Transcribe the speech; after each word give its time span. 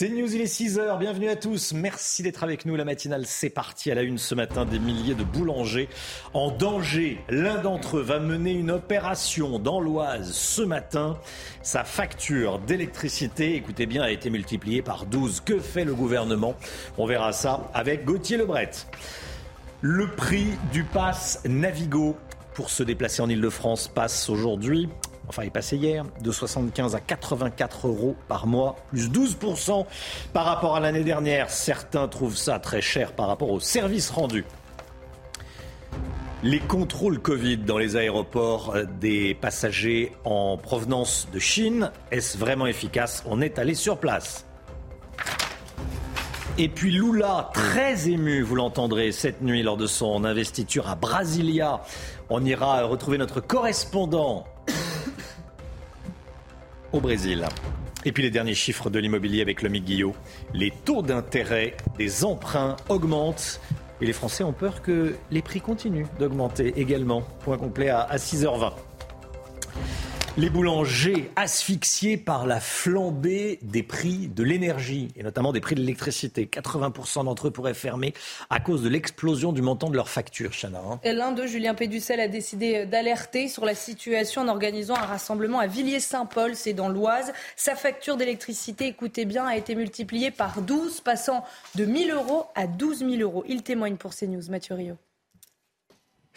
C'est 0.00 0.10
News, 0.10 0.32
il 0.32 0.40
est 0.40 0.44
6h, 0.44 0.96
bienvenue 0.96 1.28
à 1.28 1.34
tous, 1.34 1.72
merci 1.72 2.22
d'être 2.22 2.44
avec 2.44 2.66
nous, 2.66 2.76
la 2.76 2.84
matinale 2.84 3.24
c'est 3.26 3.50
parti 3.50 3.90
à 3.90 3.96
la 3.96 4.02
une 4.02 4.16
ce 4.16 4.36
matin, 4.36 4.64
des 4.64 4.78
milliers 4.78 5.16
de 5.16 5.24
boulangers 5.24 5.88
en 6.34 6.52
danger. 6.52 7.18
L'un 7.28 7.56
d'entre 7.56 7.96
eux 7.96 8.02
va 8.02 8.20
mener 8.20 8.52
une 8.52 8.70
opération 8.70 9.58
dans 9.58 9.80
l'Oise 9.80 10.30
ce 10.30 10.62
matin. 10.62 11.18
Sa 11.62 11.82
facture 11.82 12.60
d'électricité, 12.60 13.56
écoutez 13.56 13.86
bien, 13.86 14.04
a 14.04 14.12
été 14.12 14.30
multipliée 14.30 14.82
par 14.82 15.04
12. 15.04 15.40
Que 15.40 15.58
fait 15.58 15.82
le 15.82 15.96
gouvernement? 15.96 16.54
On 16.96 17.04
verra 17.04 17.32
ça 17.32 17.68
avec 17.74 18.04
Gauthier 18.04 18.36
Lebret. 18.36 18.70
Le 19.80 20.06
prix 20.06 20.46
du 20.70 20.84
pass 20.84 21.40
Navigo 21.44 22.16
pour 22.54 22.70
se 22.70 22.84
déplacer 22.84 23.20
en 23.20 23.28
Ile-de-France 23.28 23.88
passe 23.88 24.28
aujourd'hui 24.28 24.88
enfin 25.28 25.42
est 25.42 25.50
passé 25.50 25.76
hier, 25.76 26.04
de 26.20 26.32
75 26.32 26.94
à 26.94 27.00
84 27.00 27.88
euros 27.88 28.16
par 28.28 28.46
mois, 28.46 28.76
plus 28.90 29.10
12% 29.10 29.86
par 30.32 30.44
rapport 30.44 30.76
à 30.76 30.80
l'année 30.80 31.04
dernière. 31.04 31.50
Certains 31.50 32.08
trouvent 32.08 32.36
ça 32.36 32.58
très 32.58 32.80
cher 32.80 33.12
par 33.12 33.28
rapport 33.28 33.50
aux 33.50 33.60
services 33.60 34.10
rendus. 34.10 34.44
Les 36.44 36.60
contrôles 36.60 37.18
Covid 37.18 37.58
dans 37.58 37.78
les 37.78 37.96
aéroports 37.96 38.76
des 39.00 39.34
passagers 39.34 40.12
en 40.24 40.56
provenance 40.56 41.28
de 41.32 41.40
Chine, 41.40 41.90
est-ce 42.12 42.38
vraiment 42.38 42.66
efficace? 42.66 43.24
On 43.26 43.40
est 43.40 43.58
allé 43.58 43.74
sur 43.74 43.98
place. 43.98 44.46
Et 46.56 46.68
puis 46.68 46.90
Lula, 46.90 47.50
très 47.54 48.08
ému, 48.08 48.42
vous 48.42 48.54
l'entendrez 48.56 49.12
cette 49.12 49.42
nuit 49.42 49.62
lors 49.62 49.76
de 49.76 49.86
son 49.86 50.24
investiture 50.24 50.88
à 50.88 50.94
Brasilia. 50.94 51.82
On 52.30 52.44
ira 52.44 52.82
retrouver 52.84 53.18
notre 53.18 53.40
correspondant 53.40 54.44
au 56.92 57.00
Brésil. 57.00 57.46
Et 58.04 58.12
puis 58.12 58.22
les 58.22 58.30
derniers 58.30 58.54
chiffres 58.54 58.90
de 58.90 58.98
l'immobilier 58.98 59.42
avec 59.42 59.62
le 59.62 59.68
Guillot. 59.68 60.14
Les 60.54 60.72
taux 60.84 61.02
d'intérêt 61.02 61.76
des 61.98 62.24
emprunts 62.24 62.76
augmentent 62.88 63.60
et 64.00 64.06
les 64.06 64.12
Français 64.12 64.44
ont 64.44 64.52
peur 64.52 64.82
que 64.82 65.16
les 65.30 65.42
prix 65.42 65.60
continuent 65.60 66.06
d'augmenter 66.18 66.74
également. 66.76 67.22
Point 67.40 67.58
complet 67.58 67.88
à 67.88 68.16
6h20. 68.16 68.72
Les 70.38 70.50
boulangers 70.50 71.32
asphyxiés 71.34 72.16
par 72.16 72.46
la 72.46 72.60
flambée 72.60 73.58
des 73.62 73.82
prix 73.82 74.28
de 74.28 74.44
l'énergie 74.44 75.08
et 75.16 75.24
notamment 75.24 75.52
des 75.52 75.60
prix 75.60 75.74
de 75.74 75.80
l'électricité. 75.80 76.46
80% 76.46 77.24
d'entre 77.24 77.48
eux 77.48 77.50
pourraient 77.50 77.74
fermer 77.74 78.14
à 78.48 78.60
cause 78.60 78.84
de 78.84 78.88
l'explosion 78.88 79.52
du 79.52 79.62
montant 79.62 79.90
de 79.90 79.96
leurs 79.96 80.08
factures, 80.08 80.52
Chana. 80.52 80.78
Hein. 80.78 81.00
L'un 81.02 81.32
d'eux, 81.32 81.48
Julien 81.48 81.74
Péducel, 81.74 82.20
a 82.20 82.28
décidé 82.28 82.86
d'alerter 82.86 83.48
sur 83.48 83.64
la 83.64 83.74
situation 83.74 84.42
en 84.42 84.48
organisant 84.48 84.94
un 84.94 85.06
rassemblement 85.06 85.58
à 85.58 85.66
Villiers-Saint-Paul, 85.66 86.54
c'est 86.54 86.72
dans 86.72 86.88
l'Oise. 86.88 87.32
Sa 87.56 87.74
facture 87.74 88.16
d'électricité, 88.16 88.86
écoutez 88.86 89.24
bien, 89.24 89.44
a 89.44 89.56
été 89.56 89.74
multipliée 89.74 90.30
par 90.30 90.62
12, 90.62 91.00
passant 91.00 91.42
de 91.74 91.84
1000 91.84 92.12
euros 92.12 92.44
à 92.54 92.68
12 92.68 92.98
000 93.00 93.14
euros. 93.22 93.42
Il 93.48 93.64
témoigne 93.64 93.96
pour 93.96 94.14
CNews, 94.14 94.48
Mathieu 94.50 94.76
Rio. 94.76 94.94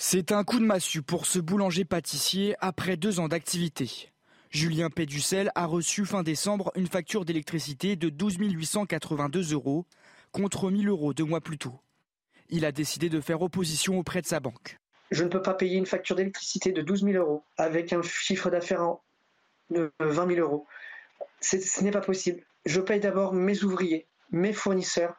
C'est 0.03 0.31
un 0.31 0.43
coup 0.43 0.57
de 0.57 0.65
massue 0.65 1.03
pour 1.03 1.27
ce 1.27 1.37
boulanger-pâtissier 1.37 2.55
après 2.59 2.97
deux 2.97 3.19
ans 3.19 3.27
d'activité. 3.27 4.09
Julien 4.49 4.89
Péducel 4.89 5.51
a 5.53 5.67
reçu 5.67 6.07
fin 6.07 6.23
décembre 6.23 6.71
une 6.75 6.87
facture 6.87 7.23
d'électricité 7.23 7.95
de 7.95 8.09
12 8.09 8.37
882 8.39 9.53
euros 9.53 9.85
contre 10.31 10.71
1000 10.71 10.89
euros 10.89 11.13
deux 11.13 11.23
mois 11.23 11.39
plus 11.39 11.59
tôt. 11.59 11.79
Il 12.49 12.65
a 12.65 12.71
décidé 12.71 13.09
de 13.09 13.21
faire 13.21 13.43
opposition 13.43 13.99
auprès 13.99 14.23
de 14.23 14.25
sa 14.25 14.39
banque. 14.39 14.79
Je 15.11 15.23
ne 15.23 15.29
peux 15.29 15.43
pas 15.43 15.53
payer 15.53 15.77
une 15.77 15.85
facture 15.85 16.15
d'électricité 16.15 16.71
de 16.71 16.81
12 16.81 17.03
000 17.03 17.23
euros 17.23 17.43
avec 17.57 17.93
un 17.93 18.01
chiffre 18.01 18.49
d'affaires 18.49 18.95
de 19.69 19.91
20 19.99 20.27
000 20.33 20.39
euros. 20.39 20.65
Ce 21.41 21.83
n'est 21.83 21.91
pas 21.91 22.01
possible. 22.01 22.41
Je 22.65 22.81
paye 22.81 22.99
d'abord 22.99 23.33
mes 23.33 23.63
ouvriers, 23.63 24.07
mes 24.31 24.51
fournisseurs, 24.51 25.13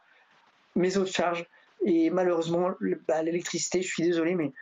mes 0.74 0.96
autres 0.96 1.12
charges 1.12 1.46
et 1.84 2.10
malheureusement, 2.10 2.74
bah, 3.08 3.22
l'électricité, 3.22 3.82
je 3.82 3.88
suis 3.88 4.02
désolé, 4.02 4.34
mais 4.34 4.52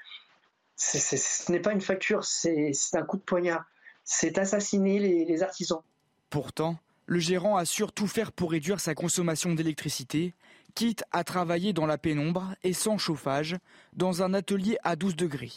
ce 0.80 1.52
n'est 1.52 1.60
pas 1.60 1.72
une 1.72 1.80
facture, 1.80 2.24
c'est 2.24 2.72
un 2.94 3.02
coup 3.02 3.18
de 3.18 3.22
poignard. 3.22 3.64
C'est 4.04 4.38
assassiner 4.38 4.98
les, 4.98 5.24
les 5.24 5.42
artisans. 5.42 5.82
Pourtant, 6.30 6.78
le 7.06 7.18
gérant 7.18 7.56
assure 7.56 7.92
tout 7.92 8.06
faire 8.06 8.32
pour 8.32 8.52
réduire 8.52 8.80
sa 8.80 8.94
consommation 8.94 9.54
d'électricité, 9.54 10.34
quitte 10.74 11.04
à 11.12 11.22
travailler 11.22 11.72
dans 11.72 11.86
la 11.86 11.98
pénombre 11.98 12.54
et 12.62 12.72
sans 12.72 12.98
chauffage, 12.98 13.56
dans 13.92 14.22
un 14.22 14.32
atelier 14.32 14.78
à 14.82 14.96
12 14.96 15.16
degrés. 15.16 15.52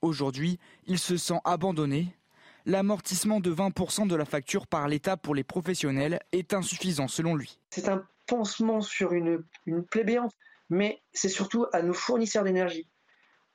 Aujourd'hui, 0.00 0.58
il 0.86 0.98
se 0.98 1.16
sent 1.16 1.40
abandonné. 1.44 2.16
L'amortissement 2.64 3.40
de 3.40 3.54
20% 3.54 4.08
de 4.08 4.16
la 4.16 4.24
facture 4.24 4.66
par 4.66 4.88
l'État 4.88 5.16
pour 5.16 5.34
les 5.34 5.44
professionnels 5.44 6.20
est 6.32 6.54
insuffisant 6.54 7.08
selon 7.08 7.34
lui. 7.34 7.58
C'est 7.70 7.88
un 7.88 8.04
pansement 8.26 8.80
sur 8.80 9.12
une, 9.12 9.44
une 9.66 9.84
plaie 9.84 10.04
béante 10.04 10.32
mais 10.70 11.00
c'est 11.12 11.28
surtout 11.28 11.66
à 11.72 11.82
nos 11.82 11.94
fournisseurs 11.94 12.44
d'énergie. 12.44 12.86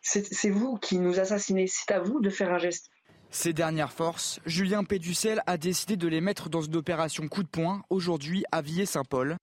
C'est 0.02 0.50
vous 0.50 0.78
qui 0.78 0.98
nous 0.98 1.20
assassinez, 1.20 1.68
c'est 1.68 1.92
à 1.92 2.00
vous 2.00 2.22
de 2.22 2.30
faire 2.30 2.52
un 2.52 2.58
geste. 2.58 2.90
Ces 3.30 3.54
dernières 3.54 3.94
forces, 3.94 4.40
Julien 4.46 4.84
Péducel 4.84 5.42
a 5.48 5.58
décidé 5.58 5.96
de 5.96 6.08
les 6.08 6.20
mettre 6.20 6.50
dans 6.50 6.62
une 6.62 6.76
opération 6.76 7.28
coup 7.28 7.44
de 7.44 7.48
poing 7.48 7.84
aujourd'hui 7.90 8.44
à 8.52 8.62
Villers-Saint-Paul. 8.62 9.38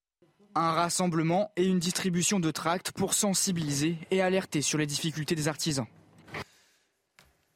Un 0.55 0.73
rassemblement 0.73 1.53
et 1.57 1.65
une 1.65 1.79
distribution 1.79 2.41
de 2.41 2.51
tracts 2.51 2.93
pour 2.93 3.15
sensibiliser 3.15 3.97
et 4.11 4.21
alerter 4.21 4.61
sur 4.61 4.79
les 4.79 4.87
difficultés 4.87 5.35
des 5.35 5.49
artisans. 5.49 5.87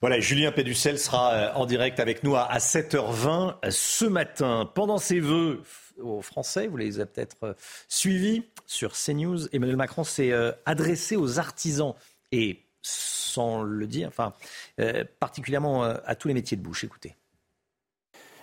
Voilà, 0.00 0.18
Julien 0.20 0.50
Péducel 0.50 0.98
sera 0.98 1.32
euh, 1.32 1.52
en 1.54 1.66
direct 1.66 2.00
avec 2.00 2.24
nous 2.24 2.34
à 2.34 2.58
7h20 2.58 3.70
ce 3.70 4.04
matin. 4.04 4.68
Pendant 4.74 4.98
ses 4.98 5.20
vœux 5.20 5.62
aux 6.00 6.22
Français, 6.22 6.66
vous 6.66 6.76
les 6.76 6.98
avez 6.98 7.08
peut-être 7.08 7.36
euh, 7.44 7.54
suivis, 7.88 8.42
sur 8.66 8.94
CNews, 8.94 9.46
Emmanuel 9.52 9.76
Macron 9.76 10.02
s'est 10.02 10.32
euh, 10.32 10.50
adressé 10.66 11.14
aux 11.14 11.38
artisans 11.38 11.94
et 12.32 12.61
sans 12.82 13.62
le 13.62 13.86
dire, 13.86 14.08
enfin, 14.08 14.32
euh, 14.80 15.04
particulièrement 15.20 15.84
euh, 15.84 15.96
à 16.04 16.14
tous 16.14 16.28
les 16.28 16.34
métiers 16.34 16.56
de 16.56 16.62
bouche. 16.62 16.84
Écoutez. 16.84 17.16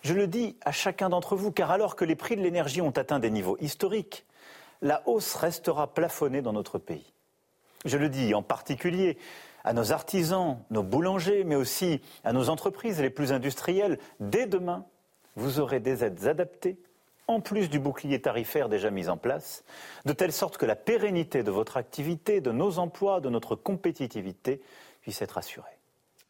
Je 0.02 0.14
le 0.14 0.28
dis 0.28 0.58
à 0.64 0.72
chacun 0.72 1.10
d'entre 1.10 1.36
vous, 1.36 1.52
car 1.52 1.72
alors 1.72 1.96
que 1.96 2.06
les 2.06 2.16
prix 2.16 2.36
de 2.36 2.42
l'énergie 2.42 2.82
ont 2.82 2.92
atteint 2.92 3.20
des 3.20 3.30
niveaux 3.30 3.58
historiques, 3.60 4.26
la 4.82 5.08
hausse 5.08 5.36
restera 5.36 5.94
plafonnée 5.94 6.42
dans 6.42 6.54
notre 6.54 6.80
pays. 6.80 7.14
Je 7.86 7.98
le 7.98 8.10
dis 8.10 8.34
en 8.34 8.42
particulier 8.42 9.18
à 9.64 9.74
nos 9.74 9.92
artisans, 9.92 10.58
nos 10.70 10.84
boulangers, 10.84 11.44
mais 11.44 11.56
aussi 11.56 12.02
à 12.24 12.32
nos 12.32 12.50
entreprises 12.50 13.02
les 13.02 13.10
plus 13.10 13.34
industrielles. 13.34 14.00
Dès 14.22 14.48
demain, 14.48 14.86
vous 15.36 15.60
aurez 15.60 15.80
des 15.80 16.04
aides 16.04 16.28
adaptées 16.28 16.78
en 17.30 17.42
plus 17.42 17.70
du 17.70 17.80
bouclier 17.80 18.20
tarifaire 18.20 18.70
déjà 18.70 18.90
mis 18.90 19.08
en 19.08 19.16
place, 19.16 19.64
de 20.06 20.14
telle 20.14 20.32
sorte 20.32 20.58
que 20.58 20.66
la 20.66 20.76
pérennité 20.76 21.44
de 21.44 21.52
votre 21.52 21.78
activité, 21.78 22.42
de 22.42 22.52
nos 22.52 22.80
emplois, 22.80 23.22
de 23.22 23.30
notre 23.30 23.56
compétitivité 23.56 24.62
puisse 25.02 25.22
être 25.22 25.38
assurée. 25.38 25.78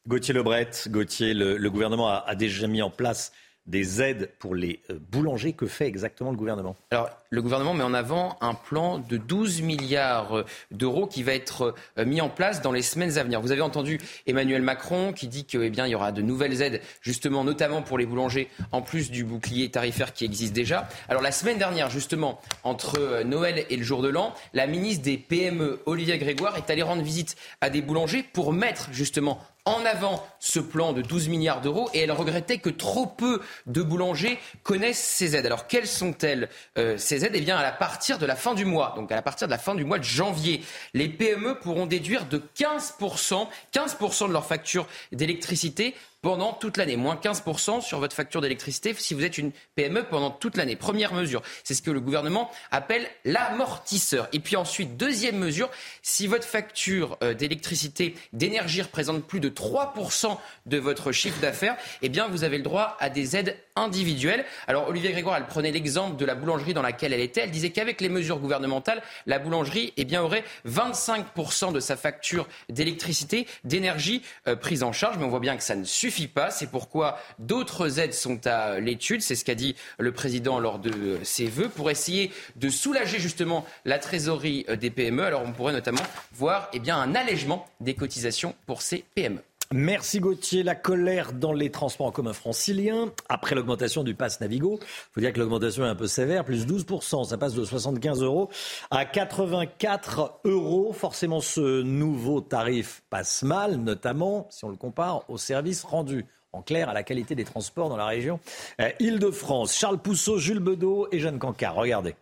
Gauthier 0.07 0.33
Lebret, 0.33 0.71
Gauthier, 0.87 1.33
le, 1.33 1.69
gouvernement 1.69 2.09
a, 2.09 2.35
déjà 2.35 2.67
mis 2.67 2.81
en 2.81 2.89
place 2.89 3.31
des 3.65 4.01
aides 4.01 4.31
pour 4.39 4.55
les 4.55 4.81
euh, 4.89 4.99
boulangers. 4.99 5.53
Que 5.53 5.67
fait 5.67 5.87
exactement 5.87 6.31
le 6.31 6.37
gouvernement? 6.37 6.75
Alors, 6.91 7.09
le 7.31 7.41
gouvernement 7.41 7.73
met 7.73 7.83
en 7.83 7.93
avant 7.93 8.37
un 8.41 8.55
plan 8.55 8.97
de 8.97 9.17
12 9.17 9.61
milliards 9.61 10.37
euh, 10.37 10.45
d'euros 10.71 11.05
qui 11.05 11.21
va 11.21 11.33
être 11.33 11.75
euh, 11.97 12.05
mis 12.05 12.21
en 12.21 12.29
place 12.29 12.61
dans 12.61 12.71
les 12.71 12.81
semaines 12.81 13.17
à 13.17 13.23
venir. 13.23 13.39
Vous 13.39 13.51
avez 13.51 13.61
entendu 13.61 13.99
Emmanuel 14.25 14.63
Macron 14.63 15.13
qui 15.13 15.27
dit 15.27 15.45
qu'il 15.45 15.61
eh 15.61 15.89
y 15.89 15.95
aura 15.95 16.11
de 16.11 16.21
nouvelles 16.21 16.61
aides, 16.61 16.81
justement, 17.01 17.43
notamment 17.43 17.81
pour 17.83 17.97
les 17.97 18.05
boulangers, 18.05 18.49
en 18.71 18.81
plus 18.81 19.11
du 19.11 19.23
bouclier 19.23 19.69
tarifaire 19.69 20.13
qui 20.13 20.25
existe 20.25 20.53
déjà. 20.53 20.87
Alors, 21.07 21.21
la 21.21 21.31
semaine 21.31 21.57
dernière, 21.57 21.89
justement, 21.89 22.41
entre 22.63 23.23
Noël 23.23 23.65
et 23.69 23.77
le 23.77 23.83
jour 23.83 24.01
de 24.01 24.09
l'an, 24.09 24.33
la 24.53 24.67
ministre 24.67 25.03
des 25.03 25.17
PME, 25.17 25.81
Olivier 25.85 26.17
Grégoire, 26.17 26.57
est 26.57 26.69
allée 26.69 26.81
rendre 26.81 27.03
visite 27.03 27.35
à 27.61 27.69
des 27.69 27.81
boulangers 27.81 28.23
pour 28.23 28.53
mettre, 28.53 28.89
justement, 28.91 29.39
en 29.69 29.85
avant 29.85 30.25
ce 30.39 30.59
plan 30.59 30.93
de 30.93 31.01
12 31.01 31.29
milliards 31.29 31.61
d'euros 31.61 31.89
et 31.93 31.99
elle 31.99 32.11
regrettait 32.11 32.57
que 32.57 32.69
trop 32.69 33.05
peu 33.05 33.41
de 33.67 33.81
boulangers 33.81 34.39
connaissent 34.63 35.03
ces 35.03 35.35
aides. 35.35 35.45
Alors 35.45 35.67
quelles 35.67 35.87
sont-elles 35.87 36.49
euh, 36.77 36.97
aides 37.25 37.33
Eh 37.35 37.41
bien 37.41 37.57
à 37.57 37.71
partir 37.71 38.17
de 38.17 38.25
la 38.25 38.35
fin 38.35 38.53
du 38.53 38.65
mois, 38.65 38.93
donc 38.95 39.11
à 39.11 39.21
partir 39.21 39.47
de 39.47 39.51
la 39.51 39.57
fin 39.57 39.75
du 39.75 39.83
mois 39.83 39.99
de 39.99 40.03
janvier, 40.03 40.63
les 40.93 41.09
PME 41.09 41.59
pourront 41.59 41.85
déduire 41.85 42.25
de 42.25 42.41
15%, 42.57 43.47
15% 43.73 44.27
de 44.27 44.33
leur 44.33 44.45
facture 44.45 44.87
d'électricité 45.11 45.95
pendant 46.21 46.53
toute 46.53 46.77
l'année. 46.77 46.97
Moins 46.97 47.15
15% 47.15 47.81
sur 47.81 47.99
votre 47.99 48.15
facture 48.15 48.41
d'électricité 48.41 48.93
si 48.97 49.13
vous 49.13 49.23
êtes 49.23 49.37
une 49.37 49.51
PME 49.75 50.03
pendant 50.03 50.31
toute 50.31 50.57
l'année. 50.57 50.75
Première 50.75 51.13
mesure, 51.13 51.41
c'est 51.63 51.73
ce 51.73 51.81
que 51.81 51.91
le 51.91 52.01
gouvernement 52.01 52.51
appelle 52.71 53.07
l'amortisseur. 53.25 54.27
Et 54.33 54.39
puis 54.39 54.55
ensuite, 54.55 54.97
deuxième 54.97 55.37
mesure, 55.37 55.69
si 56.01 56.27
votre 56.27 56.45
facture 56.45 57.17
euh, 57.23 57.33
d'électricité, 57.33 58.15
d'énergie 58.33 58.81
représente 58.81 59.23
plus 59.25 59.39
de 59.39 59.49
3% 59.49 60.37
de 60.65 60.77
votre 60.77 61.11
chiffre 61.11 61.39
d'affaires, 61.39 61.77
eh 62.01 62.09
bien 62.09 62.27
vous 62.27 62.43
avez 62.43 62.57
le 62.57 62.63
droit 62.63 62.97
à 62.99 63.09
des 63.09 63.35
aides 63.37 63.57
individuelles. 63.75 64.45
Alors 64.67 64.89
Olivier 64.89 65.11
Grégoire, 65.11 65.37
elle 65.37 65.47
prenait 65.47 65.71
l'exemple 65.71 66.17
de 66.17 66.25
la 66.25 66.35
boulangerie 66.35 66.73
dans 66.73 66.81
laquelle 66.81 67.13
elle 67.13 67.21
était. 67.21 67.41
Elle 67.41 67.51
disait 67.51 67.69
qu'avec 67.69 68.01
les 68.01 68.09
mesures 68.09 68.39
gouvernementales, 68.39 69.01
la 69.25 69.39
boulangerie 69.39 69.93
eh 69.95 70.03
bien, 70.03 70.21
aurait 70.21 70.43
25% 70.67 71.71
de 71.71 71.79
sa 71.79 71.95
facture 71.95 72.47
d'électricité, 72.67 73.47
d'énergie 73.63 74.21
euh, 74.47 74.55
prise 74.57 74.83
en 74.83 74.91
charge. 74.91 75.17
Mais 75.17 75.23
on 75.23 75.29
voit 75.29 75.39
bien 75.39 75.55
que 75.55 75.63
ça 75.63 75.75
ne 75.75 75.85
suffit 75.85 76.08
pas. 76.27 76.51
C'est 76.51 76.67
pourquoi 76.67 77.19
d'autres 77.39 77.99
aides 77.99 78.13
sont 78.13 78.45
à 78.45 78.79
l'étude. 78.79 79.21
C'est 79.21 79.35
ce 79.35 79.45
qu'a 79.45 79.55
dit 79.55 79.75
le 79.97 80.11
président 80.11 80.59
lors 80.59 80.79
de 80.79 81.19
ses 81.23 81.47
vœux 81.47 81.69
pour 81.69 81.89
essayer 81.89 82.31
de 82.55 82.69
soulager 82.69 83.19
justement 83.19 83.65
la 83.85 83.99
trésorerie 83.99 84.65
euh, 84.69 84.75
des 84.75 84.89
PME. 84.89 85.23
Alors 85.23 85.43
on 85.45 85.51
pourrait 85.51 85.73
notamment 85.73 86.01
voir 86.33 86.69
eh 86.73 86.89
un 86.89 87.13
allègement 87.13 87.67
des 87.79 87.93
cotisations 87.93 88.55
pour 88.65 88.81
ces 88.81 89.05
PME. 89.13 89.41
Merci 89.71 90.19
Gauthier. 90.19 90.63
La 90.63 90.73
colère 90.73 91.31
dans 91.31 91.53
les 91.53 91.69
transports 91.69 92.07
en 92.07 92.11
commun 92.11 92.33
franciliens 92.33 93.13
après 93.29 93.53
l'augmentation 93.53 94.03
du 94.03 94.15
pass 94.15 94.41
Navigo. 94.41 94.79
Il 94.81 95.13
faut 95.13 95.21
dire 95.21 95.31
que 95.31 95.37
l'augmentation 95.37 95.85
est 95.85 95.89
un 95.89 95.95
peu 95.95 96.07
sévère, 96.07 96.43
plus 96.43 96.65
12%. 96.65 97.25
Ça 97.25 97.37
passe 97.37 97.53
de 97.53 97.63
75 97.63 98.23
euros 98.23 98.49
à 98.89 99.05
84 99.05 100.39
euros. 100.45 100.91
Forcément, 100.91 101.39
ce 101.39 101.83
nouveau 101.83 102.41
tarif 102.41 103.03
passe 103.11 103.43
mal, 103.43 103.75
notamment 103.75 104.47
si 104.49 104.65
on 104.65 104.69
le 104.69 104.75
compare 104.75 105.29
aux 105.29 105.37
services 105.37 105.83
rendus. 105.83 106.25
En 106.51 106.63
clair, 106.63 106.89
à 106.89 106.95
la 106.95 107.03
qualité 107.03 107.35
des 107.35 107.45
transports 107.45 107.89
dans 107.89 107.97
la 107.97 108.07
région 108.07 108.39
euh, 108.81 108.89
Île-de-France. 108.99 109.75
Charles 109.75 109.99
Pousseau, 109.99 110.39
Jules 110.39 110.57
Bedeau 110.57 111.07
et 111.11 111.19
Jeanne 111.19 111.37
Cancard. 111.37 111.75
Regardez. 111.75 112.15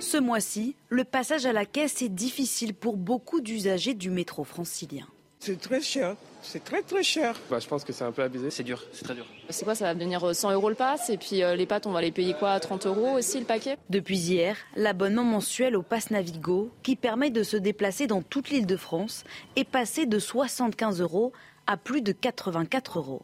Ce 0.00 0.16
mois-ci, 0.16 0.76
le 0.90 1.02
passage 1.02 1.44
à 1.44 1.52
la 1.52 1.66
caisse 1.66 2.02
est 2.02 2.08
difficile 2.08 2.72
pour 2.72 2.96
beaucoup 2.96 3.40
d'usagers 3.40 3.94
du 3.94 4.10
métro 4.10 4.44
francilien. 4.44 5.06
C'est 5.40 5.60
très 5.60 5.80
cher. 5.80 6.16
C'est 6.42 6.62
très 6.64 6.82
très 6.82 7.02
cher. 7.02 7.34
Bah, 7.50 7.58
je 7.58 7.66
pense 7.66 7.84
que 7.84 7.92
c'est 7.92 8.04
un 8.04 8.12
peu 8.12 8.22
abusé. 8.22 8.50
C'est 8.50 8.62
dur, 8.62 8.82
c'est 8.92 9.04
très 9.04 9.14
dur. 9.14 9.26
C'est 9.50 9.64
quoi 9.64 9.74
Ça 9.74 9.86
va 9.86 9.94
devenir 9.94 10.34
100 10.34 10.52
euros 10.52 10.68
le 10.68 10.76
pass 10.76 11.10
et 11.10 11.16
puis 11.16 11.42
euh, 11.42 11.56
les 11.56 11.66
pâtes, 11.66 11.86
on 11.86 11.92
va 11.92 12.00
les 12.00 12.12
payer 12.12 12.34
quoi 12.34 12.58
30 12.60 12.86
euros 12.86 13.16
aussi 13.16 13.40
le 13.40 13.44
paquet? 13.44 13.76
Depuis 13.90 14.18
hier, 14.18 14.56
l'abonnement 14.76 15.24
mensuel 15.24 15.76
au 15.76 15.82
pass 15.82 16.10
Navigo, 16.10 16.70
qui 16.82 16.94
permet 16.94 17.30
de 17.30 17.42
se 17.42 17.56
déplacer 17.56 18.06
dans 18.06 18.22
toute 18.22 18.50
l'île 18.50 18.66
de 18.66 18.76
France, 18.76 19.24
est 19.56 19.68
passé 19.68 20.06
de 20.06 20.18
75 20.18 21.00
euros 21.00 21.32
à 21.66 21.76
plus 21.76 22.02
de 22.02 22.12
84 22.12 22.98
euros. 22.98 23.22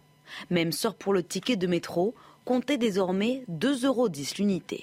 Même 0.50 0.72
sort 0.72 0.94
pour 0.94 1.12
le 1.12 1.22
ticket 1.22 1.56
de 1.56 1.66
métro, 1.66 2.14
comptez 2.44 2.76
désormais 2.76 3.44
2,10 3.50 3.86
euros 3.86 4.08
l'unité. 4.38 4.82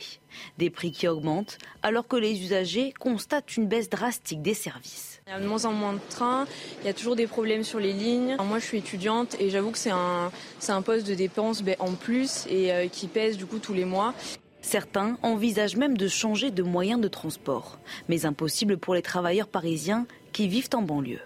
Des 0.57 0.69
prix 0.69 0.91
qui 0.91 1.07
augmentent 1.07 1.57
alors 1.83 2.07
que 2.07 2.15
les 2.15 2.41
usagers 2.41 2.93
constatent 2.99 3.57
une 3.57 3.67
baisse 3.67 3.89
drastique 3.89 4.41
des 4.41 4.53
services. 4.53 5.21
Il 5.27 5.31
y 5.31 5.33
a 5.33 5.39
de 5.39 5.47
moins 5.47 5.65
en 5.65 5.71
moins 5.71 5.93
de 5.93 5.99
trains, 6.09 6.45
il 6.81 6.87
y 6.87 6.89
a 6.89 6.93
toujours 6.93 7.15
des 7.15 7.27
problèmes 7.27 7.63
sur 7.63 7.79
les 7.79 7.93
lignes. 7.93 8.35
moi 8.43 8.59
je 8.59 8.65
suis 8.65 8.77
étudiante 8.79 9.35
et 9.39 9.49
j'avoue 9.49 9.71
que 9.71 9.77
c'est 9.77 9.91
un, 9.91 10.31
un 10.67 10.81
poste 10.81 11.07
de 11.07 11.13
dépense 11.13 11.61
ben, 11.61 11.75
en 11.79 11.93
plus 11.93 12.45
et 12.49 12.71
euh, 12.71 12.87
qui 12.87 13.07
pèse 13.07 13.37
du 13.37 13.45
coup 13.45 13.59
tous 13.59 13.73
les 13.73 13.85
mois. 13.85 14.13
Certains 14.61 15.17
envisagent 15.23 15.75
même 15.75 15.97
de 15.97 16.07
changer 16.07 16.51
de 16.51 16.63
moyen 16.63 16.97
de 16.97 17.07
transport, 17.07 17.79
mais 18.09 18.25
impossible 18.25 18.77
pour 18.77 18.93
les 18.93 19.01
travailleurs 19.01 19.47
parisiens 19.47 20.05
qui 20.33 20.47
vivent 20.47 20.69
en 20.73 20.81
banlieue. 20.81 21.21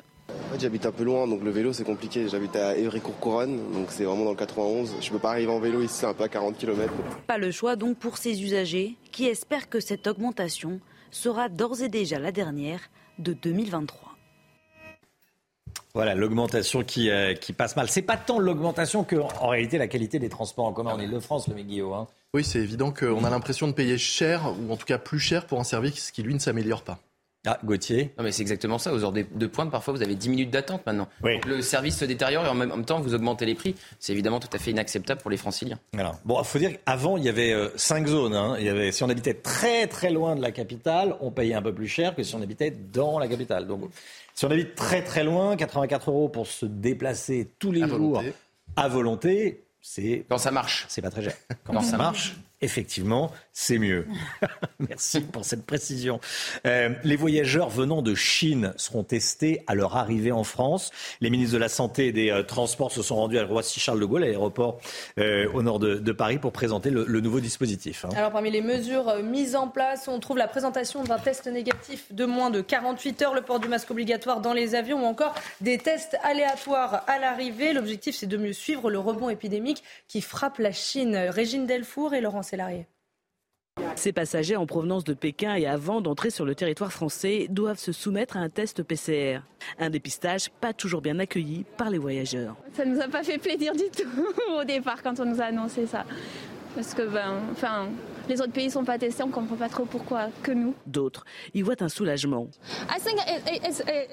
J'habite 0.60 0.86
un 0.86 0.92
peu 0.92 1.04
loin, 1.04 1.28
donc 1.28 1.44
le 1.44 1.52
vélo 1.52 1.74
c'est 1.74 1.84
compliqué. 1.84 2.28
J'habite 2.30 2.56
à 2.56 2.78
Évry-Courcouronne, 2.78 3.74
donc 3.74 3.88
c'est 3.90 4.06
vraiment 4.06 4.24
dans 4.24 4.32
le 4.32 4.38
91. 4.38 4.96
Je 5.02 5.12
peux 5.12 5.20
pas 5.20 5.32
arriver 5.32 5.52
en 5.52 5.60
vélo 5.60 5.82
ici, 5.82 5.96
c'est 6.00 6.06
un 6.06 6.14
peu 6.14 6.24
à 6.24 6.30
40 6.30 6.58
km. 6.58 6.94
Pas 7.28 7.38
le 7.38 7.52
choix 7.52 7.76
donc 7.76 7.98
pour 7.98 8.18
ces 8.18 8.42
usagers 8.42 8.96
qui 9.12 9.28
espèrent 9.28 9.70
que 9.70 9.80
cette 9.80 10.08
augmentation 10.08 10.80
sera 11.12 11.50
d'ores 11.50 11.82
et 11.82 11.90
déjà 11.90 12.20
la 12.20 12.32
dernière 12.32 12.80
de 13.20 13.34
2023. 13.34 14.16
Voilà, 15.94 16.14
l'augmentation 16.14 16.84
qui, 16.84 17.10
euh, 17.10 17.34
qui 17.34 17.54
passe 17.54 17.76
mal. 17.78 17.90
C'est 17.90 18.02
pas 18.02 18.18
tant 18.18 18.38
l'augmentation 18.38 19.06
que, 19.06 19.16
en 19.16 19.48
réalité, 19.48 19.78
la 19.78 19.88
qualité 19.88 20.20
des 20.20 20.28
transports 20.28 20.66
en 20.66 20.74
commun 20.74 20.92
en 20.92 21.00
Ile-de-France, 21.00 21.48
le 21.48 21.56
Guillaume. 21.56 21.94
Hein. 21.94 22.08
Oui, 22.34 22.44
c'est 22.44 22.60
évident 22.60 22.92
qu'on 22.92 23.24
a 23.24 23.30
l'impression 23.30 23.68
de 23.68 23.72
payer 23.72 23.98
cher, 23.98 24.54
ou 24.60 24.74
en 24.74 24.76
tout 24.76 24.86
cas 24.86 24.98
plus 24.98 25.20
cher 25.20 25.46
pour 25.46 25.58
un 25.58 25.64
service 25.64 26.12
qui, 26.12 26.22
lui, 26.22 26.34
ne 26.34 26.40
s'améliore 26.40 26.82
pas. 26.82 27.00
Ah, 27.46 27.60
Gauthier 27.64 28.14
Non, 28.18 28.24
mais 28.24 28.32
c'est 28.32 28.42
exactement 28.42 28.78
ça. 28.78 28.94
Aux 28.94 29.04
heures 29.04 29.12
de 29.12 29.48
pointe, 29.48 29.72
parfois, 29.72 29.94
vous 29.94 30.02
avez 30.02 30.16
10 30.16 30.30
minutes 30.30 30.52
d'attente 30.52 30.86
maintenant. 30.86 31.08
le 31.24 31.62
service 31.62 31.98
se 31.98 32.06
détériore 32.06 32.46
et 32.46 32.50
en 32.50 32.56
même 32.56 32.86
temps, 32.86 33.00
vous 33.00 33.14
augmentez 33.14 33.46
les 33.46 33.56
prix. 33.56 33.76
C'est 34.00 34.14
évidemment 34.14 34.40
tout 34.40 34.50
à 34.54 34.58
fait 34.58 34.72
inacceptable 34.72 35.22
pour 35.22 35.32
les 35.32 35.38
franciliens. 35.38 35.80
Alors, 35.98 36.20
bon, 36.26 36.40
il 36.40 36.46
faut 36.46 36.60
dire 36.60 36.72
qu'avant, 36.72 37.18
il 37.18 37.24
y 37.24 37.30
avait 37.30 37.54
euh, 37.54 37.70
cinq 37.76 38.08
zones. 38.08 38.36
Hein. 38.36 38.56
Il 38.60 38.66
y 38.66 38.70
avait, 38.70 38.92
si 38.92 39.04
on 39.04 39.10
habitait 39.10 39.34
très 39.34 39.88
très 39.88 40.12
loin 40.12 40.36
de 40.36 40.42
la 40.42 40.52
capitale, 40.52 41.16
on 41.22 41.32
payait 41.32 41.54
un 41.54 41.62
peu 41.62 41.74
plus 41.74 41.88
cher 41.88 42.16
que 42.16 42.24
si 42.24 42.36
on 42.36 42.42
habitait 42.42 42.72
dans 42.72 43.20
la 43.20 43.28
capitale. 43.28 43.68
Donc, 43.68 43.90
si 44.34 44.46
on 44.46 44.52
habite 44.52 44.76
très 44.76 45.04
très 45.04 45.24
loin, 45.24 45.56
84 45.56 46.10
euros 46.10 46.30
pour 46.30 46.48
se 46.48 46.66
déplacer 46.66 47.50
tous 47.60 47.72
les 47.72 47.88
jours 47.88 48.24
à 48.76 48.88
volonté, 48.88 49.64
c'est. 49.82 50.26
Quand 50.28 50.38
ça 50.38 50.52
marche. 50.52 50.86
C'est 50.90 51.02
pas 51.02 51.12
très 51.12 51.24
cher. 51.24 51.34
Quand 51.64 51.82
ça 51.82 51.98
marche, 51.98 52.36
effectivement, 52.66 53.32
c'est 53.54 53.78
mieux. 53.78 54.06
Merci 54.80 55.22
pour 55.22 55.46
cette 55.46 55.66
précision. 55.66 56.20
Euh, 56.66 56.90
les 57.04 57.16
voyageurs 57.16 57.70
venant 57.70 58.02
de 58.02 58.14
Chine 58.14 58.74
seront 58.76 59.04
testés 59.04 59.64
à 59.68 59.76
leur 59.76 59.96
arrivée 59.96 60.34
en 60.34 60.44
France. 60.44 60.92
Les 61.22 61.30
ministres 61.30 61.54
de 61.54 61.60
la 61.60 61.70
Santé 61.70 62.08
et 62.08 62.12
des 62.12 62.32
euh, 62.32 62.44
Transports 62.44 62.92
se 62.92 63.02
sont 63.02 63.16
rendus 63.16 63.40
à 63.40 63.46
Roissy-Charles 63.46 64.00
de 64.00 64.06
Gaulle, 64.06 64.24
à 64.24 64.28
l'aéroport 64.28 64.80
euh, 65.20 65.48
au 65.54 65.62
nord 65.62 65.80
de, 65.80 66.12
Paris, 66.12 66.38
pour 66.38 66.52
présenter 66.52 66.90
le, 66.90 67.06
nouveau 67.22 67.40
dispositif. 67.40 68.06
Hein. 68.06 68.10
Alors, 68.16 68.32
parmi 68.32 68.52
les 68.52 68.62
mesures 68.62 69.24
mises 69.24 69.56
en 69.56 69.68
place, 69.68 70.08
on 70.08 70.20
trouve 70.20 70.38
la 70.38 70.48
présentation 70.48 71.04
d'un 71.04 71.20
test 71.20 71.48
négatif 71.48 72.12
de 72.12 72.26
moins 72.26 72.50
de 72.50 72.62
48 72.62 73.22
heures, 73.22 73.34
le 73.34 73.42
port 73.42 73.60
du 73.60 73.68
masque 73.68 73.92
obligatoire 73.92 74.42
dans 74.42 74.54
les 74.54 74.76
avions 74.76 75.04
ou 75.04 75.06
encore 75.06 75.36
des 75.62 75.78
tests 75.78 76.18
aléatoires 76.24 77.04
à 77.08 77.20
l'arrivée. 77.20 77.74
L'objectif, 77.74 78.16
c'est 78.16 78.28
de 78.28 78.38
mieux 78.38 78.54
suivre 78.54 78.90
le 78.90 79.00
rebond 79.00 79.30
épidémique 79.30 79.84
qui 80.08 80.22
frappe 80.22 80.58
la 80.58 80.72
Chine. 80.72 81.16
Régine 81.16 81.68
Delfour 81.68 82.14
et 82.14 82.22
Laurent 82.22 82.44
Ces 83.96 84.12
passagers 84.12 84.56
en 84.56 84.66
provenance 84.66 85.04
de 85.04 85.14
Pékin 85.14 85.56
et 85.56 85.66
avant 85.66 86.02
d'entrer 86.02 86.30
sur 86.30 86.46
le 86.46 86.56
territoire 86.56 86.92
français 86.92 87.48
doivent 87.50 87.80
se 87.80 87.92
soumettre 87.92 88.38
à 88.38 88.40
un 88.40 88.50
test 88.50 88.84
PCR. 88.84 89.40
Un 89.80 89.90
dépistage 89.90 90.50
pas 90.50 90.74
toujours 90.74 91.02
bien 91.02 91.20
accueilli 91.20 91.66
par 91.78 91.90
les 91.90 91.98
voyageurs. 91.98 92.56
Ça 92.74 92.86
nous 92.86 93.00
a 93.02 93.08
pas 93.08 93.24
fait 93.24 93.38
plaisir 93.38 93.74
du 93.74 93.90
tout 93.92 94.28
au 94.60 94.64
départ 94.64 95.02
quand 95.02 95.20
on 95.20 95.26
nous 95.26 95.42
a 95.42 95.46
annoncé 95.46 95.88
ça. 95.88 96.06
Parce 96.76 96.94
que 96.94 97.04
ben, 97.04 97.42
enfin, 97.52 97.88
les 98.28 98.42
autres 98.42 98.52
pays 98.52 98.70
sont 98.70 98.84
pas 98.84 98.98
testés, 98.98 99.24
on 99.24 99.30
comprend 99.30 99.56
pas 99.56 99.70
trop 99.70 99.86
pourquoi 99.86 100.28
que 100.44 100.52
nous. 100.52 100.74
D'autres 100.86 101.26
y 101.54 101.62
voient 101.62 101.82
un 101.82 101.88
soulagement. 101.88 102.50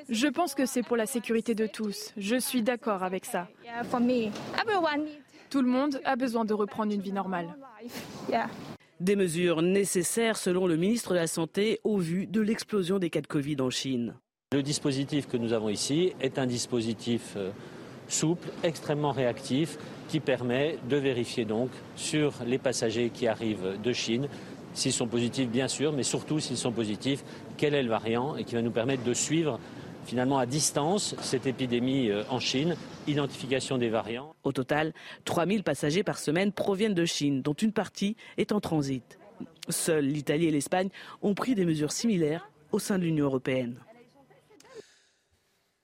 Je 0.09 0.29
pense 0.29 0.55
que 0.55 0.65
c'est 0.65 0.83
pour 0.83 0.97
la 0.97 1.07
sécurité 1.07 1.57
de 1.57 1.67
tous. 1.67 2.13
Je 2.17 2.37
suis 2.37 2.63
d'accord 2.63 3.03
avec 3.03 3.25
ça. 3.25 3.49
Tout 5.51 5.61
le 5.61 5.69
monde 5.69 6.01
a 6.05 6.17
besoin 6.17 6.45
de 6.45 6.55
reprendre 6.55 6.93
une 6.95 7.03
vie 7.03 7.13
normale. 7.13 7.49
Des 9.01 9.17
mesures 9.17 9.63
nécessaires 9.63 10.37
selon 10.37 10.67
le 10.67 10.77
ministre 10.77 11.11
de 11.11 11.19
la 11.19 11.27
Santé 11.27 11.81
au 11.85 11.99
vu 11.99 12.27
de 12.27 12.41
l'explosion 12.41 12.99
des 12.99 13.11
cas 13.11 13.21
de 13.21 13.27
Covid 13.27 13.57
en 13.61 13.71
Chine. 13.71 14.15
Le 14.53 14.63
dispositif 14.63 15.27
que 15.27 15.37
nous 15.37 15.53
avons 15.53 15.69
ici 15.69 16.13
est 16.21 16.39
un 16.39 16.47
dispositif 16.47 17.35
euh, 17.37 17.51
souple, 18.07 18.49
extrêmement 18.63 19.13
réactif, 19.13 19.79
qui 20.09 20.21
permet 20.21 20.79
de 20.89 20.97
vérifier 20.97 21.45
donc 21.45 21.71
sur 21.97 22.35
les 22.47 22.59
passagers 22.59 23.11
qui 23.11 23.27
arrivent 23.27 23.81
de 23.83 23.93
Chine 23.93 24.29
s'ils 24.75 24.93
sont 24.93 25.07
positifs 25.07 25.49
bien 25.49 25.69
sûr, 25.69 25.93
mais 25.93 26.03
surtout 26.03 26.41
s'ils 26.41 26.57
sont 26.57 26.73
positifs, 26.73 27.25
quel 27.57 27.75
est 27.75 27.83
le 27.83 27.91
variant 27.91 28.37
et 28.37 28.45
qui 28.45 28.55
va 28.55 28.63
nous 28.63 28.71
permettre 28.71 29.05
de 29.05 29.15
suivre 29.15 29.59
finalement 30.05 30.39
à 30.39 30.47
distance 30.47 31.15
cette 31.21 31.47
épidémie 31.47 32.11
euh, 32.11 32.23
en 32.29 32.39
Chine, 32.39 32.77
identification 33.07 33.79
des 33.79 33.89
variants. 33.89 34.35
Au 34.45 34.53
total, 34.53 34.93
3000 35.25 35.63
passagers 35.63 36.03
par 36.03 36.19
semaine 36.19 36.53
proviennent 36.53 36.95
de 36.95 37.05
Chine, 37.05 37.43
dont 37.43 37.55
une 37.55 37.73
partie 37.73 38.17
est 38.37 38.53
en 38.53 38.61
transit. 38.61 39.19
Seuls 39.69 40.05
l'Italie 40.05 40.47
et 40.47 40.51
l'Espagne 40.51 40.89
ont 41.23 41.35
pris 41.35 41.55
des 41.55 41.65
mesures 41.65 41.93
similaires 41.93 42.51
au 42.73 42.79
sein 42.79 42.99
de 42.99 43.05
l'Union 43.05 43.27
européenne. 43.27 43.77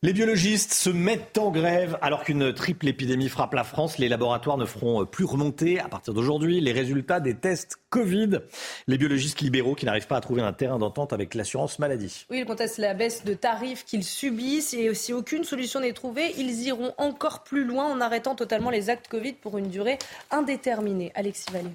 Les 0.04 0.12
biologistes 0.12 0.74
se 0.74 0.90
mettent 0.90 1.38
en 1.38 1.50
grève 1.50 1.98
alors 2.02 2.22
qu'une 2.22 2.54
triple 2.54 2.86
épidémie 2.86 3.28
frappe 3.28 3.54
la 3.54 3.64
France. 3.64 3.98
Les 3.98 4.08
laboratoires 4.08 4.56
ne 4.56 4.64
feront 4.64 5.04
plus 5.04 5.24
remonter 5.24 5.80
à 5.80 5.88
partir 5.88 6.14
d'aujourd'hui 6.14 6.60
les 6.60 6.70
résultats 6.70 7.18
des 7.18 7.34
tests 7.34 7.78
Covid. 7.90 8.42
Les 8.86 8.96
biologistes 8.96 9.40
libéraux 9.40 9.74
qui 9.74 9.86
n'arrivent 9.86 10.06
pas 10.06 10.18
à 10.18 10.20
trouver 10.20 10.42
un 10.42 10.52
terrain 10.52 10.78
d'entente 10.78 11.12
avec 11.12 11.34
l'assurance 11.34 11.80
maladie. 11.80 12.26
Oui, 12.30 12.38
ils 12.38 12.46
contestent 12.46 12.78
la 12.78 12.94
baisse 12.94 13.24
de 13.24 13.34
tarifs 13.34 13.84
qu'ils 13.84 14.04
subissent 14.04 14.72
et 14.72 14.94
si 14.94 15.12
aucune 15.12 15.42
solution 15.42 15.80
n'est 15.80 15.92
trouvée, 15.92 16.32
ils 16.38 16.62
iront 16.62 16.94
encore 16.96 17.42
plus 17.42 17.64
loin 17.64 17.86
en 17.86 18.00
arrêtant 18.00 18.36
totalement 18.36 18.70
les 18.70 18.90
actes 18.90 19.08
Covid 19.08 19.32
pour 19.32 19.58
une 19.58 19.68
durée 19.68 19.98
indéterminée. 20.30 21.10
Alexis 21.16 21.50
Vallée. 21.52 21.74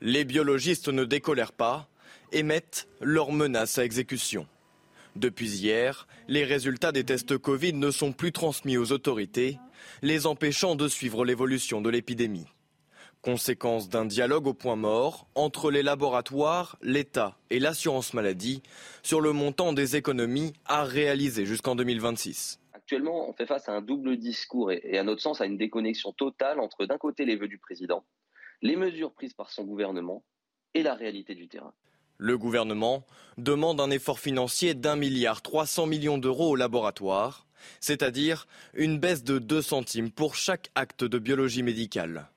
Les 0.00 0.24
biologistes 0.24 0.86
ne 0.86 1.04
décolèrent 1.04 1.50
pas 1.50 1.88
et 2.30 2.44
mettent 2.44 2.86
leurs 3.00 3.32
menaces 3.32 3.78
à 3.78 3.84
exécution. 3.84 4.46
Depuis 5.16 5.48
hier, 5.48 6.08
les 6.26 6.44
résultats 6.44 6.90
des 6.90 7.04
tests 7.04 7.38
Covid 7.38 7.74
ne 7.74 7.92
sont 7.92 8.12
plus 8.12 8.32
transmis 8.32 8.76
aux 8.76 8.90
autorités, 8.90 9.58
les 10.02 10.26
empêchant 10.26 10.74
de 10.74 10.88
suivre 10.88 11.24
l'évolution 11.24 11.80
de 11.80 11.88
l'épidémie. 11.88 12.46
Conséquence 13.22 13.88
d'un 13.88 14.04
dialogue 14.04 14.48
au 14.48 14.54
point 14.54 14.76
mort 14.76 15.28
entre 15.36 15.70
les 15.70 15.84
laboratoires, 15.84 16.76
l'État 16.82 17.38
et 17.48 17.60
l'assurance 17.60 18.12
maladie 18.12 18.62
sur 19.02 19.20
le 19.20 19.32
montant 19.32 19.72
des 19.72 19.96
économies 19.96 20.52
à 20.66 20.84
réaliser 20.84 21.46
jusqu'en 21.46 21.76
2026. 21.76 22.60
Actuellement, 22.72 23.28
on 23.28 23.32
fait 23.32 23.46
face 23.46 23.68
à 23.68 23.72
un 23.72 23.80
double 23.80 24.18
discours 24.18 24.72
et, 24.72 24.98
à 24.98 25.04
notre 25.04 25.22
sens 25.22 25.40
à 25.40 25.46
une 25.46 25.56
déconnexion 25.56 26.12
totale 26.12 26.58
entre 26.60 26.86
d'un 26.86 26.98
côté 26.98 27.24
les 27.24 27.36
vœux 27.36 27.48
du 27.48 27.58
président, 27.58 28.04
les 28.62 28.76
mesures 28.76 29.12
prises 29.12 29.32
par 29.32 29.50
son 29.50 29.64
gouvernement 29.64 30.24
et 30.74 30.82
la 30.82 30.94
réalité 30.94 31.34
du 31.34 31.48
terrain. 31.48 31.72
Le 32.18 32.38
gouvernement 32.38 33.04
demande 33.38 33.80
un 33.80 33.90
effort 33.90 34.20
financier 34.20 34.74
d'un 34.74 34.96
milliard 34.96 35.42
300 35.42 35.86
millions 35.86 36.18
d'euros 36.18 36.50
aux 36.50 36.56
laboratoires, 36.56 37.46
c'est-à-dire 37.80 38.46
une 38.74 38.98
baisse 38.98 39.24
de 39.24 39.38
2 39.38 39.62
centimes 39.62 40.10
pour 40.10 40.34
chaque 40.34 40.70
acte 40.74 41.04
de 41.04 41.18
biologie 41.18 41.62
médicale. 41.62 42.28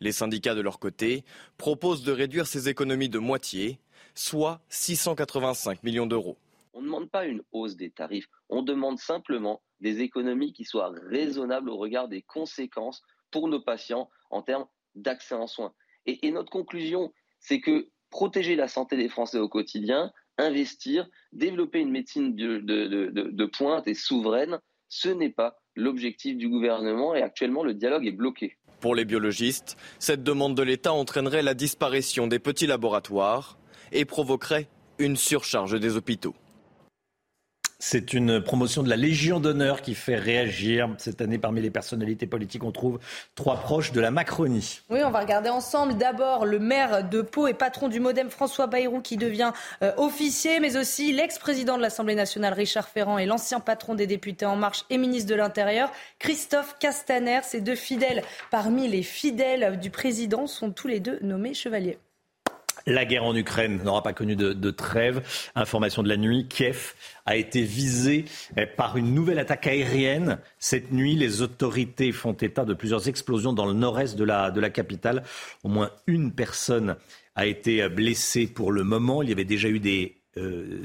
Les 0.00 0.12
syndicats, 0.12 0.54
de 0.54 0.60
leur 0.60 0.78
côté, 0.78 1.24
proposent 1.56 2.04
de 2.04 2.12
réduire 2.12 2.46
ces 2.46 2.68
économies 2.68 3.08
de 3.08 3.18
moitié, 3.18 3.80
soit 4.14 4.60
685 4.68 5.82
millions 5.82 6.06
d'euros. 6.06 6.38
On 6.72 6.80
ne 6.80 6.86
demande 6.86 7.10
pas 7.10 7.26
une 7.26 7.42
hausse 7.52 7.76
des 7.76 7.90
tarifs, 7.90 8.28
on 8.48 8.62
demande 8.62 8.98
simplement 8.98 9.62
des 9.80 10.00
économies 10.00 10.52
qui 10.52 10.64
soient 10.64 10.92
raisonnables 11.08 11.70
au 11.70 11.76
regard 11.76 12.08
des 12.08 12.22
conséquences 12.22 13.02
pour 13.30 13.48
nos 13.48 13.60
patients 13.60 14.10
en 14.30 14.42
termes 14.42 14.66
d'accès 14.94 15.34
en 15.34 15.46
soins. 15.46 15.74
Et, 16.06 16.30
notre 16.30 16.50
conclusion, 16.50 17.12
c'est 17.40 17.60
que 17.60 17.88
protéger 18.14 18.54
la 18.54 18.68
santé 18.68 18.96
des 18.96 19.08
Français 19.08 19.38
au 19.38 19.48
quotidien, 19.48 20.12
investir, 20.38 21.08
développer 21.32 21.80
une 21.80 21.90
médecine 21.90 22.36
de, 22.36 23.46
pointe 23.46 23.88
et 23.88 23.94
souveraine, 23.94 24.60
ce 24.88 25.08
n'est 25.08 25.30
pas 25.30 25.56
l'objectif 25.74 26.36
du 26.36 26.48
gouvernement 26.48 27.16
et 27.16 27.22
actuellement 27.22 27.64
le 27.64 27.74
dialogue 27.74 28.06
est 28.06 28.12
bloqué. 28.12 28.56
Pour 28.78 28.94
les 28.94 29.04
biologistes, 29.04 29.76
cette 29.98 30.22
demande 30.22 30.56
de 30.56 30.62
l'État 30.62 30.92
entraînerait 30.92 31.42
la 31.42 31.54
disparition 31.54 32.28
des 32.28 32.38
petits 32.38 32.68
laboratoires 32.68 33.58
et 33.90 34.04
provoquerait 34.04 34.68
une 35.00 35.16
surcharge 35.16 35.80
des 35.80 35.96
hôpitaux. 35.96 36.36
C'est 37.78 38.12
une 38.12 38.40
promotion 38.40 38.82
de 38.82 38.88
la 38.88 38.96
Légion 38.96 39.40
d'honneur 39.40 39.82
qui 39.82 39.94
fait 39.94 40.16
réagir. 40.16 40.88
Cette 40.98 41.20
année, 41.20 41.38
parmi 41.38 41.60
les 41.60 41.70
personnalités 41.70 42.26
politiques, 42.26 42.64
on 42.64 42.72
trouve 42.72 42.98
trois 43.34 43.56
proches 43.56 43.92
de 43.92 44.00
la 44.00 44.10
Macronie. 44.10 44.80
Oui, 44.90 45.00
on 45.04 45.10
va 45.10 45.20
regarder 45.20 45.50
ensemble. 45.50 45.96
D'abord, 45.96 46.46
le 46.46 46.58
maire 46.58 47.08
de 47.08 47.22
Pau 47.22 47.46
et 47.46 47.54
patron 47.54 47.88
du 47.88 48.00
Modem, 48.00 48.30
François 48.30 48.66
Bayrou, 48.66 49.00
qui 49.00 49.16
devient 49.16 49.52
euh, 49.82 49.92
officier, 49.96 50.60
mais 50.60 50.76
aussi 50.76 51.12
l'ex-président 51.12 51.76
de 51.76 51.82
l'Assemblée 51.82 52.14
nationale, 52.14 52.54
Richard 52.54 52.88
Ferrand, 52.88 53.18
et 53.18 53.26
l'ancien 53.26 53.60
patron 53.60 53.94
des 53.94 54.06
députés 54.06 54.46
En 54.46 54.56
Marche 54.56 54.84
et 54.90 54.98
ministre 54.98 55.30
de 55.30 55.34
l'Intérieur, 55.34 55.90
Christophe 56.18 56.76
Castaner. 56.78 57.40
Ces 57.42 57.60
deux 57.60 57.74
fidèles, 57.74 58.22
parmi 58.50 58.88
les 58.88 59.02
fidèles 59.02 59.78
du 59.78 59.90
président, 59.90 60.46
sont 60.46 60.70
tous 60.70 60.88
les 60.88 61.00
deux 61.00 61.18
nommés 61.22 61.54
chevaliers. 61.54 61.98
La 62.86 63.04
guerre 63.04 63.24
en 63.24 63.34
Ukraine 63.34 63.82
n'aura 63.82 64.02
pas 64.02 64.12
connu 64.12 64.36
de, 64.36 64.70
trêve. 64.70 65.22
Information 65.54 66.02
de 66.02 66.08
la 66.08 66.16
nuit, 66.16 66.46
Kiev 66.48 66.94
a 67.26 67.36
été 67.36 67.62
visé 67.62 68.26
eh, 68.56 68.66
par 68.66 68.96
une 68.96 69.14
nouvelle 69.14 69.38
attaque 69.38 69.66
aérienne. 69.66 70.38
Cette 70.58 70.92
nuit, 70.92 71.14
les 71.16 71.40
autorités 71.40 72.12
font 72.12 72.34
état 72.34 72.64
de 72.64 72.74
plusieurs 72.74 73.08
explosions 73.08 73.52
dans 73.52 73.66
le 73.66 73.72
nord-est 73.72 74.16
de 74.16 74.24
la, 74.24 74.50
de 74.50 74.60
la 74.60 74.70
capitale. 74.70 75.22
Au 75.62 75.68
moins 75.68 75.90
une 76.06 76.32
personne 76.32 76.96
a 77.36 77.46
été 77.46 77.88
blessée 77.88 78.46
pour 78.46 78.70
le 78.70 78.84
moment. 78.84 79.22
Il 79.22 79.30
y 79.30 79.32
avait 79.32 79.44
déjà 79.44 79.68
eu 79.68 79.80
des, 79.80 80.16
euh, 80.36 80.84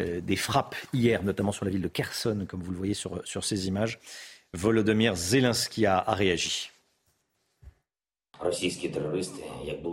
euh, 0.00 0.20
des, 0.20 0.36
frappes 0.36 0.76
hier, 0.92 1.22
notamment 1.22 1.52
sur 1.52 1.64
la 1.64 1.70
ville 1.70 1.82
de 1.82 1.88
Kherson, 1.88 2.46
comme 2.48 2.62
vous 2.62 2.72
le 2.72 2.78
voyez 2.78 2.94
sur, 2.94 3.20
sur 3.24 3.44
ces 3.44 3.68
images. 3.68 4.00
Volodymyr 4.54 5.14
Zelensky 5.14 5.86
a 5.86 6.04
réagi. 6.08 6.71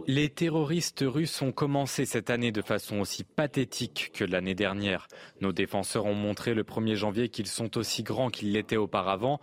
Les 0.08 0.29
terroristes 0.29 1.03
russes 1.06 1.41
ont 1.41 1.51
commencé 1.51 2.06
cette 2.06 2.29
année 2.29 2.51
de 2.51 2.62
façon 2.62 3.00
aussi 3.00 3.24
pathétique 3.24 4.12
que 4.13 4.24
l'année 4.24 4.56
dernière. 4.56 5.08
Nos 5.41 5.51
défenseurs 5.51 6.06
ont 6.06 6.15
montré 6.15 6.53
le 6.53 6.63
1er 6.63 6.96
janvier 6.96 7.29
qu'ils 7.29 7.48
sont 7.48 7.77
aussi 7.77 8.03
grands 8.03 8.29
qu'ils 8.29 8.51
l'étaient 8.51 8.77
auparavant. 8.77 9.39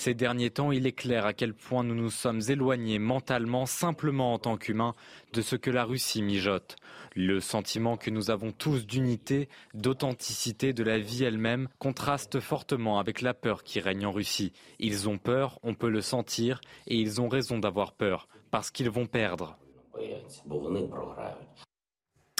Ces 0.00 0.14
derniers 0.14 0.48
temps, 0.48 0.72
il 0.72 0.86
est 0.86 0.92
clair 0.92 1.26
à 1.26 1.34
quel 1.34 1.52
point 1.52 1.84
nous 1.84 1.94
nous 1.94 2.08
sommes 2.08 2.40
éloignés 2.48 2.98
mentalement, 2.98 3.66
simplement 3.66 4.32
en 4.32 4.38
tant 4.38 4.56
qu'humains, 4.56 4.94
de 5.34 5.42
ce 5.42 5.56
que 5.56 5.70
la 5.70 5.84
Russie 5.84 6.22
mijote. 6.22 6.76
Le 7.14 7.38
sentiment 7.38 7.98
que 7.98 8.08
nous 8.08 8.30
avons 8.30 8.50
tous 8.50 8.86
d'unité, 8.86 9.50
d'authenticité 9.74 10.72
de 10.72 10.82
la 10.82 10.98
vie 10.98 11.24
elle-même 11.24 11.68
contraste 11.78 12.40
fortement 12.40 12.98
avec 12.98 13.20
la 13.20 13.34
peur 13.34 13.62
qui 13.62 13.78
règne 13.78 14.06
en 14.06 14.10
Russie. 14.10 14.54
Ils 14.78 15.06
ont 15.06 15.18
peur, 15.18 15.58
on 15.62 15.74
peut 15.74 15.90
le 15.90 16.00
sentir, 16.00 16.62
et 16.86 16.96
ils 16.96 17.20
ont 17.20 17.28
raison 17.28 17.58
d'avoir 17.58 17.92
peur, 17.92 18.26
parce 18.50 18.70
qu'ils 18.70 18.88
vont 18.88 19.04
perdre. 19.04 19.58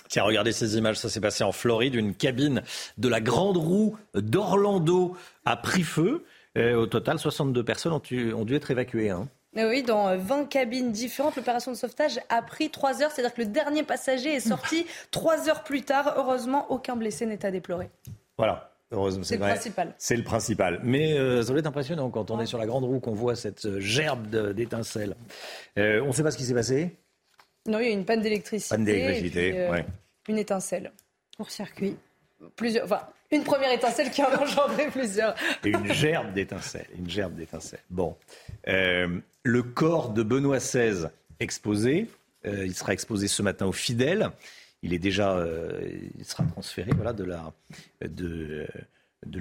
Tiens, 0.09 0.25
regardez 0.25 0.53
ces 0.53 0.79
images, 0.79 0.97
ça 0.97 1.11
s'est 1.11 1.21
passé 1.21 1.45
en 1.45 1.53
Floride, 1.53 1.95
une 1.95 2.15
cabine 2.15 2.63
de 2.97 3.09
la 3.09 3.21
Grande 3.21 3.59
Roue 3.59 3.99
d'Orlando 4.15 5.15
a 5.45 5.57
pris 5.57 5.83
feu. 5.83 6.25
Euh, 6.59 6.75
au 6.75 6.87
total, 6.87 7.19
62 7.19 7.65
personnes 7.65 7.93
ont, 7.93 8.01
dû 8.45 8.55
être 8.55 8.71
évacuées. 8.71 9.11
Hein. 9.11 9.29
Oui, 9.57 9.83
dans 9.83 10.17
20 10.17 10.49
cabines 10.49 10.93
différentes, 10.93 11.37
l'opération 11.37 11.73
de 11.73 11.77
sauvetage 11.77 12.21
a 12.29 12.43
pris 12.43 12.71
3 12.71 13.03
heures. 13.03 13.11
C'est-à-dire 13.11 13.35
que 13.35 13.43
le 13.43 13.49
dernier 13.49 13.83
passager 13.83 14.35
est 14.35 14.41
sorti 14.41 14.87
3 15.11 15.49
heures 15.49 15.63
plus 15.63 15.83
tard. 15.83 16.15
Heureusement, 16.17 16.71
aucun 16.71 16.97
blessé 16.97 17.27
n'est 17.27 17.45
à 17.45 17.51
déplorer. 17.51 17.91
Voilà. 18.37 18.73
Heureusement, 18.93 19.23
c'est 19.23 19.37
le 19.37 19.43
principal. 19.43 19.95
C'est 19.99 20.17
le 20.17 20.25
principal. 20.25 20.81
Mais 20.83 21.13
euh, 21.13 21.43
ça 21.43 21.51
doit 21.51 21.61
être 21.61 21.67
impressionnant 21.67 22.11
quand 22.11 22.33
on 22.33 22.41
est 22.41 22.47
sur 22.47 22.59
la 22.59 22.67
grande 22.67 22.85
roue, 22.85 22.99
qu'on 22.99 23.15
voit 23.15 23.37
cette 23.37 23.67
euh, 23.67 23.79
gerbe 23.79 24.27
d'étincelles. 24.53 25.15
on 25.77 26.07
ne 26.07 26.13
sait 26.13 26.25
pas 26.25 26.33
ce 26.33 26.37
qui 26.37 26.43
s'est 26.43 26.55
passé? 26.55 26.97
Non, 27.67 27.79
il 27.79 27.87
y 27.87 27.91
a 27.91 27.93
une 27.93 28.05
panne 28.05 28.21
d'électricité. 28.21 28.75
Panne 28.75 28.85
d'électricité, 28.85 29.69
oui. 29.71 29.79
Une 30.29 30.39
étincelle. 30.39 30.91
Pour 31.37 31.51
circuit. 31.51 31.97
Plusieurs, 32.57 32.85
enfin, 32.85 33.03
une 33.31 33.45
première 33.45 33.73
étincelle 33.73 34.11
qui 34.11 34.23
en 34.23 34.29
a 34.29 34.39
engendré 34.41 34.89
plusieurs. 34.89 35.35
Une 35.65 35.93
gerbe 35.93 36.33
d'étincelles. 36.33 36.89
Une 36.99 37.09
gerbe 37.09 37.35
d'étincelles. 37.35 37.83
Bon. 37.91 38.17
Euh, 38.69 39.21
le 39.43 39.63
corps 39.63 40.11
de 40.11 40.23
Benoît 40.23 40.59
XVI 40.59 41.09
exposé. 41.39 42.09
Euh, 42.47 42.67
il 42.67 42.75
sera 42.75 42.93
exposé 42.93 43.29
ce 43.29 43.43
matin 43.43 43.67
aux 43.67 43.73
fidèles. 43.73 44.31
Il 44.83 44.95
est 44.95 44.99
déjà, 44.99 45.37
euh, 45.37 45.81
il 46.19 46.25
sera 46.25 46.45
transféré, 46.45 46.91
voilà, 46.95 47.13
de 47.13 47.25
là 47.25 47.53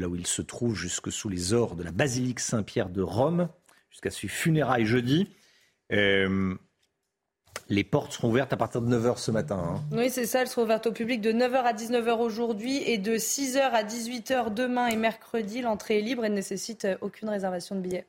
où 0.08 0.15
il 0.15 0.27
se 0.27 0.41
trouve 0.41 0.75
jusque 0.75 1.12
sous 1.12 1.29
les 1.29 1.53
ors 1.53 1.75
de 1.75 1.84
la 1.84 1.91
basilique 1.91 2.41
Saint-Pierre 2.41 2.89
de 2.89 3.01
Rome, 3.01 3.48
jusqu'à 3.89 4.12
ses 4.12 4.27
funérailles 4.27 4.86
jeudi. 4.86 5.29
Les 7.70 7.84
portes 7.84 8.13
seront 8.13 8.30
ouvertes 8.30 8.54
à 8.54 8.58
partir 8.58 8.82
de 8.82 8.96
9h 8.96 9.18
ce 9.18 9.32
matin. 9.32 9.62
Hein. 9.75 9.82
Oui, 9.92 10.10
c'est 10.10 10.25
ça. 10.25 10.42
Elles 10.42 10.48
seront 10.48 10.63
ouvertes 10.63 10.88
au 10.88 10.92
public 10.92 11.22
de 11.22 11.32
9h 11.32 11.56
à 11.63 11.74
19h 11.74 12.20
aujourd'hui 12.20 12.82
et 12.86 12.98
de 12.98 13.16
6h 13.16 13.60
à 13.60 13.84
18h 13.84 14.54
demain 14.54 14.88
et 14.88 14.96
mercredi. 14.96 15.62
L'entrée 15.62 16.00
est 16.00 16.01
libre 16.01 16.25
et 16.25 16.30
ne 16.30 16.36
nécessite 16.36 16.86
euh, 16.86 16.96
aucune 17.01 17.30
réservation 17.30 17.75
de 17.75 17.82
billets. 17.82 18.06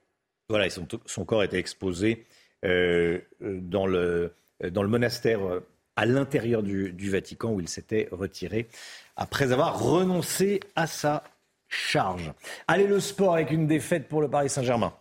Voilà, 0.48 0.68
son, 0.70 0.86
son 1.06 1.24
corps 1.24 1.42
était 1.42 1.58
exposé 1.58 2.26
euh, 2.64 3.20
dans, 3.40 3.86
le, 3.86 4.32
dans 4.70 4.82
le 4.82 4.88
monastère 4.88 5.40
euh, 5.46 5.60
à 5.96 6.06
l'intérieur 6.06 6.62
du, 6.62 6.92
du 6.92 7.10
Vatican 7.10 7.52
où 7.52 7.60
il 7.60 7.68
s'était 7.68 8.08
retiré 8.10 8.68
après 9.16 9.52
avoir 9.52 9.82
renoncé 9.82 10.60
à 10.76 10.86
sa 10.86 11.24
charge. 11.68 12.32
Allez, 12.68 12.86
le 12.86 13.00
sport 13.00 13.34
avec 13.34 13.50
une 13.50 13.66
défaite 13.66 14.08
pour 14.08 14.20
le 14.20 14.28
Paris 14.28 14.48
Saint-Germain. 14.48 14.92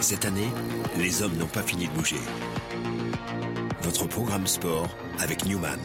Cette 0.00 0.24
année, 0.26 0.48
les 0.96 1.22
hommes 1.22 1.36
n'ont 1.36 1.46
pas 1.46 1.62
fini 1.62 1.88
de 1.88 1.92
bouger. 1.92 2.20
Votre 3.82 4.06
programme 4.06 4.46
sport 4.46 4.88
avec 5.18 5.44
Newman. 5.44 5.80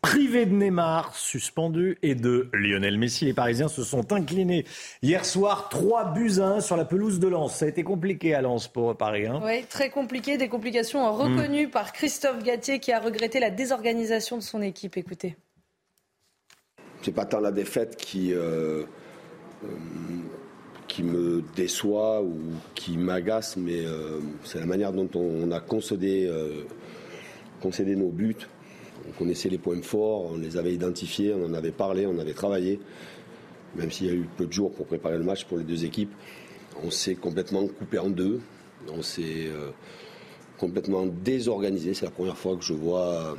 Privé 0.00 0.44
de 0.46 0.52
Neymar, 0.52 1.14
suspendu, 1.14 1.98
et 2.02 2.16
de 2.16 2.50
Lionel 2.52 2.98
Messi, 2.98 3.26
les 3.26 3.32
Parisiens 3.32 3.68
se 3.68 3.84
sont 3.84 4.12
inclinés 4.12 4.66
hier 5.00 5.24
soir 5.24 5.68
3 5.68 6.12
buts 6.12 6.40
à 6.40 6.46
1 6.56 6.60
sur 6.60 6.76
la 6.76 6.84
pelouse 6.84 7.20
de 7.20 7.28
Lens. 7.28 7.54
Ça 7.54 7.66
a 7.66 7.68
été 7.68 7.84
compliqué 7.84 8.34
à 8.34 8.42
Lens 8.42 8.66
pour 8.66 8.96
Paris. 8.96 9.28
Hein. 9.28 9.40
Oui, 9.44 9.64
très 9.68 9.90
compliqué. 9.90 10.36
Des 10.36 10.48
complications 10.48 11.10
reconnues 11.14 11.68
par 11.68 11.92
Christophe 11.92 12.42
Gatier 12.42 12.80
qui 12.80 12.90
a 12.90 12.98
regretté 12.98 13.38
la 13.38 13.50
désorganisation 13.50 14.36
de 14.36 14.42
son 14.42 14.60
équipe. 14.60 14.96
Écoutez. 14.96 15.36
C'est 17.02 17.12
pas 17.12 17.26
tant 17.26 17.40
la 17.40 17.52
défaite 17.52 17.96
qui. 17.96 18.34
Euh, 18.34 18.82
euh, 19.64 19.68
qui 20.92 21.02
me 21.02 21.42
déçoit 21.56 22.22
ou 22.22 22.36
qui 22.74 22.98
m'agace, 22.98 23.56
mais 23.56 23.82
euh, 23.86 24.20
c'est 24.44 24.60
la 24.60 24.66
manière 24.66 24.92
dont 24.92 25.08
on, 25.14 25.50
a 25.50 25.58
concédé, 25.58 26.26
euh, 26.26 26.64
concédé 27.62 27.96
nos 27.96 28.10
buts. 28.10 28.36
On 29.08 29.12
connaissait 29.12 29.48
les 29.48 29.56
points 29.56 29.80
forts, 29.80 30.32
on 30.32 30.36
les 30.36 30.58
avait 30.58 30.74
identifiés, 30.74 31.32
on 31.32 31.46
en 31.46 31.54
avait 31.54 31.70
parlé, 31.70 32.06
on 32.06 32.18
avait 32.18 32.34
travaillé. 32.34 32.78
Même 33.74 33.90
s'il 33.90 34.06
y 34.06 34.10
a 34.10 34.12
eu 34.12 34.28
peu 34.36 34.44
de 34.44 34.52
jours 34.52 34.70
pour 34.70 34.84
préparer 34.84 35.16
le 35.16 35.24
match 35.24 35.46
pour 35.46 35.56
les 35.56 35.64
deux 35.64 35.86
équipes, 35.86 36.12
on 36.84 36.90
s'est 36.90 37.14
complètement 37.14 37.66
coupé 37.66 37.98
en 37.98 38.10
deux. 38.10 38.40
On 38.92 39.00
s'est 39.00 39.46
euh, 39.46 39.70
complètement 40.58 41.06
désorganisé. 41.06 41.94
C'est 41.94 42.04
la 42.04 42.10
première 42.10 42.36
fois 42.36 42.54
que 42.54 42.64
je 42.64 42.74
vois 42.74 43.34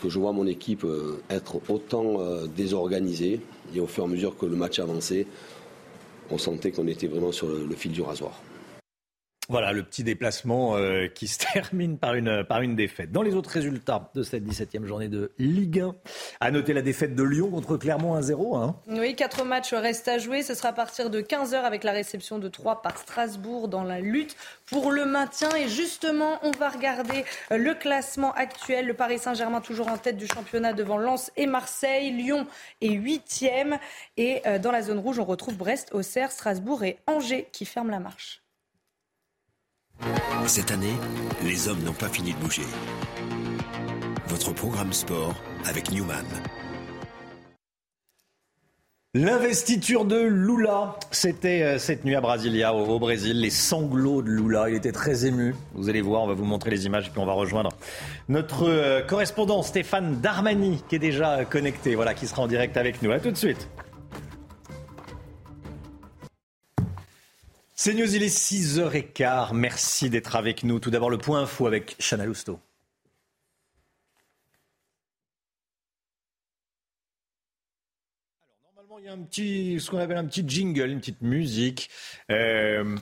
que 0.00 0.08
je 0.08 0.18
vois 0.20 0.30
mon 0.30 0.46
équipe 0.46 0.86
être 1.30 1.58
autant 1.68 2.20
désorganisée. 2.54 3.40
Et 3.74 3.80
au 3.80 3.86
fur 3.86 4.04
et 4.04 4.06
à 4.06 4.10
mesure 4.10 4.36
que 4.36 4.44
le 4.44 4.54
match 4.54 4.78
avançait, 4.78 5.26
on 6.30 6.38
sentait 6.38 6.70
qu'on 6.70 6.86
était 6.86 7.06
vraiment 7.06 7.32
sur 7.32 7.48
le 7.48 7.74
fil 7.74 7.92
du 7.92 8.02
rasoir. 8.02 8.32
Voilà 9.48 9.72
le 9.72 9.84
petit 9.84 10.02
déplacement 10.02 10.76
euh, 10.76 11.06
qui 11.06 11.28
se 11.28 11.38
termine 11.52 11.98
par 11.98 12.14
une, 12.14 12.42
par 12.44 12.62
une 12.62 12.74
défaite. 12.74 13.12
Dans 13.12 13.22
les 13.22 13.34
autres 13.34 13.50
résultats 13.50 14.10
de 14.14 14.22
cette 14.22 14.44
17e 14.44 14.84
journée 14.84 15.08
de 15.08 15.30
Ligue 15.38 15.80
1, 15.80 15.94
à 16.40 16.50
noter 16.50 16.72
la 16.72 16.82
défaite 16.82 17.14
de 17.14 17.22
Lyon 17.22 17.50
contre 17.50 17.76
Clermont 17.76 18.18
1-0. 18.18 18.56
Hein. 18.56 18.76
Oui, 18.88 19.14
quatre 19.14 19.44
matchs 19.44 19.72
restent 19.72 20.08
à 20.08 20.18
jouer. 20.18 20.42
Ce 20.42 20.54
sera 20.54 20.70
à 20.70 20.72
partir 20.72 21.10
de 21.10 21.20
15h 21.20 21.54
avec 21.54 21.84
la 21.84 21.92
réception 21.92 22.38
de 22.38 22.48
3 22.48 22.82
par 22.82 22.98
Strasbourg 22.98 23.68
dans 23.68 23.84
la 23.84 24.00
lutte 24.00 24.36
pour 24.66 24.90
le 24.90 25.04
maintien. 25.04 25.50
Et 25.56 25.68
justement, 25.68 26.38
on 26.42 26.50
va 26.50 26.68
regarder 26.68 27.24
euh, 27.52 27.56
le 27.56 27.74
classement 27.74 28.32
actuel. 28.34 28.86
Le 28.86 28.94
Paris 28.94 29.18
Saint-Germain 29.18 29.60
toujours 29.60 29.88
en 29.88 29.98
tête 29.98 30.16
du 30.16 30.26
championnat 30.26 30.72
devant 30.72 30.98
Lens 30.98 31.30
et 31.36 31.46
Marseille. 31.46 32.10
Lyon 32.10 32.46
est 32.80 32.90
8e. 32.90 33.78
Et 34.16 34.42
euh, 34.46 34.58
dans 34.58 34.72
la 34.72 34.82
zone 34.82 34.98
rouge, 34.98 35.20
on 35.20 35.24
retrouve 35.24 35.56
Brest, 35.56 35.90
Auxerre, 35.92 36.32
Strasbourg 36.32 36.82
et 36.82 36.98
Angers 37.06 37.48
qui 37.52 37.64
ferment 37.64 37.90
la 37.90 38.00
marche. 38.00 38.45
Cette 40.46 40.70
année, 40.70 40.94
les 41.42 41.68
hommes 41.68 41.82
n'ont 41.82 41.92
pas 41.92 42.08
fini 42.08 42.32
de 42.32 42.38
bouger. 42.38 42.62
Votre 44.28 44.52
programme 44.52 44.92
sport 44.92 45.34
avec 45.64 45.90
Newman. 45.90 46.24
L'investiture 49.14 50.04
de 50.04 50.20
Lula, 50.20 50.96
c'était 51.10 51.62
euh, 51.62 51.78
cette 51.78 52.04
nuit 52.04 52.14
à 52.14 52.20
Brasilia, 52.20 52.74
au, 52.74 52.98
Brésil, 52.98 53.40
les 53.40 53.50
sanglots 53.50 54.20
de 54.20 54.28
Lula. 54.28 54.68
Il 54.68 54.76
était 54.76 54.92
très 54.92 55.24
ému. 55.24 55.54
Vous 55.74 55.88
allez 55.88 56.02
voir, 56.02 56.22
on 56.22 56.26
va 56.26 56.34
vous 56.34 56.44
montrer 56.44 56.70
les 56.70 56.84
images 56.84 57.06
et 57.08 57.10
puis 57.10 57.18
on 57.18 57.24
va 57.26 57.32
rejoindre 57.32 57.70
notre 58.28 58.68
euh, 58.68 59.00
correspondant 59.00 59.62
Stéphane 59.62 60.20
Darmani 60.20 60.82
qui 60.88 60.96
est 60.96 61.00
déjà 61.00 61.46
connecté, 61.46 61.94
voilà, 61.94 62.12
qui 62.12 62.26
sera 62.26 62.42
en 62.42 62.46
direct 62.46 62.76
avec 62.76 63.00
nous. 63.00 63.10
À 63.10 63.18
tout 63.18 63.30
de 63.30 63.36
suite. 63.36 63.68
C'est 67.78 67.92
News, 67.92 68.14
il 68.14 68.22
est 68.22 68.34
6h15. 68.34 69.52
Merci 69.52 70.08
d'être 70.08 70.34
avec 70.34 70.64
nous. 70.64 70.80
Tout 70.80 70.90
d'abord, 70.90 71.10
le 71.10 71.18
point 71.18 71.42
info 71.42 71.66
avec 71.66 71.94
Chana 71.98 72.24
Lousteau. 72.24 72.58
Alors, 78.40 78.56
normalement, 78.64 78.98
il 78.98 79.04
y 79.04 79.08
a 79.08 79.12
un 79.12 79.18
petit, 79.18 79.78
ce 79.78 79.90
qu'on 79.90 79.98
appelle 79.98 80.16
un 80.16 80.24
petit 80.24 80.42
jingle, 80.48 80.88
une 80.88 81.00
petite 81.00 81.20
musique. 81.20 81.90
Euh, 82.30 82.96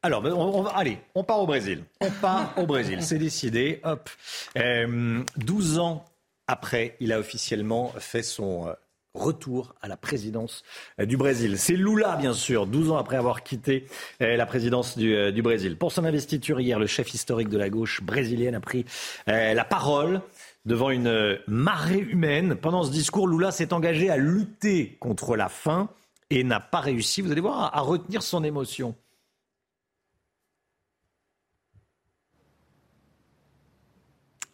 alors, 0.00 0.22
ben, 0.22 0.34
allez, 0.74 0.98
on 1.14 1.22
part 1.22 1.40
au 1.40 1.46
Brésil. 1.46 1.84
On 2.00 2.10
part 2.10 2.54
au 2.56 2.64
Brésil, 2.64 3.02
c'est 3.02 3.18
décidé. 3.18 3.80
Hop. 3.84 4.08
12 4.56 5.76
euh, 5.76 5.78
ans 5.78 6.06
après, 6.46 6.96
il 7.00 7.12
a 7.12 7.18
officiellement 7.18 7.92
fait 7.98 8.22
son 8.22 8.68
euh, 8.68 8.72
retour 9.14 9.74
à 9.82 9.88
la 9.88 9.96
présidence 9.96 10.62
euh, 11.00 11.06
du 11.06 11.16
Brésil. 11.16 11.58
C'est 11.58 11.76
Lula, 11.76 12.16
bien 12.16 12.32
sûr, 12.32 12.66
12 12.66 12.90
ans 12.90 12.96
après 12.96 13.16
avoir 13.16 13.42
quitté 13.42 13.86
euh, 14.20 14.36
la 14.36 14.46
présidence 14.46 14.96
euh, 14.98 15.30
du, 15.30 15.42
Brésil. 15.42 15.76
Pour 15.76 15.92
son 15.92 16.04
investiture 16.04 16.60
hier, 16.60 16.78
le 16.78 16.86
chef 16.86 17.12
historique 17.14 17.48
de 17.48 17.58
la 17.58 17.68
gauche 17.68 18.02
brésilienne 18.02 18.54
a 18.54 18.60
pris 18.60 18.84
la 19.26 19.64
parole 19.64 20.20
devant 20.64 20.90
une 20.90 21.38
marée 21.46 21.98
humaine. 21.98 22.54
Pendant 22.54 22.84
ce 22.84 22.90
discours, 22.90 23.28
Lula 23.28 23.50
s'est 23.50 23.72
engagé 23.72 24.10
à 24.10 24.16
lutter 24.16 24.96
contre 25.00 25.36
la 25.36 25.48
faim 25.48 25.88
et 26.30 26.44
n'a 26.44 26.60
pas 26.60 26.80
réussi, 26.80 27.20
vous 27.20 27.32
allez 27.32 27.40
voir, 27.40 27.74
à 27.76 27.80
retenir 27.80 28.22
son 28.22 28.44
émotion. 28.44 28.94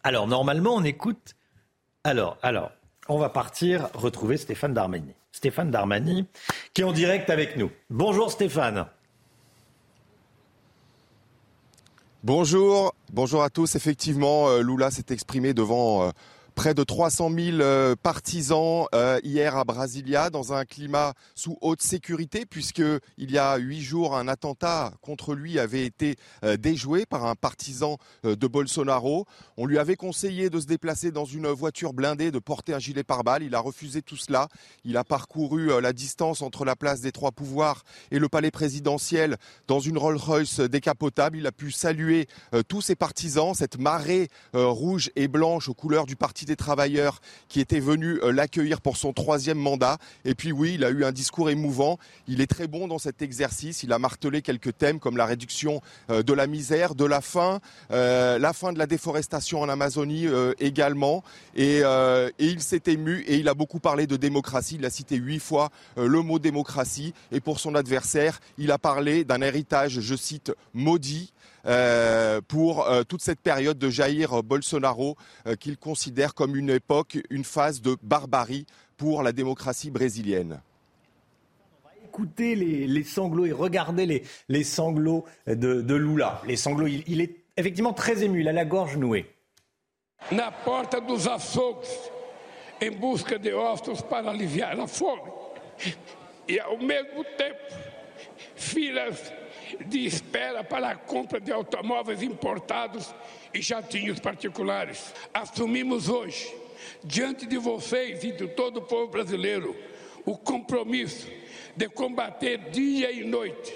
Alors, 0.03 0.27
normalement, 0.27 0.75
on 0.75 0.83
écoute. 0.83 1.35
Alors, 2.03 2.37
alors, 2.41 2.71
on 3.09 3.17
va 3.17 3.29
partir 3.29 3.89
retrouver 3.93 4.37
Stéphane 4.37 4.73
Darmani. 4.73 5.13
Stéphane 5.31 5.71
Darmani, 5.71 6.25
qui 6.73 6.81
est 6.81 6.85
en 6.85 6.93
direct 6.93 7.29
avec 7.29 7.57
nous. 7.57 7.71
Bonjour 7.89 8.31
Stéphane. 8.31 8.85
Bonjour, 12.23 12.93
bonjour 13.11 13.43
à 13.43 13.49
tous. 13.49 13.75
Effectivement, 13.75 14.49
euh, 14.49 14.61
Lula 14.61 14.91
s'est 14.91 15.05
exprimé 15.09 15.53
devant 15.53 16.03
euh, 16.03 16.09
Près 16.59 16.73
de 16.73 16.83
300 16.83 17.29
000 17.33 17.59
euh, 17.61 17.95
partisans 17.95 18.85
euh, 18.93 19.17
hier 19.23 19.55
à 19.55 19.63
Brasilia 19.63 20.29
dans 20.29 20.51
un 20.51 20.65
climat 20.65 21.13
sous 21.33 21.57
haute 21.61 21.81
sécurité 21.81 22.45
puisque 22.45 22.83
il 23.17 23.31
y 23.31 23.37
a 23.37 23.55
huit 23.55 23.79
jours 23.79 24.17
un 24.17 24.27
attentat 24.27 24.91
contre 25.01 25.35
lui 25.35 25.57
avait 25.57 25.85
été 25.85 26.17
euh, 26.43 26.57
déjoué 26.57 27.05
par 27.05 27.25
un 27.25 27.35
partisan 27.35 27.95
de 28.25 28.47
Bolsonaro. 28.47 29.25
On 29.55 29.67
lui 29.67 29.79
avait 29.79 29.95
conseillé 29.95 30.49
de 30.49 30.59
se 30.59 30.65
déplacer 30.65 31.11
dans 31.11 31.23
une 31.23 31.47
voiture 31.47 31.93
blindée, 31.93 32.29
de 32.29 32.39
porter 32.39 32.73
un 32.73 32.79
gilet 32.79 33.05
pare-balles. 33.05 33.43
Il 33.43 33.55
a 33.55 33.61
refusé 33.61 34.01
tout 34.01 34.17
cela. 34.17 34.49
Il 34.83 34.97
a 34.97 35.05
parcouru 35.05 35.79
la 35.81 35.93
distance 35.93 36.41
entre 36.41 36.65
la 36.65 36.75
place 36.75 36.99
des 36.99 37.13
Trois 37.13 37.31
Pouvoirs 37.31 37.85
et 38.11 38.19
le 38.19 38.27
palais 38.27 38.51
présidentiel 38.51 39.37
dans 39.67 39.79
une 39.79 39.97
Rolls-Royce 39.97 40.59
décapotable. 40.59 41.37
Il 41.37 41.47
a 41.47 41.53
pu 41.53 41.71
saluer 41.71 42.27
tous 42.67 42.81
ses 42.81 42.95
partisans, 42.95 43.53
cette 43.53 43.79
marée 43.79 44.27
rouge 44.53 45.09
et 45.15 45.29
blanche 45.29 45.69
aux 45.69 45.73
couleurs 45.73 46.05
du 46.05 46.17
parti 46.17 46.48
des 46.49 46.55
travailleurs 46.55 47.21
qui 47.47 47.61
étaient 47.61 47.79
venus 47.79 48.19
euh, 48.23 48.31
l'accueillir 48.31 48.81
pour 48.81 48.97
son 48.97 49.13
troisième 49.13 49.59
mandat. 49.59 49.97
Et 50.25 50.35
puis 50.35 50.51
oui, 50.51 50.73
il 50.73 50.83
a 50.83 50.89
eu 50.89 51.05
un 51.05 51.11
discours 51.11 51.49
émouvant. 51.49 51.97
Il 52.27 52.41
est 52.41 52.47
très 52.47 52.67
bon 52.67 52.87
dans 52.87 52.97
cet 52.97 53.21
exercice. 53.21 53.83
Il 53.83 53.93
a 53.93 53.99
martelé 53.99 54.41
quelques 54.41 54.75
thèmes 54.77 54.99
comme 54.99 55.15
la 55.15 55.25
réduction 55.25 55.81
euh, 56.09 56.23
de 56.23 56.33
la 56.33 56.47
misère, 56.47 56.95
de 56.95 57.05
la 57.05 57.21
faim, 57.21 57.59
euh, 57.91 58.39
la 58.39 58.51
fin 58.53 58.73
de 58.73 58.79
la 58.79 58.87
déforestation 58.87 59.61
en 59.61 59.69
Amazonie 59.69 60.27
également. 60.59 61.23
Et, 61.55 61.79
et 61.79 62.45
il 62.45 62.61
s'est 62.61 62.81
ému 62.87 63.21
et 63.27 63.35
il 63.35 63.47
a 63.47 63.53
beaucoup 63.53 63.79
parlé 63.79 64.07
de 64.07 64.17
démocratie. 64.17 64.75
Il 64.79 64.85
a 64.85 64.89
cité 64.89 65.15
huit 65.15 65.39
fois 65.39 65.69
le 65.95 66.21
mot 66.21 66.39
démocratie. 66.39 67.13
Et 67.31 67.39
pour 67.39 67.59
son 67.59 67.75
adversaire, 67.75 68.39
il 68.57 68.71
a 68.71 68.77
parlé 68.77 69.23
d'un 69.23 69.41
héritage, 69.41 69.99
je 69.99 70.15
cite, 70.15 70.51
maudit 70.73 71.31
pour 72.47 72.87
euh, 72.87 73.03
toute 73.03 73.21
cette 73.21 73.39
période 73.39 73.77
de 73.77 73.89
Jair 73.89 74.43
Bolsonaro 74.43 75.15
euh, 75.47 75.55
qu'il 75.55 75.77
considère 75.77 76.33
comme 76.33 76.55
une 76.55 76.69
époque, 76.69 77.17
une 77.29 77.43
phase 77.43 77.81
de 77.81 77.97
barbarie 78.01 78.65
pour 78.97 79.23
la 79.23 79.31
démocratie 79.31 79.91
brésilienne 79.91 80.61
écouter 82.05 82.55
les, 82.55 83.03
sanglots 83.03 83.45
et 83.45 83.51
regarder 83.51 84.07
les, 84.07 84.23
les 84.49 84.63
sanglots 84.63 85.25
de, 85.45 85.93
Lula. 85.93 86.41
Les 86.47 86.55
sanglots, 86.57 86.87
il, 86.87 87.21
est 87.21 87.35
effectivement 87.55 87.93
très 87.93 88.23
ému, 88.23 88.41
il 88.41 88.47
a 88.47 88.51
la 88.51 88.65
gorge 88.65 88.97
nouée. 88.97 89.27
Na 90.31 90.51
porta 90.51 90.99
dos 90.99 91.29
açougues, 91.29 91.87
em 92.81 92.91
busca 92.91 93.37
de 93.37 93.53
ossos 93.53 94.01
para 94.01 94.31
aliviar 94.31 94.79
a 94.79 94.87
fome. 94.87 95.31
E 96.47 96.59
ao 96.59 96.77
mesmo 96.77 97.23
tempo, 97.37 97.73
filas 98.55 99.31
de 99.85 100.05
espera 100.05 100.63
para 100.63 100.89
a 100.89 100.95
compra 100.95 101.39
de 101.39 101.51
automóveis 101.51 102.21
importados 102.21 103.13
e 103.53 103.61
jatinhos 103.61 104.19
particulares. 104.19 105.13
Assumimos 105.33 106.09
hoje, 106.09 106.53
diante 107.03 107.45
de 107.45 107.57
vocês 107.57 108.23
e 108.23 108.31
de 108.31 108.47
todo 108.47 108.77
o 108.77 108.81
povo 108.81 109.11
brasileiro, 109.11 109.75
o 110.25 110.37
compromisso 110.37 111.27
de 111.75 111.87
combater 111.89 112.69
dia 112.69 113.11
e 113.11 113.23
noite 113.23 113.73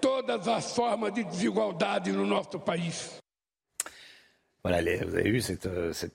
todas 0.00 0.48
as 0.48 0.74
formas 0.74 1.12
de 1.12 1.22
desigualdade 1.22 2.10
no 2.12 2.26
nosso 2.26 2.58
país. 2.58 3.18
Voilà, 4.64 4.80
vous 5.04 5.16
avez 5.16 5.30
vu 5.30 5.40
cette, 5.40 5.66
euh, 5.66 5.92
cette 5.92 6.14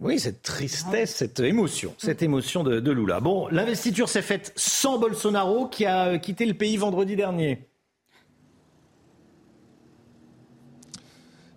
oui, 0.00 0.20
cette 0.20 0.42
tristesse, 0.42 1.16
cette 1.16 1.40
émotion, 1.40 1.94
cette 1.98 2.22
émotion 2.22 2.62
de, 2.62 2.78
de 2.80 2.92
Lula. 2.92 3.20
Bon, 3.20 3.48
l'investiture 3.48 4.08
s'est 4.08 4.22
faite 4.22 4.52
sans 4.54 4.98
Bolsonaro 4.98 5.68
qui 5.68 5.86
a 5.86 6.18
quitté 6.18 6.46
le 6.46 6.54
pays 6.54 6.76
vendredi 6.76 7.16
dernier. 7.16 7.68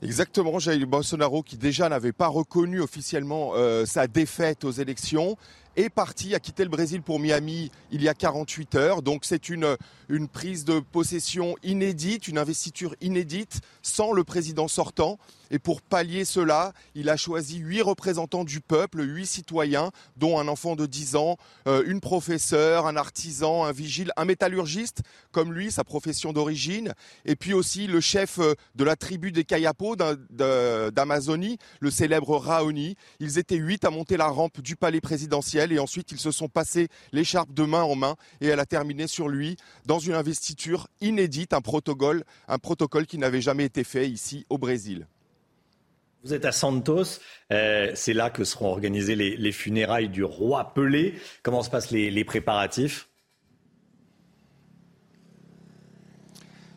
Exactement, 0.03 0.57
Jair 0.57 0.87
Bolsonaro 0.87 1.43
qui 1.43 1.57
déjà 1.57 1.87
n'avait 1.87 2.11
pas 2.11 2.27
reconnu 2.27 2.81
officiellement 2.81 3.51
euh, 3.53 3.85
sa 3.85 4.07
défaite 4.07 4.63
aux 4.63 4.71
élections 4.71 5.37
est 5.75 5.89
parti, 5.89 6.33
a 6.35 6.39
quitté 6.39 6.63
le 6.63 6.69
Brésil 6.69 7.01
pour 7.01 7.19
Miami 7.19 7.71
il 7.91 8.01
y 8.01 8.09
a 8.09 8.13
48 8.13 8.75
heures. 8.75 9.01
Donc 9.03 9.25
c'est 9.25 9.47
une, 9.47 9.77
une 10.11 10.27
prise 10.27 10.65
de 10.65 10.79
possession 10.79 11.55
inédite, 11.63 12.27
une 12.27 12.37
investiture 12.37 12.95
inédite 13.01 13.61
sans 13.81 14.11
le 14.11 14.23
président 14.23 14.67
sortant. 14.67 15.17
Et 15.53 15.59
pour 15.59 15.81
pallier 15.81 16.23
cela, 16.23 16.71
il 16.95 17.09
a 17.09 17.17
choisi 17.17 17.57
huit 17.57 17.81
représentants 17.81 18.45
du 18.45 18.61
peuple, 18.61 19.01
huit 19.01 19.25
citoyens, 19.25 19.91
dont 20.15 20.39
un 20.39 20.47
enfant 20.47 20.77
de 20.77 20.85
10 20.85 21.17
ans, 21.17 21.37
euh, 21.67 21.83
une 21.85 21.99
professeure, 21.99 22.87
un 22.87 22.95
artisan, 22.95 23.65
un 23.65 23.73
vigile, 23.73 24.13
un 24.15 24.23
métallurgiste, 24.23 25.01
comme 25.31 25.53
lui, 25.53 25.69
sa 25.69 25.83
profession 25.83 26.31
d'origine, 26.31 26.93
et 27.25 27.35
puis 27.35 27.53
aussi 27.53 27.87
le 27.87 27.99
chef 27.99 28.39
euh, 28.39 28.53
de 28.75 28.85
la 28.85 28.95
tribu 28.95 29.33
des 29.33 29.43
Kayapo 29.43 29.97
d'Amazonie, 30.29 31.57
le 31.81 31.91
célèbre 31.91 32.37
Raoni. 32.37 32.95
Ils 33.19 33.37
étaient 33.37 33.57
huit 33.57 33.83
à 33.83 33.89
monter 33.89 34.15
la 34.15 34.27
rampe 34.27 34.61
du 34.61 34.77
palais 34.77 35.01
présidentiel 35.01 35.73
et 35.73 35.79
ensuite 35.79 36.13
ils 36.13 36.19
se 36.19 36.31
sont 36.31 36.47
passés 36.47 36.87
l'écharpe 37.11 37.53
de 37.53 37.63
main 37.63 37.83
en 37.83 37.95
main 37.95 38.15
et 38.39 38.47
elle 38.47 38.59
a 38.61 38.65
terminé 38.65 39.07
sur 39.07 39.27
lui 39.27 39.57
dans 39.85 39.99
une 40.05 40.13
investiture 40.13 40.87
inédite, 40.99 41.53
un 41.53 41.61
protocole, 41.61 42.23
un 42.47 42.57
protocole 42.57 43.05
qui 43.05 43.17
n'avait 43.17 43.41
jamais 43.41 43.65
été 43.65 43.83
fait 43.83 44.09
ici 44.09 44.45
au 44.49 44.57
Brésil. 44.57 45.07
Vous 46.23 46.33
êtes 46.33 46.45
à 46.45 46.51
Santos, 46.51 47.19
euh, 47.51 47.91
c'est 47.95 48.13
là 48.13 48.29
que 48.29 48.43
seront 48.43 48.69
organisées 48.69 49.15
les, 49.15 49.51
funérailles 49.51 50.09
du 50.09 50.23
roi 50.23 50.73
Pelé. 50.73 51.15
Comment 51.41 51.63
se 51.63 51.69
passent 51.69 51.89
les 51.91 52.25
préparatifs? 52.25 53.10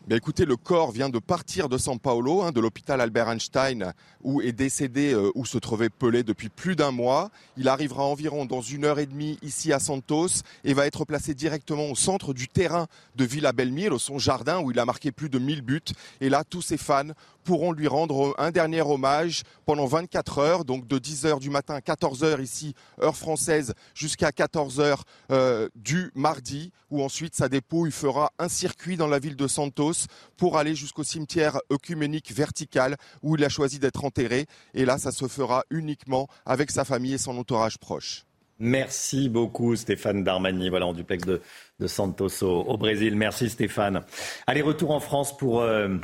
Ben 0.07 0.17
écoutez, 0.17 0.45
le 0.45 0.55
corps 0.55 0.91
vient 0.91 1.09
de 1.09 1.17
partir 1.17 1.67
de 1.67 1.79
San 1.79 1.97
Paolo, 1.97 2.43
hein, 2.43 2.51
de 2.51 2.59
l'hôpital 2.59 3.01
Albert 3.01 3.27
Einstein, 3.27 3.91
où 4.21 4.39
est 4.39 4.51
décédé, 4.51 5.13
euh, 5.13 5.31
où 5.33 5.47
se 5.47 5.57
trouvait 5.57 5.89
Pelé 5.89 6.21
depuis 6.21 6.49
plus 6.49 6.75
d'un 6.75 6.91
mois. 6.91 7.31
Il 7.57 7.67
arrivera 7.67 8.03
environ 8.03 8.45
dans 8.45 8.61
une 8.61 8.85
heure 8.85 8.99
et 8.99 9.07
demie 9.07 9.39
ici 9.41 9.73
à 9.73 9.79
Santos 9.79 10.43
et 10.63 10.75
va 10.75 10.85
être 10.85 11.05
placé 11.05 11.33
directement 11.33 11.89
au 11.89 11.95
centre 11.95 12.35
du 12.35 12.47
terrain 12.47 12.85
de 13.15 13.25
Villa 13.25 13.51
Belmire, 13.51 13.99
son 13.99 14.19
jardin 14.19 14.61
où 14.61 14.69
il 14.69 14.77
a 14.77 14.85
marqué 14.85 15.11
plus 15.11 15.29
de 15.29 15.39
1000 15.39 15.63
buts. 15.63 15.81
Et 16.21 16.29
là, 16.29 16.43
tous 16.43 16.61
ses 16.61 16.77
fans 16.77 17.09
pourront 17.45 17.71
lui 17.71 17.87
rendre 17.87 18.35
un 18.37 18.51
dernier 18.51 18.81
hommage 18.81 19.43
pendant 19.65 19.85
24 19.85 20.39
heures, 20.39 20.65
donc 20.65 20.87
de 20.87 20.97
10h 20.97 21.39
du 21.39 21.49
matin 21.49 21.75
à 21.75 21.79
14h 21.79 22.41
ici, 22.41 22.73
heure 23.01 23.15
française, 23.15 23.73
jusqu'à 23.93 24.31
14h 24.31 24.97
euh, 25.31 25.69
du 25.75 26.11
mardi, 26.15 26.71
où 26.89 27.01
ensuite 27.01 27.35
sa 27.35 27.47
dépouille 27.47 27.91
fera 27.91 28.33
un 28.39 28.49
circuit 28.49 28.97
dans 28.97 29.07
la 29.07 29.19
ville 29.19 29.35
de 29.35 29.47
Santos 29.47 30.07
pour 30.35 30.57
aller 30.57 30.75
jusqu'au 30.75 31.03
cimetière 31.03 31.59
œcuménique 31.71 32.33
vertical 32.33 32.97
où 33.21 33.35
il 33.35 33.43
a 33.45 33.49
choisi 33.49 33.79
d'être 33.79 34.03
enterré. 34.03 34.47
Et 34.73 34.83
là, 34.83 34.97
ça 34.97 35.11
se 35.11 35.27
fera 35.27 35.63
uniquement 35.69 36.27
avec 36.45 36.71
sa 36.71 36.83
famille 36.83 37.13
et 37.13 37.19
son 37.19 37.37
entourage 37.37 37.77
proche. 37.77 38.25
Merci 38.57 39.27
beaucoup 39.27 39.75
Stéphane 39.75 40.23
Darmani, 40.23 40.69
voilà 40.69 40.87
en 40.87 40.93
duplex 40.93 41.25
de, 41.25 41.41
Santos 41.87 42.41
au, 42.41 42.77
Brésil. 42.77 43.15
Merci 43.15 43.49
Stéphane. 43.49 44.03
Allez, 44.47 44.61
retour 44.61 44.91
en 44.91 45.01
France 45.01 45.35
pour 45.35 45.61
euh, 45.61 45.97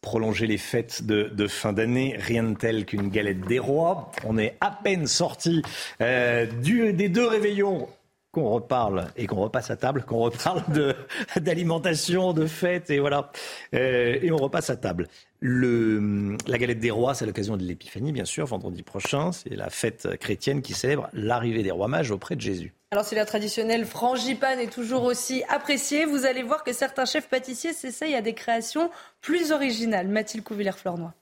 prolonger 0.00 0.46
les 0.46 0.58
fêtes 0.58 1.04
de, 1.04 1.46
fin 1.46 1.72
d'année. 1.72 2.16
Rien 2.18 2.44
de 2.44 2.54
tel 2.56 2.86
qu'une 2.86 3.08
galette 3.08 3.40
des 3.40 3.58
rois. 3.58 4.10
On 4.24 4.38
est 4.38 4.56
à 4.60 4.70
peine 4.70 5.06
sorti 5.06 5.62
euh, 6.00 6.46
des 6.46 7.08
deux 7.08 7.26
réveillons 7.26 7.88
qu'on 8.30 8.50
reparle 8.50 9.08
et 9.16 9.26
qu'on 9.26 9.40
repasse 9.40 9.70
à 9.70 9.76
table, 9.76 10.04
qu'on 10.06 10.18
reparle 10.18 10.62
d'alimentation, 11.36 12.32
de 12.32 12.46
fêtes 12.46 12.90
et 12.90 12.98
voilà. 12.98 13.30
Euh, 13.74 14.18
et 14.20 14.30
on 14.30 14.36
repasse 14.36 14.70
à 14.70 14.76
table. 14.76 15.08
Le, 15.40 16.36
la 16.46 16.58
galette 16.58 16.80
des 16.80 16.90
rois, 16.90 17.14
c'est 17.14 17.26
l'occasion 17.26 17.56
de 17.56 17.62
l'épiphanie, 17.62 18.12
bien 18.12 18.24
sûr, 18.24 18.46
vendredi 18.46 18.82
prochain. 18.82 19.32
C'est 19.32 19.54
la 19.54 19.70
fête 19.70 20.16
chrétienne 20.18 20.62
qui 20.62 20.74
célèbre 20.74 21.08
l'arrivée 21.12 21.62
des 21.62 21.70
rois 21.70 21.88
mages 21.88 22.10
auprès 22.10 22.36
de 22.36 22.40
Jésus. 22.40 22.74
Alors, 22.90 23.04
si 23.04 23.14
la 23.14 23.26
traditionnelle 23.26 23.84
frangipane 23.84 24.60
est 24.60 24.72
toujours 24.72 25.04
aussi 25.04 25.42
appréciée, 25.50 26.06
vous 26.06 26.24
allez 26.24 26.42
voir 26.42 26.64
que 26.64 26.72
certains 26.72 27.04
chefs 27.04 27.28
pâtissiers 27.28 27.74
s'essayent 27.74 28.14
à 28.14 28.22
des 28.22 28.32
créations 28.32 28.90
plus 29.20 29.52
originales. 29.52 30.08
Mathilde 30.08 30.42
Couvillère-Fleurnois. 30.42 31.12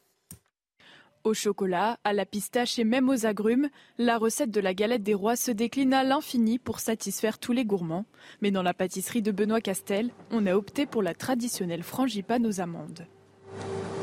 Au 1.25 1.35
chocolat, 1.35 1.99
à 2.05 2.13
la 2.13 2.25
pistache 2.25 2.79
et 2.79 2.85
même 2.85 3.09
aux 3.09 3.27
agrumes, 3.27 3.69
la 3.99 4.17
recette 4.17 4.53
de 4.53 4.61
la 4.61 4.75
galette 4.75 5.03
des 5.03 5.15
rois 5.15 5.35
se 5.35 5.51
décline 5.51 5.93
à 5.93 6.05
l'infini 6.05 6.61
pour 6.61 6.79
satisfaire 6.79 7.39
tous 7.39 7.51
les 7.51 7.65
gourmands. 7.65 8.05
Mais 8.43 8.53
dans 8.53 8.63
la 8.63 8.73
pâtisserie 8.73 9.23
de 9.23 9.33
Benoît 9.33 9.61
Castel, 9.61 10.11
on 10.31 10.47
a 10.47 10.55
opté 10.55 10.87
pour 10.87 11.03
la 11.03 11.15
traditionnelle 11.15 11.83
frangipane 11.83 12.47
aux 12.47 12.61
amandes. 12.61 13.09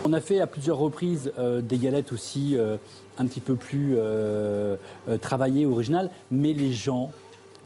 On 0.03 0.11
a 0.11 0.19
fait 0.19 0.41
à 0.41 0.47
plusieurs 0.47 0.79
reprises 0.79 1.31
euh, 1.39 1.61
des 1.61 1.77
galettes 1.77 2.11
aussi 2.11 2.57
euh, 2.57 2.75
un 3.17 3.25
petit 3.25 3.39
peu 3.39 3.55
plus 3.55 3.93
euh, 3.95 4.75
travaillées, 5.21 5.65
originales, 5.65 6.09
mais 6.29 6.51
les 6.51 6.73
gens, 6.73 7.11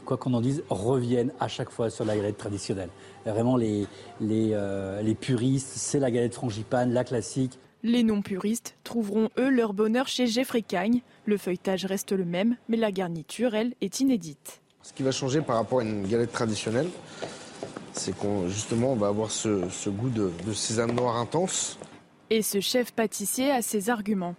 quoi 0.08 0.16
qu'on 0.16 0.32
en 0.32 0.40
dise, 0.40 0.64
reviennent 0.70 1.32
à 1.38 1.48
chaque 1.48 1.70
fois 1.70 1.90
sur 1.90 2.06
la 2.06 2.16
galette 2.16 2.38
traditionnelle. 2.38 2.88
Vraiment, 3.26 3.58
les, 3.58 3.86
les, 4.22 4.58
les 5.02 5.14
puristes, 5.14 5.68
c'est 5.76 5.98
la 5.98 6.10
galette 6.10 6.34
frangipane, 6.34 6.94
la 6.94 7.04
classique. 7.04 7.58
Les 7.82 8.02
non-puristes 8.02 8.74
trouveront 8.84 9.28
eux 9.38 9.50
leur 9.50 9.74
bonheur 9.74 10.08
chez 10.08 10.26
Jeffrey 10.26 10.62
Cagne. 10.62 11.02
Le 11.26 11.36
feuilletage 11.36 11.84
reste 11.84 12.12
le 12.12 12.24
même, 12.24 12.56
mais 12.68 12.78
la 12.78 12.90
garniture, 12.90 13.54
elle, 13.54 13.74
est 13.80 14.00
inédite. 14.00 14.62
Ce 14.82 14.94
qui 14.94 15.02
va 15.02 15.12
changer 15.12 15.42
par 15.42 15.56
rapport 15.56 15.80
à 15.80 15.82
une 15.84 16.06
galette 16.06 16.32
traditionnelle, 16.32 16.88
c'est 17.92 18.16
qu'on 18.16 18.48
justement 18.48 18.92
on 18.92 18.96
va 18.96 19.08
avoir 19.08 19.30
ce, 19.30 19.88
goût 19.90 20.08
de, 20.08 20.32
sésame 20.54 20.92
noir 20.92 21.16
intense. 21.18 21.78
Et 22.30 22.42
ce 22.42 22.60
chef 22.60 22.92
pâtissier 22.92 23.50
a 23.50 23.60
ses 23.60 23.90
arguments. 23.90 24.34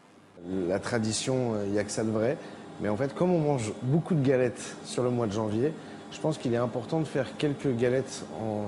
La 0.68 0.80
tradition, 0.80 1.54
il 1.66 1.72
n'y 1.72 1.80
a 1.80 1.84
que 1.84 1.92
ça 1.92 2.04
de 2.04 2.10
vrai. 2.10 2.38
Mais 2.82 2.90
en 2.90 2.96
fait, 2.96 3.14
comme 3.14 3.32
on 3.32 3.40
mange 3.40 3.74
beaucoup 3.84 4.16
de 4.16 4.26
galettes 4.26 4.78
sur 4.86 5.04
le 5.04 5.10
mois 5.10 5.28
de 5.28 5.34
janvier, 5.34 5.74
je 6.12 6.20
pense 6.20 6.38
qu'il 6.38 6.54
est 6.54 6.58
important 6.58 7.00
de 7.00 7.06
faire 7.06 7.38
quelques 7.38 7.76
galettes 7.76 8.26
en 8.42 8.66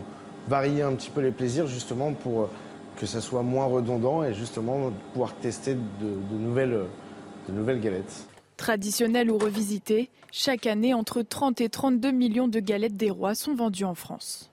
varier 0.48 0.82
un 0.82 0.94
petit 0.94 1.10
peu 1.10 1.22
les 1.22 1.32
plaisirs 1.32 1.68
justement 1.68 2.14
pour 2.14 2.50
que 2.98 3.06
ça 3.06 3.22
soit 3.22 3.42
moins 3.42 3.66
redondant 3.66 4.24
et 4.24 4.34
justement 4.34 4.92
pouvoir 5.14 5.34
tester 5.36 5.76
de, 5.76 6.38
nouvelles, 6.38 6.82
de 7.48 7.54
nouvelles 7.54 7.80
galettes. 7.80 8.28
Traditionnelles 8.58 9.32
ou 9.32 9.38
revisitées, 9.38 10.10
chaque 10.32 10.68
année, 10.68 10.94
entre 10.94 11.24
30 11.24 11.62
et 11.62 11.70
32 11.70 12.12
millions 12.12 12.48
de 12.48 12.60
galettes 12.60 12.96
des 12.96 13.10
rois 13.10 13.34
sont 13.34 13.56
vendues 13.56 13.86
en 13.86 13.96
France. 13.96 14.51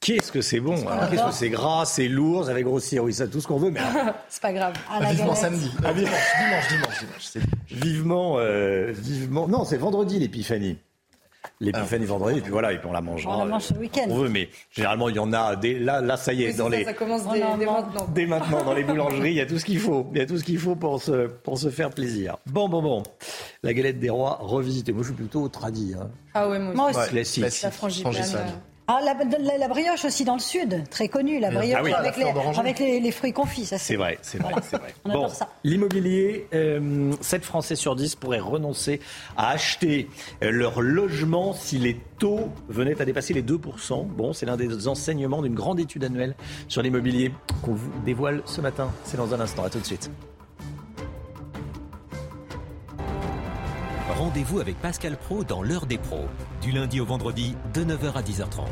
Qu'est-ce 0.00 0.30
que 0.30 0.40
c'est 0.40 0.60
bon 0.60 0.76
Qu'est-ce 1.10 1.24
que 1.24 1.32
c'est 1.32 1.50
gras, 1.50 1.84
c'est 1.84 2.08
lourd, 2.08 2.46
ça 2.46 2.54
va 2.54 2.62
grossir, 2.62 3.04
oui, 3.04 3.12
ça 3.12 3.26
tout 3.26 3.40
ce 3.40 3.46
qu'on 3.46 3.58
veut, 3.58 3.70
mais 3.70 3.80
c'est 4.28 4.42
pas 4.42 4.52
grave. 4.52 4.74
À 4.90 5.00
la 5.00 5.12
vivement 5.12 5.34
samedi, 5.34 5.70
ah, 5.84 5.92
dimanche, 5.92 6.12
dimanche, 6.38 6.68
dimanche, 6.68 7.32
dimanche. 7.32 7.46
Vivement, 7.70 8.36
euh, 8.38 8.92
vivement. 8.92 9.48
Non, 9.48 9.64
c'est 9.64 9.76
vendredi 9.76 10.18
l'épiphanie 10.18 10.78
l'épiphanie 11.60 12.06
vendredi, 12.06 12.38
et 12.38 12.42
puis 12.42 12.50
voilà, 12.50 12.72
et 12.72 12.78
puis 12.78 12.86
on 12.88 12.92
la 12.92 13.00
mangera. 13.00 13.36
On 13.36 13.44
la 13.44 13.50
mange 13.50 13.62
ce 13.62 13.74
week-end. 13.74 14.06
On 14.08 14.16
veut, 14.16 14.28
mais 14.28 14.48
généralement, 14.70 15.08
il 15.08 15.16
y 15.16 15.18
en 15.18 15.32
a. 15.32 15.56
Des, 15.56 15.78
là, 15.78 16.00
là, 16.00 16.16
ça 16.16 16.32
y 16.32 16.44
est, 16.44 16.54
dans 16.54 16.68
les. 16.68 16.84
Ça 16.84 16.94
commence 16.94 17.22
dès, 17.28 17.40
maintenant. 17.40 18.08
Dès 18.14 18.26
maintenant, 18.26 18.64
dans 18.64 18.74
les 18.74 18.84
boulangeries, 18.84 19.30
il 19.30 19.36
y 19.36 19.40
a 19.40 19.46
tout 19.46 19.58
ce 19.58 19.64
qu'il 19.64 19.80
faut. 19.80 20.06
Il 20.12 20.18
y 20.18 20.20
a 20.20 20.26
tout 20.26 20.38
ce 20.38 20.44
qu'il 20.44 20.58
faut 20.58 20.76
pour 20.76 21.02
se, 21.02 21.26
pour 21.26 21.58
se 21.58 21.70
faire 21.70 21.90
plaisir. 21.90 22.36
Bon, 22.46 22.68
bon, 22.68 22.82
bon. 22.82 23.02
La 23.62 23.74
galette 23.74 23.98
des 23.98 24.10
rois 24.10 24.38
revisitée. 24.40 24.92
Moi, 24.92 25.02
je 25.02 25.08
suis 25.08 25.16
plutôt 25.16 25.48
tradit. 25.48 25.94
Hein. 25.98 26.10
Ah 26.34 26.48
ouais, 26.48 26.58
moi 26.58 26.90
aussi. 26.90 27.10
Classique. 27.10 27.62
La 27.62 27.70
frangipane. 27.70 28.14
Ah, 28.90 29.00
la, 29.04 29.68
brioche 29.68 30.06
aussi 30.06 30.24
dans 30.24 30.32
le 30.32 30.40
sud, 30.40 30.88
très 30.88 31.08
connue, 31.08 31.40
la 31.40 31.50
brioche 31.50 31.92
ah 31.92 31.98
avec, 31.98 32.78
les, 32.78 33.12
fruits 33.12 33.34
confits. 33.34 33.66
C'est 33.66 33.96
vrai, 33.96 34.18
c'est 34.22 34.38
vrai, 34.38 34.54
c'est 34.62 34.78
vrai. 34.78 34.94
bon, 35.04 35.28
L'immobilier, 35.62 36.46
7 36.50 36.54
euh, 36.54 37.12
Français 37.42 37.76
sur 37.76 37.94
10 37.94 38.14
pourraient 38.14 38.38
renoncer 38.38 39.00
à 39.36 39.50
acheter 39.50 40.08
leur 40.40 40.80
logement 40.80 41.52
si 41.52 41.76
les 41.76 42.00
taux 42.18 42.48
venaient 42.70 42.98
à 42.98 43.04
dépasser 43.04 43.34
les 43.34 43.42
2%. 43.42 44.06
Bon, 44.06 44.32
c'est 44.32 44.46
l'un 44.46 44.56
des 44.56 44.88
enseignements 44.88 45.42
d'une 45.42 45.54
grande 45.54 45.80
étude 45.80 46.04
annuelle 46.04 46.34
sur 46.68 46.80
l'immobilier 46.80 47.30
qu'on 47.60 47.74
vous 47.74 47.92
dévoile 48.06 48.40
ce 48.46 48.62
matin. 48.62 48.90
C'est 49.04 49.18
dans 49.18 49.34
un 49.34 49.40
instant. 49.40 49.64
À 49.64 49.70
tout 49.70 49.80
de 49.80 49.84
suite. 49.84 50.10
Rendez-vous 54.28 54.60
avec 54.60 54.78
Pascal 54.82 55.16
Pro 55.16 55.42
dans 55.42 55.62
l'heure 55.62 55.86
des 55.86 55.96
pros, 55.96 56.26
du 56.60 56.70
lundi 56.70 57.00
au 57.00 57.06
vendredi 57.06 57.56
de 57.72 57.82
9h 57.82 58.12
à 58.12 58.20
10h30. 58.20 58.66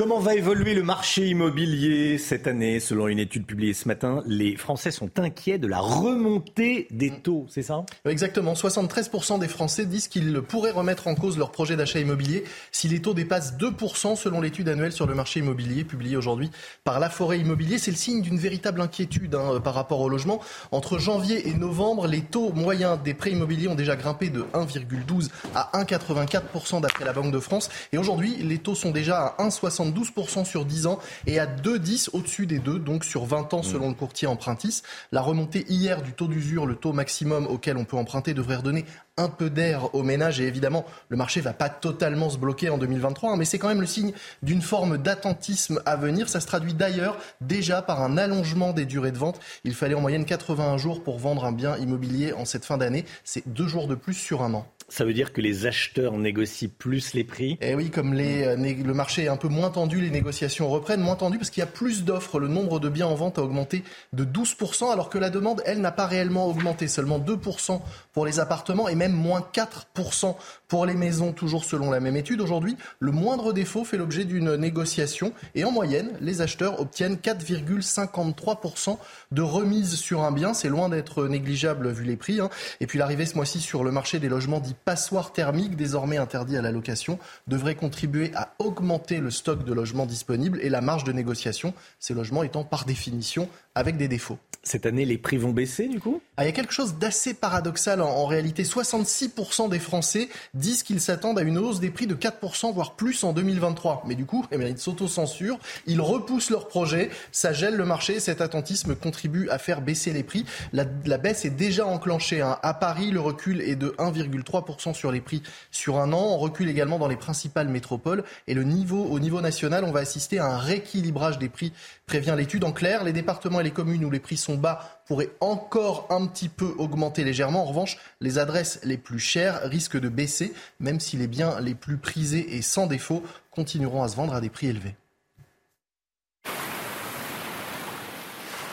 Comment 0.00 0.18
va 0.18 0.34
évoluer 0.34 0.72
le 0.72 0.82
marché 0.82 1.26
immobilier 1.26 2.16
cette 2.16 2.46
année 2.46 2.80
Selon 2.80 3.08
une 3.08 3.18
étude 3.18 3.44
publiée 3.44 3.74
ce 3.74 3.86
matin, 3.86 4.22
les 4.24 4.56
Français 4.56 4.90
sont 4.90 5.10
inquiets 5.18 5.58
de 5.58 5.66
la 5.66 5.78
remontée 5.78 6.88
des 6.90 7.10
taux, 7.10 7.44
c'est 7.50 7.60
ça? 7.60 7.84
Exactement. 8.06 8.54
73% 8.54 9.38
des 9.38 9.46
Français 9.46 9.84
disent 9.84 10.08
qu'ils 10.08 10.40
pourraient 10.40 10.70
remettre 10.70 11.06
en 11.06 11.14
cause 11.14 11.36
leur 11.36 11.52
projet 11.52 11.76
d'achat 11.76 11.98
immobilier 11.98 12.44
si 12.72 12.88
les 12.88 13.02
taux 13.02 13.12
dépassent 13.12 13.58
2% 13.58 14.16
selon 14.16 14.40
l'étude 14.40 14.70
annuelle 14.70 14.92
sur 14.92 15.06
le 15.06 15.14
marché 15.14 15.40
immobilier 15.40 15.84
publiée 15.84 16.16
aujourd'hui 16.16 16.50
par 16.82 16.98
La 16.98 17.10
Forêt 17.10 17.38
Immobilier. 17.38 17.76
C'est 17.76 17.90
le 17.90 17.98
signe 17.98 18.22
d'une 18.22 18.38
véritable 18.38 18.80
inquiétude 18.80 19.34
hein, 19.34 19.60
par 19.62 19.74
rapport 19.74 20.00
au 20.00 20.08
logement. 20.08 20.40
Entre 20.72 20.98
janvier 20.98 21.46
et 21.46 21.52
novembre, 21.52 22.06
les 22.06 22.22
taux 22.22 22.54
moyens 22.54 22.98
des 23.04 23.12
prêts 23.12 23.32
immobiliers 23.32 23.68
ont 23.68 23.74
déjà 23.74 23.96
grimpé 23.96 24.30
de 24.30 24.46
1,12 24.54 25.28
à 25.54 25.70
1,84% 25.74 26.80
d'après 26.80 27.04
la 27.04 27.12
Banque 27.12 27.32
de 27.32 27.40
France. 27.40 27.68
Et 27.92 27.98
aujourd'hui, 27.98 28.36
les 28.36 28.56
taux 28.56 28.74
sont 28.74 28.92
déjà 28.92 29.34
à 29.38 29.46
1,62 29.46 29.89
12% 29.90 30.44
sur 30.44 30.64
10 30.64 30.86
ans 30.86 30.98
et 31.26 31.38
à 31.38 31.46
2,10 31.46 32.10
au-dessus 32.12 32.46
des 32.46 32.58
deux, 32.58 32.78
donc 32.78 33.04
sur 33.04 33.24
20 33.24 33.54
ans 33.54 33.62
selon 33.62 33.88
le 33.88 33.94
courtier 33.94 34.26
Empruntis. 34.28 34.82
La 35.12 35.20
remontée 35.20 35.64
hier 35.68 36.02
du 36.02 36.12
taux 36.12 36.28
d'usure, 36.28 36.66
le 36.66 36.76
taux 36.76 36.92
maximum 36.92 37.46
auquel 37.46 37.76
on 37.76 37.84
peut 37.84 37.96
emprunter, 37.96 38.34
devrait 38.34 38.56
redonner 38.56 38.84
un 39.16 39.28
peu 39.28 39.50
d'air 39.50 39.94
aux 39.94 40.02
ménages 40.02 40.40
et 40.40 40.46
évidemment 40.46 40.86
le 41.08 41.16
marché 41.16 41.40
va 41.40 41.52
pas 41.52 41.68
totalement 41.68 42.30
se 42.30 42.38
bloquer 42.38 42.70
en 42.70 42.78
2023 42.78 43.32
hein, 43.32 43.36
mais 43.36 43.44
c'est 43.44 43.58
quand 43.58 43.68
même 43.68 43.80
le 43.80 43.86
signe 43.86 44.12
d'une 44.42 44.62
forme 44.62 44.98
d'attentisme 44.98 45.80
à 45.84 45.96
venir. 45.96 46.28
Ça 46.28 46.40
se 46.40 46.46
traduit 46.46 46.74
d'ailleurs 46.74 47.18
déjà 47.40 47.82
par 47.82 48.02
un 48.02 48.16
allongement 48.16 48.72
des 48.72 48.86
durées 48.86 49.12
de 49.12 49.18
vente. 49.18 49.40
Il 49.64 49.74
fallait 49.74 49.94
en 49.94 50.00
moyenne 50.00 50.24
81 50.24 50.78
jours 50.78 51.02
pour 51.02 51.18
vendre 51.18 51.44
un 51.44 51.52
bien 51.52 51.76
immobilier 51.76 52.32
en 52.32 52.44
cette 52.44 52.64
fin 52.64 52.78
d'année. 52.78 53.04
C'est 53.24 53.46
deux 53.46 53.68
jours 53.68 53.88
de 53.88 53.94
plus 53.94 54.14
sur 54.14 54.42
un 54.42 54.54
an 54.54 54.66
Ça 54.90 55.04
veut 55.04 55.12
dire 55.12 55.32
que 55.32 55.40
les 55.40 55.66
acheteurs 55.66 56.18
négocient 56.18 56.68
plus 56.76 57.14
les 57.14 57.22
prix 57.22 57.56
Eh 57.60 57.76
oui, 57.76 57.90
comme 57.90 58.12
euh, 58.12 58.56
le 58.56 58.92
marché 58.92 59.24
est 59.24 59.28
un 59.28 59.36
peu 59.36 59.46
moins 59.46 59.70
tendu, 59.70 60.00
les 60.00 60.10
négociations 60.10 60.68
reprennent. 60.68 61.00
Moins 61.00 61.14
tendu 61.14 61.38
parce 61.38 61.50
qu'il 61.50 61.60
y 61.60 61.64
a 61.64 61.68
plus 61.68 62.04
d'offres. 62.04 62.40
Le 62.40 62.48
nombre 62.48 62.80
de 62.80 62.88
biens 62.88 63.06
en 63.06 63.14
vente 63.14 63.38
a 63.38 63.42
augmenté 63.42 63.84
de 64.12 64.24
12%, 64.24 64.92
alors 64.92 65.08
que 65.08 65.18
la 65.18 65.30
demande, 65.30 65.62
elle, 65.64 65.80
n'a 65.80 65.92
pas 65.92 66.06
réellement 66.06 66.48
augmenté. 66.48 66.88
Seulement 66.88 67.20
2% 67.20 67.80
pour 68.12 68.26
les 68.26 68.40
appartements 68.40 68.88
et 68.88 68.96
même 68.96 69.12
moins 69.12 69.46
4% 69.54 70.34
pour 70.70 70.86
les 70.86 70.94
maisons, 70.94 71.32
toujours 71.32 71.64
selon 71.64 71.90
la 71.90 71.98
même 71.98 72.16
étude. 72.16 72.40
Aujourd'hui, 72.40 72.76
le 73.00 73.10
moindre 73.10 73.52
défaut 73.52 73.82
fait 73.82 73.98
l'objet 73.98 74.24
d'une 74.24 74.54
négociation. 74.54 75.32
Et 75.56 75.64
en 75.64 75.72
moyenne, 75.72 76.12
les 76.20 76.42
acheteurs 76.42 76.80
obtiennent 76.80 77.16
4,53% 77.16 78.96
de 79.32 79.42
remise 79.42 79.96
sur 79.96 80.22
un 80.22 80.30
bien. 80.30 80.54
C'est 80.54 80.68
loin 80.68 80.88
d'être 80.88 81.26
négligeable 81.26 81.90
vu 81.90 82.04
les 82.04 82.16
prix. 82.16 82.38
Hein. 82.40 82.50
Et 82.78 82.86
puis 82.86 83.00
l'arrivée 83.00 83.26
ce 83.26 83.34
mois-ci 83.34 83.58
sur 83.58 83.82
le 83.82 83.90
marché 83.90 84.20
des 84.20 84.28
logements 84.28 84.60
dits 84.60 84.76
passoire 84.84 85.32
thermique, 85.32 85.74
désormais 85.74 86.18
interdit 86.18 86.56
à 86.56 86.62
la 86.62 86.70
location, 86.70 87.18
devrait 87.48 87.74
contribuer 87.74 88.30
à 88.36 88.54
augmenter 88.60 89.18
le 89.18 89.32
stock 89.32 89.64
de 89.64 89.72
logements 89.74 90.06
disponibles 90.06 90.60
et 90.62 90.68
la 90.68 90.80
marge 90.80 91.02
de 91.02 91.10
négociation, 91.10 91.74
ces 91.98 92.14
logements 92.14 92.44
étant 92.44 92.62
par 92.62 92.84
définition 92.84 93.48
avec 93.74 93.96
des 93.96 94.06
défauts. 94.06 94.38
Cette 94.62 94.84
année, 94.84 95.06
les 95.06 95.16
prix 95.16 95.38
vont 95.38 95.52
baisser 95.52 95.88
du 95.88 96.00
coup? 96.00 96.20
Ah, 96.36 96.44
Il 96.44 96.46
y 96.46 96.48
a 96.50 96.52
quelque 96.52 96.74
chose 96.74 96.96
d'assez 96.96 97.32
paradoxal 97.32 98.02
en, 98.02 98.26
réalité. 98.26 98.62
66% 98.62 99.70
des 99.70 99.78
Français 99.78 100.28
disent 100.60 100.84
qu'ils 100.84 101.00
s'attendent 101.00 101.38
à 101.38 101.42
une 101.42 101.58
hausse 101.58 101.80
des 101.80 101.90
prix 101.90 102.06
de 102.06 102.14
4%, 102.14 102.72
voire 102.72 102.94
plus 102.94 103.24
en 103.24 103.32
2023. 103.32 104.04
Mais 104.06 104.14
du 104.14 104.26
coup, 104.26 104.46
eh 104.52 104.58
bien, 104.58 104.68
ils 104.68 104.78
s'autocensurent, 104.78 105.58
ils 105.86 106.00
repoussent 106.00 106.50
leur 106.50 106.68
projet, 106.68 107.10
ça 107.32 107.52
gèle 107.52 107.74
le 107.74 107.84
marché. 107.84 108.20
Cet 108.20 108.40
attentisme 108.40 108.94
contribue 108.94 109.48
à 109.50 109.58
faire 109.58 109.80
baisser 109.80 110.12
les 110.12 110.22
prix. 110.22 110.44
La, 110.72 110.84
baisse 110.84 111.44
est 111.44 111.50
déjà 111.50 111.86
enclenchée. 111.86 112.40
Hein. 112.40 112.58
À 112.62 112.74
Paris, 112.74 113.10
le 113.10 113.20
recul 113.20 113.60
est 113.60 113.76
de 113.76 113.88
1,3% 113.98 114.94
sur 114.94 115.10
les 115.10 115.20
prix 115.20 115.42
sur 115.70 115.98
un 115.98 116.12
an. 116.12 116.22
On 116.22 116.38
recule 116.38 116.68
également 116.68 116.98
dans 116.98 117.08
les 117.08 117.16
principales 117.16 117.68
métropoles. 117.68 118.22
Et 118.46 118.56
au 118.58 118.62
niveau 118.64 119.40
national, 119.40 119.84
on 119.84 119.90
va 119.90 120.00
assister 120.00 120.38
à 120.38 120.46
un 120.46 120.58
rééquilibrage 120.58 121.38
des 121.38 121.48
prix, 121.48 121.72
prévient 122.06 122.34
l'étude. 122.36 122.64
En 122.64 122.72
clair, 122.72 123.04
les 123.04 123.12
départements 123.12 123.60
et 123.60 123.64
les 123.64 123.70
communes 123.70 124.04
où 124.04 124.10
les 124.10 124.20
prix 124.20 124.36
sont 124.36 124.56
bas 124.56 124.99
pourraient 125.10 125.32
encore 125.40 126.06
un 126.10 126.24
petit 126.28 126.48
peu 126.48 126.72
augmenter 126.78 127.24
légèrement. 127.24 127.62
En 127.62 127.64
revanche, 127.64 127.98
les 128.20 128.38
adresses 128.38 128.78
les 128.84 128.96
plus 128.96 129.18
chères 129.18 129.60
risquent 129.64 129.98
de 129.98 130.08
baisser, 130.08 130.52
même 130.78 131.00
si 131.00 131.16
les 131.16 131.26
biens 131.26 131.58
les 131.58 131.74
plus 131.74 131.96
prisés 131.96 132.54
et 132.54 132.62
sans 132.62 132.86
défaut 132.86 133.24
continueront 133.50 134.04
à 134.04 134.08
se 134.08 134.14
vendre 134.14 134.34
à 134.34 134.40
des 134.40 134.50
prix 134.50 134.68
élevés. 134.68 134.94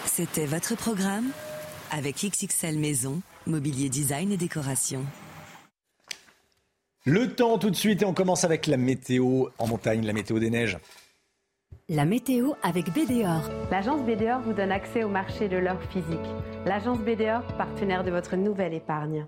C'était 0.06 0.46
votre 0.46 0.76
programme 0.76 1.32
avec 1.90 2.18
XXL 2.18 2.78
Maison, 2.78 3.20
Mobilier 3.48 3.90
Design 3.90 4.32
et 4.32 4.38
Décoration. 4.38 5.04
Le 7.06 7.34
temps 7.34 7.58
tout 7.58 7.72
de 7.72 7.76
suite 7.76 8.04
et 8.04 8.06
on 8.06 8.14
commence 8.14 8.44
avec 8.44 8.68
la 8.68 8.78
météo 8.78 9.48
en 9.58 9.66
montagne, 9.66 10.06
la 10.06 10.14
météo 10.14 10.38
des 10.38 10.52
neiges. 10.52 10.78
La 11.90 12.04
météo 12.04 12.52
avec 12.64 12.88
BDOR. 12.92 13.50
L'agence 13.72 14.02
BDOR 14.02 14.42
vous 14.42 14.52
donne 14.52 14.74
accès 14.74 15.06
au 15.06 15.08
marché 15.08 15.48
de 15.48 15.56
l'or 15.56 15.82
physique. 15.84 16.20
L'agence 16.66 17.00
BDOR, 17.00 17.44
partenaire 17.58 18.04
de 18.04 18.12
votre 18.12 18.36
nouvelle 18.36 18.74
épargne. 18.74 19.26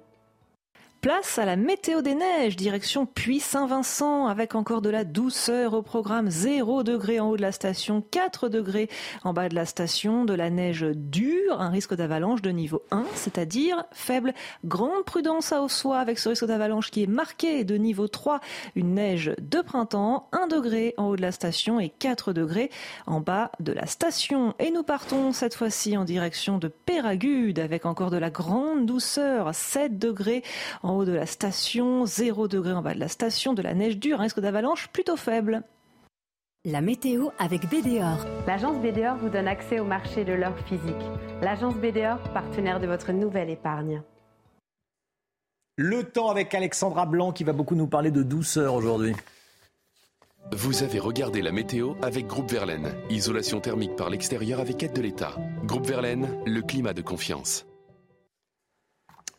Place 1.02 1.40
à 1.40 1.46
la 1.46 1.56
météo 1.56 2.02
des 2.02 2.14
neiges, 2.14 2.58
direction 2.58 3.06
Puy-Saint-Vincent, 3.06 4.28
avec 4.28 4.54
encore 4.54 4.82
de 4.82 4.90
la 4.90 5.06
douceur 5.06 5.74
au 5.74 5.82
programme 5.82 6.30
0 6.30 6.84
degré 6.84 7.22
en 7.22 7.30
haut 7.30 7.38
de 7.38 7.42
la 7.42 7.54
station, 7.54 8.04
4 8.12 8.50
degrés 8.50 8.90
en 9.24 9.32
bas 9.32 9.48
de 9.48 9.56
la 9.56 9.66
station, 9.66 10.26
de 10.26 10.34
la 10.34 10.50
neige 10.50 10.86
dure, 10.94 11.62
un 11.62 11.70
risque 11.70 11.94
d'avalanche 11.94 12.42
de 12.42 12.50
niveau 12.50 12.82
1, 12.92 13.06
c'est-à-dire 13.16 13.86
faible. 13.94 14.34
Grande 14.66 15.06
prudence 15.06 15.54
à 15.54 15.62
Ossois 15.62 16.00
avec 16.00 16.20
ce 16.20 16.28
risque 16.28 16.46
d'avalanche 16.46 16.92
qui 16.92 17.04
est 17.04 17.08
marqué 17.08 17.64
de 17.64 17.76
niveau 17.76 18.10
3, 18.10 18.42
une 18.76 18.96
neige 18.96 19.32
de 19.40 19.62
printemps, 19.62 20.28
1 20.34 20.48
degré 20.48 20.96
en 20.98 21.06
haut 21.06 21.16
de 21.16 21.22
la 21.22 21.32
station 21.32 21.80
et 21.80 21.88
4 21.88 22.34
degrés 22.34 22.72
en 23.08 23.22
bas 23.22 23.52
de 23.62 23.72
la 23.72 23.86
station. 23.86 24.54
Et 24.60 24.70
nous 24.70 24.84
partons 24.84 25.32
cette 25.32 25.56
fois-ci 25.56 25.96
en 25.96 26.04
direction 26.04 26.58
de 26.58 26.68
Péragude, 26.68 27.60
avec 27.60 27.86
encore 27.86 28.12
de 28.12 28.18
la 28.18 28.30
grande 28.30 28.86
douceur, 28.86 29.56
7 29.56 29.98
degrés 29.98 30.44
en 30.84 30.89
en 30.90 30.96
haut 30.96 31.06
de 31.06 31.14
la 31.14 31.28
station, 31.28 32.06
0 32.06 32.48
degré 32.48 32.74
en 32.74 32.82
bas 32.82 32.96
de 32.96 33.00
la 33.00 33.08
station, 33.08 33.54
de 33.54 33.62
la 33.62 33.76
neige 33.76 33.98
dure, 33.98 34.20
un 34.20 34.24
risque 34.24 34.40
d'avalanche 34.40 34.88
plutôt 34.88 35.16
faible. 35.16 35.62
La 36.66 36.82
météo 36.82 37.30
avec 37.38 37.70
BDOR. 37.70 38.26
L'agence 38.48 38.78
BDOR 38.80 39.16
vous 39.22 39.30
donne 39.30 39.48
accès 39.48 39.80
au 39.80 39.86
marché 39.86 40.26
de 40.26 40.34
l'or 40.34 40.58
physique. 40.66 41.06
L'agence 41.42 41.76
BDOR, 41.76 42.18
partenaire 42.34 42.80
de 42.80 42.88
votre 42.88 43.12
nouvelle 43.12 43.50
épargne. 43.50 44.02
Le 45.78 46.04
temps 46.04 46.30
avec 46.30 46.54
Alexandra 46.54 47.06
Blanc 47.06 47.32
qui 47.32 47.44
va 47.44 47.54
beaucoup 47.54 47.76
nous 47.76 47.88
parler 47.88 48.12
de 48.12 48.24
douceur 48.24 48.74
aujourd'hui. 48.74 49.16
Vous 50.52 50.84
avez 50.84 51.00
regardé 51.00 51.42
la 51.42 51.52
météo 51.52 51.94
avec 52.02 52.26
Groupe 52.26 52.52
Verlaine. 52.52 52.92
Isolation 53.10 53.62
thermique 53.62 53.96
par 53.96 54.10
l'extérieur 54.10 54.60
avec 54.60 54.82
aide 54.82 54.94
de 54.94 55.02
l'État. 55.02 55.36
Groupe 55.64 55.86
Verlaine, 55.86 56.28
le 56.46 56.62
climat 56.62 56.94
de 56.94 57.02
confiance. 57.02 57.69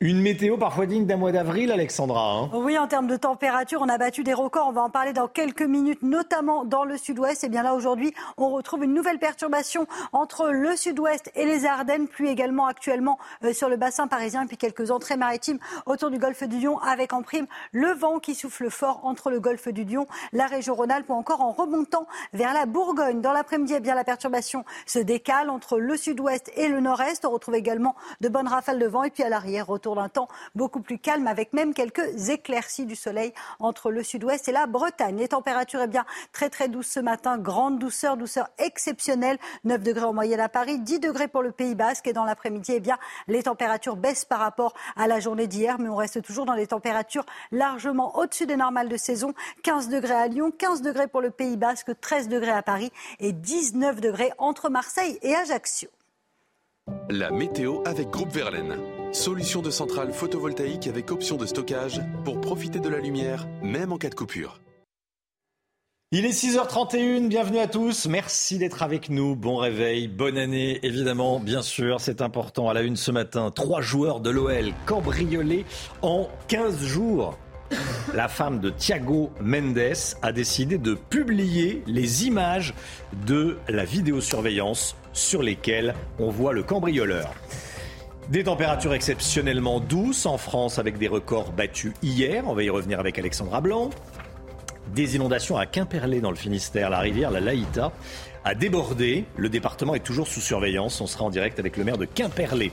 Une 0.02 0.22
météo 0.22 0.56
parfois 0.56 0.86
digne 0.86 1.04
d'un 1.04 1.18
mois 1.18 1.30
d'avril, 1.30 1.70
Alexandra. 1.70 2.32
Hein. 2.32 2.50
oui, 2.54 2.78
en 2.78 2.86
termes 2.86 3.06
de 3.06 3.18
température, 3.18 3.82
on 3.82 3.88
a 3.90 3.98
battu 3.98 4.22
des 4.22 4.32
records. 4.32 4.68
On 4.68 4.72
va 4.72 4.80
en 4.80 4.88
parler 4.88 5.12
dans 5.12 5.28
quelques 5.28 5.60
minutes, 5.60 6.02
notamment 6.02 6.64
dans 6.64 6.84
le 6.84 6.96
sud-ouest. 6.96 7.44
Et 7.44 7.50
bien 7.50 7.62
là, 7.62 7.74
aujourd'hui, 7.74 8.14
on 8.38 8.48
retrouve 8.48 8.84
une 8.84 8.94
nouvelle 8.94 9.18
perturbation 9.18 9.86
entre 10.14 10.48
le 10.48 10.74
sud-ouest 10.74 11.30
et 11.34 11.44
les 11.44 11.66
Ardennes, 11.66 12.08
pluie 12.08 12.30
également 12.30 12.64
actuellement 12.64 13.18
euh, 13.44 13.52
sur 13.52 13.68
le 13.68 13.76
bassin 13.76 14.06
parisien, 14.06 14.46
puis 14.46 14.56
quelques 14.56 14.90
entrées 14.90 15.18
maritimes 15.18 15.58
autour 15.84 16.08
du 16.08 16.16
golfe 16.16 16.44
du 16.44 16.60
Lion, 16.60 16.78
avec 16.78 17.12
en 17.12 17.20
prime 17.20 17.46
le 17.72 17.92
vent 17.92 18.20
qui 18.20 18.34
souffle 18.34 18.70
fort 18.70 19.00
entre 19.02 19.28
le 19.28 19.38
golfe 19.38 19.68
du 19.68 19.84
Lion, 19.84 20.06
la 20.32 20.46
région 20.46 20.74
Rhône-Alpes, 20.74 21.10
ou 21.10 21.12
encore 21.12 21.42
en 21.42 21.52
remontant 21.52 22.06
vers 22.32 22.54
la 22.54 22.64
Bourgogne. 22.64 23.20
Dans 23.20 23.34
l'après-midi, 23.34 23.74
eh 23.76 23.80
bien 23.80 23.94
la 23.94 24.04
perturbation 24.04 24.64
se 24.86 24.98
décale 24.98 25.50
entre 25.50 25.78
le 25.78 25.94
sud-ouest 25.98 26.50
et 26.56 26.68
le 26.68 26.80
nord-est. 26.80 27.26
On 27.26 27.30
retrouve 27.30 27.56
également 27.56 27.94
de 28.22 28.30
bonnes 28.30 28.48
rafales 28.48 28.78
de 28.78 28.86
vent. 28.86 29.02
Et 29.02 29.10
puis 29.10 29.24
à 29.24 29.28
l'arrière, 29.28 29.66
retour 29.66 29.89
d'un 29.94 30.08
temps 30.08 30.28
beaucoup 30.54 30.80
plus 30.80 30.98
calme 30.98 31.26
avec 31.26 31.52
même 31.52 31.74
quelques 31.74 32.28
éclaircies 32.28 32.86
du 32.86 32.96
soleil 32.96 33.32
entre 33.58 33.90
le 33.90 34.02
sud-ouest 34.02 34.48
et 34.48 34.52
la 34.52 34.66
Bretagne. 34.66 35.16
Les 35.16 35.28
températures, 35.28 35.82
eh 35.82 35.86
bien, 35.86 36.04
très 36.32 36.50
très 36.50 36.68
douces 36.68 36.88
ce 36.88 37.00
matin, 37.00 37.38
grande 37.38 37.78
douceur, 37.78 38.16
douceur 38.16 38.48
exceptionnelle, 38.58 39.38
9 39.64 39.82
degrés 39.82 40.04
en 40.04 40.12
moyenne 40.12 40.40
à 40.40 40.48
Paris, 40.48 40.78
10 40.78 41.00
degrés 41.00 41.28
pour 41.28 41.42
le 41.42 41.52
Pays 41.52 41.74
Basque 41.74 42.06
et 42.06 42.12
dans 42.12 42.24
l'après-midi, 42.24 42.72
eh 42.74 42.80
bien, 42.80 42.98
les 43.28 43.42
températures 43.44 43.96
baissent 43.96 44.24
par 44.24 44.40
rapport 44.40 44.74
à 44.96 45.06
la 45.06 45.20
journée 45.20 45.46
d'hier, 45.46 45.78
mais 45.78 45.88
on 45.88 45.96
reste 45.96 46.22
toujours 46.22 46.46
dans 46.46 46.54
les 46.54 46.68
températures 46.68 47.26
largement 47.52 48.16
au-dessus 48.18 48.46
des 48.46 48.56
normales 48.56 48.88
de 48.88 48.96
saison. 48.96 49.34
15 49.62 49.88
degrés 49.88 50.14
à 50.14 50.28
Lyon, 50.28 50.52
15 50.56 50.82
degrés 50.82 51.08
pour 51.08 51.20
le 51.20 51.30
Pays 51.30 51.56
Basque, 51.56 51.92
13 52.00 52.28
degrés 52.28 52.50
à 52.50 52.62
Paris 52.62 52.92
et 53.18 53.32
19 53.32 54.00
degrés 54.00 54.32
entre 54.38 54.68
Marseille 54.68 55.18
et 55.22 55.34
Ajaccio. 55.34 55.88
La 57.12 57.32
météo 57.32 57.82
avec 57.86 58.08
Groupe 58.10 58.32
Verlaine. 58.32 58.76
Solution 59.12 59.62
de 59.62 59.70
centrale 59.70 60.12
photovoltaïque 60.12 60.86
avec 60.86 61.10
option 61.10 61.36
de 61.36 61.44
stockage 61.44 62.00
pour 62.24 62.40
profiter 62.40 62.78
de 62.78 62.88
la 62.88 63.00
lumière, 63.00 63.48
même 63.62 63.92
en 63.92 63.98
cas 63.98 64.10
de 64.10 64.14
coupure. 64.14 64.60
Il 66.12 66.24
est 66.24 66.30
6h31, 66.30 67.26
bienvenue 67.26 67.58
à 67.58 67.66
tous, 67.66 68.06
merci 68.06 68.58
d'être 68.58 68.84
avec 68.84 69.10
nous, 69.10 69.34
bon 69.34 69.56
réveil, 69.56 70.06
bonne 70.06 70.38
année 70.38 70.78
évidemment, 70.84 71.40
bien 71.40 71.62
sûr, 71.62 72.00
c'est 72.00 72.20
important. 72.22 72.68
À 72.68 72.74
la 72.74 72.82
une 72.82 72.96
ce 72.96 73.10
matin, 73.10 73.50
trois 73.50 73.80
joueurs 73.80 74.20
de 74.20 74.30
l'OL 74.30 74.72
cambriolés 74.86 75.64
en 76.02 76.28
15 76.46 76.84
jours. 76.84 77.36
La 78.14 78.28
femme 78.28 78.60
de 78.60 78.70
Thiago 78.70 79.30
Mendes 79.40 80.16
a 80.22 80.32
décidé 80.32 80.78
de 80.78 80.94
publier 80.94 81.82
les 81.86 82.26
images 82.26 82.74
de 83.26 83.58
la 83.68 83.84
vidéosurveillance 83.84 84.96
sur 85.12 85.42
lesquelles 85.42 85.94
on 86.18 86.30
voit 86.30 86.52
le 86.52 86.62
cambrioleur. 86.62 87.32
Des 88.28 88.44
températures 88.44 88.94
exceptionnellement 88.94 89.80
douces 89.80 90.26
en 90.26 90.38
France 90.38 90.78
avec 90.78 90.98
des 90.98 91.08
records 91.08 91.52
battus 91.52 91.92
hier. 92.02 92.44
On 92.46 92.54
va 92.54 92.62
y 92.62 92.70
revenir 92.70 93.00
avec 93.00 93.18
Alexandra 93.18 93.60
Blanc. 93.60 93.90
Des 94.94 95.16
inondations 95.16 95.56
à 95.56 95.66
Quimperlé 95.66 96.20
dans 96.20 96.30
le 96.30 96.36
Finistère. 96.36 96.90
La 96.90 96.98
rivière, 96.98 97.30
la 97.30 97.40
Laïta, 97.40 97.92
a 98.44 98.54
débordé. 98.54 99.24
Le 99.36 99.48
département 99.48 99.94
est 99.94 100.04
toujours 100.04 100.28
sous 100.28 100.40
surveillance. 100.40 101.00
On 101.00 101.06
sera 101.06 101.24
en 101.24 101.30
direct 101.30 101.58
avec 101.58 101.76
le 101.76 101.84
maire 101.84 101.98
de 101.98 102.04
Quimperlé. 102.04 102.72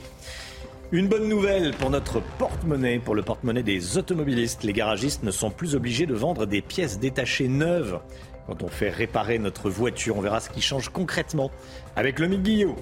Une 0.93 1.10
bonne 1.10 1.28
nouvelle 1.28 1.73
pour 1.73 1.89
notre 1.89 2.21
porte-monnaie, 2.38 3.00
pour 3.00 3.13
le 3.13 3.21
porte-monnaie 3.21 3.62
des 3.62 3.97
automobilistes. 3.97 4.63
Les 4.63 4.71
garagistes 4.71 5.21
ne 5.21 5.32
sont 5.32 5.50
plus 5.50 5.76
obligés 5.76 6.06
de 6.06 6.13
vendre 6.13 6.45
des 6.45 6.62
pièces 6.62 6.97
détachées 6.97 7.50
neuves 7.50 8.00
quand 8.45 8.63
on 8.63 8.69
fait 8.69 8.89
réparer 8.89 9.38
notre 9.38 9.69
voiture. 9.69 10.15
On 10.15 10.21
verra 10.21 10.39
ce 10.39 10.50
qui 10.50 10.62
change 10.62 10.88
concrètement 10.88 11.52
avec 11.97 12.19
le 12.19 12.28
Guillot. 12.28 12.78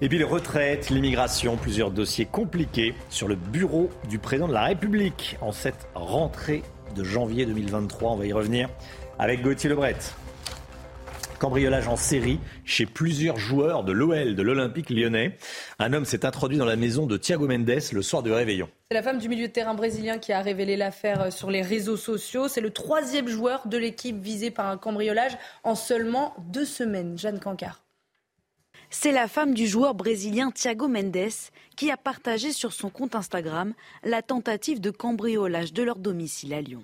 Et 0.00 0.08
puis 0.08 0.18
les 0.18 0.24
retraites, 0.24 0.90
l'immigration, 0.90 1.56
plusieurs 1.56 1.92
dossiers 1.92 2.26
compliqués 2.26 2.94
sur 3.10 3.28
le 3.28 3.36
bureau 3.36 3.90
du 4.10 4.18
président 4.18 4.48
de 4.48 4.52
la 4.52 4.64
République 4.64 5.38
en 5.40 5.52
cette 5.52 5.86
rentrée 5.94 6.64
de 6.96 7.04
janvier 7.04 7.46
2023. 7.46 8.10
On 8.10 8.16
va 8.16 8.26
y 8.26 8.32
revenir 8.32 8.68
avec 9.20 9.42
Gauthier 9.42 9.70
Lebret. 9.70 9.94
Cambriolage 11.38 11.88
en 11.88 11.96
série 11.96 12.38
chez 12.64 12.86
plusieurs 12.86 13.38
joueurs 13.38 13.84
de 13.84 13.92
l'OL, 13.92 14.34
de 14.34 14.42
l'Olympique 14.42 14.90
lyonnais. 14.90 15.36
Un 15.78 15.92
homme 15.92 16.04
s'est 16.04 16.24
introduit 16.24 16.58
dans 16.58 16.64
la 16.64 16.76
maison 16.76 17.06
de 17.06 17.16
Thiago 17.16 17.46
Mendes 17.46 17.80
le 17.92 18.02
soir 18.02 18.22
du 18.22 18.32
réveillon. 18.32 18.68
C'est 18.90 18.94
la 18.94 19.02
femme 19.02 19.18
du 19.18 19.28
milieu 19.28 19.48
de 19.48 19.52
terrain 19.52 19.74
brésilien 19.74 20.18
qui 20.18 20.32
a 20.32 20.40
révélé 20.40 20.76
l'affaire 20.76 21.32
sur 21.32 21.50
les 21.50 21.62
réseaux 21.62 21.96
sociaux. 21.96 22.48
C'est 22.48 22.60
le 22.60 22.70
troisième 22.70 23.28
joueur 23.28 23.66
de 23.66 23.76
l'équipe 23.76 24.20
visé 24.20 24.50
par 24.50 24.68
un 24.68 24.76
cambriolage 24.76 25.36
en 25.64 25.74
seulement 25.74 26.34
deux 26.48 26.64
semaines. 26.64 27.18
Jeanne 27.18 27.40
Cancard. 27.40 27.82
C'est 28.90 29.12
la 29.12 29.28
femme 29.28 29.54
du 29.54 29.66
joueur 29.66 29.94
brésilien 29.94 30.50
Thiago 30.50 30.88
Mendes 30.88 31.30
qui 31.76 31.90
a 31.90 31.96
partagé 31.96 32.52
sur 32.52 32.72
son 32.72 32.88
compte 32.88 33.14
Instagram 33.14 33.74
la 34.04 34.22
tentative 34.22 34.80
de 34.80 34.90
cambriolage 34.90 35.72
de 35.72 35.82
leur 35.82 35.96
domicile 35.96 36.54
à 36.54 36.60
Lyon. 36.60 36.82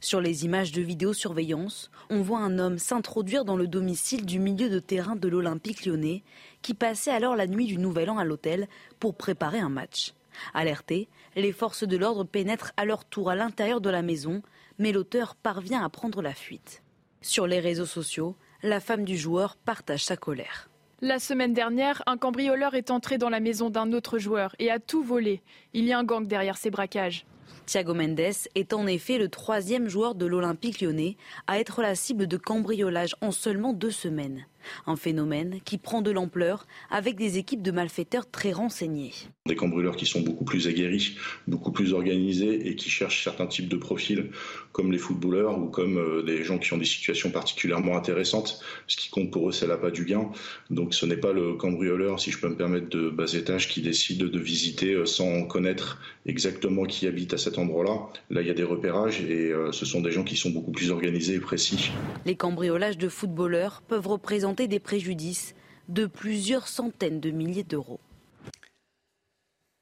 Sur 0.00 0.20
les 0.20 0.44
images 0.44 0.72
de 0.72 0.82
vidéosurveillance, 0.82 1.90
on 2.10 2.22
voit 2.22 2.40
un 2.40 2.58
homme 2.58 2.78
s'introduire 2.78 3.44
dans 3.44 3.56
le 3.56 3.66
domicile 3.66 4.26
du 4.26 4.38
milieu 4.38 4.68
de 4.68 4.78
terrain 4.78 5.16
de 5.16 5.28
l'Olympique 5.28 5.84
lyonnais, 5.84 6.22
qui 6.62 6.74
passait 6.74 7.10
alors 7.10 7.36
la 7.36 7.46
nuit 7.46 7.66
du 7.66 7.78
Nouvel 7.78 8.10
An 8.10 8.18
à 8.18 8.24
l'hôtel 8.24 8.68
pour 9.00 9.14
préparer 9.14 9.58
un 9.58 9.68
match. 9.68 10.14
Alertés, 10.54 11.08
les 11.36 11.52
forces 11.52 11.84
de 11.84 11.96
l'ordre 11.96 12.24
pénètrent 12.24 12.72
à 12.76 12.84
leur 12.84 13.04
tour 13.04 13.30
à 13.30 13.34
l'intérieur 13.34 13.80
de 13.80 13.90
la 13.90 14.02
maison, 14.02 14.42
mais 14.78 14.92
l'auteur 14.92 15.34
parvient 15.34 15.84
à 15.84 15.88
prendre 15.88 16.22
la 16.22 16.34
fuite. 16.34 16.82
Sur 17.20 17.46
les 17.46 17.60
réseaux 17.60 17.86
sociaux, 17.86 18.36
la 18.62 18.80
femme 18.80 19.04
du 19.04 19.16
joueur 19.16 19.56
partage 19.56 20.04
sa 20.04 20.16
colère. 20.16 20.68
La 21.00 21.20
semaine 21.20 21.52
dernière, 21.52 22.02
un 22.06 22.16
cambrioleur 22.16 22.74
est 22.74 22.90
entré 22.90 23.18
dans 23.18 23.28
la 23.28 23.38
maison 23.38 23.70
d'un 23.70 23.92
autre 23.92 24.18
joueur 24.18 24.56
et 24.58 24.70
a 24.70 24.80
tout 24.80 25.02
volé. 25.02 25.42
Il 25.72 25.84
y 25.84 25.92
a 25.92 25.98
un 25.98 26.04
gang 26.04 26.26
derrière 26.26 26.56
ces 26.56 26.70
braquages. 26.70 27.24
Thiago 27.68 27.92
Mendes 27.92 28.48
est 28.54 28.72
en 28.72 28.86
effet 28.86 29.18
le 29.18 29.28
troisième 29.28 29.90
joueur 29.90 30.14
de 30.14 30.24
l'Olympique 30.24 30.80
lyonnais 30.80 31.18
à 31.46 31.58
être 31.58 31.82
la 31.82 31.94
cible 31.94 32.26
de 32.26 32.38
cambriolage 32.38 33.14
en 33.20 33.30
seulement 33.30 33.74
deux 33.74 33.90
semaines. 33.90 34.46
Un 34.86 34.96
phénomène 34.96 35.60
qui 35.66 35.76
prend 35.76 36.00
de 36.00 36.10
l'ampleur 36.10 36.66
avec 36.90 37.16
des 37.16 37.36
équipes 37.36 37.60
de 37.60 37.70
malfaiteurs 37.70 38.30
très 38.30 38.52
renseignées. 38.52 39.12
Des 39.44 39.54
cambrioleurs 39.54 39.96
qui 39.96 40.06
sont 40.06 40.22
beaucoup 40.22 40.46
plus 40.46 40.66
aguerris, 40.66 41.18
beaucoup 41.46 41.70
plus 41.70 41.92
organisés 41.92 42.68
et 42.68 42.74
qui 42.74 42.88
cherchent 42.88 43.22
certains 43.22 43.46
types 43.46 43.68
de 43.68 43.76
profils 43.76 44.30
comme 44.72 44.92
les 44.92 44.98
footballeurs 44.98 45.58
ou 45.58 45.66
comme 45.66 45.98
euh, 45.98 46.22
des 46.22 46.44
gens 46.44 46.58
qui 46.58 46.72
ont 46.72 46.78
des 46.78 46.84
situations 46.84 47.30
particulièrement 47.30 47.96
intéressantes. 47.96 48.60
Ce 48.86 48.96
qui 48.96 49.10
compte 49.10 49.30
pour 49.30 49.48
eux, 49.48 49.52
c'est 49.52 49.66
l'appât 49.66 49.90
du 49.90 50.04
gain. 50.04 50.30
Donc 50.70 50.94
ce 50.94 51.06
n'est 51.06 51.16
pas 51.16 51.32
le 51.32 51.54
cambrioleur, 51.54 52.20
si 52.20 52.30
je 52.30 52.38
peux 52.38 52.48
me 52.48 52.56
permettre, 52.56 52.88
de 52.88 53.10
bas 53.10 53.32
étage 53.32 53.68
qui 53.68 53.82
décide 53.82 54.18
de 54.18 54.38
visiter 54.38 54.94
euh, 54.94 55.06
sans 55.06 55.44
connaître 55.44 56.00
exactement 56.26 56.84
qui 56.84 57.06
habite 57.06 57.34
à 57.34 57.38
cet 57.38 57.58
endroit-là. 57.58 58.08
Là, 58.30 58.42
il 58.42 58.48
y 58.48 58.50
a 58.50 58.54
des 58.54 58.64
repérages 58.64 59.20
et 59.22 59.52
euh, 59.52 59.72
ce 59.72 59.86
sont 59.86 60.00
des 60.00 60.10
gens 60.10 60.24
qui 60.24 60.36
sont 60.36 60.50
beaucoup 60.50 60.72
plus 60.72 60.90
organisés 60.90 61.34
et 61.34 61.40
précis. 61.40 61.90
Les 62.26 62.36
cambriolages 62.36 62.98
de 62.98 63.08
footballeurs 63.08 63.82
peuvent 63.82 64.06
représenter 64.06 64.68
des 64.68 64.80
préjudices 64.80 65.54
de 65.88 66.06
plusieurs 66.06 66.68
centaines 66.68 67.20
de 67.20 67.30
milliers 67.30 67.64
d'euros. 67.64 68.00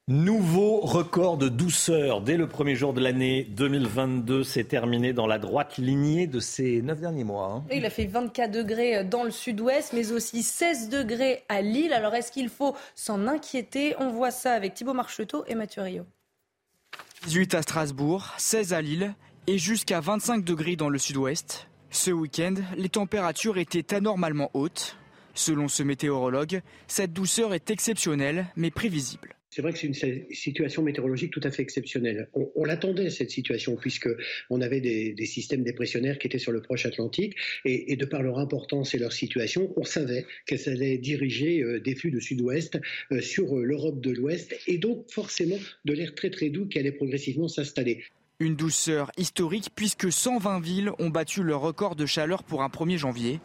Nouveau 0.08 0.82
record 0.82 1.36
de 1.36 1.48
douceur 1.48 2.20
dès 2.20 2.36
le 2.36 2.46
premier 2.46 2.76
jour 2.76 2.92
de 2.92 3.00
l'année 3.00 3.42
2022. 3.42 4.44
C'est 4.44 4.62
terminé 4.62 5.12
dans 5.12 5.26
la 5.26 5.40
droite 5.40 5.78
lignée 5.78 6.28
de 6.28 6.38
ces 6.38 6.80
neuf 6.80 7.00
derniers 7.00 7.24
mois. 7.24 7.54
Hein. 7.54 7.64
Il 7.72 7.84
a 7.84 7.90
fait 7.90 8.06
24 8.06 8.52
degrés 8.52 9.02
dans 9.02 9.24
le 9.24 9.32
sud-ouest, 9.32 9.92
mais 9.94 10.12
aussi 10.12 10.44
16 10.44 10.90
degrés 10.90 11.42
à 11.48 11.60
Lille. 11.60 11.92
Alors 11.92 12.14
est-ce 12.14 12.30
qu'il 12.30 12.50
faut 12.50 12.76
s'en 12.94 13.26
inquiéter? 13.26 13.96
On 13.98 14.10
voit 14.10 14.30
ça 14.30 14.52
avec 14.52 14.74
Thibaut 14.74 14.94
Marcheteau 14.94 15.44
et 15.48 15.56
Mathieu 15.56 15.82
Rio. 15.82 16.04
18 17.26 17.56
à 17.56 17.62
Strasbourg, 17.62 18.32
16 18.38 18.74
à 18.74 18.82
Lille 18.82 19.12
et 19.48 19.58
jusqu'à 19.58 19.98
25 19.98 20.44
degrés 20.44 20.76
dans 20.76 20.88
le 20.88 20.98
sud-ouest. 20.98 21.66
Ce 21.90 22.12
week-end, 22.12 22.54
les 22.76 22.90
températures 22.90 23.58
étaient 23.58 23.92
anormalement 23.92 24.52
hautes. 24.54 24.98
Selon 25.34 25.66
ce 25.66 25.82
météorologue, 25.82 26.62
cette 26.86 27.12
douceur 27.12 27.54
est 27.54 27.72
exceptionnelle 27.72 28.46
mais 28.54 28.70
prévisible. 28.70 29.35
C'est 29.50 29.62
vrai 29.62 29.72
que 29.72 29.78
c'est 29.78 29.86
une 29.86 30.26
situation 30.32 30.82
météorologique 30.82 31.32
tout 31.32 31.40
à 31.42 31.50
fait 31.50 31.62
exceptionnelle. 31.62 32.28
On, 32.34 32.64
l'attendait, 32.64 33.10
cette 33.10 33.30
situation, 33.30 33.76
puisqu'on 33.76 34.60
avait 34.60 34.80
des, 34.80 35.26
systèmes 35.26 35.62
dépressionnaires 35.62 36.18
qui 36.18 36.26
étaient 36.26 36.38
sur 36.38 36.52
le 36.52 36.60
proche 36.60 36.84
Atlantique, 36.84 37.36
et, 37.64 37.96
de 37.96 38.04
par 38.04 38.22
leur 38.22 38.38
importance 38.38 38.94
et 38.94 38.98
leur 38.98 39.12
situation, 39.12 39.72
on 39.76 39.84
savait 39.84 40.26
qu'elles 40.46 40.68
allaient 40.68 40.98
diriger 40.98 41.62
euh, 41.62 41.80
des 41.80 41.94
flux 41.94 42.10
de 42.10 42.20
sud-ouest 42.20 42.78
euh, 43.12 43.20
sur 43.20 43.56
euh, 43.56 43.64
l'Europe 43.64 44.00
de 44.00 44.10
l'Ouest, 44.10 44.54
et 44.66 44.78
donc 44.78 45.10
forcément 45.10 45.58
de 45.84 45.92
l'air 45.92 46.14
très 46.14 46.30
très 46.30 46.50
doux 46.50 46.66
qui 46.66 46.78
allait 46.78 46.92
progressivement 46.92 47.48
s'installer. 47.48 48.04
Une 48.40 48.56
douceur 48.56 49.10
historique 49.16 49.70
puisque 49.74 50.12
120 50.12 50.60
villes 50.60 50.90
ont 50.98 51.08
battu 51.08 51.42
leur 51.42 51.62
record 51.62 51.96
de 51.96 52.04
chaleur 52.04 52.42
pour 52.42 52.62
un 52.62 52.68
1er 52.68 52.98
janvier. 52.98 53.40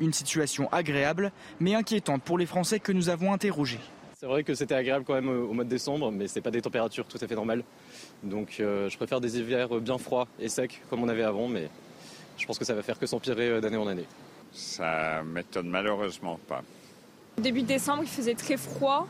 Une 0.00 0.12
situation 0.12 0.68
agréable 0.70 1.32
mais 1.58 1.74
inquiétante 1.74 2.22
pour 2.22 2.38
les 2.38 2.46
Français 2.46 2.78
que 2.78 2.92
nous 2.92 3.08
avons 3.08 3.32
interrogés. 3.32 3.80
C'est 4.18 4.24
vrai 4.24 4.44
que 4.44 4.54
c'était 4.54 4.74
agréable 4.74 5.04
quand 5.04 5.12
même 5.12 5.28
au 5.28 5.52
mois 5.52 5.64
de 5.64 5.68
décembre, 5.68 6.10
mais 6.10 6.26
ce 6.26 6.36
n'est 6.36 6.40
pas 6.40 6.50
des 6.50 6.62
températures 6.62 7.04
tout 7.04 7.18
à 7.20 7.28
fait 7.28 7.34
normales. 7.34 7.62
Donc 8.22 8.56
euh, 8.60 8.88
je 8.88 8.96
préfère 8.96 9.20
des 9.20 9.38
hivers 9.38 9.68
bien 9.78 9.98
froids 9.98 10.26
et 10.40 10.48
secs 10.48 10.80
comme 10.88 11.02
on 11.02 11.08
avait 11.10 11.22
avant, 11.22 11.48
mais 11.48 11.68
je 12.38 12.46
pense 12.46 12.58
que 12.58 12.64
ça 12.64 12.72
va 12.72 12.80
faire 12.82 12.98
que 12.98 13.04
s'empirer 13.04 13.50
euh, 13.50 13.60
d'année 13.60 13.76
en 13.76 13.86
année. 13.86 14.06
Ça 14.52 15.22
m'étonne 15.22 15.68
malheureusement 15.68 16.40
pas. 16.48 16.62
Début 17.36 17.60
décembre, 17.60 18.04
il 18.04 18.08
faisait 18.08 18.34
très 18.34 18.56
froid, 18.56 19.06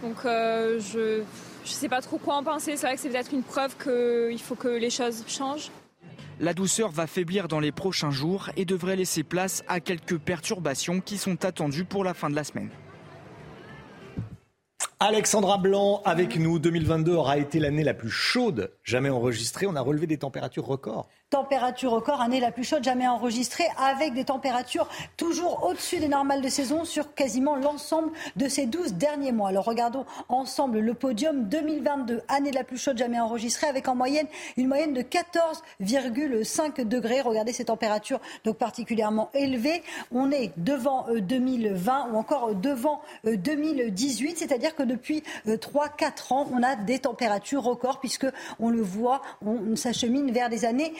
donc 0.00 0.24
euh, 0.24 0.78
je 0.78 1.24
je 1.64 1.70
ne 1.70 1.74
sais 1.74 1.88
pas 1.88 2.00
trop 2.00 2.18
quoi 2.18 2.36
en 2.36 2.44
penser. 2.44 2.76
C'est 2.76 2.86
vrai 2.86 2.94
que 2.94 3.00
c'est 3.00 3.08
peut-être 3.08 3.34
une 3.34 3.42
preuve 3.42 3.76
qu'il 3.82 4.40
faut 4.40 4.54
que 4.54 4.68
les 4.68 4.90
choses 4.90 5.24
changent. 5.26 5.72
La 6.38 6.54
douceur 6.54 6.92
va 6.92 7.08
faiblir 7.08 7.48
dans 7.48 7.58
les 7.58 7.72
prochains 7.72 8.12
jours 8.12 8.50
et 8.56 8.64
devrait 8.64 8.94
laisser 8.94 9.24
place 9.24 9.64
à 9.66 9.80
quelques 9.80 10.18
perturbations 10.18 11.00
qui 11.00 11.18
sont 11.18 11.44
attendues 11.44 11.84
pour 11.84 12.04
la 12.04 12.14
fin 12.14 12.30
de 12.30 12.36
la 12.36 12.44
semaine. 12.44 12.70
Alexandra 15.02 15.56
Blanc 15.56 16.02
avec 16.04 16.38
nous. 16.38 16.58
2022 16.58 17.14
aura 17.14 17.38
été 17.38 17.58
l'année 17.58 17.84
la 17.84 17.94
plus 17.94 18.10
chaude 18.10 18.70
jamais 18.84 19.08
enregistrée. 19.08 19.66
On 19.66 19.74
a 19.74 19.80
relevé 19.80 20.06
des 20.06 20.18
températures 20.18 20.66
records 20.66 21.08
température 21.30 21.92
record, 21.92 22.20
année 22.20 22.40
la 22.40 22.50
plus 22.50 22.64
chaude 22.64 22.82
jamais 22.82 23.06
enregistrée, 23.06 23.68
avec 23.78 24.14
des 24.14 24.24
températures 24.24 24.88
toujours 25.16 25.64
au-dessus 25.64 25.98
des 25.98 26.08
normales 26.08 26.42
de 26.42 26.48
saison 26.48 26.84
sur 26.84 27.14
quasiment 27.14 27.54
l'ensemble 27.54 28.10
de 28.34 28.48
ces 28.48 28.66
12 28.66 28.94
derniers 28.94 29.30
mois. 29.30 29.50
Alors 29.50 29.64
regardons 29.64 30.04
ensemble 30.28 30.80
le 30.80 30.92
podium 30.92 31.44
2022, 31.44 32.22
année 32.26 32.50
la 32.50 32.64
plus 32.64 32.78
chaude 32.78 32.98
jamais 32.98 33.20
enregistrée, 33.20 33.68
avec 33.68 33.86
en 33.86 33.94
moyenne 33.94 34.26
une 34.56 34.66
moyenne 34.66 34.92
de 34.92 35.02
14,5 35.02 36.86
degrés. 36.86 37.20
Regardez 37.20 37.52
ces 37.52 37.66
températures 37.66 38.20
donc 38.44 38.58
particulièrement 38.58 39.30
élevées. 39.32 39.84
On 40.10 40.32
est 40.32 40.52
devant 40.56 41.06
2020 41.14 42.08
euh, 42.08 42.12
ou 42.12 42.16
encore 42.16 42.56
devant 42.56 43.02
2018, 43.24 44.30
euh, 44.30 44.34
c'est-à-dire 44.36 44.74
que 44.74 44.82
depuis 44.82 45.22
3-4 45.46 45.52
euh, 45.52 46.34
ans, 46.34 46.48
on 46.52 46.64
a 46.64 46.74
des 46.74 46.98
températures 46.98 47.62
records 47.62 48.00
puisque 48.00 48.26
on 48.58 48.70
le 48.70 48.82
voit, 48.82 49.22
on 49.46 49.76
s'achemine 49.76 50.32
vers 50.32 50.48
des 50.48 50.64
années 50.64 50.92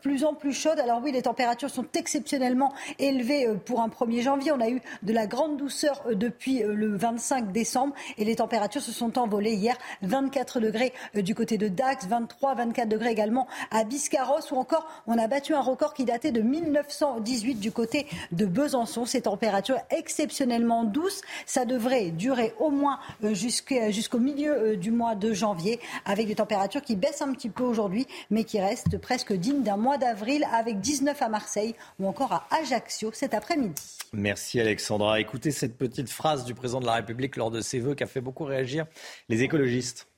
plus 0.00 0.24
en 0.24 0.34
plus 0.34 0.52
chaude. 0.52 0.78
Alors 0.78 1.00
oui, 1.02 1.12
les 1.12 1.22
températures 1.22 1.70
sont 1.70 1.86
exceptionnellement 1.94 2.72
élevées 2.98 3.46
euh, 3.46 3.54
pour 3.54 3.80
un 3.80 3.88
1er 3.88 4.22
janvier. 4.22 4.52
On 4.52 4.60
a 4.60 4.68
eu 4.68 4.80
de 5.02 5.12
la 5.12 5.26
grande 5.26 5.56
douceur 5.56 6.02
euh, 6.06 6.14
depuis 6.14 6.62
euh, 6.62 6.74
le 6.74 6.96
25 6.96 7.52
décembre 7.52 7.94
et 8.18 8.24
les 8.24 8.36
températures 8.36 8.82
se 8.82 8.92
sont 8.92 9.18
envolées 9.18 9.54
hier. 9.54 9.76
24 10.02 10.60
degrés 10.60 10.92
du 11.14 11.34
côté 11.34 11.58
de 11.58 11.68
Dax, 11.68 12.06
23, 12.06 12.54
24 12.54 12.88
degrés 12.88 13.10
également 13.10 13.46
à 13.70 13.84
Biscarros 13.84 14.52
ou 14.52 14.56
encore 14.56 14.86
on 15.06 15.18
a 15.18 15.26
battu 15.26 15.54
un 15.54 15.60
record 15.60 15.94
qui 15.94 16.04
datait 16.04 16.32
de 16.32 16.40
1918 16.40 17.56
du 17.56 17.72
côté 17.72 18.06
de 18.32 18.46
Besançon. 18.46 19.04
Ces 19.04 19.22
températures 19.22 19.78
exceptionnellement 19.90 20.84
douces, 20.84 21.22
ça 21.46 21.64
devrait 21.64 22.10
durer 22.10 22.54
au 22.58 22.70
moins 22.70 22.98
jusqu'au 23.22 24.18
milieu 24.18 24.76
du 24.76 24.90
mois 24.90 25.14
de 25.14 25.32
janvier 25.32 25.80
avec 26.04 26.26
des 26.26 26.34
températures 26.34 26.82
qui 26.82 26.96
baissent 26.96 27.22
un 27.22 27.32
petit 27.32 27.48
peu 27.48 27.64
aujourd'hui 27.64 28.06
mais 28.30 28.44
qui 28.44 28.60
restent 28.60 28.98
presque 28.98 29.32
d'un 29.62 29.76
mois 29.76 29.98
d'avril 29.98 30.46
avec 30.52 30.80
19 30.80 31.20
à 31.22 31.28
Marseille 31.28 31.74
ou 31.98 32.06
encore 32.06 32.32
à 32.32 32.46
Ajaccio 32.50 33.10
cet 33.12 33.34
après-midi. 33.34 33.98
Merci 34.12 34.60
Alexandra. 34.60 35.20
Écoutez 35.20 35.50
cette 35.50 35.76
petite 35.76 36.10
phrase 36.10 36.44
du 36.44 36.54
président 36.54 36.80
de 36.80 36.86
la 36.86 36.94
République 36.94 37.36
lors 37.36 37.50
de 37.50 37.60
ses 37.60 37.78
vœux 37.78 37.94
qui 37.94 38.04
a 38.04 38.06
fait 38.06 38.20
beaucoup 38.20 38.44
réagir 38.44 38.86
les 39.28 39.42
écologistes. 39.42 40.08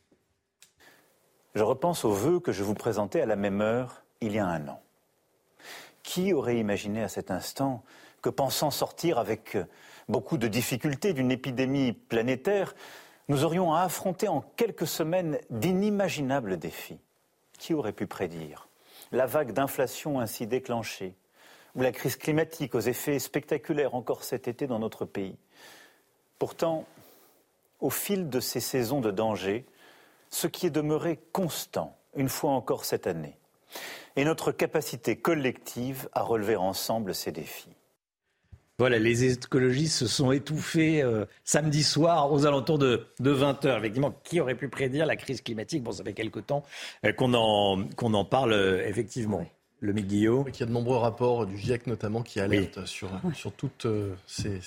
Je 1.55 1.63
repense 1.63 2.05
aux 2.05 2.13
vœux 2.13 2.41
que 2.41 2.53
je 2.53 2.63
vous 2.63 2.75
présentais 2.75 3.21
à 3.21 3.27
la 3.27 3.37
même 3.37 3.61
heure 3.61 4.05
il 4.21 4.33
y 4.33 4.39
a 4.39 4.47
un 4.47 4.69
an. 4.69 4.81
Qui 6.03 6.33
aurait 6.33 6.59
imaginé 6.59 7.03
à 7.03 7.09
cet 7.09 7.31
instant 7.31 7.83
que 8.23 8.31
pensant 8.31 8.71
sortir 8.71 9.19
avec 9.19 9.57
beaucoup 10.09 10.39
de 10.39 10.49
difficultés 10.49 11.13
d'une 11.13 11.31
épidémie 11.31 11.93
planétaire, 11.93 12.75
nous 13.29 13.45
aurions 13.45 13.75
à 13.75 13.83
affronter 13.83 14.29
en 14.29 14.41
quelques 14.57 14.87
semaines 14.87 15.39
d'inimaginables 15.51 16.59
défis? 16.59 17.01
Qui 17.59 17.75
aurait 17.75 17.93
pu 17.93 18.07
prédire? 18.07 18.68
La 19.13 19.27
vague 19.27 19.53
d'inflation 19.53 20.21
ainsi 20.21 20.47
déclenchée, 20.47 21.15
ou 21.75 21.83
la 21.83 21.93
crise 21.93 22.17
climatique 22.17 22.75
aux 22.75 22.81
effets 22.81 23.19
spectaculaires 23.19 23.95
encore 23.95 24.25
cet 24.25 24.49
été 24.49 24.67
dans 24.67 24.79
notre 24.79 25.05
pays. 25.05 25.37
Pourtant, 26.39 26.87
au 27.81 27.91
fil 27.91 28.29
de 28.29 28.41
ces 28.41 28.61
saisons 28.61 29.01
de 29.01 29.11
danger, 29.11 29.67
ce 30.31 30.47
qui 30.47 30.67
est 30.67 30.71
demeuré 30.71 31.19
constant, 31.33 31.97
une 32.15 32.29
fois 32.29 32.51
encore 32.51 32.85
cette 32.85 33.07
année, 33.07 33.39
est 34.17 34.25
notre 34.25 34.53
capacité 34.53 35.17
collective 35.17 36.09
à 36.13 36.23
relever 36.23 36.57
ensemble 36.57 37.15
ces 37.15 37.33
défis. 37.33 37.78
Voilà, 38.79 39.01
les 39.01 39.33
écologistes 39.33 39.97
se 39.97 40.07
sont 40.07 40.31
étouffés 40.31 41.03
euh, 41.03 41.25
samedi 41.43 41.83
soir 41.83 42.33
aux 42.33 42.47
alentours 42.47 42.79
de, 42.79 43.09
20h. 43.21 43.77
Effectivement, 43.79 44.15
qui 44.23 44.39
aurait 44.41 44.55
pu 44.55 44.69
prédire 44.69 45.05
la 45.05 45.17
crise 45.17 45.43
climatique? 45.43 45.83
Bon, 45.83 45.91
ça 45.91 46.05
fait 46.05 46.13
quelque 46.13 46.39
temps 46.39 46.63
euh, 47.05 47.13
qu'on 47.13 47.35
en, 47.35 47.83
qu'on 47.97 48.15
en 48.15 48.25
parle, 48.25 48.53
euh, 48.53 48.87
effectivement. 48.87 49.45
Le 49.81 49.93
Guillaume. 49.93 50.45
Il 50.49 50.59
y 50.59 50.63
a 50.63 50.67
de 50.67 50.73
nombreux 50.73 50.97
rapports 50.97 51.47
du 51.47 51.57
GIEC 51.57 51.87
notamment 51.87 52.23
qui 52.23 52.41
alertent 52.41 52.85
sur, 52.85 53.09
sur 53.33 53.53
toutes 53.53 53.87
ces, 54.27 54.61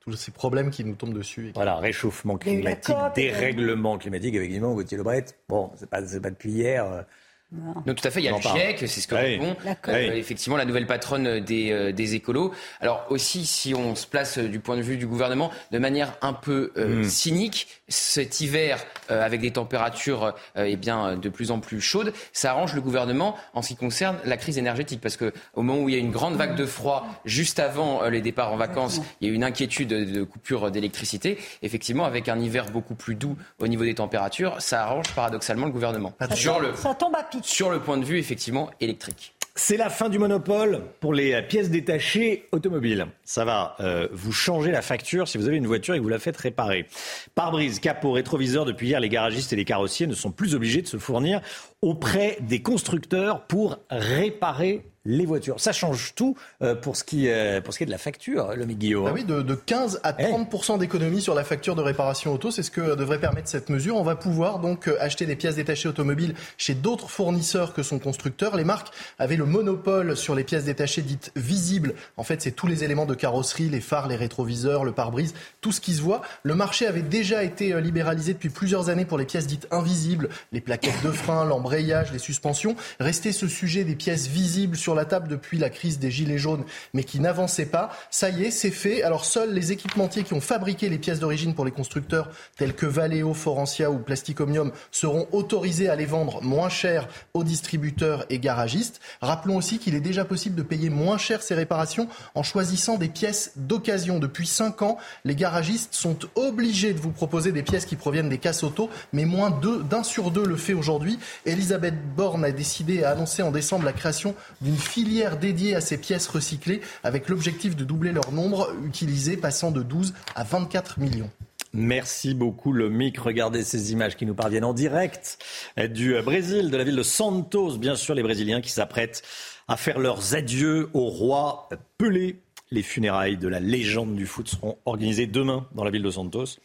tous 0.00 0.12
ces 0.14 0.32
problèmes 0.32 0.70
qui 0.70 0.84
nous 0.84 0.96
tombent 0.96 1.14
dessus. 1.14 1.52
Voilà, 1.54 1.76
réchauffement 1.76 2.38
climatique, 2.38 2.96
dérèglement 3.14 3.98
climatique, 3.98 4.34
effectivement, 4.34 4.74
Gauthier 4.74 4.96
Lebret. 4.96 5.26
Bon, 5.48 5.70
c'est 5.76 5.88
pas, 5.88 6.02
pas 6.02 6.30
depuis 6.30 6.50
hier. 6.50 7.04
Non. 7.50 7.94
tout 7.94 8.06
à 8.06 8.10
fait, 8.10 8.20
il 8.20 8.24
y 8.24 8.28
a 8.28 8.32
le 8.32 8.42
GIEC, 8.42 8.80
c'est 8.80 9.00
ce 9.00 9.08
que 9.08 9.14
répond 9.14 9.56
euh, 9.88 10.12
effectivement 10.12 10.58
la 10.58 10.66
nouvelle 10.66 10.86
patronne 10.86 11.40
des, 11.40 11.72
euh, 11.72 11.92
des 11.92 12.14
écolos. 12.14 12.52
Alors 12.82 13.06
aussi, 13.08 13.46
si 13.46 13.74
on 13.74 13.94
se 13.94 14.06
place 14.06 14.36
euh, 14.36 14.48
du 14.48 14.60
point 14.60 14.76
de 14.76 14.82
vue 14.82 14.98
du 14.98 15.06
gouvernement 15.06 15.50
de 15.70 15.78
manière 15.78 16.12
un 16.20 16.34
peu 16.34 16.72
hmm. 16.76 17.04
cynique, 17.04 17.68
cet 17.88 18.42
hiver 18.42 18.84
avec 19.08 19.40
des 19.40 19.52
températures 19.52 20.34
eh 20.56 20.76
bien 20.76 21.16
de 21.16 21.28
plus 21.30 21.50
en 21.50 21.58
plus 21.58 21.80
chaudes, 21.80 22.12
ça 22.34 22.50
arrange 22.50 22.74
le 22.74 22.82
gouvernement 22.82 23.34
en 23.54 23.62
ce 23.62 23.68
qui 23.68 23.76
concerne 23.76 24.18
la 24.26 24.36
crise 24.36 24.58
énergétique, 24.58 25.00
parce 25.00 25.16
que 25.16 25.32
au 25.54 25.62
moment 25.62 25.82
où 25.82 25.88
il 25.88 25.94
y 25.94 25.98
a 25.98 26.00
une 26.00 26.10
grande 26.10 26.36
vague 26.36 26.54
de 26.54 26.66
froid 26.66 27.06
juste 27.24 27.60
avant 27.60 28.06
les 28.10 28.20
départs 28.20 28.52
en 28.52 28.58
vacances, 28.58 29.00
il 29.22 29.28
y 29.28 29.30
a 29.30 29.34
une 29.34 29.44
inquiétude 29.44 29.88
de 29.88 30.22
coupure 30.22 30.70
d'électricité. 30.70 31.38
Effectivement, 31.62 32.04
avec 32.04 32.28
un 32.28 32.38
hiver 32.38 32.66
beaucoup 32.70 32.94
plus 32.94 33.14
doux 33.14 33.36
au 33.58 33.68
niveau 33.68 33.84
des 33.84 33.94
températures, 33.94 34.60
ça 34.60 34.82
arrange 34.82 35.14
paradoxalement 35.14 35.64
le 35.64 35.72
gouvernement. 35.72 36.12
Ça, 36.20 36.58
le... 36.58 36.74
ça 36.76 36.94
tombe 36.94 37.16
à 37.16 37.22
pic 37.22 37.37
sur 37.42 37.70
le 37.70 37.80
point 37.80 37.96
de 37.96 38.04
vue 38.04 38.18
effectivement 38.18 38.70
électrique. 38.80 39.34
C'est 39.60 39.76
la 39.76 39.90
fin 39.90 40.08
du 40.08 40.20
monopole 40.20 40.82
pour 41.00 41.12
les 41.12 41.42
pièces 41.42 41.68
détachées 41.68 42.46
automobiles. 42.52 43.08
Ça 43.24 43.44
va 43.44 43.74
euh, 43.80 44.06
vous 44.12 44.30
changer 44.30 44.70
la 44.70 44.82
facture 44.82 45.26
si 45.26 45.36
vous 45.36 45.48
avez 45.48 45.56
une 45.56 45.66
voiture 45.66 45.94
et 45.94 45.98
que 45.98 46.02
vous 46.04 46.08
la 46.08 46.20
faites 46.20 46.36
réparer. 46.36 46.86
Pare-brise, 47.34 47.80
capot, 47.80 48.12
rétroviseur, 48.12 48.64
depuis 48.64 48.86
hier, 48.86 49.00
les 49.00 49.08
garagistes 49.08 49.52
et 49.52 49.56
les 49.56 49.64
carrossiers 49.64 50.06
ne 50.06 50.14
sont 50.14 50.30
plus 50.30 50.54
obligés 50.54 50.80
de 50.80 50.86
se 50.86 50.96
fournir 50.96 51.40
auprès 51.82 52.38
des 52.40 52.62
constructeurs 52.62 53.46
pour 53.46 53.78
réparer 53.90 54.84
les 55.08 55.24
voitures. 55.24 55.58
Ça 55.58 55.72
change 55.72 56.12
tout 56.14 56.36
euh, 56.62 56.74
pour, 56.74 56.96
ce 56.96 57.02
qui, 57.02 57.28
euh, 57.28 57.60
pour 57.60 57.72
ce 57.72 57.78
qui 57.78 57.84
est 57.84 57.86
de 57.86 57.90
la 57.90 57.98
facture, 57.98 58.54
le 58.54 58.66
Guillaume. 58.66 59.06
Ah 59.08 59.12
oui, 59.14 59.24
de, 59.24 59.54
15 59.54 60.00
à 60.02 60.12
30 60.12 60.48
eh. 60.52 60.78
d'économie 60.78 61.22
sur 61.22 61.34
la 61.34 61.44
facture 61.44 61.74
de 61.74 61.80
réparation 61.80 62.32
auto, 62.32 62.50
c'est 62.50 62.62
ce 62.62 62.70
que 62.70 62.94
devrait 62.94 63.18
permettre 63.18 63.48
cette 63.48 63.70
mesure. 63.70 63.96
On 63.96 64.02
va 64.02 64.16
pouvoir 64.16 64.58
donc 64.58 64.86
euh, 64.86 64.96
acheter 65.00 65.24
des 65.24 65.34
pièces 65.34 65.56
détachées 65.56 65.88
automobiles 65.88 66.34
chez 66.58 66.74
d'autres 66.74 67.08
fournisseurs 67.08 67.72
que 67.72 67.82
son 67.82 67.98
constructeur. 67.98 68.54
Les 68.54 68.64
marques 68.64 68.92
avaient 69.18 69.36
le 69.36 69.46
monopole 69.46 70.16
sur 70.16 70.34
les 70.34 70.44
pièces 70.44 70.64
détachées 70.64 71.02
dites 71.02 71.32
visibles. 71.36 71.94
En 72.18 72.22
fait, 72.22 72.42
c'est 72.42 72.52
tous 72.52 72.66
les 72.66 72.84
éléments 72.84 73.06
de 73.06 73.14
carrosserie, 73.14 73.70
les 73.70 73.80
phares, 73.80 74.08
les 74.08 74.16
rétroviseurs, 74.16 74.84
le 74.84 74.92
pare-brise, 74.92 75.32
tout 75.62 75.72
ce 75.72 75.80
qui 75.80 75.94
se 75.94 76.02
voit. 76.02 76.20
Le 76.42 76.54
marché 76.54 76.86
avait 76.86 77.02
déjà 77.02 77.42
été 77.44 77.80
libéralisé 77.80 78.34
depuis 78.34 78.50
plusieurs 78.50 78.90
années 78.90 79.06
pour 79.06 79.16
les 79.16 79.24
pièces 79.24 79.46
dites 79.46 79.68
invisibles, 79.70 80.28
les 80.52 80.60
plaquettes 80.60 81.02
de 81.02 81.10
frein, 81.10 81.46
l'embrayage, 81.46 81.67
les 81.68 82.18
suspensions. 82.18 82.76
Restait 83.00 83.32
ce 83.32 83.48
sujet 83.48 83.84
des 83.84 83.94
pièces 83.94 84.26
visibles 84.26 84.76
sur 84.76 84.94
la 84.94 85.04
table 85.04 85.28
depuis 85.28 85.58
la 85.58 85.70
crise 85.70 85.98
des 85.98 86.10
Gilets 86.10 86.38
jaunes, 86.38 86.64
mais 86.94 87.04
qui 87.04 87.20
n'avançait 87.20 87.66
pas. 87.66 87.90
Ça 88.10 88.30
y 88.30 88.44
est, 88.44 88.50
c'est 88.50 88.70
fait. 88.70 89.02
Alors 89.02 89.24
seuls 89.24 89.52
les 89.52 89.72
équipementiers 89.72 90.24
qui 90.24 90.34
ont 90.34 90.40
fabriqué 90.40 90.88
les 90.88 90.98
pièces 90.98 91.20
d'origine 91.20 91.54
pour 91.54 91.64
les 91.64 91.70
constructeurs, 91.70 92.30
tels 92.56 92.74
que 92.74 92.86
Valeo, 92.86 93.34
Forentia 93.34 93.90
ou 93.90 93.98
Plasticomium, 93.98 94.72
seront 94.90 95.28
autorisés 95.32 95.88
à 95.88 95.96
les 95.96 96.06
vendre 96.06 96.42
moins 96.42 96.68
cher 96.68 97.08
aux 97.34 97.44
distributeurs 97.44 98.24
et 98.30 98.38
garagistes. 98.38 99.00
Rappelons 99.20 99.56
aussi 99.56 99.78
qu'il 99.78 99.94
est 99.94 100.00
déjà 100.00 100.24
possible 100.24 100.56
de 100.56 100.62
payer 100.62 100.90
moins 100.90 101.18
cher 101.18 101.42
ces 101.42 101.54
réparations 101.54 102.08
en 102.34 102.42
choisissant 102.42 102.96
des 102.96 103.08
pièces 103.08 103.52
d'occasion. 103.56 104.18
Depuis 104.18 104.46
5 104.46 104.82
ans, 104.82 104.98
les 105.24 105.34
garagistes 105.34 105.94
sont 105.94 106.18
obligés 106.34 106.92
de 106.92 107.00
vous 107.00 107.10
proposer 107.10 107.52
des 107.52 107.62
pièces 107.62 107.86
qui 107.86 107.96
proviennent 107.96 108.28
des 108.28 108.38
casses 108.38 108.62
auto, 108.62 108.90
mais 109.12 109.24
moins 109.24 109.50
d'un 109.50 110.02
sur 110.02 110.30
deux 110.30 110.44
le 110.44 110.56
fait 110.56 110.74
aujourd'hui. 110.74 111.18
Elisabeth 111.58 111.96
Borne 112.14 112.44
a 112.44 112.52
décidé 112.52 113.02
a 113.02 113.10
annoncé 113.10 113.42
en 113.42 113.50
décembre 113.50 113.84
la 113.84 113.92
création 113.92 114.36
d'une 114.60 114.76
filière 114.76 115.36
dédiée 115.36 115.74
à 115.74 115.80
ces 115.80 115.98
pièces 115.98 116.28
recyclées 116.28 116.80
avec 117.02 117.28
l'objectif 117.28 117.74
de 117.74 117.82
doubler 117.82 118.12
leur 118.12 118.30
nombre 118.30 118.72
utilisé, 118.86 119.36
passant 119.36 119.72
de 119.72 119.82
12 119.82 120.14
à 120.36 120.44
24 120.44 121.00
millions. 121.00 121.28
Merci 121.72 122.34
beaucoup, 122.34 122.72
Lomic. 122.72 123.18
Regardez 123.18 123.64
ces 123.64 123.90
images 123.90 124.16
qui 124.16 124.24
nous 124.24 124.36
parviennent 124.36 124.64
en 124.64 124.72
direct 124.72 125.44
du 125.76 126.14
Brésil, 126.22 126.70
de 126.70 126.76
la 126.76 126.84
ville 126.84 126.94
de 126.94 127.02
Santos. 127.02 127.76
Bien 127.76 127.96
sûr, 127.96 128.14
les 128.14 128.22
Brésiliens 128.22 128.60
qui 128.60 128.70
s'apprêtent 128.70 129.24
à 129.66 129.76
faire 129.76 129.98
leurs 129.98 130.36
adieux 130.36 130.90
au 130.94 131.06
roi 131.06 131.68
Pelé. 131.98 132.38
Les 132.70 132.84
funérailles 132.84 133.36
de 133.36 133.48
la 133.48 133.58
légende 133.58 134.14
du 134.14 134.26
foot 134.26 134.46
seront 134.48 134.78
organisées 134.84 135.26
demain 135.26 135.66
dans 135.74 135.82
la 135.82 135.90
ville 135.90 136.04
de 136.04 136.10
Santos. 136.10 136.60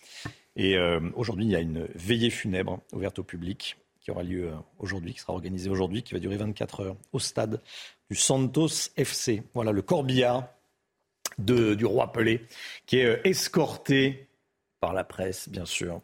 Et 0.56 0.78
euh, 0.78 1.00
aujourd'hui, 1.16 1.46
il 1.46 1.52
y 1.52 1.56
a 1.56 1.62
une 1.62 1.88
veillée 1.96 2.30
funèbre 2.30 2.80
ouverte 2.94 3.18
au 3.18 3.24
public 3.24 3.78
qui 4.04 4.12
aura 4.12 4.24
lieu 4.24 4.50
euh, 4.50 4.56
aujourd'hui, 4.80 5.14
qui 5.14 5.20
sera 5.20 5.34
organisée 5.34 5.70
aujourd'hui, 5.70 6.04
qui 6.04 6.14
va 6.14 6.20
durer 6.20 6.38
24 6.38 6.80
heures 6.82 6.96
au 7.14 7.20
stade 7.20 7.62
du 8.10 8.18
Santos 8.18 8.90
FC. 8.98 9.44
Voilà 9.54 9.72
le 9.72 9.82
corbillard 9.82 10.48
du 11.40 11.86
roi 11.86 12.12
Pelé 12.12 12.46
qui 12.86 13.00
est 13.00 13.06
euh, 13.06 13.28
escorté 13.28 14.28
par 14.82 14.94
la 14.94 15.04
presse, 15.04 15.50
bien 15.50 15.66
sûr. 15.66 16.02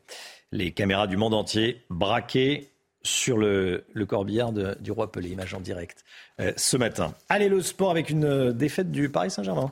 Les 0.51 0.71
caméras 0.71 1.07
du 1.07 1.17
monde 1.17 1.33
entier 1.33 1.83
braquées 1.89 2.69
sur 3.03 3.37
le, 3.37 3.85
le 3.93 4.05
corbillard 4.05 4.53
du 4.53 4.91
roi 4.91 5.11
Pelé, 5.11 5.29
image 5.29 5.53
en 5.53 5.59
direct 5.59 6.03
euh, 6.39 6.53
ce 6.55 6.77
matin. 6.77 7.13
Allez, 7.27 7.49
le 7.49 7.61
sport 7.61 7.91
avec 7.91 8.09
une 8.09 8.53
défaite 8.53 8.91
du 8.91 9.09
Paris 9.09 9.31
Saint-Germain. 9.31 9.71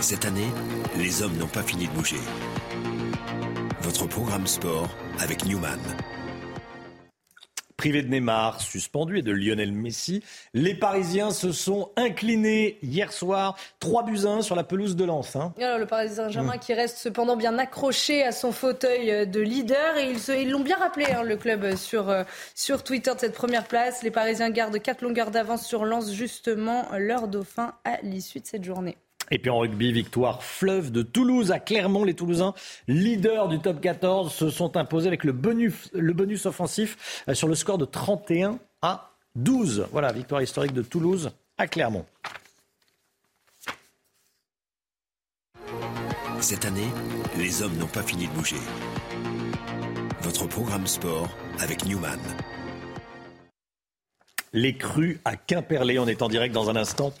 Cette 0.00 0.24
année, 0.24 0.48
les 0.96 1.22
hommes 1.22 1.36
n'ont 1.36 1.46
pas 1.46 1.62
fini 1.62 1.86
de 1.86 1.92
bouger. 1.92 2.16
Votre 3.82 4.06
programme 4.06 4.46
sport 4.46 4.88
avec 5.18 5.44
Newman. 5.44 5.80
Privé 7.76 8.02
de 8.02 8.08
Neymar, 8.08 8.60
suspendu 8.60 9.18
et 9.18 9.22
de 9.22 9.32
Lionel 9.32 9.72
Messi, 9.72 10.22
les 10.54 10.76
Parisiens 10.76 11.32
se 11.32 11.50
sont 11.50 11.90
inclinés 11.96 12.78
hier 12.84 13.12
soir 13.12 13.56
3 13.80 14.04
buts 14.04 14.24
1 14.24 14.42
sur 14.42 14.54
la 14.54 14.62
pelouse 14.62 14.94
de 14.94 15.04
Lens. 15.04 15.34
Hein. 15.34 15.52
Alors, 15.58 15.78
le 15.78 15.86
Paris 15.86 16.10
Saint-Germain 16.10 16.58
mmh. 16.58 16.60
qui 16.60 16.74
reste 16.74 16.98
cependant 16.98 17.34
bien 17.34 17.58
accroché 17.58 18.22
à 18.22 18.30
son 18.30 18.52
fauteuil 18.52 19.26
de 19.26 19.40
leader 19.40 19.96
et 19.96 20.12
ils 20.40 20.50
l'ont 20.50 20.60
bien 20.60 20.76
rappelé 20.76 21.06
hein, 21.06 21.24
le 21.24 21.36
club 21.36 21.74
sur, 21.74 22.08
euh, 22.08 22.22
sur 22.54 22.84
Twitter 22.84 23.12
de 23.12 23.18
cette 23.18 23.34
première 23.34 23.66
place. 23.66 24.04
Les 24.04 24.12
Parisiens 24.12 24.50
gardent 24.50 24.80
4 24.80 25.02
longueurs 25.02 25.32
d'avance 25.32 25.66
sur 25.66 25.84
Lens 25.84 26.12
justement 26.12 26.86
leur 26.96 27.26
dauphin 27.26 27.74
à 27.84 28.00
l'issue 28.04 28.38
de 28.38 28.46
cette 28.46 28.62
journée. 28.62 28.96
Et 29.32 29.38
puis 29.38 29.50
en 29.50 29.58
rugby, 29.58 29.92
victoire 29.92 30.44
fleuve 30.44 30.92
de 30.92 31.00
Toulouse 31.00 31.52
à 31.52 31.58
Clermont. 31.58 32.04
Les 32.04 32.12
Toulousains, 32.12 32.52
leaders 32.86 33.48
du 33.48 33.58
top 33.58 33.80
14, 33.80 34.30
se 34.30 34.50
sont 34.50 34.76
imposés 34.76 35.08
avec 35.08 35.24
le 35.24 35.32
bonus, 35.32 35.90
le 35.94 36.12
bonus 36.12 36.44
offensif 36.44 37.24
euh, 37.28 37.34
sur 37.34 37.48
le 37.48 37.54
score 37.54 37.78
de 37.78 37.86
31 37.86 38.58
à 38.82 39.14
12. 39.34 39.86
Voilà, 39.90 40.12
victoire 40.12 40.42
historique 40.42 40.74
de 40.74 40.82
Toulouse 40.82 41.30
à 41.56 41.66
Clermont. 41.66 42.04
Cette 46.40 46.66
année, 46.66 46.88
les 47.38 47.62
hommes 47.62 47.76
n'ont 47.78 47.86
pas 47.86 48.02
fini 48.02 48.26
de 48.26 48.32
bouger. 48.32 48.56
Votre 50.20 50.46
programme 50.46 50.86
sport 50.86 51.28
avec 51.58 51.86
Newman. 51.86 52.20
Les 54.54 54.74
crues 54.74 55.18
à 55.24 55.36
Quimperlé. 55.36 55.98
On 55.98 56.06
est 56.06 56.20
en 56.20 56.28
direct 56.28 56.54
dans 56.54 56.68
un 56.68 56.76
instant. 56.76 57.14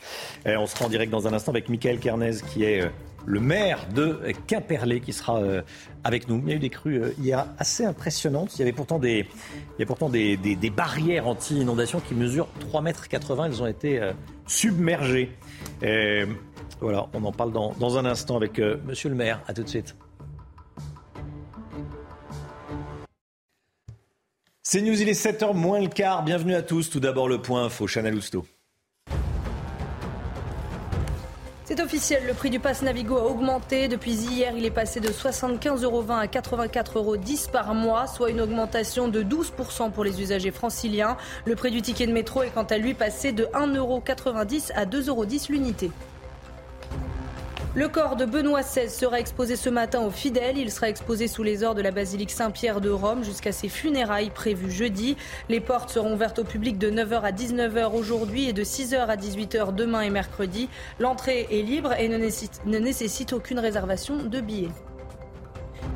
on 0.44 0.66
sera 0.66 0.84
en 0.84 0.88
direct 0.90 1.10
dans 1.10 1.26
un 1.26 1.32
instant 1.32 1.50
avec 1.50 1.70
Michael 1.70 1.98
Kernez, 1.98 2.36
qui 2.52 2.64
est 2.64 2.82
euh, 2.82 2.88
le 3.24 3.40
maire 3.40 3.86
de 3.94 4.20
Quimperlé, 4.46 5.00
qui 5.00 5.14
sera 5.14 5.38
euh, 5.38 5.62
avec 6.04 6.28
nous. 6.28 6.42
Il 6.44 6.50
y 6.50 6.52
a 6.52 6.56
eu 6.56 6.58
des 6.58 6.68
crues 6.68 7.02
euh, 7.02 7.14
hier 7.18 7.46
assez 7.58 7.86
impressionnantes. 7.86 8.54
Il 8.56 8.58
y 8.58 8.62
avait 8.62 8.72
pourtant 8.72 8.98
des, 8.98 9.26
il 9.78 9.80
y 9.80 9.82
a 9.82 9.86
pourtant 9.86 10.10
des, 10.10 10.36
barrières 10.76 11.26
anti-inondation 11.26 12.00
qui 12.00 12.14
mesurent 12.14 12.48
3,80 12.70 12.82
mètres. 12.82 13.06
Elles 13.46 13.62
ont 13.62 13.66
été 13.66 14.12
submergées. 14.46 15.32
voilà, 16.82 17.08
on 17.14 17.24
en 17.24 17.32
parle 17.32 17.52
dans, 17.52 17.72
dans 17.80 17.96
un 17.96 18.04
instant 18.04 18.36
avec 18.36 18.58
monsieur 18.58 19.08
le 19.08 19.14
maire. 19.14 19.40
À 19.48 19.54
tout 19.54 19.62
de 19.62 19.68
suite. 19.70 19.96
C'est 24.72 24.80
News, 24.80 25.02
il 25.02 25.06
est 25.10 25.22
7h 25.22 25.52
moins 25.52 25.80
le 25.80 25.88
quart. 25.88 26.22
Bienvenue 26.22 26.54
à 26.54 26.62
tous. 26.62 26.88
Tout 26.88 26.98
d'abord 26.98 27.28
le 27.28 27.42
point 27.42 27.64
info, 27.66 27.86
Chanel 27.86 28.14
Housteau. 28.14 28.46
C'est 31.66 31.78
officiel, 31.78 32.22
le 32.26 32.32
prix 32.32 32.48
du 32.48 32.58
pass 32.58 32.80
Navigo 32.80 33.18
a 33.18 33.24
augmenté. 33.26 33.88
Depuis 33.88 34.14
hier, 34.14 34.54
il 34.56 34.64
est 34.64 34.70
passé 34.70 34.98
de 35.00 35.10
75,20 35.10 35.82
euros 35.82 36.02
à 36.08 36.24
84,10 36.24 36.96
euros 36.96 37.16
par 37.52 37.74
mois, 37.74 38.06
soit 38.06 38.30
une 38.30 38.40
augmentation 38.40 39.08
de 39.08 39.22
12% 39.22 39.90
pour 39.90 40.04
les 40.04 40.22
usagers 40.22 40.50
franciliens. 40.50 41.18
Le 41.44 41.54
prix 41.54 41.70
du 41.70 41.82
ticket 41.82 42.06
de 42.06 42.12
métro 42.14 42.42
est 42.42 42.48
quant 42.48 42.62
à 42.62 42.78
lui 42.78 42.94
passé 42.94 43.32
de 43.32 43.44
1,90 43.52 43.76
euros 43.76 44.02
à 44.74 44.86
2,10 44.86 45.08
euros 45.10 45.26
l'unité. 45.50 45.90
Le 47.74 47.88
corps 47.88 48.16
de 48.16 48.26
Benoît 48.26 48.60
XVI 48.60 48.90
sera 48.90 49.18
exposé 49.18 49.56
ce 49.56 49.70
matin 49.70 50.00
aux 50.00 50.10
fidèles. 50.10 50.58
Il 50.58 50.70
sera 50.70 50.90
exposé 50.90 51.26
sous 51.26 51.42
les 51.42 51.64
ors 51.64 51.74
de 51.74 51.80
la 51.80 51.90
basilique 51.90 52.30
Saint-Pierre 52.30 52.82
de 52.82 52.90
Rome 52.90 53.24
jusqu'à 53.24 53.50
ses 53.50 53.70
funérailles 53.70 54.28
prévues 54.28 54.70
jeudi. 54.70 55.16
Les 55.48 55.58
portes 55.58 55.88
seront 55.88 56.12
ouvertes 56.12 56.40
au 56.40 56.44
public 56.44 56.76
de 56.76 56.90
9h 56.90 57.22
à 57.22 57.32
19h 57.32 57.94
aujourd'hui 57.94 58.46
et 58.46 58.52
de 58.52 58.62
6h 58.62 59.06
à 59.06 59.16
18h 59.16 59.74
demain 59.74 60.02
et 60.02 60.10
mercredi. 60.10 60.68
L'entrée 61.00 61.48
est 61.50 61.62
libre 61.62 61.94
et 61.98 62.10
ne 62.10 62.18
nécessite, 62.18 62.60
ne 62.66 62.78
nécessite 62.78 63.32
aucune 63.32 63.58
réservation 63.58 64.22
de 64.22 64.40
billets. 64.42 64.68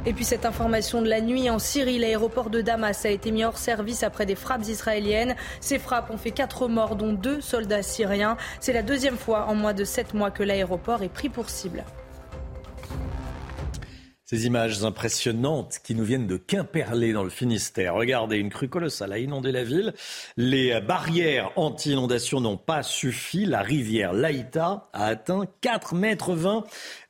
Et 0.05 0.13
puis 0.13 0.25
cette 0.25 0.47
information 0.47 1.03
de 1.03 1.09
la 1.09 1.21
nuit 1.21 1.51
en 1.51 1.59
Syrie, 1.59 1.99
l'aéroport 1.99 2.49
de 2.49 2.61
Damas 2.61 3.05
a 3.05 3.11
été 3.11 3.33
mis 3.33 3.45
hors 3.45 3.59
service 3.59 4.03
après 4.03 4.25
des 4.25 4.37
frappes 4.37 4.67
israéliennes. 4.69 5.35
Ces 5.61 5.79
frappes 5.79 6.11
ont 6.11 6.17
fait 6.17 6.31
quatre 6.31 6.69
morts, 6.69 6.97
dont 6.97 7.13
deux 7.13 7.41
soldats 7.41 7.83
syriens. 7.83 8.37
C'est 8.61 8.73
la 8.73 8.83
deuxième 8.83 9.17
fois 9.17 9.47
en 9.47 9.55
moins 9.55 9.75
de 9.75 9.85
sept 9.85 10.15
mois 10.15 10.31
que 10.31 10.43
l'aéroport 10.43 11.03
est 11.03 11.09
pris 11.09 11.29
pour 11.29 11.51
cible. 11.51 11.85
Ces 14.29 14.45
images 14.45 14.83
impressionnantes 14.83 15.79
qui 15.85 15.95
nous 15.95 16.03
viennent 16.03 16.27
de 16.27 16.37
Quimperlé 16.37 17.13
dans 17.13 17.23
le 17.23 17.31
Finistère. 17.31 17.95
Regardez, 17.95 18.39
une 18.39 18.51
crue 18.51 18.69
colossale 18.69 19.13
a 19.13 19.19
inondé 19.19 19.53
la 19.53 19.63
ville. 19.63 19.95
Les 20.37 20.81
barrières 20.81 21.53
anti-inondation 21.55 22.41
n'ont 22.41 22.57
pas 22.57 22.83
suffi. 22.83 23.47
La 23.47 23.63
rivière 23.63 24.13
Laïta 24.13 24.89
a 24.93 25.07
atteint 25.07 25.45
4,20 25.63 25.97
mètres 25.97 26.35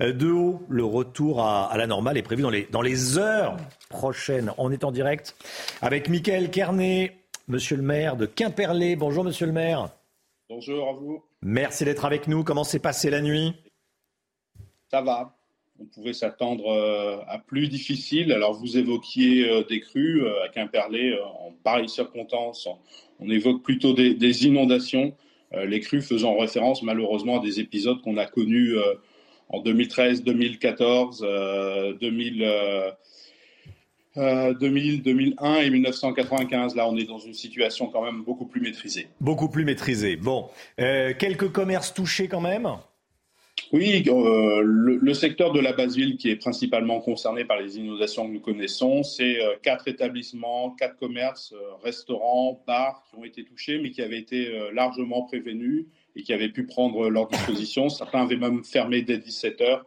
de 0.01 0.31
haut. 0.31 0.63
Le 0.69 0.85
retour 0.85 1.43
à, 1.43 1.75
la 1.79 1.87
normale 1.87 2.19
est 2.19 2.23
prévu 2.23 2.43
dans 2.43 2.51
les, 2.51 2.67
dans 2.71 2.83
les 2.83 3.17
heures 3.17 3.57
prochaines. 3.89 4.53
On 4.59 4.71
est 4.71 4.85
en 4.85 4.93
direct 4.93 5.37
avec 5.81 6.11
Mickaël 6.11 6.51
Kernet, 6.51 7.17
monsieur 7.49 7.77
le 7.77 7.83
maire 7.83 8.19
de 8.19 8.27
Quimperlé. 8.27 8.95
Bonjour, 8.95 9.25
monsieur 9.25 9.47
le 9.47 9.53
maire. 9.53 9.89
Bonjour 10.51 10.87
à 10.87 10.93
vous. 10.93 11.25
Merci 11.41 11.87
d'être 11.87 12.05
avec 12.05 12.29
nous. 12.29 12.45
Comment 12.45 12.63
s'est 12.63 12.79
passée 12.79 13.09
la 13.09 13.23
nuit? 13.23 13.55
Ça 14.91 15.01
va 15.01 15.36
on 15.81 15.85
pouvait 15.85 16.13
s'attendre 16.13 16.69
euh, 16.69 17.19
à 17.29 17.39
plus 17.39 17.69
difficile. 17.69 18.33
Alors 18.33 18.55
vous 18.55 18.77
évoquiez 18.79 19.49
euh, 19.49 19.63
des 19.65 19.81
crues 19.81 20.25
euh, 20.25 20.45
à 20.45 20.49
Quimperlé. 20.49 21.19
En 21.23 21.53
pareille 21.63 21.89
circonstance, 21.89 22.69
on 23.21 23.29
évoque 23.29 23.63
plutôt 23.63 23.93
des, 23.93 24.47
inondations. 24.47 25.15
Les 25.53 25.81
crues 25.81 26.03
faisant 26.03 26.37
référence 26.37 26.83
malheureusement 26.83 27.41
à 27.41 27.43
des 27.43 27.61
épisodes 27.61 28.03
qu'on 28.03 28.17
a 28.17 28.27
connus 28.27 28.75
en 29.49 29.61
2013, 29.61 30.25
2014, 30.25 31.27
2000. 32.01 32.95
2000, 34.17 35.03
2001 35.03 35.55
et 35.57 35.71
1995. 35.71 36.75
Là, 36.75 36.89
on 36.89 36.97
est 36.97 37.05
dans 37.05 37.19
une 37.19 37.35
situation 37.35 37.89
quand 37.89 38.03
même 38.03 38.23
beaucoup 38.23 38.47
plus 38.47 38.61
maîtrisée. 38.61 39.09
Beaucoup 39.21 39.49
plus 39.49 39.65
maîtrisée. 39.65 40.17
Bon, 40.17 40.49
quelques 40.77 41.53
commerces 41.53 41.95
touchés 41.95 42.27
quand 42.27 42.41
même? 42.41 42.67
Oui, 43.73 44.05
euh, 44.07 44.63
le, 44.63 45.15
secteur 45.15 45.53
de 45.53 45.59
la 45.59 45.73
Basile, 45.73 46.17
qui 46.17 46.31
est 46.31 46.37
principalement 46.37 47.01
concerné 47.01 47.45
par 47.45 47.59
les 47.59 47.79
inondations 47.79 48.27
que 48.27 48.33
nous 48.33 48.41
connaissons, 48.41 49.03
c'est 49.03 49.43
euh, 49.43 49.55
quatre 49.61 49.89
établissements, 49.89 50.71
quatre 50.71 50.97
commerces, 50.97 51.53
euh, 51.53 51.75
restaurants, 51.83 52.63
bars 52.67 53.03
qui 53.09 53.17
ont 53.17 53.25
été 53.25 53.45
touchés, 53.45 53.81
mais 53.81 53.91
qui 53.91 54.03
avaient 54.03 54.21
été 54.21 54.53
largement 54.73 55.23
prévenus 55.23 55.87
et 56.15 56.23
qui 56.23 56.33
avaient 56.33 56.49
pu 56.49 56.65
prendre 56.65 57.09
leur 57.09 57.27
disposition. 57.27 57.89
Certains 57.89 58.23
avaient 58.23 58.37
même 58.37 58.63
fermé 58.63 59.03
dès 59.03 59.19
17 59.19 59.61
heures. 59.63 59.85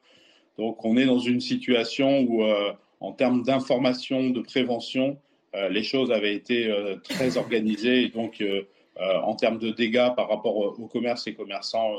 Donc, 0.58 0.84
on 0.84 0.98
est 0.98 1.06
dans 1.06 1.20
une 1.20 1.40
situation 1.40 2.22
où, 2.22 2.44
en 3.00 3.12
termes 3.14 3.44
d'information, 3.44 4.30
de 4.30 4.42
prévention, 4.42 5.18
les 5.72 5.84
choses 5.84 6.12
avaient 6.12 6.36
été 6.36 6.72
très 7.04 7.38
organisées. 7.38 8.04
Et 8.04 8.10
donc, 8.10 8.44
en 9.00 9.36
termes 9.36 9.58
de 9.58 9.72
dégâts 9.72 10.14
par 10.16 10.30
rapport 10.30 10.58
aux 10.58 10.88
commerces 10.88 11.26
et 11.28 11.34
commerçants, 11.34 11.94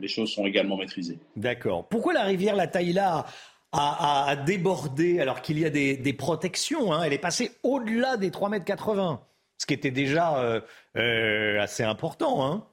les 0.00 0.08
choses 0.08 0.32
sont 0.32 0.46
également 0.46 0.76
maîtrisées. 0.76 1.18
D'accord. 1.36 1.86
Pourquoi 1.88 2.12
la 2.12 2.24
rivière 2.24 2.56
La 2.56 2.66
Taïla 2.66 3.26
a, 3.72 4.36
débordé 4.46 5.20
alors 5.20 5.42
qu'il 5.42 5.58
y 5.58 5.64
a 5.64 5.70
des, 5.70 6.12
protections 6.12 6.92
hein? 6.92 7.02
Elle 7.04 7.12
est 7.12 7.18
passée 7.18 7.52
au-delà 7.62 8.16
des 8.16 8.30
3,80 8.30 9.12
m, 9.12 9.18
ce 9.58 9.66
qui 9.66 9.74
était 9.74 9.90
déjà 9.90 10.38
euh, 10.38 10.60
euh, 10.96 11.60
assez 11.60 11.84
important. 11.84 12.44
Hein? 12.44 12.66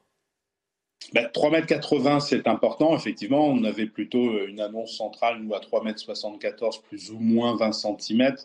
Ben, 1.13 1.27
3,80 1.27 2.07
m, 2.07 2.19
c'est 2.19 2.47
important. 2.47 2.95
Effectivement, 2.95 3.45
on 3.45 3.63
avait 3.63 3.85
plutôt 3.85 4.45
une 4.47 4.59
annonce 4.59 4.97
centrale, 4.97 5.39
nous, 5.41 5.53
à 5.53 5.59
3,74 5.59 6.47
m, 6.47 6.81
plus 6.87 7.11
ou 7.11 7.19
moins 7.19 7.55
20 7.55 7.71
cm. 7.73 8.35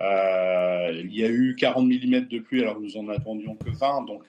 Il 0.00 1.14
y 1.14 1.24
a 1.24 1.28
eu 1.28 1.56
40 1.56 1.84
mm 1.84 2.28
de 2.28 2.38
pluie 2.38 2.62
alors 2.62 2.76
que 2.76 2.82
nous 2.82 2.96
en 2.96 3.08
attendions 3.08 3.56
que 3.56 3.70
20. 3.70 4.06
Donc, 4.06 4.24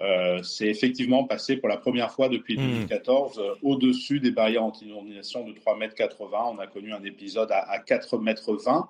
euh, 0.00 0.42
c'est 0.42 0.66
effectivement 0.66 1.24
passé 1.24 1.56
pour 1.56 1.68
la 1.68 1.78
première 1.78 2.10
fois 2.10 2.28
depuis 2.28 2.56
2014 2.56 3.38
hmm. 3.38 3.40
euh, 3.40 3.54
au-dessus 3.62 4.20
des 4.20 4.30
barrières 4.30 4.64
anti-inondation 4.64 5.48
de 5.48 5.52
3,80 5.52 5.82
m. 5.82 5.90
On 6.32 6.58
a 6.58 6.66
connu 6.66 6.92
un 6.92 7.02
épisode 7.04 7.50
à, 7.50 7.60
à 7.60 7.78
4,20 7.78 8.28
m. 8.28 8.82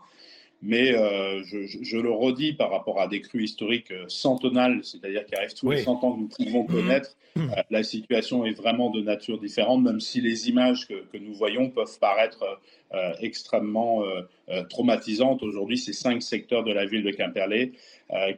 Mais 0.63 0.93
euh, 0.93 1.43
je, 1.45 1.97
le 1.99 2.11
redis 2.11 2.55
par 2.55 2.71
rapport 2.71 3.01
à 3.01 3.09
des 3.09 3.21
crues 3.21 3.45
historiques 3.45 3.93
centenales, 4.09 4.81
c'est-à-dire 4.83 5.25
qui 5.27 5.35
arrivent 5.35 5.55
tous 5.55 5.71
les 5.71 5.83
100 5.83 6.03
ans 6.03 6.13
que 6.13 6.21
nous 6.21 6.29
pouvons 6.29 6.65
hmm. 6.65 6.67
connaître, 6.67 7.17
hmm. 7.37 7.49
la 7.71 7.83
situation 7.83 8.45
est 8.45 8.55
vraiment 8.55 8.91
de 8.91 9.01
nature 9.01 9.39
différente, 9.39 9.83
même 9.83 10.01
si 10.01 10.21
les 10.21 10.49
images 10.49 10.89
que, 10.89 11.05
que 11.13 11.19
nous 11.19 11.35
voyons 11.35 11.71
peuvent 11.71 11.99
paraître 12.01 12.45
extrêmement 13.21 14.03
traumatisantes. 14.71 15.43
Aujourd'hui, 15.43 15.77
c'est 15.77 15.93
cinq 15.93 16.23
secteurs 16.23 16.65
de 16.65 16.73
la 16.73 16.87
ville 16.87 17.03
de 17.03 17.11
Quimperlé 17.11 17.73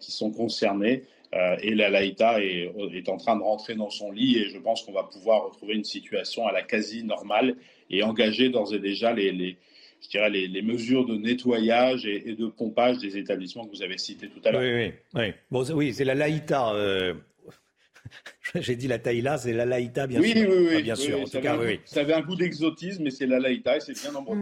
qui 0.00 0.10
sont 0.10 0.30
concernés. 0.30 1.04
Euh, 1.34 1.56
et 1.60 1.74
la 1.74 1.90
Laïta 1.90 2.42
est, 2.42 2.72
est, 2.94 3.08
en 3.10 3.18
train 3.18 3.36
de 3.36 3.42
rentrer 3.42 3.74
dans 3.74 3.90
son 3.90 4.10
lit 4.10 4.38
et 4.38 4.48
je 4.48 4.58
pense 4.58 4.82
qu'on 4.82 4.92
va 4.92 5.02
pouvoir 5.02 5.44
retrouver 5.44 5.74
une 5.74 5.84
situation 5.84 6.46
à 6.46 6.52
la 6.52 6.62
quasi 6.62 7.04
normale 7.04 7.56
et 7.90 8.02
engager 8.02 8.48
d'ores 8.48 8.72
et 8.72 8.78
déjà 8.78 9.12
les, 9.12 9.30
les 9.32 9.58
je 10.02 10.08
dirais 10.08 10.30
les, 10.30 10.62
mesures 10.62 11.06
de 11.06 11.16
nettoyage 11.16 12.06
et, 12.06 12.34
de 12.34 12.46
pompage 12.46 12.98
des 12.98 13.16
établissements 13.16 13.66
que 13.66 13.76
vous 13.76 13.82
avez 13.82 13.98
cités 13.98 14.28
tout 14.28 14.40
à 14.44 14.52
l'heure. 14.52 14.60
Oui, 14.62 14.92
oui. 15.14 15.32
Bon, 15.50 15.64
oui 15.72 15.92
c'est 15.92 16.04
la 16.04 16.14
Laïta. 16.14 16.72
Euh, 16.72 17.14
J'ai 18.60 18.76
dit 18.76 18.88
la 18.88 18.98
taïla, 18.98 19.38
c'est 19.38 19.52
la 19.52 19.66
laïta, 19.66 20.06
bien 20.06 20.22
sûr. 20.22 20.34
Oui, 20.34 20.46
oui, 20.48 20.68
oui. 20.74 20.82
bien 20.82 20.94
sûr, 20.94 21.20
en 21.20 21.24
tout 21.24 21.40
cas, 21.40 21.56
oui. 21.56 21.80
Ça 21.84 22.00
avait 22.00 22.14
un 22.14 22.22
goût 22.22 22.36
d'exotisme, 22.36 23.02
mais 23.04 23.10
c'est 23.10 23.26
la 23.26 23.38
laïta 23.38 23.76
et 23.76 23.80
c'est 23.80 24.00
bien 24.00 24.14
en 24.14 24.24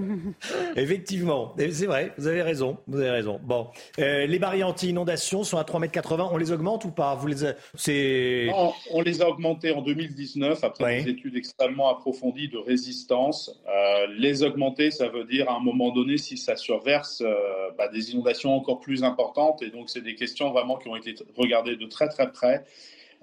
Effectivement, 0.76 1.54
c'est 1.59 1.86
vrai, 1.86 2.12
vous 2.18 2.26
avez 2.26 2.42
raison, 2.42 2.78
vous 2.86 3.00
avez 3.00 3.11
raison. 3.11 3.40
Bon, 3.42 3.68
euh, 3.98 4.26
les 4.26 4.38
barrières 4.38 4.68
anti-inondation 4.68 5.44
sont 5.44 5.59
à 5.59 5.62
3,80 5.62 6.14
m, 6.14 6.28
on 6.32 6.36
les 6.36 6.52
augmente 6.52 6.84
ou 6.84 6.90
pas? 6.90 7.14
Vous 7.14 7.26
les 7.26 8.46
non, 8.46 8.72
On 8.90 9.00
les 9.02 9.22
a 9.22 9.28
augmentés 9.28 9.72
en 9.72 9.82
2019 9.82 10.62
après 10.64 11.02
des 11.02 11.11
études 11.11 11.36
extrêmement 11.36 11.88
approfondies 11.88 12.48
de 12.48 12.59
résistance. 12.59 13.61
Euh, 13.68 14.07
les 14.18 14.42
augmenter, 14.42 14.90
ça 14.90 15.09
veut 15.09 15.24
dire 15.24 15.48
à 15.50 15.57
un 15.57 15.61
moment 15.61 15.90
donné, 15.90 16.16
si 16.16 16.36
ça 16.36 16.57
surverse 16.57 17.22
euh, 17.24 17.34
bah, 17.76 17.88
des 17.88 18.12
inondations 18.12 18.54
encore 18.54 18.80
plus 18.80 19.04
importantes. 19.04 19.62
Et 19.62 19.70
donc, 19.70 19.90
c'est 19.90 20.02
des 20.02 20.14
questions 20.14 20.50
vraiment 20.50 20.76
qui 20.76 20.88
ont 20.88 20.96
été 20.96 21.14
regardées 21.36 21.76
de 21.76 21.86
très 21.86 22.09
très 22.09 22.30
près. 22.30 22.64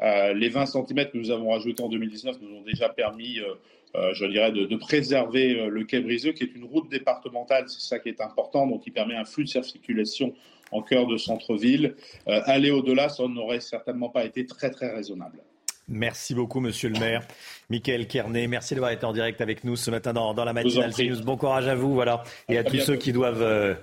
Euh, 0.02 0.34
les 0.34 0.50
20 0.50 0.66
cm 0.66 1.10
que 1.12 1.18
nous 1.18 1.32
avons 1.32 1.52
rajoutés 1.52 1.84
en 1.84 1.89
2019 1.89 2.38
nous 2.41 2.58
ont 2.58 2.62
déjà 2.62 2.89
permis, 2.89 3.39
euh, 3.39 3.54
euh, 3.96 4.14
je 4.14 4.26
dirais, 4.26 4.52
de, 4.52 4.76
préserver 4.76 5.68
le 5.70 5.84
quai 5.84 6.02
Briseux, 6.02 6.32
qui 6.32 6.44
est 6.44 6.56
une 6.56 6.66
route 6.66 6.89
départementale, 6.89 7.66
c'est 7.68 7.82
ça 7.82 8.00
qui 8.00 8.10
est 8.10 8.22
important, 8.22 8.68
donc 8.68 8.84
qui 8.84 8.91
permet 8.91 9.16
un 9.16 9.26
flux 9.26 9.44
de 9.44 9.50
circulation 9.50 10.34
en 10.72 10.82
cœur 10.82 11.06
de 11.06 11.18
centre-ville. 11.18 11.96
aller 12.26 12.72
au-delà, 12.72 13.08
ça 13.08 13.28
n'aurait 13.28 13.60
certainement 13.60 14.10
pas 14.10 14.26
été 14.26 14.46
très, 14.48 14.72
très 14.72 14.89
raisonnable. 14.89 15.39
Merci 15.88 16.34
beaucoup, 16.34 16.62
monsieur 16.62 16.89
le 16.89 17.00
maire. 17.00 17.28
Michael 17.70 18.08
Kernet, 18.08 18.48
merci 18.48 18.74
d'avoir 18.74 18.91
été 18.91 19.06
en 19.06 19.14
direct 19.14 19.41
avec 19.41 19.64
nous 19.64 19.76
ce 19.76 19.91
matin 19.91 20.14
dans, 20.14 20.34
la 20.34 20.54
matinale 20.54 20.94
CNews. 20.94 21.22
Bon 21.22 21.38
courage 21.38 21.68
à 21.68 21.76
vous, 21.76 21.94
voilà, 21.94 22.24
et 22.50 22.58
à, 22.58 22.64
tous 22.64 22.80
ceux 22.80 22.96
qui 22.96 23.12
doivent 23.12 23.78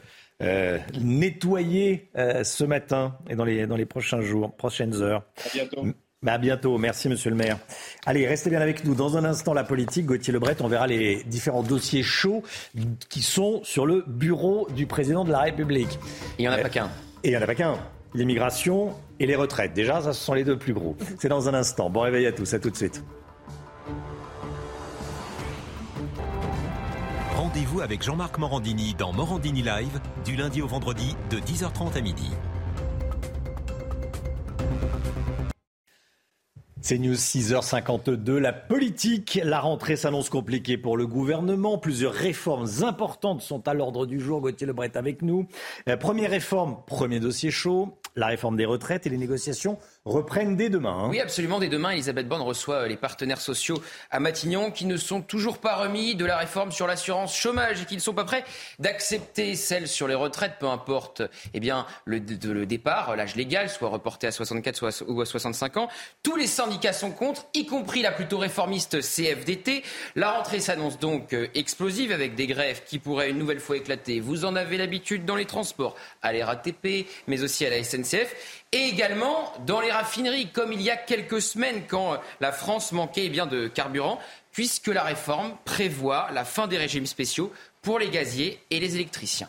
nettoyer 1.01 2.11
ce 2.15 2.65
matin 2.65 3.17
et 3.29 3.37
dans 3.37 3.45
les, 3.45 3.67
dans 3.67 3.77
les 3.77 3.87
prochains 3.87 4.21
jours, 4.21 4.55
prochaines 4.55 5.03
heures. 5.03 5.25
À 5.45 5.49
bientôt. 5.53 5.87
Bah, 6.23 6.35
à 6.35 6.39
bientôt. 6.39 6.77
Merci, 6.77 7.09
monsieur 7.09 7.31
le 7.31 7.37
maire. 7.37 7.59
Allez, 8.05 8.27
restez 8.27 8.51
bien 8.51 8.61
avec 8.61 8.85
nous. 8.85 8.95
Dans 8.95 9.17
un 9.17 9.25
instant, 9.25 9.55
la 9.55 9.65
politique. 9.65 10.05
Gauthier 10.05 10.35
Lebret, 10.35 10.57
on 10.61 10.69
verra 10.69 10.87
les 10.87 11.25
différents 11.25 11.63
dossiers 11.63 12.03
chauds 12.03 12.43
qui 13.09 13.23
sont 13.23 13.65
sur 13.65 13.87
le 13.87 14.05
bureau 14.07 14.69
du 14.77 14.87
président 14.87 15.25
de 15.25 15.33
la 15.33 15.39
République. 15.39 15.99
Il 16.39 16.43
n'y 16.43 16.49
en 16.49 16.53
a 16.53 16.59
pas 16.59 16.69
qu'un. 16.69 16.91
Et 17.25 17.29
il 17.29 17.31
n'y 17.31 17.37
en 17.39 17.43
a 17.43 17.47
pas 17.47 17.55
qu'un. 17.55 17.79
L'immigration 18.13 18.93
et 19.19 19.25
les 19.25 19.37
retraites. 19.37 19.73
Déjà, 19.73 20.03
ça, 20.03 20.13
ce 20.13 20.23
sont 20.23 20.35
les 20.35 20.45
deux 20.45 20.59
plus 20.59 20.75
gros. 20.75 20.95
C'est 21.19 21.29
dans 21.29 21.49
un 21.49 21.55
instant. 21.55 21.89
Bon 21.89 22.01
réveil 22.01 22.27
à 22.27 22.33
tous. 22.33 22.53
À 22.53 22.59
tout 22.59 22.71
de 22.71 22.77
suite. 22.77 23.03
Rendez-vous 27.53 27.81
avec 27.81 28.05
Jean-Marc 28.05 28.39
Morandini 28.39 28.95
dans 28.95 29.13
Morandini 29.13 29.63
Live, 29.63 30.01
du 30.25 30.37
lundi 30.37 30.63
au 30.63 30.69
vendredi, 30.69 31.17
de 31.31 31.39
10h30 31.39 31.99
à 31.99 32.01
midi. 32.01 32.31
C'est 36.81 36.99
News 36.99 37.15
6h52. 37.15 38.37
La 38.39 38.53
politique, 38.53 39.41
la 39.43 39.59
rentrée 39.59 39.97
s'annonce 39.97 40.31
compliquée 40.31 40.79
pour 40.79 40.97
le 40.97 41.09
gouvernement. 41.09 41.77
Plusieurs 41.77 42.13
réformes 42.13 42.69
importantes 42.83 43.43
sont 43.43 43.67
à 43.67 43.75
l'ordre 43.75 44.07
du 44.07 44.21
jour. 44.21 44.41
Gauthier 44.41 44.69
Lebret 44.69 44.97
avec 44.97 45.21
nous. 45.21 45.47
Euh, 45.89 45.97
première 45.97 46.31
réforme, 46.31 46.79
premier 46.87 47.19
dossier 47.19 47.51
chaud. 47.51 47.99
La 48.17 48.29
réforme 48.29 48.57
des 48.57 48.65
retraites 48.65 49.07
et 49.07 49.11
les 49.11 49.19
négociations 49.19 49.77
reprennent 50.07 50.57
dès 50.57 50.71
demain. 50.71 51.05
Hein. 51.05 51.09
Oui, 51.11 51.21
absolument. 51.21 51.59
Dès 51.59 51.69
demain, 51.69 51.91
Elisabeth 51.91 52.27
Borne 52.27 52.41
reçoit 52.41 52.77
euh, 52.77 52.89
les 52.89 52.97
partenaires 52.97 53.41
sociaux 53.41 53.83
à 54.11 54.19
Matignon 54.19 54.71
qui 54.71 54.87
ne 54.87 54.97
sont 54.97 55.21
toujours 55.21 55.59
pas 55.59 55.77
remis 55.77 56.15
de 56.15 56.25
la 56.25 56.39
réforme 56.39 56.73
sur 56.73 56.87
l'assurance 56.87 57.37
chômage 57.37 57.83
et 57.83 57.85
qui 57.85 57.97
ne 57.97 58.01
sont 58.01 58.15
pas 58.15 58.25
prêts 58.25 58.45
d'accepter 58.79 59.55
celle 59.57 59.89
sur 59.89 60.09
les 60.09 60.15
retraites, 60.15 60.55
peu 60.59 60.69
importe 60.69 61.23
eh 61.53 61.61
bien, 61.61 61.87
le, 62.07 62.21
départ, 62.65 63.15
l'âge 63.15 63.37
légal, 63.37 63.69
soit 63.69 63.91
reporté 63.91 64.27
à 64.27 64.33
64 64.33 64.77
soit, 64.77 65.03
ou 65.07 65.21
à 65.21 65.27
65 65.27 65.77
ans. 65.77 65.89
Tous 66.23 66.37
les 66.37 66.47
syndicats 66.47 66.95
sont 66.95 67.11
contre, 67.11 67.47
y 67.53 67.67
compris 67.67 68.01
la 68.01 68.11
plutôt 68.11 68.39
réformiste 68.39 69.03
CFDT. 69.03 69.83
La 70.17 70.33
rentrée 70.33 70.61
s'annonce 70.61 70.99
donc 70.99 71.35
euh, 71.35 71.49
explosive 71.55 72.11
avec 72.11 72.35
des 72.35 72.47
grèves 72.47 72.85
qui 72.87 72.99
pourraient 72.99 73.31
une 73.31 73.39
nouvelle 73.39 73.61
fois 73.61 73.77
éclater. 73.77 74.21
Vous 74.21 74.47
en 74.47 74.57
avez 74.57 74.79
l'habitude 74.79 75.27
dans 75.27 75.37
les 75.37 75.45
transports, 75.45 75.95
à 76.23 76.33
la 76.33 76.47
RATP, 76.47 77.07
mais 77.27 77.43
aussi 77.43 77.67
à 77.67 77.71
la 77.71 77.85
SNCF 77.85 78.60
et 78.73 78.87
également 78.87 79.53
dans 79.67 79.81
les 79.81 79.91
raffineries, 79.91 80.51
comme 80.51 80.73
il 80.73 80.81
y 80.81 80.91
a 80.91 80.97
quelques 80.97 81.43
semaines 81.43 81.85
quand 81.89 82.21
la 82.41 82.53
France 82.53 82.93
manquait 82.93 83.27
eh 83.27 83.29
bien, 83.29 83.47
de 83.47 83.69
carburant, 83.69 84.21
puisque 84.53 84.89
la 84.89 85.03
réforme 85.03 85.57
prévoit 85.65 86.29
la 86.33 86.45
fin 86.45 86.69
des 86.69 86.79
régimes 86.79 87.07
spéciaux 87.07 87.53
pour 87.83 87.99
les 87.99 88.11
gaziers 88.11 88.61
et 88.71 88.81
les 88.81 88.95
électriciens. 88.95 89.49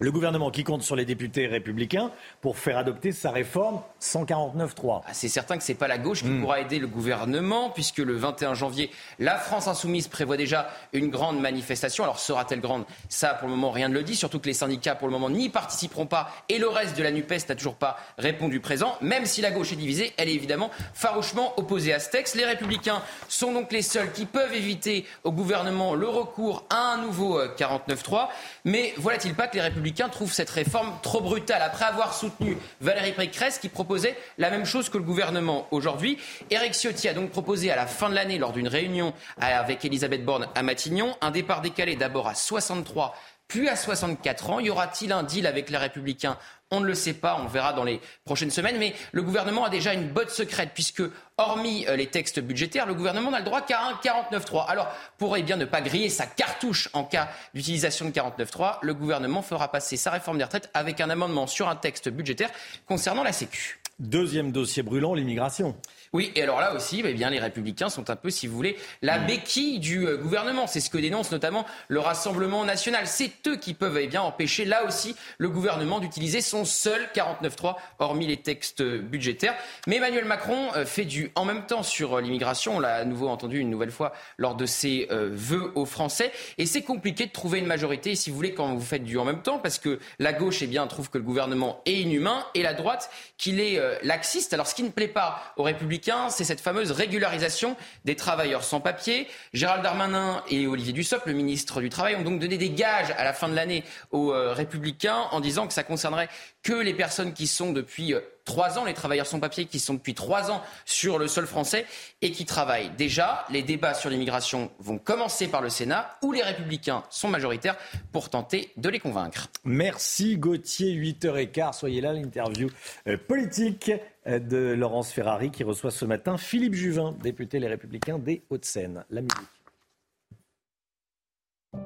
Le 0.00 0.12
gouvernement 0.12 0.52
qui 0.52 0.62
compte 0.62 0.84
sur 0.84 0.94
les 0.94 1.04
députés 1.04 1.48
républicains 1.48 2.12
pour 2.40 2.56
faire 2.56 2.78
adopter 2.78 3.10
sa 3.10 3.32
réforme 3.32 3.80
149.3. 4.00 5.02
Ah, 5.04 5.10
c'est 5.12 5.26
certain 5.26 5.58
que 5.58 5.64
ce 5.64 5.72
n'est 5.72 5.78
pas 5.78 5.88
la 5.88 5.98
gauche 5.98 6.22
qui 6.22 6.28
hmm. 6.28 6.40
pourra 6.40 6.60
aider 6.60 6.78
le 6.78 6.86
gouvernement, 6.86 7.70
puisque 7.70 7.98
le 7.98 8.14
21 8.14 8.54
janvier, 8.54 8.92
la 9.18 9.34
France 9.38 9.66
insoumise 9.66 10.06
prévoit 10.06 10.36
déjà 10.36 10.70
une 10.92 11.08
grande 11.08 11.40
manifestation. 11.40 12.04
Alors 12.04 12.20
sera-t-elle 12.20 12.60
grande? 12.60 12.84
Ça, 13.08 13.34
pour 13.34 13.48
le 13.48 13.54
moment, 13.56 13.72
rien 13.72 13.88
ne 13.88 13.94
le 13.94 14.04
dit, 14.04 14.14
surtout 14.14 14.38
que 14.38 14.46
les 14.46 14.54
syndicats, 14.54 14.94
pour 14.94 15.08
le 15.08 15.12
moment, 15.12 15.30
n'y 15.30 15.48
participeront 15.48 16.06
pas, 16.06 16.30
et 16.48 16.58
le 16.58 16.68
reste 16.68 16.96
de 16.96 17.02
la 17.02 17.10
NUPES 17.10 17.48
n'a 17.48 17.56
toujours 17.56 17.74
pas 17.74 17.96
répondu 18.18 18.60
présent. 18.60 18.94
Même 19.00 19.26
si 19.26 19.40
la 19.40 19.50
gauche 19.50 19.72
est 19.72 19.76
divisée, 19.76 20.12
elle 20.16 20.28
est 20.28 20.34
évidemment 20.34 20.70
farouchement 20.94 21.58
opposée 21.58 21.92
à 21.92 21.98
ce 21.98 22.10
texte. 22.10 22.36
Les 22.36 22.44
républicains 22.44 23.02
sont 23.28 23.52
donc 23.52 23.72
les 23.72 23.82
seuls 23.82 24.12
qui 24.12 24.26
peuvent 24.26 24.54
éviter 24.54 25.06
au 25.24 25.32
gouvernement 25.32 25.96
le 25.96 26.06
recours 26.06 26.66
à 26.70 26.92
un 26.92 26.98
nouveau 26.98 27.42
49.3. 27.42 28.14
Euh, 28.14 28.26
Mais 28.64 28.94
voilà-t-il 28.96 29.34
pas 29.34 29.48
que 29.48 29.56
les 29.56 29.62
républicains 29.62 29.87
républicains 29.88 30.08
trouvent 30.10 30.32
cette 30.32 30.50
réforme 30.50 30.92
trop 31.02 31.20
brutale. 31.20 31.62
Après 31.62 31.86
avoir 31.86 32.12
soutenu 32.12 32.58
Valérie 32.82 33.12
Pécresse 33.12 33.58
qui 33.58 33.70
proposait 33.70 34.16
la 34.36 34.50
même 34.50 34.66
chose 34.66 34.90
que 34.90 34.98
le 34.98 35.04
gouvernement 35.04 35.66
aujourd'hui, 35.70 36.18
Éric 36.50 36.74
Ciotti 36.74 37.08
a 37.08 37.14
donc 37.14 37.30
proposé 37.30 37.70
à 37.70 37.76
la 37.76 37.86
fin 37.86 38.10
de 38.10 38.14
l'année, 38.14 38.38
lors 38.38 38.52
d'une 38.52 38.68
réunion 38.68 39.14
avec 39.40 39.84
Elisabeth 39.86 40.24
Borne 40.26 40.46
à 40.54 40.62
Matignon, 40.62 41.16
un 41.22 41.30
départ 41.30 41.62
décalé 41.62 41.96
d'abord 41.96 42.28
à 42.28 42.34
63 42.34 43.14
puis 43.48 43.66
à 43.66 43.76
64 43.76 44.50
ans. 44.50 44.60
Y 44.60 44.68
aura-t-il 44.68 45.10
un 45.10 45.22
deal 45.22 45.46
avec 45.46 45.70
les 45.70 45.78
Républicains 45.78 46.36
on 46.70 46.80
ne 46.80 46.86
le 46.86 46.94
sait 46.94 47.14
pas, 47.14 47.40
on 47.42 47.46
verra 47.46 47.72
dans 47.72 47.84
les 47.84 48.00
prochaines 48.24 48.50
semaines, 48.50 48.78
mais 48.78 48.94
le 49.12 49.22
gouvernement 49.22 49.64
a 49.64 49.70
déjà 49.70 49.94
une 49.94 50.08
botte 50.08 50.30
secrète, 50.30 50.70
puisque, 50.74 51.02
hormis 51.36 51.86
euh, 51.88 51.96
les 51.96 52.08
textes 52.08 52.40
budgétaires, 52.40 52.86
le 52.86 52.94
gouvernement 52.94 53.30
n'a 53.30 53.38
le 53.38 53.44
droit 53.44 53.62
qu'à 53.62 53.80
un 53.82 53.94
49.3. 53.94 54.66
Alors, 54.66 54.88
pour 55.16 55.36
eh 55.36 55.42
bien, 55.42 55.56
ne 55.56 55.64
pas 55.64 55.80
griller 55.80 56.08
sa 56.08 56.26
cartouche 56.26 56.88
en 56.92 57.04
cas 57.04 57.28
d'utilisation 57.54 58.06
de 58.06 58.10
49.3, 58.10 58.78
le 58.82 58.94
gouvernement 58.94 59.42
fera 59.42 59.70
passer 59.70 59.96
sa 59.96 60.10
réforme 60.10 60.38
des 60.38 60.44
retraites 60.44 60.70
avec 60.74 61.00
un 61.00 61.10
amendement 61.10 61.46
sur 61.46 61.68
un 61.68 61.76
texte 61.76 62.08
budgétaire 62.08 62.50
concernant 62.86 63.22
la 63.22 63.32
Sécu. 63.32 63.80
Deuxième 63.98 64.52
dossier 64.52 64.84
brûlant, 64.84 65.12
l'immigration. 65.14 65.74
Oui, 66.12 66.32
et 66.34 66.42
alors 66.42 66.60
là 66.60 66.74
aussi, 66.74 67.02
eh 67.04 67.14
bien, 67.14 67.30
les 67.30 67.38
Républicains 67.38 67.90
sont 67.90 68.10
un 68.10 68.16
peu, 68.16 68.30
si 68.30 68.46
vous 68.46 68.56
voulez, 68.56 68.76
la 69.02 69.18
hmm. 69.18 69.26
béquille 69.26 69.78
du 69.78 70.06
euh, 70.06 70.16
gouvernement. 70.16 70.66
C'est 70.66 70.80
ce 70.80 70.90
que 70.90 70.98
dénonce 70.98 71.30
notamment 71.30 71.66
le 71.88 72.00
Rassemblement 72.00 72.64
national. 72.64 73.06
C'est 73.06 73.32
eux 73.46 73.56
qui 73.56 73.74
peuvent 73.74 73.98
eh 73.98 74.06
bien, 74.06 74.22
empêcher, 74.22 74.64
là 74.64 74.84
aussi, 74.86 75.14
le 75.36 75.50
gouvernement 75.50 76.00
d'utiliser 76.00 76.40
son 76.40 76.64
seul 76.64 77.08
49.3, 77.14 77.76
hormis 77.98 78.26
les 78.26 78.38
textes 78.38 78.82
budgétaires. 78.82 79.54
Mais 79.86 79.96
Emmanuel 79.96 80.24
Macron 80.24 80.70
euh, 80.76 80.86
fait 80.86 81.04
du 81.04 81.30
en 81.34 81.44
même 81.44 81.66
temps 81.66 81.82
sur 81.82 82.14
euh, 82.14 82.20
l'immigration. 82.20 82.76
On 82.76 82.80
l'a 82.80 82.94
à 82.94 83.04
nouveau 83.04 83.28
entendu 83.28 83.58
une 83.58 83.70
nouvelle 83.70 83.90
fois 83.90 84.12
lors 84.38 84.54
de 84.54 84.66
ses 84.66 85.08
vœux 85.10 85.72
aux 85.74 85.84
Français. 85.84 86.32
Et 86.58 86.66
c'est 86.66 86.82
compliqué 86.82 87.26
de 87.26 87.32
trouver 87.32 87.58
une 87.58 87.66
majorité, 87.66 88.14
si 88.14 88.30
vous 88.30 88.36
voulez, 88.36 88.54
quand 88.54 88.74
vous 88.74 88.80
faites 88.80 89.04
du 89.04 89.18
en 89.18 89.24
même 89.24 89.42
temps, 89.42 89.58
parce 89.58 89.78
que 89.78 89.98
la 90.18 90.32
gauche 90.32 90.62
eh 90.62 90.66
bien, 90.66 90.86
trouve 90.86 91.10
que 91.10 91.18
le 91.18 91.24
gouvernement 91.24 91.80
est 91.86 91.94
inhumain 91.94 92.44
et 92.54 92.62
la 92.62 92.74
droite 92.74 93.10
qu'il 93.36 93.60
est 93.60 93.80
laxiste. 94.02 94.52
Alors, 94.52 94.66
ce 94.66 94.74
qui 94.74 94.82
ne 94.82 94.90
plaît 94.90 95.08
pas 95.08 95.52
aux 95.56 95.62
Républicains, 95.62 95.97
c'est 96.30 96.44
cette 96.44 96.60
fameuse 96.60 96.90
régularisation 96.90 97.76
des 98.04 98.16
travailleurs 98.16 98.64
sans 98.64 98.80
papier. 98.80 99.28
Gérald 99.52 99.82
Darmanin 99.82 100.42
et 100.48 100.66
Olivier 100.66 100.92
Dussopt, 100.92 101.26
le 101.26 101.32
ministre 101.32 101.80
du 101.80 101.88
Travail, 101.88 102.16
ont 102.16 102.22
donc 102.22 102.40
donné 102.40 102.58
des 102.58 102.70
gages 102.70 103.12
à 103.16 103.24
la 103.24 103.32
fin 103.32 103.48
de 103.48 103.54
l'année 103.54 103.84
aux 104.10 104.32
euh, 104.32 104.52
Républicains 104.52 105.26
en 105.30 105.40
disant 105.40 105.66
que 105.66 105.72
ça 105.72 105.82
concernerait 105.82 106.28
que 106.62 106.72
les 106.72 106.94
personnes 106.94 107.32
qui 107.32 107.46
sont 107.46 107.72
depuis 107.72 108.14
euh, 108.14 108.20
trois 108.44 108.78
ans, 108.78 108.84
les 108.84 108.94
travailleurs 108.94 109.26
sans 109.26 109.40
papier 109.40 109.66
qui 109.66 109.78
sont 109.78 109.94
depuis 109.94 110.14
trois 110.14 110.50
ans 110.50 110.62
sur 110.86 111.18
le 111.18 111.28
sol 111.28 111.46
français 111.46 111.84
et 112.22 112.30
qui 112.30 112.46
travaillent. 112.46 112.90
Déjà, 112.96 113.44
les 113.50 113.62
débats 113.62 113.94
sur 113.94 114.10
l'immigration 114.10 114.70
vont 114.78 114.98
commencer 114.98 115.48
par 115.48 115.60
le 115.60 115.68
Sénat, 115.68 116.18
où 116.22 116.32
les 116.32 116.42
républicains 116.42 117.04
sont 117.10 117.28
majoritaires, 117.28 117.76
pour 118.12 118.30
tenter 118.30 118.70
de 118.76 118.88
les 118.88 119.00
convaincre. 119.00 119.48
Merci 119.64 120.38
Gauthier, 120.38 120.94
8h15. 120.94 121.78
Soyez 121.78 122.00
là, 122.00 122.12
l'interview 122.12 122.70
euh, 123.06 123.16
politique 123.16 123.92
euh, 124.26 124.38
de 124.38 124.56
Laurence 124.56 125.12
Ferrari 125.12 125.50
qui 125.50 125.64
reçoit 125.64 125.90
ce 125.90 126.04
matin 126.04 126.38
Philippe 126.38 126.74
Juvin, 126.74 127.14
député 127.22 127.58
Les 127.58 127.68
Républicains 127.68 128.18
des 128.18 128.42
Hauts-de-Seine. 128.50 129.04
La 129.10 129.20
musique. 129.20 129.57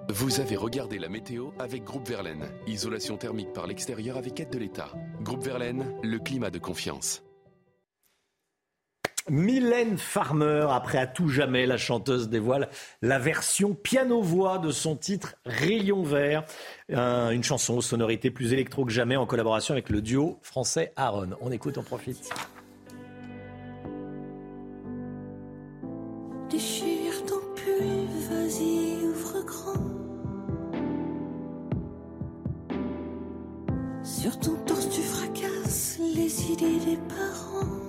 Vous 0.09 0.41
avez 0.41 0.57
regardé 0.57 0.99
la 0.99 1.09
météo 1.09 1.51
avec 1.59 1.85
Groupe 1.85 2.09
Verlaine. 2.09 2.49
Isolation 2.67 3.17
thermique 3.17 3.53
par 3.53 3.67
l'extérieur 3.67 4.17
avec 4.17 4.39
aide 4.41 4.51
de 4.51 4.59
l'État. 4.59 4.91
Groupe 5.21 5.43
Verlaine, 5.43 5.95
le 6.03 6.19
climat 6.19 6.51
de 6.51 6.59
confiance. 6.59 7.23
Mylène 9.31 9.99
Farmer, 9.99 10.67
après 10.71 10.99
à 10.99 11.07
tout 11.07 11.29
jamais, 11.29 11.65
la 11.65 11.77
chanteuse 11.77 12.29
dévoile 12.29 12.69
la 13.03 13.19
version 13.19 13.73
piano-voix 13.73 14.59
de 14.59 14.71
son 14.71 14.97
titre 14.97 15.37
Rayon 15.47 16.03
vert, 16.03 16.45
une 16.89 17.45
chanson 17.45 17.75
aux 17.77 17.83
sonorités 17.83 18.31
plus 18.31 18.53
électro 18.53 18.85
que 18.85 18.93
jamais 18.93 19.17
en 19.17 19.27
collaboration 19.27 19.73
avec 19.73 19.91
le 19.91 20.03
duo 20.03 20.39
français 20.43 20.93
Aaron. 20.97 21.31
On 21.41 21.53
écoute, 21.53 21.79
on 21.79 21.85
profite. 21.85 22.31
Ton 34.31 34.55
torse, 34.67 34.89
tu 34.89 35.03
fracasses 35.03 35.99
les 35.99 36.53
idées 36.53 36.79
des 36.87 36.99
parents. 37.09 37.82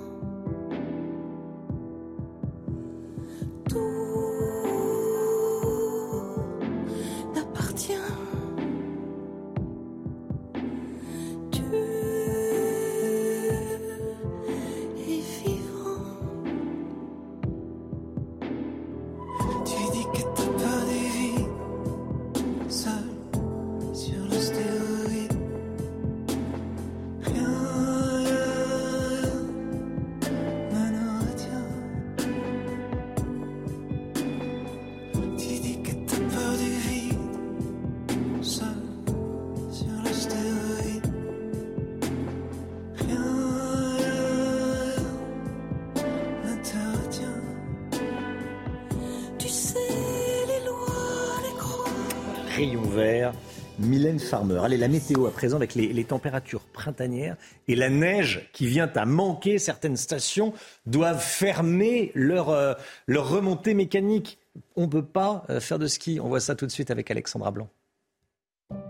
Farmer. 54.34 54.62
Allez, 54.64 54.78
la 54.78 54.88
météo 54.88 55.28
à 55.28 55.32
présent 55.32 55.58
avec 55.58 55.76
les, 55.76 56.04
températures 56.06 56.62
printanières 56.62 57.38
et 57.68 57.76
la 57.76 57.92
neige 57.92 58.50
qui 58.52 58.66
vient 58.66 58.92
à 58.96 59.06
manquer. 59.06 59.60
Certaines 59.60 59.96
stations 59.96 60.54
doivent 60.88 61.24
fermer 61.24 62.12
leur, 62.16 62.50
euh, 62.50 62.74
leur 63.06 63.30
remontée 63.30 63.76
mécanique. 63.76 64.40
On 64.76 64.88
ne 64.88 64.88
peut 64.88 65.06
pas 65.06 65.46
euh, 65.52 65.60
faire 65.60 65.78
de 65.78 65.86
ski. 65.86 66.20
On 66.20 66.30
voit 66.30 66.40
ça 66.40 66.56
tout 66.56 66.66
de 66.66 66.72
suite 66.72 66.90
avec 66.90 67.12
Alexandra 67.12 67.52
Blanc. 67.52 67.70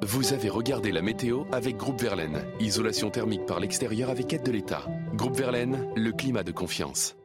Vous 0.02 0.32
avez 0.32 0.48
regardé 0.48 0.94
la 0.94 1.02
météo 1.02 1.44
avec 1.52 1.76
Groupe 1.76 2.02
Verlaine. 2.02 2.46
Isolation 2.62 3.10
thermique 3.10 3.46
par 3.46 3.60
l'extérieur 3.60 4.10
avec 4.10 4.32
aide 4.32 4.44
de 4.44 4.52
l'État. 4.52 4.86
Groupe 5.14 5.36
Verlaine, 5.36 5.90
le 5.98 6.14
climat 6.14 6.44
de 6.44 6.54
confiance. 6.54 7.18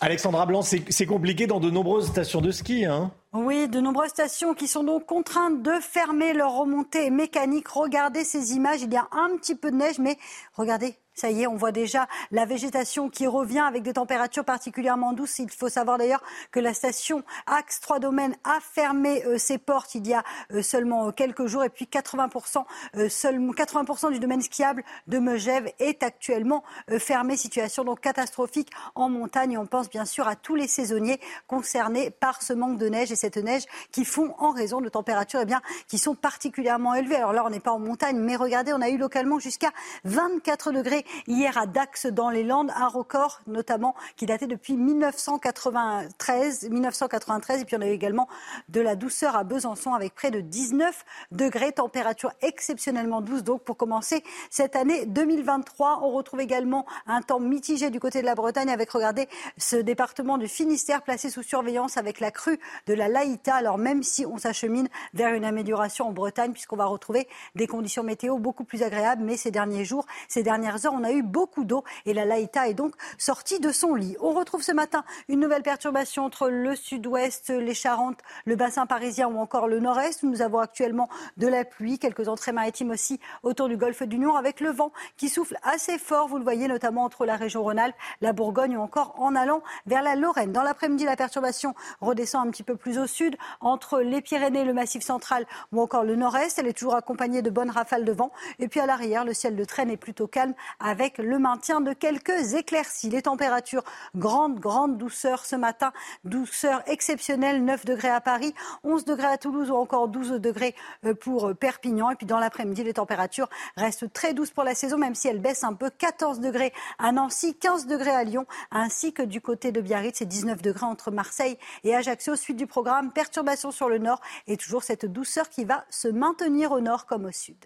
Alexandra 0.00 0.44
Blanc, 0.44 0.62
c'est 0.62 1.06
compliqué 1.06 1.46
dans 1.46 1.60
de 1.60 1.70
nombreuses 1.70 2.08
stations 2.08 2.40
de 2.40 2.50
ski. 2.50 2.84
Hein 2.84 3.12
Oui, 3.34 3.68
de 3.68 3.78
nombreuses 3.80 4.08
stations 4.08 4.54
qui 4.54 4.66
sont 4.66 4.84
donc 4.84 5.04
contraintes 5.04 5.62
de 5.62 5.72
fermer 5.80 6.32
leur 6.32 6.52
remontée 6.52 7.10
mécanique. 7.10 7.68
Regardez 7.68 8.24
ces 8.24 8.54
images, 8.54 8.80
il 8.80 8.90
y 8.90 8.96
a 8.96 9.06
un 9.12 9.36
petit 9.36 9.54
peu 9.54 9.70
de 9.70 9.76
neige, 9.76 9.98
mais 9.98 10.16
regardez, 10.54 10.96
ça 11.18 11.30
y 11.30 11.42
est, 11.42 11.46
on 11.48 11.56
voit 11.56 11.72
déjà 11.72 12.06
la 12.30 12.44
végétation 12.44 13.10
qui 13.10 13.26
revient 13.26 13.64
avec 13.66 13.82
des 13.82 13.94
températures 13.94 14.44
particulièrement 14.44 15.12
douces. 15.12 15.40
Il 15.40 15.50
faut 15.50 15.68
savoir 15.68 15.98
d'ailleurs 15.98 16.22
que 16.52 16.60
la 16.60 16.72
station 16.72 17.24
Axe 17.46 17.80
3 17.80 17.98
Domaines 17.98 18.36
a 18.44 18.58
fermé 18.60 19.24
euh, 19.24 19.36
ses 19.36 19.58
portes 19.58 19.96
il 19.96 20.06
y 20.06 20.14
a 20.14 20.22
euh, 20.52 20.62
seulement 20.62 21.10
quelques 21.10 21.46
jours 21.46 21.64
et 21.64 21.70
puis 21.70 21.86
80%, 21.86 22.64
euh, 22.96 23.08
seulement 23.08 23.52
80% 23.52 24.12
du 24.12 24.20
domaine 24.20 24.40
skiable 24.40 24.84
de 25.08 25.18
Megève 25.18 25.72
est 25.80 26.04
actuellement 26.04 26.62
fermé. 26.98 27.36
Situation 27.36 27.82
donc 27.82 28.00
catastrophique 28.00 28.70
en 28.94 29.08
montagne. 29.08 29.58
on 29.58 29.66
pense 29.66 29.90
bien 29.90 30.04
sûr 30.04 30.28
à 30.28 30.36
tous 30.36 30.54
les 30.54 30.68
saisonniers 30.68 31.20
concernés 31.48 32.10
par 32.10 32.42
ce 32.42 32.52
manque 32.52 32.78
de 32.78 32.88
neige 32.88 33.10
et 33.10 33.16
cette 33.16 33.38
neige 33.38 33.64
qui 33.90 34.04
fond 34.04 34.34
en 34.38 34.50
raison 34.50 34.80
de 34.80 34.88
températures 34.88 35.40
eh 35.42 35.46
bien, 35.46 35.60
qui 35.88 35.98
sont 35.98 36.14
particulièrement 36.14 36.94
élevées. 36.94 37.16
Alors 37.16 37.32
là, 37.32 37.44
on 37.44 37.50
n'est 37.50 37.60
pas 37.60 37.72
en 37.72 37.80
montagne, 37.80 38.18
mais 38.18 38.36
regardez, 38.36 38.72
on 38.72 38.80
a 38.80 38.88
eu 38.88 38.98
localement 38.98 39.38
jusqu'à 39.38 39.70
24 40.04 40.72
degrés 40.72 41.04
hier 41.26 41.56
à 41.58 41.66
Dax 41.66 42.06
dans 42.06 42.30
les 42.30 42.44
Landes, 42.44 42.72
un 42.74 42.88
record 42.88 43.40
notamment 43.46 43.94
qui 44.16 44.26
datait 44.26 44.46
depuis 44.46 44.76
1993, 44.76 46.68
1993 46.70 47.62
et 47.62 47.64
puis 47.64 47.76
on 47.76 47.80
a 47.80 47.86
eu 47.86 47.92
également 47.92 48.28
de 48.68 48.80
la 48.80 48.96
douceur 48.96 49.36
à 49.36 49.44
Besançon 49.44 49.94
avec 49.94 50.14
près 50.14 50.30
de 50.30 50.40
19 50.40 51.04
degrés, 51.32 51.72
température 51.72 52.32
exceptionnellement 52.42 53.20
douce 53.20 53.42
donc 53.42 53.62
pour 53.62 53.76
commencer 53.76 54.22
cette 54.50 54.76
année 54.76 55.06
2023. 55.06 56.00
On 56.02 56.10
retrouve 56.10 56.40
également 56.40 56.86
un 57.06 57.22
temps 57.22 57.40
mitigé 57.40 57.90
du 57.90 58.00
côté 58.00 58.20
de 58.20 58.26
la 58.26 58.34
Bretagne 58.34 58.70
avec, 58.70 58.90
regardez, 58.90 59.28
ce 59.56 59.76
département 59.76 60.38
du 60.38 60.48
Finistère 60.48 61.02
placé 61.02 61.30
sous 61.30 61.42
surveillance 61.42 61.96
avec 61.96 62.20
la 62.20 62.30
crue 62.30 62.58
de 62.86 62.94
la 62.94 63.08
Laïta. 63.08 63.54
Alors 63.54 63.78
même 63.78 64.02
si 64.02 64.26
on 64.26 64.38
s'achemine 64.38 64.88
vers 65.14 65.34
une 65.34 65.44
amélioration 65.44 66.08
en 66.08 66.12
Bretagne 66.12 66.52
puisqu'on 66.52 66.76
va 66.76 66.86
retrouver 66.86 67.28
des 67.54 67.66
conditions 67.66 68.02
météo 68.02 68.38
beaucoup 68.38 68.64
plus 68.64 68.82
agréables, 68.82 69.22
mais 69.22 69.36
ces 69.36 69.50
derniers 69.50 69.84
jours, 69.84 70.06
ces 70.28 70.42
dernières 70.42 70.84
heures, 70.86 70.94
on 70.98 71.04
a 71.04 71.12
eu 71.12 71.22
beaucoup 71.22 71.64
d'eau 71.64 71.84
et 72.06 72.12
la 72.12 72.24
Laïta 72.24 72.68
est 72.68 72.74
donc 72.74 72.94
sortie 73.16 73.60
de 73.60 73.72
son 73.72 73.94
lit. 73.94 74.16
On 74.20 74.32
retrouve 74.32 74.62
ce 74.62 74.72
matin 74.72 75.04
une 75.28 75.40
nouvelle 75.40 75.62
perturbation 75.62 76.24
entre 76.24 76.48
le 76.48 76.76
sud-ouest, 76.76 77.50
les 77.50 77.74
Charentes, 77.74 78.20
le 78.44 78.56
bassin 78.56 78.86
parisien 78.86 79.28
ou 79.28 79.38
encore 79.38 79.68
le 79.68 79.80
nord-est. 79.80 80.22
Nous 80.22 80.42
avons 80.42 80.58
actuellement 80.58 81.08
de 81.36 81.46
la 81.46 81.64
pluie, 81.64 81.98
quelques 81.98 82.28
entrées 82.28 82.52
maritimes 82.52 82.90
aussi 82.90 83.20
autour 83.42 83.68
du 83.68 83.76
golfe 83.76 84.02
du 84.02 84.18
avec 84.36 84.60
le 84.60 84.70
vent 84.70 84.92
qui 85.16 85.28
souffle 85.28 85.56
assez 85.62 85.96
fort. 85.96 86.28
Vous 86.28 86.38
le 86.38 86.42
voyez 86.42 86.68
notamment 86.68 87.04
entre 87.04 87.24
la 87.24 87.36
région 87.36 87.62
Rhône-Alpes, 87.62 87.94
la 88.20 88.32
Bourgogne 88.32 88.76
ou 88.76 88.80
encore 88.80 89.14
en 89.18 89.34
allant 89.36 89.62
vers 89.86 90.02
la 90.02 90.16
Lorraine. 90.16 90.52
Dans 90.52 90.62
l'après-midi, 90.62 91.04
la 91.04 91.16
perturbation 91.16 91.74
redescend 92.00 92.46
un 92.46 92.50
petit 92.50 92.64
peu 92.64 92.76
plus 92.76 92.98
au 92.98 93.06
sud 93.06 93.36
entre 93.60 94.00
les 94.00 94.20
Pyrénées, 94.20 94.64
le 94.64 94.74
Massif 94.74 95.02
central 95.02 95.46
ou 95.72 95.80
encore 95.80 96.04
le 96.04 96.16
nord-est. 96.16 96.58
Elle 96.58 96.66
est 96.66 96.76
toujours 96.76 96.96
accompagnée 96.96 97.42
de 97.42 97.50
bonnes 97.50 97.70
rafales 97.70 98.04
de 98.04 98.12
vent. 98.12 98.32
Et 98.58 98.68
puis 98.68 98.80
à 98.80 98.86
l'arrière, 98.86 99.24
le 99.24 99.34
ciel 99.34 99.54
de 99.56 99.64
traîne 99.64 99.90
est 99.90 99.96
plutôt 99.96 100.26
calme 100.26 100.54
avec 100.88 101.18
le 101.18 101.38
maintien 101.38 101.82
de 101.82 101.92
quelques 101.92 102.54
éclaircies. 102.54 103.10
Les 103.10 103.22
températures, 103.22 103.84
grande, 104.16 104.58
grande 104.58 104.96
douceur 104.96 105.44
ce 105.44 105.54
matin, 105.54 105.92
douceur 106.24 106.82
exceptionnelle, 106.86 107.62
9 107.62 107.84
degrés 107.84 108.08
à 108.08 108.22
Paris, 108.22 108.54
11 108.84 109.04
degrés 109.04 109.26
à 109.26 109.36
Toulouse 109.36 109.70
ou 109.70 109.74
encore 109.74 110.08
12 110.08 110.40
degrés 110.40 110.74
euh, 111.04 111.12
pour 111.12 111.54
Perpignan. 111.54 112.10
Et 112.10 112.14
puis 112.14 112.26
dans 112.26 112.38
l'après-midi, 112.38 112.84
les 112.84 112.94
températures 112.94 113.50
restent 113.76 114.10
très 114.12 114.32
douces 114.32 114.50
pour 114.50 114.64
la 114.64 114.74
saison, 114.74 114.96
même 114.96 115.14
si 115.14 115.28
elles 115.28 115.40
baissent 115.40 115.64
un 115.64 115.74
peu. 115.74 115.90
14 115.90 116.40
degrés 116.40 116.72
à 116.98 117.12
Nancy, 117.12 117.54
15 117.54 117.86
degrés 117.86 118.10
à 118.10 118.24
Lyon, 118.24 118.46
ainsi 118.70 119.12
que 119.12 119.22
du 119.22 119.42
côté 119.42 119.72
de 119.72 119.82
Biarritz, 119.82 120.22
et 120.22 120.26
19 120.26 120.62
degrés 120.62 120.86
entre 120.86 121.10
Marseille 121.10 121.58
et 121.84 121.94
Ajaccio. 121.94 122.34
Suite 122.34 122.56
du 122.56 122.66
programme, 122.66 123.12
perturbation 123.12 123.70
sur 123.70 123.90
le 123.90 123.98
nord 123.98 124.22
et 124.46 124.56
toujours 124.56 124.82
cette 124.82 125.04
douceur 125.04 125.50
qui 125.50 125.64
va 125.64 125.84
se 125.90 126.08
maintenir 126.08 126.72
au 126.72 126.80
nord 126.80 127.04
comme 127.04 127.26
au 127.26 127.32
sud. 127.32 127.58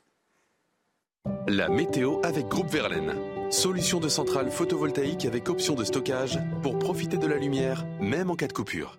La 1.48 1.68
météo 1.68 2.18
avec 2.22 2.46
Groupe 2.46 2.70
Verlaine. 2.70 3.14
Solution 3.50 4.00
de 4.00 4.08
centrale 4.08 4.50
photovoltaïque 4.50 5.26
avec 5.26 5.50
option 5.50 5.74
de 5.74 5.84
stockage 5.84 6.38
pour 6.62 6.78
profiter 6.78 7.18
de 7.18 7.26
la 7.26 7.36
lumière, 7.36 7.84
même 8.00 8.30
en 8.30 8.36
cas 8.36 8.46
de 8.46 8.52
coupure. 8.52 8.98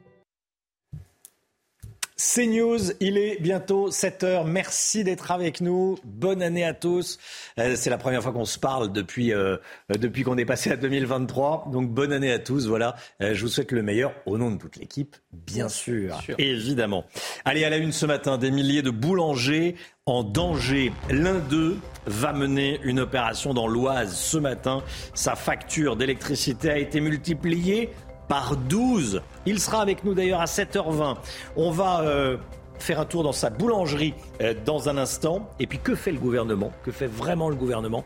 C'est 2.16 2.46
News, 2.46 2.92
il 3.00 3.18
est 3.18 3.42
bientôt 3.42 3.90
7 3.90 4.24
heures. 4.24 4.46
Merci 4.46 5.04
d'être 5.04 5.32
avec 5.32 5.62
nous. 5.62 5.98
Bonne 6.04 6.44
année 6.44 6.64
à 6.64 6.74
tous. 6.74 7.18
Euh, 7.58 7.76
c'est 7.76 7.90
la 7.90 7.98
première 7.98 8.22
fois 8.22 8.32
qu'on 8.32 8.46
se 8.46 8.60
parle 8.60 8.92
depuis, 8.92 9.34
euh, 9.34 9.58
depuis 9.90 10.24
qu'on 10.24 10.38
est 10.38 10.46
passé 10.46 10.70
à 10.72 10.76
2023. 10.76 11.70
Donc 11.72 11.90
bonne 11.90 12.14
année 12.14 12.32
à 12.32 12.38
tous. 12.38 12.68
Voilà, 12.68 12.96
euh, 13.22 13.34
je 13.34 13.42
vous 13.42 13.48
souhaite 13.48 13.72
le 13.72 13.82
meilleur 13.82 14.14
au 14.28 14.38
nom 14.38 14.52
de 14.52 14.58
toute 14.58 14.76
l'équipe, 14.76 15.16
bien 15.32 15.70
sûr, 15.70 16.20
évidemment. 16.38 17.06
Allez, 17.46 17.64
à 17.64 17.72
la 17.72 17.78
une 17.78 17.92
ce 17.92 18.06
matin, 18.06 18.38
des 18.38 18.52
milliers 18.52 18.84
de 18.84 18.92
boulangers 18.92 19.76
en 20.06 20.24
danger. 20.24 20.92
L'un 21.10 21.40
d'eux 21.40 21.78
va 22.06 22.34
mener 22.34 22.80
une 22.84 23.00
opération 23.00 23.54
dans 23.54 23.68
l'Oise 23.68 24.14
ce 24.16 24.38
matin. 24.38 24.84
Sa 25.14 25.36
facture 25.36 25.96
d'électricité 25.96 26.70
a 26.70 26.78
été 26.78 27.00
multipliée 27.00 27.90
par 28.28 28.56
12. 28.56 29.22
Il 29.46 29.60
sera 29.60 29.82
avec 29.82 30.04
nous 30.04 30.14
d'ailleurs 30.14 30.42
à 30.42 30.46
7h20. 30.46 31.18
On 31.56 31.72
va 31.72 32.02
euh, 32.02 32.38
faire 32.80 33.00
un 33.00 33.06
tour 33.06 33.24
dans 33.24 33.32
sa 33.32 33.50
boulangerie 33.50 34.14
euh, 34.42 34.54
dans 34.66 34.90
un 34.90 34.98
instant. 34.98 35.50
Et 35.60 35.68
puis 35.68 35.80
que 35.80 35.96
fait 35.96 36.12
le 36.12 36.20
gouvernement? 36.20 36.72
Que 36.84 36.92
fait 36.92 37.08
vraiment 37.08 37.50
le 37.50 37.56
gouvernement? 37.56 38.04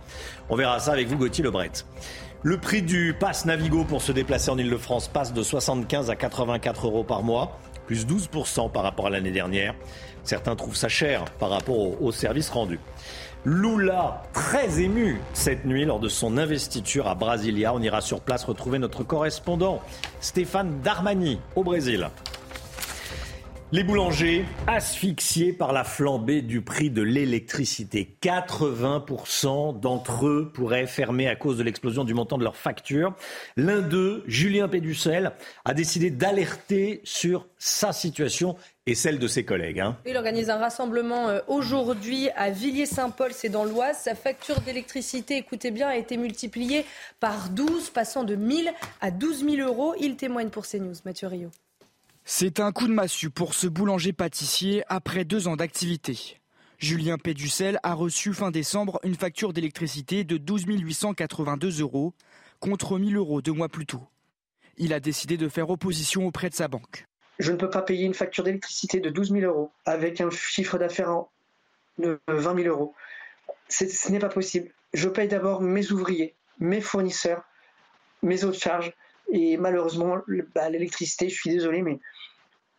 On 0.49 0.55
verra 0.55 0.79
ça 0.79 0.93
avec 0.93 1.07
vous, 1.07 1.17
Gauthier 1.17 1.43
Lebret. 1.43 1.71
Le 2.43 2.57
prix 2.57 2.81
du 2.81 3.15
pass 3.19 3.45
Navigo 3.45 3.83
pour 3.83 4.01
se 4.01 4.11
déplacer 4.11 4.51
en 4.51 4.57
Ile-de-France 4.57 5.07
passe 5.07 5.33
de 5.33 5.41
75 5.41 6.09
à 6.09 6.15
84 6.15 6.85
euros 6.85 7.03
par 7.03 7.23
mois, 7.23 7.59
plus 7.87 8.05
12% 8.05 8.71
par 8.71 8.83
rapport 8.83 9.07
à 9.07 9.09
l'année 9.09 9.31
dernière. 9.31 9.73
Certains 10.23 10.55
trouvent 10.55 10.75
ça 10.75 10.89
cher 10.89 11.25
par 11.39 11.49
rapport 11.49 11.77
au, 11.77 11.97
au 11.99 12.11
service 12.11 12.49
rendu. 12.49 12.79
Lula, 13.45 14.23
très 14.33 14.81
ému 14.81 15.19
cette 15.33 15.65
nuit 15.65 15.85
lors 15.85 15.99
de 15.99 16.09
son 16.09 16.37
investiture 16.37 17.07
à 17.07 17.15
Brasilia. 17.15 17.73
On 17.73 17.81
ira 17.81 18.01
sur 18.01 18.21
place 18.21 18.43
retrouver 18.43 18.79
notre 18.79 19.03
correspondant 19.03 19.81
Stéphane 20.19 20.81
Darmani 20.81 21.39
au 21.55 21.63
Brésil. 21.63 22.09
Les 23.73 23.83
boulangers 23.83 24.45
asphyxiés 24.65 25.51
par 25.51 25.73
la 25.73 25.83
flambée 25.83 26.41
du 26.41 26.61
prix 26.61 26.89
de 26.89 27.01
l'électricité. 27.01 28.15
80% 28.21 29.77
d'entre 29.77 30.25
eux 30.25 30.49
pourraient 30.53 30.87
fermer 30.87 31.27
à 31.27 31.35
cause 31.35 31.57
de 31.57 31.63
l'explosion 31.63 32.05
du 32.05 32.13
montant 32.13 32.37
de 32.37 32.45
leur 32.45 32.55
facture. 32.55 33.13
L'un 33.57 33.81
d'eux, 33.81 34.23
Julien 34.25 34.69
Péducel, 34.69 35.33
a 35.65 35.73
décidé 35.73 36.11
d'alerter 36.11 37.01
sur 37.03 37.45
sa 37.57 37.91
situation 37.91 38.55
et 38.87 38.95
celle 38.95 39.19
de 39.19 39.27
ses 39.27 39.43
collègues. 39.43 39.81
Hein. 39.81 39.97
Il 40.07 40.15
organise 40.15 40.49
un 40.49 40.57
rassemblement 40.57 41.27
euh, 41.27 41.41
aujourd'hui 41.47 42.29
à 42.35 42.49
Villiers-Saint-Paul, 42.49 43.31
c'est 43.33 43.49
dans 43.49 43.65
l'Oise. 43.65 43.97
Sa 43.99 44.15
facture 44.15 44.61
d'électricité, 44.61 45.35
écoutez 45.35 45.71
bien, 45.71 45.89
a 45.89 45.97
été 45.97 46.15
multipliée 46.15 46.85
par 47.19 47.49
12, 47.49 47.89
passant 47.89 48.23
de 48.23 48.35
1000 48.35 48.73
à 49.01 49.11
12 49.11 49.45
000 49.47 49.67
euros. 49.67 49.93
Il 49.99 50.15
témoigne 50.15 50.49
pour 50.49 50.65
CNews, 50.65 50.95
Mathieu 51.05 51.27
Rio. 51.27 51.51
C'est 52.23 52.61
un 52.61 52.71
coup 52.71 52.87
de 52.87 52.93
massue 52.93 53.29
pour 53.29 53.53
ce 53.53 53.67
boulanger-pâtissier 53.67 54.83
après 54.87 55.25
deux 55.25 55.47
ans 55.49 55.57
d'activité. 55.57 56.39
Julien 56.77 57.17
Péducel 57.17 57.79
a 57.83 57.93
reçu 57.93 58.33
fin 58.33 58.51
décembre 58.51 58.99
une 59.03 59.15
facture 59.15 59.51
d'électricité 59.51 60.23
de 60.23 60.37
12 60.37 60.65
882 60.67 61.81
euros 61.81 62.13
contre 62.59 62.99
1000 62.99 63.17
euros 63.17 63.41
deux 63.41 63.51
mois 63.51 63.69
plus 63.69 63.85
tôt. 63.85 64.03
Il 64.77 64.93
a 64.93 64.99
décidé 64.99 65.37
de 65.37 65.49
faire 65.49 65.69
opposition 65.69 66.25
auprès 66.27 66.49
de 66.49 66.55
sa 66.55 66.67
banque. 66.67 67.07
Je 67.39 67.51
ne 67.51 67.57
peux 67.57 67.69
pas 67.69 67.81
payer 67.81 68.05
une 68.05 68.13
facture 68.13 68.43
d'électricité 68.43 68.99
de 68.99 69.09
12 69.09 69.31
000 69.31 69.45
euros 69.45 69.71
avec 69.85 70.21
un 70.21 70.29
chiffre 70.29 70.77
d'affaires 70.77 71.25
de 71.97 72.19
20 72.27 72.63
000 72.63 72.67
euros. 72.67 72.95
Ce 73.69 74.11
n'est 74.11 74.19
pas 74.19 74.29
possible. 74.29 74.71
Je 74.93 75.09
paye 75.09 75.27
d'abord 75.27 75.61
mes 75.61 75.91
ouvriers, 75.91 76.35
mes 76.59 76.81
fournisseurs, 76.81 77.43
mes 78.23 78.43
autres 78.43 78.59
charges. 78.59 78.93
Et 79.31 79.57
malheureusement, 79.57 80.17
bah, 80.55 80.69
l'électricité, 80.69 81.29
je 81.29 81.35
suis 81.35 81.49
désolé, 81.49 81.81
mais 81.81 81.99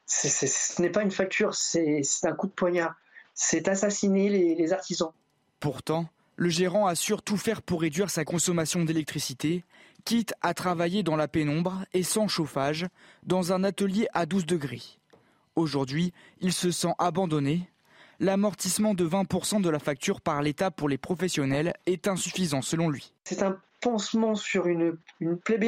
ce 0.07 0.81
n'est 0.81 0.91
pas 0.91 1.03
une 1.03 1.11
facture, 1.11 1.55
c'est 1.55 2.03
un 2.23 2.33
coup 2.33 2.47
de 2.47 2.53
poignard. 2.53 2.95
C'est 3.35 3.69
assassiner 3.69 4.55
les 4.55 4.73
artisans. 4.73 5.13
Pourtant, 5.61 6.09
le 6.37 6.49
gérant 6.49 6.87
assure 6.87 7.23
tout 7.23 7.37
faire 7.37 7.63
pour 7.63 7.83
réduire 7.83 8.11
sa 8.11 8.25
consommation 8.25 8.85
d'électricité, 8.85 9.65
quitte 10.09 10.33
à 10.41 10.55
travailler 10.55 11.03
dans 11.03 11.17
la 11.17 11.29
pénombre 11.29 11.85
et 11.93 12.03
sans 12.03 12.29
chauffage, 12.29 12.87
dans 13.25 13.53
un 13.53 13.63
atelier 13.63 14.09
à 14.15 14.25
12 14.25 14.47
degrés. 14.47 14.81
Aujourd'hui, 15.55 16.15
il 16.41 16.55
se 16.55 16.71
sent 16.71 16.95
abandonné. 16.99 17.69
L'amortissement 18.19 18.95
de 18.95 19.07
20% 19.07 19.61
de 19.61 19.69
la 19.69 19.79
facture 19.79 20.23
par 20.23 20.41
l'État 20.41 20.71
pour 20.71 20.89
les 20.89 20.97
professionnels 20.97 21.75
est 21.85 22.09
insuffisant 22.09 22.63
selon 22.63 22.89
lui. 22.89 23.13
C'est 23.25 23.43
un 23.43 23.61
pansement 23.83 24.35
sur 24.35 24.67
une, 24.67 24.97
une 25.21 25.37
plaie 25.37 25.61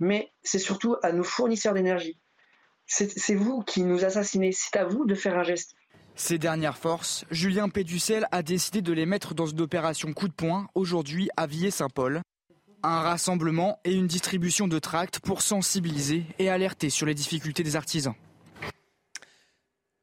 mais 0.00 0.32
c'est 0.42 0.58
surtout 0.58 0.96
à 1.02 1.12
nos 1.12 1.22
fournisseurs 1.22 1.74
d'énergie. 1.74 2.16
C'est 2.86 3.34
vous 3.34 3.60
qui 3.60 3.82
nous 3.82 4.02
assassinez, 4.02 4.52
c'est 4.52 4.78
à 4.78 4.86
vous 4.86 5.04
de 5.04 5.14
faire 5.14 5.38
un 5.38 5.42
geste. 5.42 5.74
Ces 6.14 6.38
dernières 6.38 6.78
forces, 6.78 7.26
Julien 7.30 7.68
Péducel 7.68 8.26
a 8.32 8.42
décidé 8.42 8.80
de 8.80 8.94
les 8.94 9.04
mettre 9.04 9.34
dans 9.34 9.46
une 9.46 9.60
opération 9.60 10.14
coup 10.14 10.28
de 10.28 10.32
poing 10.32 10.68
aujourd'hui 10.74 11.28
à 11.36 11.46
Villers-Saint-Paul. 11.46 12.22
Un 12.86 13.00
rassemblement 13.00 13.80
et 13.86 13.94
une 13.94 14.06
distribution 14.06 14.68
de 14.68 14.78
tracts 14.78 15.18
pour 15.18 15.40
sensibiliser 15.40 16.24
et 16.38 16.50
alerter 16.50 16.90
sur 16.90 17.06
les 17.06 17.14
difficultés 17.14 17.62
des 17.62 17.76
artisans. 17.76 18.12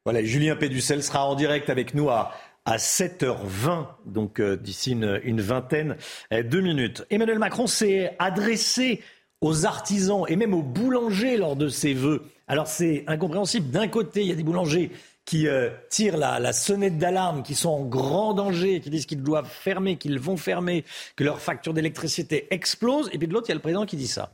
Voilà, 0.04 0.24
Julien 0.24 0.56
Péducel 0.56 1.04
sera 1.04 1.28
en 1.28 1.36
direct 1.36 1.70
avec 1.70 1.94
nous 1.94 2.10
à, 2.10 2.34
à 2.66 2.78
7h20, 2.78 3.86
donc 4.08 4.40
euh, 4.40 4.58
d'ici 4.58 4.94
une, 4.94 5.42
vingtaine 5.42 5.96
de 6.32 6.60
minutes. 6.60 7.06
Emmanuel 7.12 7.38
Macron 7.38 7.68
s'est 7.68 8.16
adressé 8.18 9.04
aux 9.42 9.68
artisans 9.68 10.24
et 10.28 10.36
même 10.36 10.56
aux 10.56 10.64
boulangers 10.64 11.38
lors 11.38 11.56
de 11.56 11.70
ses 11.70 11.94
vœux. 11.94 12.24
Alors 12.48 12.66
c'est 12.66 13.04
incompréhensible. 13.06 13.70
D'un 13.70 13.90
côté, 13.90 14.22
il 14.22 14.28
y 14.28 14.32
a 14.32 14.36
des 14.36 14.44
boulangers 14.44 14.90
qui 15.32 15.48
euh, 15.48 15.70
tirent 15.90 16.18
la, 16.18 16.52
sonnette 16.52 16.98
d'alarme, 16.98 17.42
qui 17.42 17.56
sont 17.56 17.70
en 17.70 17.86
grand 17.86 18.34
danger, 18.34 18.82
qui 18.82 18.90
disent 18.90 19.06
qu'ils 19.06 19.24
doivent 19.24 19.48
fermer, 19.50 19.96
qu'ils 19.96 20.20
vont 20.20 20.36
fermer, 20.36 20.84
que 21.16 21.24
leur 21.24 21.40
facture 21.40 21.74
d'électricité 21.74 22.54
explose. 22.54 23.10
Et 23.14 23.18
puis 23.18 23.30
de 23.30 23.34
l'autre, 23.34 23.46
il 23.48 23.52
y 23.52 23.54
a 23.54 23.56
le 23.56 23.62
président 23.62 23.86
qui 23.86 23.96
dit 23.96 24.10
ça. 24.10 24.34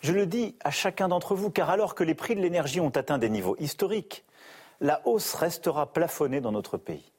Je 0.00 0.12
le 0.12 0.26
dis 0.26 0.56
à 0.64 0.72
chacun 0.72 1.06
d'entre 1.06 1.36
vous, 1.36 1.48
car 1.48 1.70
alors 1.70 1.94
que 1.94 2.02
les 2.02 2.16
prix 2.16 2.34
de 2.34 2.40
l'énergie 2.40 2.80
ont 2.80 2.88
atteint 2.88 3.18
des 3.18 3.28
niveaux 3.28 3.54
historiques, 3.60 4.24
la 4.80 5.00
hausse 5.06 5.32
restera 5.34 5.92
plafonnée 5.92 6.40
dans 6.40 6.50
notre 6.50 6.76
pays. 6.76 7.12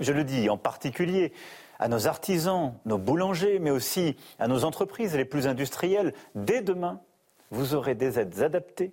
Je 0.00 0.12
le 0.12 0.24
dis 0.24 0.50
en 0.50 0.56
particulier 0.56 1.32
à 1.78 1.86
nos 1.86 2.08
artisans, 2.08 2.74
nos 2.86 2.98
boulangers, 2.98 3.60
mais 3.60 3.70
aussi 3.70 4.16
à 4.40 4.48
nos 4.48 4.64
entreprises 4.64 5.14
les 5.14 5.24
plus 5.24 5.46
industrielles. 5.46 6.12
Dès 6.34 6.60
demain, 6.60 7.00
vous 7.52 7.76
aurez 7.76 7.94
des 7.94 8.18
aides 8.18 8.42
adaptées 8.42 8.92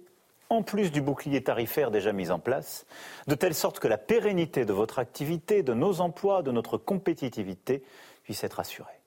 en 0.50 0.64
plus 0.64 0.92
du 0.92 1.02
bouclier 1.02 1.44
tarifaire 1.44 1.92
déjà 1.92 2.14
mis 2.14 2.32
en 2.32 2.40
place, 2.40 2.86
de 3.28 3.36
telle 3.36 3.56
sorte 3.56 3.80
que 3.80 3.88
la 3.88 3.98
pérennité 3.98 4.66
de 4.66 4.74
votre 4.74 5.00
activité, 5.00 5.64
de 5.64 5.74
nos 5.74 6.02
emplois, 6.02 6.44
de 6.44 6.52
notre 6.52 6.78
compétitivité 6.78 7.84
puisse 8.24 8.44
être 8.44 8.60
assurée. 8.60 9.00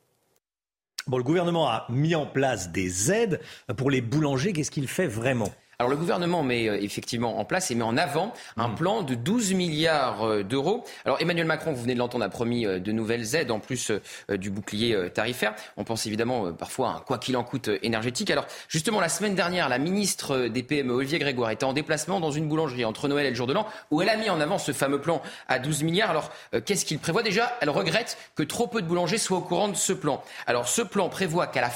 Bon, 1.06 1.16
le 1.16 1.24
gouvernement 1.24 1.68
a 1.68 1.86
mis 1.88 2.14
en 2.14 2.26
place 2.26 2.70
des 2.70 3.10
aides 3.10 3.40
pour 3.76 3.90
les 3.90 4.02
boulangers. 4.02 4.52
Qu'est-ce 4.52 4.70
qu'il 4.70 4.88
fait 4.88 5.06
vraiment? 5.06 5.50
Alors 5.80 5.90
le 5.90 5.96
gouvernement 5.96 6.42
met 6.42 6.68
euh, 6.68 6.76
effectivement 6.82 7.38
en 7.38 7.44
place 7.44 7.70
et 7.70 7.76
met 7.76 7.84
en 7.84 7.96
avant 7.96 8.34
un 8.56 8.66
hmm. 8.66 8.74
plan 8.74 9.02
de 9.02 9.14
12 9.14 9.54
milliards 9.54 10.24
euh, 10.24 10.42
d'euros. 10.42 10.82
Alors 11.04 11.20
Emmanuel 11.20 11.46
Macron, 11.46 11.72
vous 11.72 11.82
venez 11.82 11.94
de 11.94 12.00
l'entendre, 12.00 12.24
a 12.24 12.28
promis 12.28 12.66
euh, 12.66 12.80
de 12.80 12.90
nouvelles 12.90 13.36
aides 13.36 13.52
en 13.52 13.60
plus 13.60 13.92
du 14.28 14.50
bouclier 14.50 15.08
tarifaire. 15.14 15.54
On 15.76 15.84
pense 15.84 16.04
évidemment 16.04 16.52
parfois 16.52 16.88
à 16.88 16.92
un 16.94 16.98
quoi 16.98 17.18
qu'il 17.18 17.36
en 17.36 17.44
coûte 17.44 17.70
énergétique. 17.82 18.28
Alors 18.32 18.44
justement 18.68 19.00
la 19.00 19.08
semaine 19.08 19.36
dernière, 19.36 19.68
la 19.68 19.78
ministre 19.78 20.48
des 20.48 20.64
PME, 20.64 20.92
Olivier 20.92 21.20
Grégoire, 21.20 21.52
était 21.52 21.62
en 21.62 21.72
déplacement 21.72 22.18
dans 22.18 22.32
une 22.32 22.48
boulangerie 22.48 22.84
entre 22.84 23.06
Noël 23.06 23.26
et 23.26 23.30
le 23.30 23.36
jour 23.36 23.46
de 23.46 23.52
l'an 23.52 23.68
où 23.92 24.02
elle 24.02 24.08
a 24.08 24.16
mis 24.16 24.30
en 24.30 24.40
avant 24.40 24.58
ce 24.58 24.72
fameux 24.72 25.00
plan 25.00 25.22
à 25.46 25.60
12 25.60 25.84
milliards. 25.84 26.10
Alors 26.10 26.32
qu'est-ce 26.64 26.84
qu'il 26.84 26.98
prévoit? 26.98 27.22
Déjà, 27.22 27.56
elle 27.60 27.70
regrette 27.70 28.18
que 28.34 28.42
trop 28.42 28.66
peu 28.66 28.82
de 28.82 28.88
boulangers 28.88 29.18
soient 29.18 29.38
au 29.38 29.42
courant 29.42 29.68
de 29.68 29.76
ce 29.76 29.92
plan. 29.92 30.24
Alors 30.48 30.66
ce 30.66 30.82
plan 30.82 31.08
prévoit 31.08 31.46
qu'à 31.46 31.60
la, 31.60 31.70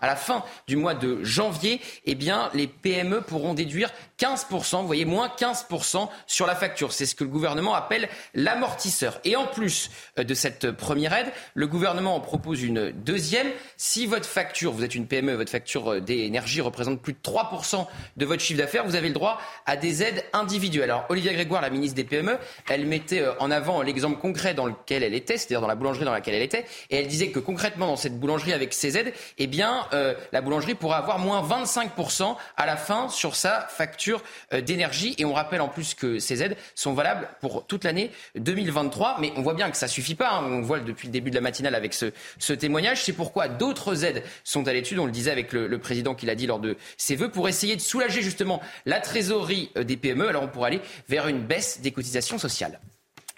à 0.00 0.06
la 0.06 0.16
fin 0.16 0.44
du 0.66 0.76
mois 0.76 0.94
de 0.94 1.22
janvier, 1.22 1.82
eh 2.06 2.14
bien 2.14 2.48
les 2.54 2.66
PME 2.66 3.20
pourront 3.20 3.33
déduire 3.54 3.90
15%, 4.24 4.80
vous 4.80 4.86
voyez, 4.86 5.04
moins 5.04 5.28
15% 5.28 6.08
sur 6.26 6.46
la 6.46 6.54
facture. 6.54 6.92
C'est 6.92 7.04
ce 7.04 7.14
que 7.14 7.24
le 7.24 7.30
gouvernement 7.30 7.74
appelle 7.74 8.08
l'amortisseur. 8.32 9.20
Et 9.24 9.36
en 9.36 9.46
plus 9.46 9.90
euh, 10.18 10.24
de 10.24 10.32
cette 10.32 10.70
première 10.70 11.12
aide, 11.12 11.30
le 11.52 11.66
gouvernement 11.66 12.16
en 12.16 12.20
propose 12.20 12.62
une 12.62 12.90
deuxième. 12.90 13.48
Si 13.76 14.06
votre 14.06 14.26
facture, 14.26 14.72
vous 14.72 14.82
êtes 14.82 14.94
une 14.94 15.06
PME, 15.06 15.34
votre 15.34 15.50
facture 15.50 15.92
euh, 15.94 16.00
d'énergie 16.00 16.62
représente 16.62 17.02
plus 17.02 17.12
de 17.12 17.18
3% 17.22 17.86
de 18.16 18.24
votre 18.24 18.42
chiffre 18.42 18.58
d'affaires, 18.58 18.86
vous 18.86 18.96
avez 18.96 19.08
le 19.08 19.14
droit 19.14 19.38
à 19.66 19.76
des 19.76 20.02
aides 20.02 20.24
individuelles. 20.32 20.90
Alors, 20.90 21.04
Olivia 21.10 21.34
Grégoire, 21.34 21.60
la 21.60 21.70
ministre 21.70 21.96
des 21.96 22.04
PME, 22.04 22.38
elle 22.70 22.86
mettait 22.86 23.20
euh, 23.20 23.34
en 23.40 23.50
avant 23.50 23.82
l'exemple 23.82 24.18
concret 24.18 24.54
dans 24.54 24.66
lequel 24.66 25.02
elle 25.02 25.14
était, 25.14 25.36
c'est-à-dire 25.36 25.60
dans 25.60 25.66
la 25.66 25.74
boulangerie 25.74 26.06
dans 26.06 26.12
laquelle 26.12 26.34
elle 26.34 26.42
était, 26.42 26.64
et 26.88 26.96
elle 26.96 27.08
disait 27.08 27.28
que 27.28 27.40
concrètement, 27.40 27.86
dans 27.88 27.96
cette 27.96 28.18
boulangerie 28.18 28.54
avec 28.54 28.72
ces 28.72 28.96
aides, 28.96 29.12
eh 29.36 29.46
bien, 29.46 29.86
la 30.32 30.40
boulangerie 30.40 30.74
pourra 30.74 30.98
avoir 30.98 31.18
moins 31.18 31.42
25% 31.42 32.36
à 32.56 32.66
la 32.66 32.76
fin 32.76 33.08
sur 33.08 33.36
sa 33.36 33.60
facture 33.68 34.13
euh, 34.52 34.60
d'énergie. 34.60 35.14
Et 35.18 35.24
on 35.24 35.32
rappelle 35.32 35.60
en 35.60 35.68
plus 35.68 35.94
que 35.94 36.18
ces 36.18 36.42
aides 36.42 36.56
sont 36.74 36.94
valables 36.94 37.28
pour 37.40 37.66
toute 37.66 37.84
l'année 37.84 38.10
2023. 38.36 39.18
Mais 39.20 39.32
on 39.36 39.42
voit 39.42 39.54
bien 39.54 39.70
que 39.70 39.76
ça 39.76 39.88
suffit 39.88 40.14
pas. 40.14 40.30
Hein. 40.32 40.44
On 40.44 40.60
voit 40.60 40.80
depuis 40.80 41.08
le 41.08 41.12
début 41.12 41.30
de 41.30 41.34
la 41.34 41.40
matinale 41.40 41.74
avec 41.74 41.94
ce, 41.94 42.52
témoignage. 42.52 43.04
C'est 43.04 43.12
pourquoi 43.12 43.48
d'autres 43.48 44.04
aides 44.04 44.22
sont 44.44 44.66
à 44.68 44.72
l'étude. 44.72 44.98
On 44.98 45.06
le 45.06 45.12
disait 45.12 45.30
avec 45.30 45.52
le, 45.52 45.78
président 45.78 46.14
qui 46.14 46.24
l'a 46.26 46.34
dit 46.34 46.46
lors 46.46 46.60
de 46.60 46.76
ses 46.96 47.16
vœux 47.16 47.30
pour 47.30 47.48
essayer 47.48 47.76
de 47.76 47.80
soulager 47.80 48.22
justement 48.22 48.62
la 48.86 49.00
trésorerie 49.00 49.70
euh, 49.76 49.84
des 49.84 49.96
PME. 49.96 50.28
Alors 50.28 50.42
on 50.42 50.48
pourrait 50.48 50.68
aller 50.68 50.80
vers 51.08 51.28
une 51.28 51.40
baisse 51.40 51.80
des 51.80 51.90
cotisations 51.90 52.38
sociales. 52.38 52.80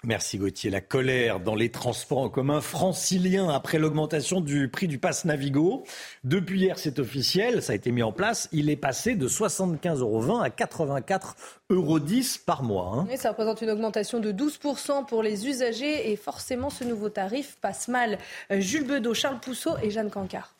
Merci 0.03 0.37
Gauthier. 0.37 0.69
La 0.69 0.79
colère 0.79 1.39
dans 1.39 1.55
les 1.55 1.71
transports 1.71 2.19
en 2.19 2.29
commun 2.29 2.61
franciliens 2.61 3.49
après 3.49 3.79
l'augmentation 3.79 4.41
du 4.41 4.69
prix 4.69 4.87
du 4.87 4.99
pass 4.99 5.25
Navigo. 5.25 5.83
Depuis 6.23 6.59
hier, 6.61 6.77
c'est 6.77 6.99
officiel, 6.99 7.63
ça 7.63 7.73
a 7.73 7.75
été 7.75 7.91
mis 7.91 8.03
en 8.03 8.11
place. 8.11 8.47
Il 8.51 8.69
est 8.69 8.75
passé 8.75 9.15
de 9.15 9.27
75,20 9.27 9.99
euros 9.99 10.37
à 10.37 10.49
84,10 10.49 11.33
euros 11.71 11.99
par 12.45 12.61
mois. 12.61 13.07
Hein. 13.09 13.17
ça 13.17 13.29
représente 13.29 13.61
une 13.63 13.71
augmentation 13.71 14.19
de 14.19 14.31
12% 14.31 15.07
pour 15.07 15.23
les 15.23 15.47
usagers 15.47 16.11
et 16.11 16.15
forcément 16.15 16.69
ce 16.69 16.83
nouveau 16.83 17.09
tarif 17.09 17.57
passe 17.59 17.87
mal. 17.87 18.19
Euh, 18.51 18.59
Jules 18.59 18.85
Bedeau, 18.85 19.15
Charles 19.15 19.39
Pousseau 19.39 19.71
et 19.81 19.89
Jeanne 19.89 20.11
Cancard. 20.11 20.53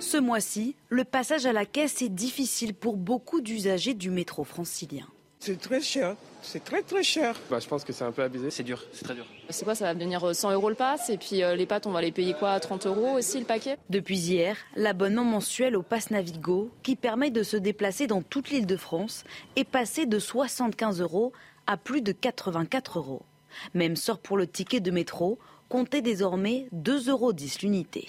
Ce 0.00 0.16
mois-ci, 0.16 0.74
le 0.88 1.04
passage 1.04 1.44
à 1.46 1.52
la 1.52 1.66
caisse 1.66 2.00
est 2.00 2.08
difficile 2.08 2.74
pour 2.74 2.96
beaucoup 2.96 3.40
d'usagers 3.42 3.94
du 3.94 4.10
métro 4.10 4.42
francilien. 4.44 5.06
C'est 5.38 5.60
très 5.60 5.80
cher. 5.80 6.16
C'est 6.42 6.64
très 6.64 6.82
très 6.82 7.02
cher. 7.02 7.36
Bah, 7.50 7.58
je 7.58 7.66
pense 7.66 7.84
que 7.84 7.92
c'est 7.92 8.04
un 8.04 8.12
peu 8.12 8.22
abusé. 8.22 8.50
C'est 8.50 8.62
dur, 8.62 8.82
c'est 8.92 9.04
très 9.04 9.14
dur. 9.14 9.26
C'est 9.50 9.64
quoi 9.64 9.74
Ça 9.74 9.84
va 9.86 9.94
devenir 9.94 10.34
100 10.34 10.50
euh, 10.50 10.54
euros 10.54 10.68
le 10.68 10.76
pass 10.76 11.10
et 11.10 11.18
puis 11.18 11.42
euh, 11.42 11.56
les 11.56 11.66
pâtes, 11.66 11.86
on 11.86 11.90
va 11.90 12.00
les 12.00 12.12
payer 12.12 12.34
quoi 12.34 12.58
30 12.58 12.86
euros 12.86 13.16
aussi 13.16 13.38
le 13.38 13.44
paquet? 13.44 13.78
Depuis 13.90 14.18
hier, 14.18 14.56
l'abonnement 14.76 15.24
mensuel 15.24 15.76
au 15.76 15.82
pass 15.82 16.10
Navigo, 16.10 16.70
qui 16.82 16.96
permet 16.96 17.30
de 17.30 17.42
se 17.42 17.56
déplacer 17.56 18.06
dans 18.06 18.22
toute 18.22 18.50
l'île 18.50 18.66
de 18.66 18.76
France, 18.76 19.24
est 19.56 19.64
passé 19.64 20.06
de 20.06 20.18
75 20.18 21.00
euros 21.00 21.32
à 21.66 21.76
plus 21.76 22.00
de 22.00 22.12
84 22.12 22.98
euros. 22.98 23.22
Même 23.74 23.96
sort 23.96 24.18
pour 24.18 24.36
le 24.36 24.46
ticket 24.46 24.80
de 24.80 24.90
métro, 24.90 25.38
comptez 25.68 26.00
désormais 26.00 26.68
2,10 26.74 27.10
euros 27.10 27.32
l'unité. 27.62 28.08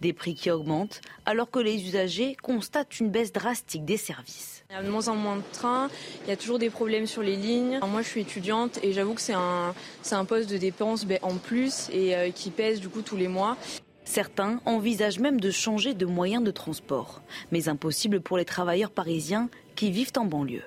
Des 0.00 0.12
prix 0.12 0.34
qui 0.34 0.50
augmentent 0.50 1.00
alors 1.26 1.50
que 1.50 1.58
les 1.58 1.86
usagers 1.86 2.36
constatent 2.42 3.00
une 3.00 3.10
baisse 3.10 3.32
drastique 3.32 3.84
des 3.84 3.96
services. 3.96 4.61
Il 4.72 4.76
y 4.76 4.78
a 4.78 4.82
de 4.82 4.88
moins 4.88 5.08
en 5.08 5.16
moins 5.16 5.36
de 5.36 5.42
trains, 5.52 5.90
il 6.24 6.30
y 6.30 6.32
a 6.32 6.36
toujours 6.38 6.58
des 6.58 6.70
problèmes 6.70 7.06
sur 7.06 7.20
les 7.20 7.36
lignes. 7.36 7.78
moi 7.86 8.00
je 8.00 8.08
suis 8.08 8.22
étudiante 8.22 8.78
et 8.82 8.94
j'avoue 8.94 9.12
que 9.12 9.20
c'est 9.20 9.34
un, 9.34 9.74
un 10.12 10.24
poste 10.24 10.48
de 10.48 10.56
dépense 10.56 11.04
ben, 11.04 11.18
en 11.20 11.34
plus 11.34 11.90
et 11.92 12.16
euh, 12.16 12.30
qui 12.30 12.50
pèse 12.50 12.80
du 12.80 12.88
coup 12.88 13.02
tous 13.02 13.18
les 13.18 13.28
mois. 13.28 13.58
Certains 14.06 14.62
envisagent 14.64 15.18
même 15.18 15.40
de 15.40 15.50
changer 15.50 15.92
de 15.92 16.06
moyen 16.06 16.40
de 16.40 16.50
transport, 16.50 17.20
mais 17.50 17.68
impossible 17.68 18.22
pour 18.22 18.38
les 18.38 18.46
travailleurs 18.46 18.90
parisiens 18.90 19.50
qui 19.76 19.90
vivent 19.90 20.12
en 20.16 20.24
banlieue. 20.24 20.64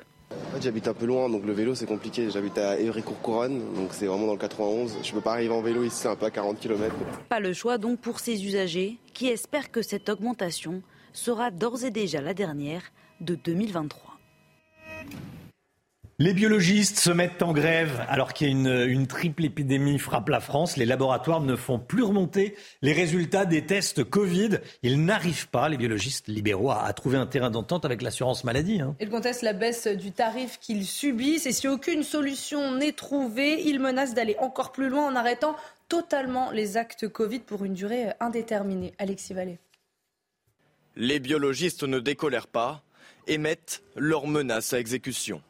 J'habite 0.62 0.88
un 0.88 0.94
peu 0.94 1.08
loin, 1.08 1.28
donc 1.28 1.44
le 1.44 1.54
vélo 1.54 1.74
c'est 1.74 1.88
compliqué. 1.88 2.30
J'habite 2.30 2.60
à 2.60 2.78
Évry-Courcouronne, 2.78 3.58
donc 3.74 3.90
c'est 3.90 4.06
vraiment 4.06 4.28
dans 4.28 4.34
le 4.34 4.38
91. 4.38 4.98
Je 5.02 5.12
peux 5.14 5.22
pas 5.22 5.32
arriver 5.32 5.54
en 5.56 5.64
vélo 5.64 5.84
ici, 5.84 6.02
c'est 6.02 6.10
un 6.10 6.16
peu 6.16 6.28
à 6.28 6.32
40 6.32 6.60
km. 6.60 6.94
Pas 7.28 7.40
le 7.40 7.54
choix 7.54 7.80
donc 7.80 8.02
pour 8.02 8.20
ces 8.20 8.46
usagers 8.46 9.00
qui 9.16 9.30
espèrent 9.30 9.72
que 9.72 9.82
cette 9.82 10.10
augmentation 10.10 10.84
sera 11.12 11.50
d'ores 11.50 11.86
et 11.86 11.92
déjà 11.92 12.22
la 12.22 12.36
dernière 12.36 12.84
de 13.22 13.36
2023. 13.36 14.16
Les 16.18 16.34
biologistes 16.34 16.98
se 16.98 17.10
mettent 17.10 17.44
en 17.44 17.52
grève 17.52 18.06
alors 18.08 18.32
qu'il 18.32 18.48
y 18.48 18.50
a 18.50 18.54
une, 18.54 18.90
une, 18.90 19.06
triple 19.06 19.44
épidémie 19.44 20.00
frappe 20.00 20.30
la 20.30 20.40
France. 20.40 20.78
Les 20.78 20.86
laboratoires 20.86 21.42
ne 21.42 21.58
font 21.58 21.78
plus 21.78 22.04
remonter 22.04 22.56
les 22.82 22.94
résultats 22.94 23.44
des 23.44 23.66
tests 23.66 24.02
Covid. 24.06 24.60
Ils 24.82 25.04
n'arrivent 25.04 25.50
pas, 25.50 25.68
les 25.68 25.76
biologistes 25.76 26.30
libéraux, 26.30 26.72
à, 26.72 26.94
trouver 26.94 27.18
un 27.18 27.26
terrain 27.26 27.52
d'entente 27.52 27.84
avec 27.84 28.02
l'assurance 28.02 28.46
maladie. 28.46 28.80
Hein. 28.80 28.96
Ils 29.02 29.10
contestent 29.10 29.42
la 29.42 29.52
baisse 29.52 29.88
du 29.88 30.14
tarif 30.14 30.58
qu'ils 30.62 30.86
subissent 30.86 31.48
et 31.48 31.52
si 31.52 31.68
aucune 31.68 32.04
solution 32.04 32.74
n'est 32.76 32.94
trouvée, 32.94 33.64
ils 33.68 33.82
menacent 33.82 34.14
d'aller 34.14 34.38
encore 34.40 34.72
plus 34.72 34.88
loin 34.88 35.06
en 35.08 35.18
arrêtant 35.18 35.58
totalement 35.90 36.50
les 36.52 36.78
actes 36.78 37.10
Covid 37.10 37.40
pour 37.40 37.66
une 37.66 37.74
durée 37.74 38.14
indéterminée. 38.22 38.94
Alexis 39.00 39.34
Vallée. 39.34 39.60
Les 40.96 41.20
biologistes 41.20 41.84
ne 41.84 42.00
décolèrent 42.00 42.48
pas 42.48 42.86
et 43.28 43.38
mettent 43.38 43.84
leurs 43.96 44.28
menaces 44.28 44.74
à 44.74 44.80
exécution. 44.80 45.42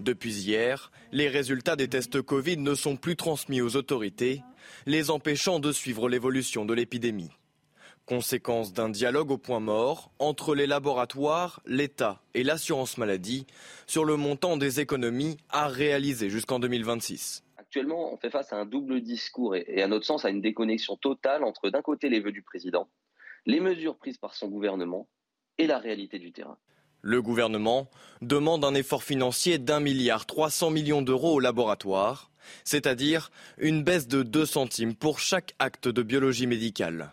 Depuis 0.00 0.32
hier, 0.32 0.90
les 1.12 1.28
résultats 1.28 1.76
des 1.76 1.88
tests 1.88 2.20
Covid 2.20 2.56
ne 2.56 2.74
sont 2.74 2.96
plus 2.96 3.16
transmis 3.16 3.60
aux 3.60 3.76
autorités, 3.76 4.42
les 4.86 5.10
empêchant 5.10 5.60
de 5.60 5.72
suivre 5.72 6.08
l'évolution 6.08 6.64
de 6.64 6.74
l'épidémie. 6.74 7.30
Conséquence 8.06 8.74
d'un 8.74 8.90
dialogue 8.90 9.30
au 9.30 9.38
point 9.38 9.60
mort 9.60 10.10
entre 10.18 10.54
les 10.54 10.66
laboratoires, 10.66 11.62
l'État 11.64 12.20
et 12.34 12.42
l'assurance 12.42 12.98
maladie 12.98 13.46
sur 13.86 14.04
le 14.04 14.16
montant 14.16 14.58
des 14.58 14.80
économies 14.80 15.38
à 15.48 15.68
réaliser 15.68 16.28
jusqu'en 16.28 16.58
2026. 16.58 17.44
Actuellement, 17.56 18.12
on 18.12 18.18
fait 18.18 18.30
face 18.30 18.52
à 18.52 18.56
un 18.56 18.66
double 18.66 19.00
discours 19.00 19.56
et, 19.56 19.80
à 19.80 19.88
notre 19.88 20.04
sens 20.04 20.26
à 20.26 20.30
une 20.30 20.42
déconnexion 20.42 20.96
totale 20.96 21.44
entre 21.44 21.70
d'un 21.70 21.80
côté 21.80 22.10
les 22.10 22.20
vœux 22.20 22.32
du 22.32 22.42
président, 22.42 22.88
les 23.46 23.60
mesures 23.60 23.96
prises 23.96 24.18
par 24.18 24.34
son 24.34 24.48
gouvernement 24.48 25.08
et 25.56 25.66
la 25.66 25.78
réalité 25.78 26.18
du 26.18 26.30
terrain. 26.30 26.58
Le 27.06 27.20
gouvernement 27.20 27.90
demande 28.22 28.64
un 28.64 28.72
effort 28.72 29.02
financier 29.02 29.58
d'un 29.58 29.78
milliard 29.78 30.24
300 30.24 30.70
millions 30.70 31.02
d'euros 31.02 31.34
au 31.34 31.38
laboratoire, 31.38 32.30
c'est-à-dire 32.64 33.30
une 33.58 33.82
baisse 33.82 34.08
de 34.08 34.22
2 34.22 34.46
centimes 34.46 34.94
pour 34.94 35.18
chaque 35.18 35.54
acte 35.58 35.86
de 35.86 36.02
biologie 36.02 36.46
médicale. 36.46 37.12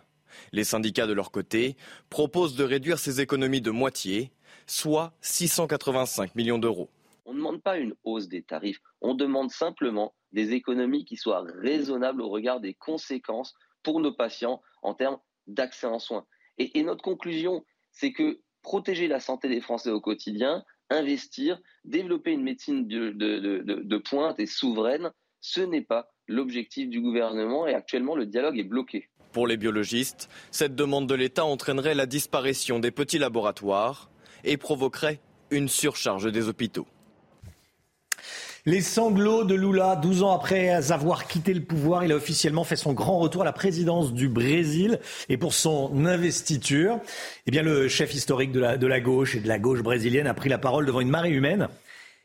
Les 0.50 0.64
syndicats 0.64 1.06
de 1.06 1.12
leur 1.12 1.30
côté 1.30 1.76
proposent 2.08 2.56
de 2.56 2.64
réduire 2.64 2.98
ces 2.98 3.20
économies 3.20 3.60
de 3.60 3.70
moitié, 3.70 4.32
soit 4.66 5.12
685 5.20 6.36
millions 6.36 6.58
d'euros. 6.58 6.88
On 7.26 7.34
ne 7.34 7.38
demande 7.40 7.62
pas 7.62 7.76
une 7.76 7.94
hausse 8.02 8.28
des 8.28 8.42
tarifs, 8.42 8.80
on 9.02 9.14
demande 9.14 9.50
simplement 9.50 10.14
des 10.32 10.52
économies 10.52 11.04
qui 11.04 11.18
soient 11.18 11.44
raisonnables 11.60 12.22
au 12.22 12.30
regard 12.30 12.60
des 12.60 12.72
conséquences 12.72 13.52
pour 13.82 14.00
nos 14.00 14.14
patients 14.14 14.62
en 14.80 14.94
termes 14.94 15.18
d'accès 15.46 15.86
en 15.86 15.98
soins. 15.98 16.24
Et, 16.56 16.82
notre 16.82 17.02
conclusion, 17.02 17.62
c'est 17.90 18.14
que 18.14 18.40
protéger 18.62 19.08
la 19.08 19.20
santé 19.20 19.48
des 19.48 19.60
Français 19.60 19.90
au 19.90 20.00
quotidien, 20.00 20.64
investir, 20.90 21.60
développer 21.84 22.32
une 22.32 22.42
médecine 22.42 22.86
de, 22.86 23.98
pointe 23.98 24.38
et 24.38 24.46
souveraine, 24.46 25.10
ce 25.40 25.60
n'est 25.60 25.82
pas 25.82 26.10
l'objectif 26.28 26.88
du 26.88 27.00
gouvernement 27.00 27.66
et 27.66 27.74
actuellement 27.74 28.14
le 28.14 28.26
dialogue 28.26 28.58
est 28.58 28.64
bloqué. 28.64 29.08
Pour 29.32 29.46
les 29.46 29.56
biologistes, 29.56 30.28
cette 30.50 30.74
demande 30.74 31.08
de 31.08 31.14
l'État 31.14 31.44
entraînerait 31.44 31.94
la 31.94 32.06
disparition 32.06 32.78
des 32.78 32.90
petits 32.90 33.18
laboratoires 33.18 34.10
et 34.44 34.56
provoquerait 34.56 35.20
une 35.50 35.68
surcharge 35.68 36.30
des 36.30 36.48
hôpitaux. 36.48 36.86
Les 38.64 38.80
sanglots 38.80 39.42
de 39.42 39.56
Lula, 39.56 39.96
12 39.96 40.22
ans 40.22 40.30
après 40.30 40.68
avoir 40.92 41.26
quitté 41.26 41.52
le 41.52 41.64
pouvoir, 41.64 42.04
il 42.04 42.12
a 42.12 42.14
officiellement 42.14 42.62
fait 42.62 42.76
son 42.76 42.92
grand 42.92 43.18
retour 43.18 43.42
à 43.42 43.44
la 43.44 43.52
présidence 43.52 44.12
du 44.12 44.28
Brésil. 44.28 45.00
Et 45.28 45.36
pour 45.36 45.52
son 45.52 46.06
investiture, 46.06 47.00
eh 47.48 47.50
bien, 47.50 47.62
le 47.62 47.88
chef 47.88 48.14
historique 48.14 48.52
de 48.52 48.86
la, 48.86 49.00
gauche 49.00 49.34
et 49.34 49.40
de 49.40 49.48
la 49.48 49.58
gauche 49.58 49.82
brésilienne 49.82 50.28
a 50.28 50.34
pris 50.34 50.48
la 50.48 50.58
parole 50.58 50.86
devant 50.86 51.00
une 51.00 51.08
marée 51.08 51.32
humaine. 51.32 51.66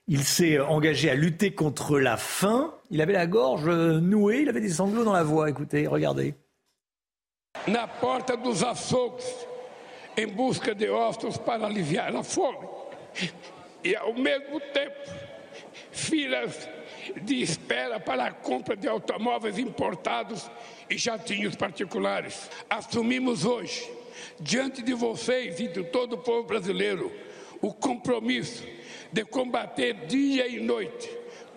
Il 0.08 0.24
s'est 0.24 0.60
engagé 0.60 1.10
à 1.10 1.16
lutter 1.16 1.56
contre 1.56 1.98
la 1.98 2.18
faim. 2.18 2.72
Il 2.92 3.02
avait 3.02 3.14
la 3.14 3.26
gorge 3.26 3.68
nouée, 3.68 4.42
il 4.42 4.50
avait 4.50 4.62
des 4.62 4.70
sanglots 4.70 5.04
dans 5.04 5.14
la 5.14 5.24
voix. 5.24 5.50
Écoutez, 5.50 5.88
regardez. 5.88 6.36
Na 7.68 7.88
porta 7.88 8.36
dos 8.36 8.64
açougues, 8.64 9.24
em 10.16 10.28
busca 10.28 10.76
de 10.76 10.86
para 11.44 11.66
aliviar 11.66 12.16
a 12.16 12.22
fome. 12.22 12.58
E 13.84 13.96
filas 15.98 16.70
de 17.22 17.42
espera 17.42 18.00
para 18.00 18.26
a 18.26 18.32
compra 18.32 18.76
de 18.76 18.88
automóveis 18.88 19.58
importados 19.58 20.50
e 20.90 20.98
jatinhos 20.98 21.56
particulares. 21.56 22.50
Assumimos 22.70 23.46
hoje, 23.46 23.90
diante 24.40 24.82
de 24.82 24.94
vocês 24.94 25.60
e 25.60 25.68
de 25.68 25.84
todo 25.84 26.14
o 26.14 26.18
povo 26.18 26.48
brasileiro, 26.48 27.12
o 27.62 27.74
compromisso 27.74 28.64
de 29.12 29.24
combater 29.26 30.06
dia 30.08 30.48
e 30.48 30.60
noite 30.60 31.10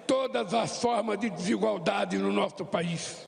todas 0.07 0.55
as 0.55 0.80
formas 0.80 1.18
de 1.18 1.30
desigualdade 1.30 2.18
no 2.18 2.32
nosso 2.32 2.64
país. 2.64 3.24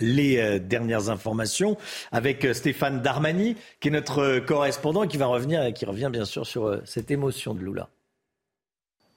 les 0.00 0.38
euh, 0.38 0.58
dernières 0.58 1.10
informations 1.10 1.76
avec 2.10 2.44
euh, 2.44 2.54
Stéphane 2.54 3.02
Darmani, 3.02 3.56
qui 3.80 3.88
est 3.88 3.90
notre 3.90 4.38
correspondant 4.40 5.02
et 5.02 5.08
qui 5.08 5.18
va 5.18 5.26
revenir 5.26 5.72
qui 5.74 5.84
revient 5.84 6.08
bien 6.10 6.24
sûr 6.24 6.46
sur 6.46 6.66
euh, 6.66 6.82
cette 6.86 7.10
émotion 7.10 7.54
de 7.54 7.60
Lula. 7.60 7.90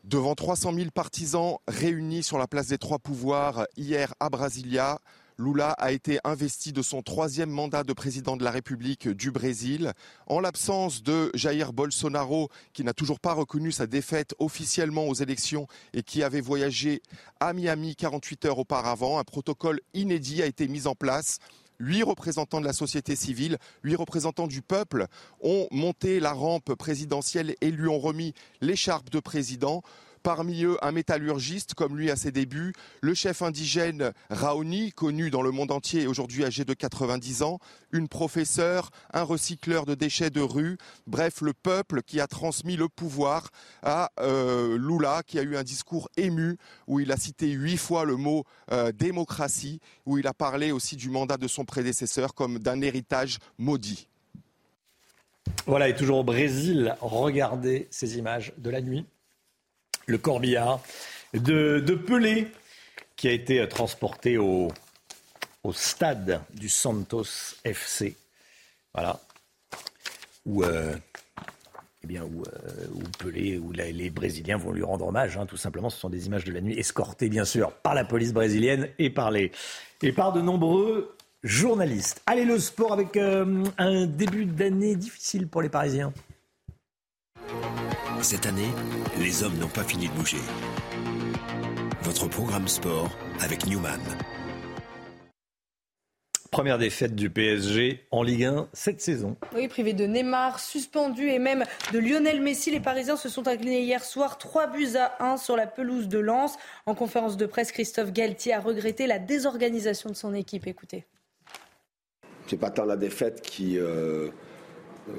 Devant 0.04 0.36
300 0.36 0.74
000 0.74 0.90
partisans 0.94 1.60
réunis 1.66 2.24
sur 2.24 2.38
la 2.38 2.46
place 2.46 2.68
des 2.68 2.78
Trois 2.78 3.00
Pouvoirs 3.00 3.68
hier 3.78 4.14
à 4.20 4.30
Brasilia, 4.30 5.00
Lula 5.38 5.72
a 5.72 5.94
été 5.94 6.20
investi 6.26 6.74
de 6.74 6.82
son 6.82 7.02
troisième 7.02 7.50
mandat 7.50 7.86
de 7.86 7.94
président 7.94 8.36
de 8.36 8.44
la 8.44 8.52
République 8.52 9.08
du 9.08 9.32
Brésil. 9.32 9.94
En 10.28 10.42
l'absence 10.42 11.04
de 11.04 11.32
Jair 11.36 11.72
Bolsonaro, 11.72 12.50
qui 12.74 12.84
n'a 12.84 12.94
toujours 12.94 13.22
pas 13.22 13.34
reconnu 13.34 13.72
sa 13.72 13.88
défaite 13.88 14.36
officiellement 14.40 15.08
aux 15.08 15.14
élections 15.14 15.68
et 15.94 16.04
qui 16.04 16.22
avait 16.22 16.42
voyagé 16.42 17.02
à 17.40 17.54
Miami 17.54 17.96
48 17.96 18.44
heures 18.44 18.60
auparavant, 18.60 19.20
un 19.20 19.24
protocole 19.24 19.80
inédit 19.94 20.42
a 20.42 20.48
été 20.48 20.68
mis 20.68 20.86
en 20.86 20.96
place 20.96 21.40
Huit 21.80 22.04
représentants 22.04 22.62
de 22.62 22.66
la 22.66 22.74
société 22.74 23.16
civile, 23.16 23.58
huit 23.84 23.96
représentants 23.96 24.48
du 24.48 24.62
peuple 24.62 25.08
ont 25.42 25.68
monté 25.72 26.20
la 26.20 26.34
rampe 26.34 26.76
présidentielle 26.76 27.56
et 27.62 27.72
lui 27.72 27.88
ont 27.88 28.00
remis 28.00 28.34
l'écharpe 28.62 29.10
de 29.10 29.20
président. 29.20 29.82
Parmi 30.24 30.64
eux, 30.64 30.78
un 30.82 30.94
métallurgiste 30.94 31.74
comme 31.74 31.98
lui 31.98 32.10
à 32.10 32.16
ses 32.16 32.32
débuts, 32.32 32.72
le 33.02 33.14
chef 33.14 33.42
indigène 33.42 34.14
Raoni, 34.30 34.94
connu 34.94 35.30
dans 35.30 35.42
le 35.42 35.52
monde 35.52 35.70
entier 35.70 36.08
aujourd'hui 36.08 36.46
âgé 36.46 36.64
de 36.64 36.74
90 36.74 37.44
ans, 37.44 37.60
une 37.92 38.08
professeure, 38.08 38.90
un 39.12 39.24
recycleur 39.24 39.86
de 39.86 39.96
déchets 39.96 40.30
de 40.30 40.40
rue, 40.40 40.78
bref, 41.08 41.42
le 41.42 41.52
peuple 41.52 42.04
qui 42.04 42.22
a 42.22 42.28
transmis 42.28 42.78
le 42.78 42.88
pouvoir 42.88 43.50
à 43.82 44.12
euh, 44.22 44.78
Lula, 44.78 45.24
qui 45.28 45.40
a 45.40 45.42
eu 45.42 45.58
un 45.58 45.64
discours 45.64 46.08
ému 46.16 46.56
où 46.88 47.02
il 47.02 47.12
a 47.12 47.18
cité 47.18 47.50
huit 47.50 47.78
fois 47.78 48.06
le 48.06 48.16
mot 48.16 48.46
euh, 48.72 48.94
démocratie, 48.94 49.82
où 50.06 50.18
il 50.18 50.28
a 50.28 50.34
parlé 50.34 50.72
aussi 50.72 50.96
du 50.96 51.10
mandat 51.10 51.36
de 51.36 51.50
son 51.50 51.66
prédécesseur 51.66 52.34
comme 52.34 52.60
d'un 52.60 52.80
héritage 52.80 53.40
maudit. 53.58 54.08
Voilà, 55.66 55.90
et 55.90 55.96
toujours 55.96 56.20
au 56.20 56.24
Brésil, 56.24 56.96
regardez 57.02 57.90
ces 57.92 58.18
images 58.18 58.54
de 58.58 58.70
la 58.70 58.80
nuit 58.80 59.06
le 60.06 60.18
corbillard 60.18 60.82
de, 61.34 61.96
Pelé, 61.96 62.48
qui 63.16 63.28
a 63.28 63.32
été 63.32 63.68
transporté 63.68 64.38
au, 64.38 64.72
stade 65.72 66.42
du 66.54 66.70
Santos 66.70 67.56
FC. 67.64 68.16
Voilà. 68.94 69.20
Où, 70.46 70.64
euh, 70.64 70.96
eh 72.04 72.08
bien, 72.08 72.24
où, 72.24 72.44
euh, 72.44 72.88
Pelé, 73.18 73.58
où 73.58 73.72
les 73.72 74.10
Brésiliens 74.10 74.58
vont 74.58 74.72
lui 74.72 74.84
rendre 74.84 75.08
hommage, 75.08 75.38
hein, 75.38 75.46
tout 75.46 75.58
simplement. 75.58 75.90
Ce 75.90 76.00
sont 76.00 76.10
des 76.10 76.28
images 76.28 76.44
de 76.44 76.52
la 76.52 76.62
nuit, 76.62 76.78
escortées 76.78 77.30
bien 77.30 77.46
sûr 77.46 77.72
par 77.72 77.94
la 77.94 78.04
police 78.04 78.34
brésilienne 78.34 78.90
et 79.00 79.10
par, 79.10 79.32
les, 79.32 79.52
et 80.02 80.12
par 80.12 80.34
de 80.34 80.42
nombreux 80.42 81.16
journalistes. 81.44 82.22
Allez, 82.26 82.46
le 82.46 82.60
sport 82.60 82.94
avec 82.94 83.18
euh, 83.18 83.64
un 83.78 84.06
début 84.06 84.46
d'année 84.46 84.96
difficile 84.96 85.48
pour 85.48 85.62
les 85.62 85.70
Parisiens. 85.70 86.14
Cette 88.24 88.46
année, 88.46 88.70
les 89.20 89.44
hommes 89.44 89.58
n'ont 89.58 89.68
pas 89.68 89.84
fini 89.84 90.08
de 90.08 90.14
bouger. 90.14 90.38
Votre 92.04 92.30
programme 92.30 92.70
sport 92.70 93.12
avec 93.42 93.68
Newman. 93.68 94.00
Première 96.50 96.78
défaite 96.78 97.16
du 97.16 97.30
PSG 97.30 98.08
en 98.12 98.24
Ligue 98.24 98.46
1 98.46 98.70
cette 98.72 99.02
saison. 99.02 99.36
Oui, 99.54 99.68
privé 99.68 99.92
de 99.92 100.06
Neymar, 100.06 100.62
suspendu 100.62 101.28
et 101.28 101.38
même 101.38 101.66
de 101.92 102.00
Lionel 102.00 102.40
Messi, 102.42 102.72
les 102.72 102.80
Parisiens 102.80 103.18
se 103.18 103.28
sont 103.28 103.50
inclinés 103.50 103.82
hier 103.82 104.06
soir 104.06 104.38
3 104.38 104.68
buts 104.68 104.96
à 104.96 105.22
1 105.22 105.36
sur 105.36 105.58
la 105.58 105.68
pelouse 105.68 106.08
de 106.08 106.20
Lens. 106.20 106.56
En 106.86 106.96
conférence 106.96 107.36
de 107.36 107.46
presse, 107.46 107.74
Christophe 107.74 108.14
Galtier 108.14 108.54
a 108.54 108.62
regretté 108.62 109.06
la 109.06 109.20
désorganisation 109.20 110.10
de 110.10 110.16
son 110.16 110.34
équipe. 110.34 110.66
Écoutez. 110.66 111.06
C'est 112.48 112.56
pas 112.56 112.72
tant 112.72 112.86
la 112.86 112.96
défaite 112.96 113.42
qui, 113.42 113.78
euh, 113.78 114.30
euh, 115.10 115.14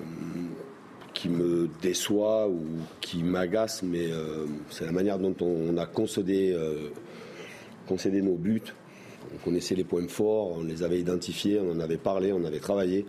qui 1.25 1.31
me 1.31 1.70
déçoit 1.81 2.51
ou 2.51 2.61
qui 3.01 3.22
m'agace, 3.22 3.83
mais 3.83 4.12
euh, 4.12 4.45
c'est 4.68 4.85
la 4.85 4.93
manière 4.93 5.18
dont 5.18 5.35
on 5.41 5.75
a 5.79 5.87
concédé, 5.87 6.53
euh, 6.53 6.91
concédé 7.89 8.20
nos 8.20 8.35
buts. 8.35 8.61
On 9.35 9.43
connaissait 9.43 9.75
les 9.75 9.85
points 9.85 10.07
forts, 10.07 10.59
on 10.59 10.64
les 10.64 10.83
avait 10.83 11.01
identifiés, 11.01 11.59
on 11.61 11.70
en 11.70 11.81
avait 11.81 11.97
parlé, 11.97 12.31
on 12.31 12.45
avait 12.45 12.59
travaillé. 12.59 13.07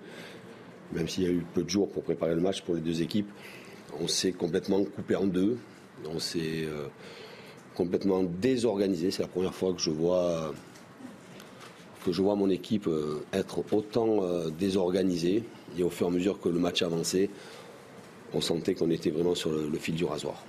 Même 0.93 1.09
s'il 1.09 1.24
y 1.26 1.28
a 1.28 1.30
eu 1.30 1.43
peu 1.53 1.63
de 1.63 1.70
jours 1.70 1.89
pour 1.89 2.03
préparer 2.03 2.36
le 2.36 2.39
match 2.39 2.61
pour 2.61 2.76
les 2.76 2.80
deux 2.80 3.01
équipes, 3.01 3.30
on 3.99 4.07
s'est 4.07 4.32
complètement 4.32 4.82
coupé 4.86 5.18
en 5.18 5.26
deux. 5.26 5.57
On 6.09 6.20
s'est 6.20 6.63
euh, 6.63 6.88
complètement 7.76 8.24
désorganisé. 8.24 9.11
C'est 9.11 9.24
la 9.24 9.28
première 9.28 9.53
fois 9.53 9.74
que 9.74 9.82
je 9.82 9.91
vois 9.91 10.53
que 12.05 12.13
je 12.13 12.22
vois 12.22 12.36
mon 12.36 12.49
équipe 12.49 12.88
être 13.34 13.74
autant 13.74 14.22
désorganisée. 14.57 15.43
Et 15.78 15.84
au 15.84 15.89
fur 15.89 16.07
et 16.07 16.09
à 16.11 16.13
mesure 16.13 16.39
que 16.39 16.49
le 16.49 16.59
match 16.59 16.84
avançait, 16.84 17.30
on 18.36 18.41
sentait 18.41 18.73
qu'on 18.73 18.91
était 18.91 19.09
vraiment 19.09 19.33
sur 19.33 19.49
le, 19.49 19.77
fil 19.79 19.95
du 19.95 20.03
rasoir. 20.03 20.43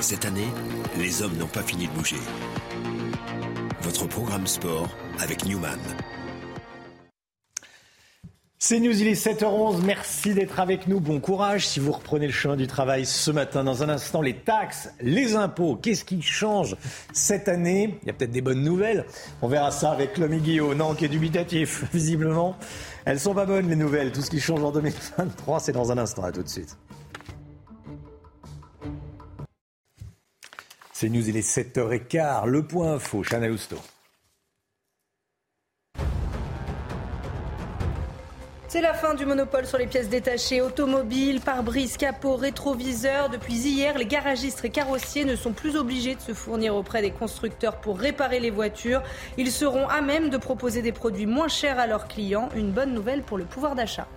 Cette 0.00 0.24
année, 0.24 0.48
les 0.98 1.22
hommes 1.22 1.36
n'ont 1.38 1.46
pas 1.46 1.62
fini 1.62 1.86
de 1.86 1.92
bouger. 1.92 2.16
Votre 3.80 4.06
programme 4.06 4.46
sport 4.46 4.88
avec 5.20 5.44
Newman. 5.46 5.78
C'est 8.58 8.80
News, 8.80 9.00
il 9.00 9.06
est 9.06 9.24
7h11. 9.26 9.82
Merci 9.84 10.34
d'être 10.34 10.58
avec 10.58 10.88
nous. 10.88 10.98
Bon 10.98 11.20
courage 11.20 11.68
si 11.68 11.78
vous 11.78 11.92
reprenez 11.92 12.26
le 12.26 12.32
chemin 12.32 12.56
du 12.56 12.66
travail 12.66 13.06
ce 13.06 13.30
matin. 13.30 13.62
Dans 13.62 13.84
un 13.84 13.88
instant, 13.88 14.22
les 14.22 14.34
taxes, 14.34 14.90
les 15.00 15.36
impôts. 15.36 15.76
Qu'est-ce 15.76 16.04
qui 16.04 16.20
change 16.20 16.74
cette 17.12 17.48
année? 17.48 17.98
Il 18.02 18.08
y 18.08 18.10
a 18.10 18.12
peut-être 18.12 18.32
des 18.32 18.40
bonnes 18.40 18.62
nouvelles. 18.62 19.04
On 19.42 19.46
verra 19.46 19.70
ça 19.70 19.92
avec 19.92 20.18
l'homme 20.18 20.38
Guillaume. 20.38 20.74
Non, 20.74 20.94
qui 20.94 21.04
est 21.04 21.08
dubitatif, 21.08 21.84
visiblement. 21.92 22.56
Elles 23.06 23.20
sont 23.20 23.34
pas 23.34 23.46
bonnes 23.46 23.68
les 23.68 23.76
nouvelles. 23.76 24.10
Tout 24.10 24.20
ce 24.20 24.30
qui 24.30 24.40
change 24.40 24.64
en 24.64 24.72
2023, 24.72 25.60
c'est 25.60 25.70
dans 25.70 25.92
un 25.92 25.98
instant. 25.98 26.24
À 26.24 26.32
tout 26.32 26.42
de 26.42 26.48
suite. 26.48 26.76
C'est 30.92 31.08
News, 31.08 31.28
il 31.28 31.36
est 31.36 31.48
7h15. 31.48 32.46
Le 32.46 32.66
point 32.66 32.94
info, 32.94 33.22
Chanel 33.22 33.52
Housteau. 33.52 33.78
C'est 38.76 38.82
la 38.82 38.92
fin 38.92 39.14
du 39.14 39.24
monopole 39.24 39.64
sur 39.64 39.78
les 39.78 39.86
pièces 39.86 40.10
détachées 40.10 40.60
automobiles, 40.60 41.40
pare-brise, 41.40 41.96
capot, 41.96 42.36
rétroviseur. 42.36 43.30
Depuis 43.30 43.54
hier, 43.54 43.96
les 43.96 44.04
garagistes 44.04 44.62
et 44.66 44.68
carrossiers 44.68 45.24
ne 45.24 45.34
sont 45.34 45.54
plus 45.54 45.76
obligés 45.76 46.14
de 46.14 46.20
se 46.20 46.34
fournir 46.34 46.76
auprès 46.76 47.00
des 47.00 47.10
constructeurs 47.10 47.80
pour 47.80 47.98
réparer 47.98 48.38
les 48.38 48.50
voitures. 48.50 49.02
Ils 49.38 49.50
seront 49.50 49.88
à 49.88 50.02
même 50.02 50.28
de 50.28 50.36
proposer 50.36 50.82
des 50.82 50.92
produits 50.92 51.24
moins 51.24 51.48
chers 51.48 51.78
à 51.78 51.86
leurs 51.86 52.06
clients. 52.06 52.50
Une 52.54 52.70
bonne 52.70 52.92
nouvelle 52.92 53.22
pour 53.22 53.38
le 53.38 53.44
pouvoir 53.44 53.76
d'achat. 53.76 54.08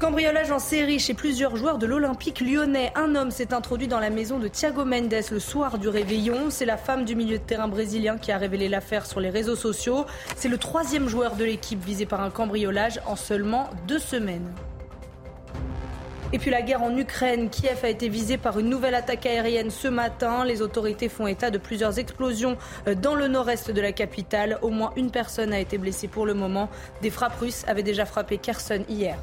Cambriolage 0.00 0.50
en 0.50 0.58
série 0.58 0.98
chez 0.98 1.14
plusieurs 1.14 1.56
joueurs 1.56 1.78
de 1.78 1.86
l'Olympique 1.86 2.40
lyonnais. 2.40 2.92
Un 2.96 3.14
homme 3.14 3.30
s'est 3.30 3.54
introduit 3.54 3.86
dans 3.86 4.00
la 4.00 4.10
maison 4.10 4.40
de 4.40 4.48
Thiago 4.48 4.84
Mendes 4.84 5.14
le 5.30 5.38
soir 5.38 5.78
du 5.78 5.88
réveillon. 5.88 6.50
C'est 6.50 6.64
la 6.64 6.76
femme 6.76 7.04
du 7.04 7.14
milieu 7.14 7.38
de 7.38 7.42
terrain 7.44 7.68
brésilien 7.68 8.18
qui 8.18 8.32
a 8.32 8.36
révélé 8.36 8.68
l'affaire 8.68 9.06
sur 9.06 9.20
les 9.20 9.30
réseaux 9.30 9.54
sociaux. 9.54 10.04
C'est 10.36 10.48
le 10.48 10.58
troisième 10.58 11.08
joueur 11.08 11.36
de 11.36 11.44
l'équipe 11.44 11.82
visé 11.82 12.06
par 12.06 12.20
un 12.22 12.30
cambriolage 12.30 13.00
en 13.06 13.14
seulement 13.14 13.70
deux 13.86 14.00
semaines. 14.00 14.52
Et 16.32 16.38
puis 16.40 16.50
la 16.50 16.62
guerre 16.62 16.82
en 16.82 16.96
Ukraine, 16.96 17.48
Kiev 17.48 17.84
a 17.84 17.88
été 17.88 18.08
visée 18.08 18.36
par 18.36 18.58
une 18.58 18.68
nouvelle 18.68 18.96
attaque 18.96 19.24
aérienne 19.26 19.70
ce 19.70 19.86
matin. 19.86 20.44
Les 20.44 20.60
autorités 20.60 21.08
font 21.08 21.28
état 21.28 21.52
de 21.52 21.58
plusieurs 21.58 22.00
explosions 22.00 22.56
euh, 22.88 22.96
dans 22.96 23.14
le 23.14 23.28
nord-est 23.28 23.70
de 23.70 23.80
la 23.80 23.92
capitale. 23.92 24.58
Au 24.60 24.70
moins 24.70 24.92
une 24.96 25.12
personne 25.12 25.52
a 25.52 25.60
été 25.60 25.78
blessée 25.78 26.08
pour 26.08 26.26
le 26.26 26.34
moment. 26.34 26.68
Des 27.00 27.10
frappes 27.10 27.38
russes 27.38 27.64
avaient 27.68 27.84
déjà 27.84 28.04
frappé 28.04 28.38
Kherson 28.38 28.84
hier. 28.88 29.16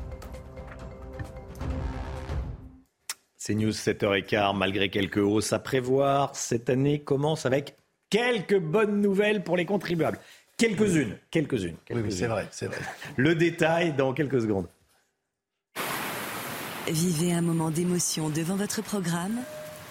C'est 3.44 3.56
News 3.56 3.72
7h15, 3.72 4.56
malgré 4.56 4.90
quelques 4.90 5.18
hausses 5.18 5.52
à 5.52 5.58
prévoir, 5.58 6.36
cette 6.36 6.70
année 6.70 7.02
commence 7.02 7.48
avec 7.48 7.76
quelques 8.12 8.60
bonnes 8.60 9.02
nouvelles 9.02 9.44
pour 9.44 9.58
les 9.58 9.66
contribuables. 9.66 10.20
Quelques-unes, 10.58 11.18
quelques-unes. 11.32 11.76
oui, 11.90 12.12
c'est 12.12 12.28
vrai, 12.28 12.48
c'est 12.52 12.68
vrai. 12.68 12.78
Le 13.18 13.34
détail 13.34 13.94
dans 13.94 14.14
quelques 14.14 14.42
secondes. 14.42 14.68
Vivez 16.88 17.34
un 17.34 17.42
moment 17.42 17.72
d'émotion 17.72 18.30
devant 18.30 18.56
votre 18.56 18.84
programme 18.84 19.40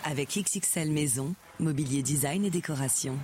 avec 0.04 0.28
XXL 0.28 0.92
Maison, 0.92 1.34
mobilier 1.58 2.04
design 2.04 2.44
et 2.44 2.50
décoration. 2.50 3.18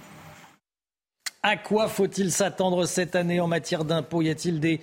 À 1.45 1.57
quoi 1.57 1.87
faut-il 1.87 2.33
s'attendre 2.33 2.87
cette 2.87 3.15
année 3.15 3.39
en 3.39 3.47
matière 3.47 3.85
d'impôts? 3.85 4.23
Y 4.23 4.31
a-t-il 4.31 4.59
des 4.59 4.81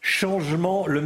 changements? 0.00 0.86
Le 0.86 1.04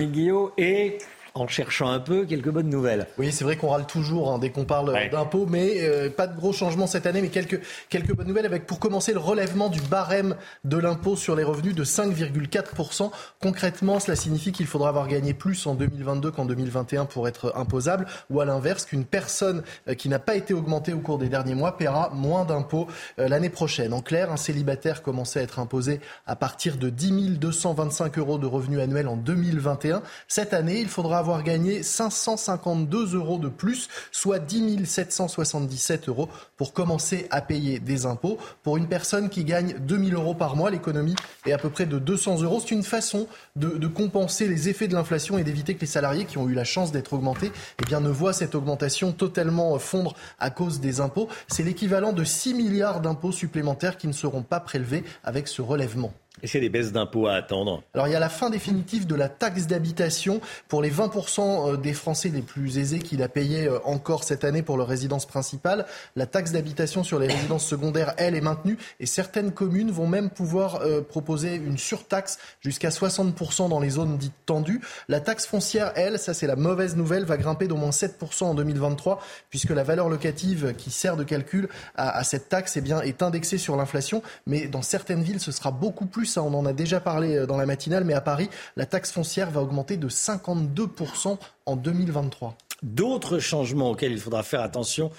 et 0.59 0.99
en 1.35 1.47
cherchant 1.47 1.91
un 1.91 2.01
peu 2.01 2.25
quelques 2.25 2.49
bonnes 2.49 2.69
nouvelles. 2.69 3.07
Oui, 3.19 3.33
c'est 3.33 3.45
vrai 3.45 3.57
qu'on 3.57 3.69
râle 3.69 3.87
toujours 3.87 4.33
hein, 4.33 4.39
dès 4.39 4.51
qu'on 4.51 4.65
parle 4.65 4.93
d'impôts, 5.11 5.47
mais 5.47 5.77
euh, 5.81 6.11
pas 6.11 6.27
de 6.27 6.37
gros 6.37 6.53
changements 6.53 6.87
cette 6.87 7.07
année, 7.07 7.21
mais 7.23 7.29
quelques, 7.29 7.61
quelques 7.89 8.15
bonnes 8.15 8.27
nouvelles 8.27 8.47
avec 8.47 8.67
pour 8.67 8.79
commencer 8.79 9.13
le 9.13 9.19
relèvement 9.19 9.69
du 9.69 9.81
barème 9.81 10.37
de 10.65 10.77
l'impôt 10.77 11.17
sur 11.17 11.37
les 11.37 11.45
revenus 11.45 11.75
de 11.75 11.85
5,4%. 11.85 13.11
Concrètement, 13.41 14.01
cela 14.01 14.17
signifie 14.17 14.53
qu'il 14.53 14.67
faudra 14.67 14.89
avoir 14.89 15.09
gagné 15.09 15.35
plus 15.35 15.67
en 15.67 15.75
2022 15.75 16.31
qu'en 16.31 16.45
2021 16.45 17.05
pour 17.05 17.29
être 17.29 17.53
imposable, 17.57 18.07
ou 18.31 18.41
à 18.41 18.45
l'inverse, 18.45 18.85
qu'une 18.85 19.05
personne 19.05 19.63
euh, 19.89 19.95
qui 19.95 20.09
n'a 20.09 20.19
pas 20.19 20.37
été 20.37 20.55
augmentée 20.55 20.93
au 20.93 21.01
cours 21.01 21.19
des 21.19 21.29
derniers 21.29 21.55
mois 21.55 21.77
paiera 21.77 22.11
moins 22.15 22.45
d'impôts 22.45 22.87
euh, 23.19 23.29
l'année 23.29 23.51
prochaine. 23.51 23.93
En 23.93 24.01
clair, 24.01 24.33
un 24.33 24.37
célibataire 24.37 25.03
commençait 25.03 25.41
à 25.41 25.43
être 25.43 25.59
imposé 25.59 26.01
à 26.27 26.37
partir 26.37 26.77
de 26.77 26.89
10 26.89 27.11
225 27.39 28.19
euros 28.19 28.39
de 28.39 28.47
revenus 28.47 28.81
annuels 28.81 29.09
en 29.09 29.17
2021. 29.17 30.03
Cette 30.29 30.55
année, 30.55 30.81
il 30.81 30.89
faudra 30.89 31.20
avoir 31.21 31.43
gagné 31.43 31.83
552 31.83 33.15
euros 33.15 33.39
de 33.39 33.49
plus, 33.49 33.89
soit 34.11 34.39
10 34.39 34.85
777 34.85 36.09
euros 36.09 36.29
pour 36.57 36.73
commencer 36.73 37.27
à 37.31 37.41
payer 37.41 37.79
des 37.79 38.07
impôts. 38.07 38.39
Pour 38.63 38.77
une 38.77 38.89
personne 38.89 39.29
qui 39.29 39.45
gagne 39.45 39.77
2000 39.79 40.15
euros 40.15 40.35
par 40.35 40.57
mois, 40.57 40.71
l'économie 40.71 41.15
est 41.47 41.53
à 41.53 41.59
peu 41.59 41.71
près 41.71 41.87
de 41.87 41.99
200 41.99 42.43
euros. 42.43 42.61
C'est 42.61 42.75
une 42.75 42.83
façon 42.83 43.27
de, 43.57 43.87
compenser 43.87 44.49
les 44.49 44.69
effets 44.69 44.89
de 44.89 44.95
l'inflation 44.95 45.39
et 45.39 45.45
d'éviter 45.45 45.75
que 45.75 45.81
les 45.81 45.87
salariés 45.87 46.25
qui 46.25 46.39
ont 46.39 46.49
eu 46.49 46.55
la 46.55 46.65
chance 46.65 46.93
d'être 46.93 47.13
augmentés 47.13 47.53
eh 47.81 47.85
bien, 47.85 48.01
ne 48.01 48.11
voient 48.11 48.33
cette 48.33 48.55
augmentation 48.55 49.13
totalement 49.13 49.79
fondre 49.79 50.15
à 50.39 50.51
cause 50.51 50.81
des 50.81 51.01
impôts. 51.01 51.29
C'est 51.49 51.63
l'équivalent 51.63 52.13
de 52.13 52.25
6 52.25 52.55
milliards 52.55 53.01
d'impôts 53.01 53.33
supplémentaires 53.33 53.97
qui 53.97 54.09
ne 54.09 54.13
seront 54.13 54.43
pas 54.43 54.61
prélevés 54.61 55.05
avec 55.25 55.49
ce 55.49 55.63
relèvement. 55.63 56.13
Et 56.43 56.47
c'est 56.47 56.61
des 56.61 56.69
baisses 56.69 56.93
d'impôts 56.93 57.27
à 57.27 57.35
attendre 57.35 57.83
Alors 57.93 58.07
il 58.07 58.13
y 58.13 58.17
a 58.17 58.21
la 58.21 58.29
fin 58.29 58.51
définitive 58.51 59.07
de 59.07 59.15
la 59.15 59.29
taxe 59.29 59.67
d'habitation 59.67 60.41
pour 60.69 60.81
les 60.81 60.91
20% 60.91 61.41
euh, 61.73 61.77
des 61.77 61.93
Français 61.93 62.31
les 62.31 62.41
plus 62.41 62.79
aisés 62.79 63.01
qui 63.01 63.17
la 63.17 63.29
payaient 63.29 63.69
euh, 63.69 63.79
encore 63.85 64.25
cette 64.25 64.45
année 64.45 64.63
pour 64.63 64.77
leur 64.77 64.87
résidence 64.87 65.27
principale. 65.27 65.87
La 66.17 66.27
taxe 66.27 66.53
d'habitation 66.53 67.03
sur 67.03 67.19
les 67.19 67.27
résidences 67.27 67.67
secondaires, 67.67 68.15
elle, 68.17 68.37
est 68.37 68.41
maintenue 68.41 68.79
et 69.01 69.07
certaines 69.07 69.53
communes 69.53 69.91
vont 69.91 70.07
même 70.07 70.31
pouvoir 70.31 70.77
euh, 70.77 71.03
proposer 71.03 71.57
une 71.57 71.77
surtaxe 71.77 72.39
jusqu'à 72.61 72.91
60% 72.91 73.69
dans 73.69 73.81
les 73.81 73.91
zones 73.91 74.17
dites 74.17 74.33
tendues. 74.47 74.81
La 75.09 75.21
taxe 75.21 75.47
foncière, 75.47 75.93
elle, 75.97 76.19
ça 76.19 76.33
c'est 76.33 76.47
la 76.47 76.57
mauvaise 76.57 76.97
nouvelle, 76.97 77.25
va 77.25 77.37
grimper 77.37 77.67
d'au 77.67 77.77
moins 77.77 77.91
7% 77.91 78.45
en 78.45 78.55
2023 78.55 79.21
puisque 79.51 79.71
la 79.71 79.83
valeur 79.83 80.09
locative 80.09 80.75
qui 80.79 80.91
sert 80.91 81.17
de 81.17 81.25
calcul 81.25 81.69
à, 81.97 82.23
cette 82.25 82.49
taxe 82.49 82.77
eh 82.77 82.81
bien, 82.81 83.01
est 83.01 83.23
indexée 83.23 83.59
sur 83.59 83.77
l'inflation. 83.77 84.23
Mais 84.47 84.69
dans 84.69 84.83
certaines 84.83 85.23
villes, 85.23 85.41
ce 85.41 85.53
sera 85.53 85.71
beaucoup 85.71 86.07
plus 86.07 86.20
on 86.37 86.55
en 86.55 86.67
a 86.67 86.73
déjà 86.73 87.01
parlé 87.01 87.37
euh, 87.37 87.47
dans 87.47 87.57
la 87.57 87.67
matinale, 87.67 88.05
mais 88.05 88.15
à 88.15 88.21
Paris, 88.21 88.49
la 88.77 88.87
taxe 88.87 89.13
foncière 89.13 89.51
va 89.51 89.61
augmenter 89.61 89.97
de 89.97 90.09
52% 90.09 91.39
en 91.67 91.77
2023. 91.77 92.57
D'autres 92.83 93.39
changements 93.39 93.91
auxquels 93.91 94.13
il 94.13 94.21
faudra 94.21 94.43
faire 94.43 94.63
attention 94.63 95.11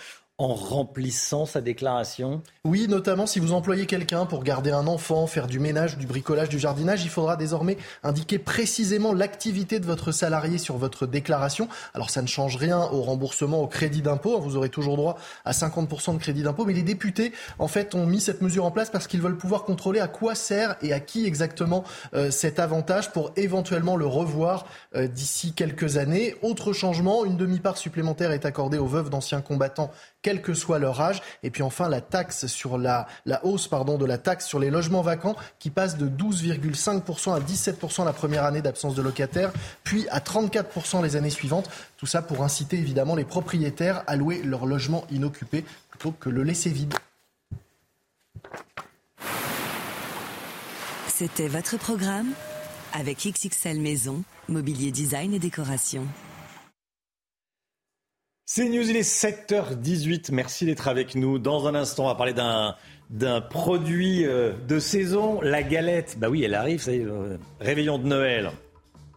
en 0.41 0.55
remplissant 0.55 1.45
sa 1.45 1.61
déclaration 1.61 2.41
Oui, 2.65 2.87
notamment 2.87 3.27
si 3.27 3.39
vous 3.39 3.53
employez 3.53 3.85
quelqu'un 3.85 4.25
pour 4.25 4.43
garder 4.43 4.71
un 4.71 4.87
enfant, 4.87 5.27
faire 5.27 5.45
du 5.45 5.59
ménage, 5.59 5.99
du 5.99 6.07
bricolage, 6.07 6.49
du 6.49 6.57
jardinage, 6.57 7.03
il 7.03 7.11
faudra 7.11 7.35
désormais 7.35 7.77
indiquer 8.01 8.39
précisément 8.39 9.13
l'activité 9.13 9.79
de 9.79 9.85
votre 9.85 10.11
salarié 10.11 10.57
sur 10.57 10.77
votre 10.77 11.05
déclaration. 11.05 11.67
Alors 11.93 12.09
ça 12.09 12.23
ne 12.23 12.27
change 12.27 12.55
rien 12.55 12.79
au 12.79 13.03
remboursement 13.03 13.61
au 13.61 13.67
crédit 13.67 14.01
d'impôt, 14.01 14.39
vous 14.39 14.57
aurez 14.57 14.69
toujours 14.69 14.97
droit 14.97 15.17
à 15.45 15.51
50% 15.51 16.13
de 16.13 16.19
crédit 16.19 16.41
d'impôt, 16.41 16.65
mais 16.65 16.73
les 16.73 16.81
députés 16.81 17.33
en 17.59 17.67
fait 17.67 17.93
ont 17.93 18.07
mis 18.07 18.19
cette 18.19 18.41
mesure 18.41 18.65
en 18.65 18.71
place 18.71 18.89
parce 18.89 19.05
qu'ils 19.05 19.21
veulent 19.21 19.37
pouvoir 19.37 19.63
contrôler 19.63 19.99
à 19.99 20.07
quoi 20.07 20.33
sert 20.33 20.75
et 20.81 20.91
à 20.91 20.99
qui 20.99 21.27
exactement 21.27 21.83
euh, 22.15 22.31
cet 22.31 22.59
avantage 22.59 23.11
pour 23.11 23.31
éventuellement 23.35 23.95
le 23.95 24.07
revoir 24.07 24.65
euh, 24.95 25.07
d'ici 25.07 25.53
quelques 25.53 25.97
années. 25.97 26.35
Autre 26.41 26.73
changement, 26.73 27.25
une 27.25 27.37
demi-part 27.37 27.77
supplémentaire 27.77 28.31
est 28.31 28.45
accordée 28.45 28.79
aux 28.79 28.87
veuves 28.87 29.11
d'anciens 29.11 29.41
combattants 29.41 29.91
quel 30.22 30.41
que 30.41 30.53
soit 30.53 30.80
leur 30.80 31.01
âge. 31.01 31.22
Et 31.43 31.49
puis 31.49 31.63
enfin, 31.63 31.89
la 31.89 32.01
taxe 32.01 32.47
sur 32.47 32.78
la, 32.78 33.07
hausse 33.43 33.69
de 33.69 34.05
la 34.05 34.17
taxe 34.17 34.45
sur 34.45 34.59
les 34.59 34.69
logements 34.69 35.01
vacants 35.01 35.36
qui 35.59 35.69
passe 35.69 35.97
de 35.97 36.07
12,5% 36.07 37.36
à 37.36 37.39
17% 37.39 38.05
la 38.05 38.13
première 38.13 38.45
année 38.45 38.61
d'absence 38.61 38.95
de 38.95 39.01
locataire, 39.01 39.51
puis 39.84 40.07
à 40.09 40.19
34% 40.19 41.03
les 41.03 41.15
années 41.15 41.30
suivantes. 41.30 41.69
Tout 41.97 42.05
ça 42.05 42.22
pour 42.22 42.43
inciter 42.43 42.78
évidemment 42.78 43.15
les 43.15 43.26
propriétaires 43.26 44.03
à 44.07 44.15
louer 44.15 44.41
leur 44.43 44.65
logement 44.65 45.05
inoccupé 45.11 45.65
plutôt 45.89 46.11
que 46.11 46.30
le 46.30 46.43
laisser 46.43 46.69
vide. 46.69 46.93
C'était 51.07 51.47
votre 51.47 51.78
programme 51.78 52.30
avec 52.93 53.28
XXL 53.28 53.80
Maison, 53.80 54.24
mobilier 54.49 54.91
design 54.91 55.34
et 55.34 55.39
décoration. 55.39 56.07
C'est 58.54 58.68
News, 58.68 58.89
il 58.89 58.97
est 58.97 59.10
7h18. 59.10 60.34
Merci 60.34 60.66
d'être 60.66 60.89
avec 60.89 61.16
nous. 61.16 61.39
Dans 61.39 61.68
un 61.68 61.74
instant, 61.74 62.04
on 62.04 62.08
va 62.08 62.16
parler 62.16 62.34
d'un 62.34 63.39
produit 63.39 64.26
euh, 64.26 64.52
de 64.68 64.78
saison, 64.78 65.39
la 65.39 65.64
galette. 65.64 66.18
Bah 66.20 66.28
oui, 66.30 66.43
elle 66.43 66.54
arrive, 66.54 66.82
ça 66.82 66.91
y 66.91 66.97
est, 66.97 67.06
euh, 67.06 67.38
réveillon 67.62 67.97
de 67.97 68.08
Noël 68.08 68.52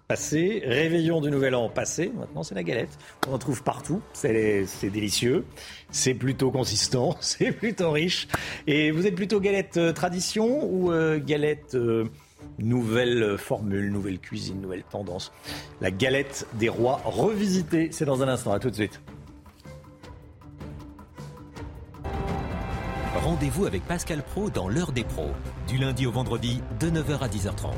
passé, 0.06 0.62
réveillon 0.64 1.20
du 1.20 1.32
Nouvel 1.32 1.56
An 1.56 1.68
passé. 1.68 2.12
Maintenant, 2.16 2.44
c'est 2.44 2.54
la 2.54 2.62
galette. 2.62 2.96
On 3.26 3.34
en 3.34 3.38
trouve 3.38 3.64
partout. 3.64 4.00
C'est 4.12 4.68
délicieux. 4.84 5.44
C'est 5.90 6.14
plutôt 6.14 6.52
consistant. 6.52 7.16
C'est 7.20 7.50
plutôt 7.50 7.90
riche. 7.90 8.28
Et 8.68 8.92
vous 8.92 9.04
êtes 9.04 9.16
plutôt 9.16 9.40
galette 9.40 9.78
euh, 9.78 9.92
tradition 9.92 10.64
ou 10.64 10.92
galette 11.26 11.76
nouvelle 12.60 13.36
formule, 13.36 13.90
nouvelle 13.90 14.20
cuisine, 14.20 14.60
nouvelle 14.60 14.84
tendance? 14.84 15.32
La 15.80 15.90
galette 15.90 16.46
des 16.52 16.68
rois 16.68 17.00
revisitée. 17.04 17.88
C'est 17.90 18.04
dans 18.04 18.22
un 18.22 18.28
instant. 18.28 18.52
À 18.52 18.60
tout 18.60 18.70
de 18.70 18.76
suite. 18.76 19.00
Rendez-vous 23.24 23.64
avec 23.64 23.82
Pascal 23.86 24.22
Pro 24.22 24.50
dans 24.50 24.68
l'heure 24.68 24.92
des 24.92 25.02
pros, 25.02 25.30
du 25.66 25.78
lundi 25.78 26.06
au 26.06 26.10
vendredi 26.10 26.60
de 26.78 26.90
9h 26.90 27.20
à 27.20 27.28
10h30. 27.28 27.72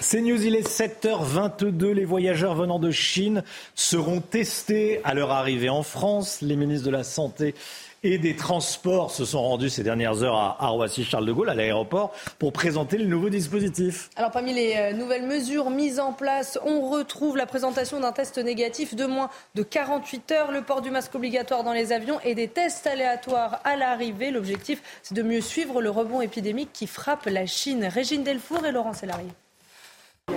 C'est 0.00 0.20
News, 0.20 0.44
il 0.44 0.54
est 0.54 0.68
7h22. 0.68 1.92
Les 1.92 2.04
voyageurs 2.04 2.54
venant 2.54 2.78
de 2.78 2.90
Chine 2.90 3.42
seront 3.74 4.20
testés 4.20 5.00
à 5.02 5.14
leur 5.14 5.30
arrivée 5.30 5.70
en 5.70 5.82
France. 5.82 6.42
Les 6.42 6.56
ministres 6.56 6.84
de 6.84 6.90
la 6.92 7.04
Santé 7.04 7.54
et 8.02 8.18
des 8.18 8.36
Transports 8.36 9.10
se 9.10 9.24
sont 9.24 9.42
rendus 9.42 9.70
ces 9.70 9.82
dernières 9.82 10.22
heures 10.22 10.36
à, 10.36 10.68
Roissy-Charles 10.68 11.26
de 11.26 11.32
Gaulle, 11.32 11.50
à 11.50 11.54
l'aéroport, 11.54 12.12
pour 12.38 12.52
présenter 12.52 12.98
le 12.98 13.06
nouveau 13.06 13.28
dispositif. 13.28 14.10
Alors 14.16 14.30
parmi 14.30 14.52
les 14.52 14.74
euh, 14.76 14.92
nouvelles 14.92 15.26
mesures 15.26 15.70
mises 15.70 16.00
en 16.00 16.12
place, 16.12 16.58
on 16.64 16.88
retrouve 16.88 17.36
la 17.36 17.46
présentation 17.46 18.00
d'un 18.00 18.12
test 18.12 18.38
négatif 18.38 18.94
de 18.94 19.06
moins 19.06 19.30
de 19.54 19.62
48 19.62 20.32
heures, 20.32 20.52
le 20.52 20.62
port 20.62 20.82
du 20.82 20.90
masque 20.90 21.14
obligatoire 21.14 21.64
dans 21.64 21.72
les 21.72 21.92
avions 21.92 22.20
et 22.24 22.34
des 22.34 22.48
tests 22.48 22.86
aléatoires 22.86 23.60
à 23.64 23.76
l'arrivée. 23.76 24.30
L'objectif, 24.30 24.82
c'est 25.02 25.14
de 25.14 25.22
mieux 25.22 25.40
suivre 25.40 25.82
le 25.82 25.90
rebond 25.90 26.20
épidémique 26.20 26.70
qui 26.72 26.86
frappe 26.86 27.26
la 27.26 27.46
Chine. 27.46 27.84
Régine 27.84 28.22
Delfour 28.22 28.64
et 28.66 28.72
Laurent 28.72 28.92
Sélarié. 28.92 29.28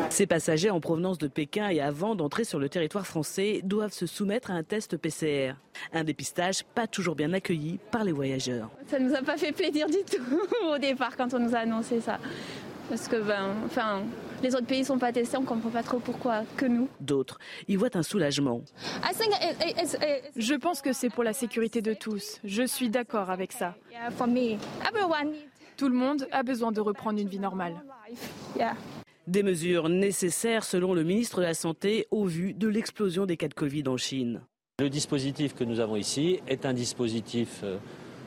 Ces 0.09 0.27
passagers 0.27 0.69
en 0.69 0.79
provenance 0.79 1.17
de 1.17 1.27
Pékin 1.27 1.69
et 1.69 1.79
avant 1.79 2.15
d'entrer 2.15 2.43
sur 2.43 2.59
le 2.59 2.69
territoire 2.69 3.07
français 3.07 3.61
doivent 3.63 3.93
se 3.93 4.05
soumettre 4.05 4.51
à 4.51 4.55
un 4.55 4.63
test 4.63 4.97
PCR. 4.97 5.53
Un 5.93 6.03
dépistage 6.03 6.63
pas 6.63 6.87
toujours 6.87 7.15
bien 7.15 7.33
accueilli 7.33 7.79
par 7.91 8.03
les 8.03 8.11
voyageurs. 8.11 8.69
Ça 8.87 8.99
ne 8.99 9.09
nous 9.09 9.15
a 9.15 9.21
pas 9.21 9.37
fait 9.37 9.51
plaisir 9.51 9.87
du 9.87 10.03
tout 10.09 10.21
au 10.73 10.77
départ 10.77 11.15
quand 11.15 11.33
on 11.33 11.39
nous 11.39 11.55
a 11.55 11.59
annoncé 11.59 12.01
ça. 12.01 12.19
parce 12.89 13.07
que 13.07 13.21
ben, 13.21 13.55
enfin, 13.65 14.03
les 14.43 14.53
autres 14.55 14.65
pays 14.67 14.83
sont 14.83 14.97
pas 14.97 15.11
testés, 15.11 15.37
on 15.37 15.43
comprend 15.43 15.69
pas 15.69 15.83
trop 15.83 15.99
pourquoi 15.99 16.43
que 16.57 16.65
nous. 16.65 16.89
D'autres 16.99 17.39
y 17.67 17.75
voient 17.75 17.95
un 17.95 18.03
soulagement. 18.03 18.61
Je 20.35 20.55
pense 20.55 20.81
que 20.81 20.93
c'est 20.93 21.09
pour 21.09 21.23
la 21.23 21.33
sécurité 21.33 21.81
de 21.81 21.93
tous. 21.93 22.39
Je 22.43 22.63
suis 22.63 22.89
d'accord 22.89 23.29
avec 23.29 23.51
ça. 23.51 23.75
Tout 25.77 25.87
le 25.87 25.95
monde 25.95 26.27
a 26.31 26.43
besoin 26.43 26.71
de 26.71 26.81
reprendre 26.81 27.19
une 27.19 27.29
vie 27.29 27.39
normale. 27.39 27.75
Des 29.31 29.43
mesures 29.43 29.87
nécessaires 29.87 30.65
selon 30.65 30.93
le 30.93 31.05
ministre 31.05 31.37
de 31.37 31.43
la 31.43 31.53
Santé 31.53 32.05
au 32.11 32.25
vu 32.25 32.53
de 32.53 32.67
l'explosion 32.67 33.25
des 33.25 33.37
cas 33.37 33.47
de 33.47 33.53
Covid 33.53 33.83
en 33.87 33.95
Chine. 33.95 34.41
Le 34.81 34.89
dispositif 34.89 35.55
que 35.55 35.63
nous 35.63 35.79
avons 35.79 35.95
ici 35.95 36.41
est 36.49 36.65
un 36.65 36.73
dispositif 36.73 37.61
euh, 37.63 37.77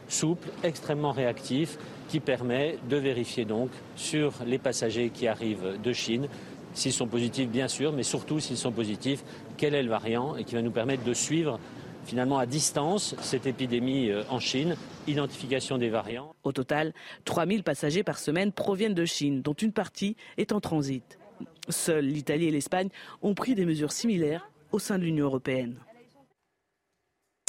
souple, 0.09 0.49
extrêmement 0.63 1.13
réactif, 1.13 1.77
qui 2.09 2.21
permet 2.21 2.79
de 2.89 2.97
vérifier 2.97 3.45
donc 3.45 3.69
sur 3.97 4.33
les 4.47 4.57
passagers 4.57 5.11
qui 5.11 5.29
arrivent 5.29 5.79
de 5.79 5.93
Chine 5.93 6.27
s'ils 6.73 6.95
sont 6.95 7.07
positifs 7.07 7.51
bien 7.51 7.69
sûr, 7.69 7.93
mais 7.93 8.03
surtout 8.03 8.41
s'ils 8.41 8.57
sont 8.57 8.73
positifs, 8.73 9.25
quel 9.59 9.75
est 9.75 9.83
le 9.83 9.91
variant 9.91 10.37
et 10.37 10.45
qui 10.45 10.55
va 10.55 10.63
nous 10.63 10.71
permettre 10.71 11.05
de 11.05 11.13
suivre 11.13 11.61
finalement 12.05 12.39
à 12.39 12.47
distance 12.47 13.15
cette 13.21 13.47
épidémie 13.47 14.11
euh, 14.11 14.23
en 14.31 14.39
Chine, 14.39 14.77
identification 15.07 15.79
des 15.79 15.89
variants. 15.89 16.35
Au 16.45 16.53
total, 16.53 16.93
3000 17.25 17.63
passagers 17.63 18.03
par 18.03 18.19
semaine 18.19 18.53
proviennent 18.53 18.95
de 18.95 19.05
Chine, 19.05 19.43
dont 19.43 19.55
une 19.55 19.73
partie 19.73 20.17
est 20.37 20.53
en 20.53 20.61
transit. 20.61 21.19
Seuls 21.69 22.05
l'Italie 22.05 22.47
et 22.47 22.51
l'Espagne 22.51 22.89
ont 23.23 23.35
pris 23.35 23.55
des 23.55 23.65
mesures 23.65 23.93
similaires 23.93 24.49
au 24.73 24.79
sein 24.79 24.99
de 24.99 25.05
l'Union 25.05 25.27
européenne. 25.27 25.79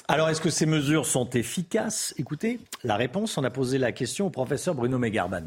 Alors, 0.08 0.30
est-ce 0.30 0.42
que 0.42 0.52
ces 0.52 0.68
mesures 0.68 1.08
sont 1.08 1.28
efficaces? 1.32 2.14
Écoutez, 2.18 2.60
la 2.84 2.96
réponse, 2.96 3.40
on 3.40 3.44
a 3.44 3.50
posé 3.50 3.80
la 3.80 3.92
question 3.92 4.28
au 4.28 4.30
professeur 4.30 4.76
Bruno 4.76 5.00
Megarban. 5.00 5.46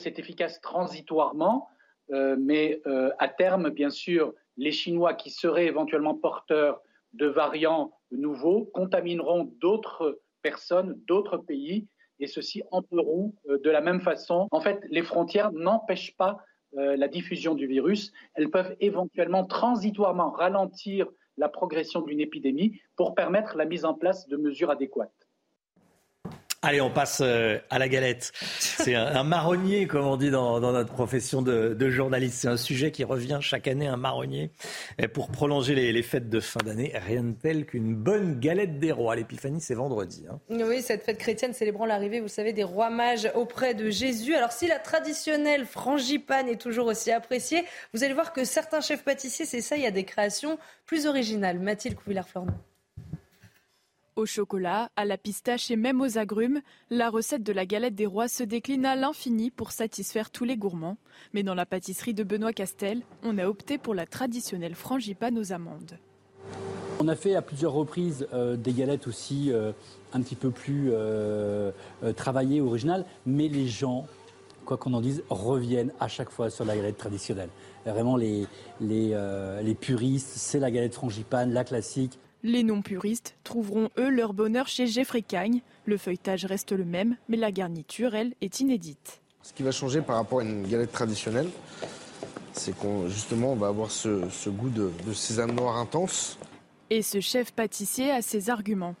C'est 0.00 0.18
efficace 0.18 0.60
transitoirement, 0.60 1.68
euh, 2.10 2.36
mais 2.38 2.82
euh, 2.86 3.10
à 3.20 3.28
terme, 3.28 3.70
bien 3.70 3.90
sûr, 3.90 4.34
les 4.56 4.72
Chinois 4.72 5.14
qui 5.14 5.30
seraient 5.30 5.66
éventuellement 5.66 6.14
porteurs 6.14 6.80
de 7.14 7.26
variants 7.26 7.92
nouveaux 8.10 8.66
contamineront 8.74 9.52
d'autres 9.60 10.20
personnes, 10.42 11.00
d'autres 11.06 11.38
pays, 11.38 11.86
et 12.20 12.26
ceux-ci 12.26 12.62
entreront 12.70 13.34
euh, 13.48 13.58
de 13.58 13.70
la 13.70 13.80
même 13.80 14.00
façon. 14.00 14.48
En 14.50 14.60
fait, 14.60 14.80
les 14.90 15.02
frontières 15.02 15.52
n'empêchent 15.52 16.16
pas 16.16 16.38
la 16.74 17.06
diffusion 17.06 17.54
du 17.54 17.66
virus. 17.66 18.12
Elles 18.32 18.50
peuvent 18.50 18.74
éventuellement 18.80 19.44
transitoirement 19.44 20.30
ralentir 20.30 21.06
la 21.36 21.50
progression 21.50 22.00
d'une 22.00 22.20
épidémie 22.20 22.80
pour 22.96 23.14
permettre 23.14 23.56
la 23.56 23.64
mise 23.64 23.84
en 23.84 23.92
place 23.92 24.26
de 24.28 24.38
mesures 24.38 24.70
adéquates. 24.70 25.21
Allez, 26.64 26.80
on 26.80 26.90
passe 26.90 27.18
euh, 27.22 27.58
à 27.70 27.80
la 27.80 27.88
galette. 27.88 28.30
C'est 28.60 28.94
un, 28.94 29.24
marronnier, 29.24 29.88
comme 29.88 30.06
on 30.06 30.16
dit 30.16 30.30
dans, 30.30 30.60
notre 30.60 30.92
profession 30.92 31.42
de, 31.42 31.90
journaliste. 31.90 32.38
C'est 32.42 32.48
un 32.48 32.56
sujet 32.56 32.92
qui 32.92 33.02
revient 33.02 33.38
chaque 33.40 33.66
année, 33.66 33.88
un 33.88 33.96
marronnier. 33.96 34.52
Et 34.96 35.08
pour 35.08 35.32
prolonger 35.32 35.74
les, 35.74 36.02
fêtes 36.04 36.30
de 36.30 36.38
fin 36.38 36.60
d'année, 36.64 36.92
rien 36.94 37.24
de 37.24 37.32
tel 37.32 37.66
qu'une 37.66 37.96
bonne 37.96 38.38
galette 38.38 38.78
des 38.78 38.92
rois. 38.92 39.16
L'épiphanie, 39.16 39.60
c'est 39.60 39.74
vendredi. 39.74 40.24
Hein. 40.30 40.38
Oui, 40.50 40.82
cette 40.82 41.02
fête 41.02 41.18
chrétienne 41.18 41.52
célébrant 41.52 41.84
l'arrivée, 41.84 42.20
vous 42.20 42.28
savez, 42.28 42.52
des 42.52 42.62
rois 42.62 42.90
mages 42.90 43.28
auprès 43.34 43.74
de 43.74 43.90
Jésus. 43.90 44.36
Alors, 44.36 44.52
si 44.52 44.68
la 44.68 44.78
traditionnelle 44.78 45.66
frangipane 45.66 46.46
est 46.46 46.60
toujours 46.60 46.86
aussi 46.86 47.10
appréciée, 47.10 47.64
vous 47.92 48.04
allez 48.04 48.14
voir 48.14 48.32
que 48.32 48.44
certains 48.44 48.80
chefs 48.80 49.02
pâtissiers 49.02 49.46
s'essayent 49.46 49.86
à 49.86 49.90
des 49.90 50.04
créations 50.04 50.60
plus 50.86 51.06
originales. 51.06 51.58
Mathilde 51.58 51.96
Couvillard-Flornon. 51.96 52.54
Au 54.14 54.26
chocolat, 54.26 54.90
à 54.96 55.06
la 55.06 55.16
pistache 55.16 55.70
et 55.70 55.76
même 55.76 56.02
aux 56.02 56.18
agrumes, 56.18 56.60
la 56.90 57.08
recette 57.08 57.42
de 57.42 57.52
la 57.52 57.64
galette 57.64 57.94
des 57.94 58.04
rois 58.04 58.28
se 58.28 58.42
décline 58.42 58.84
à 58.84 58.94
l'infini 58.94 59.50
pour 59.50 59.72
satisfaire 59.72 60.30
tous 60.30 60.44
les 60.44 60.58
gourmands. 60.58 60.98
Mais 61.32 61.42
dans 61.42 61.54
la 61.54 61.64
pâtisserie 61.64 62.12
de 62.12 62.22
Benoît 62.22 62.52
Castel, 62.52 63.00
on 63.22 63.38
a 63.38 63.46
opté 63.46 63.78
pour 63.78 63.94
la 63.94 64.04
traditionnelle 64.04 64.74
frangipane 64.74 65.38
aux 65.38 65.54
amandes. 65.54 65.96
On 67.00 67.08
a 67.08 67.16
fait 67.16 67.34
à 67.34 67.40
plusieurs 67.40 67.72
reprises 67.72 68.26
euh, 68.34 68.54
des 68.54 68.74
galettes 68.74 69.06
aussi 69.06 69.50
euh, 69.50 69.72
un 70.12 70.20
petit 70.20 70.36
peu 70.36 70.50
plus 70.50 70.90
euh, 70.92 71.72
travaillées, 72.14 72.60
originales, 72.60 73.06
mais 73.24 73.48
les 73.48 73.66
gens, 73.66 74.06
quoi 74.66 74.76
qu'on 74.76 74.92
en 74.92 75.00
dise, 75.00 75.24
reviennent 75.30 75.92
à 76.00 76.08
chaque 76.08 76.28
fois 76.28 76.50
sur 76.50 76.66
la 76.66 76.76
galette 76.76 76.98
traditionnelle. 76.98 77.48
Vraiment, 77.86 78.16
les, 78.16 78.46
les, 78.82 79.16
les 79.62 79.74
puristes, 79.74 80.34
c'est 80.36 80.60
la 80.60 80.70
galette 80.70 80.94
frangipane, 80.94 81.52
la 81.54 81.64
classique. 81.64 82.18
Les 82.44 82.64
non-puristes 82.64 83.36
trouveront 83.44 83.88
eux 83.98 84.08
leur 84.08 84.34
bonheur 84.34 84.66
chez 84.66 84.88
Jeffrey 84.88 85.22
Cagne. 85.22 85.60
Le 85.84 85.96
feuilletage 85.96 86.44
reste 86.44 86.72
le 86.72 86.84
même, 86.84 87.16
mais 87.28 87.36
la 87.36 87.52
garniture, 87.52 88.16
elle, 88.16 88.34
est 88.40 88.58
inédite. 88.58 89.20
Ce 89.42 89.52
qui 89.52 89.62
va 89.62 89.70
changer 89.70 90.00
par 90.00 90.16
rapport 90.16 90.40
à 90.40 90.42
une 90.42 90.66
galette 90.66 90.90
traditionnelle, 90.90 91.48
c'est 92.52 92.76
qu'on 92.76 93.08
justement 93.08 93.52
on 93.52 93.56
va 93.56 93.68
avoir 93.68 93.92
ce, 93.92 94.48
goût 94.48 94.70
de, 94.70 94.90
de 95.06 95.12
sésame 95.12 95.52
noir 95.52 95.76
intense. 95.76 96.36
Et 96.90 97.02
ce 97.02 97.20
chef 97.20 97.52
pâtissier 97.52 98.10
a 98.10 98.22
ses 98.22 98.50
arguments. 98.50 98.96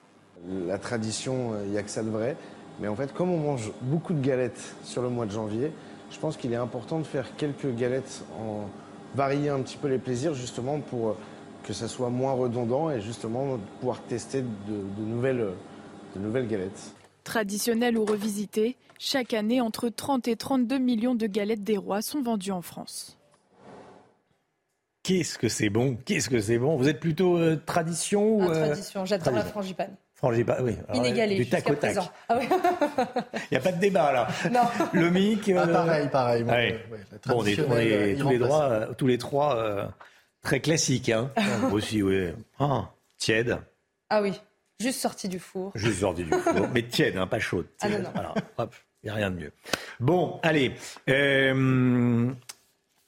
La 0.68 0.78
tradition, 0.78 1.52
il 1.64 1.72
n'y 1.72 1.78
a 1.78 1.82
que 1.82 1.90
ça 1.90 2.04
de 2.04 2.10
vrai. 2.10 2.36
Mais 2.80 2.86
en 2.86 2.94
fait, 2.94 3.12
comme 3.12 3.30
on 3.30 3.38
mange 3.38 3.72
beaucoup 3.82 4.12
de 4.12 4.24
galettes 4.24 4.76
sur 4.84 5.02
le 5.02 5.08
mois 5.08 5.26
de 5.26 5.32
janvier, 5.32 5.72
je 6.12 6.18
pense 6.20 6.36
qu'il 6.36 6.52
est 6.52 6.56
important 6.56 7.00
de 7.00 7.04
faire 7.04 7.34
quelques 7.34 7.74
galettes 7.74 8.22
en 8.38 8.68
varier 9.16 9.48
un 9.48 9.60
petit 9.62 9.76
peu 9.76 9.88
les 9.88 9.98
plaisirs 9.98 10.34
justement 10.34 10.78
pour 10.78 11.16
que 11.64 11.72
ça 11.72 11.88
soit 11.88 12.10
moins 12.10 12.32
redondant 12.32 12.90
et 12.90 13.00
justement 13.00 13.58
pouvoir 13.80 14.00
tester 14.02 14.42
de, 14.42 15.04
nouvelles, 15.04 15.48
de 16.14 16.20
nouvelles 16.20 16.48
galettes. 16.48 16.94
Traditionnelles 17.24 17.96
ou 17.96 18.04
revisitées, 18.04 18.76
chaque 18.98 19.32
année, 19.32 19.60
entre 19.60 19.88
30 19.88 20.28
et 20.28 20.36
32 20.36 20.78
millions 20.78 21.14
de 21.14 21.26
galettes 21.26 21.64
des 21.64 21.76
rois 21.76 22.02
sont 22.02 22.22
vendues 22.22 22.52
en 22.52 22.62
France. 22.62 23.18
Qu'est-ce 25.02 25.38
que 25.38 25.48
c'est 25.48 25.70
bon? 25.70 25.96
Qu'est-ce 26.04 26.30
que 26.30 26.40
c'est 26.40 26.58
bon? 26.58 26.76
Vous 26.76 26.88
êtes 26.88 27.00
plutôt 27.00 27.36
euh, 27.36 27.60
tradition 27.66 28.36
ou 28.36 28.42
ah, 28.42 28.54
euh, 28.54 28.66
Tradition, 28.66 29.04
j'adore 29.04 29.34
la 29.34 29.44
frangipane. 29.44 29.96
Frangipane, 30.14 30.64
oui. 30.64 30.76
Inégalé 30.94 31.34
du 31.34 31.48
tac 31.48 31.68
au 31.68 31.74
tac. 31.74 31.96
Ah 32.28 32.38
Il 33.34 33.48
n'y 33.50 33.56
a 33.56 33.60
pas 33.60 33.72
de 33.72 33.80
débat 33.80 34.12
là. 34.12 34.28
Non. 34.52 34.60
Le 34.92 35.10
mic. 35.10 35.50
Ah, 35.56 35.66
pareil, 35.66 36.08
pareil. 36.08 36.44
bon, 36.44 36.54
on 37.26 37.44
est, 37.44 37.56
tous, 38.16 38.28
les 38.28 38.38
droits, 38.38 38.86
tous 38.96 39.06
les 39.08 39.18
trois 39.18 39.92
Très 40.42 40.60
classique, 40.60 41.08
hein 41.08 41.30
Aussi, 41.72 42.02
oui. 42.02 42.28
Ah, 42.58 42.90
tiède. 43.18 43.58
Ah 44.10 44.20
oui, 44.22 44.32
juste 44.80 45.00
sorti 45.00 45.28
du 45.28 45.38
four. 45.38 45.72
Juste 45.74 46.00
sorti 46.00 46.24
du 46.24 46.30
four, 46.30 46.68
mais 46.74 46.82
tiède, 46.82 47.16
hein, 47.16 47.26
pas 47.26 47.38
chaude. 47.38 47.66
Ah 47.80 47.88
non, 47.88 48.00
non. 48.00 48.10
Voilà, 48.12 48.34
hop, 48.58 48.74
il 49.02 49.06
n'y 49.06 49.10
a 49.10 49.14
rien 49.14 49.30
de 49.30 49.36
mieux. 49.36 49.52
Bon, 50.00 50.40
allez. 50.42 50.72
Euh, 51.08 52.30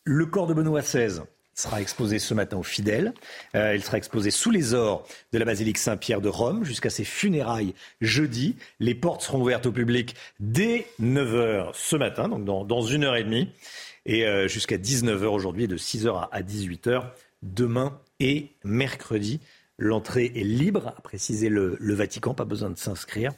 le 0.05 0.27
corps 0.27 0.47
de 0.47 0.55
Benoît 0.55 0.81
XVI 0.81 1.21
sera 1.55 1.81
exposé 1.81 2.19
ce 2.19 2.35
matin 2.35 2.57
aux 2.57 2.63
fidèles. 2.65 3.15
Euh, 3.55 3.75
il 3.75 3.83
sera 3.83 3.97
exposé 3.97 4.31
sous 4.31 4.51
les 4.51 4.75
ors 4.75 5.07
de 5.33 5.39
la 5.39 5.45
basilique 5.45 5.79
Saint-Pierre 5.79 6.21
de 6.21 6.29
Rome 6.29 6.65
jusqu'à 6.65 6.91
ses 6.91 7.05
funérailles 7.05 7.75
jeudi. 8.01 8.57
Les 8.81 8.95
portes 8.95 9.23
seront 9.23 9.41
ouvertes 9.41 9.67
au 9.67 9.73
public 9.73 10.17
dès 10.41 10.87
9h 11.01 11.71
ce 11.75 11.97
matin, 11.97 12.29
donc 12.29 12.45
dans, 12.45 12.65
dans 12.65 12.83
une 12.83 13.05
heure 13.05 13.17
et 13.17 13.25
demie. 13.25 13.51
Et 14.07 14.27
euh, 14.27 14.49
jusqu'à 14.49 14.77
19h 14.77 15.25
aujourd'hui, 15.27 15.67
de 15.67 15.77
6h 15.77 16.29
à 16.31 16.43
18h 16.43 17.05
demain 17.43 17.99
et 18.21 18.51
mercredi. 18.65 19.41
L'entrée 19.79 20.33
est 20.35 20.45
libre, 20.45 20.89
a 20.97 21.01
précisé 21.01 21.49
le, 21.49 21.77
Vatican, 21.81 22.35
pas 22.35 22.45
besoin 22.45 22.71
de 22.71 22.79
s'inscrire, 22.79 23.33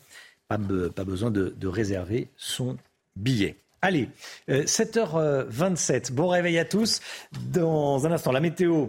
pas, 0.48 0.58
besoin 0.58 1.30
de, 1.30 1.66
réserver 1.66 2.28
son 2.36 2.76
billet. 3.16 3.56
Allez, 3.80 4.08
7h27, 4.48 5.92
euh, 6.10 6.14
bon 6.14 6.28
réveil 6.28 6.58
à 6.58 6.64
tous. 6.64 7.00
Dans 7.52 8.06
un 8.06 8.12
instant, 8.12 8.32
la 8.32 8.40
météo 8.40 8.88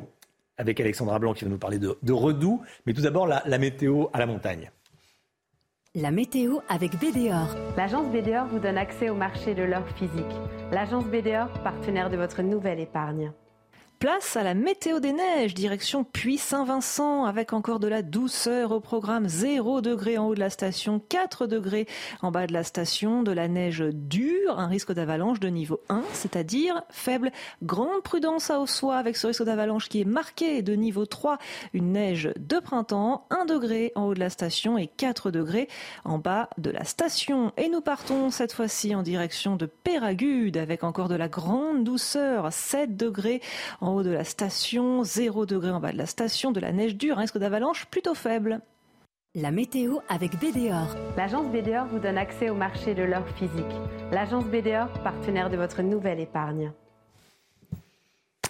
avec 0.57 0.79
Alexandra 0.79 1.19
Blanc 1.19 1.33
qui 1.33 1.45
va 1.45 1.51
nous 1.51 1.57
parler 1.57 1.79
de, 1.79 2.11
Redoux, 2.11 2.61
mais 2.85 2.93
tout 2.93 3.01
d'abord 3.01 3.27
la 3.27 3.57
météo 3.57 4.07
à 4.11 4.19
la 4.19 4.25
montagne. 4.25 4.71
La 5.99 6.11
météo 6.11 6.59
avec 6.69 6.91
BDOR. 6.99 7.55
L'agence 7.75 8.07
BDOR 8.11 8.45
vous 8.51 8.59
donne 8.59 8.77
accès 8.77 9.09
au 9.09 9.15
marché 9.15 9.55
de 9.55 9.63
l'or 9.63 9.81
physique. 9.95 10.23
L'agence 10.71 11.05
BDOR, 11.05 11.47
partenaire 11.63 12.11
de 12.11 12.17
votre 12.17 12.43
nouvelle 12.43 12.79
épargne. 12.79 13.31
Place 13.99 14.37
à 14.37 14.43
la 14.43 14.53
météo 14.53 14.99
des 14.99 15.11
neiges, 15.11 15.55
direction 15.55 16.03
Puy-Saint-Vincent, 16.03 17.25
avec 17.25 17.51
encore 17.51 17.79
de 17.79 17.87
la 17.87 18.03
douceur 18.03 18.71
au 18.71 18.79
programme 18.79 19.27
0 19.27 19.81
degré 19.81 20.19
en 20.19 20.27
haut 20.27 20.35
de 20.35 20.39
la 20.39 20.51
station, 20.51 20.99
4 21.09 21.47
degrés 21.47 21.87
en 22.21 22.29
bas 22.29 22.45
de 22.45 22.53
la 22.53 22.63
station, 22.63 23.23
de 23.23 23.31
la 23.31 23.47
neige 23.47 23.83
dure, 23.91 24.59
un 24.59 24.67
risque 24.67 24.91
d'avalanche 24.91 25.39
de 25.39 25.47
niveau 25.47 25.79
1, 25.89 26.03
c'est-à-dire 26.13 26.83
faible. 26.91 27.31
Grande 27.63 28.03
prudence 28.03 28.51
à 28.51 28.59
Ossois 28.59 28.97
avec 28.97 29.17
ce 29.17 29.25
risque 29.25 29.43
d'avalanche 29.43 29.89
qui 29.89 30.01
est 30.01 30.05
marqué 30.05 30.61
de 30.61 30.73
niveau 30.73 31.07
3, 31.07 31.39
une 31.73 31.93
neige 31.93 32.29
de 32.37 32.59
printemps, 32.59 33.25
1 33.31 33.45
degré 33.45 33.93
en 33.95 34.03
haut 34.03 34.13
de 34.13 34.19
la 34.19 34.29
station 34.29 34.77
et 34.77 34.85
4 34.85 35.31
degrés 35.31 35.69
en 36.05 36.19
bas 36.19 36.49
de 36.59 36.69
la 36.69 36.83
station. 36.83 37.51
Et 37.57 37.67
nous 37.67 37.81
partons 37.81 38.29
cette 38.29 38.53
fois-ci 38.53 38.93
en 38.93 39.01
direction 39.01 39.55
de 39.55 39.65
Péragude 39.65 40.57
avec 40.57 40.83
encore 40.83 41.09
de 41.09 41.15
la 41.15 41.29
grande 41.29 41.83
douceur, 41.83 42.53
7 42.53 42.95
degrés 42.95 43.41
en 43.81 43.86
en 43.87 43.95
haut 43.95 44.03
de 44.03 44.11
la 44.11 44.25
station, 44.25 45.03
0 45.03 45.45
degré 45.45 45.71
en 45.71 45.79
bas 45.79 45.93
de 45.93 45.97
la 45.97 46.05
station, 46.05 46.51
de 46.51 46.59
la 46.59 46.73
neige 46.73 46.95
dure, 46.95 47.17
un 47.17 47.21
risque 47.21 47.37
d'avalanche 47.37 47.85
plutôt 47.85 48.13
faible. 48.13 48.59
La 49.33 49.51
météo 49.51 49.99
avec 50.09 50.37
BDOR. 50.39 50.95
L'agence 51.15 51.47
BDOR 51.47 51.85
vous 51.85 51.99
donne 51.99 52.17
accès 52.17 52.49
au 52.49 52.55
marché 52.55 52.93
de 52.93 53.03
l'or 53.03 53.25
physique. 53.37 53.75
L'agence 54.11 54.45
BDOR, 54.45 54.87
partenaire 55.03 55.49
de 55.49 55.57
votre 55.57 55.81
nouvelle 55.81 56.19
épargne. 56.19 56.71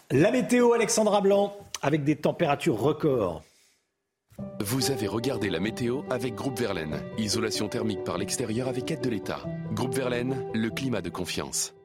La 0.10 0.32
météo, 0.32 0.74
Alexandra 0.74 1.22
Blanc, 1.22 1.54
avec 1.82 2.04
des 2.04 2.16
températures 2.16 2.80
records. 2.80 3.44
Vous 4.60 4.92
avez 4.92 5.08
regardé 5.08 5.50
la 5.50 5.60
météo 5.60 6.02
avec 6.10 6.36
Groupe 6.36 6.58
Verlaine. 6.58 7.02
Isolation 7.18 7.68
thermique 7.68 8.04
par 8.04 8.18
l'extérieur 8.18 8.68
avec 8.68 8.90
aide 8.90 9.02
de 9.02 9.10
l'État. 9.10 9.42
Groupe 9.74 9.94
Verlaine, 9.94 10.46
le 10.54 10.70
climat 10.70 11.02
de 11.02 11.10
confiance. 11.10 11.77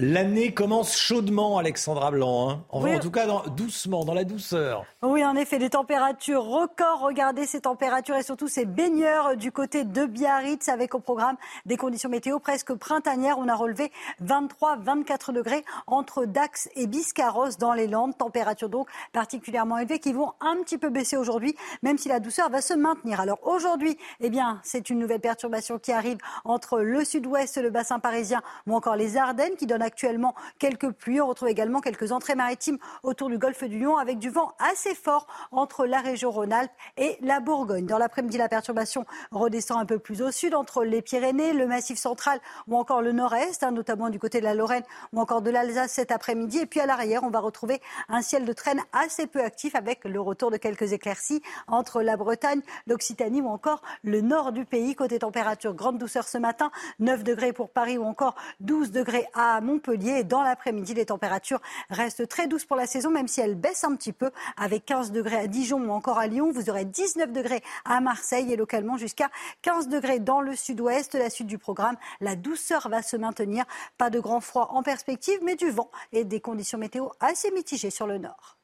L'année 0.00 0.54
commence 0.54 0.96
chaudement, 0.96 1.58
Alexandra 1.58 2.12
Blanc. 2.12 2.50
Hein. 2.50 2.64
En, 2.70 2.86
en, 2.86 2.98
tout 3.00 3.10
cas, 3.10 3.26
doucement, 3.56 4.04
dans 4.04 4.14
la 4.14 4.22
douceur. 4.22 4.84
Oui, 5.02 5.24
en 5.24 5.34
effet, 5.34 5.58
des 5.58 5.70
températures 5.70 6.44
records. 6.44 7.00
Regardez 7.00 7.46
ces 7.46 7.62
températures 7.62 8.16
et 8.16 8.22
surtout 8.22 8.46
ces 8.46 8.64
baigneurs 8.64 9.36
du 9.36 9.50
côté 9.50 9.84
de 9.84 10.06
Biarritz 10.06 10.68
avec 10.68 10.94
au 10.94 11.00
programme 11.00 11.36
des 11.66 11.76
conditions 11.76 12.08
météo 12.08 12.38
presque 12.38 12.74
printanières. 12.74 13.38
On 13.38 13.48
a 13.48 13.56
relevé 13.56 13.90
23-24 14.24 15.32
degrés 15.32 15.64
entre 15.88 16.26
Dax 16.26 16.68
et 16.76 16.86
Biscarros 16.86 17.56
dans 17.58 17.72
les 17.72 17.88
Landes. 17.88 18.16
Températures 18.16 18.68
donc 18.68 18.88
particulièrement 19.12 19.78
élevées 19.78 19.98
qui 19.98 20.12
vont 20.12 20.32
un 20.40 20.62
petit 20.62 20.78
peu 20.78 20.90
baisser 20.90 21.16
aujourd'hui, 21.16 21.56
même 21.82 21.98
si 21.98 22.08
la 22.08 22.20
douceur 22.20 22.50
va 22.50 22.60
se 22.60 22.74
maintenir. 22.74 23.20
Alors 23.20 23.40
aujourd'hui, 23.42 23.98
eh 24.20 24.30
bien, 24.30 24.60
c'est 24.62 24.90
une 24.90 25.00
nouvelle 25.00 25.20
perturbation 25.20 25.80
qui 25.80 25.90
arrive 25.90 26.18
entre 26.44 26.80
le 26.80 27.04
sud-ouest, 27.04 27.58
le 27.58 27.70
bassin 27.70 27.98
parisien 27.98 28.42
ou 28.68 28.76
encore 28.76 28.94
les 28.94 29.16
Ardennes 29.16 29.56
qui 29.56 29.66
donne 29.66 29.82
actuellement 29.88 30.34
quelques 30.58 30.90
pluies. 30.90 31.20
On 31.20 31.26
retrouve 31.26 31.48
également 31.48 31.80
quelques 31.80 32.12
entrées 32.12 32.34
maritimes 32.34 32.78
autour 33.02 33.28
du 33.30 33.38
golfe 33.38 33.64
du 33.64 33.78
Lion 33.78 33.96
avec 33.96 34.18
du 34.18 34.28
vent 34.30 34.52
assez 34.58 34.94
fort 34.94 35.26
entre 35.50 35.86
la 35.86 36.00
région 36.00 36.30
Rhône-Alpes 36.30 36.70
et 36.98 37.16
la 37.22 37.40
Bourgogne. 37.40 37.86
Dans 37.86 37.98
l'après-midi, 37.98 38.36
la 38.36 38.48
perturbation 38.48 39.06
redescend 39.32 39.80
un 39.80 39.86
peu 39.86 39.98
plus 39.98 40.22
au 40.22 40.30
sud 40.30 40.54
entre 40.54 40.84
les 40.84 41.02
Pyrénées, 41.02 41.52
le 41.54 41.66
Massif 41.66 41.98
central 41.98 42.38
ou 42.66 42.76
encore 42.76 43.02
le 43.02 43.12
nord-est, 43.12 43.62
hein, 43.62 43.70
notamment 43.70 44.10
du 44.10 44.18
côté 44.18 44.40
de 44.40 44.44
la 44.44 44.54
Lorraine 44.54 44.84
ou 45.12 45.20
encore 45.20 45.42
de 45.42 45.50
l'Alsace 45.50 45.92
cet 45.92 46.12
après-midi. 46.12 46.58
Et 46.58 46.66
puis 46.66 46.80
à 46.80 46.86
l'arrière, 46.86 47.22
on 47.24 47.30
va 47.30 47.40
retrouver 47.40 47.80
un 48.08 48.22
ciel 48.22 48.44
de 48.44 48.52
traîne 48.52 48.82
assez 48.92 49.26
peu 49.26 49.42
actif 49.42 49.74
avec 49.74 50.04
le 50.04 50.20
retour 50.20 50.50
de 50.50 50.58
quelques 50.58 50.92
éclaircies 50.92 51.42
entre 51.66 52.02
la 52.02 52.16
Bretagne, 52.16 52.60
l'Occitanie 52.86 53.40
ou 53.40 53.48
encore 53.48 53.82
le 54.02 54.20
nord 54.20 54.52
du 54.52 54.64
pays. 54.64 54.94
Côté 54.94 55.18
température, 55.18 55.74
grande 55.74 55.98
douceur 55.98 56.28
ce 56.28 56.38
matin, 56.38 56.70
9 56.98 57.24
degrés 57.24 57.52
pour 57.52 57.70
Paris 57.70 57.98
ou 57.98 58.04
encore 58.04 58.34
12 58.60 58.90
degrés 58.90 59.26
à 59.34 59.60
Montpellier. 59.60 59.77
Et 60.04 60.24
dans 60.24 60.42
l'après-midi, 60.42 60.94
les 60.94 61.06
températures 61.06 61.60
restent 61.90 62.28
très 62.28 62.46
douces 62.46 62.64
pour 62.64 62.76
la 62.76 62.86
saison, 62.86 63.10
même 63.10 63.28
si 63.28 63.40
elles 63.40 63.54
baissent 63.54 63.84
un 63.84 63.94
petit 63.94 64.12
peu, 64.12 64.30
avec 64.56 64.84
15 64.84 65.12
degrés 65.12 65.36
à 65.36 65.46
Dijon 65.46 65.80
ou 65.80 65.90
encore 65.90 66.18
à 66.18 66.26
Lyon. 66.26 66.50
Vous 66.52 66.70
aurez 66.70 66.84
19 66.84 67.32
degrés 67.32 67.62
à 67.84 68.00
Marseille 68.00 68.52
et 68.52 68.56
localement 68.56 68.96
jusqu'à 68.96 69.30
15 69.62 69.88
degrés 69.88 70.18
dans 70.18 70.40
le 70.40 70.54
sud-ouest. 70.54 71.14
La 71.14 71.30
suite 71.30 71.46
du 71.46 71.58
programme, 71.58 71.96
la 72.20 72.36
douceur 72.36 72.88
va 72.88 73.02
se 73.02 73.16
maintenir. 73.16 73.64
Pas 73.96 74.10
de 74.10 74.20
grand 74.20 74.40
froid 74.40 74.68
en 74.72 74.82
perspective, 74.82 75.38
mais 75.42 75.56
du 75.56 75.70
vent 75.70 75.90
et 76.12 76.24
des 76.24 76.40
conditions 76.40 76.78
météo 76.78 77.08
assez 77.20 77.50
mitigées 77.50 77.90
sur 77.90 78.06
le 78.06 78.18
nord. 78.18 78.58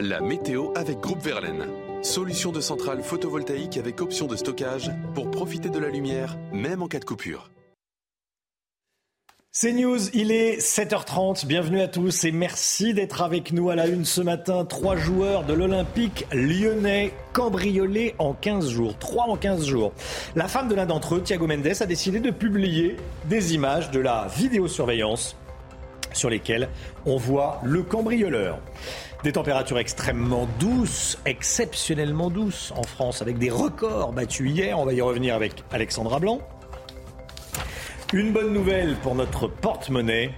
La 0.00 0.20
météo 0.20 0.72
avec 0.74 0.98
Groupe 1.00 1.22
Verlaine. 1.22 1.66
Solution 2.02 2.52
de 2.52 2.60
centrale 2.60 3.02
photovoltaïque 3.02 3.76
avec 3.76 4.00
option 4.00 4.26
de 4.26 4.36
stockage 4.36 4.90
pour 5.14 5.30
profiter 5.30 5.68
de 5.68 5.78
la 5.78 5.88
lumière, 5.88 6.36
même 6.52 6.82
en 6.82 6.88
cas 6.88 7.00
de 7.00 7.04
coupure. 7.04 7.50
C'est 9.60 9.72
News, 9.72 9.98
il 10.14 10.30
est 10.30 10.60
7h30, 10.60 11.44
bienvenue 11.44 11.80
à 11.80 11.88
tous 11.88 12.22
et 12.22 12.30
merci 12.30 12.94
d'être 12.94 13.22
avec 13.22 13.50
nous 13.50 13.70
à 13.70 13.74
la 13.74 13.88
une 13.88 14.04
ce 14.04 14.20
matin. 14.20 14.64
Trois 14.64 14.94
joueurs 14.94 15.42
de 15.42 15.52
l'Olympique 15.52 16.26
lyonnais 16.32 17.12
cambriolés 17.32 18.14
en 18.20 18.34
15 18.34 18.68
jours, 18.68 18.96
trois 18.98 19.24
en 19.24 19.36
15 19.36 19.66
jours. 19.66 19.92
La 20.36 20.46
femme 20.46 20.68
de 20.68 20.76
l'un 20.76 20.86
d'entre 20.86 21.16
eux, 21.16 21.22
Thiago 21.22 21.48
Mendes, 21.48 21.72
a 21.80 21.86
décidé 21.86 22.20
de 22.20 22.30
publier 22.30 22.98
des 23.24 23.54
images 23.54 23.90
de 23.90 23.98
la 23.98 24.28
vidéosurveillance 24.28 25.34
sur 26.12 26.30
lesquelles 26.30 26.68
on 27.04 27.16
voit 27.16 27.60
le 27.64 27.82
cambrioleur. 27.82 28.60
Des 29.24 29.32
températures 29.32 29.80
extrêmement 29.80 30.46
douces, 30.60 31.18
exceptionnellement 31.26 32.30
douces 32.30 32.72
en 32.76 32.84
France, 32.84 33.22
avec 33.22 33.38
des 33.38 33.50
records 33.50 34.12
battus 34.12 34.52
hier. 34.52 34.78
On 34.78 34.84
va 34.84 34.92
y 34.92 35.00
revenir 35.00 35.34
avec 35.34 35.64
Alexandra 35.72 36.20
Blanc. 36.20 36.38
Une 38.14 38.32
bonne 38.32 38.54
nouvelle 38.54 38.96
pour 39.02 39.14
notre 39.14 39.48
porte-monnaie. 39.48 40.30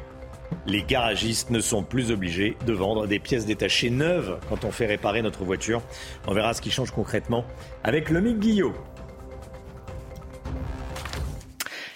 Les 0.66 0.82
garagistes 0.82 1.50
ne 1.50 1.60
sont 1.60 1.84
plus 1.84 2.10
obligés 2.10 2.56
de 2.66 2.72
vendre 2.72 3.06
des 3.06 3.20
pièces 3.20 3.46
détachées 3.46 3.90
neuves 3.90 4.40
quand 4.48 4.64
on 4.64 4.72
fait 4.72 4.86
réparer 4.86 5.22
notre 5.22 5.44
voiture. 5.44 5.80
On 6.26 6.34
verra 6.34 6.52
ce 6.52 6.60
qui 6.60 6.72
change 6.72 6.90
concrètement 6.90 7.44
avec 7.84 8.10
le 8.10 8.20
Guillot. 8.32 8.74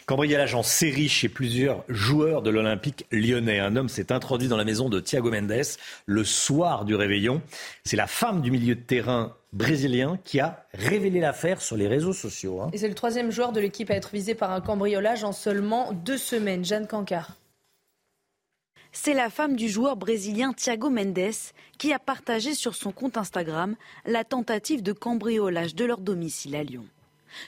Cambriolage 0.06 0.55
en 0.55 0.62
série 0.62 1.09
chez 1.09 1.28
plusieurs 1.28 1.82
joueurs 1.88 2.42
de 2.42 2.51
l'Olympique 2.51 3.06
lyonnais. 3.10 3.59
Un 3.59 3.74
homme 3.74 3.88
s'est 3.88 4.12
introduit 4.12 4.46
dans 4.46 4.56
la 4.56 4.64
maison 4.64 4.88
de 4.88 5.01
Thiago 5.01 5.32
Mendes 5.32 5.76
le 6.06 6.22
soir 6.22 6.84
du 6.84 6.94
réveillon. 6.94 7.42
C'est 7.82 7.96
la 7.96 8.06
femme 8.06 8.42
du 8.42 8.52
milieu 8.52 8.76
de 8.76 8.80
terrain 8.80 9.34
brésilien 9.55 10.18
qui 10.24 10.40
a 10.40 10.66
révélé 10.74 11.20
l'affaire 11.20 11.62
sur 11.62 11.76
les 11.76 11.89
réseaux 11.89 12.12
sociaux. 12.12 12.60
Hein. 12.60 12.70
Et 12.72 12.78
c'est 12.78 12.89
le 12.89 12.94
troisième 12.94 13.31
joueur 13.31 13.52
de 13.52 13.60
l'équipe 13.60 13.90
à 13.90 13.94
être 13.94 14.10
visé 14.12 14.35
par 14.35 14.52
un 14.52 14.60
cambriolage 14.60 15.24
en 15.24 15.32
seulement 15.32 15.93
deux 15.93 16.18
semaines. 16.18 16.64
Jeanne 16.64 16.86
Cancard. 16.86 17.36
C'est 18.93 19.14
la 19.14 19.31
femme 19.31 19.56
du 19.56 19.68
joueur 19.68 19.97
brésilien 19.97 20.52
Thiago 20.52 20.90
Mendes 20.90 21.32
qui 21.78 21.93
a 21.93 21.98
partagé 21.98 22.55
sur 22.55 22.74
son 22.74 22.93
compte 22.93 23.16
Instagram 23.16 23.76
la 24.06 24.24
tentative 24.24 24.82
de 24.82 24.93
cambriolage 24.93 25.74
de 25.74 25.85
leur 25.85 25.98
domicile 25.98 26.55
à 26.56 26.62
Lyon. 26.62 26.85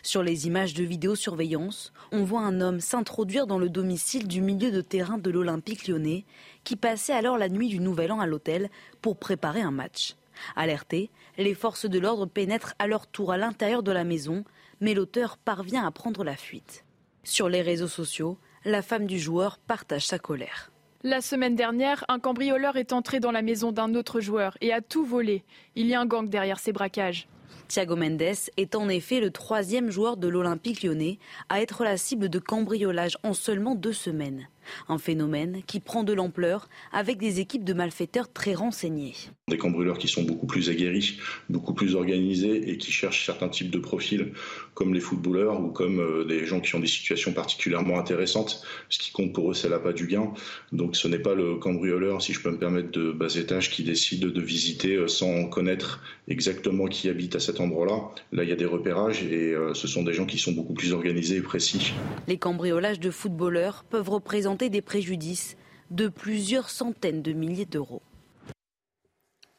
Sur 0.03 0.23
les 0.25 0.47
images 0.49 0.75
de 0.75 0.83
vidéosurveillance, 0.83 1.93
on 2.11 2.25
voit 2.25 2.41
un 2.41 2.61
homme 2.61 2.81
s'introduire 2.81 3.47
dans 3.47 3.59
le 3.59 3.69
domicile 3.69 4.27
du 4.27 4.41
milieu 4.41 4.73
de 4.73 4.81
terrain 4.81 5.19
de 5.19 5.31
l'Olympique 5.31 5.87
lyonnais, 5.87 6.25
qui 6.65 6.75
passait 6.75 7.13
alors 7.13 7.39
la 7.39 7.49
nuit 7.49 7.69
du 7.69 7.79
Nouvel 7.79 8.11
An 8.11 8.19
à 8.19 8.27
l'hôtel 8.27 8.69
pour 9.01 9.17
préparer 9.17 9.61
un 9.61 9.71
match. 9.71 10.17
Alertés, 10.57 11.11
les 11.39 11.55
forces 11.55 11.87
de 11.87 11.99
l'ordre 11.99 12.27
pénètrent 12.27 12.75
à 12.79 12.87
leur 12.87 13.07
tour 13.07 13.33
à 13.33 13.37
l'intérieur 13.37 13.83
de 13.83 13.93
la 13.93 14.05
maison, 14.05 14.45
mais 14.81 14.95
l'auteur 14.95 15.37
parvient 15.39 15.87
à 15.87 15.91
prendre 15.91 16.25
la 16.25 16.37
fuite. 16.37 16.85
Sur 17.25 17.49
les 17.49 17.63
réseaux 17.63 17.89
sociaux, 17.89 18.39
la 18.65 18.83
femme 18.83 19.07
du 19.07 19.19
joueur 19.19 19.59
partage 19.59 20.07
sa 20.07 20.19
colère. 20.19 20.71
La 21.03 21.21
semaine 21.21 21.55
dernière, 21.55 22.05
un 22.09 22.19
cambrioleur 22.19 22.77
est 22.77 22.93
entré 22.93 23.21
dans 23.21 23.31
la 23.31 23.43
maison 23.43 23.71
d'un 23.71 23.95
autre 23.95 24.21
joueur 24.21 24.57
et 24.61 24.73
a 24.73 24.81
tout 24.81 25.05
volé. 25.05 25.45
Il 25.77 25.87
y 25.87 25.95
a 25.95 26.01
un 26.01 26.07
gang 26.07 26.29
derrière 26.29 26.59
ces 26.59 26.73
braquages. 26.73 27.29
Thiago 27.69 27.97
Mendes 27.97 28.23
est 28.57 28.75
en 28.75 28.89
effet 28.89 29.21
le 29.21 29.31
troisième 29.31 29.91
joueur 29.91 30.17
de 30.17 30.29
l'Olympique 30.29 30.83
lyonnais 30.83 31.19
à 31.49 31.61
être 31.61 31.85
la 31.85 31.97
cible 31.97 32.29
de 32.29 32.39
cambriolage 32.39 33.19
en 33.23 33.35
seulement 33.35 33.75
deux 33.75 33.93
semaines. 33.93 34.49
Un 34.89 34.99
phénomène 34.99 35.63
qui 35.67 35.81
prend 35.81 36.05
de 36.05 36.13
l'ampleur 36.13 36.69
avec 36.93 37.19
des 37.19 37.41
équipes 37.41 37.65
de 37.65 37.73
malfaiteurs 37.73 38.33
très 38.33 38.55
renseignées. 38.55 39.15
Des 39.49 39.59
cambrioleurs 39.59 39.99
qui 39.99 40.09
sont 40.09 40.23
beaucoup 40.23 40.47
plus 40.47 40.71
aguerris, 40.71 41.19
beaucoup 41.49 41.75
plus 41.75 41.95
organisés 41.95 42.71
et 42.71 42.79
qui 42.79 42.91
cherchent 42.91 43.27
certains 43.27 43.49
types 43.49 43.71
de 43.71 43.79
profils 43.79 44.33
comme 44.75 44.93
les 44.93 45.01
footballeurs 45.01 45.61
ou 45.61 45.69
comme 45.69 46.01
euh, 46.01 46.25
des 46.25 46.47
gens 46.47 46.61
qui 46.61 46.75
ont 46.75 46.81
des 46.81 46.87
situations 46.87 47.33
particulièrement 47.33 47.99
intéressantes. 47.99 48.63
Ce 48.89 48.99
qui 48.99 49.13
compte 49.13 49.33
pour 49.33 49.51
eux, 49.51 49.55
c'est 49.55 49.69
l'appât 49.69 49.93
du 49.93 50.07
gain. 50.07 50.33
Donc 50.73 50.97
ce 50.97 51.09
n'est 51.09 51.19
pas 51.19 51.35
le 51.35 51.57
cambrioleur, 51.57 52.23
si 52.23 52.33
je 52.33 52.41
peux 52.41 52.51
me 52.51 52.59
permettre, 52.59 52.91
de 52.91 53.13
bas 53.13 53.35
étage 53.35 53.71
qui 53.71 53.85
décide 53.85 54.21
de 54.21 54.41
visiter 54.41 54.97
euh, 54.97 55.09
sans 55.09 55.47
connaître 55.47 56.03
exactement 56.29 56.87
qui 56.87 57.09
habite 57.09 57.37
à 57.37 57.41
cet 57.41 57.61
endroit-là. 57.61 58.11
Là, 58.33 58.43
il 58.43 58.49
y 58.49 58.53
a 58.53 58.57
des 58.57 58.67
repérages 58.67 59.23
et 59.23 59.53
euh, 59.53 59.75
ce 59.75 59.87
sont 59.87 60.03
des 60.03 60.13
gens 60.13 60.27
qui 60.27 60.39
sont 60.39 60.53
beaucoup 60.53 60.75
plus 60.75 60.93
organisés 60.93 61.37
et 61.37 61.41
précis. 61.41 61.93
Les 62.27 62.39
cambriolages 62.39 63.01
de 63.01 63.11
footballeurs 63.11 63.85
peuvent 63.89 64.11
représenter 64.11 64.56
des 64.57 64.83
préjudices 64.83 65.57
de 65.91 66.09
plusieurs 66.09 66.71
centaines 66.71 67.23
de 67.23 67.33
milliers 67.33 67.67
d'euros. 67.67 68.03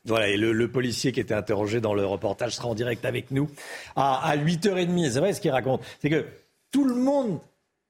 Voilà, 0.06 0.30
et 0.30 0.38
le, 0.38 0.72
policier 0.72 1.12
qui 1.12 1.20
était 1.20 1.34
interrogé 1.34 1.82
dans 1.82 1.94
le 1.94 2.06
reportage 2.06 2.56
sera 2.56 2.70
en 2.70 2.76
direct 2.76 3.04
avec 3.04 3.32
nous 3.32 3.50
à, 3.96 4.26
à 4.26 4.38
8h30. 4.38 5.12
C'est 5.12 5.20
vrai 5.20 5.34
ce 5.34 5.42
qu'il 5.42 5.52
raconte. 5.52 5.82
C'est 6.02 6.10
que 6.10 6.26
tout 6.72 6.86
le 6.86 6.96
monde, 6.96 7.40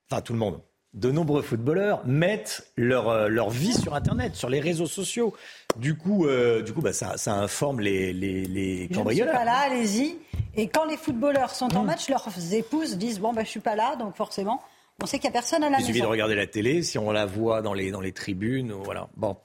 enfin 0.09 0.21
tout 0.21 0.33
le 0.33 0.39
monde, 0.39 0.59
de 0.93 1.11
nombreux 1.11 1.43
footballeurs 1.43 2.05
mettent 2.07 2.71
leur, 2.75 3.09
euh, 3.09 3.27
leur 3.27 3.51
vie 3.51 3.73
sur 3.73 3.93
Internet, 3.93 4.35
sur 4.35 4.49
les 4.49 4.59
réseaux 4.59 4.87
sociaux. 4.87 5.33
Du 5.77 5.95
coup, 5.95 6.25
euh, 6.25 6.63
du 6.63 6.73
coup 6.73 6.81
bah, 6.81 6.93
ça, 6.93 7.17
ça, 7.17 7.35
informe 7.35 7.81
les, 7.81 8.13
les, 8.13 8.45
les 8.45 8.89
cambrioleurs. 8.91 9.35
Je 9.35 9.39
ne 9.39 9.45
suis 9.45 9.45
pas 9.45 9.45
là, 9.45 9.57
allez-y. 9.59 10.17
Et 10.55 10.67
quand 10.67 10.85
les 10.85 10.97
footballeurs 10.97 11.51
sont 11.51 11.75
en 11.75 11.83
mmh. 11.83 11.85
match, 11.85 12.09
leurs 12.09 12.53
épouses 12.53 12.97
disent 12.97 13.19
Bon, 13.19 13.31
bah, 13.31 13.41
je 13.41 13.47
ne 13.47 13.51
suis 13.51 13.59
pas 13.59 13.75
là, 13.75 13.95
donc 13.95 14.15
forcément, 14.15 14.63
On 15.03 15.05
sait 15.05 15.19
qu'il 15.19 15.27
n'y 15.29 15.31
a 15.35 15.39
personne 15.39 15.63
à 15.63 15.69
la 15.69 15.77
Il 15.77 15.81
maison. 15.81 15.87
suffit 15.89 16.01
de 16.01 16.07
regarder 16.07 16.33
la 16.33 16.47
télé, 16.47 16.81
si 16.81 16.97
on 16.97 17.11
la 17.11 17.27
voit 17.27 17.61
dans 17.61 17.75
les, 17.75 17.91
dans 17.91 18.01
les 18.01 18.13
tribunes, 18.13 18.71
voilà. 18.71 19.09
Bon. 19.15 19.37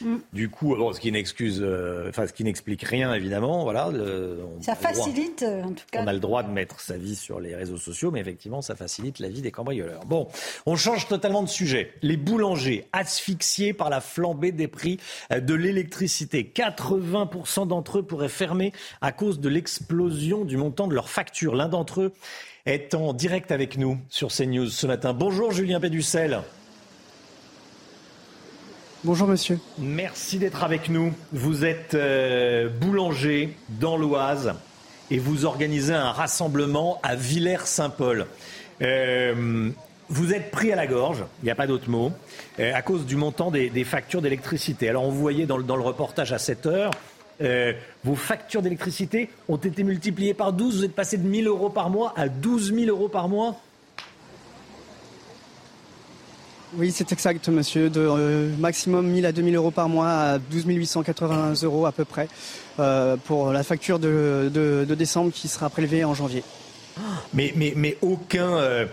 Mm. 0.00 0.16
Du 0.32 0.48
coup, 0.48 0.74
bon, 0.74 0.92
ce 0.92 0.98
qui 0.98 1.12
n'excuse, 1.12 1.60
euh, 1.62 2.08
enfin, 2.08 2.26
ce 2.26 2.32
qui 2.32 2.42
n'explique 2.42 2.82
rien, 2.82 3.14
évidemment, 3.14 3.62
voilà. 3.62 3.88
le- 3.92 4.40
on 4.58 4.60
Ça 4.60 4.74
droit- 4.74 4.88
facilite, 4.92 5.44
euh, 5.44 5.62
en 5.62 5.72
tout 5.72 5.84
cas. 5.92 6.02
On 6.02 6.08
a 6.08 6.12
le 6.12 6.18
droit 6.18 6.42
de 6.42 6.50
mettre 6.50 6.80
sa 6.80 6.96
vie 6.98 7.14
sur 7.14 7.38
les 7.38 7.54
réseaux 7.54 7.76
sociaux, 7.76 8.10
mais 8.10 8.18
effectivement, 8.18 8.62
ça 8.62 8.74
facilite 8.74 9.20
la 9.20 9.28
vie 9.28 9.42
des 9.42 9.52
cambrioleurs. 9.52 10.04
Bon, 10.06 10.26
on 10.66 10.74
change 10.74 11.06
totalement 11.06 11.44
de 11.44 11.48
sujet. 11.48 11.92
Les 12.02 12.16
boulangers 12.16 12.88
asphyxiés 12.92 13.72
par 13.74 13.90
la 13.90 14.00
flambée 14.00 14.50
des 14.50 14.66
prix 14.66 14.98
euh, 15.32 15.38
de 15.38 15.54
l'électricité. 15.54 16.50
80% 16.52 17.68
d'entre 17.68 17.98
eux 17.98 18.02
pourraient 18.02 18.28
fermer 18.28 18.72
à 19.00 19.12
cause 19.12 19.38
de 19.38 19.48
l'explosion 19.48 20.44
du 20.44 20.56
montant 20.56 20.88
de 20.88 20.94
leurs 20.96 21.10
factures. 21.10 21.54
L'un 21.54 21.68
d'entre 21.68 22.00
eux 22.00 22.12
est 22.66 22.94
en 22.94 23.12
direct 23.12 23.52
avec 23.52 23.78
nous 23.78 23.96
sur 24.08 24.28
CNews 24.28 24.66
ce 24.66 24.86
matin. 24.86 25.12
Bonjour 25.12 25.52
Julien 25.52 25.80
Péducel. 25.80 26.40
Bonjour 29.04 29.28
monsieur. 29.28 29.60
Merci 29.78 30.38
d'être 30.38 30.64
avec 30.64 30.88
nous. 30.88 31.12
Vous 31.32 31.64
êtes 31.64 31.94
euh, 31.94 32.68
boulanger 32.68 33.56
dans 33.68 33.96
l'Oise 33.96 34.54
et 35.12 35.18
vous 35.18 35.44
organisez 35.44 35.94
un 35.94 36.10
rassemblement 36.10 36.98
à 37.04 37.14
Villers-Saint-Paul. 37.14 38.26
Euh, 38.82 39.70
vous 40.08 40.34
êtes 40.34 40.50
pris 40.50 40.72
à 40.72 40.76
la 40.76 40.88
gorge, 40.88 41.24
il 41.42 41.44
n'y 41.44 41.52
a 41.52 41.54
pas 41.54 41.68
d'autre 41.68 41.88
mot, 41.88 42.10
euh, 42.58 42.72
à 42.74 42.82
cause 42.82 43.06
du 43.06 43.14
montant 43.14 43.52
des, 43.52 43.70
des 43.70 43.84
factures 43.84 44.22
d'électricité. 44.22 44.88
Alors 44.88 45.04
on 45.04 45.10
voyait 45.10 45.46
dans 45.46 45.56
le, 45.56 45.62
dans 45.62 45.76
le 45.76 45.82
reportage 45.82 46.32
à 46.32 46.38
7 46.38 46.66
heures, 46.66 46.90
euh, 47.42 47.72
vos 48.04 48.14
factures 48.14 48.62
d'électricité 48.62 49.28
ont 49.48 49.56
été 49.56 49.82
multipliées 49.84 50.34
par 50.34 50.52
12. 50.52 50.78
Vous 50.78 50.84
êtes 50.84 50.94
passé 50.94 51.16
de 51.18 51.26
1000 51.26 51.46
euros 51.46 51.68
par 51.70 51.90
mois 51.90 52.12
à 52.16 52.28
12 52.28 52.74
000 52.74 52.86
euros 52.88 53.08
par 53.08 53.28
mois. 53.28 53.56
Oui, 56.76 56.90
c'est 56.90 57.10
exact, 57.12 57.48
monsieur. 57.48 57.88
De 57.88 58.00
euh, 58.00 58.50
maximum 58.58 59.06
1000 59.08 59.24
à 59.26 59.32
2000 59.32 59.54
euros 59.56 59.70
par 59.70 59.88
mois 59.88 60.08
à 60.10 60.38
12 60.38 60.64
880 60.66 61.54
euros 61.62 61.86
à 61.86 61.92
peu 61.92 62.04
près 62.04 62.28
euh, 62.80 63.16
pour 63.16 63.52
la 63.52 63.62
facture 63.62 63.98
de, 63.98 64.50
de- 64.52 64.84
de 64.86 64.94
décembre 64.94 65.32
qui 65.32 65.48
sera 65.48 65.70
prélevée 65.70 66.04
en 66.04 66.12
janvier. 66.14 66.42
Mais, 67.34 67.52
mais, 67.56 67.72
mais 67.76 67.96
aucun, 68.02 68.56
euh, 68.56 68.86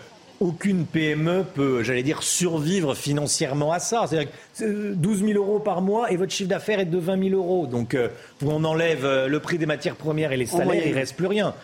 aucune 0.43 0.85
PME 0.85 1.45
peut, 1.55 1.83
j'allais 1.83 2.03
dire, 2.03 2.21
survivre 2.21 2.95
financièrement 2.95 3.71
à 3.71 3.79
ça. 3.79 4.05
C'est-à-dire 4.07 4.29
que 4.29 4.35
c'est, 4.51 4.65
euh, 4.65 4.93
12 4.95 5.25
000 5.25 5.31
euros 5.33 5.59
par 5.59 5.81
mois 5.81 6.11
et 6.11 6.17
votre 6.17 6.31
chiffre 6.31 6.49
d'affaires 6.49 6.79
est 6.79 6.85
de 6.85 6.97
20 6.97 7.29
000 7.29 7.35
euros. 7.35 7.65
Donc, 7.65 7.95
euh, 7.95 8.09
on 8.45 8.63
enlève 8.63 9.05
euh, 9.05 9.27
le 9.27 9.39
prix 9.39 9.57
des 9.57 9.65
matières 9.65 9.95
premières 9.95 10.33
et 10.33 10.37
les 10.37 10.45
salaires, 10.45 10.85
il 10.85 10.93
reste 10.93 11.15
plus 11.15 11.27
rien. 11.27 11.55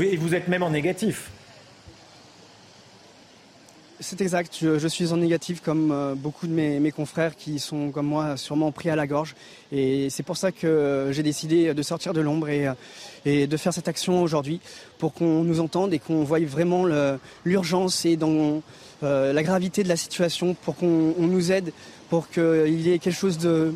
Et 0.00 0.16
vous 0.16 0.34
êtes 0.34 0.48
même 0.48 0.62
en 0.62 0.70
négatif. 0.70 1.30
C'est 3.98 4.20
exact, 4.20 4.54
je, 4.60 4.78
je 4.78 4.88
suis 4.88 5.12
en 5.12 5.16
négatif 5.16 5.62
comme 5.62 5.90
euh, 5.90 6.14
beaucoup 6.14 6.46
de 6.46 6.52
mes, 6.52 6.80
mes 6.80 6.92
confrères 6.92 7.34
qui 7.34 7.58
sont 7.58 7.90
comme 7.90 8.06
moi 8.06 8.36
sûrement 8.36 8.70
pris 8.70 8.90
à 8.90 8.96
la 8.96 9.06
gorge. 9.06 9.34
Et 9.72 10.10
c'est 10.10 10.22
pour 10.22 10.36
ça 10.36 10.52
que 10.52 10.66
euh, 10.66 11.12
j'ai 11.12 11.22
décidé 11.22 11.72
de 11.72 11.82
sortir 11.82 12.12
de 12.12 12.20
l'ombre 12.20 12.50
et, 12.50 12.68
euh, 12.68 12.74
et 13.24 13.46
de 13.46 13.56
faire 13.56 13.72
cette 13.72 13.88
action 13.88 14.22
aujourd'hui 14.22 14.60
pour 14.98 15.12
qu'on 15.12 15.42
nous 15.44 15.60
entende 15.60 15.92
et 15.94 15.98
qu'on 15.98 16.24
voie 16.24 16.40
vraiment 16.40 16.86
l'urgence 17.44 18.04
et 18.04 18.16
dans 18.16 18.62
euh, 19.02 19.32
la 19.32 19.42
gravité 19.42 19.82
de 19.82 19.88
la 19.88 19.96
situation 19.96 20.54
pour 20.54 20.76
qu'on 20.76 21.14
on 21.18 21.26
nous 21.26 21.52
aide, 21.52 21.72
pour 22.08 22.28
qu'il 22.30 22.80
y 22.80 22.92
ait 22.92 22.98
quelque 22.98 23.14
chose 23.14 23.38
de, 23.38 23.74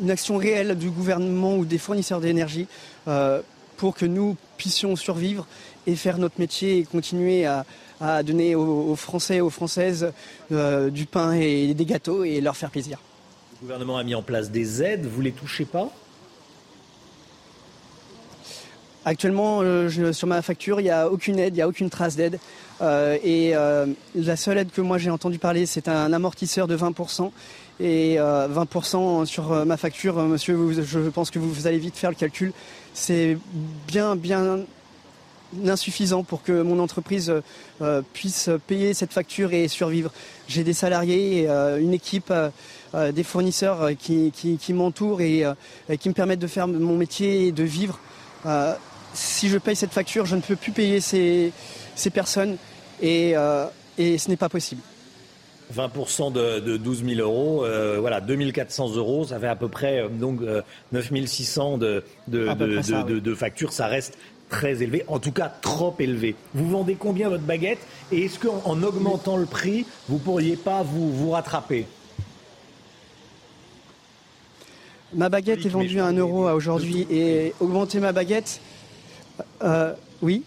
une 0.00 0.10
action 0.10 0.36
réelle 0.36 0.76
du 0.76 0.90
gouvernement 0.90 1.56
ou 1.56 1.64
des 1.64 1.78
fournisseurs 1.78 2.20
d'énergie 2.20 2.66
euh, 3.08 3.40
pour 3.76 3.94
que 3.94 4.06
nous 4.06 4.36
puissions 4.56 4.94
survivre 4.96 5.46
et 5.86 5.96
faire 5.96 6.18
notre 6.18 6.38
métier 6.38 6.78
et 6.78 6.84
continuer 6.84 7.46
à, 7.46 7.64
donner 8.22 8.54
aux, 8.54 8.90
aux 8.90 8.96
Français 8.96 9.36
et 9.36 9.40
aux 9.40 9.50
Françaises 9.50 10.12
euh, 10.52 10.88
du 10.88 11.04
pain 11.04 11.32
et 11.32 11.74
des 11.74 11.84
gâteaux 11.84 12.24
et 12.24 12.40
leur 12.40 12.56
faire 12.56 12.70
plaisir. 12.70 12.98
Le 13.60 13.66
gouvernement 13.66 13.98
a 13.98 14.04
mis 14.04 14.14
en 14.14 14.22
place 14.22 14.50
des 14.50 14.82
aides. 14.82 15.06
Vous 15.06 15.20
les 15.20 15.32
touchez 15.32 15.66
pas? 15.66 15.90
Actuellement, 19.06 19.60
euh, 19.62 19.88
je- 19.88 20.12
sur 20.12 20.26
ma 20.28 20.42
facture, 20.42 20.78
il 20.80 20.84
n'y 20.84 20.90
a 20.90 21.08
aucune 21.10 21.38
aide, 21.38 21.54
il 21.54 21.56
n'y 21.56 21.62
a 21.62 21.68
aucune 21.68 21.88
trace 21.88 22.16
d'aide. 22.16 22.38
Euh, 22.82 23.16
et 23.24 23.56
euh, 23.56 23.86
la 24.14 24.36
seule 24.36 24.58
aide 24.58 24.70
que 24.70 24.80
moi 24.82 24.98
j'ai 24.98 25.10
entendu 25.10 25.38
parler, 25.38 25.64
c'est 25.66 25.88
un 25.88 26.12
amortisseur 26.12 26.66
de 26.66 26.76
20%. 26.76 27.32
Et 27.80 28.16
euh, 28.20 28.46
20% 28.48 29.24
sur 29.24 29.52
euh, 29.52 29.64
ma 29.64 29.78
facture, 29.78 30.18
euh, 30.18 30.24
monsieur, 30.26 30.54
je 30.82 30.98
pense 31.08 31.30
que 31.30 31.38
vous, 31.38 31.66
allez 31.66 31.78
vite 31.78 31.96
faire 31.96 32.10
le 32.10 32.16
calcul. 32.16 32.52
C'est 32.92 33.38
bien, 33.88 34.16
bien 34.16 34.58
insuffisant 35.66 36.22
pour 36.22 36.42
que 36.42 36.60
mon 36.62 36.78
entreprise 36.78 37.32
puisse 38.12 38.50
payer 38.68 38.94
cette 38.94 39.12
facture 39.12 39.52
et 39.52 39.66
survivre. 39.66 40.12
J'ai 40.46 40.62
des 40.62 40.74
salariés, 40.74 41.42
et, 41.42 41.48
une 41.80 41.92
équipe, 41.92 42.32
des 42.94 43.22
fournisseurs 43.24 43.90
qui, 43.98 44.30
qui- 44.30 44.58
qui 44.58 44.72
m'entourent 44.72 45.20
et, 45.22 45.44
et 45.88 45.98
qui 45.98 46.08
me 46.08 46.14
permettent 46.14 46.38
de 46.38 46.46
faire 46.46 46.68
mon 46.68 46.96
métier 46.96 47.48
et 47.48 47.52
de 47.52 47.64
vivre. 47.64 47.98
Si 49.14 49.48
je 49.48 49.58
paye 49.58 49.76
cette 49.76 49.92
facture, 49.92 50.26
je 50.26 50.36
ne 50.36 50.40
peux 50.40 50.56
plus 50.56 50.72
payer 50.72 51.00
ces, 51.00 51.52
ces 51.94 52.10
personnes 52.10 52.56
et, 53.02 53.32
euh, 53.36 53.66
et 53.98 54.18
ce 54.18 54.28
n'est 54.28 54.36
pas 54.36 54.48
possible. 54.48 54.82
20% 55.74 56.32
de, 56.32 56.58
de 56.60 56.76
12 56.76 57.04
000 57.04 57.20
euros, 57.20 57.64
euh, 57.64 57.98
voilà, 58.00 58.20
2400 58.20 58.96
euros, 58.96 59.24
ça 59.26 59.38
fait 59.38 59.46
à 59.46 59.54
peu 59.56 59.68
près 59.68 60.00
euh, 60.00 60.08
donc 60.08 60.40
euh, 60.42 60.62
9600 60.92 61.78
de, 61.78 62.02
de, 62.28 62.52
de- 62.54 62.82
ça, 62.82 63.02
de- 63.04 63.14
oui. 63.14 63.20
de 63.20 63.34
factures. 63.34 63.72
Ça 63.72 63.86
reste 63.86 64.18
très 64.48 64.82
élevé, 64.82 65.04
en 65.06 65.20
tout 65.20 65.30
cas 65.30 65.48
trop 65.60 65.94
élevé. 66.00 66.34
Vous 66.54 66.68
vendez 66.68 66.96
combien 66.96 67.28
votre 67.28 67.44
baguette 67.44 67.78
Et 68.10 68.24
est-ce 68.24 68.40
qu'en 68.40 68.60
en 68.64 68.82
augmentant 68.82 69.36
le 69.36 69.46
prix, 69.46 69.86
vous 70.08 70.18
pourriez 70.18 70.56
pas 70.56 70.82
vous, 70.82 71.12
vous 71.12 71.30
rattraper? 71.30 71.86
Ma 75.14 75.28
baguette 75.28 75.64
est 75.66 75.68
vendue 75.68 76.00
à 76.00 76.06
1 76.06 76.12
euro 76.16 76.46
à 76.46 76.54
aujourd'hui 76.54 77.06
et 77.10 77.52
augmenter 77.60 77.98
ma 77.98 78.12
baguette, 78.12 78.60
euh, 79.62 79.94
oui. 80.22 80.42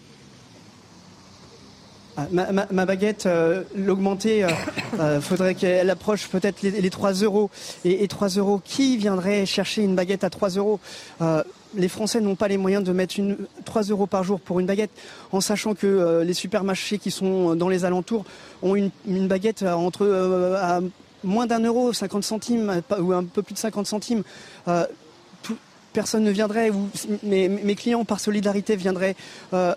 Ah, 2.16 2.28
Ma, 2.30 2.86
baguette, 2.86 3.26
euh, 3.26 3.64
l'augmenter, 3.74 4.44
euh, 4.44 4.48
euh, 5.00 5.20
faudrait 5.20 5.56
qu'elle 5.56 5.90
approche 5.90 6.28
peut-être 6.28 6.62
les, 6.62 6.70
les 6.70 6.90
3 6.90 7.12
euros. 7.14 7.50
Et, 7.84 8.04
et 8.04 8.08
3 8.08 8.28
euros, 8.28 8.60
qui 8.64 8.96
viendrait 8.96 9.46
chercher 9.46 9.82
une 9.82 9.96
baguette 9.96 10.22
à 10.22 10.30
3 10.30 10.50
euros? 10.50 10.78
Euh, 11.22 11.42
Les 11.74 11.88
Français 11.88 12.20
n'ont 12.20 12.36
pas 12.36 12.46
les 12.46 12.56
moyens 12.56 12.84
de 12.84 12.92
mettre 12.92 13.18
une, 13.18 13.36
3 13.64 13.82
euros 13.84 14.06
par 14.06 14.22
jour 14.22 14.38
pour 14.38 14.60
une 14.60 14.66
baguette, 14.66 14.92
en 15.32 15.40
sachant 15.40 15.74
que 15.74 15.88
euh, 15.88 16.22
les 16.22 16.34
supermarchés 16.34 16.98
qui 16.98 17.10
sont 17.10 17.56
dans 17.56 17.68
les 17.68 17.84
alentours 17.84 18.24
ont 18.62 18.76
une, 18.76 18.92
baguette 19.26 19.64
à 19.64 19.76
entre 19.76 20.06
à 20.60 20.80
moins 21.24 21.46
d'un 21.46 21.64
euro, 21.64 21.92
50 21.92 22.22
centimes, 22.22 22.82
ou 22.96 23.12
un 23.12 23.24
peu 23.24 23.42
plus 23.42 23.54
de 23.54 23.58
50 23.58 23.88
centimes. 23.88 24.22
Personne 25.94 26.24
ne 26.24 26.32
viendrait, 26.32 26.70
ou 26.70 26.90
mes, 27.22 27.74
clients 27.76 28.04
par 28.04 28.18
solidarité 28.18 28.74
viendraient 28.74 29.14
euh, 29.52 29.72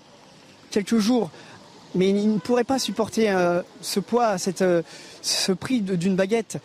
quelques 0.71 0.97
jours, 0.97 1.29
mais 1.93 2.09
ils 2.09 2.33
ne 2.33 2.39
pourraient 2.39 2.63
pas 2.63 2.79
supporter 2.79 3.29
euh, 3.29 3.61
ce 3.81 3.99
poids, 3.99 4.35
euh, 4.61 4.81
ce 5.21 5.51
prix 5.51 5.81
d'une 5.81 6.15
baguette. 6.15 6.57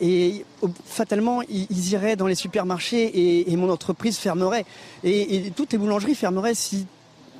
Et 0.00 0.46
fatalement, 0.86 1.42
ils, 1.42 1.92
iraient 1.92 2.16
dans 2.16 2.26
les 2.26 2.34
supermarchés 2.34 3.50
et, 3.52 3.56
mon 3.56 3.68
entreprise 3.68 4.16
fermerait. 4.16 4.64
Et, 5.04 5.52
toutes 5.54 5.72
les 5.72 5.78
boulangeries 5.78 6.14
fermeraient 6.14 6.54
si 6.54 6.86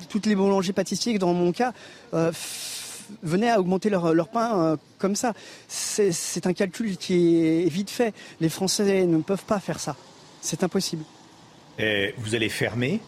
toutes 0.07 0.27
les 0.27 0.35
boulangers 0.35 0.71
pâtissiers, 0.71 1.17
dans 1.17 1.33
mon 1.33 1.51
cas, 1.51 1.73
venaient 3.23 3.49
à 3.49 3.59
augmenter 3.59 3.89
leur, 3.89 4.27
pain 4.27 4.77
comme 4.99 5.15
ça. 5.15 5.33
C'est 5.67 6.45
un 6.45 6.53
calcul 6.53 6.95
qui 6.97 7.37
est 7.37 7.69
vite 7.69 7.89
fait. 7.89 8.13
Les 8.39 8.49
Français 8.49 9.07
ne 9.07 9.17
peuvent 9.17 9.45
pas 9.45 9.59
faire 9.59 9.79
ça. 9.79 9.95
C'est 10.41 10.63
impossible. 10.63 11.03
Et 11.79 12.13
Vous 12.17 12.35
allez 12.35 12.49
fermer? 12.49 12.99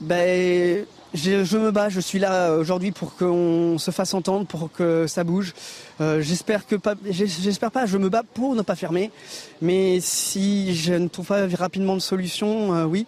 Ben, 0.00 0.84
je, 1.14 1.56
me 1.56 1.70
bats, 1.70 1.88
je 1.88 2.00
suis 2.00 2.18
là 2.18 2.50
euh, 2.50 2.60
aujourd'hui 2.60 2.90
pour 2.90 3.14
qu'on 3.16 3.76
se 3.78 3.90
fasse 3.92 4.14
entendre, 4.14 4.46
pour 4.46 4.70
que 4.72 5.06
ça 5.06 5.22
bouge. 5.22 5.54
Euh, 6.00 6.20
j'espère 6.20 6.66
que 6.66 6.74
pas, 6.74 6.94
j'es- 7.08 7.26
j'espère 7.28 7.70
pas, 7.70 7.86
je 7.86 7.98
me 7.98 8.08
bats 8.08 8.24
pour 8.34 8.56
ne 8.56 8.62
pas 8.62 8.74
fermer. 8.74 9.12
Mais 9.60 10.00
si 10.00 10.74
je 10.74 10.94
ne 10.94 11.06
trouve 11.08 11.26
pas 11.26 11.46
rapidement 11.56 11.94
de 11.94 12.00
solution, 12.00 12.74
euh, 12.74 12.84
oui. 12.84 13.06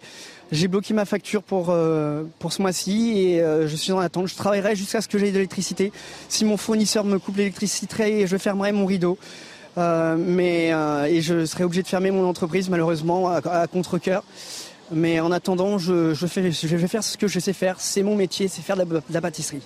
J'ai 0.51 0.67
bloqué 0.67 0.93
ma 0.93 1.05
facture 1.05 1.41
pour, 1.41 1.71
euh, 1.71 2.23
ce 2.51 2.61
mois-ci 2.61 3.13
et 3.17 3.41
euh, 3.41 3.67
je 3.67 3.75
suis 3.75 3.91
en 3.91 3.99
attente. 3.99 4.27
Je 4.27 4.35
travaillerai 4.35 4.75
jusqu'à 4.75 5.01
ce 5.01 5.07
que 5.07 5.17
j'aie 5.17 5.29
de 5.31 5.33
l'électricité. 5.37 5.91
Si 6.29 6.45
mon 6.45 6.55
fournisseur 6.55 7.03
me 7.03 7.17
coupe 7.17 7.37
l'électricité, 7.37 8.27
je 8.27 8.37
fermerai 8.37 8.71
mon 8.71 8.85
rideau. 8.85 9.17
Euh, 9.77 10.15
mais, 10.17 10.73
euh, 10.73 11.05
et 11.05 11.21
je 11.21 11.45
serai 11.45 11.63
obligé 11.63 11.83
de 11.83 11.87
fermer 11.87 12.11
mon 12.11 12.27
entreprise 12.27 12.69
malheureusement 12.69 13.29
à, 13.29 13.37
à 13.37 13.67
contre-cœur. 13.67 14.23
Mais 14.91 15.19
en 15.19 15.31
attendant, 15.31 15.77
je, 15.77 16.13
fais, 16.27 16.51
je 16.51 16.75
vais 16.75 16.87
faire 16.87 17.03
ce 17.03 17.17
que 17.17 17.27
je 17.27 17.39
sais 17.39 17.53
faire. 17.53 17.79
C'est 17.79 18.03
mon 18.03 18.15
métier, 18.15 18.47
c'est 18.47 18.61
faire 18.61 18.77
de 18.77 19.01
la 19.09 19.21
pâtisserie. 19.21 19.61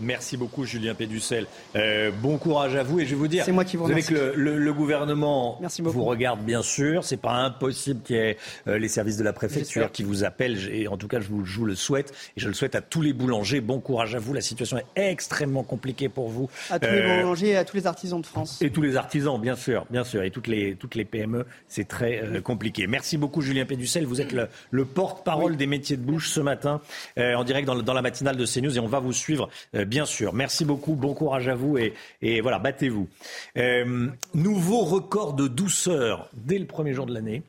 Merci 0.00 0.36
beaucoup, 0.36 0.64
Julien 0.64 0.94
Péducel. 0.94 1.46
Euh, 1.76 2.10
bon 2.10 2.38
courage 2.38 2.74
à 2.74 2.82
vous. 2.82 3.00
Et 3.00 3.04
je 3.04 3.10
vais 3.10 3.16
vous 3.16 3.28
dire, 3.28 3.44
c'est 3.44 3.52
moi 3.52 3.64
qui 3.64 3.76
vous, 3.76 3.86
savez 3.86 4.02
que 4.02 4.32
le, 4.34 4.58
le, 4.58 4.72
gouvernement 4.72 5.58
Merci 5.60 5.82
vous 5.82 6.04
regarde 6.04 6.40
bien 6.40 6.62
sûr. 6.62 7.04
C'est 7.04 7.18
pas 7.18 7.34
impossible 7.34 8.00
qu'il 8.02 8.16
y 8.16 8.18
ait 8.18 8.36
euh, 8.66 8.78
les 8.78 8.88
services 8.88 9.18
de 9.18 9.24
la 9.24 9.32
préfecture 9.32 9.92
qui 9.92 10.02
vous 10.02 10.24
appellent. 10.24 10.58
Et 10.72 10.88
en 10.88 10.96
tout 10.96 11.08
cas, 11.08 11.20
je 11.20 11.28
vous, 11.28 11.44
je 11.44 11.58
vous, 11.58 11.66
le 11.66 11.74
souhaite. 11.74 12.12
Et 12.36 12.40
je 12.40 12.48
le 12.48 12.54
souhaite 12.54 12.74
à 12.74 12.80
tous 12.80 13.02
les 13.02 13.12
boulangers. 13.12 13.60
Bon 13.60 13.80
courage 13.80 14.14
à 14.14 14.18
vous. 14.18 14.32
La 14.32 14.40
situation 14.40 14.78
est 14.78 15.10
extrêmement 15.10 15.62
compliquée 15.62 16.08
pour 16.08 16.28
vous. 16.28 16.48
À 16.70 16.78
tous 16.78 16.90
les 16.90 17.00
euh, 17.00 17.20
boulangers 17.20 17.48
et 17.48 17.56
à 17.56 17.64
tous 17.64 17.76
les 17.76 17.86
artisans 17.86 18.20
de 18.20 18.26
France. 18.26 18.60
Et 18.62 18.70
tous 18.70 18.82
les 18.82 18.96
artisans, 18.96 19.38
bien 19.38 19.56
sûr, 19.56 19.86
bien 19.90 20.04
sûr. 20.04 20.22
Et 20.22 20.30
toutes 20.30 20.46
les, 20.46 20.76
toutes 20.76 20.94
les 20.94 21.04
PME, 21.04 21.46
c'est 21.68 21.88
très 21.88 22.40
compliqué. 22.42 22.86
Merci 22.86 23.18
beaucoup, 23.18 23.42
Julien 23.42 23.66
Péducel. 23.66 24.06
Vous 24.06 24.20
êtes 24.20 24.32
le, 24.32 24.48
le 24.70 24.84
porte-parole 24.84 25.56
des 25.56 25.66
métiers 25.66 25.96
de 25.96 26.02
bouche 26.02 26.30
ce 26.30 26.40
matin, 26.40 26.80
en 27.16 27.44
direct 27.44 27.66
dans, 27.66 27.74
dans, 27.74 27.94
la 27.94 28.02
matinale 28.02 28.36
de 28.36 28.46
CNews. 28.46 28.76
Et 28.76 28.80
on 28.80 28.86
va 28.86 29.00
vous 29.00 29.12
suivre, 29.12 29.48
bien 29.74 29.89
sûr. 30.06 30.32
Merci 30.32 30.64
beaucoup, 30.64 30.94
bon 30.94 31.14
courage 31.14 31.48
à 31.48 31.54
vous 31.54 31.78
et, 31.78 31.94
et 32.22 32.40
voilà, 32.40 32.58
battez-vous. 32.58 33.08
Euh, 33.56 34.08
nouveau 34.34 34.84
record 34.84 35.34
de 35.34 35.48
douceur 35.48 36.28
dès 36.32 36.58
le 36.58 36.66
premier 36.66 36.92
jour 36.94 37.06
de 37.06 37.14
l'année. 37.14 37.42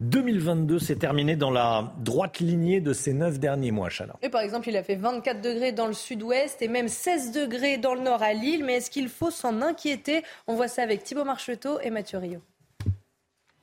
2022 0.00 0.78
s'est 0.78 0.96
terminé 0.96 1.36
dans 1.36 1.50
la 1.50 1.92
droite 1.98 2.40
lignée 2.40 2.80
de 2.80 2.92
ces 2.92 3.12
neuf 3.12 3.38
derniers 3.38 3.70
mois, 3.70 3.90
Chala. 3.90 4.16
Et 4.22 4.28
par 4.28 4.40
exemple, 4.40 4.68
il 4.68 4.76
a 4.76 4.82
fait 4.82 4.96
24 4.96 5.40
degrés 5.40 5.72
dans 5.72 5.86
le 5.86 5.92
sud-ouest 5.92 6.60
et 6.62 6.68
même 6.68 6.88
16 6.88 7.32
degrés 7.32 7.78
dans 7.78 7.94
le 7.94 8.00
nord 8.00 8.22
à 8.22 8.32
Lille. 8.32 8.64
Mais 8.64 8.74
est-ce 8.74 8.90
qu'il 8.90 9.08
faut 9.08 9.30
s'en 9.30 9.62
inquiéter? 9.62 10.22
On 10.46 10.54
voit 10.56 10.68
ça 10.68 10.82
avec 10.82 11.04
Thibaut 11.04 11.24
Marcheteau 11.24 11.78
et 11.80 11.90
Mathieu 11.90 12.18
Rio. 12.18 12.40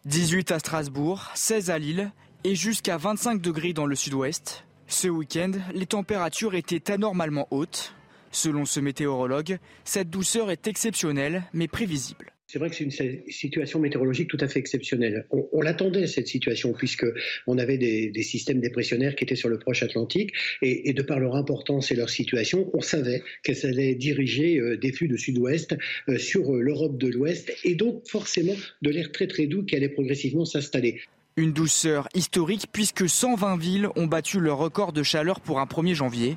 18 0.05 0.51
à 0.51 0.59
Strasbourg, 0.59 1.29
16 1.35 1.69
à 1.69 1.77
Lille 1.77 2.11
et 2.43 2.55
jusqu'à 2.55 2.97
25 2.97 3.41
degrés 3.41 3.73
dans 3.73 3.85
le 3.85 3.95
sud-ouest. 3.95 4.63
Ce 4.87 5.07
week-end, 5.07 5.51
les 5.73 5.85
températures 5.85 6.55
étaient 6.55 6.91
anormalement 6.91 7.47
hautes. 7.51 7.93
Selon 8.31 8.65
ce 8.65 8.79
météorologue, 8.79 9.57
cette 9.83 10.09
douceur 10.09 10.51
est 10.51 10.67
exceptionnelle 10.67 11.43
mais 11.53 11.67
prévisible. 11.67 12.33
C'est 12.51 12.59
vrai 12.59 12.69
que 12.69 12.75
c'est 12.75 12.83
une 12.83 13.21
situation 13.29 13.79
météorologique 13.79 14.27
tout 14.27 14.37
à 14.41 14.47
fait 14.49 14.59
exceptionnelle. 14.59 15.25
On, 15.31 15.61
l'attendait, 15.61 16.05
cette 16.05 16.27
situation, 16.27 16.73
puisqu'on 16.73 17.57
avait 17.57 17.77
des, 17.77 18.23
systèmes 18.23 18.59
dépressionnaires 18.59 19.15
qui 19.15 19.23
étaient 19.23 19.37
sur 19.37 19.47
le 19.47 19.57
proche 19.57 19.83
Atlantique, 19.83 20.33
et, 20.61 20.91
de 20.91 21.01
par 21.01 21.21
leur 21.21 21.37
importance 21.37 21.91
et 21.91 21.95
leur 21.95 22.09
situation, 22.09 22.69
on 22.73 22.81
savait 22.81 23.23
qu'elles 23.43 23.65
allaient 23.65 23.95
diriger 23.95 24.59
euh, 24.59 24.75
des 24.75 24.91
flux 24.91 25.07
de 25.07 25.15
sud-ouest 25.15 25.77
euh, 26.09 26.17
sur 26.17 26.53
euh, 26.53 26.59
l'Europe 26.59 26.97
de 26.97 27.07
l'Ouest, 27.07 27.53
et 27.63 27.75
donc 27.75 28.05
forcément 28.09 28.55
de 28.81 28.89
l'air 28.89 29.13
très 29.13 29.27
très 29.27 29.47
doux 29.47 29.63
qui 29.63 29.77
allait 29.77 29.87
progressivement 29.87 30.43
s'installer. 30.43 30.99
Une 31.37 31.53
douceur 31.53 32.09
historique 32.13 32.65
puisque 32.73 33.07
120 33.07 33.55
villes 33.55 33.87
ont 33.95 34.07
battu 34.07 34.41
leur 34.41 34.57
record 34.57 34.91
de 34.91 35.03
chaleur 35.03 35.39
pour 35.39 35.61
un 35.61 35.65
1er 35.65 35.93
janvier. 35.93 36.35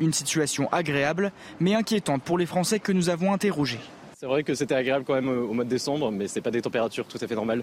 Une 0.00 0.12
situation 0.12 0.68
agréable, 0.72 1.32
mais 1.60 1.74
inquiétante 1.74 2.22
pour 2.22 2.38
les 2.38 2.46
Français 2.46 2.80
que 2.80 2.92
nous 2.92 3.08
avons 3.10 3.32
interrogés. 3.32 3.80
C'est 4.16 4.26
vrai 4.26 4.42
que 4.42 4.54
c'était 4.54 4.74
agréable 4.74 5.04
quand 5.06 5.14
même 5.14 5.28
au 5.28 5.52
mois 5.52 5.64
de 5.64 5.68
décembre, 5.68 6.10
mais 6.10 6.28
ce 6.28 6.36
n'est 6.36 6.42
pas 6.42 6.50
des 6.50 6.62
températures 6.62 7.06
tout 7.06 7.18
à 7.20 7.26
fait 7.26 7.34
normales. 7.34 7.62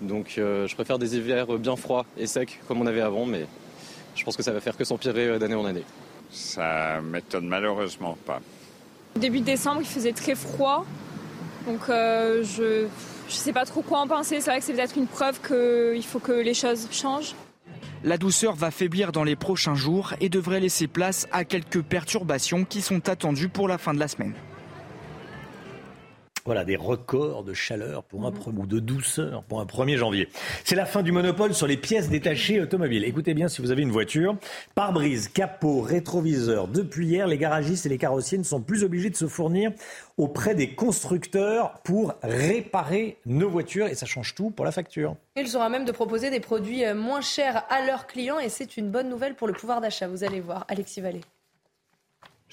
Donc 0.00 0.34
euh, 0.36 0.66
je 0.66 0.74
préfère 0.74 0.98
des 0.98 1.16
hivers 1.16 1.46
bien 1.58 1.76
froids 1.76 2.04
et 2.16 2.26
secs 2.26 2.58
comme 2.66 2.80
on 2.80 2.86
avait 2.86 3.00
avant, 3.00 3.24
mais 3.24 3.46
je 4.14 4.24
pense 4.24 4.36
que 4.36 4.42
ça 4.42 4.52
va 4.52 4.60
faire 4.60 4.76
que 4.76 4.84
s'empirer 4.84 5.28
euh, 5.28 5.38
d'année 5.38 5.54
en 5.54 5.64
année. 5.64 5.84
Ça 6.30 7.00
m'étonne 7.02 7.46
malheureusement 7.46 8.16
pas. 8.26 8.40
Début 9.16 9.40
décembre, 9.40 9.82
il 9.82 9.86
faisait 9.86 10.12
très 10.12 10.34
froid, 10.34 10.84
donc 11.66 11.80
euh, 11.88 12.42
je 12.42 12.82
ne 12.82 12.88
sais 13.28 13.52
pas 13.52 13.64
trop 13.64 13.82
quoi 13.82 14.00
en 14.00 14.08
penser. 14.08 14.40
C'est 14.40 14.50
vrai 14.50 14.58
que 14.58 14.64
c'est 14.64 14.72
peut-être 14.72 14.96
une 14.96 15.06
preuve 15.06 15.40
qu'il 15.40 16.04
faut 16.04 16.18
que 16.18 16.32
les 16.32 16.54
choses 16.54 16.88
changent. 16.90 17.34
La 18.04 18.18
douceur 18.18 18.56
va 18.56 18.72
faiblir 18.72 19.12
dans 19.12 19.22
les 19.22 19.36
prochains 19.36 19.76
jours 19.76 20.14
et 20.20 20.28
devrait 20.28 20.58
laisser 20.58 20.88
place 20.88 21.28
à 21.30 21.44
quelques 21.44 21.82
perturbations 21.82 22.64
qui 22.64 22.80
sont 22.80 23.08
attendues 23.08 23.48
pour 23.48 23.68
la 23.68 23.78
fin 23.78 23.94
de 23.94 24.00
la 24.00 24.08
semaine. 24.08 24.34
Voilà, 26.44 26.64
des 26.64 26.74
records 26.74 27.44
de 27.44 27.54
chaleur 27.54 28.02
pour 28.02 28.26
un 28.26 28.32
ou 28.56 28.66
de 28.66 28.80
douceur 28.80 29.44
pour 29.44 29.60
un 29.60 29.64
1er 29.64 29.96
janvier. 29.96 30.28
C'est 30.64 30.74
la 30.74 30.86
fin 30.86 31.02
du 31.02 31.12
monopole 31.12 31.54
sur 31.54 31.68
les 31.68 31.76
pièces 31.76 32.08
détachées 32.08 32.60
automobiles. 32.60 33.04
Écoutez 33.04 33.32
bien 33.32 33.46
si 33.46 33.62
vous 33.62 33.70
avez 33.70 33.82
une 33.82 33.92
voiture. 33.92 34.36
Pare-brise, 34.74 35.28
capot, 35.28 35.80
rétroviseur. 35.80 36.66
Depuis 36.66 37.06
hier, 37.06 37.28
les 37.28 37.38
garagistes 37.38 37.86
et 37.86 37.88
les 37.88 37.98
carrossiers 37.98 38.38
ne 38.38 38.42
sont 38.42 38.60
plus 38.60 38.82
obligés 38.82 39.10
de 39.10 39.16
se 39.16 39.28
fournir 39.28 39.70
auprès 40.16 40.56
des 40.56 40.74
constructeurs 40.74 41.74
pour 41.84 42.14
réparer 42.24 43.18
nos 43.24 43.48
voitures 43.48 43.86
et 43.86 43.94
ça 43.94 44.06
change 44.06 44.34
tout 44.34 44.50
pour 44.50 44.64
la 44.64 44.72
facture. 44.72 45.16
Il 45.36 45.46
sera 45.46 45.68
même 45.68 45.84
de 45.84 45.92
proposer 45.92 46.30
des 46.30 46.40
produits 46.40 46.84
euh, 46.84 46.94
moins 46.94 47.20
chers 47.20 47.64
à 47.70 47.86
leurs 47.86 48.08
clients 48.08 48.40
et 48.40 48.48
c'est 48.48 48.76
une 48.76 48.90
bonne 48.90 49.08
nouvelle 49.08 49.34
pour 49.34 49.46
le 49.46 49.52
pouvoir 49.52 49.80
d'achat. 49.80 50.08
Vous 50.08 50.24
allez 50.24 50.40
voir, 50.40 50.64
Alexis 50.68 51.00
Vallée. 51.00 51.20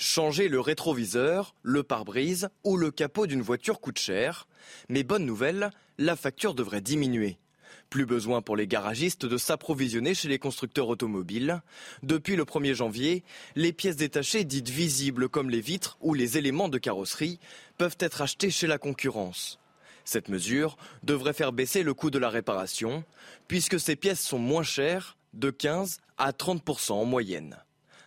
Changer 0.01 0.47
le 0.47 0.61
rétroviseur, 0.61 1.53
le 1.61 1.84
pare-brise 1.84 2.47
ou 2.63 2.77
le 2.77 2.89
capot 2.89 3.27
d'une 3.27 3.41
voiture 3.41 3.81
coûte 3.81 3.99
cher. 3.99 4.47
Mais 4.88 5.03
bonne 5.03 5.26
nouvelle, 5.26 5.71
la 5.97 6.15
facture 6.15 6.53
devrait 6.53 6.80
diminuer. 6.80 7.38
Plus 7.89 8.05
besoin 8.05 8.41
pour 8.41 8.55
les 8.55 8.65
garagistes 8.65 9.26
de 9.26 9.35
s'approvisionner 9.35 10.13
chez 10.13 10.30
les 10.30 10.39
constructeurs 10.39 10.88
automobiles. 10.88 11.61
Depuis 12.01 12.38
le 12.38 12.45
1er 12.45 12.76
janvier, 12.76 13.26
les 13.57 13.73
pièces 13.73 13.97
détachées 13.97 14.45
dites 14.45 14.69
visibles 14.69 15.27
comme 15.27 15.49
les 15.49 15.59
vitres 15.59 15.97
ou 15.99 16.13
les 16.13 16.38
éléments 16.38 16.69
de 16.69 16.77
carrosserie 16.77 17.38
peuvent 17.77 17.97
être 17.99 18.21
achetées 18.21 18.51
chez 18.51 18.67
la 18.67 18.77
concurrence. 18.77 19.59
Cette 20.05 20.30
mesure 20.30 20.77
devrait 21.03 21.34
faire 21.34 21.51
baisser 21.51 21.84
le 21.84 21.93
coût 21.93 22.09
de 22.09 22.19
la 22.19 22.30
réparation, 22.30 23.03
puisque 23.49 23.81
ces 23.81 23.97
pièces 23.97 24.21
sont 24.21 24.39
moins 24.39 24.63
chères, 24.63 25.17
de 25.34 25.49
15 25.49 25.99
à 26.17 26.31
30% 26.31 26.93
en 26.93 27.03
moyenne. 27.03 27.57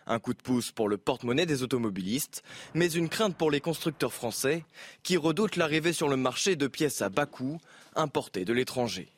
Un 0.05 0.19
coup 0.19 0.33
de 0.33 0.41
pouce 0.41 0.71
pour 0.71 0.89
le 0.89 0.97
porte-monnaie 0.97 1.45
des 1.45 1.63
automobilistes, 1.63 2.43
mais 2.73 2.91
une 2.91 3.09
crainte 3.09 3.37
pour 3.37 3.51
les 3.51 3.61
constructeurs 3.61 4.13
français 4.13 4.65
qui 5.01 5.17
redoutent 5.17 5.55
l'arrivée 5.55 5.93
sur 5.93 6.09
le 6.09 6.17
marché 6.17 6.55
de 6.55 6.67
pièces 6.67 7.01
à 7.01 7.09
bas 7.09 7.25
coût 7.25 7.59
importées 7.95 8.45
de 8.45 8.53
l'étranger. 8.53 9.09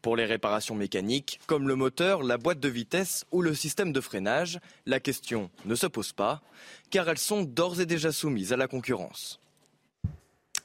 Pour 0.00 0.16
les 0.16 0.26
réparations 0.26 0.74
mécaniques, 0.74 1.40
comme 1.46 1.66
le 1.66 1.76
moteur, 1.76 2.22
la 2.22 2.36
boîte 2.36 2.60
de 2.60 2.68
vitesse 2.68 3.24
ou 3.32 3.40
le 3.40 3.54
système 3.54 3.92
de 3.92 4.00
freinage, 4.02 4.60
la 4.84 5.00
question 5.00 5.50
ne 5.64 5.74
se 5.74 5.86
pose 5.86 6.12
pas, 6.12 6.42
car 6.90 7.08
elles 7.08 7.18
sont 7.18 7.42
d'ores 7.42 7.80
et 7.80 7.86
déjà 7.86 8.12
soumises 8.12 8.52
à 8.52 8.58
la 8.58 8.68
concurrence. 8.68 9.40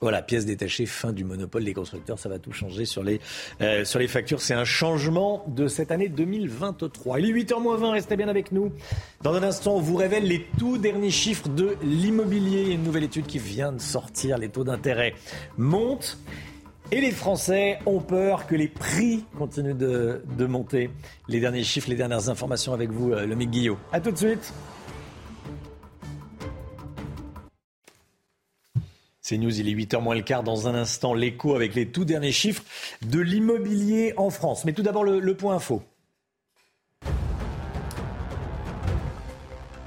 Voilà, 0.01 0.21
pièces 0.21 0.45
détachées, 0.45 0.85
fin 0.85 1.11
du 1.11 1.25
monopole 1.25 1.65
des 1.65 1.73
constructeurs, 1.73 2.17
ça 2.17 2.29
va 2.29 2.39
tout 2.39 2.53
changer 2.53 2.85
sur 2.85 3.03
les, 3.03 3.19
euh, 3.59 3.83
sur 3.83 3.99
les 3.99 4.07
factures. 4.07 4.39
C'est 4.39 4.53
un 4.53 4.63
changement 4.63 5.43
de 5.49 5.67
cette 5.67 5.91
année 5.91 6.07
2023. 6.07 7.19
Il 7.19 7.25
est 7.25 7.33
8h20, 7.33 7.91
restez 7.91 8.15
bien 8.15 8.29
avec 8.29 8.53
nous. 8.53 8.71
Dans 9.23 9.33
un 9.33 9.43
instant, 9.43 9.75
on 9.75 9.81
vous 9.81 9.97
révèle 9.97 10.23
les 10.23 10.47
tout 10.57 10.77
derniers 10.77 11.11
chiffres 11.11 11.49
de 11.49 11.75
l'immobilier. 11.83 12.71
Une 12.71 12.83
nouvelle 12.83 13.03
étude 13.03 13.25
qui 13.25 13.39
vient 13.39 13.73
de 13.73 13.81
sortir, 13.81 14.37
les 14.37 14.47
taux 14.47 14.63
d'intérêt 14.63 15.15
montent. 15.57 16.17
Et 16.93 17.01
les 17.01 17.11
Français 17.11 17.79
ont 17.85 17.99
peur 17.99 18.47
que 18.47 18.55
les 18.55 18.69
prix 18.69 19.25
continuent 19.37 19.75
de, 19.75 20.21
de 20.37 20.45
monter. 20.45 20.91
Les 21.27 21.41
derniers 21.41 21.65
chiffres, 21.65 21.89
les 21.89 21.97
dernières 21.97 22.29
informations 22.29 22.71
avec 22.71 22.89
vous, 22.89 23.11
euh, 23.11 23.25
le 23.25 23.35
Guillot. 23.35 23.77
A 23.91 23.99
tout 23.99 24.11
de 24.11 24.17
suite. 24.17 24.53
C'est 29.29 29.37
News, 29.37 29.59
il 29.59 29.69
est 29.69 29.75
8h 29.75 30.01
moins 30.01 30.15
le 30.15 30.23
quart. 30.23 30.41
Dans 30.41 30.67
un 30.67 30.73
instant, 30.73 31.13
l'écho 31.13 31.53
avec 31.53 31.75
les 31.75 31.85
tout 31.85 32.03
derniers 32.03 32.31
chiffres 32.31 32.63
de 33.03 33.19
l'immobilier 33.19 34.15
en 34.17 34.31
France. 34.31 34.65
Mais 34.65 34.73
tout 34.73 34.81
d'abord, 34.81 35.03
le, 35.03 35.33
point 35.35 35.53
info. 35.53 35.83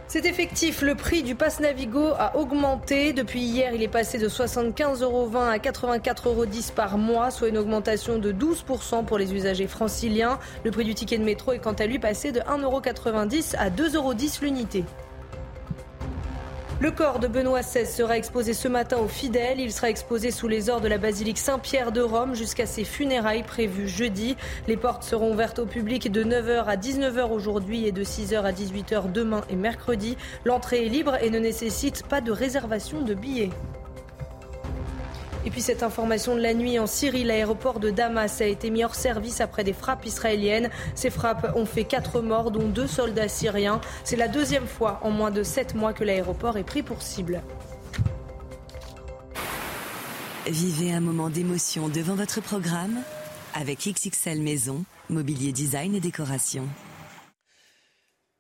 C'est 0.07 0.27
effectif, 0.27 0.81
le 0.81 0.95
prix 0.95 1.25
du 1.25 1.35
pass 1.35 1.59
Navigo 1.59 2.11
a 2.17 2.37
augmenté. 2.37 3.13
Depuis 3.13 3.41
hier, 3.41 3.75
il 3.75 3.83
est 3.83 3.89
passé 3.89 4.17
de 4.17 4.29
75,20 4.29 5.03
euros 5.03 5.37
à 5.37 5.57
84,10 5.57 6.29
euros 6.29 6.47
par 6.77 6.97
mois, 6.97 7.33
soit 7.33 7.49
une 7.49 7.59
augmentation 7.59 8.21
de 8.21 8.33
12% 8.33 9.05
pour 9.05 9.19
les 9.19 9.35
usagers 9.35 9.67
franciliens. 9.67 10.39
Le 10.63 10.71
prix 10.71 10.85
du 10.85 10.95
ticket 10.95 11.19
de 11.19 11.25
métro 11.25 11.51
est 11.51 11.59
quant 11.59 11.73
à 11.73 11.87
lui 11.87 11.99
passé 11.99 12.31
de 12.31 12.39
1,90 12.39 12.63
euros 12.63 12.81
à 13.59 13.71
2,10 13.71 13.97
euros 13.97 14.15
l'unité. 14.41 14.85
Le 16.83 16.91
corps 16.91 17.21
de 17.21 17.29
Benoît 17.29 17.61
XVI 17.61 17.87
sera 17.87 18.19
exposé 18.19 18.55
ce 18.55 18.67
matin 18.67 18.97
aux 18.97 19.07
fidèles. 19.07 19.61
Il 19.61 19.71
sera 19.71 19.89
exposé 19.89 20.33
sous 20.33 20.49
les 20.49 20.69
ors 20.69 20.81
de 20.81 20.89
la 20.89 20.99
basilique 20.99 21.39
Saint-Pierre 21.39 21.93
de 21.93 22.01
Rome 22.01 22.35
jusqu'à 22.35 22.67
ses 22.67 22.83
funérailles 22.83 23.45
prévues 23.45 23.87
jeudi. 23.87 24.37
Les 24.67 24.77
portes 24.77 25.05
seront 25.05 25.33
ouvertes 25.33 25.61
au 25.61 25.67
public 25.67 26.11
de 26.11 26.25
9h 26.25 26.65
à 26.65 26.75
19h 26.75 27.31
aujourd'hui 27.31 27.87
et 27.87 27.93
de 27.93 28.03
6h 28.03 28.43
à 28.43 28.51
18h 28.51 29.13
demain 29.13 29.43
et 29.49 29.55
mercredi. 29.55 30.17
L'entrée 30.45 30.85
est 30.85 30.89
libre 30.89 31.23
et 31.23 31.31
ne 31.31 31.39
nécessite 31.39 32.03
pas 32.09 32.21
de 32.21 32.33
réservation 32.33 33.01
de 33.01 33.15
billets. 33.15 33.51
Et 35.45 35.51
puis 35.51 35.61
cette 35.61 35.83
information 35.83 36.37
de 36.37 36.41
la 36.41 36.55
nuit 36.55 36.79
en 36.79 36.87
Syrie, 36.87 37.25
l'aéroport 37.25 37.81
de 37.81 37.91
Damas 37.91 38.41
a 38.41 38.47
été 38.47 38.71
mis 38.71 38.85
hors 38.85 38.95
service 38.95 39.41
après 39.41 39.65
des 39.65 39.73
frappes 39.73 40.07
israéliennes. 40.07 40.71
Ces 40.95 41.11
frappes 41.11 41.53
ont 41.57 41.67
fait 41.67 41.85
quatre 41.85 42.21
morts, 42.21 42.51
dont 42.51 42.69
deux 42.69 42.87
soldats 42.87 43.29
syriens. 43.29 43.81
C'est 44.05 44.17
la 44.17 44.29
deuxième 44.29 44.67
fois 44.67 45.01
en 45.03 45.11
moins 45.11 45.31
de 45.31 45.43
sept 45.43 45.75
mois 45.75 45.93
que 45.93 46.05
l'aéroport 46.05 46.59
est 46.59 46.65
pris 46.65 46.83
pour 46.83 47.03
cible. 47.03 47.43
Vivez 50.49 50.93
un 50.93 51.01
moment 51.01 51.31
d'émotion 51.31 51.89
devant 51.89 52.15
votre 52.15 52.41
programme 52.41 52.99
avec 53.55 53.87
XXL 53.87 54.41
Maison, 54.41 54.85
mobilier 55.09 55.53
design 55.53 55.95
et 55.95 56.01
décoration. 56.01 56.67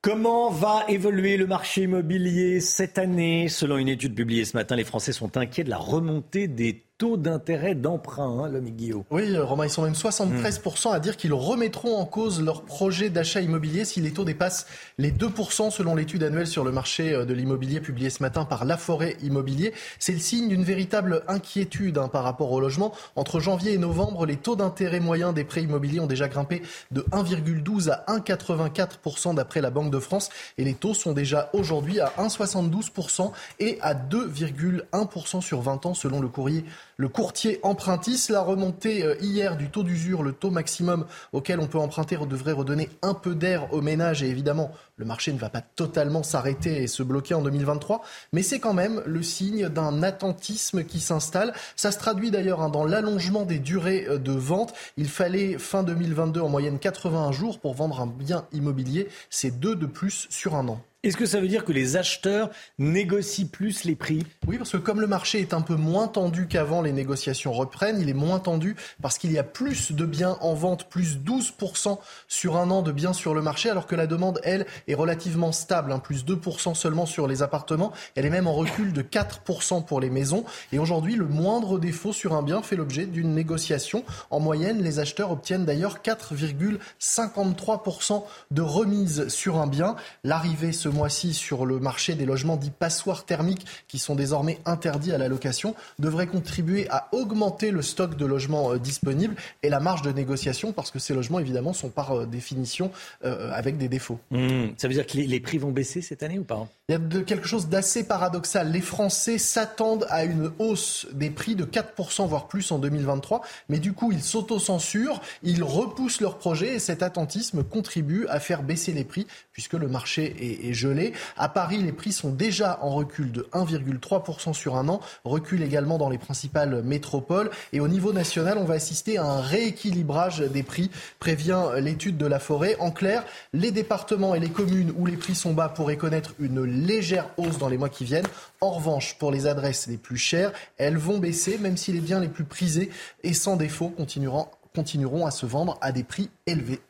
Comment 0.03 0.51
va 0.51 0.85
évoluer 0.89 1.37
le 1.37 1.47
marché 1.47 1.83
immobilier 1.83 2.59
cette 2.59 2.99
année? 2.99 3.49
Selon 3.49 3.77
une 3.77 3.89
étude 3.89 4.17
publiée 4.17 4.45
ce 4.45 4.57
matin, 4.57 4.75
les 4.75 4.83
Français 4.83 5.13
sont 5.13 5.37
inquiets 5.37 5.63
de 5.63 5.71
la 5.71 5.77
remontée 5.77 6.49
des 6.49 6.83
taux 6.99 7.17
d'intérêt 7.17 7.75
d'emprunt, 7.75 8.45
hein, 8.45 8.49
l'homme 8.49 8.71
Guillaume. 8.71 9.03
Oui, 9.11 9.35
euh, 9.35 9.45
Romain, 9.45 9.65
ils 9.65 9.71
sont 9.71 9.83
même 9.83 9.95
73% 9.95 10.93
à 10.93 11.01
dire 11.01 11.17
qu'ils 11.17 11.33
remettront 11.33 11.97
en 11.97 12.05
cause 12.05 12.41
leur 12.41 12.63
projet 12.63 13.11
d'achat 13.11 13.41
immobilier 13.41 13.85
si 13.85 14.01
les 14.01 14.13
taux 14.13 14.25
dépassent 14.25 14.67
les 14.99 15.11
2% 15.11 15.71
selon 15.71 15.97
l'étude 15.97 16.23
annuelle 16.23 16.47
sur 16.47 16.65
le 16.65 16.71
marché 16.71 17.13
euh, 17.13 17.25
de 17.25 17.35
l'immobilier 17.35 17.81
publiée 17.81 18.09
ce 18.09 18.23
matin 18.23 18.45
par 18.45 18.65
La 18.65 18.77
Forêt 18.77 19.17
Immobilier. 19.23 19.73
C'est 19.99 20.13
le 20.13 20.21
signe 20.21 20.49
d'une 20.49 20.63
véritable 20.63 21.25
inquiétude 21.27 21.99
hein, 21.99 22.09
par 22.09 22.23
rapport 22.23 22.53
au 22.53 22.61
logement. 22.61 22.93
Entre 23.17 23.41
janvier 23.41 23.73
et 23.73 23.79
novembre, 23.79 24.25
les 24.25 24.37
taux 24.37 24.55
d'intérêt 24.55 25.01
moyens 25.01 25.35
des 25.35 25.45
prêts 25.45 25.63
immobiliers 25.63 26.01
ont 26.01 26.07
déjà 26.07 26.29
grimpé 26.29 26.63
de 26.93 27.01
1,12 27.13 27.91
à 27.91 28.05
1,84% 28.17 29.35
d'après 29.35 29.61
la 29.61 29.71
Banque 29.71 29.91
de 29.91 29.99
France 29.99 30.29
et 30.57 30.65
les 30.65 30.75
taux 30.75 30.95
sont 30.95 31.13
déjà 31.13 31.51
aujourd'hui 31.53 31.99
à 31.99 32.13
1,72% 32.19 33.33
et 33.59 33.79
à 33.81 33.95
2,1% 33.95 35.41
sur 35.41 35.61
20 35.63 35.87
ans 35.87 35.95
selon 35.95 36.21
le 36.21 36.29
courrier 36.29 36.65
le 37.03 37.09
courtier 37.09 37.59
empruntiste. 37.65 38.31
La 38.31 38.43
remontée 38.43 39.03
euh, 39.03 39.17
hier 39.21 39.57
du 39.57 39.69
taux 39.71 39.83
d'usure, 39.83 40.23
le 40.23 40.33
taux 40.33 40.53
maximum 40.53 41.05
auquel 41.33 41.59
on 41.59 41.67
peut 41.67 41.79
emprunter, 41.79 42.17
devrait 42.17 42.53
redonner 42.53 42.89
un 43.03 43.15
peu 43.15 43.35
d'air 43.35 43.75
aux 43.75 43.81
ménages 43.81 44.23
et 44.23 44.29
évidemment 44.29 44.71
le 44.97 45.05
marché 45.05 45.33
ne 45.33 45.39
va 45.39 45.51
pas 45.51 45.63
totalement 45.63 46.23
s'arrêter 46.23 46.81
et 46.81 46.87
se 46.87 47.03
bloquer 47.03 47.35
en 47.35 47.43
2023, 47.43 48.03
mais 48.33 48.45
c'est 48.45 48.61
quand 48.61 48.73
même 48.73 49.03
le 49.05 49.21
signe 49.21 49.69
d'un 49.69 50.05
attentisme 50.05 50.85
qui 50.85 51.01
s'installe. 51.01 51.53
Ça 51.75 51.91
se 51.91 51.99
traduit 51.99 52.31
d'ailleurs 52.31 52.63
hein, 52.63 52.69
dans 52.69 52.85
l'allongement 52.85 53.43
des 53.43 53.59
durées 53.59 54.07
euh, 54.09 54.19
de 54.19 54.33
vente. 54.33 54.73
Il 54.97 55.09
fallait 55.09 55.59
fin 55.59 55.83
2022 55.83 56.41
en 56.41 56.49
moyenne 56.49 56.79
81 56.79 57.33
jours 57.33 57.59
pour 57.59 57.75
vendre 57.75 58.01
un 58.01 58.07
bien 58.07 58.47
immobilier. 58.53 59.09
C'est 59.29 59.59
deux 59.59 59.75
de 59.75 59.87
plus 59.87 60.29
sur 60.31 60.55
un 60.55 60.69
an. 60.69 60.81
Est-ce 61.05 61.17
que 61.17 61.27
ça 61.27 61.41
veut 61.41 61.49
dire 61.49 61.65
que 61.65 61.73
les 61.73 61.97
acheteurs 61.97 62.51
négocient 62.79 63.49
plus 63.49 63.83
les 63.83 63.97
prix? 63.97 64.25
Oui, 64.47 64.57
parce 64.57 64.71
que 64.71 64.77
comme 64.77 65.01
le 65.01 65.09
marché 65.09 65.41
est 65.41 65.53
un 65.53 65.61
peu 65.61 65.75
moins 65.75 66.07
tendu 66.07 66.47
qu'avant, 66.47 66.81
les 66.81 66.93
négociations 66.93 67.53
reprennent. 67.53 68.01
Il 68.01 68.09
est 68.09 68.15
moins 68.15 68.39
tendu 68.39 68.77
parce 69.01 69.19
qu'il 69.19 69.33
y 69.33 69.39
a 69.39 69.43
plus 69.43 69.91
de 69.91 70.07
biens 70.07 70.39
en 70.41 70.55
vente, 70.55 70.89
plus 70.89 71.19
12% 71.19 71.99
sur 72.29 72.57
un 72.57 72.71
an 72.71 72.83
de 72.83 72.93
biens 72.93 73.13
sur 73.13 73.35
le 73.35 73.43
marché, 73.43 73.69
alors 73.69 73.89
que 73.89 73.97
la 73.97 74.07
demande, 74.07 74.41
elle, 74.45 74.65
est 74.87 74.95
relativement 74.95 75.51
stable, 75.51 75.91
hein, 75.91 75.99
plus 75.99 76.25
2% 76.25 76.77
seulement 76.77 77.05
sur 77.05 77.27
les 77.27 77.43
appartements. 77.43 77.93
Elle 78.15 78.25
est 78.25 78.31
même 78.31 78.47
en 78.47 78.55
recul 78.55 78.93
de 78.93 79.03
4% 79.03 79.85
pour 79.85 80.01
les 80.01 80.09
maisons. 80.09 80.45
Et 80.71 80.79
aujourd'hui, 80.79 81.17
le 81.17 81.27
moindre 81.27 81.81
défaut 81.81 82.13
sur 82.13 82.33
un 82.33 82.45
bien 82.45 82.63
fait 82.63 82.77
l'objet 82.77 83.07
d'une 83.07 83.35
négociation. 83.35 84.05
En 84.31 84.39
moyenne, 84.39 84.81
les 84.81 85.01
acheteurs 85.01 85.33
obtiennent 85.33 85.65
d'ailleurs 85.65 85.99
4,53% 86.05 88.23
de 88.53 88.63
remise 88.63 89.27
sur 89.27 89.59
un 89.59 89.67
bien. 89.67 89.97
L'arrivée 90.23 90.71
se 90.71 90.92
mois-ci 90.93 91.35
sur 91.35 91.67
le 91.67 91.79
marché 91.79 92.15
des 92.15 92.25
logements 92.25 92.57
dits 92.57 92.71
passoires 92.71 93.25
thermiques 93.25 93.67
qui 93.89 93.99
sont 93.99 94.15
désormais 94.15 94.59
interdits 94.65 95.13
à 95.13 95.19
la 95.19 95.29
location 95.29 95.75
devrait 95.99 96.27
contribuer 96.27 96.89
à 96.91 97.09
augmenter 97.13 97.71
le 97.71 97.83
stock 97.83 98.17
de 98.17 98.27
logements 98.27 98.73
euh, 98.73 98.79
disponibles 98.79 99.35
et 99.63 99.69
la 99.69 99.81
marge 99.81 100.03
de 100.03 100.13
négociation 100.13 100.73
parce 100.73 100.91
que 100.91 100.99
ces 100.99 101.15
logements 101.15 101.39
évidemment 101.39 101.73
sont 101.73 101.89
par 101.89 102.13
euh, 102.13 102.27
définition 102.27 102.91
euh, 103.25 103.51
avec 103.53 103.79
des 103.79 103.89
défauts. 103.89 104.19
Mmh. 104.31 104.69
Ça 104.77 104.89
veut 104.89 104.95
dire 104.95 105.07
que 105.07 105.17
les, 105.17 105.41
prix 105.41 105.59
vont 105.59 105.73
baisser 105.73 106.03
cette 106.03 106.23
année 106.23 106.39
ou 106.39 106.45
pas 106.45 106.69
Il 106.93 107.17
y 107.17 107.21
a 107.21 107.23
quelque 107.23 107.49
chose 107.49 107.69
d'assez 107.69 108.05
paradoxal. 108.05 108.71
Les 108.71 108.83
Français 108.83 109.39
s'attendent 109.39 110.07
à 110.11 110.25
une 110.25 110.53
hausse 110.59 111.07
des 111.13 111.31
prix 111.31 111.55
de 111.55 111.65
4% 111.65 112.27
voire 112.27 112.49
plus 112.49 112.71
en 112.71 112.79
2023, 112.79 113.41
mais 113.71 113.79
du 113.79 113.95
coup 113.95 114.13
ils 114.13 114.23
s'autocensurent, 114.23 115.23
ils 115.43 115.63
repoussent 115.63 116.21
leurs 116.21 116.37
projets 116.37 116.75
et 116.75 116.79
cet 116.79 117.03
attentisme 117.03 117.65
contribue 117.65 118.27
à 118.29 118.41
faire 118.41 118.63
baisser 118.63 118.93
les 118.93 119.05
prix 119.05 119.27
puisque 119.55 119.73
le 119.73 119.89
marché 119.89 120.37
est, 120.39 120.69
est 120.69 120.75
gelé. 120.75 121.15
À 121.39 121.49
Paris, 121.49 121.79
les 121.79 121.93
prix 121.93 122.13
sont 122.13 122.31
déjà 122.31 122.79
en 122.83 122.91
recul 122.91 123.33
de 123.33 123.49
1,3% 123.55 124.53
sur 124.53 124.77
un 124.77 124.89
an, 124.91 125.01
recul 125.25 125.63
également 125.63 125.97
dans 125.97 126.11
les 126.11 126.19
principales 126.19 126.83
métropoles. 126.83 127.51
Et 127.73 127.81
au 127.81 127.89
niveau 127.89 128.13
national, 128.13 128.59
on 128.59 128.65
va 128.65 128.75
assister 128.75 129.17
à 129.17 129.25
un 129.25 129.41
rééquilibrage 129.41 130.41
des 130.41 130.63
prix, 130.63 130.91
prévient 131.21 131.71
l'étude 131.79 132.19
de 132.19 132.27
la 132.27 132.39
forêt. 132.39 132.77
En 132.81 132.91
clair, 132.91 133.25
les 133.55 133.71
départements 133.71 134.35
et 134.35 134.41
les 134.41 134.51
communes 134.51 134.93
où 134.95 135.07
les 135.07 135.17
prix 135.17 135.35
sont 135.35 135.55
bas 135.55 135.71
pourraient 135.71 135.97
connaître 135.97 136.35
une 136.39 136.82
légère 136.87 137.31
hausse 137.37 137.59
dans 137.59 137.69
les 137.69 137.79
mois 137.79 137.89
qui 137.89 138.05
viennent. 138.05 138.27
En 138.61 138.71
revanche, 138.71 139.17
pour 139.19 139.31
les 139.31 139.47
adresses 139.47 139.87
les 139.87 139.97
plus 139.97 140.17
chères, 140.17 140.53
elles 140.79 140.97
vont 140.97 141.19
baisser, 141.19 141.59
même 141.59 141.77
si 141.77 141.93
les 141.93 142.01
biens 142.01 142.21
les 142.21 142.29
plus 142.29 142.45
prisés 142.45 142.91
et 143.23 143.35
sans 143.35 143.57
défaut 143.57 143.91
continueront, 143.91 145.27
à 145.27 145.31
se 145.31 145.47
vendre 145.47 145.79
à 145.81 145.93
des 145.93 146.05
prix 146.05 146.31
élevés. 146.47 146.81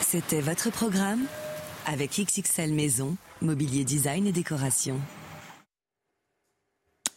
C'était 0.00 0.40
votre 0.40 0.70
programme 0.70 1.24
avec 1.86 2.10
XXL 2.10 2.72
Maison, 2.72 3.16
mobilier 3.40 3.84
design 3.84 4.26
et 4.26 4.32
décoration. 4.32 5.00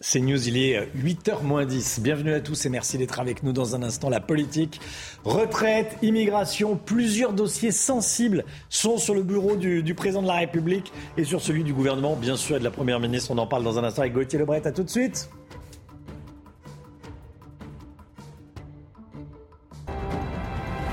C'est 0.08 0.20
News, 0.20 0.48
il 0.48 0.56
est 0.56 0.88
8h 0.96 1.42
moins 1.42 1.66
10. 1.66 2.00
Bienvenue 2.02 2.32
à 2.36 2.40
tous 2.40 2.68
et 2.68 2.70
merci 2.70 3.00
d'être 3.00 3.20
avec 3.20 3.42
nous 3.42 3.54
dans 3.54 3.76
un 3.76 3.82
instant. 3.82 4.08
La 4.08 4.20
politique, 4.20 4.80
retraite, 5.24 5.98
immigration, 6.04 6.78
plusieurs 6.78 7.34
dossiers 7.34 7.72
sensibles 7.72 8.46
sont 8.70 9.00
sur 9.00 9.16
le 9.16 9.24
bureau 9.24 9.56
du, 9.56 9.82
du, 9.82 9.96
président 9.96 10.22
de 10.22 10.28
la 10.28 10.36
République 10.36 10.94
et 11.18 11.24
sur 11.24 11.42
celui 11.42 11.64
du 11.64 11.74
gouvernement, 11.74 12.16
bien 12.16 12.38
sûr, 12.38 12.58
et 12.58 12.60
de 12.60 12.64
la 12.64 12.70
Première 12.70 13.00
ministre. 13.00 13.32
On 13.32 13.38
en 13.40 13.48
parle 13.48 13.64
dans 13.64 13.80
un 13.80 13.84
instant 13.84 14.04
avec 14.04 14.14
Gauthier 14.14 14.38
Lebret. 14.38 14.62
À 14.68 14.72
tout 14.72 14.84
de 14.84 14.90
suite. 14.92 15.28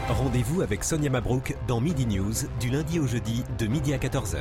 Rendez-vous 0.09 0.63
avec 0.63 0.85
Sonia 0.85 1.11
Mabrouk 1.11 1.55
dans 1.69 1.83
Midi 1.83 2.07
News 2.07 2.33
du 2.59 2.71
lundi 2.71 2.99
au 2.99 3.07
jeudi 3.07 3.45
de 3.59 3.67
midi 3.67 3.93
à 3.93 3.99
14h. 3.99 4.39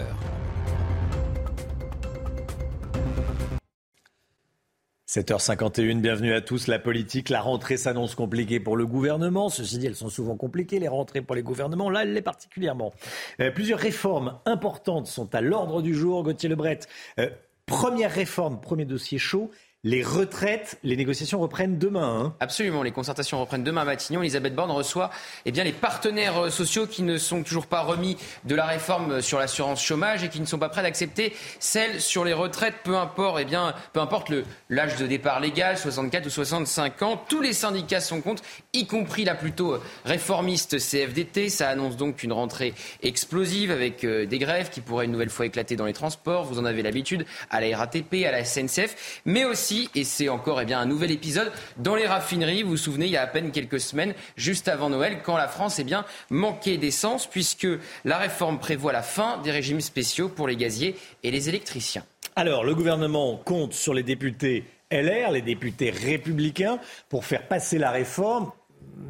7h51, 5.11 5.99
bienvenue 5.99 6.33
à 6.33 6.39
tous. 6.39 6.67
La 6.67 6.79
politique, 6.79 7.27
la 7.27 7.41
rentrée 7.41 7.75
s'annonce 7.75 8.15
compliquée 8.15 8.61
pour 8.61 8.77
le 8.77 8.85
gouvernement. 8.85 9.49
Ceci 9.49 9.77
dit, 9.77 9.87
elles 9.87 9.95
sont 9.97 10.07
souvent 10.07 10.37
compliquées, 10.37 10.79
les 10.79 10.87
rentrées 10.87 11.21
pour 11.21 11.35
les 11.35 11.43
gouvernements. 11.43 11.89
Là, 11.89 12.03
elle 12.03 12.13
l'est 12.13 12.21
particulièrement. 12.21 12.93
Euh, 13.41 13.51
plusieurs 13.51 13.79
réformes 13.79 14.39
importantes 14.45 15.07
sont 15.07 15.35
à 15.35 15.41
l'ordre 15.41 15.81
du 15.81 15.93
jour. 15.93 16.23
Gauthier 16.23 16.47
Lebret, 16.47 16.79
euh, 17.19 17.29
première 17.65 18.09
réforme, 18.09 18.61
premier 18.61 18.85
dossier 18.85 19.17
chaud, 19.17 19.51
les 19.83 20.03
retraites, 20.03 20.77
les 20.83 20.95
négociations 20.95 21.39
reprennent 21.39 21.79
demain. 21.79 22.25
Hein. 22.25 22.35
Absolument, 22.39 22.83
les 22.83 22.91
concertations 22.91 23.39
reprennent 23.39 23.63
demain 23.63 23.81
à 23.81 23.85
Matignon. 23.85 24.21
Elisabeth 24.21 24.53
Borne 24.53 24.69
reçoit 24.69 25.09
eh 25.45 25.51
bien, 25.51 25.63
les 25.63 25.71
partenaires 25.71 26.37
euh, 26.37 26.49
sociaux 26.51 26.85
qui 26.85 27.01
ne 27.01 27.17
sont 27.17 27.41
toujours 27.41 27.65
pas 27.65 27.81
remis 27.81 28.15
de 28.43 28.53
la 28.53 28.67
réforme 28.67 29.21
sur 29.21 29.39
l'assurance 29.39 29.83
chômage 29.83 30.23
et 30.23 30.29
qui 30.29 30.39
ne 30.39 30.45
sont 30.45 30.59
pas 30.59 30.69
prêts 30.69 30.83
d'accepter 30.83 31.35
celle 31.59 31.99
sur 31.99 32.23
les 32.23 32.33
retraites, 32.33 32.75
peu 32.83 32.95
importe, 32.95 33.39
eh 33.41 33.45
bien, 33.45 33.73
peu 33.91 33.99
importe 34.01 34.31
l'âge 34.69 34.97
de 34.97 35.07
départ 35.07 35.39
légal, 35.39 35.79
64 35.79 36.27
ou 36.27 36.29
65 36.29 37.01
ans. 37.01 37.23
Tous 37.27 37.41
les 37.41 37.53
syndicats 37.53 38.01
sont 38.01 38.21
contre, 38.21 38.43
y 38.73 38.85
compris 38.85 39.25
la 39.25 39.33
plutôt 39.33 39.73
euh, 39.73 39.81
réformiste 40.05 40.77
CFDT. 40.77 41.49
Ça 41.49 41.69
annonce 41.69 41.97
donc 41.97 42.21
une 42.21 42.33
rentrée 42.33 42.75
explosive 43.01 43.71
avec 43.71 44.03
euh, 44.03 44.27
des 44.27 44.37
grèves 44.37 44.69
qui 44.69 44.81
pourraient 44.81 45.05
une 45.05 45.11
nouvelle 45.11 45.31
fois 45.31 45.47
éclater 45.47 45.75
dans 45.75 45.87
les 45.87 45.93
transports. 45.93 46.43
Vous 46.43 46.59
en 46.59 46.65
avez 46.65 46.83
l'habitude 46.83 47.25
à 47.49 47.61
la 47.61 47.75
RATP, 47.75 48.25
à 48.27 48.31
la 48.31 48.45
SNCF, 48.45 49.21
mais 49.25 49.43
aussi 49.43 49.70
et 49.95 50.03
c'est 50.03 50.29
encore 50.29 50.61
eh 50.61 50.65
bien, 50.65 50.79
un 50.79 50.85
nouvel 50.85 51.11
épisode, 51.11 51.51
dans 51.77 51.95
les 51.95 52.07
raffineries. 52.07 52.63
Vous 52.63 52.71
vous 52.71 52.77
souvenez, 52.77 53.05
il 53.05 53.11
y 53.11 53.17
a 53.17 53.21
à 53.21 53.27
peine 53.27 53.51
quelques 53.51 53.79
semaines, 53.79 54.13
juste 54.35 54.67
avant 54.67 54.89
Noël, 54.89 55.19
quand 55.23 55.37
la 55.37 55.47
France 55.47 55.79
eh 55.79 55.83
bien, 55.83 56.05
manquait 56.29 56.77
d'essence, 56.77 57.27
puisque 57.27 57.67
la 58.05 58.17
réforme 58.17 58.59
prévoit 58.59 58.91
la 58.91 59.01
fin 59.01 59.37
des 59.39 59.51
régimes 59.51 59.81
spéciaux 59.81 60.29
pour 60.29 60.47
les 60.47 60.55
gaziers 60.55 60.95
et 61.23 61.31
les 61.31 61.49
électriciens. 61.49 62.03
Alors, 62.35 62.63
le 62.63 62.75
gouvernement 62.75 63.37
compte 63.37 63.73
sur 63.73 63.93
les 63.93 64.03
députés 64.03 64.65
LR, 64.91 65.31
les 65.31 65.41
députés 65.41 65.89
républicains, 65.89 66.79
pour 67.09 67.25
faire 67.25 67.47
passer 67.47 67.77
la 67.77 67.91
réforme. 67.91 68.51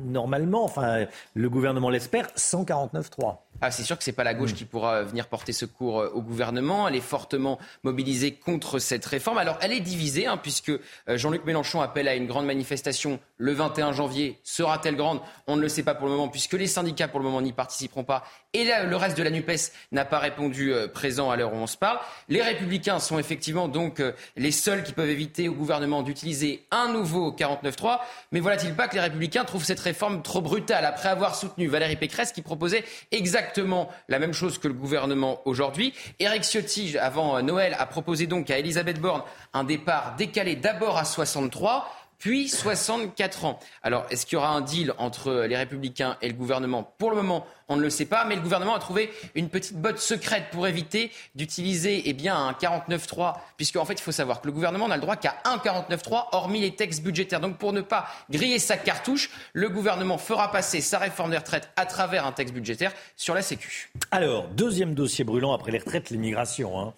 Normalement, 0.05 0.63
enfin, 0.63 1.05
le 1.33 1.49
gouvernement 1.49 1.89
l'espère, 1.89 2.27
149-3. 2.35 3.37
Ah, 3.63 3.69
c'est 3.69 3.83
sûr 3.83 3.95
que 3.95 4.03
c'est 4.03 4.11
pas 4.11 4.23
la 4.23 4.33
gauche 4.33 4.53
mm. 4.53 4.55
qui 4.55 4.65
pourra 4.65 5.03
venir 5.03 5.27
porter 5.27 5.53
secours 5.53 6.01
euh, 6.01 6.09
au 6.15 6.21
gouvernement. 6.21 6.87
Elle 6.87 6.95
est 6.95 6.99
fortement 6.99 7.59
mobilisée 7.83 8.31
contre 8.31 8.79
cette 8.79 9.05
réforme. 9.05 9.37
Alors, 9.37 9.59
elle 9.61 9.71
est 9.71 9.79
divisée, 9.79 10.25
hein, 10.25 10.37
puisque 10.37 10.69
euh, 10.69 10.79
Jean-Luc 11.09 11.45
Mélenchon 11.45 11.79
appelle 11.79 12.07
à 12.07 12.15
une 12.15 12.25
grande 12.25 12.47
manifestation 12.47 13.19
le 13.37 13.53
21 13.53 13.91
janvier. 13.91 14.39
Sera-t-elle 14.43 14.95
grande? 14.95 15.21
On 15.45 15.57
ne 15.57 15.61
le 15.61 15.69
sait 15.69 15.83
pas 15.83 15.93
pour 15.93 16.07
le 16.07 16.13
moment, 16.13 16.27
puisque 16.27 16.53
les 16.53 16.65
syndicats, 16.65 17.07
pour 17.07 17.19
le 17.19 17.25
moment, 17.25 17.39
n'y 17.39 17.53
participeront 17.53 18.03
pas. 18.03 18.23
Et 18.53 18.63
là, 18.63 18.83
le 18.83 18.95
reste 18.95 19.15
de 19.15 19.23
la 19.23 19.29
NUPES 19.29 19.71
n'a 19.91 20.05
pas 20.05 20.17
répondu 20.17 20.73
euh, 20.73 20.87
présent 20.87 21.29
à 21.29 21.35
l'heure 21.35 21.53
où 21.53 21.57
on 21.57 21.67
se 21.67 21.77
parle. 21.77 21.99
Les 22.29 22.41
Républicains 22.41 22.97
sont 22.97 23.19
effectivement 23.19 23.67
donc 23.67 24.01
les 24.35 24.51
seuls 24.51 24.83
qui 24.83 24.93
peuvent 24.93 25.09
éviter 25.09 25.49
au 25.49 25.53
gouvernement 25.53 26.01
d'utiliser 26.01 26.65
un 26.71 26.91
nouveau 26.91 27.31
49-3. 27.31 27.99
Mais 28.31 28.39
voilà-t-il 28.39 28.73
pas 28.73 28.87
que 28.87 28.95
les 28.95 29.01
Républicains 29.01 29.43
trouvent 29.43 29.63
cette 29.63 29.79
réforme 29.79 30.23
trop 30.23 30.41
brutale 30.41 30.85
après 30.85 31.09
avoir 31.09 31.35
soutenu 31.35 31.67
Valérie 31.67 31.95
Pécresse 31.95 32.31
qui 32.31 32.41
proposait 32.41 32.83
exactement 33.11 33.50
exactement 33.51 33.89
la 34.07 34.17
même 34.17 34.33
chose 34.33 34.57
que 34.57 34.67
le 34.69 34.73
gouvernement 34.73 35.41
aujourd'hui. 35.45 35.93
Eric 36.19 36.43
Ciotti, 36.43 36.97
avant 36.97 37.41
Noël, 37.41 37.75
a 37.77 37.85
proposé 37.85 38.25
donc 38.25 38.49
à 38.49 38.57
Elisabeth 38.57 38.99
Borne 39.01 39.23
un 39.53 39.65
départ 39.65 40.15
décalé 40.17 40.55
d'abord 40.55 40.97
à 40.97 41.03
63 41.03 41.91
puis 42.21 42.47
64 42.47 43.45
ans. 43.45 43.59
Alors, 43.81 44.05
est-ce 44.11 44.27
qu'il 44.27 44.35
y 44.35 44.37
aura 44.37 44.49
un 44.49 44.61
deal 44.61 44.93
entre 44.99 45.45
les 45.49 45.57
Républicains 45.57 46.17
et 46.21 46.27
le 46.27 46.35
gouvernement? 46.35 46.83
Pour 46.99 47.09
le 47.09 47.15
moment, 47.15 47.47
on 47.67 47.77
ne 47.77 47.81
le 47.81 47.89
sait 47.89 48.05
pas, 48.05 48.25
mais 48.25 48.35
le 48.35 48.41
gouvernement 48.41 48.75
a 48.75 48.79
trouvé 48.79 49.11
une 49.33 49.49
petite 49.49 49.75
botte 49.75 49.97
secrète 49.97 50.51
pour 50.51 50.67
éviter 50.67 51.11
d'utiliser 51.33 52.03
eh 52.05 52.13
bien, 52.13 52.35
un 52.37 52.51
49.3, 52.51 53.37
puisque 53.57 53.77
en 53.77 53.85
fait, 53.85 53.93
il 53.93 54.01
faut 54.01 54.11
savoir 54.11 54.39
que 54.39 54.45
le 54.45 54.53
gouvernement 54.53 54.87
n'a 54.87 54.97
le 54.97 55.01
droit 55.01 55.15
qu'à 55.15 55.37
un 55.45 55.57
49.3, 55.57 56.27
hormis 56.33 56.61
les 56.61 56.75
textes 56.75 57.01
budgétaires. 57.01 57.39
Donc, 57.39 57.57
pour 57.57 57.73
ne 57.73 57.81
pas 57.81 58.05
griller 58.29 58.59
sa 58.59 58.77
cartouche, 58.77 59.31
le 59.53 59.69
gouvernement 59.69 60.19
fera 60.19 60.51
passer 60.51 60.79
sa 60.79 60.99
réforme 60.99 61.31
des 61.31 61.37
retraites 61.37 61.71
à 61.75 61.87
travers 61.87 62.27
un 62.27 62.33
texte 62.33 62.53
budgétaire 62.53 62.93
sur 63.15 63.33
la 63.33 63.41
Sécu. 63.41 63.89
Alors, 64.11 64.47
deuxième 64.47 64.93
dossier 64.93 65.23
brûlant 65.23 65.53
après 65.53 65.71
les 65.71 65.79
retraites, 65.79 66.11
l'immigration. 66.11 66.79
Hein. 66.79 66.93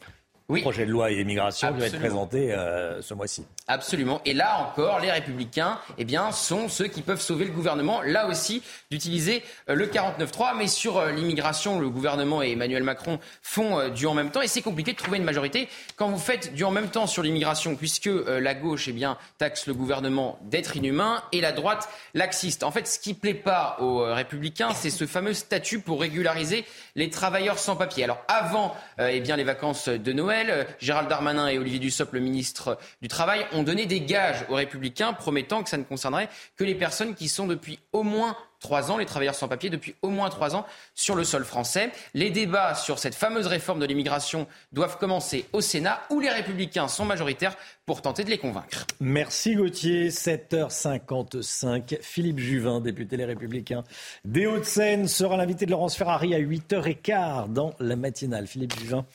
Le 0.49 0.59
projet 0.59 0.85
de 0.85 0.91
loi 0.91 1.09
et 1.09 1.21
immigration 1.21 1.71
va 1.71 1.85
être 1.85 1.99
présenté 1.99 2.51
euh, 2.51 3.01
ce 3.01 3.13
mois-ci. 3.13 3.45
Absolument. 3.67 4.21
Et 4.25 4.33
là 4.33 4.59
encore, 4.59 4.99
les 4.99 5.09
républicains 5.09 5.79
eh 5.97 6.03
bien, 6.03 6.31
sont 6.33 6.67
ceux 6.67 6.87
qui 6.87 7.01
peuvent 7.01 7.21
sauver 7.21 7.45
le 7.45 7.51
gouvernement, 7.51 8.01
là 8.01 8.27
aussi, 8.27 8.61
d'utiliser 8.91 9.41
euh, 9.69 9.75
le 9.75 9.87
49-3. 9.87 10.57
Mais 10.57 10.67
sur 10.67 10.97
euh, 10.97 11.11
l'immigration, 11.11 11.79
le 11.79 11.89
gouvernement 11.89 12.43
et 12.43 12.51
Emmanuel 12.51 12.83
Macron 12.83 13.19
font 13.41 13.89
du 13.89 14.05
en 14.05 14.13
même 14.13 14.31
temps. 14.31 14.41
Et 14.41 14.47
c'est 14.47 14.61
compliqué 14.61 14.91
de 14.91 14.97
trouver 14.97 15.17
une 15.17 15.23
majorité 15.23 15.69
quand 15.95 16.09
vous 16.09 16.17
faites 16.17 16.53
du 16.53 16.65
en 16.65 16.71
même 16.71 16.89
temps 16.89 17.07
sur 17.07 17.23
l'immigration, 17.23 17.75
puisque 17.75 18.09
la 18.27 18.53
gauche 18.53 18.87
eh 18.89 18.91
bien, 18.91 19.17
taxe 19.37 19.65
le 19.67 19.73
gouvernement 19.73 20.39
d'être 20.43 20.75
inhumain 20.75 21.23
et 21.31 21.39
la 21.39 21.53
droite 21.53 21.87
laxiste. 22.13 22.63
En 22.63 22.71
fait, 22.71 22.87
ce 22.87 22.99
qui 22.99 23.13
plaît 23.13 23.33
pas 23.33 23.77
aux 23.79 24.03
républicains, 24.13 24.73
c'est 24.73 24.89
ce 24.89 25.07
fameux 25.07 25.33
statut 25.33 25.79
pour 25.79 26.01
régulariser 26.01 26.65
les 26.95 27.09
travailleurs 27.09 27.59
sans 27.59 27.75
papier. 27.75 28.03
Alors 28.03 28.23
avant 28.27 28.75
eh 28.99 29.19
bien, 29.21 29.35
les 29.35 29.43
vacances 29.43 29.87
de 29.87 30.13
Noël, 30.13 30.32
euh, 30.49 30.63
Gérald 30.79 31.09
Darmanin 31.09 31.47
et 31.47 31.57
Olivier 31.57 31.79
Dussopt, 31.79 32.13
le 32.13 32.19
ministre 32.19 32.77
du 33.01 33.07
Travail, 33.07 33.45
ont 33.51 33.63
donné 33.63 33.85
des 33.85 34.01
gages 34.01 34.45
aux 34.49 34.55
Républicains 34.55 35.13
promettant 35.13 35.63
que 35.63 35.69
ça 35.69 35.77
ne 35.77 35.83
concernerait 35.83 36.29
que 36.57 36.63
les 36.63 36.75
personnes 36.75 37.15
qui 37.15 37.27
sont 37.27 37.47
depuis 37.47 37.79
au 37.91 38.03
moins 38.03 38.35
trois 38.63 38.91
ans, 38.91 38.97
les 38.97 39.05
travailleurs 39.05 39.35
sans 39.35 39.47
papier 39.47 39.69
depuis 39.69 39.93
au 40.01 40.09
moins 40.09 40.29
trois 40.29 40.55
ans 40.55 40.65
sur 40.95 41.15
le 41.15 41.23
sol 41.23 41.43
français. 41.43 41.91
Les 42.13 42.31
débats 42.31 42.73
sur 42.73 42.97
cette 42.97 43.13
fameuse 43.13 43.45
réforme 43.45 43.79
de 43.79 43.85
l'immigration 43.85 44.47
doivent 44.71 44.97
commencer 44.97 45.45
au 45.53 45.61
Sénat 45.61 46.01
où 46.09 46.19
les 46.19 46.29
républicains 46.29 46.87
sont 46.87 47.05
majoritaires 47.05 47.55
pour 47.85 48.01
tenter 48.01 48.23
de 48.23 48.29
les 48.29 48.37
convaincre. 48.37 48.87
Merci 49.01 49.55
Gauthier, 49.55 50.09
7h55. 50.09 52.01
Philippe 52.01 52.39
Juvin, 52.39 52.79
député 52.79 53.17
Les 53.17 53.25
Républicains 53.25 53.83
des 54.23 54.47
Hauts-de-Seine, 54.47 55.07
sera 55.07 55.35
l'invité 55.35 55.65
de 55.65 55.71
Laurence 55.71 55.97
Ferrari 55.97 56.33
à 56.33 56.39
8h15 56.39 57.51
dans 57.51 57.73
la 57.79 57.97
matinale. 57.97 58.47
Philippe 58.47 58.79
Juvin 58.79 59.05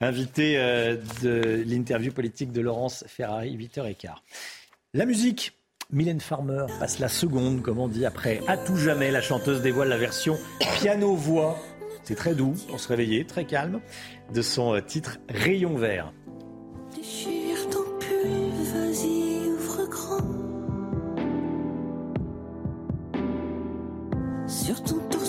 invité 0.00 0.58
euh, 0.58 0.96
de 1.22 1.62
l'interview 1.66 2.12
politique 2.12 2.52
de 2.52 2.60
Laurence 2.60 3.04
Ferrari, 3.06 3.56
8h15. 3.56 4.10
La 4.94 5.06
musique. 5.06 5.56
Mylène 5.92 6.20
Farmer 6.20 6.66
passe 6.78 7.00
la 7.00 7.08
seconde, 7.08 7.62
comme 7.62 7.80
on 7.80 7.88
dit, 7.88 8.06
après 8.06 8.40
À 8.46 8.56
tout 8.56 8.76
jamais, 8.76 9.10
la 9.10 9.20
chanteuse 9.20 9.60
dévoile 9.60 9.88
la 9.88 9.98
version 9.98 10.38
piano-voix. 10.78 11.58
C'est 12.04 12.14
très 12.14 12.36
doux 12.36 12.54
pour 12.68 12.78
se 12.78 12.86
réveiller, 12.86 13.24
très 13.24 13.44
calme, 13.44 13.80
de 14.32 14.40
son 14.40 14.76
euh, 14.76 14.80
titre 14.80 15.18
Rayon 15.28 15.76
vert. 15.76 16.12
Ton 24.86 25.19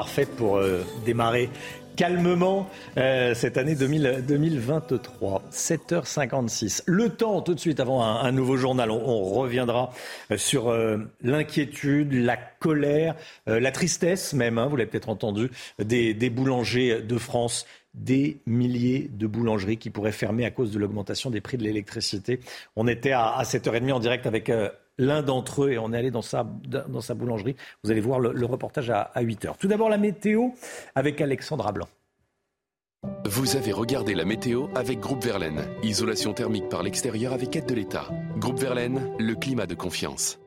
parfaite 0.00 0.34
pour 0.34 0.56
euh, 0.56 0.82
démarrer 1.04 1.50
calmement 1.94 2.70
euh, 2.96 3.34
cette 3.34 3.58
année 3.58 3.74
2023. 3.74 5.42
7h56. 5.52 6.84
Le 6.86 7.10
temps, 7.10 7.42
tout 7.42 7.52
de 7.52 7.60
suite, 7.60 7.80
avant 7.80 8.02
un, 8.02 8.32
nouveau 8.32 8.56
journal, 8.56 8.90
on, 8.90 9.24
reviendra 9.24 9.92
euh, 10.30 10.38
sur 10.38 10.74
l'inquiétude, 11.22 12.14
la 12.14 12.38
colère, 12.38 13.14
la 13.46 13.72
tristesse 13.72 14.32
même, 14.32 14.56
hein, 14.56 14.68
vous 14.68 14.76
l'avez 14.76 14.88
peut-être 14.88 15.10
entendu, 15.10 15.50
des, 15.78 16.30
boulangers 16.30 17.02
de 17.02 17.18
France 17.18 17.66
des 17.92 18.40
milliers 18.46 19.10
de 19.12 19.26
boulangeries 19.26 19.76
qui 19.76 19.90
pourraient 19.90 20.12
fermer 20.12 20.46
à 20.46 20.50
cause 20.50 20.70
de 20.70 20.78
l'augmentation 20.78 21.28
des 21.28 21.42
prix 21.42 21.58
de 21.58 21.64
l'électricité. 21.64 22.40
On 22.74 22.88
était 22.88 23.12
à 23.12 23.42
7h30 23.42 23.92
en 23.92 24.00
direct 24.00 24.26
avec 24.26 24.50
l'un 25.00 25.22
d'entre 25.22 25.64
eux 25.64 25.72
et 25.72 25.78
on 25.78 25.92
est 25.92 25.98
allé 25.98 26.10
dans 26.10 26.22
sa, 26.22 26.44
dans 26.44 27.00
sa 27.00 27.14
boulangerie. 27.14 27.56
Vous 27.82 27.90
allez 27.90 28.00
voir 28.00 28.20
le, 28.20 28.46
reportage 28.46 28.90
à, 28.90 29.02
à 29.02 29.22
8 29.22 29.44
heures. 29.46 29.56
Tout 29.56 29.68
d'abord 29.68 29.88
la 29.88 29.98
météo 29.98 30.50
avec 30.94 31.20
Alexandra 31.20 31.72
Blanc. 31.72 31.88
Vous 33.24 33.56
avez 33.56 33.72
regardé 33.72 34.14
la 34.14 34.24
météo 34.24 34.66
avec 34.74 35.00
Groupe 35.00 35.24
Verlaine. 35.24 35.62
Isolation 35.82 36.34
thermique 36.34 36.68
par 36.68 36.82
l'extérieur 36.82 37.32
avec 37.32 37.56
aide 37.56 37.66
de 37.66 37.74
l'État. 37.74 38.08
Groupe 38.36 38.58
Verlaine, 38.58 39.14
le 39.18 39.34
climat 39.34 39.66
de 39.66 39.74
confiance. 39.74 40.39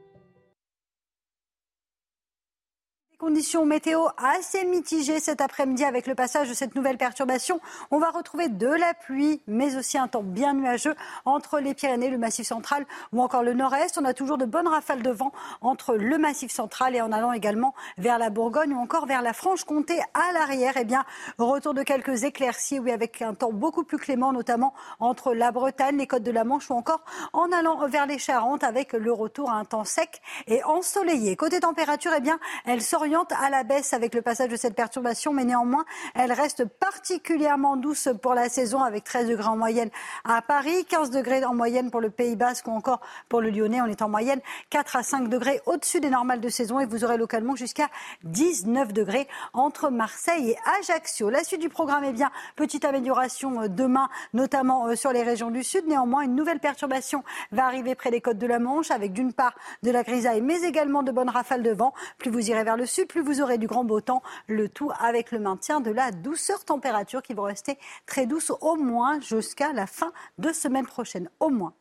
Conditions 3.23 3.65
météo 3.65 4.07
assez 4.17 4.65
mitigées 4.65 5.21
cet 5.21 5.39
après-midi 5.39 5.85
avec 5.85 6.07
le 6.07 6.13
passage 6.13 6.49
de 6.49 6.53
cette 6.53 6.75
nouvelle 6.75 6.97
perturbation. 6.97 7.61
On 7.89 7.97
va 7.97 8.09
retrouver 8.09 8.49
de 8.49 8.67
la 8.67 8.93
pluie, 8.93 9.41
mais 9.47 9.77
aussi 9.77 9.97
un 9.97 10.09
temps 10.09 10.23
bien 10.23 10.53
nuageux 10.53 10.93
entre 11.23 11.61
les 11.61 11.73
Pyrénées, 11.73 12.09
le 12.09 12.17
Massif 12.17 12.45
central 12.45 12.85
ou 13.13 13.21
encore 13.21 13.41
le 13.41 13.53
Nord-Est. 13.53 13.97
On 13.97 14.03
a 14.03 14.13
toujours 14.13 14.37
de 14.37 14.43
bonnes 14.43 14.67
rafales 14.67 15.01
de 15.01 15.09
vent 15.09 15.31
entre 15.61 15.95
le 15.95 16.17
Massif 16.17 16.51
central 16.51 16.97
et 16.97 17.01
en 17.01 17.13
allant 17.13 17.31
également 17.31 17.73
vers 17.97 18.19
la 18.19 18.29
Bourgogne 18.29 18.73
ou 18.73 18.77
encore 18.77 19.05
vers 19.05 19.21
la 19.21 19.31
Franche-Comté 19.31 20.01
à 20.13 20.33
l'arrière. 20.33 20.73
Eh 20.75 20.83
bien, 20.83 21.05
retour 21.37 21.73
de 21.73 21.83
quelques 21.83 22.25
éclaircies, 22.25 22.79
oui, 22.79 22.91
avec 22.91 23.21
un 23.21 23.35
temps 23.35 23.53
beaucoup 23.53 23.85
plus 23.85 23.99
clément, 23.99 24.33
notamment 24.33 24.73
entre 24.99 25.33
la 25.33 25.53
Bretagne, 25.53 25.95
les 25.95 26.07
côtes 26.07 26.23
de 26.23 26.31
la 26.31 26.43
Manche 26.43 26.69
ou 26.69 26.73
encore 26.73 27.05
en 27.31 27.53
allant 27.53 27.87
vers 27.87 28.05
les 28.05 28.19
Charentes 28.19 28.65
avec 28.65 28.91
le 28.91 29.13
retour 29.13 29.49
à 29.49 29.53
un 29.53 29.63
temps 29.63 29.85
sec 29.85 30.21
et 30.47 30.61
ensoleillé. 30.65 31.37
Côté 31.37 31.61
température, 31.61 32.11
eh 32.17 32.19
bien, 32.19 32.37
elle 32.65 32.81
s'oriente 32.81 33.12
à 33.13 33.49
la 33.49 33.63
baisse 33.63 33.93
avec 33.93 34.15
le 34.15 34.21
passage 34.21 34.49
de 34.49 34.55
cette 34.55 34.75
perturbation, 34.75 35.33
mais 35.33 35.45
néanmoins, 35.45 35.85
elle 36.15 36.31
reste 36.31 36.65
particulièrement 36.65 37.77
douce 37.77 38.09
pour 38.21 38.33
la 38.33 38.49
saison 38.49 38.81
avec 38.81 39.03
13 39.03 39.27
degrés 39.27 39.47
en 39.47 39.55
moyenne 39.55 39.89
à 40.23 40.41
Paris, 40.41 40.85
15 40.85 41.11
degrés 41.11 41.45
en 41.45 41.53
moyenne 41.53 41.91
pour 41.91 42.01
le 42.01 42.09
Pays 42.09 42.35
Basque 42.35 42.67
ou 42.67 42.71
encore 42.71 43.01
pour 43.29 43.41
le 43.41 43.51
Lyonnais. 43.51 43.81
On 43.81 43.85
est 43.85 44.01
en 44.01 44.09
moyenne 44.09 44.39
4 44.71 44.95
à 44.95 45.03
5 45.03 45.29
degrés 45.29 45.61
au-dessus 45.67 45.99
des 45.99 46.09
normales 46.09 46.41
de 46.41 46.49
saison 46.49 46.79
et 46.79 46.85
vous 46.85 47.03
aurez 47.03 47.17
localement 47.17 47.55
jusqu'à 47.55 47.89
19 48.23 48.93
degrés 48.93 49.27
entre 49.53 49.89
Marseille 49.89 50.51
et 50.51 50.57
Ajaccio. 50.79 51.29
La 51.29 51.43
suite 51.43 51.61
du 51.61 51.69
programme, 51.69 52.03
est 52.03 52.13
bien, 52.13 52.31
petite 52.55 52.83
amélioration 52.83 53.61
euh, 53.61 53.67
demain, 53.67 54.09
notamment 54.33 54.87
euh, 54.87 54.95
sur 54.95 55.11
les 55.11 55.21
régions 55.21 55.51
du 55.51 55.63
sud. 55.63 55.85
Néanmoins, 55.87 56.21
une 56.21 56.35
nouvelle 56.35 56.59
perturbation 56.59 57.23
va 57.51 57.65
arriver 57.65 57.93
près 57.93 58.09
des 58.09 58.21
côtes 58.21 58.39
de 58.39 58.47
la 58.47 58.57
Manche 58.57 58.89
avec 58.89 59.13
d'une 59.13 59.33
part 59.33 59.53
de 59.83 59.91
la 59.91 60.01
grisaille, 60.01 60.41
mais 60.41 60.61
également 60.63 61.03
de 61.03 61.11
bonnes 61.11 61.29
rafales 61.29 61.63
de 61.63 61.71
vent. 61.71 61.93
Plus 62.17 62.31
vous 62.31 62.49
irez 62.49 62.63
vers 62.63 62.77
le 62.77 62.85
sud, 62.85 63.02
plus 63.05 63.21
vous 63.21 63.41
aurez 63.41 63.57
du 63.57 63.67
grand 63.67 63.83
beau 63.83 64.01
temps, 64.01 64.21
le 64.47 64.69
tout 64.69 64.91
avec 64.99 65.31
le 65.31 65.39
maintien 65.39 65.81
de 65.81 65.91
la 65.91 66.11
douceur 66.11 66.65
température 66.65 67.21
qui 67.21 67.33
va 67.33 67.43
rester 67.43 67.77
très 68.05 68.25
douce 68.25 68.51
au 68.61 68.75
moins 68.75 69.19
jusqu'à 69.19 69.73
la 69.73 69.87
fin 69.87 70.11
de 70.37 70.51
semaine 70.51 70.85
prochaine, 70.85 71.29
au 71.39 71.49
moins. 71.49 71.73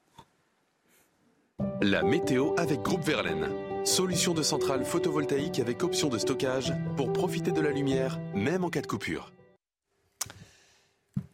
La 1.80 2.02
météo 2.02 2.54
avec 2.56 2.82
Groupe 2.82 3.04
Verlaine. 3.04 3.48
Solution 3.84 4.34
de 4.34 4.42
centrale 4.42 4.84
photovoltaïque 4.84 5.58
avec 5.58 5.82
option 5.82 6.08
de 6.08 6.18
stockage 6.18 6.72
pour 6.96 7.12
profiter 7.12 7.50
de 7.50 7.60
la 7.60 7.70
lumière, 7.70 8.18
même 8.34 8.64
en 8.64 8.70
cas 8.70 8.80
de 8.80 8.86
coupure. 8.86 9.32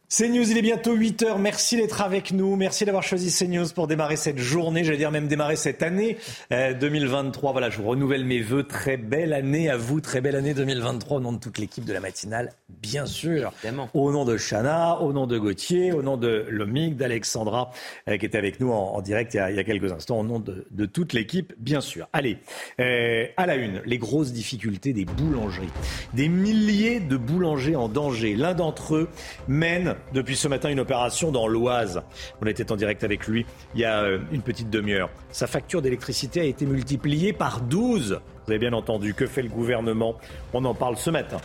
CNews, 0.09 0.49
il 0.49 0.57
est 0.57 0.63
bientôt 0.63 0.97
8h. 0.97 1.37
Merci 1.37 1.77
d'être 1.77 2.01
avec 2.01 2.31
nous. 2.31 2.55
Merci 2.55 2.83
d'avoir 2.83 3.03
choisi 3.03 3.31
CNews 3.31 3.67
pour 3.75 3.85
démarrer 3.85 4.15
cette 4.15 4.39
journée, 4.39 4.83
j'allais 4.83 4.97
dire 4.97 5.11
même 5.11 5.27
démarrer 5.27 5.55
cette 5.55 5.83
année 5.83 6.17
2023. 6.49 7.49
Euh, 7.49 7.51
voilà, 7.51 7.69
je 7.69 7.77
vous 7.77 7.87
renouvelle 7.87 8.25
mes 8.25 8.41
voeux. 8.41 8.63
Très 8.63 8.97
belle 8.97 9.33
année 9.33 9.69
à 9.69 9.77
vous, 9.77 10.01
très 10.01 10.19
belle 10.19 10.35
année 10.35 10.55
2023 10.55 11.17
au 11.17 11.19
nom 11.19 11.31
de 11.31 11.37
toute 11.37 11.59
l'équipe 11.59 11.85
de 11.85 11.93
la 11.93 11.99
matinale, 11.99 12.53
bien 12.81 13.05
sûr. 13.05 13.53
Au 13.93 14.11
nom 14.11 14.25
de 14.25 14.35
Chana, 14.35 14.99
au 14.99 15.13
nom 15.13 15.27
de 15.27 15.37
Gauthier, 15.37 15.91
au 15.93 16.01
nom 16.01 16.17
de 16.17 16.43
Lomic, 16.49 16.97
d'Alexandra, 16.97 17.69
euh, 18.07 18.17
qui 18.17 18.25
était 18.25 18.39
avec 18.39 18.59
nous 18.59 18.71
en, 18.71 18.99
direct 19.01 19.35
il 19.35 19.37
y, 19.37 19.59
a, 19.59 19.63
quelques 19.63 19.91
instants, 19.91 20.21
au 20.21 20.23
nom 20.23 20.39
de, 20.39 20.85
toute 20.87 21.13
l'équipe, 21.13 21.53
bien 21.59 21.81
sûr. 21.81 22.09
Allez, 22.13 22.39
euh, 22.79 23.27
à 23.37 23.45
la 23.45 23.57
une, 23.57 23.83
les 23.85 23.99
grosses 23.99 24.33
difficultés 24.33 24.91
des 24.91 25.05
boulangeries. 25.05 25.69
Des 26.15 26.29
milliers 26.29 26.99
de 26.99 27.15
boulangers 27.15 27.75
en 27.75 27.89
danger. 27.89 28.35
L'un 28.35 28.55
d'entre 28.55 28.95
eux 28.95 29.09
mène 29.47 29.98
depuis 30.13 30.35
ce 30.35 30.47
matin 30.47 30.69
une 30.69 30.79
opération 30.79 31.31
dans 31.31 31.47
l'Oise. 31.47 32.01
On 32.41 32.45
était 32.45 32.71
en 32.71 32.75
direct 32.75 33.03
avec 33.03 33.27
lui 33.27 33.45
il 33.75 33.81
y 33.81 33.85
a 33.85 34.01
euh, 34.01 34.19
une 34.31 34.41
petite 34.41 34.69
demi-heure. 34.69 35.09
Sa 35.31 35.47
facture 35.47 35.81
d'électricité 35.81 36.41
a 36.41 36.45
été 36.45 36.65
multipliée 36.65 37.33
par 37.33 37.61
12. 37.61 38.19
Vous 38.45 38.51
avez 38.51 38.59
bien 38.59 38.73
entendu. 38.73 39.13
Que 39.13 39.27
fait 39.27 39.41
le 39.41 39.49
gouvernement? 39.49 40.15
On 40.53 40.65
en 40.65 40.73
parle 40.73 40.97
ce 40.97 41.09
matin. 41.09 41.37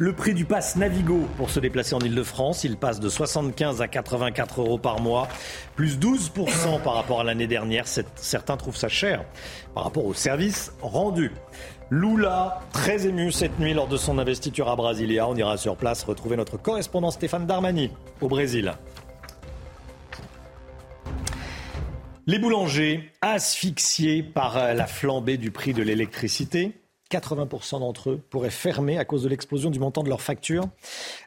Le 0.00 0.14
prix 0.14 0.32
du 0.32 0.46
pass 0.46 0.76
Navigo 0.76 1.28
pour 1.36 1.50
se 1.50 1.60
déplacer 1.60 1.94
en 1.94 1.98
Ile-de-France, 1.98 2.64
il 2.64 2.78
passe 2.78 3.00
de 3.00 3.10
75 3.10 3.82
à 3.82 3.86
84 3.86 4.62
euros 4.62 4.78
par 4.78 4.98
mois, 4.98 5.28
plus 5.76 5.98
12% 5.98 6.80
par 6.82 6.94
rapport 6.94 7.20
à 7.20 7.24
l'année 7.24 7.46
dernière. 7.46 7.84
Certains 7.86 8.56
trouvent 8.56 8.78
ça 8.78 8.88
cher 8.88 9.26
par 9.74 9.84
rapport 9.84 10.06
au 10.06 10.14
service 10.14 10.72
rendu. 10.80 11.32
Lula, 11.92 12.60
très 12.72 13.08
ému 13.08 13.32
cette 13.32 13.58
nuit 13.58 13.74
lors 13.74 13.88
de 13.88 13.96
son 13.96 14.18
investiture 14.18 14.68
à 14.68 14.76
Brasilia. 14.76 15.26
On 15.26 15.34
ira 15.34 15.56
sur 15.56 15.74
place 15.74 16.04
retrouver 16.04 16.36
notre 16.36 16.56
correspondant 16.56 17.10
Stéphane 17.10 17.46
Darmani 17.46 17.90
au 18.20 18.28
Brésil. 18.28 18.74
Les 22.28 22.38
boulangers 22.38 23.10
asphyxiés 23.22 24.22
par 24.22 24.72
la 24.72 24.86
flambée 24.86 25.36
du 25.36 25.50
prix 25.50 25.74
de 25.74 25.82
l'électricité. 25.82 26.79
80% 27.10 27.80
d'entre 27.80 28.10
eux 28.10 28.20
pourraient 28.30 28.50
fermer 28.50 28.98
à 28.98 29.04
cause 29.04 29.24
de 29.24 29.28
l'explosion 29.28 29.70
du 29.70 29.78
montant 29.78 30.02
de 30.02 30.08
leur 30.08 30.22
facture. 30.22 30.64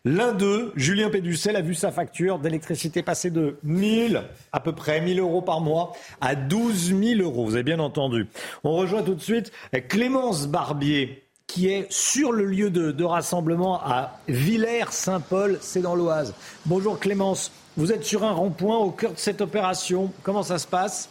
L'un 0.06 0.32
d'eux, 0.34 0.72
Julien 0.76 1.10
Péducel, 1.10 1.56
a 1.56 1.62
vu 1.62 1.76
sa 1.76 1.92
facture 1.92 2.40
d'électricité 2.40 3.04
passer 3.04 3.30
de 3.30 3.58
1000, 3.64 4.24
à 4.52 4.60
peu 4.60 4.74
près 4.74 5.02
1000 5.02 5.20
euros 5.20 5.42
par 5.42 5.62
mois, 5.62 5.94
à 6.22 6.36
12 6.36 6.96
000 6.98 7.22
euros. 7.22 7.46
Vous 7.46 7.56
avez 7.56 7.64
bien 7.64 7.80
entendu. 7.80 8.28
On 8.64 8.74
rejoint 8.74 9.04
tout 9.04 9.16
de 9.16 9.22
suite 9.22 9.52
Clémence 9.90 10.48
Barbier, 10.48 11.24
qui 11.48 11.68
est 11.68 11.92
sur 11.92 12.32
le 12.32 12.46
lieu 12.46 12.70
de, 12.70 12.92
de 12.92 13.04
rassemblement 13.04 13.80
à 13.82 14.20
Villers-Saint-Paul, 14.28 15.58
c'est 15.62 15.82
dans 15.82 15.96
l'Oise. 15.96 16.34
Bonjour 16.66 17.00
Clémence, 17.00 17.52
vous 17.78 17.92
êtes 17.92 18.06
sur 18.06 18.24
un 18.24 18.32
rond-point 18.32 18.78
au 18.78 18.92
cœur 18.92 19.14
de 19.14 19.20
cette 19.20 19.42
opération. 19.42 20.12
Comment 20.24 20.44
ça 20.44 20.58
se 20.58 20.68
passe? 20.68 21.10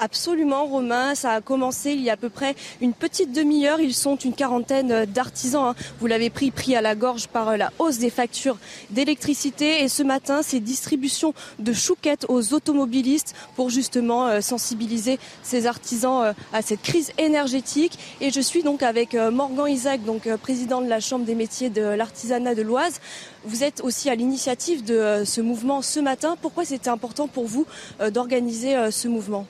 Absolument, 0.00 0.66
Romain. 0.66 1.14
Ça 1.14 1.30
a 1.34 1.40
commencé 1.40 1.92
il 1.92 2.00
y 2.00 2.10
a 2.10 2.14
à 2.14 2.16
peu 2.16 2.28
près 2.28 2.56
une 2.80 2.92
petite 2.92 3.30
demi-heure. 3.32 3.78
Ils 3.78 3.94
sont 3.94 4.16
une 4.16 4.34
quarantaine 4.34 5.04
d'artisans. 5.04 5.68
Hein. 5.68 5.74
Vous 6.00 6.08
l'avez 6.08 6.30
pris, 6.30 6.50
pris 6.50 6.74
à 6.74 6.80
la 6.80 6.96
gorge 6.96 7.28
par 7.28 7.50
euh, 7.50 7.56
la 7.56 7.72
hausse 7.78 7.98
des 7.98 8.10
factures 8.10 8.58
d'électricité. 8.90 9.84
Et 9.84 9.88
ce 9.88 10.02
matin, 10.02 10.40
c'est 10.42 10.58
distribution 10.58 11.32
de 11.60 11.72
chouquettes 11.72 12.26
aux 12.28 12.54
automobilistes 12.54 13.36
pour 13.54 13.70
justement 13.70 14.26
euh, 14.26 14.40
sensibiliser 14.40 15.20
ces 15.44 15.66
artisans 15.66 16.24
euh, 16.24 16.32
à 16.52 16.60
cette 16.60 16.82
crise 16.82 17.12
énergétique. 17.16 17.96
Et 18.20 18.32
je 18.32 18.40
suis 18.40 18.64
donc 18.64 18.82
avec 18.82 19.14
Morgan 19.14 19.68
Isaac, 19.68 20.04
donc 20.04 20.28
président 20.38 20.80
de 20.80 20.88
la 20.88 20.98
Chambre 20.98 21.24
des 21.24 21.36
métiers 21.36 21.70
de 21.70 21.82
l'artisanat 21.82 22.56
de 22.56 22.62
l'Oise. 22.62 23.00
Vous 23.44 23.62
êtes 23.62 23.80
aussi 23.82 24.10
à 24.10 24.16
l'initiative 24.16 24.84
de 24.84 25.22
ce 25.24 25.40
mouvement 25.40 25.82
ce 25.82 26.00
matin. 26.00 26.36
Pourquoi 26.40 26.64
c'était 26.64 26.90
important 26.90 27.28
pour 27.28 27.46
vous 27.46 27.66
d'organiser 28.10 28.90
ce 28.90 29.08
mouvement? 29.08 29.46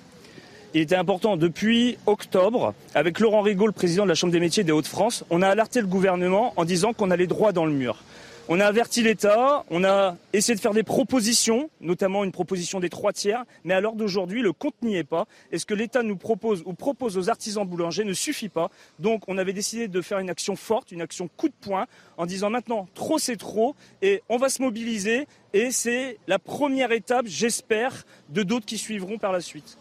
Il 0.74 0.80
était 0.80 0.96
important 0.96 1.36
depuis 1.36 1.96
octobre, 2.06 2.74
avec 2.96 3.20
Laurent 3.20 3.42
Rigaud, 3.42 3.66
le 3.66 3.72
président 3.72 4.02
de 4.02 4.08
la 4.08 4.16
Chambre 4.16 4.32
des 4.32 4.40
métiers 4.40 4.64
des 4.64 4.72
Hauts-de-France, 4.72 5.24
on 5.30 5.40
a 5.40 5.48
alerté 5.48 5.80
le 5.80 5.86
gouvernement 5.86 6.52
en 6.56 6.64
disant 6.64 6.92
qu'on 6.92 7.12
allait 7.12 7.28
droit 7.28 7.52
dans 7.52 7.64
le 7.64 7.72
mur. 7.72 8.02
On 8.48 8.60
a 8.60 8.66
averti 8.66 9.02
l'État, 9.02 9.64
on 9.70 9.84
a 9.84 10.16
essayé 10.32 10.54
de 10.56 10.60
faire 10.60 10.74
des 10.74 10.82
propositions, 10.82 11.70
notamment 11.80 12.24
une 12.24 12.32
proposition 12.32 12.80
des 12.80 12.90
trois 12.90 13.12
tiers, 13.12 13.44
mais 13.62 13.72
à 13.72 13.80
l'heure 13.80 13.94
d'aujourd'hui, 13.94 14.42
le 14.42 14.52
compte 14.52 14.74
n'y 14.82 14.96
est 14.96 15.04
pas. 15.04 15.26
Et 15.52 15.58
ce 15.58 15.64
que 15.64 15.72
l'État 15.74 16.02
nous 16.02 16.16
propose 16.16 16.62
ou 16.66 16.74
propose 16.74 17.16
aux 17.16 17.30
artisans 17.30 17.66
boulangers 17.66 18.04
ne 18.04 18.12
suffit 18.12 18.50
pas. 18.50 18.70
Donc 18.98 19.22
on 19.28 19.38
avait 19.38 19.54
décidé 19.54 19.86
de 19.88 20.00
faire 20.02 20.18
une 20.18 20.28
action 20.28 20.56
forte, 20.56 20.92
une 20.92 21.00
action 21.00 21.30
coup 21.36 21.48
de 21.48 21.54
poing, 21.58 21.86
en 22.18 22.26
disant 22.26 22.50
maintenant 22.50 22.86
trop 22.94 23.18
c'est 23.18 23.36
trop, 23.36 23.76
et 24.02 24.22
on 24.28 24.36
va 24.36 24.50
se 24.50 24.60
mobiliser, 24.60 25.26
et 25.54 25.70
c'est 25.70 26.18
la 26.26 26.40
première 26.40 26.92
étape, 26.92 27.26
j'espère, 27.26 28.04
de 28.28 28.42
d'autres 28.42 28.66
qui 28.66 28.76
suivront 28.76 29.16
par 29.18 29.32
la 29.32 29.40
suite. 29.40 29.78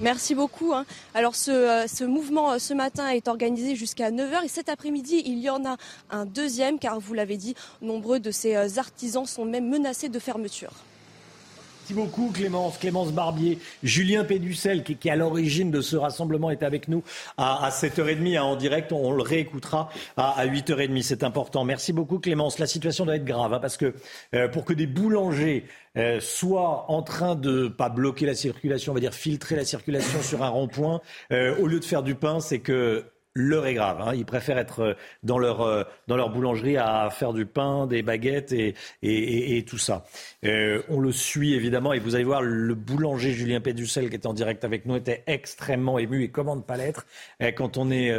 Merci 0.00 0.34
beaucoup. 0.34 0.72
Hein. 0.72 0.86
Alors 1.12 1.34
ce, 1.34 1.50
euh, 1.50 2.08
mouvement 2.08 2.52
euh, 2.52 2.58
ce 2.58 2.72
matin 2.72 3.08
est 3.08 3.28
organisé 3.28 3.76
jusqu'à 3.76 4.10
9h 4.10 4.44
et 4.44 4.48
cet 4.48 4.70
après-midi 4.70 5.22
il 5.26 5.38
y 5.38 5.50
en 5.50 5.66
a 5.66 5.76
un 6.10 6.24
deuxième 6.24 6.78
car 6.78 6.98
vous 6.98 7.12
l'avez 7.12 7.36
dit, 7.36 7.54
nombreux 7.82 8.18
de 8.18 8.30
ces 8.30 8.56
euh, 8.56 8.78
artisans 8.78 9.26
sont 9.26 9.44
même 9.44 9.68
menacés 9.68 10.08
de 10.08 10.18
fermeture. 10.18 10.72
Merci 11.90 12.06
beaucoup 12.06 12.30
Clémence, 12.30 12.78
Clémence 12.78 13.10
Barbier, 13.10 13.58
Julien 13.82 14.22
Péducel 14.22 14.84
qui, 14.84 14.94
qui 14.94 15.08
est 15.08 15.10
à 15.10 15.16
l'origine 15.16 15.72
de 15.72 15.80
ce 15.80 15.96
rassemblement 15.96 16.52
est 16.52 16.62
avec 16.62 16.86
nous 16.86 17.02
à, 17.36 17.64
à 17.64 17.70
7h30 17.70 18.38
hein, 18.38 18.42
en 18.42 18.54
direct, 18.54 18.92
on, 18.92 19.10
le 19.10 19.22
réécoutera 19.22 19.90
à, 20.16 20.38
à 20.38 20.46
8h30, 20.46 21.02
c'est 21.02 21.24
important. 21.24 21.64
Merci 21.64 21.92
beaucoup 21.92 22.20
Clémence, 22.20 22.60
la 22.60 22.68
situation 22.68 23.06
doit 23.06 23.16
être 23.16 23.24
grave 23.24 23.54
hein, 23.54 23.58
parce 23.58 23.76
que 23.76 23.92
pour 24.52 24.64
que 24.64 24.72
des 24.72 24.86
boulangers 24.86 25.64
euh, 25.96 26.20
en 26.52 27.02
train 27.02 27.34
de 27.34 27.66
pas 27.66 27.88
bloquer 27.88 28.24
la 28.24 28.36
circulation, 28.36 28.92
on 28.92 28.94
va 28.94 29.00
dire 29.00 29.14
filtrer 29.14 29.56
la 29.56 29.64
circulation 29.64 30.22
sur 30.22 30.44
un 30.44 30.48
rond-point, 30.48 31.00
euh, 31.32 31.56
au 31.58 31.66
lieu 31.66 31.80
de 31.80 31.84
faire 31.84 32.04
du 32.04 32.14
pain, 32.14 32.38
c'est 32.38 32.60
que 32.60 33.04
l'heure 33.34 33.66
est 33.66 33.74
grave. 33.74 34.00
Hein. 34.00 34.14
Ils 34.14 34.24
préfèrent 34.24 34.58
être 34.58 34.80
euh, 34.80 34.94
dans 35.22 35.38
leur, 35.38 35.86
dans 36.06 36.16
leur 36.16 36.30
boulangerie 36.30 36.76
à 36.76 37.08
faire 37.10 37.32
du 37.32 37.46
pain, 37.46 37.86
des 37.86 38.02
baguettes 38.02 38.52
et, 38.52 38.74
et, 39.02 39.56
et, 39.56 39.64
tout 39.64 39.78
ça. 39.78 40.04
on 40.42 41.00
le 41.00 41.12
suit 41.12 41.54
évidemment 41.54 41.92
et 41.92 41.98
vous 41.98 42.14
allez 42.14 42.24
voir 42.24 42.42
le 42.42 42.74
boulanger 42.74 43.32
Julien 43.32 43.60
Péducel 43.60 44.08
qui 44.08 44.14
est 44.14 44.26
en 44.26 44.32
direct 44.32 44.64
avec 44.64 44.86
nous 44.86 44.96
était 44.96 45.22
extrêmement 45.26 45.98
ému 45.98 46.22
et 46.24 46.28
comment 46.30 46.56
ne 46.56 46.62
pas 46.62 46.76
l'être 46.76 47.06
quand 47.56 47.76
on 47.76 47.90
est 47.90 48.10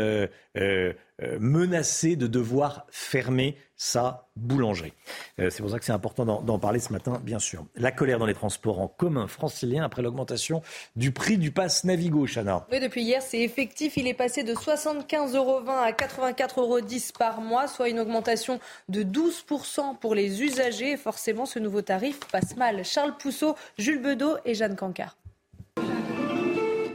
menacé 1.40 2.16
de 2.16 2.28
devoir 2.28 2.86
fermer 2.90 3.58
sa 3.82 4.28
boulangerie. 4.36 4.94
Euh, 5.40 5.50
c'est 5.50 5.64
pour 5.64 5.72
ça 5.72 5.80
que 5.80 5.86
c'est 5.86 5.92
important 5.92 6.24
d'en 6.24 6.60
parler 6.60 6.80
ce 6.80 6.94
matin, 6.94 7.20
bien 7.24 7.40
sûr. 7.40 7.66
La 7.76 7.92
colère 7.92 8.20
dans 8.20 8.28
les 8.28 8.36
transports 8.36 8.80
en 8.80 8.88
commun 8.88 9.26
franciliens 9.26 9.84
après 9.84 10.04
l'augmentation 10.04 10.62
du 10.96 11.12
prix 11.12 11.40
du 11.40 11.50
pass 11.50 11.84
Navigo, 11.84 12.28
Chana. 12.28 12.68
Oui, 12.72 12.80
depuis 12.80 13.02
hier, 13.02 13.24
c'est 13.24 13.40
effectif. 13.40 13.98
Il 13.98 14.08
est 14.08 14.14
passé 14.14 14.44
de 14.44 14.54
75,20 14.54 15.36
euros 15.36 15.62
à 15.68 15.92
84,10 15.94 16.60
euros 16.60 16.80
par 17.18 17.42
mois, 17.42 17.68
soit 17.68 17.90
une 17.90 18.00
augmentation 18.00 18.60
de 18.88 19.02
12% 19.02 19.98
pour 19.98 20.14
les 20.14 20.44
usagers. 20.44 20.96
forcément, 20.96 21.48
ce 21.48 21.58
nouveau 21.58 21.82
tarif 21.82 22.20
passe 22.32 22.56
mal. 22.58 22.86
Charles 22.86 23.18
Pousseau, 23.18 23.56
Jules 23.80 24.02
Bedeau 24.02 24.38
et 24.46 24.54
Jeanne 24.54 24.76
Cancard. 24.76 25.18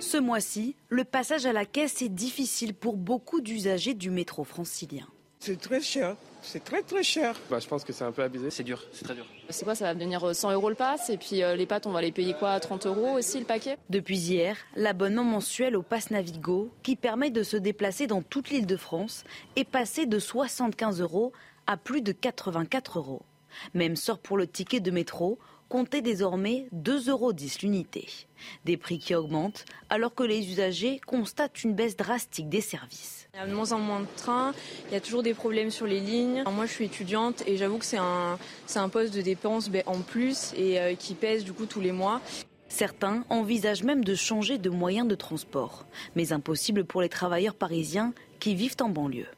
Ce 0.06 0.18
mois-ci, 0.18 0.76
le 0.88 1.02
passage 1.02 1.46
à 1.46 1.52
la 1.52 1.64
caisse 1.64 2.00
est 2.00 2.08
difficile 2.08 2.74
pour 2.74 2.96
beaucoup 2.96 3.40
d'usagers 3.40 3.92
du 3.92 4.08
métro 4.08 4.44
francilien. 4.44 5.04
C'est 5.40 5.58
très 5.60 5.80
cher. 5.80 6.14
C'est 6.42 6.62
très 6.62 6.82
très 6.82 7.02
cher. 7.02 7.34
Bah, 7.50 7.58
je 7.58 7.66
pense 7.66 7.82
que 7.82 7.92
c'est 7.92 8.04
un 8.04 8.12
peu 8.12 8.22
abusé. 8.22 8.50
C'est 8.50 8.62
dur, 8.62 8.84
c'est 8.92 9.02
très 9.02 9.16
dur. 9.16 9.26
C'est 9.50 9.64
quoi 9.64 9.74
Ça 9.74 9.86
va 9.86 9.94
devenir 9.94 10.32
100 10.32 10.48
euh, 10.48 10.54
euros 10.54 10.68
le 10.68 10.76
pass 10.76 11.10
et 11.10 11.16
puis 11.16 11.42
euh, 11.42 11.56
les 11.56 11.66
pâtes, 11.66 11.88
on 11.88 11.90
va 11.90 12.02
les 12.02 12.12
payer 12.12 12.34
quoi 12.34 12.60
30 12.60 12.86
euros 12.86 13.14
aussi 13.18 13.40
le 13.40 13.46
paquet? 13.46 13.78
Depuis 13.90 14.16
hier, 14.16 14.56
l'abonnement 14.76 15.24
mensuel 15.24 15.74
au 15.74 15.82
pass 15.82 16.12
Navigo, 16.12 16.70
qui 16.84 16.94
permet 16.94 17.30
de 17.30 17.42
se 17.42 17.56
déplacer 17.56 18.06
dans 18.06 18.22
toute 18.22 18.50
l'île 18.50 18.66
de 18.66 18.76
France, 18.76 19.24
est 19.56 19.68
passé 19.68 20.06
de 20.06 20.20
75 20.20 21.00
euros 21.00 21.32
à 21.66 21.76
plus 21.76 22.00
de 22.00 22.12
84 22.12 23.00
euros. 23.00 23.22
Même 23.74 23.96
sort 23.96 24.20
pour 24.20 24.36
le 24.36 24.46
ticket 24.46 24.78
de 24.78 24.92
métro, 24.92 25.40
comptez 25.68 26.02
désormais 26.02 26.68
2,10 26.74 27.10
euros 27.10 27.32
l'unité. 27.62 28.08
Des 28.64 28.76
prix 28.76 28.98
qui 28.98 29.14
augmentent 29.14 29.64
alors 29.88 30.14
que 30.14 30.22
les 30.22 30.50
usagers 30.50 31.00
constatent 31.06 31.64
une 31.64 31.74
baisse 31.74 31.96
drastique 31.96 32.48
des 32.48 32.60
services. 32.60 33.28
Il 33.34 33.40
y 33.40 33.42
a 33.42 33.46
de 33.46 33.54
moins 33.54 33.72
en 33.72 33.78
moins 33.78 34.00
de 34.00 34.06
trains, 34.16 34.54
il 34.88 34.94
y 34.94 34.96
a 34.96 35.00
toujours 35.00 35.22
des 35.22 35.34
problèmes 35.34 35.70
sur 35.70 35.86
les 35.86 36.00
lignes. 36.00 36.44
moi 36.52 36.66
je 36.66 36.72
suis 36.72 36.84
étudiante 36.84 37.42
et 37.46 37.56
j'avoue 37.56 37.78
que 37.78 37.84
c'est 37.84 37.98
un, 37.98 38.38
un 38.74 38.88
poste 38.88 39.14
de 39.14 39.22
dépense 39.22 39.68
ben, 39.68 39.82
en 39.86 40.00
plus 40.00 40.52
et 40.56 40.80
euh, 40.80 40.94
qui 40.94 41.14
pèse 41.14 41.44
du 41.44 41.52
coup 41.52 41.66
tous 41.66 41.80
les 41.80 41.92
mois. 41.92 42.20
Certains 42.68 43.24
envisagent 43.30 43.84
même 43.84 44.04
de 44.04 44.14
changer 44.14 44.58
de 44.58 44.70
moyen 44.70 45.04
de 45.04 45.14
transport, 45.14 45.86
mais 46.14 46.32
impossible 46.32 46.84
pour 46.84 47.00
les 47.00 47.08
travailleurs 47.08 47.54
parisiens 47.54 48.12
qui 48.40 48.54
vivent 48.54 48.76
en 48.80 48.88
banlieue. 48.88 49.28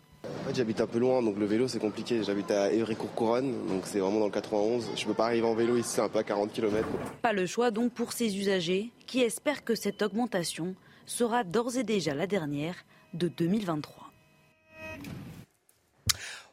En 0.41 0.49
fait, 0.49 0.57
j'habite 0.57 0.81
un 0.81 0.87
peu 0.87 0.99
loin, 0.99 1.23
donc 1.23 1.39
le 1.39 1.47
vélo 1.47 1.69
c'est 1.69 1.79
compliqué. 1.79 2.23
J'habite 2.23 2.51
à 2.51 2.73
Évry-Courcouronne, 2.73 3.53
donc 3.69 3.83
c'est 3.85 3.99
vraiment 3.99 4.21
dans 4.21 4.27
le 4.27 4.33
91. 4.33 4.91
Je 4.97 5.05
peux 5.05 5.15
pas 5.15 5.27
arriver 5.27 5.47
en 5.47 5.55
vélo 5.55 5.77
ici, 5.77 5.91
c'est 5.95 6.01
un 6.01 6.09
peu 6.09 6.19
à 6.19 6.25
40 6.25 6.53
km. 6.53 6.87
Pas 7.23 7.33
le 7.33 7.47
choix 7.47 7.71
donc 7.71 7.93
pour 7.93 8.13
ces 8.13 8.37
usagers 8.39 8.91
qui 9.07 9.21
espèrent 9.21 9.65
que 9.65 9.75
cette 9.75 10.03
augmentation 10.03 10.75
sera 11.07 11.45
d'ores 11.45 11.77
et 11.77 11.85
déjà 11.85 12.15
la 12.15 12.27
dernière 12.27 12.77
de 13.15 13.29
2023. 13.29 14.09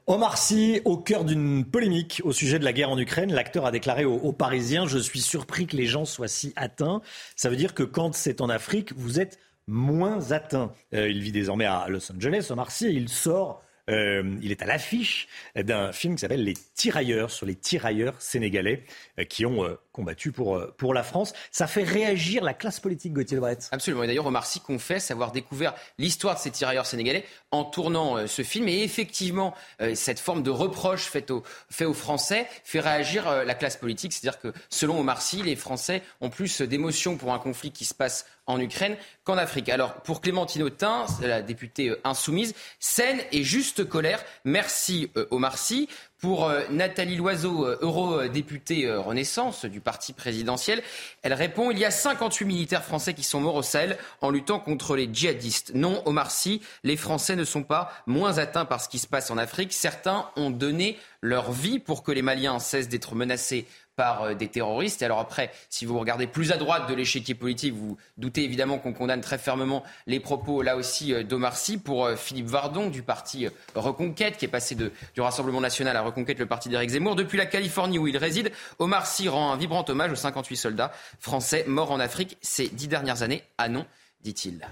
Omar 0.07 0.38
Sy, 0.38 0.81
au 0.85 0.97
cœur 0.97 1.26
d'une 1.26 1.65
polémique 1.65 2.22
au 2.23 2.31
sujet 2.31 2.60
de 2.60 2.64
la 2.64 2.73
guerre 2.73 2.91
en 2.91 2.97
Ukraine, 2.99 3.34
l'acteur 3.34 3.65
a 3.65 3.72
déclaré 3.72 4.06
aux, 4.06 4.31
Parisiens 4.31 4.85
Je 4.85 4.99
suis 4.99 5.19
surpris 5.19 5.65
que 5.65 5.76
les 5.76 5.88
gens 5.88 6.06
soient 6.06 6.27
si 6.27 6.53
atteints. 6.56 7.02
Ça 7.35 7.49
veut 7.49 7.56
dire 7.56 7.73
que 7.73 7.81
quand 7.81 8.14
c'est 8.14 8.39
en 8.39 8.49
Afrique, 8.49 8.93
vous 8.95 9.19
êtes 9.19 9.39
moins 9.65 10.31
atteint. 10.31 10.72
Euh, 10.93 11.10
il 11.10 11.22
vit 11.22 11.31
désormais 11.31 11.65
à 11.65 11.88
Los 11.89 12.11
Angeles, 12.11 12.49
Omar 12.52 12.69
Sy, 12.69 12.85
et 12.85 12.91
il 12.91 13.10
sort 13.10 13.64
euh, 13.90 14.38
il 14.41 14.52
est 14.52 14.62
à 14.62 14.66
l'affiche 14.66 15.28
d'un 15.56 15.91
film 15.91 16.16
qui 16.16 16.22
s'appelle 16.22 16.44
Les 16.44 16.56
Tirailleurs, 16.74 17.32
sur 17.32 17.45
les 17.45 17.56
tirailleurs 17.56 18.22
sénégalais 18.22 18.84
euh, 19.20 19.24
qui 19.24 19.45
ont 19.45 19.64
euh, 19.64 19.76
combattu 19.95 20.31
pour, 20.31 20.61
pour 20.77 20.93
la 20.93 21.03
France. 21.03 21.34
Ça 21.51 21.67
fait 21.67 21.84
réagir 21.84 22.43
la 22.43 22.53
classe 22.53 22.80
politique, 22.80 23.13
Gauthier 23.13 23.35
Lebret. 23.35 23.57
Absolument. 23.72 24.03
Et 24.03 24.07
d'ailleurs, 24.07 24.27
Omar 24.27 24.45
Sy 24.45 24.59
confesse 24.59 25.09
avoir 25.09 25.31
découvert 25.31 25.73
l'histoire 25.97 26.35
de 26.35 26.39
ces 26.39 26.51
tirailleurs 26.51 26.85
sénégalais 26.85 27.26
en 27.51 27.63
tournant 27.63 28.27
ce 28.27 28.41
film. 28.41 28.67
Et 28.67 28.84
effectivement, 28.84 29.53
cette 29.93 30.19
forme 30.19 30.43
de 30.43 30.51
reproche 30.51 31.05
faite 31.05 31.31
aux, 31.31 31.43
fait 31.69 31.85
aux 31.85 31.93
Français 31.93 32.47
fait 32.63 32.80
réagir 32.80 33.45
la 33.45 33.55
classe 33.55 33.77
politique. 33.77 34.13
C'est-à-dire 34.13 34.39
que, 34.39 34.53
selon 34.69 34.99
Omar 34.99 35.22
Sy, 35.22 35.41
les 35.41 35.55
Français 35.55 36.03
ont 36.22 36.30
plus 36.30 36.61
d'émotions 36.61 37.17
pour 37.17 37.34
un 37.34 37.39
conflit 37.39 37.72
qui 37.72 37.85
se 37.85 37.93
passe 37.93 38.26
en 38.47 38.59
Ukraine 38.59 38.95
qu'en 39.23 39.38
Afrique. 39.38 39.69
Alors, 39.69 39.95
pour 40.01 40.22
Clémentine 40.22 40.63
Autain, 40.63 41.05
la 41.22 41.41
députée 41.41 41.89
euh, 41.89 42.01
insoumise, 42.03 42.53
saine 42.80 43.19
et 43.31 43.43
juste 43.43 43.88
colère. 43.88 44.23
Merci 44.43 45.09
euh, 45.17 45.26
Omar 45.31 45.57
Sy. 45.57 45.89
Pour 46.26 46.49
euh, 46.49 46.64
Nathalie 46.72 47.18
Loiseau, 47.18 47.68
eurodéputée 47.81 48.91
Renaissance 48.91 49.65
du 49.65 49.80
parti 49.80 50.11
présidentiel, 50.11 50.81
elle 51.22 51.35
répond 51.35 51.69
Il 51.69 51.77
y 51.77 51.85
a 51.85 51.91
58 51.91 52.45
militaires 52.45 52.84
français 52.84 53.14
qui 53.14 53.22
sont 53.22 53.39
morts 53.39 53.53
au 53.53 53.61
Sahel 53.61 53.95
en 54.22 54.31
luttant 54.31 54.60
contre 54.60 54.95
les 54.95 55.07
djihadistes. 55.14 55.73
Non, 55.76 56.02
Omar 56.07 56.31
Sy, 56.31 56.64
les 56.84 56.97
Français 56.97 57.35
ne 57.35 57.43
sont 57.43 57.61
pas 57.61 57.91
moins 58.07 58.39
atteints 58.39 58.65
par 58.65 58.81
ce 58.81 58.89
qui 58.89 58.97
se 58.97 59.06
passe 59.06 59.30
en 59.30 59.38
Afrique. 59.38 59.72
Certains 59.72 60.27
ont 60.35 60.49
donné 60.49 60.97
leur 61.22 61.52
vie 61.52 61.77
pour 61.77 62.02
que 62.02 62.11
les 62.11 62.23
Maliens 62.23 62.57
cessent 62.57 62.89
d'être 62.89 63.14
menacés 63.14 63.68
par 63.95 64.23
euh, 64.23 64.34
des 64.34 64.47
terroristes. 64.47 65.01
Et 65.01 65.05
alors 65.05 65.19
après, 65.19 65.51
si 65.69 65.85
vous 65.85 65.97
regardez 65.99 66.27
plus 66.27 66.51
à 66.51 66.57
droite 66.57 66.89
de 66.89 66.93
l'échiquier 66.93 67.35
politique, 67.35 67.73
vous 67.73 67.97
doutez 68.17 68.43
évidemment 68.43 68.77
qu'on 68.77 68.93
condamne 68.93 69.22
très 69.22 69.38
fermement 69.38 69.84
les 70.07 70.19
propos, 70.19 70.61
là 70.61 70.76
aussi, 70.76 71.13
euh, 71.13 71.23
d'Omar 71.23 71.57
Sy. 71.57 71.77
Pour 71.77 72.05
euh, 72.05 72.15
Philippe 72.15 72.47
Vardon, 72.47 72.89
du 72.89 73.03
parti 73.03 73.47
Reconquête, 73.76 74.38
qui 74.38 74.45
est 74.45 74.49
passé 74.49 74.76
du 74.76 75.22
Rassemblement 75.22 75.61
national 75.61 75.95
à 75.97 76.01
Reconquête, 76.01 76.39
le 76.39 76.45
parti 76.45 76.69
d'Éric 76.69 76.91
Zemmour. 76.91 77.15
Depuis 77.15 77.38
la 77.38 77.45
Californie 77.45 77.97
où 77.97 78.07
il 78.07 78.17
réside, 78.17 78.51
Omar 78.80 79.07
Sy 79.07 79.30
rend 79.30 79.51
un 79.51 79.57
vibrant 79.57 79.85
hommage 79.88 80.11
aux 80.11 80.15
58 80.15 80.55
soldats 80.55 80.91
français 81.19 81.65
morts 81.67 81.91
en 81.91 81.99
Afrique 81.99 82.38
ces 82.41 82.67
dix 82.69 82.88
dernières 82.88 83.23
années. 83.23 83.43
Ah 83.57 83.69
non, 83.69 83.85
dit-il. 84.22 84.67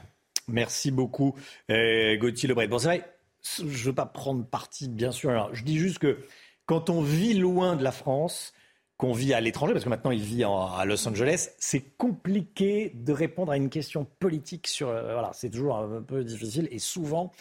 Merci 0.47 0.91
beaucoup, 0.91 1.35
Gauthier 1.69 2.49
Lebret. 2.49 2.67
Bon, 2.67 2.79
c'est 2.79 2.87
vrai, 2.87 3.13
je 3.57 3.63
ne 3.63 3.69
veux 3.69 3.93
pas 3.93 4.05
prendre 4.05 4.45
parti, 4.45 4.87
bien 4.87 5.11
sûr. 5.11 5.29
Alors, 5.29 5.53
je 5.53 5.63
dis 5.63 5.77
juste 5.77 5.99
que 5.99 6.17
quand 6.65 6.89
on 6.89 7.01
vit 7.01 7.33
loin 7.33 7.75
de 7.75 7.83
la 7.83 7.91
France, 7.91 8.53
qu'on 8.97 9.13
vit 9.13 9.33
à 9.33 9.41
l'étranger, 9.41 9.73
parce 9.73 9.83
que 9.83 9.89
maintenant 9.89 10.11
il 10.11 10.21
vit 10.21 10.43
à 10.43 10.83
Los 10.85 11.07
Angeles, 11.07 11.49
c'est 11.57 11.81
compliqué 11.97 12.91
de 12.95 13.11
répondre 13.11 13.51
à 13.51 13.57
une 13.57 13.69
question 13.69 14.05
politique 14.19 14.67
sur. 14.67 14.89
Euh, 14.89 15.13
voilà, 15.13 15.31
c'est 15.33 15.49
toujours 15.49 15.77
un 15.77 16.01
peu 16.01 16.23
difficile 16.23 16.67
et 16.71 16.79
souvent. 16.79 17.31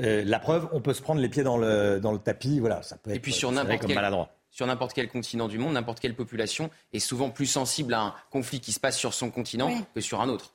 Euh, 0.00 0.22
la 0.24 0.38
preuve, 0.38 0.68
on 0.72 0.80
peut 0.80 0.94
se 0.94 1.02
prendre 1.02 1.20
les 1.20 1.28
pieds 1.28 1.42
dans 1.42 1.58
le, 1.58 2.00
dans 2.00 2.12
le 2.12 2.18
tapis, 2.18 2.60
voilà, 2.60 2.82
ça 2.82 2.96
peut 2.96 3.10
être 3.10 3.16
et 3.16 3.20
puis 3.20 3.32
sur 3.32 3.52
n'importe 3.52 3.86
quel, 3.86 3.94
maladroit. 3.94 4.30
Sur 4.50 4.66
n'importe 4.66 4.94
quel 4.94 5.08
continent 5.08 5.48
du 5.48 5.58
monde, 5.58 5.74
n'importe 5.74 6.00
quelle 6.00 6.14
population 6.14 6.70
est 6.92 6.98
souvent 6.98 7.30
plus 7.30 7.46
sensible 7.46 7.92
à 7.94 8.00
un 8.00 8.14
conflit 8.30 8.60
qui 8.60 8.72
se 8.72 8.80
passe 8.80 8.96
sur 8.96 9.12
son 9.12 9.30
continent 9.30 9.70
que 9.94 10.00
sur 10.00 10.20
un 10.20 10.28
autre. 10.28 10.54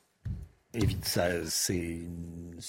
Évite 0.74 1.06
ça, 1.06 1.46
c'est 1.46 2.02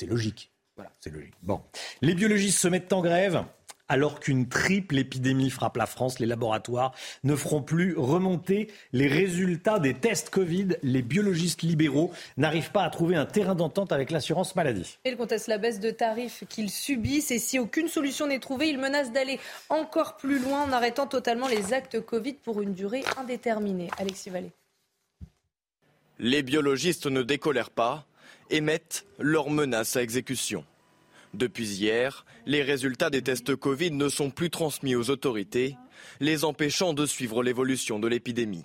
logique. 0.06 0.52
Voilà, 0.76 0.90
c'est 1.00 1.10
logique. 1.10 1.34
Bon, 1.42 1.60
les 2.02 2.14
biologistes 2.14 2.58
se 2.58 2.68
mettent 2.68 2.92
en 2.92 3.02
grève 3.02 3.44
alors 3.88 4.20
qu'une 4.20 4.48
triple 4.48 4.98
épidémie 4.98 5.50
frappe 5.50 5.76
la 5.76 5.86
France. 5.86 6.18
Les 6.18 6.26
laboratoires 6.26 6.92
ne 7.24 7.34
feront 7.34 7.62
plus 7.62 7.96
remonter 7.96 8.68
les 8.92 9.08
résultats 9.08 9.78
des 9.78 9.94
tests 9.94 10.30
Covid. 10.30 10.76
Les 10.82 11.02
biologistes 11.02 11.62
libéraux 11.62 12.12
n'arrivent 12.36 12.70
pas 12.70 12.82
à 12.82 12.90
trouver 12.90 13.16
un 13.16 13.26
terrain 13.26 13.54
d'entente 13.54 13.92
avec 13.92 14.10
l'assurance 14.10 14.54
maladie. 14.56 14.98
Ils 15.04 15.16
contestent 15.16 15.48
la 15.48 15.58
baisse 15.58 15.80
de 15.80 15.90
tarifs 15.90 16.44
qu'ils 16.48 16.70
subissent 16.70 17.30
et 17.30 17.38
si 17.38 17.58
aucune 17.58 17.88
solution 17.88 18.26
n'est 18.26 18.38
trouvée, 18.38 18.68
ils 18.68 18.78
menacent 18.78 19.12
d'aller 19.12 19.38
encore 19.68 20.16
plus 20.16 20.38
loin 20.38 20.62
en 20.62 20.72
arrêtant 20.72 21.06
totalement 21.06 21.48
les 21.48 21.72
actes 21.72 22.00
Covid 22.00 22.34
pour 22.34 22.60
une 22.60 22.74
durée 22.74 23.04
indéterminée. 23.16 23.88
Alexis 23.98 24.30
Vallée. 24.30 24.52
Les 26.18 26.42
biologistes 26.42 27.06
ne 27.06 27.22
décolèrent 27.22 27.70
pas 27.70 28.04
et 28.50 28.60
mettent 28.60 29.06
leurs 29.18 29.50
menaces 29.50 29.96
à 29.96 30.02
exécution. 30.02 30.64
Depuis 31.34 31.68
hier, 31.68 32.24
les 32.46 32.62
résultats 32.62 33.10
des 33.10 33.22
tests 33.22 33.54
Covid 33.54 33.90
ne 33.90 34.08
sont 34.08 34.30
plus 34.30 34.50
transmis 34.50 34.96
aux 34.96 35.10
autorités, 35.10 35.76
les 36.20 36.44
empêchant 36.44 36.94
de 36.94 37.04
suivre 37.04 37.42
l'évolution 37.42 37.98
de 37.98 38.08
l'épidémie. 38.08 38.64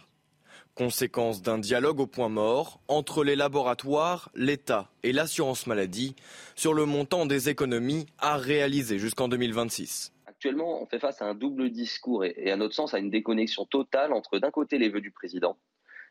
Conséquence 0.74 1.42
d'un 1.42 1.60
dialogue 1.60 2.00
au 2.00 2.08
point 2.08 2.30
mort 2.30 2.80
entre 2.88 3.24
les 3.24 3.36
laboratoires, 3.36 4.32
l'État 4.34 4.90
et 5.04 5.12
l'assurance 5.12 5.68
maladie 5.68 6.16
sur 6.56 6.74
le 6.74 6.86
montant 6.86 7.26
des 7.26 7.50
économies 7.50 8.08
à 8.18 8.38
réaliser 8.38 8.98
jusqu'en 8.98 9.28
2026. 9.28 10.14
Actuellement, 10.26 10.82
on 10.82 10.88
fait 10.88 11.00
face 11.00 11.22
à 11.22 11.26
un 11.26 11.36
double 11.36 11.70
discours 11.70 12.26
et, 12.26 12.50
à 12.50 12.58
notre 12.58 12.74
sens 12.74 12.94
à 12.94 13.00
une 13.00 13.12
déconnexion 13.12 13.66
totale 13.66 14.14
entre 14.14 14.40
d'un 14.40 14.52
côté 14.52 14.80
les 14.80 14.90
vœux 14.90 15.02
du 15.02 15.12
président, 15.12 15.58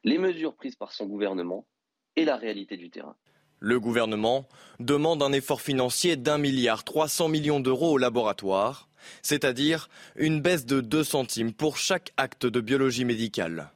les 0.04 0.18
mesures 0.18 0.54
prises 0.54 0.76
par 0.76 0.92
son 0.92 1.06
gouvernement 1.06 1.66
et 2.14 2.24
la 2.24 2.36
réalité 2.36 2.76
du 2.76 2.90
terrain. 2.90 3.16
Le 3.64 3.78
gouvernement 3.78 4.48
demande 4.80 5.22
un 5.22 5.30
effort 5.30 5.60
financier 5.60 6.16
d'un 6.16 6.36
milliard 6.36 6.82
300 6.82 7.28
millions 7.28 7.60
d'euros 7.60 7.92
au 7.92 7.96
laboratoire, 7.96 8.88
c'est-à-dire 9.22 9.88
une 10.16 10.40
baisse 10.40 10.66
de 10.66 10.80
2 10.80 11.04
centimes 11.04 11.52
pour 11.52 11.76
chaque 11.76 12.12
acte 12.16 12.44
de 12.44 12.60
biologie 12.60 13.04
médicale. 13.04 13.70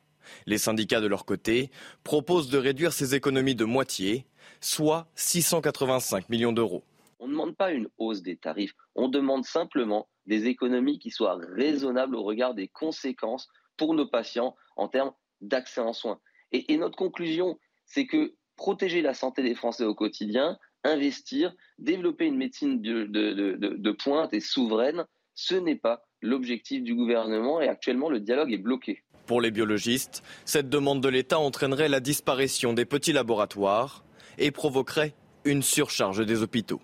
Les 0.45 0.59
syndicats, 0.59 1.01
de 1.01 1.07
leur 1.07 1.25
côté, 1.25 1.71
proposent 2.03 2.51
de 2.51 2.59
réduire 2.59 2.93
ces 2.93 3.15
économies 3.15 3.55
de 3.55 3.65
moitié, 3.65 4.27
soit 4.61 5.07
685 5.15 6.31
millions 6.31 6.53
d'euros. 6.53 6.83
On 7.21 7.29
ne 7.29 7.33
demande 7.35 7.57
pas 7.57 7.71
une 7.71 7.89
hausse 7.97 8.23
des 8.23 8.37
tarifs, 8.37 8.75
on 8.97 9.07
demande 9.09 9.45
simplement 9.45 10.09
des 10.27 10.47
économies 10.47 10.99
qui 10.99 11.13
soient 11.13 11.39
raisonnables 11.55 12.17
au 12.17 12.25
regard 12.25 12.55
des 12.55 12.67
conséquences 12.67 13.47
pour 13.77 13.95
nos 13.95 14.09
patients 14.09 14.57
en 14.75 14.89
termes 14.89 15.13
d'accès 15.43 15.81
en 15.81 15.93
soins. 15.93 16.19
Et, 16.51 16.73
et 16.73 16.77
notre 16.77 16.97
conclusion, 16.97 17.61
c'est 17.85 18.09
que 18.09 18.35
protéger 18.57 19.03
la 19.03 19.15
santé 19.15 19.43
des 19.43 19.55
Français 19.55 19.85
au 19.85 19.95
quotidien, 19.95 20.59
investir, 20.85 21.55
développer 21.79 22.27
une 22.27 22.37
médecine 22.37 22.81
de, 22.81 23.93
pointe 23.93 24.33
et 24.33 24.41
souveraine, 24.41 25.05
ce 25.35 25.55
n'est 25.55 25.77
pas 25.77 26.05
l'objectif 26.23 26.83
du 26.83 26.95
gouvernement 26.95 27.61
et 27.61 27.69
actuellement 27.69 28.09
le 28.09 28.21
dialogue 28.21 28.53
est 28.53 28.59
bloqué. 28.59 29.03
Pour 29.27 29.41
les 29.41 29.51
biologistes, 29.51 30.23
cette 30.45 30.69
demande 30.69 31.03
de 31.03 31.09
l'État 31.09 31.39
entraînerait 31.39 31.89
la 31.89 32.01
disparition 32.01 32.73
des 32.73 32.85
petits 32.85 33.13
laboratoires 33.13 34.05
et 34.39 34.51
provoquerait 34.51 35.15
une 35.45 35.63
surcharge 35.63 36.25
des 36.25 36.43
hôpitaux. 36.43 36.81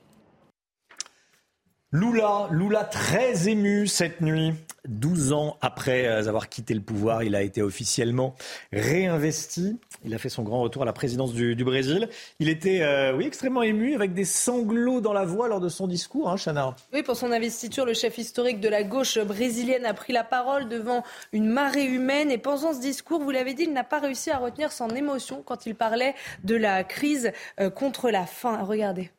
Lula, 1.93 2.49
Lula 2.51 2.85
très 2.85 3.49
ému 3.49 3.87
cette 3.87 4.21
nuit. 4.21 4.53
12 4.89 5.33
ans 5.33 5.57
après 5.61 6.07
euh, 6.07 6.29
avoir 6.29 6.49
quitté 6.49 6.75
le 6.75 6.81
pouvoir, 6.81 7.23
il 7.23 7.35
a 7.35 7.43
été 7.43 7.63
officiellement 7.63 8.35
réinvesti. 8.73 9.79
Il 10.05 10.15
a 10.15 10.19
fait 10.19 10.29
son 10.29 10.43
grand 10.43 10.61
retour 10.61 10.83
à 10.83 10.85
la 10.85 10.93
présidence 10.93 11.33
du, 11.33 11.55
Brésil. 11.65 12.09
Il 12.41 12.49
était, 12.49 12.83
euh, 12.83 13.17
oui, 13.17 13.27
extrêmement 13.27 13.63
ému, 13.63 13.95
avec 13.95 14.15
des 14.15 14.25
sanglots 14.25 15.01
dans 15.01 15.13
la 15.13 15.25
voix 15.25 15.47
lors 15.49 15.61
de 15.61 15.69
son 15.69 15.87
discours, 15.87 16.29
hein, 16.29 16.37
Chana. 16.37 16.75
Oui, 16.93 17.03
pour 17.03 17.17
son 17.17 17.31
investiture, 17.31 17.87
le 17.87 17.95
chef 17.95 18.19
historique 18.19 18.61
de 18.61 18.69
la 18.69 18.83
gauche 18.83 19.19
brésilienne 19.19 19.87
a 19.87 19.95
pris 19.95 20.13
la 20.13 20.25
parole 20.25 20.69
devant 20.69 21.05
une 21.33 21.47
marée 21.47 21.85
humaine. 21.85 22.31
Et 22.31 22.39
pendant 22.39 22.73
ce 22.73 22.81
discours, 22.81 23.21
vous 23.21 23.31
l'avez 23.31 23.55
dit, 23.55 23.65
il 23.65 23.73
n'a 23.73 23.85
pas 23.85 24.01
réussi 24.01 24.31
à 24.31 24.39
retenir 24.39 24.73
son 24.73 24.89
émotion 24.89 25.43
quand 25.45 25.67
il 25.67 25.75
parlait 25.75 26.15
de 26.43 26.57
la 26.57 26.83
crise 26.83 27.31
euh, 27.61 27.71
contre 27.71 28.11
la 28.11 28.27
faim. 28.27 28.59
Regardez. 28.63 29.11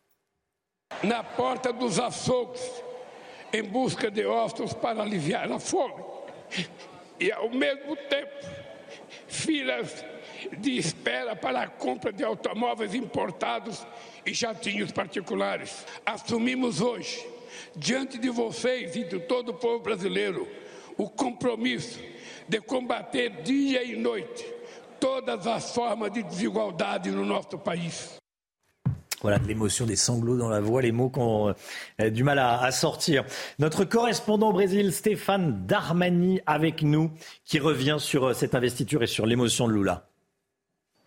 na 1.04 1.24
porta 1.24 1.72
dos 1.72 2.00
açougues 2.00 2.93
em 3.54 3.64
busca 3.64 4.10
de 4.10 4.26
ossos 4.26 4.74
para 4.74 5.04
aliviar 5.04 5.50
a 5.52 5.60
fome. 5.60 6.04
E, 7.20 7.32
ao 7.32 7.50
mesmo 7.50 7.96
tempo, 7.96 8.46
filas 9.28 10.04
de 10.58 10.78
espera 10.78 11.36
para 11.36 11.62
a 11.62 11.68
compra 11.68 12.12
de 12.12 12.24
automóveis 12.24 12.96
importados 12.96 13.86
e 14.26 14.34
jatinhos 14.34 14.92
particulares. 14.92 15.86
Assumimos 16.04 16.82
hoje, 16.82 17.26
diante 17.76 18.18
de 18.18 18.30
vocês 18.30 18.96
e 18.96 19.04
de 19.04 19.20
todo 19.20 19.50
o 19.50 19.54
povo 19.54 19.84
brasileiro, 19.84 20.48
o 20.98 21.08
compromisso 21.10 22.00
de 22.48 22.60
combater 22.60 23.44
dia 23.44 23.84
e 23.84 23.96
noite 23.96 24.44
todas 25.00 25.46
as 25.48 25.76
formas 25.76 26.12
de 26.12 26.24
desigualdade 26.24 27.12
no 27.12 27.26
nosso 27.26 27.60
país. 27.60 28.23
Voilà, 29.24 29.38
l'émotion, 29.48 29.86
des 29.86 29.96
sanglots 29.96 30.36
dans 30.36 30.50
la 30.50 30.60
voix, 30.60 30.82
les 30.82 30.92
mots 30.92 31.10
qu'on 31.10 31.56
a 31.98 32.10
du 32.10 32.26
mal 32.26 32.40
à, 32.40 32.70
sortir. 32.72 33.24
Notre 33.58 33.86
correspondant 33.86 34.50
au 34.50 34.54
Brésil, 34.54 34.92
Stéphane 34.92 35.66
Darmani, 35.66 36.42
avec 36.46 36.84
nous, 36.84 37.10
qui 37.46 37.60
revient 37.60 37.96
sur 38.00 38.26
euh, 38.26 38.34
cette 38.34 38.54
investiture 38.54 39.02
et 39.02 39.08
sur 39.08 39.26
l'émotion 39.26 39.70
de 39.70 39.74
Lula. 39.74 40.10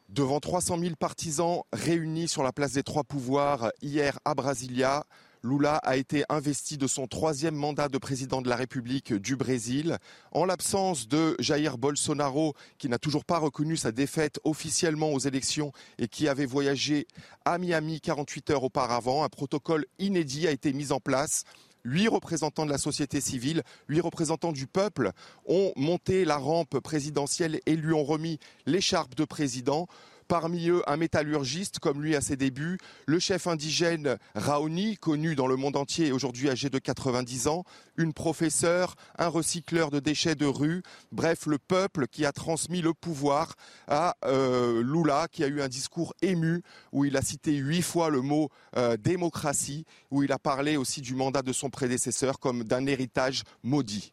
Devant 0.08 0.40
300 0.40 0.78
000 0.78 0.94
partisans 0.98 1.60
réunis 1.74 2.26
sur 2.26 2.42
la 2.42 2.52
place 2.52 2.72
des 2.72 2.82
Trois 2.82 3.04
Pouvoirs 3.04 3.70
hier 3.82 4.18
à 4.24 4.34
Brasilia, 4.34 5.04
Lula 5.46 5.76
a 5.76 5.96
été 5.96 6.24
investi 6.28 6.76
de 6.76 6.88
son 6.88 7.06
troisième 7.06 7.54
mandat 7.54 7.88
de 7.88 7.98
président 7.98 8.42
de 8.42 8.48
la 8.48 8.56
République 8.56 9.14
du 9.14 9.36
Brésil. 9.36 9.98
En 10.32 10.44
l'absence 10.44 11.06
de 11.06 11.36
Jair 11.38 11.78
Bolsonaro, 11.78 12.54
qui 12.78 12.88
n'a 12.88 12.98
toujours 12.98 13.24
pas 13.24 13.38
reconnu 13.38 13.76
sa 13.76 13.92
défaite 13.92 14.40
officiellement 14.42 15.12
aux 15.12 15.20
élections 15.20 15.70
et 15.98 16.08
qui 16.08 16.26
avait 16.26 16.46
voyagé 16.46 17.06
à 17.44 17.58
Miami 17.58 18.00
48 18.00 18.50
heures 18.50 18.64
auparavant, 18.64 19.22
un 19.22 19.28
protocole 19.28 19.86
inédit 20.00 20.48
a 20.48 20.50
été 20.50 20.72
mis 20.72 20.90
en 20.90 20.98
place 20.98 21.44
Huit 21.86 22.08
représentants 22.08 22.66
de 22.66 22.70
la 22.72 22.78
société 22.78 23.20
civile, 23.20 23.62
huit 23.88 24.00
représentants 24.00 24.50
du 24.50 24.66
peuple 24.66 25.12
ont 25.46 25.72
monté 25.76 26.24
la 26.24 26.36
rampe 26.36 26.80
présidentielle 26.80 27.60
et 27.64 27.76
lui 27.76 27.92
ont 27.92 28.02
remis 28.02 28.40
l'écharpe 28.66 29.14
de 29.14 29.24
président. 29.24 29.86
Parmi 30.28 30.68
eux, 30.68 30.82
un 30.86 30.96
métallurgiste 30.96 31.78
comme 31.78 32.02
lui 32.02 32.16
à 32.16 32.20
ses 32.20 32.36
débuts, 32.36 32.78
le 33.06 33.18
chef 33.18 33.46
indigène 33.46 34.18
Raoni, 34.34 34.96
connu 34.96 35.36
dans 35.36 35.46
le 35.46 35.56
monde 35.56 35.76
entier, 35.76 36.10
aujourd'hui 36.10 36.48
âgé 36.50 36.68
de 36.68 36.78
90 36.78 37.46
ans, 37.46 37.64
une 37.96 38.12
professeure, 38.12 38.96
un 39.18 39.28
recycleur 39.28 39.90
de 39.90 40.00
déchets 40.00 40.34
de 40.34 40.46
rue, 40.46 40.82
bref, 41.12 41.46
le 41.46 41.58
peuple 41.58 42.08
qui 42.08 42.26
a 42.26 42.32
transmis 42.32 42.82
le 42.82 42.92
pouvoir 42.92 43.54
à 43.86 44.16
euh, 44.24 44.82
Lula, 44.82 45.28
qui 45.30 45.44
a 45.44 45.46
eu 45.46 45.60
un 45.60 45.68
discours 45.68 46.14
ému 46.22 46.62
où 46.92 47.04
il 47.04 47.16
a 47.16 47.22
cité 47.22 47.54
huit 47.54 47.82
fois 47.82 48.10
le 48.10 48.20
mot 48.20 48.50
euh, 48.76 48.96
démocratie, 48.96 49.84
où 50.10 50.22
il 50.22 50.32
a 50.32 50.38
parlé 50.38 50.76
aussi 50.76 51.00
du 51.00 51.14
mandat 51.14 51.42
de 51.42 51.52
son 51.52 51.70
prédécesseur 51.70 52.40
comme 52.40 52.64
d'un 52.64 52.86
héritage 52.86 53.44
maudit. 53.62 54.12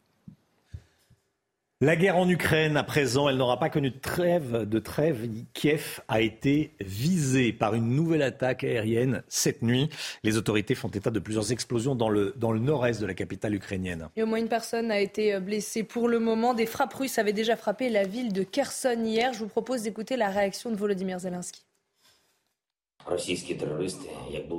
La 1.80 1.96
guerre 1.96 2.16
en 2.16 2.28
Ukraine, 2.28 2.76
à 2.76 2.84
présent, 2.84 3.28
elle 3.28 3.36
n'aura 3.36 3.58
pas 3.58 3.68
connu 3.68 3.90
de 3.90 3.98
trêve. 3.98 4.62
De 4.62 4.78
trêve. 4.78 5.28
Kiev 5.54 6.00
a 6.06 6.20
été 6.20 6.72
visé 6.78 7.52
par 7.52 7.74
une 7.74 7.96
nouvelle 7.96 8.22
attaque 8.22 8.62
aérienne 8.62 9.24
cette 9.26 9.60
nuit. 9.60 9.90
Les 10.22 10.36
autorités 10.36 10.76
font 10.76 10.88
état 10.88 11.10
de 11.10 11.18
plusieurs 11.18 11.50
explosions 11.50 11.96
dans 11.96 12.08
le, 12.08 12.32
dans 12.36 12.52
le 12.52 12.60
nord-est 12.60 13.00
de 13.00 13.06
la 13.06 13.14
capitale 13.14 13.56
ukrainienne. 13.56 14.08
Et 14.14 14.22
au 14.22 14.26
moins 14.26 14.38
une 14.38 14.48
personne 14.48 14.92
a 14.92 15.00
été 15.00 15.40
blessée 15.40 15.82
pour 15.82 16.06
le 16.06 16.20
moment. 16.20 16.54
Des 16.54 16.66
frappes 16.66 16.94
russes 16.94 17.18
avaient 17.18 17.32
déjà 17.32 17.56
frappé 17.56 17.88
la 17.88 18.04
ville 18.04 18.32
de 18.32 18.44
Kherson 18.44 19.02
hier. 19.04 19.32
Je 19.32 19.40
vous 19.40 19.48
propose 19.48 19.82
d'écouter 19.82 20.16
la 20.16 20.28
réaction 20.28 20.70
de 20.70 20.76
Volodymyr 20.76 21.18
Zelensky. 21.18 21.64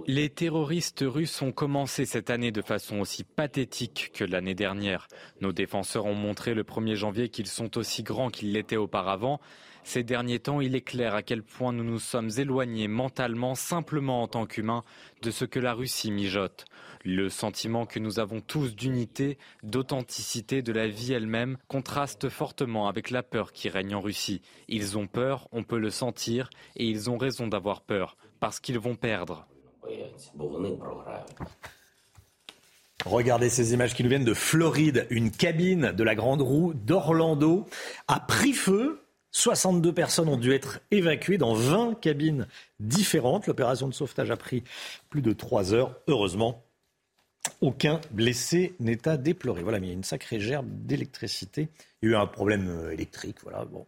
Les 0.08 0.30
terroristes 0.30 1.04
russes 1.06 1.42
ont 1.42 1.52
commencé 1.52 2.06
cette 2.06 2.30
année 2.30 2.52
de 2.52 2.62
façon 2.62 3.00
aussi 3.00 3.24
pathétique 3.24 4.12
que 4.14 4.24
l'année 4.24 4.56
dernière. 4.56 5.08
Nos 5.42 5.52
défenseurs 5.52 6.06
ont 6.06 6.16
montré 6.16 6.54
le 6.54 6.64
1er 6.64 6.96
janvier 6.96 7.30
qu'ils 7.30 7.48
sont 7.48 7.78
aussi 7.78 8.04
grands 8.04 8.30
qu'ils 8.30 8.52
l'étaient 8.52 8.76
auparavant. 8.76 9.40
Ces 9.84 10.04
derniers 10.04 10.40
temps, 10.40 10.62
il 10.62 10.76
est 10.76 10.82
clair 10.82 11.14
à 11.14 11.22
quel 11.22 11.44
point 11.44 11.72
nous 11.72 11.84
nous 11.84 12.00
sommes 12.00 12.32
éloignés 12.38 12.88
mentalement, 12.88 13.54
simplement 13.54 14.24
en 14.24 14.28
tant 14.28 14.48
qu'humains, 14.48 14.84
de 15.22 15.30
ce 15.30 15.46
que 15.46 15.60
la 15.60 15.76
Russie 15.76 16.10
mijote. 16.10 16.66
Le 17.04 17.30
sentiment 17.30 17.86
que 17.86 18.00
nous 18.00 18.20
avons 18.20 18.42
tous 18.42 18.76
d'unité, 18.76 19.38
d'authenticité 19.62 20.64
de 20.64 20.74
la 20.74 20.88
vie 20.88 21.14
elle-même 21.14 21.58
contraste 21.68 22.30
fortement 22.30 22.88
avec 22.88 23.12
la 23.12 23.22
peur 23.22 23.54
qui 23.54 23.70
règne 23.70 23.94
en 23.94 24.02
Russie. 24.02 24.42
Ils 24.68 24.98
ont 24.98 25.06
peur, 25.06 25.48
on 25.52 25.64
peut 25.64 25.78
le 25.78 25.92
sentir, 25.92 26.50
et 26.76 26.86
ils 26.86 27.12
ont 27.12 27.18
raison 27.18 27.46
d'avoir 27.46 27.82
peur, 27.82 28.18
parce 28.40 28.60
qu'ils 28.60 28.80
vont 28.80 28.96
perdre. 28.96 29.48
Regardez 33.06 33.50
ces 33.50 33.74
images 33.74 33.94
qui 33.94 34.04
nous 34.04 34.10
viennent 34.10 34.26
de 34.26 34.34
Floride. 34.34 35.06
Une 35.10 35.30
cabine 35.30 35.92
de 35.92 36.04
la 36.04 36.16
Grande 36.16 36.42
Roue 36.42 36.74
d'Orlando 36.74 37.68
a 38.08 38.20
pris 38.20 38.54
feu. 38.54 39.02
62 39.32 39.94
personnes 39.94 40.30
ont 40.30 40.38
dû 40.38 40.54
être 40.54 40.80
évacuées 40.92 41.38
dans 41.38 41.54
20 41.54 42.00
cabines 42.00 42.48
différentes. 42.80 43.48
L'opération 43.48 43.88
de 43.88 43.94
sauvetage 43.94 44.32
a 44.32 44.38
pris 44.38 44.64
plus 45.10 45.22
de 45.22 45.34
3 45.34 45.74
heures. 45.74 45.96
Heureusement, 46.08 46.64
aucun 47.62 48.02
blessé 48.12 48.76
n'est 48.80 49.08
à 49.08 49.18
déplorer. 49.18 49.62
Voilà, 49.62 49.80
mais 49.80 49.88
il 49.88 49.90
y 49.90 49.94
a 49.94 49.96
une 49.96 50.04
sacrée 50.04 50.40
gerbe 50.40 50.68
d'électricité. 50.70 51.68
Il 52.02 52.10
y 52.10 52.14
a 52.14 52.18
eu 52.18 52.22
un 52.22 52.28
problème 52.28 52.70
euh, 52.70 52.92
électrique, 52.92 53.38
voilà. 53.44 53.66
Bon. 53.66 53.86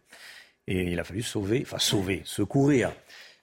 Et 0.66 0.92
il 0.92 1.00
a 1.00 1.04
fallu 1.04 1.22
sauver, 1.22 1.62
enfin 1.62 1.78
sauver, 1.78 2.22
secourir, 2.24 2.92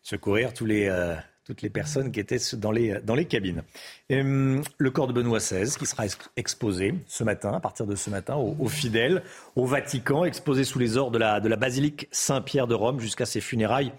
secourir 0.05 0.53
euh, 0.61 1.15
toutes 1.45 1.61
les 1.63 1.69
personnes 1.69 2.11
qui 2.11 2.19
étaient 2.19 2.37
dans 2.53 2.71
les, 2.71 2.99
les 3.15 3.25
cabines. 3.25 3.63
Hum, 4.11 4.61
le 4.77 4.91
corps 4.91 5.07
de 5.07 5.13
Benoît 5.13 5.39
XVI 5.39 5.75
qui 5.77 5.85
sera 5.87 6.05
exposé 6.37 6.93
ce 7.07 7.23
matin, 7.23 7.53
à 7.53 7.59
partir 7.59 7.87
de 7.87 7.95
ce 7.95 8.11
matin, 8.11 8.35
aux, 8.35 8.67
fidèles, 8.67 9.23
au 9.55 9.65
Vatican, 9.65 10.23
exposé 10.23 10.63
sous 10.63 10.77
les 10.77 10.97
ors 10.97 11.09
de 11.09 11.17
la, 11.17 11.39
basilique 11.55 12.07
Saint-Pierre 12.11 12.67
de 12.67 12.75
Rome 12.75 12.99
jusqu'à 12.99 13.25
ses 13.25 13.41
funérailles 13.41 13.91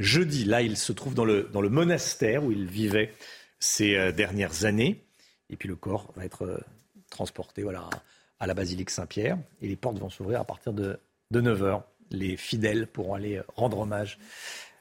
jeudi. 0.00 0.44
Là, 0.44 0.62
il 0.62 0.76
se 0.76 0.92
trouve 0.92 1.14
dans 1.14 1.24
le, 1.24 1.48
monastère 1.70 2.44
où 2.44 2.50
il 2.50 2.66
vivait 2.66 3.12
ces 3.60 3.96
euh, 3.96 4.10
dernières 4.10 4.64
années. 4.64 5.04
Et 5.48 5.56
puis 5.56 5.68
le 5.68 5.76
corps 5.76 6.12
va 6.16 6.24
être 6.24 6.42
euh, 6.44 6.58
transporté 7.08 7.62
voilà, 7.62 7.88
à 8.40 8.48
la 8.48 8.54
basilique 8.54 8.90
Saint-Pierre. 8.90 9.38
Et 9.62 9.68
les 9.68 9.76
portes 9.76 9.98
vont 9.98 10.10
s'ouvrir 10.10 10.40
à 10.40 10.44
partir 10.44 10.72
de, 10.72 10.98
de 11.30 11.40
9h. 11.40 11.82
Les 12.10 12.36
fidèles 12.36 12.88
pourront 12.88 13.14
aller 13.14 13.40
rendre 13.54 13.78
hommage 13.78 14.18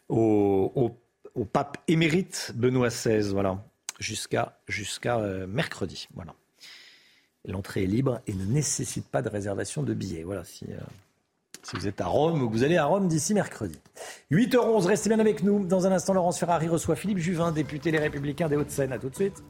au, 0.10 0.98
pape 1.52 1.78
émérite 1.88 2.52
Benoît 2.56 2.90
XVI, 2.90 3.30
voilà, 3.32 3.64
jusqu'à 4.00 4.58
euh, 4.70 5.48
mercredi. 5.48 6.08
Voilà. 6.14 6.34
L'entrée 7.48 7.84
est 7.84 7.88
libre 7.88 8.22
et 8.28 8.34
ne 8.34 8.46
nécessite 8.46 9.08
pas 9.08 9.22
de 9.22 9.30
réservation 9.30 9.84
de 9.84 9.94
billets. 9.94 10.24
Voilà, 10.24 10.44
si, 10.44 10.66
euh, 10.66 10.78
vous 11.74 11.88
êtes 11.88 12.02
à 12.02 12.08
Rome 12.08 12.42
ou 12.42 12.50
vous 12.50 12.64
allez 12.64 12.78
à 12.78 12.86
Rome 12.86 13.08
d'ici 13.08 13.34
mercredi. 13.34 13.80
8h11, 14.32 14.86
restez 14.86 15.10
bien 15.10 15.20
avec 15.20 15.44
nous. 15.44 15.66
Dans 15.66 15.86
un 15.86 15.92
instant, 15.92 16.14
Laurence 16.14 16.40
Ferrari 16.40 16.68
reçoit 16.68 16.96
Philippe 16.96 17.20
Juvin, 17.20 17.52
député 17.52 17.92
Les 17.92 18.00
Républicains 18.00 18.50
des 18.50 18.56
Hauts-de-Seine. 18.56 18.92
A 18.92 19.00
tout 19.00 19.10
de 19.10 19.16
suite. 19.16 19.44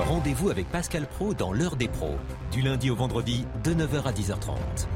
Rendez-vous 0.00 0.50
avec 0.50 0.66
Pascal 0.70 1.06
Pro 1.06 1.34
dans 1.34 1.52
l'heure 1.52 1.76
des 1.76 1.88
pros, 1.88 2.16
du 2.50 2.62
lundi 2.62 2.90
au 2.90 2.96
vendredi 2.96 3.44
de 3.62 3.74
9h 3.74 4.04
à 4.04 4.12
10h30. 4.12 4.88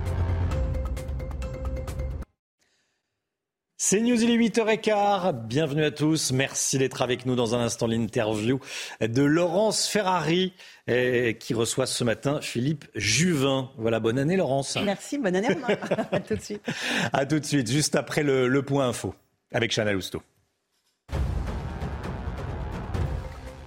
C'est 3.85 4.01
News, 4.01 4.23
il 4.23 4.31
est 4.31 4.37
8h15. 4.37 5.45
Bienvenue 5.49 5.83
à 5.83 5.91
tous. 5.91 6.31
Merci 6.31 6.79
d'être 6.79 7.03
avec 7.03 7.27
nous 7.27 7.35
dans 7.35 7.57
un 7.57 7.59
instant 7.59 7.89
l'interview 7.89 8.61
de 9.01 9.23
Laurence 9.25 9.89
Ferrari 9.89 10.55
qui 10.87 11.53
reçoit 11.53 11.87
ce 11.87 12.05
matin 12.05 12.41
Philippe 12.41 12.85
Juvin. 12.95 13.73
Voilà, 13.79 13.99
bonne 13.99 14.21
année 14.21 14.37
Laurence. 14.37 14.79
Merci, 14.85 15.19
bonne 15.19 15.35
année. 15.35 15.49
à 16.13 16.21
tout 16.21 16.37
de 16.37 16.41
suite. 16.41 16.65
À 17.13 17.27
tout 17.27 17.41
de 17.41 17.45
suite, 17.45 17.69
juste 17.69 17.97
après 17.97 18.23
le, 18.23 18.47
le 18.47 18.63
point 18.63 18.87
info 18.87 19.17
avec 19.51 19.73
Chanel 19.73 19.97
Housteau. 19.97 20.23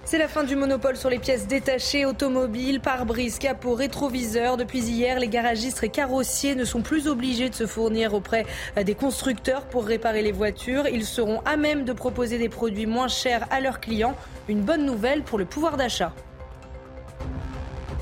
C'est 0.08 0.18
la 0.18 0.28
fin 0.28 0.44
du 0.44 0.54
monopole 0.54 0.96
sur 0.96 1.10
les 1.10 1.18
pièces 1.18 1.48
détachées, 1.48 2.06
automobiles, 2.06 2.78
pare-brise, 2.78 3.40
capot, 3.40 3.74
rétroviseur. 3.74 4.56
Depuis 4.56 4.78
hier, 4.78 5.18
les 5.18 5.26
garagistes 5.26 5.82
et 5.82 5.88
carrossiers 5.88 6.54
ne 6.54 6.64
sont 6.64 6.80
plus 6.80 7.08
obligés 7.08 7.50
de 7.50 7.56
se 7.56 7.66
fournir 7.66 8.14
auprès 8.14 8.46
des 8.80 8.94
constructeurs 8.94 9.62
pour 9.66 9.84
réparer 9.84 10.22
les 10.22 10.30
voitures. 10.30 10.86
Ils 10.86 11.04
seront 11.04 11.40
à 11.40 11.56
même 11.56 11.84
de 11.84 11.92
proposer 11.92 12.38
des 12.38 12.48
produits 12.48 12.86
moins 12.86 13.08
chers 13.08 13.48
à 13.50 13.60
leurs 13.60 13.80
clients. 13.80 14.14
Une 14.48 14.60
bonne 14.60 14.86
nouvelle 14.86 15.24
pour 15.24 15.38
le 15.38 15.44
pouvoir 15.44 15.76
d'achat. 15.76 16.12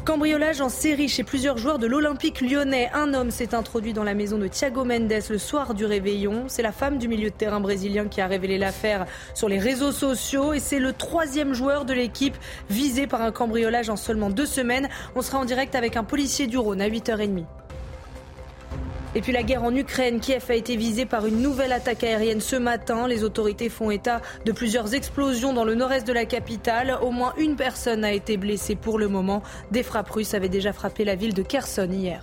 Cambriolage 0.05 0.61
en 0.61 0.69
série 0.69 1.09
chez 1.09 1.25
plusieurs 1.25 1.57
joueurs 1.57 1.79
de 1.79 1.87
l'Olympique 1.87 2.43
lyonnais. 2.43 2.91
Un 2.93 3.15
homme 3.15 3.31
s'est 3.31 3.55
introduit 3.55 3.95
dans 3.95 4.05
la 4.05 4.13
maison 4.13 4.37
de 4.37 4.47
Thiago 4.49 4.85
Mendes 4.85 5.11
le 5.31 5.39
soir 5.39 5.73
du 5.73 5.87
réveillon. 5.87 6.45
C'est 6.47 6.61
la 6.61 6.73
femme 6.73 6.99
du 6.99 7.09
milieu 7.09 7.31
de 7.31 7.35
terrain 7.35 7.59
brésilien 7.59 8.09
qui 8.09 8.21
a 8.21 8.27
révélé 8.27 8.59
l'affaire 8.59 9.07
sur 9.35 9.49
les 9.49 9.59
réseaux 9.59 9.93
sociaux 9.93 10.53
et 10.53 10.61
c'est 10.61 10.79
le 10.79 10.93
troisième 10.93 11.55
joueur 11.55 11.87
de 11.87 11.95
l'équipe 11.95 12.37
visé 12.69 13.07
par 13.07 13.23
un 13.23 13.33
cambriolage 13.33 13.89
en 13.89 13.97
seulement 13.97 14.29
deux 14.29 14.45
semaines. 14.45 14.91
On 15.17 15.23
sera 15.23 15.39
en 15.39 15.47
direct 15.47 15.75
avec 15.75 15.97
un 15.97 16.05
policier 16.05 16.49
du 16.49 16.59
Rhône 16.59 16.83
à 16.83 16.89
8h30. 16.91 17.45
Et 19.17 19.21
puis 19.21 19.33
la 19.33 19.45
guerre 19.45 19.63
en 19.63 19.75
Ukraine, 19.75 20.19
Kiev 20.19 20.45
a 20.49 20.55
été 20.55 20.75
visée 20.77 21.07
par 21.07 21.25
une 21.27 21.41
nouvelle 21.41 21.73
attaque 21.73 22.03
aérienne 22.03 22.41
ce 22.41 22.57
matin. 22.57 23.07
Les 23.07 23.23
autorités 23.23 23.69
font 23.69 23.93
état 23.93 24.21
de 24.45 24.51
plusieurs 24.51 24.95
explosions 24.95 25.53
dans 25.53 25.65
le 25.65 25.77
nord-est 25.77 26.07
de 26.07 26.13
la 26.13 26.25
capitale. 26.25 26.99
Au 27.01 27.13
moins 27.13 27.33
une 27.39 27.55
personne 27.55 28.05
a 28.05 28.13
été 28.13 28.37
blessée 28.37 28.75
pour 28.75 28.99
le 28.99 29.07
moment. 29.07 29.43
Des 29.71 29.85
frappes 29.85 30.11
russes 30.11 30.35
avaient 30.35 30.49
déjà 30.49 30.73
frappé 30.73 31.05
la 31.05 31.15
ville 31.15 31.33
de 31.33 31.43
Kherson 31.43 31.89
hier. 31.93 32.23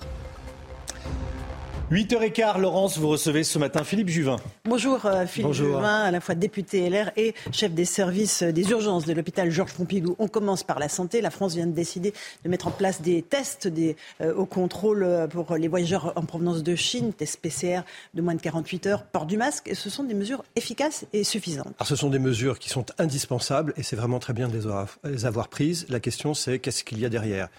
8h15, 1.91 2.57
Laurence, 2.61 2.97
vous 2.97 3.09
recevez 3.09 3.43
ce 3.43 3.59
matin 3.59 3.83
Philippe 3.83 4.07
Juvin. 4.07 4.37
Bonjour 4.63 5.05
euh, 5.05 5.25
Philippe 5.25 5.51
Juvin, 5.51 6.03
à 6.03 6.09
la 6.09 6.21
fois 6.21 6.35
député 6.35 6.89
LR 6.89 7.11
et 7.17 7.35
chef 7.51 7.73
des 7.73 7.83
services 7.83 8.43
des 8.43 8.69
urgences 8.69 9.05
de 9.05 9.11
l'hôpital 9.11 9.51
Georges 9.51 9.73
Pompidou. 9.73 10.15
On 10.17 10.29
commence 10.29 10.63
par 10.63 10.79
la 10.79 10.87
santé. 10.87 11.19
La 11.19 11.31
France 11.31 11.53
vient 11.53 11.67
de 11.67 11.73
décider 11.73 12.13
de 12.45 12.49
mettre 12.49 12.67
en 12.67 12.71
place 12.71 13.01
des 13.01 13.21
tests 13.21 13.67
des, 13.67 13.97
euh, 14.21 14.33
au 14.33 14.45
contrôle 14.45 15.03
euh, 15.03 15.27
pour 15.27 15.53
les 15.55 15.67
voyageurs 15.67 16.13
en 16.15 16.21
provenance 16.21 16.63
de 16.63 16.75
Chine, 16.77 17.11
tests 17.11 17.41
PCR 17.41 17.81
de 18.13 18.21
moins 18.21 18.35
de 18.35 18.41
48 18.41 18.87
heures, 18.87 19.03
port 19.03 19.25
du 19.25 19.35
masque. 19.35 19.67
Et 19.67 19.75
ce 19.75 19.89
sont 19.89 20.05
des 20.05 20.13
mesures 20.13 20.45
efficaces 20.55 21.05
et 21.11 21.25
suffisantes. 21.25 21.73
Alors, 21.77 21.87
ce 21.87 21.97
sont 21.97 22.09
des 22.09 22.19
mesures 22.19 22.57
qui 22.57 22.69
sont 22.69 22.85
indispensables 22.99 23.73
et 23.75 23.83
c'est 23.83 23.97
vraiment 23.97 24.19
très 24.19 24.31
bien 24.31 24.47
de 24.47 24.57
les 25.03 25.25
avoir 25.25 25.49
prises. 25.49 25.87
La 25.89 25.99
question 25.99 26.33
c'est 26.35 26.59
qu'est-ce 26.59 26.85
qu'il 26.85 27.01
y 27.01 27.05
a 27.05 27.09
derrière? 27.09 27.49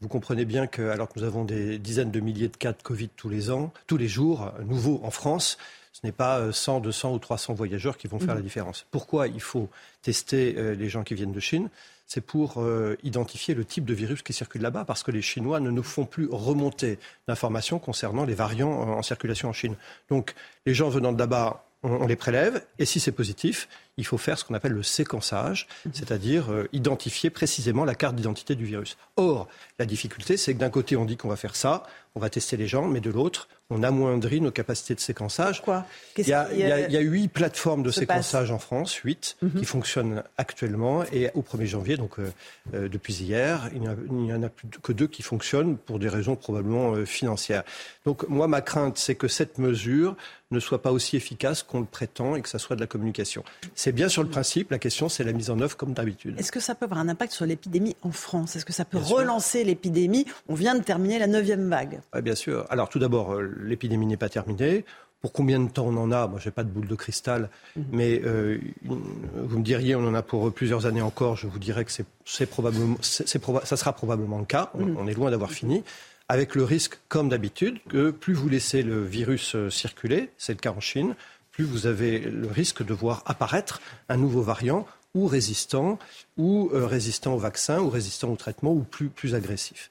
Vous 0.00 0.08
comprenez 0.08 0.44
bien 0.44 0.66
que, 0.66 0.82
alors 0.82 1.08
que 1.08 1.18
nous 1.18 1.24
avons 1.24 1.44
des 1.44 1.78
dizaines 1.78 2.10
de 2.10 2.20
milliers 2.20 2.48
de 2.48 2.56
cas 2.56 2.72
de 2.72 2.82
Covid 2.82 3.08
tous 3.16 3.28
les 3.28 3.50
ans, 3.50 3.72
tous 3.86 3.96
les 3.96 4.08
jours, 4.08 4.52
nouveaux 4.64 5.00
en 5.02 5.10
France, 5.10 5.58
Ce 5.92 6.00
n'est 6.04 6.12
pas 6.12 6.52
100, 6.52 6.80
200 6.80 7.14
ou 7.14 7.18
300 7.18 7.54
voyageurs 7.54 7.96
qui 7.96 8.06
vont 8.06 8.18
faire 8.18 8.34
mhm. 8.34 8.36
la 8.36 8.42
différence. 8.42 8.86
Pourquoi 8.90 9.28
il 9.28 9.40
faut 9.40 9.70
tester 10.02 10.52
les 10.74 10.88
gens 10.90 11.04
qui 11.04 11.14
viennent 11.14 11.32
de 11.32 11.40
Chine? 11.40 11.70
C'est 12.06 12.20
pour 12.20 12.62
identifier 13.02 13.54
le 13.54 13.64
type 13.64 13.86
de 13.86 13.94
virus 13.94 14.20
qui 14.22 14.34
circule 14.34 14.60
là-bas, 14.60 14.84
parce 14.84 15.02
que 15.02 15.10
les 15.10 15.22
Chinois 15.22 15.58
ne 15.58 15.70
nous 15.70 15.82
font 15.82 16.04
plus 16.04 16.28
remonter 16.30 16.98
d'informations 17.26 17.78
concernant 17.78 18.26
les 18.26 18.34
variants 18.34 18.70
en 18.70 19.02
circulation 19.02 19.48
en 19.48 19.54
Chine. 19.54 19.74
Donc, 20.10 20.34
les 20.66 20.74
gens 20.74 20.90
venant 20.90 21.12
de 21.12 21.18
là-bas 21.18 21.66
on, 21.82 22.06
les 22.06 22.16
prélève, 22.16 22.64
et 22.78 22.84
si 22.84 23.00
c'est 23.00 23.12
positif, 23.12 23.68
il 23.96 24.04
faut 24.04 24.18
faire 24.18 24.38
ce 24.38 24.44
qu'on 24.44 24.54
appelle 24.54 24.72
le 24.72 24.82
séquençage, 24.82 25.66
c'est-à-dire 25.92 26.52
euh, 26.52 26.68
identifier 26.72 27.30
précisément 27.30 27.84
la 27.84 27.94
carte 27.94 28.14
d'identité 28.14 28.54
du 28.54 28.64
virus. 28.64 28.96
Or, 29.16 29.48
la 29.78 29.86
difficulté, 29.86 30.36
c'est 30.36 30.54
que 30.54 30.58
d'un 30.58 30.70
côté, 30.70 30.96
on 30.96 31.04
dit 31.04 31.16
qu'on 31.16 31.28
va 31.28 31.36
faire 31.36 31.56
ça, 31.56 31.84
on 32.14 32.20
va 32.20 32.30
tester 32.30 32.56
les 32.56 32.66
gens, 32.66 32.88
mais 32.88 33.00
de 33.00 33.10
l'autre, 33.10 33.48
on 33.70 33.82
amoindrit 33.82 34.40
nos 34.40 34.52
capacités 34.52 34.94
de 34.94 35.00
séquençage. 35.00 35.62
Quoi 35.62 35.84
il, 36.16 36.26
y 36.28 36.32
a, 36.32 37.00
huit 37.00 37.28
plateformes 37.28 37.82
de 37.82 37.90
séquençage 37.90 38.50
en 38.50 38.58
France, 38.58 38.94
huit, 38.94 39.36
mhm. 39.42 39.54
qui 39.58 39.64
fonctionnent 39.64 40.22
actuellement. 40.38 41.04
Et 41.12 41.30
au 41.34 41.42
1er 41.42 41.66
janvier, 41.66 41.96
donc 41.96 42.18
euh, 42.18 42.32
euh, 42.74 42.88
depuis 42.88 43.14
hier, 43.14 43.68
il 43.74 43.80
n'y 44.10 44.32
en 44.32 44.42
a 44.42 44.48
plus 44.48 44.68
que 44.82 44.92
deux 44.92 45.08
qui 45.08 45.22
fonctionnent 45.22 45.76
pour 45.76 45.98
des 45.98 46.08
raisons 46.08 46.36
probablement 46.36 46.94
euh, 46.94 47.04
financières. 47.04 47.64
Donc 48.04 48.28
moi, 48.28 48.46
ma 48.46 48.60
crainte, 48.60 48.98
c'est 48.98 49.16
que 49.16 49.28
cette 49.28 49.58
mesure 49.58 50.16
ne 50.52 50.60
soit 50.60 50.80
pas 50.80 50.92
aussi 50.92 51.16
efficace 51.16 51.62
qu'on 51.62 51.80
le 51.80 51.86
prétend 51.86 52.36
et 52.36 52.42
que 52.42 52.48
ça 52.48 52.58
soit 52.58 52.76
de 52.76 52.80
la 52.80 52.86
communication. 52.86 53.42
C'est 53.74 53.90
bien 53.90 54.08
sur 54.08 54.22
le 54.22 54.28
principe, 54.28 54.70
la 54.70 54.78
question 54.78 55.08
c'est 55.08 55.24
la 55.24 55.32
mise 55.32 55.50
en 55.50 55.58
œuvre 55.60 55.76
comme 55.76 55.92
d'habitude. 55.92 56.38
Est-ce 56.38 56.52
que 56.52 56.60
ça 56.60 56.74
peut 56.74 56.84
avoir 56.84 57.00
un 57.00 57.08
impact 57.08 57.32
sur 57.32 57.46
l'épidémie 57.46 57.96
en 58.02 58.12
France? 58.12 58.54
Est-ce 58.54 58.64
que 58.64 58.72
ça 58.72 58.84
peut 58.84 58.98
relancer 58.98 59.64
l'épidémie? 59.64 60.24
On 60.48 60.54
vient 60.54 60.76
de 60.76 60.82
terminer 60.82 61.18
la 61.18 61.26
neuvième 61.26 61.68
vague. 61.68 62.00
bien 62.22 62.36
sûr. 62.36 62.64
Alors 62.70 62.88
tout 62.88 63.00
d'abord, 63.00 63.36
l'épidémie 63.58 64.06
n'est 64.06 64.16
pas 64.16 64.28
terminée. 64.28 64.84
Pour 65.26 65.32
combien 65.32 65.58
de 65.58 65.68
temps 65.68 65.86
on 65.86 65.96
en 65.96 66.12
a? 66.12 66.26
Moi, 66.26 66.38
je 66.38 66.48
n'ai 66.48 66.52
pas 66.52 66.62
de 66.62 66.68
boule 66.68 66.86
de 66.86 66.94
cristal, 66.94 67.50
mhm. 67.74 67.84
mais 67.90 68.20
euh, 68.24 68.58
vous 68.84 69.58
me 69.58 69.64
diriez, 69.64 69.96
on 69.96 70.06
en 70.06 70.14
a 70.14 70.22
pour 70.22 70.52
plusieurs 70.52 70.86
années 70.86 71.02
encore. 71.02 71.36
Je 71.36 71.46
vous 71.46 71.58
dirais 71.58 71.84
que 71.84 71.90
c'est 72.24 72.46
probablement, 72.46 72.96
ça 73.00 73.76
sera 73.76 73.92
probablement 73.92 74.38
le 74.38 74.44
cas. 74.44 74.70
Mhm. 74.74 74.96
On, 74.98 75.08
est 75.08 75.14
loin 75.14 75.30
d'avoir 75.30 75.50
fini. 75.50 75.82
Avec 76.28 76.54
le 76.54 76.64
risque, 76.64 76.98
comme 77.08 77.28
d'habitude, 77.28 77.78
que 77.88 78.10
plus 78.10 78.34
vous 78.34 78.48
laissez 78.48 78.82
le 78.82 79.04
virus 79.04 79.54
euh, 79.54 79.70
circuler, 79.70 80.30
c'est 80.38 80.52
le 80.52 80.58
cas 80.58 80.72
en 80.72 80.80
Chine, 80.80 81.14
plus 81.50 81.64
vous 81.64 81.86
avez 81.86 82.18
le 82.18 82.48
risque 82.48 82.84
de 82.84 82.92
voir 82.92 83.22
apparaître 83.26 83.80
un 84.08 84.16
nouveau 84.16 84.42
variant 84.42 84.86
ou 85.14 85.26
résistant, 85.26 85.98
ou 86.36 86.68
euh, 86.74 86.86
résistant 86.86 87.34
au 87.34 87.38
vaccin, 87.38 87.80
ou 87.80 87.88
résistant 87.88 88.30
au 88.30 88.36
traitement, 88.36 88.72
ou 88.72 88.82
plus, 88.82 89.08
plus 89.08 89.34
agressif. 89.34 89.90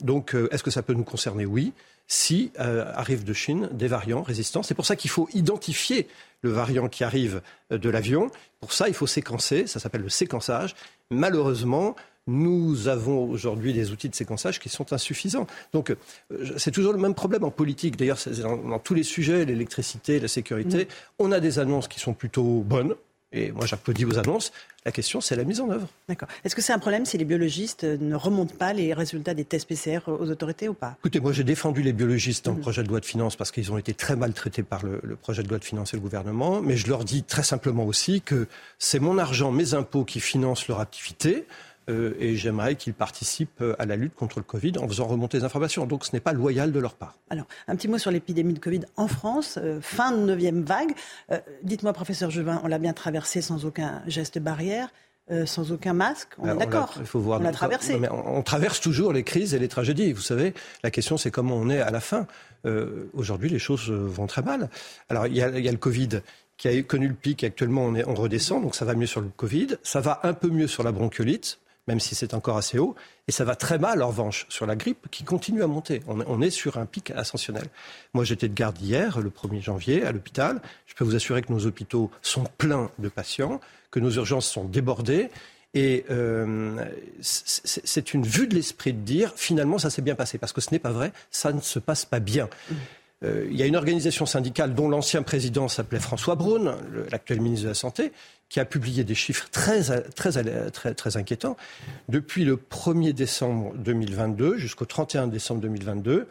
donc, 0.00 0.34
est-ce 0.50 0.64
que 0.64 0.70
ça 0.70 0.82
peut 0.82 0.94
nous 0.94 1.04
concerner? 1.04 1.46
Oui 1.46 1.72
si 2.08 2.50
euh, 2.58 2.90
arrivent 2.94 3.24
de 3.24 3.34
Chine 3.34 3.68
des 3.70 3.86
variants 3.86 4.22
résistants. 4.22 4.62
C'est 4.62 4.74
pour 4.74 4.86
ça 4.86 4.96
qu'il 4.96 5.10
faut 5.10 5.28
identifier 5.34 6.08
le 6.40 6.50
variant 6.50 6.88
qui 6.88 7.04
arrive 7.04 7.42
euh, 7.70 7.78
de 7.78 7.90
l'avion. 7.90 8.30
Pour 8.60 8.72
ça, 8.72 8.88
il 8.88 8.94
faut 8.94 9.06
séquencer, 9.06 9.66
ça 9.66 9.78
s'appelle 9.78 10.00
le 10.00 10.08
séquençage. 10.08 10.74
Malheureusement, 11.10 11.94
nous 12.26 12.88
avons 12.88 13.28
aujourd'hui 13.28 13.72
des 13.72 13.90
outils 13.90 14.08
de 14.08 14.14
séquençage 14.14 14.58
qui 14.58 14.68
sont 14.68 14.92
insuffisants. 14.92 15.46
Donc, 15.72 15.90
euh, 15.90 15.96
c'est 16.56 16.70
toujours 16.70 16.92
le 16.92 16.98
même 16.98 17.14
problème 17.14 17.44
en 17.44 17.50
politique. 17.50 17.96
D'ailleurs, 17.96 18.18
dans, 18.42 18.56
dans, 18.56 18.78
tous 18.78 18.94
les 18.94 19.02
sujets, 19.02 19.44
l'électricité, 19.44 20.18
la 20.18 20.28
sécurité, 20.28 20.84
mmh. 20.84 20.88
on 21.18 21.32
a 21.32 21.40
des 21.40 21.58
annonces 21.58 21.88
qui 21.88 22.00
sont 22.00 22.14
plutôt 22.14 22.62
bonnes, 22.66 22.94
et 23.30 23.52
moi, 23.52 23.66
j'applaudis 23.66 24.04
vos 24.04 24.18
annonces. 24.18 24.52
La 24.86 24.92
question, 24.92 25.20
c'est 25.20 25.36
la 25.36 25.44
mise 25.44 25.60
en 25.60 25.68
œuvre. 25.68 25.86
D'accord. 26.08 26.28
Est-ce 26.44 26.56
que 26.56 26.62
c'est 26.62 26.72
un 26.72 26.78
problème 26.78 27.04
si 27.04 27.18
les 27.18 27.26
biologistes 27.26 27.84
ne 27.84 28.14
remontent 28.14 28.54
pas 28.54 28.72
les 28.72 28.94
résultats 28.94 29.34
des 29.34 29.44
tests 29.44 29.68
PCR 29.68 30.00
aux 30.06 30.30
autorités 30.30 30.66
ou 30.68 30.72
pas? 30.72 30.96
Écoutez, 31.00 31.20
moi, 31.20 31.32
j'ai 31.32 31.44
défendu 31.44 31.82
les 31.82 31.92
biologistes 31.92 32.46
dans 32.46 32.52
le 32.52 32.56
mhm. 32.56 32.62
projet 32.62 32.82
de 32.82 32.88
loi 32.88 33.00
de 33.00 33.04
finances 33.04 33.36
parce 33.36 33.50
qu'ils 33.50 33.70
ont 33.70 33.76
été 33.76 33.92
très 33.92 34.16
maltraités 34.16 34.62
par 34.62 34.84
le, 34.84 35.00
le, 35.02 35.16
projet 35.16 35.42
de 35.42 35.48
loi 35.48 35.58
de 35.58 35.64
finances 35.64 35.92
et 35.92 35.98
le 35.98 36.00
gouvernement. 36.00 36.62
Mais 36.62 36.76
je 36.78 36.88
leur 36.88 37.04
dis 37.04 37.22
très 37.22 37.42
simplement 37.42 37.84
aussi 37.84 38.22
que 38.22 38.46
c'est 38.78 38.98
mon 38.98 39.18
argent, 39.18 39.50
mes 39.50 39.74
impôts 39.74 40.04
qui 40.04 40.20
financent 40.20 40.66
leur 40.68 40.80
activité. 40.80 41.44
Euh, 41.88 42.14
et 42.18 42.36
j'aimerais 42.36 42.74
qu'ils 42.74 42.94
participent 42.94 43.62
euh, 43.62 43.74
à 43.78 43.86
la 43.86 43.96
lutte 43.96 44.14
contre 44.14 44.38
le 44.38 44.44
Covid 44.44 44.72
en 44.78 44.86
faisant 44.86 45.06
remonter 45.06 45.38
les 45.38 45.44
informations. 45.44 45.86
Donc 45.86 46.04
ce 46.04 46.10
n'est 46.12 46.20
pas 46.20 46.32
loyal 46.32 46.72
de 46.72 46.80
leur 46.80 46.94
part. 46.94 47.14
Alors, 47.30 47.46
un 47.66 47.76
petit 47.76 47.88
mot 47.88 47.98
sur 47.98 48.10
l'épidémie 48.10 48.52
de 48.52 48.58
Covid 48.58 48.82
en 48.96 49.08
France, 49.08 49.58
euh, 49.62 49.80
fin 49.80 50.12
de 50.12 50.18
neuvième 50.18 50.62
vague. 50.62 50.92
Dites-moi, 51.62 51.92
professeur 51.92 52.30
Juvin, 52.30 52.60
on 52.64 52.68
l'a 52.68 52.78
bien 52.78 52.92
traversé 52.92 53.40
sans 53.40 53.64
aucun 53.64 54.02
geste 54.06 54.38
barrière. 54.38 54.88
sans 55.44 55.72
aucun 55.72 55.92
masque, 55.92 56.30
on 56.38 56.48
est 56.48 56.56
d'accord. 56.56 56.94
Il 56.98 57.06
faut 57.06 57.20
voir. 57.20 57.40
On 57.40 57.42
l'a 57.42 57.52
traversé. 57.52 58.00
on, 58.10 58.42
traverse 58.42 58.80
toujours 58.80 59.12
les 59.12 59.24
crises 59.24 59.52
et 59.52 59.58
les 59.58 59.68
tragédies. 59.68 60.12
Vous 60.12 60.22
savez, 60.22 60.54
la 60.82 60.90
question 60.90 61.18
c'est 61.18 61.30
comment 61.30 61.56
on 61.56 61.68
est 61.68 61.80
à 61.80 61.90
la 61.90 62.00
fin. 62.00 62.26
Aujourd'hui, 63.12 63.50
les 63.50 63.58
choses 63.58 63.90
vont 63.90 64.26
très 64.26 64.42
mal. 64.42 64.70
Alors, 65.08 65.26
il 65.26 65.36
y, 65.36 65.42
a, 65.42 65.50
le 65.50 65.76
Covid 65.76 66.20
qui 66.56 66.68
a 66.68 66.82
connu 66.82 67.08
le 67.08 67.14
pic. 67.14 67.44
Actuellement, 67.44 67.84
on, 67.84 67.94
est, 67.94 68.04
on 68.06 68.14
redescend, 68.14 68.62
donc 68.62 68.74
ça 68.74 68.84
va 68.84 68.94
mieux 68.94 69.06
sur 69.06 69.20
le 69.20 69.28
Covid. 69.36 69.76
Ça 69.82 70.00
va 70.00 70.20
un 70.22 70.32
peu 70.32 70.48
mieux 70.48 70.66
sur 70.66 70.82
la 70.82 70.92
bronchiolite 70.92 71.58
même 71.88 71.98
si 71.98 72.14
c'est 72.14 72.34
encore 72.34 72.56
assez 72.58 72.78
haut. 72.78 72.94
Et 73.26 73.32
ça 73.32 73.44
va 73.44 73.56
très 73.56 73.78
mal, 73.78 74.02
en 74.02 74.08
revanche, 74.08 74.46
sur 74.48 74.66
la 74.66 74.76
grippe 74.76 75.08
qui 75.10 75.24
continue 75.24 75.62
à 75.62 75.66
monter. 75.66 76.02
On, 76.06 76.40
est 76.40 76.50
sur 76.50 76.78
un 76.78 76.86
pic 76.86 77.10
ascensionnel. 77.10 77.64
Moi, 78.14 78.24
j'étais 78.24 78.48
de 78.48 78.54
garde 78.54 78.80
hier, 78.80 79.18
le 79.20 79.30
1er 79.30 79.62
janvier, 79.62 80.04
à 80.04 80.12
l'hôpital. 80.12 80.60
Je 80.86 80.94
peux 80.94 81.04
vous 81.04 81.16
assurer 81.16 81.42
que 81.42 81.52
nos 81.52 81.66
hôpitaux 81.66 82.10
sont 82.22 82.44
pleins 82.58 82.90
de 82.98 83.08
patients, 83.08 83.60
que 83.90 83.98
nos 83.98 84.10
urgences 84.10 84.48
sont 84.48 84.64
débordées. 84.64 85.30
Et 85.74 86.04
euh, 86.10 86.84
c'est 87.20 88.14
une 88.14 88.24
vue 88.24 88.46
de 88.46 88.54
l'esprit 88.54 88.92
de 88.92 89.00
dire, 89.00 89.32
finalement, 89.34 89.78
ça 89.78 89.90
s'est 89.90 90.02
bien 90.02 90.14
passé. 90.14 90.36
Parce 90.38 90.52
que 90.52 90.60
ce 90.60 90.70
n'est 90.72 90.78
pas 90.78 90.92
vrai, 90.92 91.12
ça 91.30 91.52
ne 91.52 91.60
se 91.60 91.78
passe 91.78 92.04
pas 92.04 92.20
bien. 92.20 92.48
Euh, 93.24 93.46
il 93.50 93.56
y 93.56 93.62
a 93.62 93.66
une 93.66 93.76
organisation 93.76 94.26
syndicale 94.26 94.74
dont 94.74 94.88
l'ancien 94.88 95.22
président 95.22 95.68
s'appelait 95.68 95.98
François 95.98 96.36
Braun, 96.36 96.76
l'actuel 97.10 97.40
ministre 97.40 97.64
de 97.64 97.70
la 97.70 97.74
Santé, 97.74 98.12
qui 98.48 98.60
a 98.60 98.64
publié 98.64 99.04
des 99.04 99.14
chiffres 99.14 99.48
très, 99.50 99.82
très, 100.14 100.70
très, 100.70 100.94
très 100.94 101.16
inquiétants. 101.16 101.56
Depuis 102.08 102.44
le 102.44 102.56
1er 102.56 103.12
décembre 103.12 103.74
2022 103.76 104.56
jusqu'au 104.58 104.84
31 104.84 105.26
décembre 105.26 105.60
2022, 105.62 106.28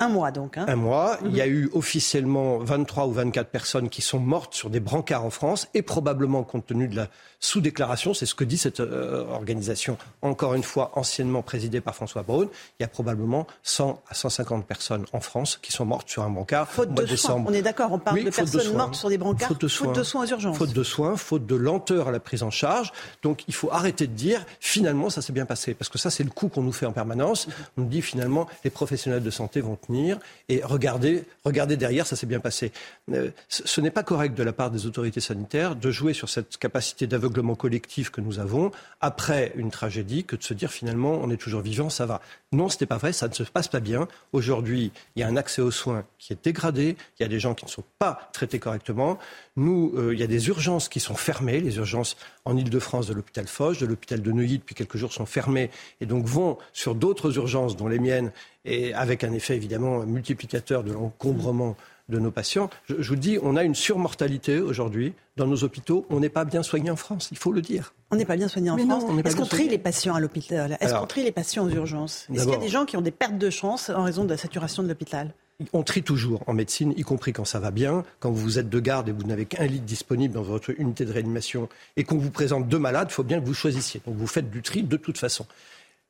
un 0.00 0.08
mois 0.08 0.30
donc. 0.30 0.56
Hein. 0.56 0.64
Un 0.68 0.76
mois. 0.76 1.18
Il 1.24 1.34
y 1.34 1.40
a 1.40 1.46
mhm. 1.46 1.52
eu 1.52 1.70
officiellement 1.72 2.58
23 2.58 3.06
ou 3.06 3.12
24 3.12 3.50
personnes 3.50 3.88
qui 3.88 4.00
sont 4.00 4.20
mortes 4.20 4.54
sur 4.54 4.70
des 4.70 4.80
brancards 4.80 5.24
en 5.24 5.30
France 5.30 5.68
et 5.74 5.82
probablement 5.82 6.44
compte 6.44 6.66
tenu 6.66 6.86
de 6.86 6.94
la 6.94 7.08
sous-déclaration, 7.40 8.14
c'est 8.14 8.26
ce 8.26 8.34
que 8.34 8.44
dit 8.44 8.58
cette 8.58 8.80
euh, 8.80 9.24
organisation, 9.30 9.96
encore 10.22 10.54
une 10.54 10.64
fois 10.64 10.92
anciennement 10.94 11.42
présidée 11.42 11.80
par 11.80 11.94
François 11.94 12.22
Braun, 12.22 12.48
il 12.78 12.82
y 12.82 12.84
a 12.84 12.88
probablement 12.88 13.46
100 13.62 14.02
à 14.08 14.14
150 14.14 14.66
personnes 14.66 15.04
en 15.12 15.20
France 15.20 15.58
qui 15.62 15.70
sont 15.70 15.84
mortes 15.84 16.08
sur 16.08 16.24
un 16.24 16.30
brancard 16.30 16.68
faute 16.68 16.92
de 16.92 17.16
Soins. 17.16 17.44
On 17.46 17.52
est 17.52 17.62
d'accord, 17.62 17.92
on 17.92 17.98
parle 17.98 18.24
de 18.24 18.30
personnes 18.30 18.76
mortes 18.76 18.96
sur 18.96 19.08
des 19.08 19.18
brancards 19.18 19.48
faute 19.48 19.60
de, 19.60 19.68
soins. 19.68 19.86
faute 19.86 19.96
de 19.96 20.02
soins 20.02 20.24
aux 20.24 20.28
urgences. 20.28 20.58
Faute 20.58 20.72
de 20.72 20.82
soins, 20.82 21.16
faute 21.16 21.46
de 21.46 21.54
lenteur 21.54 22.08
à 22.08 22.10
la 22.10 22.20
prise 22.20 22.42
en 22.42 22.50
charge. 22.50 22.92
Donc 23.22 23.44
il 23.46 23.54
faut 23.54 23.70
arrêter 23.70 24.06
de 24.08 24.14
dire 24.14 24.44
finalement 24.58 25.08
ça 25.08 25.22
s'est 25.22 25.32
bien 25.32 25.46
passé 25.46 25.74
parce 25.74 25.88
que 25.88 25.98
ça 25.98 26.10
c'est 26.10 26.24
le 26.24 26.30
coup 26.30 26.48
qu'on 26.48 26.62
nous 26.62 26.72
fait 26.72 26.86
en 26.86 26.92
permanence. 26.92 27.46
On 27.76 27.82
nous 27.82 27.88
dit 27.88 28.02
finalement 28.02 28.48
les 28.64 28.70
professionnels 28.70 29.22
de 29.22 29.30
santé 29.30 29.60
vont 29.60 29.76
tenir 29.76 30.18
et 30.48 30.60
regardez, 30.64 31.24
regardez 31.44 31.76
derrière 31.76 32.06
ça 32.06 32.16
s'est 32.16 32.26
bien 32.26 32.40
passé. 32.40 32.72
Euh, 33.12 33.30
ce 33.48 33.80
n'est 33.80 33.90
pas 33.90 34.02
correct 34.02 34.36
de 34.36 34.42
la 34.42 34.52
part 34.52 34.70
des 34.70 34.86
autorités 34.86 35.20
sanitaires 35.20 35.76
de 35.76 35.90
jouer 35.90 36.14
sur 36.14 36.28
cette 36.28 36.56
capacité 36.56 37.06
d'aveuglement 37.28 37.54
collectif 37.54 38.10
que 38.10 38.20
nous 38.20 38.38
avons 38.38 38.70
après 39.00 39.52
une 39.56 39.70
tragédie 39.70 40.24
que 40.24 40.36
de 40.36 40.42
se 40.42 40.54
dire 40.54 40.70
finalement 40.70 41.20
on 41.22 41.30
est 41.30 41.36
toujours 41.36 41.60
vivant, 41.60 41.90
ça 41.90 42.06
va. 42.06 42.20
Non, 42.52 42.68
ce 42.68 42.78
n'est 42.80 42.86
pas 42.86 42.96
vrai, 42.96 43.12
ça 43.12 43.28
ne 43.28 43.34
se 43.34 43.42
passe 43.42 43.68
pas 43.68 43.80
bien. 43.80 44.08
Aujourd'hui, 44.32 44.90
il 45.14 45.20
y 45.20 45.22
a 45.22 45.28
un 45.28 45.36
accès 45.36 45.60
aux 45.60 45.70
soins 45.70 46.04
qui 46.18 46.32
est 46.32 46.42
dégradé, 46.42 46.96
il 47.18 47.22
y 47.22 47.26
a 47.26 47.28
des 47.28 47.38
gens 47.38 47.54
qui 47.54 47.64
ne 47.66 47.70
sont 47.70 47.84
pas 47.98 48.30
traités 48.32 48.58
correctement. 48.58 49.18
Nous, 49.56 49.92
euh, 49.96 50.14
il 50.14 50.20
y 50.20 50.22
a 50.22 50.26
des 50.26 50.48
urgences 50.48 50.88
qui 50.88 51.00
sont 51.00 51.14
fermées, 51.14 51.60
les 51.60 51.76
urgences 51.76 52.16
en 52.44 52.56
Ile-de-France 52.56 53.06
de 53.06 53.14
l'hôpital 53.14 53.46
Foch, 53.46 53.78
de 53.78 53.86
l'hôpital 53.86 54.22
de 54.22 54.32
Neuilly 54.32 54.58
depuis 54.58 54.74
quelques 54.74 54.96
jours 54.96 55.12
sont 55.12 55.26
fermées 55.26 55.70
et 56.00 56.06
donc 56.06 56.24
vont 56.24 56.58
sur 56.72 56.94
d'autres 56.94 57.36
urgences 57.36 57.76
dont 57.76 57.88
les 57.88 57.98
miennes 57.98 58.32
et 58.64 58.94
avec 58.94 59.24
un 59.24 59.32
effet 59.32 59.56
évidemment 59.56 60.04
multiplicateur 60.04 60.82
de 60.82 60.92
l'encombrement 60.92 61.76
de 62.08 62.18
nos 62.18 62.30
patients. 62.30 62.70
Je, 62.88 63.08
vous 63.08 63.16
dis, 63.16 63.38
on 63.42 63.56
a 63.56 63.64
une 63.64 63.74
surmortalité 63.74 64.60
aujourd'hui 64.60 65.12
dans 65.36 65.46
nos 65.46 65.62
hôpitaux. 65.64 66.06
On 66.10 66.20
n'est 66.20 66.28
pas 66.28 66.44
bien 66.44 66.62
soigné 66.62 66.90
en 66.90 66.96
France, 66.96 67.28
il 67.32 67.38
faut 67.38 67.52
le 67.52 67.60
dire. 67.60 67.92
On 68.10 68.16
n'est 68.16 68.24
pas 68.24 68.36
bien 68.36 68.48
soigné 68.48 68.70
en 68.70 68.78
France. 68.78 69.04
Est-ce 69.24 69.36
qu'on 69.36 69.46
trie 69.46 69.68
les 69.68 69.78
patients 69.78 70.14
à 70.14 70.20
l'hôpital 70.20 70.78
Est-ce 70.80 70.94
qu'on 70.94 71.06
trie 71.06 71.24
les 71.24 71.32
patients 71.32 71.64
aux 71.64 71.70
urgences 71.70 72.26
Est-ce 72.32 72.44
qu'il 72.44 72.52
y 72.52 72.56
a 72.56 72.58
des 72.58 72.68
gens 72.68 72.86
qui 72.86 72.96
ont 72.96 73.02
des 73.02 73.10
pertes 73.10 73.38
de 73.38 73.50
chance 73.50 73.90
en 73.90 74.04
raison 74.04 74.24
de 74.24 74.30
la 74.30 74.36
saturation 74.36 74.82
de 74.82 74.88
l'hôpital 74.88 75.32
on 75.72 75.82
trie 75.82 76.04
toujours 76.04 76.44
en 76.46 76.52
médecine, 76.52 76.94
y 76.96 77.02
compris 77.02 77.32
quand 77.32 77.44
ça 77.44 77.58
va 77.58 77.72
bien, 77.72 78.04
quand 78.20 78.30
vous 78.30 78.60
êtes 78.60 78.68
de 78.68 78.78
garde 78.78 79.08
et 79.08 79.12
vous 79.12 79.24
n'avez 79.24 79.44
qu'un 79.44 79.66
lit 79.66 79.80
disponible 79.80 80.32
dans 80.32 80.42
votre 80.42 80.70
unité 80.78 81.04
de 81.04 81.12
réanimation 81.12 81.68
et 81.96 82.04
qu'on 82.04 82.16
vous 82.16 82.30
présente 82.30 82.68
deux 82.68 82.78
malades, 82.78 83.08
il 83.10 83.12
faut 83.12 83.24
bien 83.24 83.40
que 83.40 83.44
vous 83.44 83.54
choisissiez. 83.54 84.00
Donc 84.06 84.14
vous 84.14 84.28
faites 84.28 84.50
du 84.50 84.62
tri 84.62 84.84
de 84.84 84.96
toute 84.96 85.18
façon. 85.18 85.46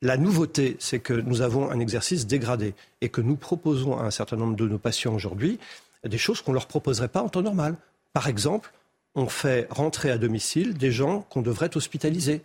La 0.02 0.16
nouveauté, 0.16 0.76
c'est 0.78 1.00
que 1.00 1.14
nous 1.14 1.40
avons 1.40 1.70
un 1.70 1.80
exercice 1.80 2.26
dégradé 2.26 2.74
et 3.00 3.08
que 3.08 3.20
nous 3.20 3.36
proposons 3.36 3.98
à 3.98 4.02
un 4.02 4.10
certain 4.10 4.36
nombre 4.36 4.54
de 4.54 4.68
nos 4.68 4.78
patients 4.78 5.14
aujourd'hui 5.14 5.58
des 6.04 6.18
choses 6.18 6.42
qu'on 6.42 6.52
ne 6.52 6.56
leur 6.56 6.66
proposerait 6.66 7.08
pas 7.08 7.22
en 7.22 7.28
temps 7.28 7.42
normal. 7.42 7.76
Par 8.12 8.28
exemple, 8.28 8.72
on 9.14 9.28
fait 9.28 9.66
rentrer 9.70 10.10
à 10.10 10.18
domicile 10.18 10.74
des 10.74 10.92
gens 10.92 11.22
qu'on 11.22 11.42
devrait 11.42 11.76
hospitaliser 11.76 12.42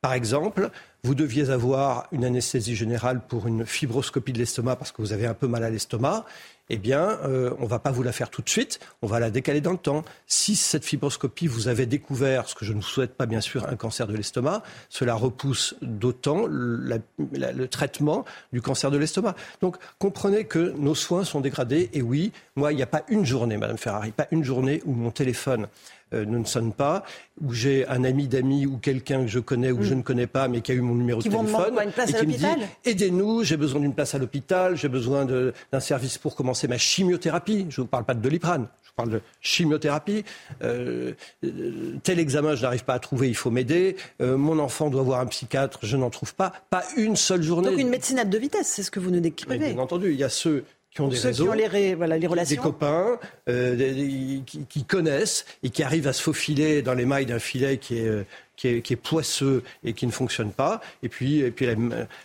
Par 0.00 0.12
exemple, 0.12 0.70
vous 1.02 1.14
deviez 1.14 1.48
avoir 1.48 2.08
une 2.12 2.26
anesthésie 2.26 2.76
générale 2.76 3.22
pour 3.26 3.46
une 3.46 3.64
fibroscopie 3.64 4.34
de 4.34 4.38
l'estomac 4.38 4.76
parce 4.76 4.92
que 4.92 5.00
vous 5.00 5.14
avez 5.14 5.26
un 5.26 5.32
peu 5.32 5.46
mal 5.46 5.64
à 5.64 5.70
l'estomac 5.70 6.26
eh 6.70 6.78
bien, 6.78 7.18
euh, 7.24 7.54
on 7.58 7.64
ne 7.64 7.68
va 7.68 7.78
pas 7.78 7.90
vous 7.90 8.02
la 8.02 8.12
faire 8.12 8.30
tout 8.30 8.42
de 8.42 8.48
suite, 8.48 8.80
on 9.02 9.06
va 9.06 9.20
la 9.20 9.30
décaler 9.30 9.60
dans 9.60 9.72
le 9.72 9.78
temps. 9.78 10.04
Si 10.26 10.56
cette 10.56 10.84
fibroscopie, 10.84 11.46
vous 11.46 11.68
avez 11.68 11.86
découvert, 11.86 12.48
ce 12.48 12.54
que 12.54 12.64
je 12.64 12.72
ne 12.72 12.78
vous 12.78 12.86
souhaite 12.86 13.14
pas 13.14 13.26
bien 13.26 13.40
sûr, 13.40 13.68
un 13.68 13.76
cancer 13.76 14.06
de 14.06 14.16
l'estomac, 14.16 14.62
cela 14.88 15.14
repousse 15.14 15.74
d'autant 15.82 16.46
le, 16.46 17.00
le 17.18 17.68
traitement 17.68 18.24
du 18.52 18.62
cancer 18.62 18.90
de 18.90 18.96
l'estomac. 18.96 19.34
Donc, 19.60 19.76
comprenez 19.98 20.44
que 20.44 20.74
nos 20.78 20.94
soins 20.94 21.24
sont 21.24 21.40
dégradés. 21.40 21.90
Et 21.92 22.02
oui, 22.02 22.32
moi, 22.56 22.72
il 22.72 22.76
n'y 22.76 22.82
a 22.82 22.86
pas 22.86 23.04
une 23.08 23.24
journée, 23.24 23.56
Madame 23.56 23.78
Ferrari, 23.78 24.12
pas 24.12 24.28
une 24.30 24.44
journée 24.44 24.82
où 24.86 24.92
mon 24.92 25.10
téléphone 25.10 25.68
euh, 26.14 26.24
ne 26.24 26.44
sonne 26.44 26.72
pas, 26.72 27.04
où 27.42 27.52
j'ai 27.52 27.86
un 27.88 28.04
ami 28.04 28.28
d'ami 28.28 28.66
ou 28.66 28.78
quelqu'un 28.78 29.22
que 29.22 29.30
je 29.30 29.38
connais 29.40 29.70
ou 29.70 29.78
que 29.78 29.82
je 29.82 29.94
mm. 29.94 29.98
ne 29.98 30.02
connais 30.02 30.26
pas, 30.26 30.48
mais 30.48 30.60
qui 30.60 30.72
a 30.72 30.74
eu 30.74 30.80
mon 30.80 30.94
numéro 30.94 31.20
de 31.20 31.28
téléphone 31.28 31.74
et 32.08 32.12
qui 32.12 32.26
me 32.26 32.32
dit 32.32 32.46
aidez-nous, 32.84 33.44
j'ai 33.44 33.56
besoin 33.56 33.80
d'une 33.80 33.94
place 33.94 34.14
à 34.14 34.18
l'hôpital, 34.18 34.76
j'ai 34.76 34.88
besoin 34.88 35.24
d'un 35.24 35.80
service 35.80 36.18
pour 36.18 36.36
commencer 36.36 36.68
ma 36.68 36.78
chimiothérapie. 36.78 37.66
Je 37.68 37.80
ne 37.80 37.84
vous 37.84 37.90
parle 37.90 38.04
pas 38.04 38.14
de 38.14 38.20
doliprane. 38.20 38.68
Je 38.82 38.88
vous 38.88 38.94
parle 38.96 39.10
de 39.10 39.20
chimiothérapie. 39.40 40.24
Euh, 40.62 41.12
euh, 41.44 41.96
tel 42.02 42.18
examen, 42.18 42.54
je 42.54 42.62
n'arrive 42.62 42.84
pas 42.84 42.94
à 42.94 42.98
trouver, 42.98 43.28
il 43.28 43.36
faut 43.36 43.50
m'aider. 43.50 43.96
mon 44.20 44.58
enfant 44.58 44.90
doit 44.90 45.02
voir 45.02 45.20
un 45.20 45.26
psychiatre, 45.26 45.80
je 45.82 45.96
n'en 45.96 46.10
trouve 46.10 46.34
pas. 46.34 46.52
Pas 46.70 46.84
une 46.96 47.16
seule 47.16 47.42
journée. 47.42 47.70
Donc 47.70 47.80
une 47.80 47.88
médecine 47.88 48.18
à 48.18 48.24
deux 48.24 48.38
vitesses, 48.38 48.68
c'est 48.68 48.82
ce 48.82 48.90
que 48.90 49.00
vous 49.00 49.10
nous 49.10 49.20
décrivez. 49.20 49.58
Bien 49.58 49.78
entendu, 49.78 50.12
il 50.12 50.18
y 50.18 50.24
a 50.24 50.28
ceux 50.28 50.64
qui 50.94 51.00
ont 51.00 51.08
des 51.08 51.18
réseaux, 51.18 51.52
les, 51.52 51.94
voilà, 51.96 52.16
les 52.16 52.26
relations. 52.28 52.54
des 52.54 52.62
copains, 52.62 53.18
euh, 53.48 54.40
qui, 54.46 54.84
connaissent 54.84 55.44
et 55.64 55.70
qui 55.70 55.82
arrivent 55.82 56.06
à 56.06 56.12
se 56.12 56.22
faufiler 56.22 56.82
dans 56.82 56.94
les 56.94 57.04
mailles 57.04 57.26
d'un 57.26 57.40
filet 57.40 57.78
qui 57.78 57.98
est, 57.98 58.06
euh, 58.06 58.24
qui 58.56 58.68
est, 58.68 58.80
qui 58.80 58.92
est, 58.92 58.96
poisseux 58.96 59.64
et 59.82 59.92
qui 59.92 60.06
ne 60.06 60.12
fonctionne 60.12 60.52
pas. 60.52 60.80
Et 61.02 61.08
puis, 61.08 61.40
et 61.40 61.50
puis 61.50 61.66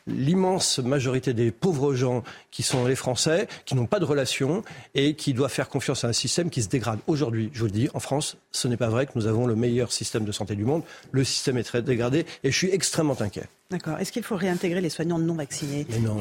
l'immense 0.05 0.77
majorité 0.77 1.33
des 1.33 1.49
pauvres 1.49 1.95
gens 1.95 2.23
qui 2.51 2.61
sont 2.61 2.85
les 2.85 2.95
Français, 2.95 3.47
qui 3.65 3.73
n'ont 3.73 3.87
pas 3.87 3.99
de 3.99 4.05
relations 4.05 4.63
et 4.93 5.15
qui 5.15 5.33
doivent 5.33 5.51
faire 5.51 5.69
confiance 5.69 6.03
à 6.03 6.07
un 6.07 6.13
système 6.13 6.51
qui 6.51 6.61
se 6.61 6.69
dégrade. 6.69 6.99
Aujourd'hui, 7.07 7.49
je 7.53 7.61
vous 7.61 7.65
le 7.65 7.71
dis, 7.71 7.89
en 7.95 7.99
France, 7.99 8.37
ce 8.51 8.67
n'est 8.67 8.77
pas 8.77 8.89
vrai 8.89 9.07
que 9.07 9.13
nous 9.15 9.25
avons 9.25 9.47
le 9.47 9.55
meilleur 9.55 9.91
système 9.91 10.25
de 10.25 10.31
santé 10.31 10.53
du 10.55 10.63
monde. 10.63 10.83
Le 11.11 11.23
système 11.23 11.57
est 11.57 11.63
très 11.63 11.81
dégradé 11.81 12.27
et 12.43 12.51
je 12.51 12.55
suis 12.55 12.69
extrêmement 12.69 13.19
inquiet. 13.19 13.47
D'accord. 13.71 13.99
Est-ce 13.99 14.11
qu'il 14.11 14.23
faut 14.23 14.35
réintégrer 14.35 14.81
les 14.81 14.89
soignants 14.89 15.19
non 15.19 15.35
vaccinés 15.35 15.85
non, 16.01 16.19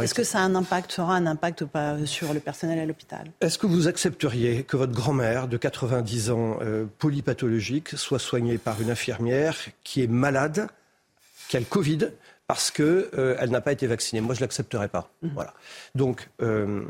Est-ce 0.00 0.14
que 0.14 0.24
ça 0.24 0.38
a 0.38 0.42
un 0.42 0.54
impact, 0.54 0.98
aura 0.98 1.14
un 1.14 1.26
impact 1.26 1.60
ou 1.60 1.66
pas 1.66 2.06
sur 2.06 2.32
le 2.32 2.40
personnel 2.40 2.78
à 2.78 2.86
l'hôpital? 2.86 3.30
Est-ce 3.42 3.58
que 3.58 3.66
vous 3.66 3.86
accepteriez 3.86 4.62
que 4.62 4.78
votre 4.78 4.92
grand-mère 4.92 5.46
de 5.46 5.58
90 5.58 6.30
ans 6.30 6.58
euh, 6.62 6.86
polypathologique 6.98 7.90
soit 7.98 8.18
soignée 8.18 8.56
par 8.56 8.80
une 8.80 8.90
infirmière 8.90 9.58
qui 9.84 10.02
est 10.02 10.06
malade, 10.06 10.68
qui 11.50 11.58
a 11.58 11.60
le 11.60 11.66
Covid, 11.66 12.12
parce 12.46 12.70
qu'elle 12.70 13.10
euh, 13.18 13.46
n'a 13.46 13.60
pas 13.60 13.72
été 13.72 13.86
vaccinée? 13.86 14.22
Moi, 14.22 14.34
je 14.34 14.40
ne 14.40 14.44
l'accepterais 14.44 14.88
pas. 14.88 15.10
Mmh. 15.20 15.28
Voilà. 15.34 15.52
Donc, 15.94 16.30
euh, 16.40 16.82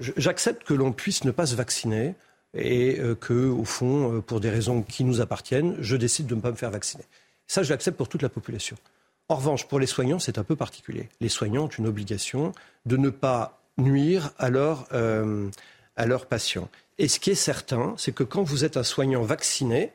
j'accepte 0.00 0.64
que 0.64 0.74
l'on 0.74 0.90
puisse 0.90 1.22
ne 1.22 1.30
pas 1.30 1.46
se 1.46 1.54
vacciner 1.54 2.16
et 2.54 2.98
que, 3.20 3.48
au 3.48 3.64
fond, 3.64 4.20
pour 4.26 4.40
des 4.40 4.50
raisons 4.50 4.82
qui 4.82 5.04
nous 5.04 5.20
appartiennent, 5.20 5.76
je 5.78 5.94
décide 5.94 6.26
de 6.26 6.34
ne 6.34 6.40
pas 6.40 6.50
me 6.50 6.56
faire 6.56 6.70
vacciner. 6.70 7.04
Ça, 7.46 7.62
je 7.62 7.70
l'accepte 7.70 7.96
pour 7.96 8.08
toute 8.08 8.22
la 8.22 8.28
population. 8.28 8.76
En 9.28 9.36
revanche, 9.36 9.66
pour 9.66 9.80
les 9.80 9.86
soignants, 9.86 10.18
c'est 10.18 10.38
un 10.38 10.44
peu 10.44 10.56
particulier. 10.56 11.08
Les 11.20 11.28
soignants 11.28 11.64
ont 11.64 11.68
une 11.68 11.86
obligation 11.86 12.52
de 12.84 12.96
ne 12.96 13.10
pas 13.10 13.60
nuire 13.78 14.30
à, 14.38 14.48
euh, 14.48 15.50
leurs 16.04 16.26
patients. 16.26 16.68
Et 16.98 17.08
ce 17.08 17.18
qui 17.18 17.30
est 17.30 17.34
certain, 17.34 17.94
c'est 17.98 18.12
que 18.12 18.22
quand 18.22 18.42
vous 18.42 18.64
êtes 18.64 18.76
un 18.76 18.82
soignant 18.82 19.22
vacciné, 19.22 19.92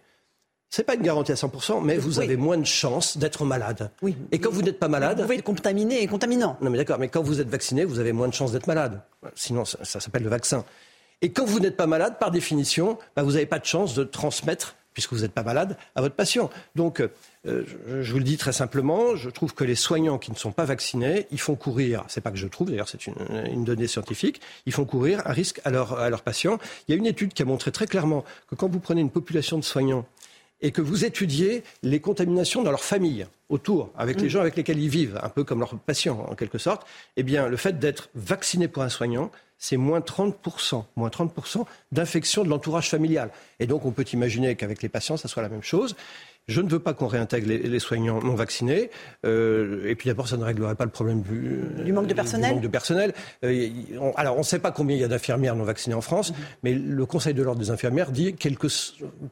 ce 0.69 0.81
n'est 0.81 0.85
pas 0.85 0.95
une 0.95 1.01
garantie 1.01 1.31
à 1.31 1.35
100%, 1.35 1.83
mais 1.83 1.97
vous 1.97 2.19
avez 2.19 2.37
moins 2.37 2.57
de 2.57 2.65
chances 2.65 3.17
d'être 3.17 3.43
malade. 3.43 3.91
Oui. 4.01 4.15
Et 4.31 4.39
quand 4.39 4.51
vous 4.51 4.61
n'êtes 4.61 4.79
pas 4.79 4.87
malade. 4.87 5.17
Vous 5.17 5.23
pouvez 5.23 5.37
être 5.37 5.43
contaminé 5.43 6.01
et 6.01 6.07
contaminant. 6.07 6.57
Non, 6.61 6.69
mais 6.69 6.77
d'accord, 6.77 6.97
mais 6.99 7.09
quand 7.09 7.21
vous 7.21 7.41
êtes 7.41 7.49
vacciné, 7.49 7.83
vous 7.83 7.99
avez 7.99 8.13
moins 8.13 8.27
de 8.27 8.33
chances 8.33 8.53
d'être 8.53 8.67
malade. 8.67 9.01
Sinon, 9.35 9.65
ça, 9.65 9.99
s'appelle 9.99 10.23
le 10.23 10.29
vaccin. 10.29 10.63
Et 11.21 11.31
quand 11.31 11.45
vous 11.45 11.59
n'êtes 11.59 11.75
pas 11.75 11.87
malade, 11.87 12.17
par 12.19 12.31
définition, 12.31 12.97
bah, 13.15 13.23
vous 13.23 13.33
n'avez 13.33 13.45
pas 13.45 13.59
de 13.59 13.65
chance 13.65 13.95
de 13.95 14.03
transmettre, 14.03 14.75
puisque 14.93 15.13
vous 15.13 15.21
n'êtes 15.21 15.31
pas 15.31 15.43
malade, 15.43 15.77
à 15.95 16.01
votre 16.01 16.15
patient. 16.15 16.49
Donc, 16.75 17.01
euh, 17.01 17.63
je, 18.01 18.11
vous 18.11 18.19
le 18.19 18.23
dis 18.23 18.37
très 18.37 18.51
simplement, 18.51 19.15
je 19.15 19.29
trouve 19.29 19.53
que 19.53 19.63
les 19.63 19.75
soignants 19.75 20.17
qui 20.17 20.31
ne 20.31 20.35
sont 20.35 20.51
pas 20.51 20.65
vaccinés, 20.65 21.27
ils 21.31 21.39
font 21.39 21.55
courir, 21.55 22.03
c'est 22.07 22.21
pas 22.21 22.31
que 22.31 22.37
je 22.37 22.47
trouve, 22.47 22.69
d'ailleurs 22.69 22.89
c'est 22.89 23.07
une, 23.07 23.63
donnée 23.63 23.87
scientifique, 23.87 24.41
ils 24.65 24.73
font 24.73 24.85
courir 24.85 25.21
un 25.25 25.33
risque 25.33 25.59
à, 25.63 25.69
à 25.69 26.09
leurs 26.09 26.21
patients. 26.21 26.59
Il 26.87 26.91
y 26.91 26.95
a 26.95 26.97
une 26.97 27.05
étude 27.05 27.33
qui 27.33 27.41
a 27.41 27.45
montré 27.45 27.71
très 27.71 27.87
clairement 27.87 28.23
que 28.49 28.55
quand 28.55 28.69
vous 28.69 28.79
prenez 28.79 29.01
une 29.01 29.09
population 29.09 29.57
de 29.57 29.63
soignants 29.63 30.05
et 30.61 30.71
que 30.71 30.81
vous 30.81 31.05
étudiez 31.05 31.63
les 31.83 31.99
contaminations 31.99 32.63
dans 32.63 32.71
leur 32.71 32.83
famille, 32.83 33.25
autour, 33.49 33.91
avec 33.97 34.19
les 34.19 34.27
mm. 34.27 34.29
gens 34.29 34.41
avec 34.41 34.55
lesquels 34.55 34.79
ils 34.79 34.89
vivent, 34.89 35.19
un 35.21 35.29
peu 35.29 35.43
comme 35.43 35.59
leurs 35.59 35.75
patients 35.77 36.25
en 36.29 36.35
quelque 36.35 36.57
sorte, 36.57 36.87
eh 37.17 37.23
bien 37.23 37.47
le 37.47 37.57
fait 37.57 37.79
d'être 37.79 38.09
vacciné 38.15 38.67
pour 38.67 38.83
un 38.83 38.89
soignant, 38.89 39.31
c'est 39.57 39.77
moins 39.77 39.99
30%, 39.99 40.85
moins 40.95 41.09
30% 41.09 41.65
d'infection 41.91 42.43
de 42.43 42.49
l'entourage 42.49 42.89
familial. 42.89 43.29
Et 43.59 43.67
donc 43.67 43.85
on 43.85 43.91
peut 43.91 44.05
imaginer 44.11 44.55
qu'avec 44.55 44.81
les 44.81 44.89
patients, 44.89 45.17
ça 45.17 45.27
soit 45.27 45.43
la 45.43 45.49
même 45.49 45.61
chose. 45.61 45.95
Je 46.47 46.59
ne 46.59 46.69
veux 46.69 46.79
pas 46.79 46.93
qu'on 46.93 47.07
réintègre 47.07 47.47
les, 47.47 47.79
soignants 47.79 48.21
non 48.21 48.35
vaccinés. 48.35 48.89
Euh, 49.25 49.87
et 49.87 49.95
puis 49.95 50.09
d'abord, 50.09 50.27
ça 50.27 50.37
ne 50.37 50.43
réglerait 50.43 50.75
pas 50.75 50.85
le 50.85 50.91
problème 50.91 51.21
du, 51.21 51.93
manque 51.93 52.07
de 52.07 52.13
personnel. 52.13 52.55
manque 52.55 52.63
de 52.63 52.67
personnel. 52.67 53.13
Euh, 53.45 53.69
alors, 54.15 54.35
on 54.35 54.39
ne 54.39 54.43
sait 54.43 54.59
pas 54.59 54.71
combien 54.71 54.95
il 54.95 54.99
y 54.99 55.03
a 55.03 55.07
d'infirmières 55.07 55.55
non 55.55 55.63
vaccinées 55.63 55.95
en 55.95 56.01
France, 56.01 56.31
mhm. 56.31 56.37
mais 56.63 56.73
le 56.73 57.05
Conseil 57.05 57.33
de 57.33 57.43
l'ordre 57.43 57.61
des 57.61 57.69
infirmières 57.69 58.11
dit 58.11 58.35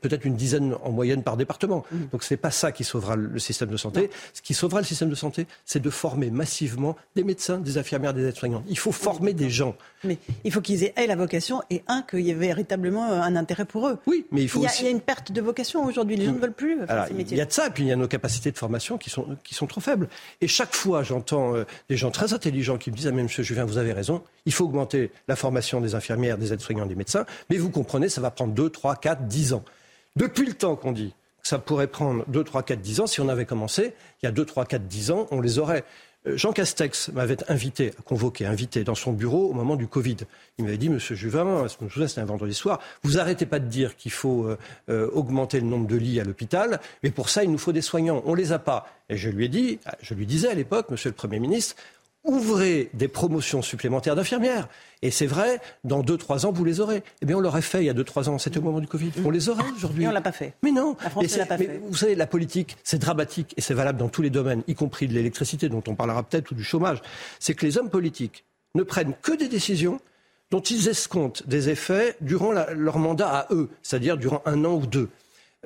peut-être 0.02 0.26
une 0.26 0.36
dizaine 0.36 0.76
en 0.84 0.92
moyenne 0.92 1.24
par 1.24 1.36
département. 1.36 1.84
Mhm. 1.92 2.10
Donc 2.12 2.24
ce 2.24 2.34
n'est 2.34 2.38
pas 2.38 2.52
ça 2.52 2.72
qui 2.72 2.84
sauvera 2.84 3.16
le 3.16 3.40
système 3.40 3.70
de 3.70 3.78
santé. 3.78 4.10
Ce 4.34 4.42
qui 4.42 4.54
sauvera 4.54 4.80
le 4.80 4.86
système 4.86 5.10
de 5.10 5.16
santé, 5.16 5.48
c'est 5.66 5.82
de 5.82 5.90
former 5.90 6.30
massivement 6.30 6.96
des 7.16 7.24
médecins, 7.24 7.58
des 7.58 7.78
infirmières, 7.78 8.14
des 8.14 8.28
aides-soignants. 8.28 8.64
Il 8.70 8.78
faut 8.78 8.92
former 8.92 9.34
des 9.34 9.50
gens. 9.50 9.76
Mais 10.04 10.18
il 10.44 10.54
faut 10.54 10.62
qu'ils 10.62 10.84
aient, 10.84 10.94
la 11.08 11.16
vocation 11.16 11.62
et, 11.70 11.84
un, 11.88 12.04
qu'il 12.04 12.22
y 12.22 12.30
ait 12.30 12.36
véritablement 12.36 13.04
un 13.04 13.36
intérêt 13.36 13.66
pour 13.66 13.88
eux. 13.88 13.98
Oui, 14.06 14.26
mais 14.32 14.44
il 14.44 14.50
faut 14.50 14.60
il 14.60 14.64
y 14.64 14.66
a, 14.68 14.70
aussi... 14.70 14.84
Il 14.84 14.86
y 14.86 14.88
a 14.90 14.92
une 14.92 15.02
perte 15.02 15.32
de 15.32 15.42
vocation 15.42 15.84
aujourd'hui. 15.84 16.16
Les 16.16 16.26
gens 16.26 16.34
ne 16.34 16.40
veulent 16.40 16.54
plus 16.54 16.78
faire 16.86 16.99
ces 17.08 17.14
métiers. 17.14 17.36
Il 17.36 17.40
y 17.40 17.42
a 17.42 17.46
de 17.46 17.52
ça, 17.52 17.68
et 17.68 17.70
puis 17.70 17.84
il 17.84 17.88
y 17.88 17.92
a 17.92 17.96
nos 17.96 18.08
capacités 18.08 18.52
de 18.52 18.58
formation 18.58 18.98
qui 18.98 19.10
sont, 19.10 19.38
qui 19.44 19.54
sont 19.54 19.68
trop 19.68 19.82
faibles. 19.82 20.10
Et 20.42 20.48
chaque 20.48 20.76
fois, 20.76 21.04
j'entends 21.04 21.56
euh, 21.56 21.66
des 21.90 21.98
gens 21.98 22.12
très 22.12 22.34
intelligents 22.34 22.78
qui 22.78 22.92
me 22.92 22.96
disent 22.96 23.08
Ah, 23.08 23.12
mais 23.12 23.24
monsieur 23.24 23.44
Juvin, 23.44 23.66
vous 23.66 23.78
avez 23.78 23.94
raison, 23.94 24.24
il 24.46 24.54
faut 24.54 24.66
augmenter 24.66 25.12
la 25.28 25.36
formation 25.36 25.82
des 25.82 25.96
infirmières, 25.96 26.38
des 26.38 26.54
aides-soignants, 26.54 26.86
des 26.86 26.96
médecins. 26.96 27.26
Mais 27.50 27.58
vous 27.58 27.70
comprenez, 27.70 28.10
ça 28.10 28.22
va 28.22 28.32
prendre 28.32 28.54
2, 28.54 28.70
3, 28.70 28.96
4, 28.96 29.28
10 29.28 29.54
ans. 29.54 29.64
Depuis 30.16 30.46
le 30.46 30.54
temps 30.54 30.76
qu'on 30.76 30.92
dit 30.92 31.14
que 31.42 31.48
ça 31.48 31.60
pourrait 31.60 31.88
prendre 31.88 32.26
2, 32.28 32.44
3, 32.44 32.64
4, 32.64 32.82
10 32.82 33.00
ans, 33.02 33.08
si 33.08 33.22
on 33.22 33.30
avait 33.30 33.46
commencé, 33.46 33.94
il 34.22 34.26
y 34.26 34.30
a 34.30 34.32
2, 34.32 34.46
3, 34.46 34.66
4, 34.66 34.88
10 34.88 35.12
ans, 35.12 35.28
on 35.32 35.42
les 35.42 35.60
aurait. 35.60 35.84
Euh, 36.30 36.38
Jean 36.38 36.52
Castex 36.52 37.10
m'avait 37.10 37.38
invité, 37.50 37.94
convoqué, 38.06 38.46
invité 38.46 38.84
dans 38.84 38.96
son 38.96 39.14
bureau 39.14 39.50
au 39.50 39.54
moment 39.54 39.76
du 39.76 39.88
Covid. 39.88 40.18
Il 40.58 40.66
m'avait 40.66 40.78
dit, 40.78 40.90
Monsieur 40.90 41.16
Juvin, 41.16 41.66
c'était 41.68 42.22
un 42.22 42.26
vendredi 42.26 42.54
soir, 42.54 42.80
vous 43.04 43.20
arrêtez 43.20 43.46
pas 43.46 43.60
de 43.60 43.68
dire 43.68 43.96
qu'il 43.96 44.12
faut 44.12 44.46
euh, 44.46 44.58
euh, 44.90 45.10
augmenter 45.12 45.60
le 45.60 45.68
nombre 45.68 45.88
de 45.88 45.96
lits 45.96 46.20
à 46.20 46.24
l'hôpital, 46.24 46.80
mais 47.04 47.12
pour 47.12 47.30
ça, 47.30 47.44
il 47.44 47.52
nous 47.52 47.58
faut 47.58 47.72
des 47.72 47.82
soignants. 47.82 48.22
On 48.26 48.34
les 48.34 48.52
a 48.52 48.60
pas. 48.60 48.88
Et 49.10 49.18
je 49.18 49.30
lui 49.30 49.46
ai 49.46 49.50
dit, 49.50 49.80
je 50.02 50.14
lui 50.14 50.26
disais 50.26 50.50
à 50.50 50.54
l'époque, 50.54 50.90
Monsieur 50.90 51.10
le 51.10 51.16
Premier 51.16 51.40
ministre, 51.40 51.76
ouvrez 52.30 52.90
des 52.94 53.08
promotions 53.08 53.62
supplémentaires 53.62 54.16
d'infirmières. 54.16 54.68
Et 55.02 55.12
c'est 55.12 55.26
vrai, 55.26 55.62
dans 55.84 56.02
deux, 56.02 56.18
trois 56.18 56.46
ans, 56.46 56.52
vous 56.52 56.66
les 56.66 56.80
aurez. 56.80 57.04
Eh 57.22 57.26
bien, 57.26 57.38
on 57.38 57.40
l'aurait 57.40 57.62
fait 57.62 57.82
il 57.82 57.86
y 57.86 57.90
a 57.90 57.94
deux, 57.94 58.04
trois 58.04 58.30
ans. 58.30 58.38
C'était 58.38 58.58
au 58.58 58.62
moment 58.62 58.80
du 58.80 58.88
Covid. 58.88 59.12
On 59.24 59.30
les 59.30 59.50
aurait 59.50 59.64
aujourd'hui. 59.76 60.04
Et 60.04 60.08
on 60.08 60.12
l'a 60.12 60.22
pas 60.22 60.32
fait. 60.32 60.54
Mais 60.64 60.72
non. 60.72 60.96
La 61.04 61.10
France 61.10 61.38
l'a 61.38 61.46
pas 61.46 61.58
fait. 61.58 61.82
Vous 61.84 61.96
savez, 61.96 62.16
la 62.16 62.28
politique, 62.28 62.78
c'est 62.84 63.00
dramatique 63.00 63.54
et 63.58 63.62
c'est 63.62 63.74
valable 63.74 64.00
dans 64.00 64.10
tous 64.10 64.22
les 64.22 64.30
domaines, 64.30 64.64
y 64.68 64.76
compris 64.76 65.08
de 65.08 65.14
l'électricité, 65.14 65.70
dont 65.70 65.84
on 65.88 65.96
parlera 65.96 66.24
peut-être, 66.24 66.52
ou 66.52 66.56
du 66.56 66.64
chômage. 66.64 67.02
C'est 67.40 67.54
que 67.54 67.66
les 67.66 67.78
hommes 67.78 67.90
politiques 67.90 68.44
ne 68.76 68.84
prennent 68.84 69.14
que 69.22 69.32
des 69.32 69.48
décisions 69.48 70.00
dont 70.52 70.62
ils 70.62 70.88
escomptent 70.88 71.48
des 71.48 71.70
effets 71.70 72.16
durant 72.22 72.52
leur 72.52 72.98
mandat 72.98 73.30
à 73.30 73.48
eux, 73.54 73.70
c'est-à-dire 73.84 74.18
durant 74.18 74.42
un 74.46 74.66
an 74.66 74.74
ou 74.74 74.88
deux. 74.88 75.10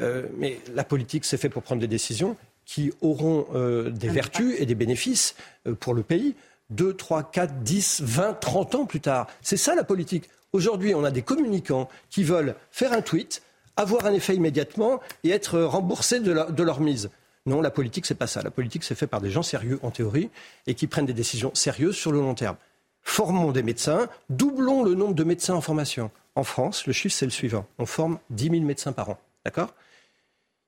Euh, 0.02 0.28
mais 0.38 0.60
la 0.74 0.84
politique, 0.84 1.26
c'est 1.26 1.38
fait 1.38 1.50
pour 1.50 1.64
prendre 1.64 1.82
des 1.82 1.88
décisions 1.88 2.36
qui 2.66 2.92
auront 3.02 3.46
euh, 3.56 3.90
des 3.90 4.08
vertus 4.08 4.56
et 4.58 4.66
des 4.66 4.76
bénéfices 4.76 5.36
euh, 5.68 5.76
pour 5.76 5.94
le 5.94 6.04
pays 6.04 6.36
2, 6.76 6.94
3, 6.96 7.24
4, 7.32 7.60
10, 7.60 8.02
20, 8.02 8.34
30 8.40 8.76
ans 8.76 8.86
plus 8.86 9.00
tard. 9.00 9.28
C'est 9.42 9.58
ça 9.58 9.76
la 9.76 9.84
politique. 9.84 10.30
Aujourd'hui, 10.54 10.94
on 10.94 11.04
a 11.04 11.12
des 11.12 11.24
communicants 11.24 11.90
qui 12.10 12.24
veulent 12.24 12.56
faire 12.72 12.94
un 12.94 13.02
tweet, 13.02 13.42
avoir 13.76 14.06
un 14.06 14.14
effet 14.14 14.36
immédiatement 14.36 15.00
et 15.24 15.32
être 15.32 15.60
remboursés 15.60 16.20
de, 16.20 16.64
leur 16.64 16.80
mise. 16.80 17.10
Non, 17.46 17.62
la 17.62 17.72
politique, 17.72 18.06
c'est 18.06 18.16
pas 18.16 18.28
ça. 18.28 18.42
La 18.42 18.52
politique, 18.52 18.84
c'est 18.84 18.96
fait 18.96 19.08
par 19.08 19.20
des 19.20 19.32
gens 19.32 19.44
sérieux 19.44 19.80
en 19.82 19.92
théorie 19.92 20.30
et 20.68 20.76
qui 20.76 20.88
prennent 20.88 21.06
des 21.06 21.14
décisions 21.14 21.52
sérieuses 21.54 21.96
sur 21.96 22.12
le 22.12 22.20
long 22.20 22.36
terme. 22.36 22.56
Formons 23.02 23.52
des 23.52 23.64
médecins, 23.64 24.08
doublons 24.30 24.84
le 24.84 24.94
nombre 24.94 25.16
de 25.16 25.24
médecins 25.24 25.56
en 25.56 25.62
formation. 25.62 26.10
En 26.36 26.44
France, 26.44 26.88
le 26.88 26.94
chiffre, 26.94 27.16
c'est 27.16 27.26
le 27.26 27.32
suivant. 27.32 27.66
On 27.78 27.86
forme 27.86 28.20
10 28.30 28.50
000 28.50 28.62
médecins 28.62 28.94
par 28.94 29.10
an. 29.10 29.18
D'accord? 29.44 29.74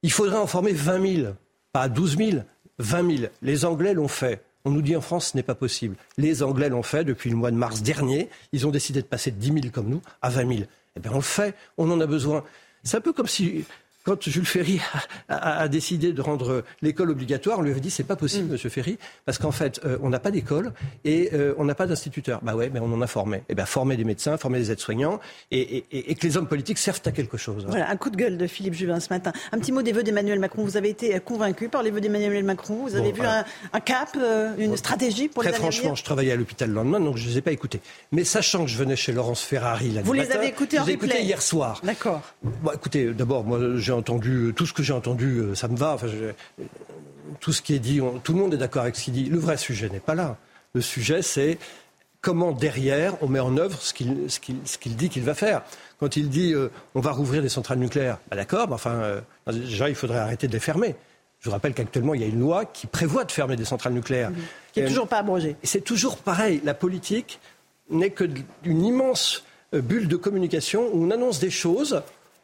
Il 0.04 0.12
faudrait 0.12 0.38
en 0.38 0.48
former 0.48 0.74
20 0.74 1.16
000, 1.22 1.34
pas 1.72 1.88
12 1.88 2.18
000, 2.18 2.32
20 2.80 3.18
000. 3.18 3.32
Les 3.42 3.66
Anglais 3.66 3.94
l'ont 3.94 4.08
fait. 4.08 4.44
On 4.66 4.72
nous 4.72 4.82
dit 4.82 4.96
en 4.96 5.02
France, 5.02 5.30
ce 5.32 5.38
n'est 5.38 5.44
pas 5.44 5.56
possible. 5.56 5.96
Les 6.18 6.42
Anglais 6.42 6.70
l'ont 6.70 6.84
fait 6.84 7.04
depuis 7.04 7.30
le 7.30 7.36
mois 7.36 7.52
de 7.52 7.56
mars 7.56 7.84
dernier. 7.84 8.30
Ils 8.52 8.66
ont 8.66 8.72
décidé 8.72 9.02
de 9.02 9.08
passer 9.08 9.30
de 9.30 9.38
10 9.38 9.48
000 9.48 9.60
comme 9.72 9.88
nous 9.88 10.02
à 10.24 10.30
20 10.30 10.56
000. 10.56 10.68
Eh 10.96 11.00
bien, 11.00 11.12
on 11.12 11.18
le 11.18 11.22
fait. 11.22 11.56
On 11.78 11.90
en 11.92 12.02
a 12.02 12.08
besoin. 12.08 12.44
C'est 12.84 12.98
un 12.98 13.02
peu 13.02 13.14
comme 13.14 13.28
si 13.28 13.64
quand 14.06 14.22
Jules 14.30 14.46
Ferry 14.46 14.80
a, 15.30 15.68
décidé 15.68 16.14
de 16.14 16.22
rendre 16.22 16.64
l'école 16.82 17.10
obligatoire, 17.10 17.60
on 17.60 17.62
lui 17.64 17.72
avait 17.72 17.80
dit 17.80 17.92
c'est 17.92 18.04
pas 18.04 18.16
possible, 18.16 18.50
mm. 18.50 18.52
Monsieur 18.52 18.70
Ferry, 18.70 18.98
parce 19.26 19.38
qu'en 19.38 19.52
fait, 19.52 19.82
euh, 19.84 19.98
on 20.02 20.10
n'a 20.10 20.20
pas 20.20 20.32
d'école 20.32 20.74
et 21.04 21.32
euh, 21.34 21.56
on 21.58 21.66
n'a 21.66 21.76
pas 21.76 21.88
d'instituteur. 21.88 22.40
Bah 22.44 22.56
ouais, 22.56 22.70
mais 22.72 22.80
on 22.80 22.94
en 22.94 23.02
a 23.02 23.08
formé. 23.08 23.38
Et 23.38 23.44
eh 23.50 23.56
ben 23.56 23.66
former 23.66 23.98
des 23.98 24.04
médecins, 24.04 24.38
former 24.38 24.60
des 24.60 24.72
aides-soignants 24.72 25.20
et, 25.52 25.84
que 26.16 26.26
les 26.26 26.38
hommes 26.38 26.48
politiques 26.48 26.78
servent 26.78 27.02
à 27.06 27.12
quelque 27.12 27.38
chose. 27.38 27.66
Voilà, 27.68 27.90
un 27.90 27.98
coup 27.98 28.10
de 28.10 28.16
gueule 28.16 28.38
de 28.38 28.48
Philippe 28.48 28.76
Juvin 28.76 29.00
ce 29.00 29.10
matin. 29.10 29.34
Un 29.52 29.58
petit 29.58 29.72
mot 29.72 29.82
des 29.82 29.92
vœux 29.92 30.04
d'Emmanuel 30.04 30.40
Macron. 30.40 30.64
Vous 30.64 30.78
avez 30.78 30.90
été 30.90 31.20
convaincu 31.20 31.68
par 31.68 31.82
les 31.82 31.90
vœux 31.90 32.02
d'Emmanuel 32.02 32.44
Macron. 32.44 32.76
Vous 32.84 32.96
avez 32.96 33.12
vu 33.12 33.22
un, 33.24 33.80
cap, 33.80 34.16
euh, 34.18 34.54
une 34.58 34.78
stratégie 34.78 35.28
pour 35.28 35.44
Très 35.44 35.52
les 35.52 35.58
franchement, 35.58 35.96
je 35.96 36.04
travaillais 36.04 36.32
à 36.32 36.36
l'hôpital 36.36 36.70
le 36.70 36.76
lendemain, 36.76 37.00
donc 37.00 37.18
je 37.18 37.26
ne 37.26 37.30
les 37.32 37.38
ai 37.40 37.42
pas 37.42 37.52
écoutés. 37.52 37.82
Mais 38.12 38.24
sachant 38.24 38.66
que 38.66 38.70
je 38.70 38.78
venais 38.78 38.96
chez 38.96 39.12
Laurence 39.12 39.42
Ferrari 39.42 39.98
Vous 40.04 40.14
les 40.14 40.32
avez 40.32 40.48
écoutés 40.48 40.80
en 40.80 40.84
replay 40.84 41.24
hier 41.24 41.42
soir. 41.42 41.82
D'accord. 41.84 42.22
Bon, 42.44 42.72
écoutez, 42.72 43.14
d'abord, 43.14 43.44
moi, 43.44 43.60
j'ai 43.78 43.95
entendu 43.96 44.54
tout 44.56 44.66
ce 44.66 44.74
que 44.74 44.84
j'ai 44.84 44.94
entendu, 44.94 45.40
euh, 45.40 45.56
ça 45.56 45.68
me 45.68 45.76
va. 45.76 45.94
Enfin, 45.94 46.08
tout 47.40 47.54
ce 47.54 47.62
qui 47.62 47.74
est 47.74 47.80
dit, 47.80 48.00
tout 48.24 48.34
le 48.34 48.40
monde 48.40 48.54
est 48.54 48.58
d'accord 48.58 48.84
avec 48.84 48.96
ce 48.96 49.06
qu'il 49.06 49.14
dit. 49.14 49.26
Le 49.26 49.40
vrai 49.40 49.58
sujet 49.58 49.90
n'est 49.90 50.00
pas 50.00 50.16
là. 50.16 50.38
Le 50.74 50.82
sujet, 50.82 51.22
c'est 51.22 51.58
comment 52.22 52.52
derrière 52.52 53.22
on 53.22 53.28
met 53.28 53.40
en 53.40 53.56
œuvre 53.58 53.80
ce 53.82 53.94
qu'il 53.94 54.96
dit 54.96 55.10
qu'il 55.10 55.24
va 55.24 55.36
faire. 55.36 55.62
Quand 56.00 56.18
il 56.18 56.30
dit 56.30 56.54
euh, 56.54 56.72
on 56.96 57.00
va 57.00 57.12
rouvrir 57.12 57.42
des 57.42 57.50
centrales 57.50 57.78
nucléaires, 57.78 58.20
bah, 58.30 58.36
d'accord, 58.36 58.68
mais 58.68 58.74
enfin, 58.74 58.92
euh, 58.92 59.22
déjà 59.48 59.90
il 59.90 59.96
faudrait 59.96 60.20
arrêter 60.20 60.48
de 60.48 60.54
les 60.54 60.60
fermer. 60.60 60.96
Je 61.40 61.46
vous 61.46 61.52
rappelle 61.52 61.74
qu'actuellement 61.74 62.16
il 62.16 62.22
y 62.22 62.24
a 62.24 62.28
une 62.28 62.40
loi 62.40 62.66
qui 62.66 62.88
prévoit 62.88 63.24
de 63.24 63.32
fermer 63.32 63.56
des 63.56 63.66
centrales 63.66 63.94
nucléaires. 63.94 64.32
Mmh. 64.32 64.36
Qui 64.74 64.82
n'est 64.82 64.88
toujours 64.88 65.08
pas 65.08 65.20
abrogée. 65.20 65.56
C'est 65.64 65.84
toujours 65.84 66.18
pareil. 66.18 66.62
La 66.64 66.74
politique 66.74 67.40
n'est 67.92 68.10
que 68.10 68.24
d'une 68.24 68.84
immense 68.84 69.44
bulle 69.72 70.08
de 70.08 70.16
communication 70.16 70.90
où 70.92 71.06
on 71.06 71.12
annonce 71.12 71.40
des 71.40 71.52
choses 71.52 72.02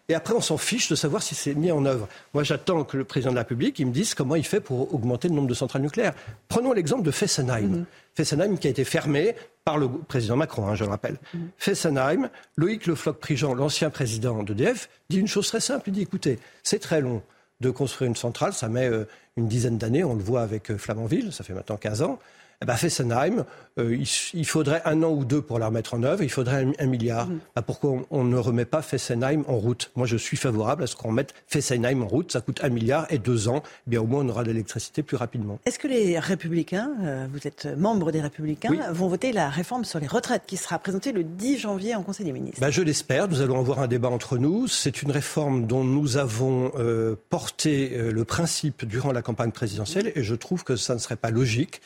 et 0.10 0.14
après, 0.14 0.34
on 0.34 0.42
s'en 0.42 0.58
fiche 0.58 0.90
de 0.90 0.96
savoir 0.96 1.24
si 1.24 1.36
c'est 1.36 1.54
mis 1.54 1.72
en 1.72 1.86
œuvre. 1.86 2.08
Moi, 2.34 2.44
j'attends 2.44 2.84
que 2.84 2.98
le 2.98 3.04
président 3.04 3.32
de 3.32 3.36
la 3.36 3.42
République 3.42 3.80
il 3.80 3.88
me 3.88 3.92
dise 3.92 4.14
comment 4.14 4.36
il 4.36 4.46
fait 4.46 4.60
pour 4.60 4.94
augmenter 4.94 5.28
le 5.28 5.36
nombre 5.36 5.48
de 5.48 5.54
centrales 5.54 5.82
nucléaires. 5.82 6.14
Prenons 6.48 6.74
l'exemple 6.74 7.04
de 7.04 7.12
Fessenheim. 7.12 7.68
Mhm. 7.68 7.86
Fessenheim 8.14 8.58
qui 8.58 8.68
a 8.68 8.70
été 8.72 8.84
fermé 8.84 9.36
par 9.64 9.78
le 9.78 9.88
président 9.88 10.36
Macron, 10.36 10.68
hein, 10.68 10.76
je 10.76 10.84
le 10.84 10.90
rappelle. 10.90 11.18
Mhm. 11.34 11.50
Fessenheim, 11.58 12.30
Loïc 12.58 12.88
Le 12.88 12.96
Floch-Prigent, 12.96 13.54
l'ancien 13.54 13.90
président 13.90 14.44
d'EDF, 14.44 14.90
dit 15.10 15.18
une 15.18 15.28
chose 15.28 15.48
très 15.48 15.62
simple. 15.62 15.84
Il 15.88 15.94
dit, 15.94 16.02
écoutez, 16.02 16.40
c'est 16.64 16.80
très 16.80 17.02
long 17.02 17.22
de 17.62 17.70
construire 17.70 18.10
une 18.10 18.16
centrale, 18.16 18.54
ça 18.54 18.68
met 18.70 18.90
euh, 18.90 19.06
une 19.38 19.48
dizaine 19.48 19.78
d'années, 19.78 20.04
on 20.04 20.16
le 20.16 20.24
voit 20.24 20.42
avec 20.42 20.72
euh, 20.72 20.78
Flamanville, 20.78 21.32
ça 21.32 21.44
fait 21.44 21.54
maintenant 21.54 21.78
15 21.78 22.02
ans 22.02 22.20
eh 22.62 22.66
ben 22.68 22.76
Fessenheim, 22.76 23.44
euh, 23.80 23.98
il, 24.34 24.46
faudrait 24.46 24.84
un 24.86 25.02
an 25.02 25.10
ou 25.10 25.26
deux 25.26 25.42
pour 25.42 25.58
la 25.58 25.68
remettre 25.68 25.96
en 25.96 26.04
œuvre, 26.04 26.22
il 26.22 26.30
faudrait 26.30 26.68
un, 26.78 26.86
milliard. 26.86 27.28
Bah, 27.56 27.64
pourquoi 27.64 28.06
on, 28.12 28.24
ne 28.24 28.38
remet 28.38 28.66
pas 28.66 28.84
Fessenheim 28.84 29.44
en 29.48 29.58
route? 29.58 29.90
Moi, 29.96 30.06
je 30.06 30.16
suis 30.16 30.38
favorable 30.38 30.84
à 30.84 30.88
ce 30.88 30.96
qu'on 30.96 31.12
mette 31.12 31.34
Fessenheim 31.48 32.04
en 32.04 32.08
route. 32.08 32.32
Ça 32.32 32.42
coûte 32.42 32.60
un 32.64 32.70
milliard 32.70 33.08
et 33.10 33.18
deux 33.18 33.48
ans. 33.48 33.64
Eh 33.88 33.90
bien, 33.90 34.02
au 34.02 34.06
moins, 34.06 34.24
on 34.24 34.30
aura 34.30 34.44
de 34.44 34.50
l'électricité 34.52 35.02
plus 35.02 35.18
rapidement. 35.18 35.60
Est-ce 35.66 35.80
que 35.80 35.88
les 35.88 36.20
Républicains, 36.20 36.92
euh, 37.02 37.26
vous 37.34 37.48
êtes 37.48 37.66
membre 37.66 38.12
des 38.12 38.22
Républicains, 38.22 38.92
vont 38.92 39.08
voter 39.08 39.32
la 39.32 39.50
réforme 39.50 39.84
sur 39.84 40.00
les 40.00 40.08
retraites 40.08 40.44
qui 40.46 40.58
sera 40.58 40.78
présentée 40.78 41.14
le 41.14 41.24
10 41.24 41.58
janvier 41.58 41.96
en 41.96 42.04
Conseil 42.04 42.28
des 42.28 42.34
ministres? 42.34 42.62
Bah, 42.62 42.70
Je 42.70 42.84
l'espère. 42.84 43.28
Nous 43.28 43.42
allons 43.42 43.58
avoir 43.58 43.80
un 43.80 43.88
débat 43.88 44.10
entre 44.10 44.38
nous. 44.38 44.68
C'est 44.68 45.02
une 45.02 45.10
réforme 45.10 45.66
dont 45.66 45.84
nous 45.84 46.18
avons 46.18 46.72
euh, 46.78 47.16
porté 47.32 47.90
le 47.90 48.24
principe 48.24 48.86
durant 48.86 49.12
la 49.12 49.24
campagne 49.24 49.52
présidentielle 49.52 50.12
et 50.16 50.22
je 50.22 50.36
trouve 50.36 50.64
que 50.64 50.76
ça 50.76 50.94
ne 50.94 51.00
serait 51.00 51.16
pas 51.16 51.32
logique 51.32 51.82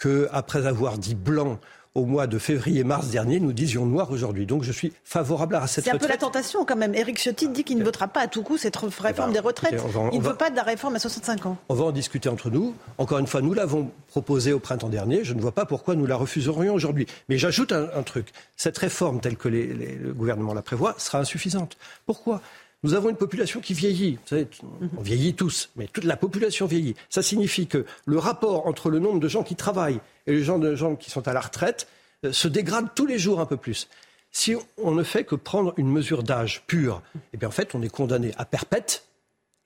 qu'après 0.00 0.66
avoir 0.66 0.98
dit 0.98 1.14
blanc 1.14 1.60
au 1.96 2.04
mois 2.04 2.28
de 2.28 2.38
février-mars 2.38 3.08
dernier, 3.08 3.40
nous 3.40 3.52
disions 3.52 3.84
noir 3.84 4.10
aujourd'hui. 4.12 4.46
Donc 4.46 4.62
je 4.62 4.70
suis 4.70 4.92
favorable 5.02 5.56
à 5.56 5.66
cette 5.66 5.84
C'est 5.84 5.90
un 5.90 5.98
peu 5.98 6.06
la 6.06 6.16
tentation 6.16 6.64
quand 6.64 6.76
même. 6.76 6.94
Éric 6.94 7.18
Ciotti 7.18 7.48
dit 7.48 7.64
qu'il 7.64 7.78
ne 7.78 7.84
votera 7.84 8.06
pas 8.06 8.20
à 8.20 8.28
tout 8.28 8.42
coup 8.42 8.58
cette 8.58 8.76
réforme 8.76 9.10
eh 9.10 9.14
ben, 9.14 9.32
des 9.32 9.38
retraites. 9.40 9.82
il 10.12 10.20
ne 10.20 10.24
veut 10.24 10.36
pas 10.36 10.50
de 10.50 10.56
la 10.56 10.62
réforme 10.62 10.94
à 10.94 11.00
65 11.00 11.46
ans. 11.46 11.56
On 11.68 11.74
va 11.74 11.84
en 11.84 11.92
discuter 11.92 12.28
entre 12.28 12.48
nous. 12.48 12.74
Encore 12.98 13.18
une 13.18 13.26
fois, 13.26 13.42
nous 13.42 13.54
l'avons 13.54 13.90
proposée 14.06 14.52
au 14.52 14.60
printemps 14.60 14.88
dernier. 14.88 15.24
Je 15.24 15.34
ne 15.34 15.40
vois 15.40 15.52
pas 15.52 15.66
pourquoi 15.66 15.96
nous 15.96 16.06
la 16.06 16.16
refuserions 16.16 16.74
aujourd'hui. 16.74 17.06
Mais 17.28 17.38
j'ajoute 17.38 17.72
un, 17.72 18.02
truc. 18.02 18.28
Cette 18.56 18.78
réforme 18.78 19.20
telle 19.20 19.36
que 19.36 19.48
le 19.48 20.12
gouvernement 20.14 20.54
la 20.54 20.62
prévoit 20.62 20.94
sera 20.98 21.18
insuffisante. 21.18 21.76
Pourquoi? 22.06 22.40
Nous 22.82 22.94
avons 22.94 23.10
une 23.10 23.16
population 23.16 23.60
qui 23.60 23.74
vieillit. 23.74 24.12
Vous 24.12 24.28
savez, 24.28 24.48
on 24.96 25.02
vieillit 25.02 25.34
tous, 25.34 25.70
mais 25.76 25.86
toute 25.86 26.04
la 26.04 26.16
population 26.16 26.66
vieillit. 26.66 26.94
Ça 27.08 27.22
signifie 27.22 27.66
que 27.66 27.84
le 28.06 28.18
rapport 28.18 28.66
entre 28.66 28.90
le 28.90 28.98
nombre 28.98 29.20
de 29.20 29.28
gens 29.28 29.42
qui 29.42 29.56
travaillent 29.56 30.00
et 30.26 30.32
le 30.32 30.44
nombre 30.44 30.64
de 30.64 30.74
gens 30.74 30.96
qui 30.96 31.10
sont 31.10 31.28
à 31.28 31.32
la 31.32 31.40
retraite 31.40 31.86
euh, 32.24 32.32
se 32.32 32.48
dégrade 32.48 32.88
tous 32.94 33.06
les 33.06 33.18
jours 33.18 33.40
un 33.40 33.46
peu 33.46 33.56
plus. 33.56 33.88
Si 34.32 34.54
on 34.78 34.92
ne 34.92 35.02
fait 35.02 35.24
que 35.24 35.34
prendre 35.34 35.74
une 35.76 35.90
mesure 35.90 36.22
d'âge 36.22 36.62
pure, 36.66 37.02
eh 37.32 37.36
bien 37.36 37.48
en 37.48 37.52
fait, 37.52 37.74
on 37.74 37.82
est 37.82 37.88
condamné 37.88 38.32
à 38.38 38.44
perpète 38.44 39.04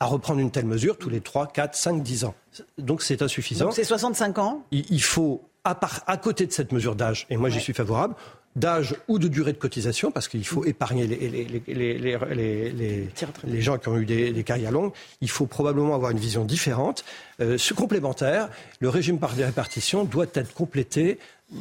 à 0.01 0.07
reprendre 0.07 0.41
une 0.41 0.51
telle 0.51 0.66
mesure 0.66 0.99
tous 0.99 1.09
les 1.09 1.20
3, 1.20 1.49
4, 1.49 1.74
5, 1.74 2.03
10 2.03 2.24
ans. 2.24 2.35
Donc 2.78 3.03
c'est 3.03 3.23
insuffisant. 3.23 3.66
Donc 3.66 3.74
c'est 3.74 3.85
65 3.85 4.39
ans? 4.39 4.65
Il, 4.70 5.03
faut, 5.03 5.43
à, 5.62 5.74
part, 5.74 6.03
à 6.07 6.16
côté 6.16 6.47
de 6.47 6.53
cette 6.53 6.73
mesure 6.73 6.97
d'âge, 6.97 7.27
et 7.31 7.36
moi 7.36 7.49
j'y 7.49 7.61
suis 7.61 7.74
favorable, 7.74 8.15
d'âge 8.57 8.95
ou 9.09 9.19
de 9.19 9.29
durée 9.29 9.53
de 9.53 9.59
cotisation, 9.59 10.11
parce 10.11 10.29
qu'il 10.29 10.47
faut 10.47 10.65
épargner 10.65 11.07
les, 11.07 11.61
les, 13.47 13.61
gens 13.61 13.79
qui 13.79 13.89
ont 13.89 13.99
eu 13.99 14.05
des, 14.05 14.45
carrières 14.45 14.71
longues. 14.71 14.93
Il 15.21 15.31
faut 15.31 15.47
probablement 15.47 15.95
avoir 15.95 16.11
une 16.11 16.19
vision 16.19 16.45
différente. 16.45 17.05
Euh, 17.41 17.59
ce 17.59 17.75
complémentaire, 17.75 18.49
le 18.81 18.89
régime 18.89 19.19
par 19.19 19.31
répartition 19.31 20.05
doit 20.05 20.27
être 20.35 20.55
complété 20.55 21.19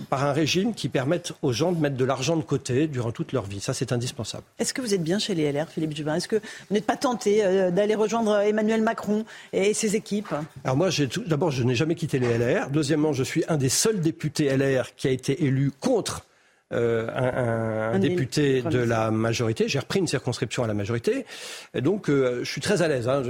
par 0.09 0.23
un 0.23 0.31
régime 0.31 0.73
qui 0.73 0.89
permette 0.89 1.33
aux 1.41 1.51
gens 1.51 1.71
de 1.71 1.79
mettre 1.79 1.97
de 1.97 2.05
l'argent 2.05 2.37
de 2.37 2.41
côté 2.41 2.87
durant 2.87 3.11
toute 3.11 3.31
leur 3.31 3.45
vie. 3.45 3.59
Ça, 3.59 3.73
c'est 3.73 3.91
indispensable. 3.91 4.43
Est-ce 4.59 4.73
que 4.73 4.81
vous 4.81 4.93
êtes 4.93 5.03
bien 5.03 5.19
chez 5.19 5.35
les 5.35 5.51
LR, 5.51 5.67
Philippe 5.69 5.95
Jubin 5.95 6.15
Est-ce 6.15 6.27
que 6.27 6.37
vous 6.37 6.73
n'êtes 6.73 6.85
pas 6.85 6.95
tenté 6.95 7.43
euh, 7.43 7.69
d'aller 7.71 7.95
rejoindre 7.95 8.39
Emmanuel 8.39 8.81
Macron 8.81 9.25
et 9.51 9.73
ses 9.73 9.95
équipes? 9.95 10.33
Alors 10.63 10.77
moi, 10.77 10.89
d'abord, 11.27 11.51
je 11.51 11.63
n'ai 11.63 11.75
jamais 11.75 11.95
quitté 11.95 12.19
les 12.19 12.37
LR. 12.37 12.69
Deuxièmement, 12.69 13.13
je 13.13 13.23
suis 13.23 13.43
un 13.47 13.57
des 13.57 13.69
seuls 13.69 13.99
députés 13.99 14.55
LR 14.55 14.95
qui 14.95 15.07
a 15.07 15.11
été 15.11 15.43
élu 15.43 15.71
contre 15.79 16.25
euh, 16.73 17.93
un, 17.93 17.99
député 17.99 18.61
de 18.61 18.79
la 18.79 19.11
majorité. 19.11 19.67
J'ai 19.67 19.79
repris 19.79 19.99
une 19.99 20.07
circonscription 20.07 20.63
à 20.63 20.67
la 20.67 20.73
majorité. 20.73 21.25
Et 21.73 21.81
donc, 21.81 22.09
euh, 22.09 22.39
je 22.43 22.49
suis 22.49 22.61
très 22.61 22.81
à 22.81 22.87
l'aise. 22.87 23.07
Hein. 23.07 23.23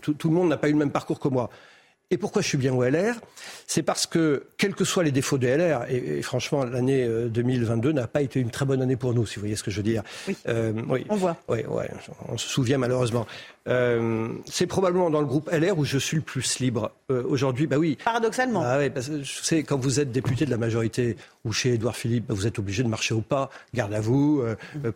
Tout, 0.00 0.14
tout, 0.14 0.28
le 0.28 0.34
monde 0.34 0.48
n'a 0.48 0.56
pas 0.56 0.68
eu 0.68 0.72
le 0.72 0.78
même 0.78 0.90
parcours 0.90 1.20
que 1.20 1.28
moi. 1.28 1.50
Et 2.10 2.18
pourquoi 2.18 2.42
je 2.42 2.48
suis 2.48 2.58
bien 2.58 2.74
au 2.74 2.84
LR 2.84 3.14
C'est 3.74 3.82
parce 3.82 4.04
que, 4.04 4.44
quels 4.58 4.74
que 4.74 4.84
soient 4.84 5.02
les 5.02 5.12
défauts 5.12 5.38
de 5.38 5.46
LR, 5.46 5.86
et, 5.88 6.20
franchement, 6.20 6.62
l'année 6.62 7.08
2022 7.30 7.88
euh, 7.88 7.92
n'a 7.94 8.06
pas 8.06 8.20
été 8.20 8.38
une 8.38 8.50
très 8.50 8.66
bonne 8.66 8.82
année 8.82 8.96
pour 8.96 9.14
nous, 9.14 9.24
si 9.24 9.36
vous 9.36 9.40
voyez 9.40 9.56
ce 9.56 9.62
que 9.62 9.70
je 9.70 9.78
veux 9.78 9.82
dire. 9.82 10.02
Oui, 10.28 10.36
euh, 10.46 10.74
on 11.08 11.16
voit. 11.16 11.38
Oui, 11.48 11.60
ouais, 11.66 11.88
on 12.28 12.36
se 12.36 12.46
souvient 12.50 12.76
malheureusement. 12.76 13.26
Euh, 13.68 14.28
c'est 14.44 14.66
probablement 14.66 15.08
dans 15.08 15.20
le 15.20 15.26
groupe 15.26 15.48
LR 15.50 15.78
où 15.78 15.86
je 15.86 15.96
suis 15.96 16.16
le 16.16 16.22
plus 16.22 16.58
libre. 16.58 16.90
Aujourd'hui, 17.08 17.66
bah 17.66 17.76
oui. 17.78 17.96
Paradoxalement. 18.04 18.62
Ah 18.62 18.76
oui, 18.78 18.90
parce 18.90 19.08
que 19.08 19.22
je 19.22 19.42
sais, 19.42 19.62
quand 19.62 19.78
vous 19.78 20.00
êtes 20.00 20.12
député 20.12 20.44
de 20.44 20.50
la 20.50 20.58
majorité 20.58 21.16
ou 21.44 21.52
chez 21.52 21.74
Édouard 21.74 21.96
Philippe, 21.96 22.26
bah, 22.26 22.34
vous 22.34 22.46
êtes 22.46 22.58
obligé 22.58 22.82
de 22.82 22.88
marcher 22.88 23.14
au 23.14 23.20
pas, 23.20 23.48
garde 23.72 23.94
à 23.94 24.00
vous, 24.00 24.42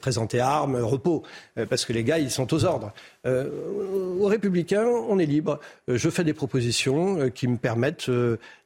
présenter 0.01 0.41
armes, 0.41 0.77
repos, 0.77 1.23
parce 1.71 1.87
que 1.87 1.95
les 1.95 2.05
gars, 2.05 2.19
ils 2.19 2.31
sont 2.31 2.53
aux 2.53 2.65
ordres. 2.65 2.93
aux 3.25 4.27
Républicains, 4.27 4.85
on 4.85 5.19
est 5.19 5.27
libre. 5.27 5.61
je 5.89 6.11
fais 6.11 6.25
des 6.25 6.35
propositions 6.35 7.31
qui 7.31 7.49
me 7.49 7.57
permettent 7.57 8.11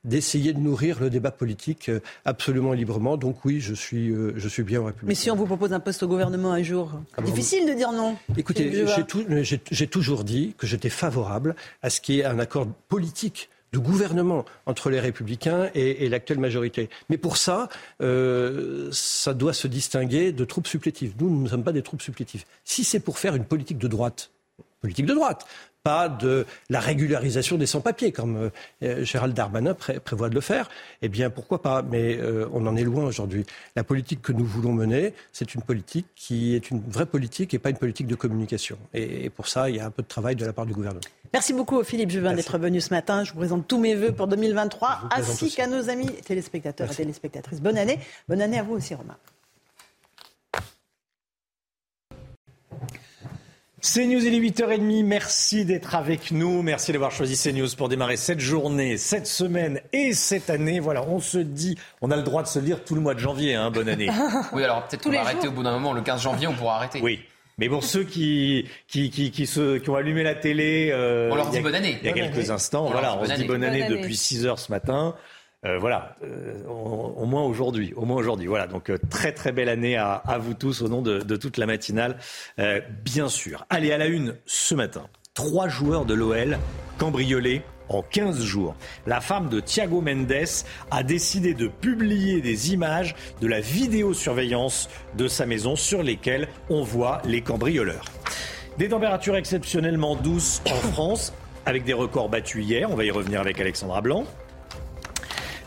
d'essayer 0.05 0.53
de 0.53 0.59
nourrir 0.59 1.01
le 1.01 1.11
débat 1.11 1.31
politique 1.31 1.89
euh, 1.89 2.01
absolument 2.25 2.73
librement. 2.73 3.17
Donc 3.17 3.45
oui, 3.45 3.61
je 3.61 3.75
suis, 3.75 4.13
je 4.35 4.49
suis 4.49 4.63
bien 4.63 4.81
au 4.81 4.85
République. 4.85 5.09
Mais 5.09 5.15
si 5.15 5.31
on 5.31 5.37
vous 5.37 5.47
propose 5.47 5.73
un 5.73 5.81
poste 5.81 6.03
au 6.03 6.09
gouvernement 6.09 6.53
un 6.53 6.63
jour, 6.63 6.93
ah 7.17 7.23
difficile 7.23 7.69
de 7.69 7.75
dire 7.75 7.93
non. 7.93 8.17
Écoutez, 8.37 8.85
j'ai 9.71 9.87
toujours 9.87 10.25
dit 10.25 10.55
que 10.57 10.67
j'étais 10.67 10.91
favorable 10.91 11.55
à 11.83 11.91
ce 11.91 12.01
qu'il 12.01 12.17
y 12.17 12.21
ait 12.21 12.25
un 12.25 12.39
accord 12.39 12.67
politique 12.89 13.51
de 13.73 13.79
gouvernement 13.79 14.45
entre 14.67 14.91
les 14.91 14.99
républicains 14.99 15.71
et, 15.75 16.09
l'actuelle 16.09 16.41
majorité. 16.41 16.91
Mais 17.09 17.19
pour 17.19 17.37
ça, 17.37 17.69
ça 18.01 19.35
doit 19.35 19.53
se 19.53 19.69
distinguer 19.69 20.33
de 20.33 20.45
troupes 20.45 20.67
supplétives. 20.67 21.15
Nous, 21.21 21.31
nous 21.31 21.43
ne 21.43 21.49
sommes 21.49 21.63
pas 21.63 21.73
des 21.73 21.83
troupes 21.83 22.03
supplétives. 22.03 22.45
Si 22.65 22.83
c'est 22.83 23.01
pour 23.01 23.19
faire 23.19 23.37
une 23.37 23.45
politique 23.45 23.79
de 23.79 23.87
droite, 23.87 24.31
politique 24.81 25.07
de 25.07 25.15
droite, 25.15 25.47
pas 25.83 26.09
de 26.09 26.47
la 26.69 26.81
régularisation 26.81 27.57
des 27.57 27.67
sans-papiers, 27.67 28.13
comme 28.13 28.51
euh, 28.83 29.05
Gérald 29.05 29.35
Darmanin 29.35 29.75
prévoit 29.75 30.29
de 30.29 30.35
le 30.35 30.41
faire, 30.41 30.69
eh 31.03 31.09
bien 31.09 31.31
pourquoi 31.31 31.63
pas? 31.63 31.83
Mais 31.83 32.19
euh, 32.19 32.47
on 32.53 32.67
en 32.67 32.77
est 32.77 32.85
loin 32.85 33.05
aujourd'hui. 33.05 33.47
La 33.77 33.85
politique 33.85 34.23
que 34.23 34.33
nous 34.33 34.45
voulons 34.45 34.73
mener, 34.73 35.15
c'est 35.33 35.55
une 35.55 35.63
politique 35.63 36.07
qui 36.15 36.55
est 36.55 36.71
une 36.71 36.81
vraie 36.81 37.07
politique 37.07 37.55
et 37.55 37.59
pas 37.59 37.71
une 37.71 37.79
politique 37.79 38.07
de 38.07 38.15
communication. 38.15 38.79
Et, 38.95 39.31
pour 39.31 39.49
ça, 39.49 39.71
il 39.71 39.77
y 39.77 39.81
a 39.81 39.87
un 39.87 39.91
peu 39.91 40.03
de 40.03 40.09
travail 40.09 40.37
de 40.37 40.45
la 40.45 40.53
part 40.53 40.67
du 40.67 40.73
gouvernement. 40.73 41.01
Merci 41.33 41.53
beaucoup 41.53 41.83
Philippe 41.85 42.11
Juvin 42.11 42.35
d'être 42.35 42.59
venu 42.59 42.81
ce 42.81 42.93
matin. 42.93 43.25
Je 43.25 43.33
vous 43.33 43.39
présente 43.39 43.69
tous 43.69 43.79
mes 43.79 43.95
voeux 43.95 44.13
pour 44.13 44.27
2023, 44.27 45.09
ainsi 45.13 45.55
qu'à 45.55 45.67
nos 45.67 45.89
amis 45.89 46.11
téléspectateurs 46.25 46.91
et 46.91 46.95
téléspectatrices. 46.95 47.61
Bonne 47.61 47.79
année. 47.79 47.99
Bonne 48.29 48.43
année 48.43 48.59
à 48.59 48.63
vous 48.63 48.75
aussi 48.75 48.95
Romain. 48.95 49.17
CNews, 53.83 54.27
il 54.27 54.35
est 54.35 54.41
8h30. 54.41 55.05
Merci 55.05 55.65
d'être 55.65 55.95
avec 55.95 56.33
nous. 56.33 56.61
Merci 56.61 56.93
d'avoir 56.93 57.11
choisi 57.11 57.35
CNews 57.37 57.69
pour 57.79 57.89
démarrer 57.89 58.19
cette 58.19 58.41
journée, 58.41 58.99
cette 58.99 59.27
semaine 59.27 59.81
et 59.95 60.13
cette 60.13 60.51
année. 60.51 60.81
Voilà, 60.81 61.03
on 61.09 61.19
se 61.19 61.39
dit, 61.39 61.79
on 62.03 62.11
a 62.11 62.17
le 62.17 62.23
droit 62.23 62.43
de 62.43 62.49
se 62.49 62.59
dire 62.59 62.85
tout 62.85 62.95
le 62.95 63.01
mois 63.01 63.15
de 63.15 63.21
janvier, 63.21 63.55
hein, 63.55 63.71
bonne 63.71 63.89
année. 63.89 64.11
oui, 64.53 64.65
alors 64.65 64.87
peut-être 64.87 65.03
qu'on 65.03 65.11
va 65.11 65.23
arrêter 65.23 65.49
au 65.49 65.53
bout 65.53 65.63
d'un 65.63 65.73
moment, 65.73 65.95
le 65.95 66.03
15 66.03 66.21
janvier, 66.21 66.47
on 66.47 66.53
pourra 66.53 66.77
arrêter. 66.77 67.01
Oui. 67.03 67.21
Mais 67.57 67.69
bon, 67.69 67.81
ceux 67.81 68.05
qui, 68.05 68.67
qui, 68.87 69.11
qui, 69.11 69.31
qui, 69.31 69.47
se, 69.47 69.79
qui 69.79 69.89
ont 69.89 69.97
allumé 69.97 70.23
la 70.25 70.35
télé. 70.35 70.93
on 71.31 71.35
leur 71.35 71.49
dit 71.49 71.61
bonne 71.61 71.75
année. 71.75 71.99
Il 72.03 72.07
y 72.07 72.11
a 72.11 72.13
quelques 72.13 72.51
instants. 72.51 72.87
On 72.87 72.91
voilà, 72.91 73.09
leur 73.09 73.19
on 73.19 73.25
dit 73.25 73.29
se 73.29 73.33
bonne 73.33 73.41
dit 73.41 73.49
bonne 73.49 73.65
année. 73.65 73.77
année 73.79 73.89
Bonne 73.89 73.93
année. 73.93 74.03
depuis 74.03 74.17
6 74.17 74.47
heures 74.47 74.59
ce 74.59 74.71
matin. 74.71 75.15
Euh, 75.67 75.79
voilà, 75.79 76.17
euh, 76.25 76.65
au, 76.67 77.27
moins 77.27 77.43
aujourd'hui, 77.43 77.93
au 77.95 78.07
moins 78.07 78.17
aujourd'hui. 78.17 78.47
Voilà, 78.47 78.67
donc 78.67 78.89
euh, 78.89 78.97
très 79.11 79.33
très 79.33 79.53
belle 79.53 79.69
année 79.69 79.97
à, 79.97 80.23
vous 80.41 80.55
tous 80.55 80.81
au 80.81 80.89
nom 80.89 81.03
de, 81.03 81.19
de 81.19 81.37
toute 81.37 81.59
la 81.59 81.67
matinale, 81.67 82.17
bien 83.05 83.29
sûr. 83.29 83.67
Allez, 83.69 83.93
à 83.93 83.99
la 83.99 84.07
une 84.07 84.37
ce 84.47 84.75
matin, 84.75 85.07
trois 85.35 85.69
joueurs 85.69 86.07
de 86.07 86.15
l'OL 86.15 86.59
cambriolés 86.99 87.63
en 87.91 88.03
15 88.03 88.43
jours. 88.43 88.75
La 89.07 89.21
femme 89.21 89.49
de 89.49 89.61
Thiago 89.61 90.01
Mendes 90.01 90.33
a 90.91 91.03
décidé 91.03 91.55
de 91.55 91.67
publier 91.67 92.41
des 92.41 92.73
images 92.73 93.15
de 93.41 93.47
la 93.47 93.61
vidéosurveillance 93.61 94.89
de 95.17 95.29
sa 95.29 95.45
maison 95.45 95.77
sur 95.77 96.03
lesquelles 96.03 96.49
on 96.71 96.83
voit 96.83 97.21
les 97.25 97.43
cambrioleurs. 97.43 98.05
Des 98.79 98.89
températures 98.89 99.37
exceptionnellement 99.37 100.17
douces 100.17 100.63
en 100.67 100.89
France, 100.93 101.35
avec 101.67 101.85
des 101.85 101.93
records 101.93 102.31
battus 102.31 102.65
hier. 102.65 102.91
On 102.91 102.97
va 102.97 103.05
y 103.05 103.11
revenir 103.11 103.41
avec 103.41 103.61
Alexandra 103.61 104.01
Blanc. 104.01 104.25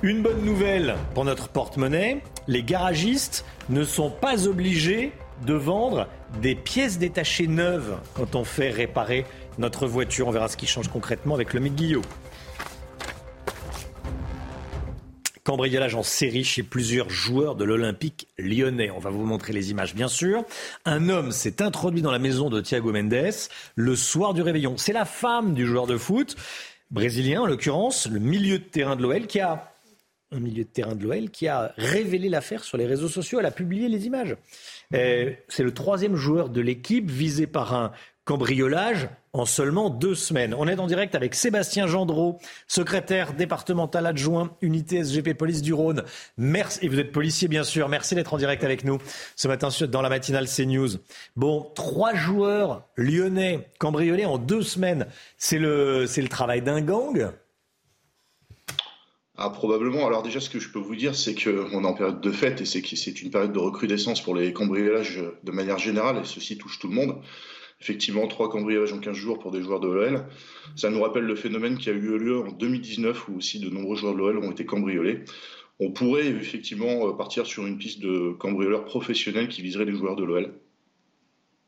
Une 0.03 0.21
bonne 0.21 0.43
nouvelle 0.43 0.95
pour 1.13 1.23
notre 1.23 1.47
porte-monnaie, 1.47 2.21
les 2.49 2.61
garagistes 2.61 3.45
ne 3.69 3.85
sont 3.85 4.09
pas 4.09 4.49
obligés 4.49 5.13
de 5.47 5.53
vendre 5.53 6.09
des 6.41 6.55
pièces 6.55 6.99
détachées 6.99 7.47
neuves 7.47 7.97
quand 8.13 8.35
on 8.35 8.43
fait 8.43 8.69
réparer 8.69 9.25
notre 9.59 9.88
voiture. 9.88 10.27
On 10.27 10.31
verra 10.31 10.49
ce 10.49 10.57
qui 10.57 10.67
change 10.67 10.89
concrètement 10.89 11.35
avec 11.35 11.53
le 11.53 11.61
Guillot. 11.61 12.01
Cambriolage 15.45 15.95
en 15.95 16.03
série 16.03 16.43
chez 16.43 16.63
plusieurs 16.63 17.09
joueurs 17.09 17.55
de 17.55 17.63
l'Olympique 17.63 18.27
lyonnais. 18.38 18.91
On 18.91 18.99
va 18.99 19.09
vous 19.09 19.23
montrer 19.23 19.53
les 19.53 19.71
images, 19.71 19.95
bien 19.95 20.09
sûr. 20.09 20.43
Un 20.84 21.07
homme 21.07 21.31
s'est 21.31 21.61
introduit 21.61 22.01
dans 22.01 22.11
la 22.11 22.19
maison 22.19 22.49
de 22.49 22.59
Thiago 22.59 22.91
Mendes 22.91 23.31
le 23.75 23.95
soir 23.95 24.34
du 24.34 24.41
réveillon. 24.41 24.75
C'est 24.75 24.91
la 24.91 25.05
femme 25.05 25.53
du 25.53 25.65
joueur 25.65 25.88
de 25.88 25.95
foot, 25.95 26.35
brésilien 26.91 27.43
en 27.43 27.45
l'occurrence, 27.45 28.09
le 28.09 28.19
milieu 28.19 28.59
de 28.59 28.65
terrain 28.65 28.97
de 28.97 29.01
l'OL, 29.01 29.27
qui 29.27 29.39
a 29.39 29.72
un 30.34 30.39
milieu 30.39 30.64
de 30.64 30.69
terrain 30.69 30.95
de 30.95 31.03
l'OL 31.03 31.30
qui 31.30 31.47
a 31.47 31.73
révélé 31.77 32.30
l'affaire 32.30 32.64
sur 32.64 32.77
les 32.77 32.85
réseaux 32.85 33.07
sociaux. 33.07 33.39
Elle 33.39 33.45
a 33.45 33.51
publié 33.51 33.88
les 33.88 34.05
images. 34.05 34.35
Euh, 34.93 35.31
c'est 35.47 35.64
le 35.64 35.73
troisième 35.73 36.15
joueur 36.15 36.49
de 36.49 36.61
l'équipe 36.61 37.10
visé 37.10 37.47
par 37.47 37.73
un 37.73 37.91
cambriolage 38.26 39.10
en 39.34 39.45
seulement 39.45 39.89
deux 39.89 40.15
semaines. 40.15 40.53
On 40.57 40.68
est 40.68 40.80
en 40.80 40.88
direct 40.88 41.15
avec 41.15 41.35
Sébastien 41.35 41.88
Gendreau, 41.88 42.39
secrétaire 42.68 43.34
départemental 43.34 44.05
adjoint 44.05 44.55
unité 44.61 45.03
SGP 45.03 45.34
Police 45.34 45.61
du 45.61 45.73
Rhône. 45.73 46.03
Merci, 46.38 46.80
et 46.84 46.88
vous 46.88 46.99
êtes 46.99 47.11
policier 47.11 47.47
bien 47.47 47.64
sûr. 47.64 47.89
Merci 47.89 48.15
d'être 48.15 48.34
en 48.34 48.38
direct 48.38 48.64
avec 48.64 48.85
nous 48.85 48.99
ce 49.35 49.47
matin 49.47 49.69
dans 49.89 50.01
la 50.01 50.10
matinale 50.10 50.47
CNews. 50.47 50.99
Bon, 51.35 51.69
trois 51.76 52.14
joueurs 52.14 52.88
lyonnais 52.95 53.68
cambriolés 53.80 54.26
en 54.26 54.38
deux 54.38 54.61
semaines. 54.61 55.07
C'est 55.38 55.60
le, 55.60 56.05
c'est 56.07 56.22
le 56.22 56.30
travail 56.30 56.61
d'un 56.61 56.81
gang 56.81 57.34
ah, 59.35 59.49
probablement. 59.49 60.05
Alors 60.05 60.22
déjà, 60.22 60.39
ce 60.39 60.49
que 60.49 60.60
je 60.60 60.69
peux 60.69 60.80
vous 60.80 60.95
dire, 60.95 61.15
c'est 61.15 61.34
qu'on 61.34 61.84
est 61.84 61.88
en 61.88 61.93
période 61.93 62.22
de 62.22 62.31
fête 62.31 62.61
et 62.61 62.65
c'est 62.65 63.22
une 63.22 63.31
période 63.31 63.51
de 63.51 63.60
recrudescence 63.60 64.22
pour 64.22 64.35
les 64.35 64.53
cambriolages 64.53 65.23
de 65.43 65.51
manière 65.51 65.80
générale 65.80 66.18
et 66.18 66.26
ceci 66.26 66.57
touche 66.57 66.77
tout 66.80 66.88
le 66.88 66.93
monde. 66.93 67.22
Effectivement, 67.81 68.27
trois 68.27 68.49
cambriolages 68.49 68.93
en 68.93 68.99
15 68.99 69.15
jours 69.15 69.39
pour 69.39 69.51
des 69.51 69.61
joueurs 69.61 69.80
de 69.80 69.88
l'OL. 69.88 70.26
Ça 70.76 70.89
nous 70.89 71.01
rappelle 71.01 71.23
le 71.23 71.35
phénomène 71.35 71.77
qui 71.77 71.89
a 71.89 71.93
eu 71.93 72.18
lieu 72.18 72.39
en 72.39 72.51
2019 72.51 73.27
où 73.27 73.38
aussi 73.38 73.60
de 73.60 73.69
nombreux 73.69 73.95
joueurs 73.95 74.14
de 74.14 74.19
l'OL 74.19 74.38
ont 74.38 74.51
été 74.51 74.65
cambriolés. 74.65 75.26
On 75.80 75.91
pourrait 75.91 76.27
effectivement 76.27 77.11
partir 77.14 77.47
sur 77.47 77.65
une 77.65 77.80
piste 77.80 78.01
de 78.01 78.34
cambrioleurs 78.39 78.85
professionnels 78.85 79.49
qui 79.49 79.64
viseraient 79.64 79.85
les 79.85 79.95
joueurs 79.95 80.15
de 80.15 80.23
l'OL. 80.23 80.53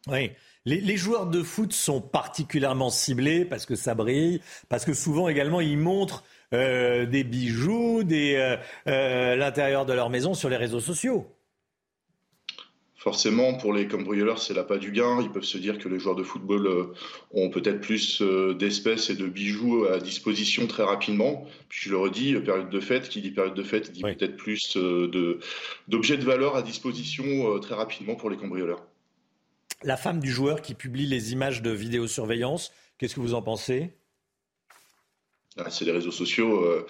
Oui. 0.08 0.30
Les, 0.68 0.98
joueurs 0.98 1.28
de 1.28 1.44
foot 1.44 1.74
sont 1.74 2.02
particulièrement 2.02 2.90
ciblés 2.90 3.46
parce 3.46 3.68
que 3.68 3.76
ça 3.76 3.94
brille, 3.94 4.42
parce 4.68 4.84
que 4.84 4.96
souvent 4.96 5.30
également 5.30 5.62
ils 5.62 5.78
montrent 5.78 6.24
euh, 6.54 7.06
des 7.06 7.24
bijoux, 7.24 8.04
des, 8.04 8.36
euh, 8.36 8.58
euh, 8.88 9.36
l'intérieur 9.36 9.86
de 9.86 9.94
leur 9.94 10.10
maison 10.10 10.34
sur 10.34 10.50
les 10.50 10.58
réseaux 10.58 10.80
sociaux. 10.80 11.28
Forcément, 12.96 13.54
pour 13.54 13.72
les 13.72 13.88
cambrioleurs, 13.88 14.40
c'est 14.40 14.56
l'appât 14.56 14.80
du 14.80 14.92
gain. 14.92 15.22
Ils 15.22 15.32
peuvent 15.32 15.44
se 15.44 15.60
dire 15.60 15.78
que 15.78 15.88
les 15.88 16.00
joueurs 16.00 16.16
de 16.16 16.24
football 16.24 16.66
euh, 16.66 16.94
ont 17.32 17.52
peut-être 17.52 17.80
plus 17.80 18.24
d'espèces 18.58 19.12
et 19.12 19.16
de 19.16 19.28
bijoux 19.28 19.86
à 19.86 20.00
disposition 20.00 20.66
très 20.66 20.82
rapidement. 20.84 21.46
Puis 21.70 21.82
je 21.84 21.90
le 21.92 21.98
redis, 21.98 22.34
période 22.40 22.70
de 22.70 22.80
fête, 22.80 23.08
qui 23.08 23.22
dit 23.22 23.30
période 23.30 23.54
de 23.54 23.62
fête, 23.62 23.92
dit 23.92 24.02
oui. 24.04 24.16
peut-être 24.16 24.38
plus 24.38 24.76
de, 24.76 25.40
d'objets 25.88 26.18
de 26.18 26.24
valeur 26.24 26.56
à 26.56 26.64
disposition 26.64 27.60
très 27.60 27.76
rapidement 27.76 28.16
pour 28.16 28.32
les 28.32 28.38
cambrioleurs. 28.38 28.84
La 29.84 29.98
femme 29.98 30.20
du 30.20 30.32
joueur 30.32 30.64
qui 30.64 30.74
publie 30.74 31.06
les 31.06 31.32
images 31.32 31.62
de 31.62 31.70
vidéosurveillance, 31.70 32.72
qu'est-ce 32.98 33.14
que 33.14 33.20
vous 33.20 33.36
en 33.36 33.44
pensez? 33.44 33.94
Ah, 35.58 35.70
c'est 35.70 35.86
les 35.86 35.92
réseaux 35.92 36.12
sociaux. 36.12 36.66
Euh, 36.66 36.86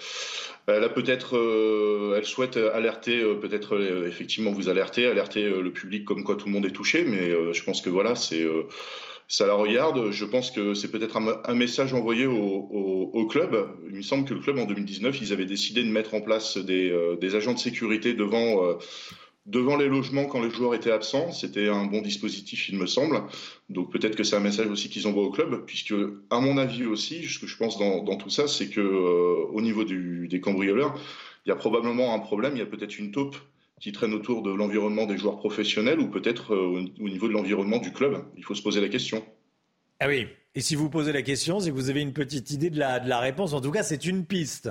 elle 0.66 0.82
a 0.82 0.88
peut-être, 0.88 1.36
euh, 1.36 2.14
elle 2.16 2.24
souhaite 2.24 2.56
alerter, 2.56 3.20
euh, 3.20 3.34
peut-être 3.34 3.80
effectivement 4.08 4.50
vous 4.50 4.68
alerter, 4.68 5.06
alerter 5.06 5.44
le 5.44 5.72
public 5.72 6.04
comme 6.04 6.24
quoi 6.24 6.34
tout 6.34 6.46
le 6.46 6.52
monde 6.52 6.66
est 6.66 6.72
touché, 6.72 7.04
mais 7.04 7.30
je 7.52 7.62
pense 7.62 7.80
que 7.80 7.90
voilà, 7.90 8.16
c'est 8.16 8.44
ça 9.28 9.46
la 9.46 9.54
regarde. 9.54 10.10
Je 10.10 10.24
pense 10.24 10.50
que 10.50 10.74
c'est 10.74 10.90
peut-être 10.90 11.16
un, 11.16 11.54
message 11.54 11.94
envoyé 11.94 12.26
au, 12.26 13.26
club. 13.30 13.68
Il 13.88 13.96
me 13.96 14.02
semble 14.02 14.24
que 14.24 14.34
le 14.34 14.40
club 14.40 14.58
en 14.58 14.64
2019, 14.64 15.20
ils 15.20 15.32
avaient 15.32 15.46
décidé 15.46 15.84
de 15.84 15.90
mettre 15.90 16.14
en 16.14 16.20
place 16.20 16.58
des 16.58 17.34
agents 17.36 17.54
de 17.54 17.58
sécurité 17.58 18.14
devant 18.14 18.76
devant 19.46 19.76
les 19.76 19.88
logements 19.88 20.26
quand 20.26 20.42
les 20.42 20.50
joueurs 20.50 20.74
étaient 20.74 20.90
absents. 20.90 21.32
C'était 21.32 21.68
un 21.68 21.86
bon 21.86 22.02
dispositif, 22.02 22.68
il 22.68 22.78
me 22.78 22.86
semble. 22.86 23.22
Donc 23.68 23.90
peut-être 23.92 24.16
que 24.16 24.24
c'est 24.24 24.36
un 24.36 24.40
message 24.40 24.66
aussi 24.66 24.88
qu'ils 24.88 25.06
envoient 25.06 25.24
au 25.24 25.30
club, 25.30 25.64
puisque, 25.66 25.94
à 26.30 26.40
mon 26.40 26.58
avis 26.58 26.84
aussi, 26.84 27.24
ce 27.24 27.38
que 27.38 27.46
je 27.46 27.56
pense 27.56 27.78
dans, 27.78 28.16
tout 28.16 28.30
ça, 28.30 28.48
c'est 28.48 28.68
que 28.68 28.80
euh, 28.80 29.46
au 29.52 29.60
niveau 29.60 29.84
des 29.84 30.40
cambrioleurs, 30.40 30.98
il 31.44 31.50
y 31.50 31.52
a 31.52 31.56
probablement 31.56 32.14
un 32.14 32.18
problème. 32.18 32.52
Il 32.54 32.58
y 32.58 32.62
a 32.62 32.66
peut-être 32.66 32.98
une 32.98 33.12
taupe 33.12 33.36
qui 33.80 33.92
traîne 33.92 34.14
autour 34.14 34.42
de 34.42 34.52
l'environnement 34.52 35.06
des 35.06 35.18
joueurs 35.18 35.36
professionnels 35.36 36.00
ou 36.00 36.08
peut-être 36.08 36.54
euh, 36.54 36.84
au 36.98 37.08
niveau 37.08 37.28
de 37.28 37.32
l'environnement 37.32 37.78
du 37.78 37.92
club. 37.92 38.24
Il 38.36 38.44
faut 38.44 38.54
se 38.54 38.62
poser 38.62 38.80
la 38.80 38.88
question. 38.88 39.24
Ah 40.00 40.08
oui. 40.08 40.26
Et 40.54 40.60
si 40.60 40.74
vous 40.74 40.88
posez 40.88 41.12
la 41.12 41.22
question, 41.22 41.60
c'est 41.60 41.70
que 41.70 41.74
vous 41.74 41.90
avez 41.90 42.00
une 42.00 42.14
petite 42.14 42.50
idée 42.50 42.70
de 42.70 42.78
la 42.78 43.20
réponse. 43.20 43.52
En 43.52 43.60
tout 43.60 43.70
cas, 43.70 43.82
c'est 43.82 44.06
une 44.06 44.24
piste. 44.24 44.70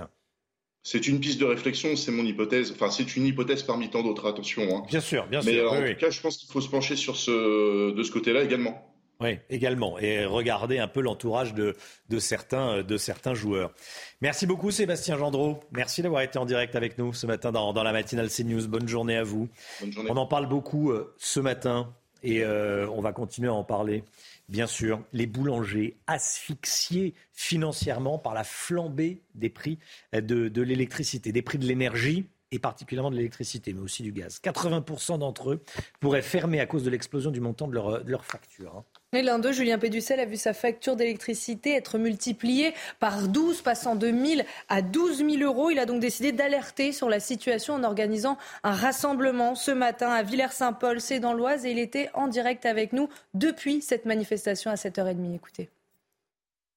C'est 0.87 1.07
une 1.07 1.19
piste 1.19 1.39
de 1.39 1.45
réflexion, 1.45 1.95
c'est 1.95 2.11
mon 2.11 2.23
hypothèse. 2.23 2.71
Enfin, 2.71 2.91
c'est 2.91 3.15
une 3.15 3.25
hypothèse 3.25 3.63
parmi 3.63 3.89
tant 3.89 4.03
d'autres, 4.03 4.27
attention. 4.29 4.61
Hein. 4.77 4.83
Bien 4.87 4.99
sûr, 4.99 5.25
bien 5.25 5.41
Mais 5.43 5.53
sûr. 5.53 5.73
euh, 5.73 5.77
en 5.79 5.81
oui, 5.81 5.93
tout 5.95 5.99
cas, 5.99 6.11
je 6.11 6.21
pense 6.21 6.37
qu'il 6.37 6.47
faut 6.47 6.61
se 6.61 6.69
pencher 6.69 6.95
sur 6.95 7.15
ce, 7.15 7.91
de 7.91 8.03
ce 8.03 8.11
côté-là 8.11 8.43
également. 8.43 8.87
Oui, 9.19 9.39
également. 9.49 9.97
Et 9.97 10.25
regarder 10.25 10.77
un 10.77 10.87
peu 10.87 11.01
l'entourage 11.01 11.55
de, 11.55 11.75
de, 12.09 12.19
certains, 12.19 12.83
de 12.83 12.97
certains 12.97 13.33
joueurs. 13.33 13.73
Merci 14.21 14.45
beaucoup, 14.45 14.69
Sébastien 14.69 15.17
Gendreau. 15.17 15.59
Merci 15.71 16.03
d'avoir 16.03 16.21
été 16.21 16.37
en 16.37 16.45
direct 16.45 16.75
avec 16.75 16.99
nous 16.99 17.13
ce 17.13 17.25
matin 17.25 17.51
dans, 17.51 17.73
dans 17.73 17.81
la 17.83 17.91
matinale 17.91 18.29
CNews. 18.29 18.67
Bonne 18.67 18.87
journée 18.87 19.17
à 19.17 19.23
vous. 19.23 19.49
Bonne 19.81 19.91
journée. 19.91 20.09
On 20.11 20.17
en 20.17 20.27
parle 20.27 20.47
beaucoup 20.47 20.91
euh, 20.91 21.15
ce 21.17 21.39
matin 21.39 21.95
et 22.21 22.43
euh, 22.43 22.87
on 22.89 23.01
va 23.01 23.11
continuer 23.11 23.49
à 23.49 23.53
en 23.53 23.63
parler. 23.63 24.03
Bien 24.47 24.67
sûr, 24.67 25.03
les 25.11 25.25
boulangers 25.25 25.97
asphyxiés 26.05 27.15
financièrement 27.33 28.19
par 28.19 28.33
la 28.33 28.43
flambée 28.43 29.21
des 29.33 29.49
prix 29.49 29.79
de, 30.13 30.49
de 30.49 30.61
l'électricité, 30.61 31.31
des 31.31 31.41
prix 31.41 31.57
de 31.57 31.65
l'énergie 31.65 32.27
et 32.51 32.59
particulièrement 32.59 33.11
de 33.11 33.15
l'électricité, 33.15 33.73
mais 33.73 33.81
aussi 33.81 34.03
du 34.03 34.11
gaz. 34.11 34.39
80% 34.43 35.19
d'entre 35.19 35.51
eux 35.51 35.63
pourraient 35.99 36.21
fermer 36.21 36.59
à 36.59 36.67
cause 36.67 36.83
de 36.83 36.89
l'explosion 36.89 37.31
du 37.31 37.41
montant 37.41 37.67
de 37.67 37.73
leur, 37.73 38.03
de 38.03 38.11
leur 38.11 38.23
facture. 38.23 38.75
Hein. 38.77 38.85
L'un 39.21 39.39
d'eux, 39.39 39.51
Julien 39.51 39.77
Péducel, 39.77 40.19
a 40.19 40.25
vu 40.25 40.35
sa 40.35 40.53
facture 40.53 40.95
d'électricité 40.95 41.75
être 41.75 41.97
multipliée 41.97 42.73
par 42.99 43.27
12, 43.27 43.61
passant 43.61 43.95
de 43.95 44.09
1000 44.09 44.45
à 44.69 44.81
12 44.81 45.17
000 45.17 45.43
euros. 45.43 45.69
Il 45.69 45.79
a 45.79 45.85
donc 45.85 45.99
décidé 45.99 46.31
d'alerter 46.31 46.91
sur 46.91 47.09
la 47.09 47.19
situation 47.19 47.75
en 47.75 47.83
organisant 47.83 48.37
un 48.63 48.73
rassemblement 48.73 49.55
ce 49.55 49.71
matin 49.71 50.09
à 50.09 50.23
Villers-Saint-Paul, 50.23 50.99
c'est 51.01 51.19
dans 51.19 51.33
l'Oise, 51.33 51.65
et 51.65 51.71
il 51.71 51.79
était 51.79 52.09
en 52.13 52.27
direct 52.27 52.65
avec 52.65 52.93
nous 52.93 53.09
depuis 53.33 53.81
cette 53.81 54.05
manifestation 54.05 54.71
à 54.71 54.75
7h30. 54.75 55.35
Écoutez. 55.35 55.69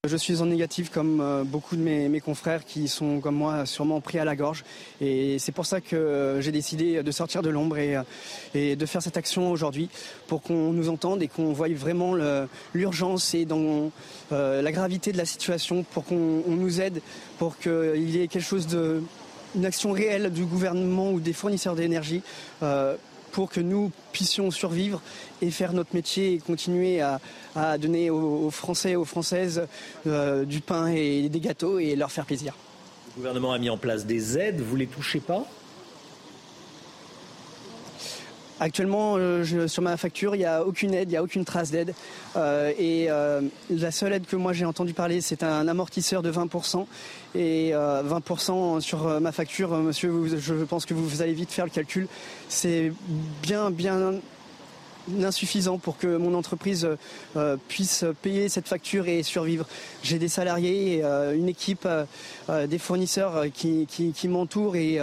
Je 0.06 0.16
suis 0.16 0.40
en 0.40 0.46
négatif 0.46 0.90
comme 0.90 1.20
euh, 1.20 1.42
beaucoup 1.42 1.74
de 1.74 1.82
mes, 1.82 2.20
confrères 2.20 2.64
qui 2.64 2.86
sont 2.86 3.18
comme 3.18 3.34
moi 3.34 3.66
sûrement 3.66 4.00
pris 4.00 4.20
à 4.20 4.24
la 4.24 4.36
gorge. 4.36 4.62
Et 5.00 5.40
c'est 5.40 5.50
pour 5.50 5.66
ça 5.66 5.80
que 5.80 5.96
euh, 5.96 6.40
j'ai 6.40 6.52
décidé 6.52 7.02
de 7.02 7.10
sortir 7.10 7.42
de 7.42 7.50
l'ombre 7.50 7.78
et, 7.78 7.96
et, 8.54 8.76
de 8.76 8.86
faire 8.86 9.02
cette 9.02 9.16
action 9.16 9.50
aujourd'hui 9.50 9.88
pour 10.28 10.40
qu'on 10.40 10.72
nous 10.72 10.88
entende 10.88 11.20
et 11.20 11.26
qu'on 11.26 11.52
voie 11.52 11.66
vraiment 11.70 12.14
l'urgence 12.74 13.34
et 13.34 13.44
dans 13.44 13.90
euh, 14.30 14.62
la 14.62 14.70
gravité 14.70 15.10
de 15.10 15.18
la 15.18 15.24
situation 15.24 15.82
pour 15.82 16.04
qu'on 16.04 16.44
nous 16.46 16.80
aide 16.80 17.00
pour 17.40 17.58
qu'il 17.58 18.08
y 18.08 18.22
ait 18.22 18.28
quelque 18.28 18.40
chose 18.40 18.68
de 18.68 19.02
une 19.56 19.66
action 19.66 19.90
réelle 19.90 20.30
du 20.30 20.44
gouvernement 20.44 21.10
ou 21.10 21.18
des 21.18 21.32
fournisseurs 21.32 21.74
d'énergie 21.74 22.22
pour 23.32 23.50
que 23.50 23.60
nous 23.60 23.90
puissions 24.12 24.50
survivre 24.50 25.00
et 25.42 25.50
faire 25.50 25.72
notre 25.72 25.94
métier 25.94 26.34
et 26.34 26.38
continuer 26.38 27.00
à, 27.00 27.20
donner 27.78 28.10
aux, 28.10 28.50
Français 28.50 28.92
et 28.92 28.96
aux 28.96 29.04
Françaises 29.04 29.66
euh, 30.06 30.44
du 30.44 30.60
pain 30.60 30.88
et 30.88 31.28
des 31.28 31.40
gâteaux 31.40 31.78
et 31.78 31.96
leur 31.96 32.10
faire 32.10 32.26
plaisir. 32.26 32.54
Le 33.16 33.20
gouvernement 33.22 33.52
a 33.52 33.58
mis 33.58 33.70
en 33.70 33.78
place 33.78 34.06
des 34.06 34.38
aides, 34.38 34.60
vous 34.60 34.76
les 34.76 34.86
touchez 34.86 35.20
pas? 35.20 35.44
Actuellement, 38.60 39.16
sur 39.66 39.82
ma 39.82 39.96
facture, 39.96 40.34
il 40.34 40.38
n'y 40.38 40.44
a 40.44 40.64
aucune 40.64 40.94
aide, 40.94 41.08
il 41.08 41.12
n'y 41.12 41.16
a 41.16 41.22
aucune 41.22 41.44
trace 41.44 41.70
d'aide. 41.70 41.94
et 42.36 43.08
la 43.70 43.90
seule 43.90 44.12
aide 44.12 44.26
que 44.26 44.36
moi 44.36 44.52
j'ai 44.52 44.64
entendu 44.64 44.94
parler, 44.94 45.20
c'est 45.20 45.42
un 45.42 45.68
amortisseur 45.68 46.22
de 46.22 46.32
20%. 46.32 46.86
Et 47.34 47.72
20% 47.72 48.80
sur 48.80 49.20
ma 49.20 49.32
facture, 49.32 49.70
monsieur, 49.76 50.38
je 50.38 50.54
pense 50.64 50.86
que 50.86 50.94
vous 50.94 51.22
allez 51.22 51.34
vite 51.34 51.50
faire 51.50 51.66
le 51.66 51.70
calcul. 51.70 52.08
C'est 52.48 52.92
bien, 53.42 53.70
bien 53.70 54.14
insuffisant 55.22 55.78
pour 55.78 55.98
que 55.98 56.16
mon 56.16 56.34
entreprise 56.34 56.88
euh, 57.36 57.56
puisse 57.68 58.04
payer 58.22 58.48
cette 58.48 58.68
facture 58.68 59.08
et 59.08 59.22
survivre. 59.22 59.66
J'ai 60.02 60.18
des 60.18 60.28
salariés, 60.28 61.00
euh, 61.04 61.34
une 61.34 61.48
équipe, 61.48 61.86
euh, 61.86 62.66
des 62.66 62.78
fournisseurs 62.78 63.44
qui, 63.52 63.86
m'entourent 64.24 64.76
et, 64.76 65.00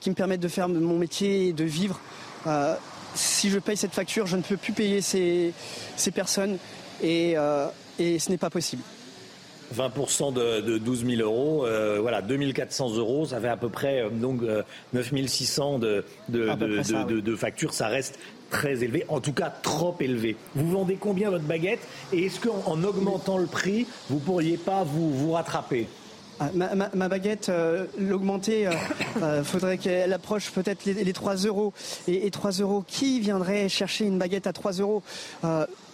qui 0.00 0.10
me 0.10 0.14
permettent 0.14 0.40
de 0.40 0.48
faire 0.48 0.68
mon 0.68 0.98
métier 0.98 1.48
et 1.48 1.52
de 1.52 1.64
vivre. 1.64 2.00
Si 3.14 3.50
je 3.50 3.58
paye 3.58 3.76
cette 3.76 3.94
facture, 3.94 4.26
je 4.26 4.36
ne 4.36 4.42
peux 4.42 4.56
plus 4.56 4.72
payer 4.72 5.00
ces, 5.00 5.52
personnes 6.14 6.58
et, 7.02 7.34
ce 7.98 8.30
n'est 8.30 8.38
pas 8.38 8.50
possible. 8.50 8.82
20% 9.74 10.32
de, 10.34 10.78
12 10.78 11.06
000 11.06 11.22
euros, 11.22 11.66
voilà, 12.00 12.22
2400 12.22 12.96
euros, 12.96 13.26
ça 13.26 13.40
fait 13.40 13.48
à 13.48 13.56
peu 13.56 13.68
près 13.68 14.08
donc 14.10 14.42
9600 14.92 15.78
de, 15.78 16.04
de, 16.28 17.36
factures, 17.36 17.72
ça 17.72 17.88
reste 17.88 18.18
très 18.50 18.84
élevé, 18.84 19.04
en 19.08 19.20
tout 19.20 19.32
cas 19.32 19.50
trop 19.50 19.96
élevé. 20.00 20.36
Vous 20.54 20.70
vendez 20.70 20.96
combien 21.00 21.30
votre 21.30 21.44
baguette 21.44 21.80
et 22.12 22.26
est-ce 22.26 22.40
qu'en 22.40 22.82
augmentant 22.84 23.38
le 23.38 23.46
prix, 23.46 23.86
vous 24.08 24.18
pourriez 24.18 24.56
pas 24.56 24.84
vous, 24.84 25.10
vous 25.10 25.32
rattraper? 25.32 25.88
Ah, 26.40 26.50
ma, 26.94 27.08
baguette, 27.08 27.48
euh, 27.48 27.86
l'augmenter, 27.98 28.66
euh, 28.66 28.72
euh, 29.22 29.44
faudrait 29.44 29.78
qu'elle 29.78 30.12
approche 30.12 30.50
peut-être 30.50 30.84
les, 30.84 31.12
3 31.12 31.36
euros. 31.36 31.72
Et, 32.08 32.30
3 32.30 32.52
euros, 32.52 32.84
qui 32.86 33.20
viendrait 33.20 33.68
chercher 33.68 34.06
une 34.06 34.18
baguette 34.18 34.46
à 34.46 34.52
3 34.52 34.72
euros? 34.72 35.02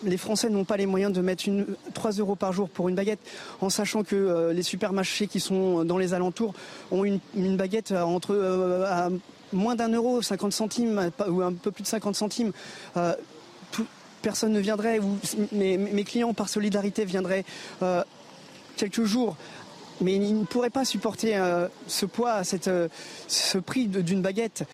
Les 0.02 0.16
Français 0.16 0.48
n'ont 0.48 0.64
pas 0.64 0.78
les 0.78 0.86
moyens 0.86 1.12
de 1.12 1.20
mettre 1.20 1.46
une, 1.46 1.66
3 1.94 2.12
euros 2.12 2.36
par 2.36 2.52
jour 2.52 2.68
pour 2.68 2.88
une 2.88 2.94
baguette, 2.94 3.20
en 3.60 3.68
sachant 3.68 4.02
que 4.02 4.50
les 4.52 4.62
supermarchés 4.62 5.26
qui 5.26 5.40
sont 5.40 5.84
dans 5.84 5.98
les 5.98 6.14
alentours 6.14 6.54
ont 6.90 7.04
une, 7.04 7.56
baguette 7.56 7.92
entre 7.92 8.34
moins 9.52 9.74
d'un 9.74 9.88
euro, 9.88 10.22
50 10.22 10.52
centimes, 10.52 11.10
ou 11.28 11.42
un 11.42 11.52
peu 11.52 11.70
plus 11.70 11.82
de 11.82 11.88
50 11.88 12.14
centimes. 12.14 12.52
Euh, 12.96 13.14
personne 14.22 14.52
ne 14.52 14.60
viendrait, 14.60 15.00
mes, 15.52 16.04
clients 16.04 16.34
par 16.34 16.48
solidarité 16.48 17.04
viendraient 17.04 17.44
euh, 17.82 18.02
quelques 18.76 19.04
jours 19.04 19.36
mais 20.01 20.16
ils 20.16 20.39
ne 20.39 20.44
pourraient 20.44 20.70
pas 20.70 20.85
supporter 20.85 21.36
euh, 21.36 21.68
ce 21.86 22.06
poids, 22.06 22.44
cette, 22.44 22.70
ce 23.28 23.59
prix 23.59 23.86
d'une 23.86 24.22
baguette. 24.22 24.64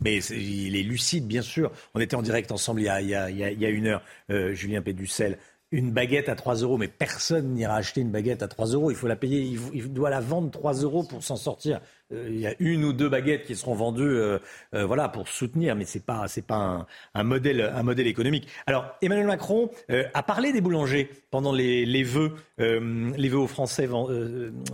Mais 0.00 0.18
il 0.18 0.76
est 0.76 0.82
lucide, 0.82 1.26
bien 1.26 1.42
sûr. 1.42 1.72
On 1.94 2.00
était 2.00 2.16
en 2.16 2.22
direct 2.22 2.52
ensemble 2.52 2.80
il 2.80 2.84
y 2.84 2.88
a, 2.88 3.00
il 3.00 3.38
y 3.38 3.66
a, 3.66 3.70
une 3.70 3.86
heure, 3.86 4.02
Julien 4.28 4.82
Péducel. 4.82 5.38
Une 5.72 5.90
baguette 5.90 6.28
à 6.28 6.36
3 6.36 6.56
euros, 6.56 6.76
mais 6.76 6.86
personne 6.86 7.54
n'ira 7.54 7.76
acheter 7.76 8.00
une 8.00 8.10
baguette 8.10 8.42
à 8.42 8.48
3 8.48 8.68
euros. 8.68 8.90
Il 8.90 8.96
faut 8.96 9.08
la 9.08 9.16
payer, 9.16 9.58
il 9.72 9.92
doit 9.92 10.10
la 10.10 10.20
vendre 10.20 10.50
3 10.50 10.74
euros 10.82 11.02
pour 11.02 11.24
s'en 11.24 11.36
sortir. 11.36 11.80
Euh, 12.12 12.26
il 12.28 12.38
y 12.38 12.46
a 12.46 12.54
une 12.60 12.84
ou 12.84 12.92
deux 12.92 13.08
baguettes 13.08 13.46
qui 13.46 13.56
seront 13.56 13.74
vendues, 13.74 14.02
euh, 14.02 14.38
euh, 14.74 14.86
voilà, 14.86 15.08
pour 15.08 15.26
soutenir, 15.26 15.74
mais 15.74 15.84
c'est 15.84 16.04
pas, 16.04 16.28
c'est 16.28 16.46
pas 16.46 16.86
un, 17.14 17.22
modèle, 17.24 17.60
un 17.74 17.82
modèle 17.82 18.06
économique. 18.06 18.46
Alors, 18.66 18.86
Emmanuel 19.02 19.26
Macron 19.26 19.70
a 20.14 20.22
parlé 20.22 20.52
des 20.52 20.60
boulangers 20.60 21.10
pendant 21.30 21.52
les, 21.52 22.02
vœux, 22.04 22.34
les 22.58 23.28
vœux 23.28 23.38
aux 23.38 23.46
Français 23.46 23.88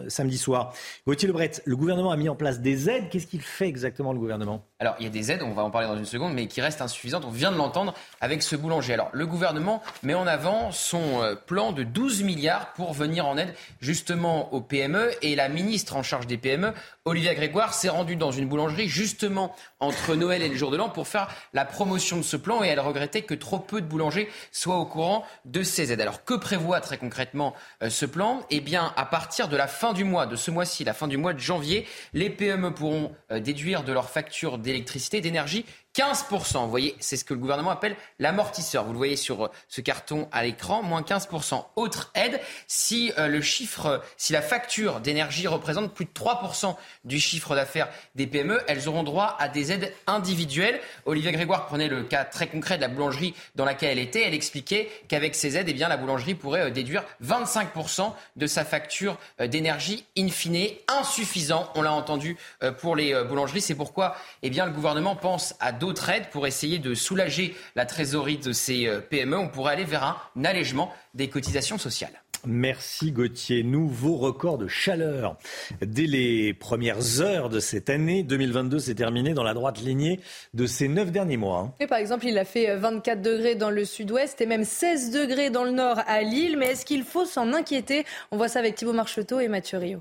samedi 0.09 0.39
soir. 0.39 0.75
Gauthier 1.07 1.29
Lebret, 1.29 1.53
le 1.65 1.77
gouvernement 1.77 2.11
a 2.11 2.17
mis 2.17 2.29
en 2.29 2.35
place 2.35 2.61
des 2.61 2.91
aides. 2.91 3.09
Qu'est-ce 3.11 3.27
qu'il 3.27 3.41
fait 3.41 3.67
exactement 3.67 4.13
le 4.13 4.19
gouvernement? 4.19 4.65
Alors, 4.79 4.95
il 4.99 5.05
y 5.05 5.07
a 5.07 5.11
des 5.11 5.31
aides, 5.31 5.43
on 5.43 5.53
va 5.53 5.63
en 5.63 5.71
parler 5.71 5.89
dans 5.89 5.97
une 5.97 6.05
seconde, 6.05 6.35
mais 6.35 6.47
qui 6.47 6.61
restent 6.61 6.83
insuffisantes. 6.83 7.25
On 7.25 7.31
vient 7.31 7.53
de 7.53 7.57
l'entendre 7.57 7.95
avec 8.21 8.43
ce 8.43 8.57
boulanger. 8.57 8.95
Alors, 8.95 9.11
le 9.13 9.27
gouvernement 9.27 9.83
met 10.03 10.15
en 10.15 10.27
avant 10.27 10.71
son 10.71 11.37
plan 11.47 11.73
de 11.73 11.83
12 11.83 12.23
milliards 12.23 12.73
pour 12.75 12.93
venir 12.93 13.27
en 13.27 13.37
aide 13.37 13.55
justement 13.81 14.53
aux 14.53 14.61
PME 14.61 15.11
et 15.23 15.35
la 15.35 15.49
ministre 15.49 15.97
en 15.97 16.03
charge 16.03 16.27
des 16.27 16.39
PME, 16.39 16.73
Olivia 17.05 17.35
Grégoire 17.35 17.75
s'est 17.75 17.89
rendue 17.89 18.15
dans 18.15 18.31
une 18.31 18.47
boulangerie 18.47 18.89
justement 18.89 19.57
entre 19.83 20.15
Noël 20.15 20.43
et 20.43 20.49
le 20.49 20.55
jour 20.55 20.71
de 20.71 20.77
l'an 20.77 20.89
pour 20.89 21.09
faire 21.09 21.29
la 21.53 21.65
promotion 21.65 22.17
de 22.17 22.23
ce 22.23 22.37
plan 22.37 22.63
et 22.63 22.69
elle 22.69 22.81
regrettait 22.81 23.23
que 23.23 23.35
trop 23.35 23.59
peu 23.59 23.81
de 23.81 23.87
boulangers 23.87 24.31
soient 24.53 24.79
au 24.79 24.87
courant 24.87 25.27
de 25.45 25.63
ces 25.63 25.93
aides. 25.93 26.01
Alors 26.01 26.25
que 26.25 26.35
prévoit 26.35 26.81
très 26.81 26.99
concrètement 26.99 27.55
euh, 27.83 27.91
ce 27.91 28.07
plan? 28.07 28.47
Eh 28.51 28.61
bien, 28.61 28.93
à 28.97 29.05
partir 29.05 29.49
de 29.49 29.57
la 29.57 29.67
fin 29.67 29.93
du 29.93 30.05
mois, 30.05 30.27
de 30.27 30.37
ce 30.37 30.51
mois-ci, 30.51 30.85
la 30.85 30.95
fin 30.95 31.09
du 31.09 31.17
mois 31.17 31.35
de 31.35 31.41
janvier, 31.41 31.87
les 32.13 32.31
PME 32.31 32.73
pourront 32.73 33.13
euh, 33.33 33.41
déduire 33.41 33.83
de 33.83 33.93
leur 33.93 34.09
facture 34.09 34.59
d'électricité, 34.59 35.21
d'énergie 35.21 35.67
15%. 35.97 36.63
Vous 36.63 36.71
voyez, 36.71 36.95
c'est 37.01 37.17
ce 37.17 37.25
que 37.25 37.35
le 37.35 37.41
gouvernement 37.41 37.71
appelle 37.71 37.97
l'amortisseur. 38.19 38.85
Vous 38.85 38.93
le 38.93 38.99
voyez 38.99 39.17
sur 39.17 39.47
euh, 39.47 39.49
ce 39.69 39.81
carton 39.81 40.29
à 40.31 40.45
l'écran, 40.45 40.83
moins 40.83 41.03
15%. 41.03 41.65
Autre 41.77 42.13
aide, 42.15 42.41
si 42.67 43.13
le 43.19 43.41
chiffre, 43.41 44.03
si 44.17 44.33
la 44.33 44.43
facture 44.43 45.01
d'énergie 45.01 45.47
représente 45.49 45.93
plus 45.93 46.05
de 46.05 46.11
3% 46.11 46.77
du 47.05 47.19
chiffre 47.19 47.55
d'affaires 47.55 47.89
des 48.15 48.27
PME, 48.27 48.61
elles 48.69 48.89
auront 48.89 49.03
droit 49.03 49.37
à 49.39 49.49
des 49.49 49.72
aides 49.72 49.72
individuelles. 50.07 50.81
Olivier 51.07 51.33
Grégoire 51.33 51.67
prenait 51.67 51.89
le 51.89 52.03
cas 52.03 52.25
très 52.25 52.47
concret 52.47 52.77
de 52.77 52.83
la 52.83 52.89
boulangerie 52.89 53.35
dans 53.55 53.65
laquelle 53.65 53.91
elle 53.91 53.99
était. 53.99 54.23
Elle 54.23 54.35
expliquait 54.35 54.91
qu'avec 55.09 55.35
ces 55.35 55.57
aides, 55.57 55.69
eh 55.69 55.75
la 55.75 55.97
boulangerie 55.97 56.35
pourrait 56.35 56.69
euh, 56.69 56.71
déduire 56.71 57.05
25% 57.25 58.13
de 58.37 58.47
sa 58.47 58.65
facture 58.65 59.19
d'énergie 59.41 60.05
in 60.17 60.29
fine. 60.29 60.69
Insuffisant, 60.89 61.71
on 61.75 61.83
l'a 61.83 61.93
entendu 61.93 62.37
pour 62.79 62.97
les 62.97 63.15
boulangeries. 63.25 63.61
C'est 63.61 63.75
pourquoi, 63.75 64.17
eh 64.43 64.51
le 64.51 64.71
gouvernement 64.71 65.17
pense 65.17 65.55
à 65.61 65.73
d'autres 65.73 66.09
aides 66.11 66.29
pour 66.31 66.47
essayer 66.47 66.79
de 66.79 66.95
soulager 66.95 67.57
la 67.75 67.87
trésorerie 67.87 68.39
de 68.39 68.53
ces 68.53 68.87
euh, 68.87 69.01
PME. 69.01 69.37
On 69.37 69.49
pourrait 69.49 69.73
aller 69.73 69.85
vers 69.85 70.05
un 70.05 70.45
allègement 70.45 70.93
des 71.15 71.29
cotisations 71.29 71.79
sociales. 71.79 72.23
Merci 72.47 73.13
Gauthier. 73.13 73.63
Nouveau 73.63 74.17
record 74.17 74.59
de 74.59 74.67
chaleur. 74.67 75.37
Dès 75.81 76.07
les 76.07 76.55
premières 76.55 77.21
heures 77.21 77.49
de 77.49 77.61
cette 77.61 77.89
année, 77.89 78.25
2022 78.25 78.81
s'est 78.81 78.95
terminé 78.95 79.33
dans 79.33 79.45
la 79.45 79.55
droite 79.55 79.81
lignée 79.81 80.19
de 80.53 80.67
ces 80.67 80.89
neuf 80.89 81.13
derniers 81.13 81.37
mois. 81.37 81.59
Hein. 81.61 81.75
Et 81.79 81.87
par 81.87 81.99
exemple, 81.99 82.27
il 82.27 82.37
a 82.39 82.45
fait 82.45 82.77
24 82.77 83.19
euh, 83.19 83.23
degrés 83.23 83.55
dans 83.55 83.71
le 83.71 83.85
sud-ouest 83.85 84.41
et 84.41 84.47
même 84.47 84.65
16 84.65 85.11
degrés 85.13 85.51
dans 85.51 85.65
le 85.65 85.71
nord 85.71 86.01
à 86.07 86.23
Lille. 86.23 86.57
Mais 86.59 86.73
est-ce 86.73 86.85
qu'il 86.85 87.05
faut 87.05 87.25
s'en 87.25 87.53
inquiéter? 87.53 88.05
On 88.33 88.37
voit 88.37 88.49
ça 88.49 88.59
avec 88.59 88.75
Thibaut 88.75 88.93
Marcheteau 88.93 89.39
et 89.39 89.49
Mathieu 89.49 89.79
Rio. 89.79 90.01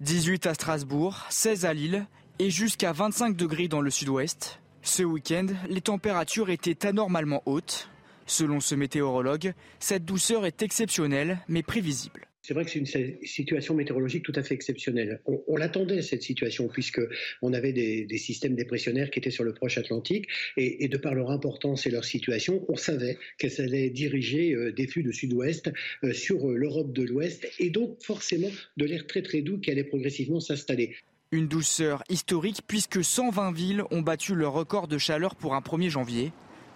18 0.00 0.46
à 0.46 0.54
Strasbourg, 0.54 1.24
16 1.30 1.64
à 1.64 1.72
Lille 1.72 2.04
et 2.38 2.50
jusqu'à 2.50 2.92
25 2.92 3.34
degrés 3.34 3.68
dans 3.68 3.80
le 3.80 3.90
sud-ouest. 3.90 4.60
Ce 4.82 5.02
week-end, 5.02 5.46
les 5.68 5.80
températures 5.80 6.50
étaient 6.50 6.86
anormalement 6.86 7.42
hautes. 7.46 7.88
Selon 8.26 8.60
ce 8.60 8.74
météorologue, 8.74 9.52
cette 9.78 10.04
douceur 10.04 10.46
est 10.46 10.62
exceptionnelle 10.62 11.38
mais 11.48 11.62
prévisible. 11.62 12.26
C'est 12.46 12.54
vrai 12.54 12.64
que 12.64 12.70
c'est 12.70 12.78
une 12.78 13.16
situation 13.24 13.74
météorologique 13.74 14.22
tout 14.22 14.32
à 14.36 14.42
fait 14.44 14.54
exceptionnelle. 14.54 15.20
On, 15.26 15.56
l'attendait, 15.56 16.00
cette 16.00 16.22
situation, 16.22 16.68
puisqu'on 16.68 17.52
avait 17.52 17.72
des, 17.72 18.18
systèmes 18.18 18.54
dépressionnaires 18.54 19.10
qui 19.10 19.18
étaient 19.18 19.32
sur 19.32 19.42
le 19.42 19.52
proche 19.52 19.78
Atlantique, 19.78 20.28
et, 20.56 20.86
de 20.86 20.96
par 20.96 21.16
leur 21.16 21.32
importance 21.32 21.88
et 21.88 21.90
leur 21.90 22.04
situation, 22.04 22.64
on 22.68 22.76
savait 22.76 23.18
qu'elles 23.38 23.60
allaient 23.60 23.90
diriger 23.90 24.52
euh, 24.52 24.70
des 24.70 24.86
flux 24.86 25.02
de 25.02 25.10
sud-ouest 25.10 25.72
euh, 26.04 26.12
sur 26.12 26.48
euh, 26.48 26.54
l'Europe 26.54 26.92
de 26.92 27.02
l'Ouest, 27.02 27.48
et 27.58 27.70
donc 27.70 28.00
forcément 28.00 28.50
de 28.76 28.84
l'air 28.84 29.08
très 29.08 29.22
très 29.22 29.42
doux 29.42 29.58
qui 29.58 29.72
allait 29.72 29.82
progressivement 29.82 30.38
s'installer. 30.38 30.94
Une 31.32 31.48
douceur 31.48 32.04
historique 32.08 32.60
puisque 32.68 33.02
120 33.02 33.50
villes 33.50 33.82
ont 33.90 34.02
battu 34.02 34.36
leur 34.36 34.52
record 34.52 34.86
de 34.86 34.98
chaleur 34.98 35.34
pour 35.34 35.56
un 35.56 35.60
1er 35.60 35.90
janvier. 35.90 36.30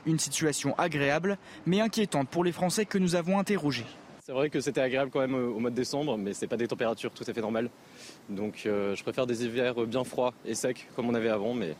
Une 0.06 0.18
situation 0.18 0.74
agréable 0.78 1.38
mais 1.66 1.80
inquiétante 1.80 2.28
pour 2.28 2.44
les 2.44 2.52
Français 2.52 2.84
que 2.84 2.98
nous 2.98 3.14
avons 3.14 3.38
interrogés. 3.38 3.86
C'est 4.24 4.32
vrai 4.32 4.48
que 4.48 4.60
c'était 4.60 4.80
agréable 4.80 5.10
quand 5.10 5.20
même 5.20 5.34
au 5.34 5.58
mois 5.58 5.70
de 5.70 5.74
décembre, 5.74 6.16
mais 6.16 6.34
ce 6.34 6.42
n'est 6.42 6.48
pas 6.48 6.56
des 6.56 6.68
températures 6.68 7.10
tout 7.10 7.24
à 7.26 7.32
fait 7.32 7.40
normales. 7.40 7.68
Donc 8.28 8.62
euh, 8.64 8.94
je 8.94 9.02
préfère 9.02 9.26
des 9.26 9.44
hivers 9.44 9.74
bien 9.86 10.04
froids 10.04 10.32
et 10.44 10.54
secs 10.54 10.86
comme 10.94 11.08
on 11.08 11.14
avait 11.14 11.30
avant, 11.30 11.52
mais 11.52 11.74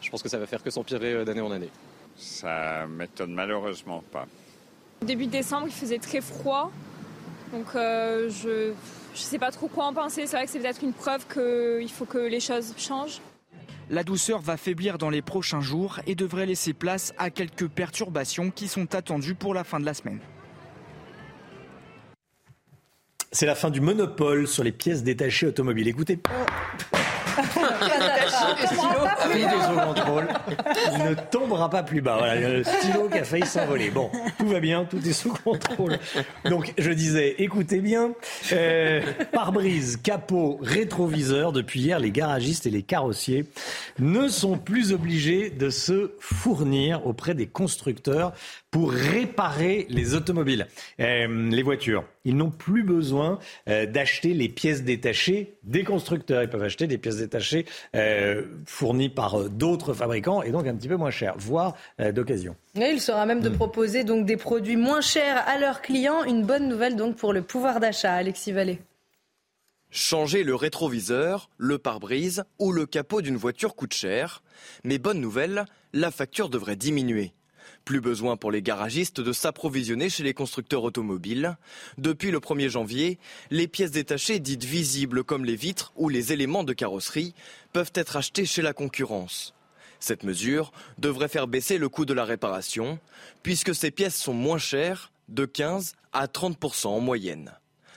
je 0.00 0.10
pense 0.10 0.22
que 0.22 0.28
ça 0.28 0.38
va 0.38 0.46
faire 0.46 0.62
que 0.62 0.70
s'empirer 0.70 1.14
euh, 1.14 1.24
d'année 1.24 1.40
en 1.40 1.50
année. 1.50 1.70
Ça 2.16 2.86
m'étonne 2.86 3.32
malheureusement 3.32 4.02
pas. 4.12 4.26
Début 5.02 5.26
décembre, 5.26 5.66
il 5.68 5.72
faisait 5.72 5.98
très 5.98 6.20
froid, 6.20 6.70
donc 7.52 7.66
euh, 7.74 8.28
je 8.28 8.72
je 9.14 9.24
ne 9.24 9.26
sais 9.26 9.38
pas 9.38 9.50
trop 9.50 9.66
quoi 9.68 9.86
en 9.86 9.94
penser. 9.94 10.26
C'est 10.26 10.36
vrai 10.36 10.46
que 10.46 10.52
c'est 10.52 10.60
peut-être 10.60 10.82
une 10.82 10.92
preuve 10.92 11.26
qu'il 11.26 11.90
faut 11.90 12.04
que 12.04 12.18
les 12.18 12.40
choses 12.40 12.74
changent. 12.76 13.20
La 13.90 14.04
douceur 14.04 14.40
va 14.40 14.58
faiblir 14.58 14.98
dans 14.98 15.08
les 15.08 15.22
prochains 15.22 15.62
jours 15.62 16.00
et 16.06 16.14
devrait 16.14 16.44
laisser 16.44 16.74
place 16.74 17.14
à 17.16 17.30
quelques 17.30 17.68
perturbations 17.68 18.50
qui 18.50 18.68
sont 18.68 18.94
attendues 18.94 19.34
pour 19.34 19.54
la 19.54 19.64
fin 19.64 19.80
de 19.80 19.86
la 19.86 19.94
semaine. 19.94 20.20
C'est 23.32 23.46
la 23.46 23.54
fin 23.54 23.70
du 23.70 23.80
monopole 23.80 24.46
sur 24.46 24.62
les 24.62 24.72
pièces 24.72 25.02
détachées 25.02 25.46
automobiles. 25.46 25.88
Écoutez. 25.88 26.18
Il 30.94 31.04
ne 31.04 31.14
tombera 31.14 31.70
pas 31.70 31.82
plus 31.82 32.00
bas. 32.00 32.16
Voilà, 32.18 32.34
le 32.36 32.64
stylo 32.64 33.08
qui 33.08 33.18
a 33.18 33.24
failli 33.24 33.46
s'envoler. 33.46 33.90
Bon, 33.90 34.10
tout 34.38 34.48
va 34.48 34.60
bien, 34.60 34.84
tout 34.84 35.06
est 35.06 35.12
sous 35.12 35.32
contrôle. 35.32 35.98
Donc, 36.44 36.72
je 36.78 36.90
disais, 36.90 37.36
écoutez 37.38 37.80
bien, 37.80 38.12
euh, 38.52 39.00
pare-brise, 39.32 39.98
capot, 40.02 40.58
rétroviseur, 40.62 41.52
depuis 41.52 41.80
hier, 41.80 41.98
les 41.98 42.10
garagistes 42.10 42.66
et 42.66 42.70
les 42.70 42.82
carrossiers 42.82 43.46
ne 43.98 44.28
sont 44.28 44.58
plus 44.58 44.92
obligés 44.92 45.50
de 45.50 45.70
se 45.70 46.12
fournir 46.20 47.06
auprès 47.06 47.34
des 47.34 47.46
constructeurs 47.46 48.32
pour 48.70 48.92
réparer 48.92 49.86
les 49.88 50.14
automobiles, 50.14 50.66
euh, 51.00 51.50
les 51.50 51.62
voitures. 51.62 52.04
Ils 52.24 52.36
n'ont 52.36 52.50
plus 52.50 52.82
besoin 52.82 53.38
euh, 53.68 53.86
d'acheter 53.86 54.34
les 54.34 54.48
pièces 54.48 54.82
détachées 54.82 55.54
des 55.62 55.84
constructeurs. 55.84 56.42
Ils 56.42 56.48
peuvent 56.48 56.62
acheter 56.62 56.86
des 56.86 56.98
pièces 56.98 57.18
détachées 57.18 57.66
euh, 57.94 58.42
fournies 58.66 59.08
par 59.08 59.48
d'autres 59.50 59.94
fabricants 59.94 60.42
et 60.42 60.50
donc 60.50 60.66
un 60.66 60.74
petit 60.74 60.88
peu 60.88 60.96
moins 60.96 61.10
chères, 61.10 61.34
voire 61.38 61.74
d'occasion. 61.98 62.56
il 62.74 63.00
sera 63.00 63.26
même 63.26 63.40
de 63.40 63.48
hmm. 63.48 63.56
proposer 63.56 64.04
donc 64.04 64.26
des 64.26 64.36
produits 64.36 64.76
moins 64.76 65.00
chers 65.00 65.46
à 65.48 65.58
leurs 65.58 65.82
clients. 65.82 66.24
Une 66.24 66.44
bonne 66.44 66.68
nouvelle 66.68 66.96
donc 66.96 67.16
pour 67.16 67.32
le 67.32 67.42
pouvoir 67.42 67.80
d'achat, 67.80 68.12
Alexis 68.12 68.52
Vallée. 68.52 68.78
Changer 69.90 70.44
le 70.44 70.54
rétroviseur, 70.54 71.48
le 71.56 71.78
pare-brise 71.78 72.44
ou 72.58 72.72
le 72.72 72.84
capot 72.84 73.22
d'une 73.22 73.36
voiture 73.36 73.74
coûte 73.74 73.94
cher. 73.94 74.42
Mais 74.84 74.98
bonne 74.98 75.20
nouvelle, 75.20 75.64
la 75.94 76.10
facture 76.10 76.50
devrait 76.50 76.76
diminuer. 76.76 77.32
Plus 77.88 78.02
besoin 78.02 78.36
pour 78.36 78.52
les 78.52 78.60
garagistes 78.60 79.22
de 79.22 79.32
s'approvisionner 79.32 80.10
chez 80.10 80.22
les 80.22 80.34
constructeurs 80.34 80.84
automobiles. 80.84 81.56
Depuis 81.96 82.30
le 82.30 82.38
1er 82.38 82.68
janvier, 82.68 83.18
les 83.50 83.66
pièces 83.66 83.92
détachées 83.92 84.40
dites 84.40 84.64
visibles 84.64 85.24
comme 85.24 85.46
les 85.46 85.56
vitres 85.56 85.94
ou 85.96 86.10
les 86.10 86.34
éléments 86.34 86.64
de 86.64 86.74
carrosserie 86.74 87.32
peuvent 87.72 87.92
être 87.94 88.18
achetées 88.18 88.44
chez 88.44 88.60
la 88.60 88.74
concurrence. 88.74 89.54
Cette 90.00 90.22
mesure 90.22 90.70
devrait 90.98 91.28
faire 91.28 91.46
baisser 91.46 91.78
le 91.78 91.88
coût 91.88 92.04
de 92.04 92.12
la 92.12 92.26
réparation, 92.26 92.98
puisque 93.42 93.74
ces 93.74 93.90
pièces 93.90 94.16
sont 94.16 94.34
moins 94.34 94.58
chères, 94.58 95.10
de 95.30 95.46
15 95.46 95.94
à 96.12 96.26
30% 96.26 96.88
en 96.88 97.00
moyenne. 97.00 97.54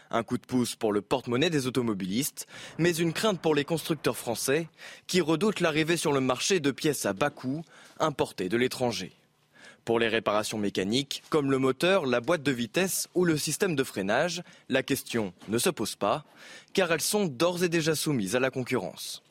Un 0.10 0.24
coup 0.24 0.38
de 0.38 0.46
pouce 0.46 0.78
pour 0.78 0.94
le 0.94 1.02
porte-monnaie 1.02 1.50
des 1.50 1.68
automobilistes, 1.68 2.48
mais 2.78 2.96
une 2.96 3.12
crainte 3.12 3.42
pour 3.42 3.56
les 3.56 3.66
constructeurs 3.66 4.16
français 4.16 4.70
qui 5.08 5.20
redoutent 5.20 5.60
l'arrivée 5.60 5.98
sur 5.98 6.14
le 6.14 6.22
marché 6.22 6.62
de 6.62 6.72
pièces 6.72 7.06
à 7.06 7.12
bas 7.12 7.30
coût 7.30 7.62
importées 8.00 8.48
de 8.48 8.56
l'étranger. 8.56 9.18
Pour 9.86 10.00
les 10.00 10.08
réparations 10.08 10.58
mécaniques, 10.58 11.24
comme 11.30 11.50
le 11.50 11.58
moteur, 11.58 12.06
la 12.06 12.22
boîte 12.22 12.44
de 12.44 12.52
vitesse 12.52 13.08
ou 13.16 13.26
le 13.26 13.38
système 13.38 13.76
de 13.76 13.84
freinage, 13.84 14.44
la 14.70 14.84
question 14.84 15.34
ne 15.48 15.58
se 15.58 15.70
pose 15.70 15.96
pas, 15.96 16.24
car 16.74 16.92
elles 16.92 17.02
sont 17.02 17.26
d'ores 17.26 17.64
et 17.64 17.70
déjà 17.70 17.96
soumises 17.96 18.36
à 18.36 18.40
la 18.40 18.52
concurrence. 18.52 19.24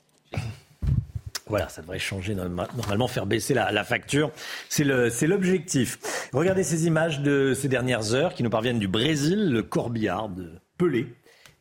Voilà, 1.47 1.69
ça 1.69 1.83
devrait 1.83 1.99
changer 1.99 2.35
normalement, 2.37 3.09
faire 3.09 3.27
baisser 3.27 3.55
la, 3.55 3.85
facture. 3.85 4.31
C'est 4.69 4.85
l'objectif. 4.85 5.99
Regardez 6.33 6.63
ces 6.63 6.87
images 6.87 7.21
de 7.21 7.55
ces 7.55 7.69
dernières 7.69 8.15
heures 8.15 8.35
qui 8.35 8.45
nous 8.45 8.51
parviennent 8.51 8.79
du 8.79 8.87
Brésil, 8.87 9.51
le 9.51 9.63
corbillard 9.65 10.29
de 10.29 10.53
Pelé 10.79 11.09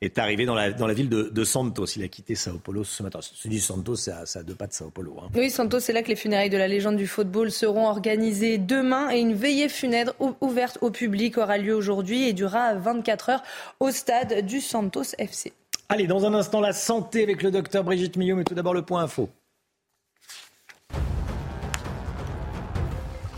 est 0.01 0.17
arrivé 0.17 0.45
dans 0.45 0.55
la, 0.55 0.71
dans 0.71 0.87
la 0.87 0.93
ville 0.93 1.09
de, 1.09 1.43
Santos. 1.43 1.85
Il 1.95 2.03
a 2.03 2.07
quitté 2.07 2.35
Sao 2.35 2.57
Paulo 2.57 2.83
ce 2.83 3.03
matin. 3.03 3.19
Se 3.21 3.47
dit 3.47 3.59
Santos, 3.59 3.95
c'est 3.95 4.11
à, 4.11 4.43
deux 4.43 4.55
pas 4.55 4.67
de 4.67 4.73
Sao 4.73 4.89
Paulo. 4.89 5.15
Hein. 5.21 5.29
Oui, 5.35 5.49
Santos, 5.49 5.79
c'est 5.79 5.93
là 5.93 6.03
que 6.03 6.07
les 6.07 6.15
funérailles 6.15 6.49
de 6.49 6.57
la 6.57 6.67
légende 6.67 6.95
du 6.95 7.07
football 7.07 7.51
seront 7.51 7.87
organisées 7.87 8.57
demain 8.57 9.11
et 9.11 9.19
une 9.19 9.33
veillée 9.33 9.69
funèbre 9.69 10.13
ouverte 10.41 10.77
au 10.81 10.91
public 10.91 11.37
aura 11.37 11.57
lieu 11.57 11.73
aujourd'hui 11.73 12.27
et 12.27 12.33
durera 12.33 12.75
24 12.75 13.29
heures 13.29 13.43
au 13.79 13.91
stade 13.91 14.45
du 14.45 14.61
Santos 14.61 15.15
FC. 15.17 15.53
Allez, 15.89 16.07
dans 16.07 16.25
un 16.25 16.33
instant, 16.33 16.61
la 16.61 16.73
santé 16.73 17.23
avec 17.23 17.41
le 17.41 17.51
docteur 17.51 17.83
Brigitte 17.83 18.15
Millot, 18.15 18.35
mais 18.35 18.43
tout 18.43 18.53
d'abord 18.53 18.73
le 18.73 18.83
point 18.83 19.03
info. 19.03 19.29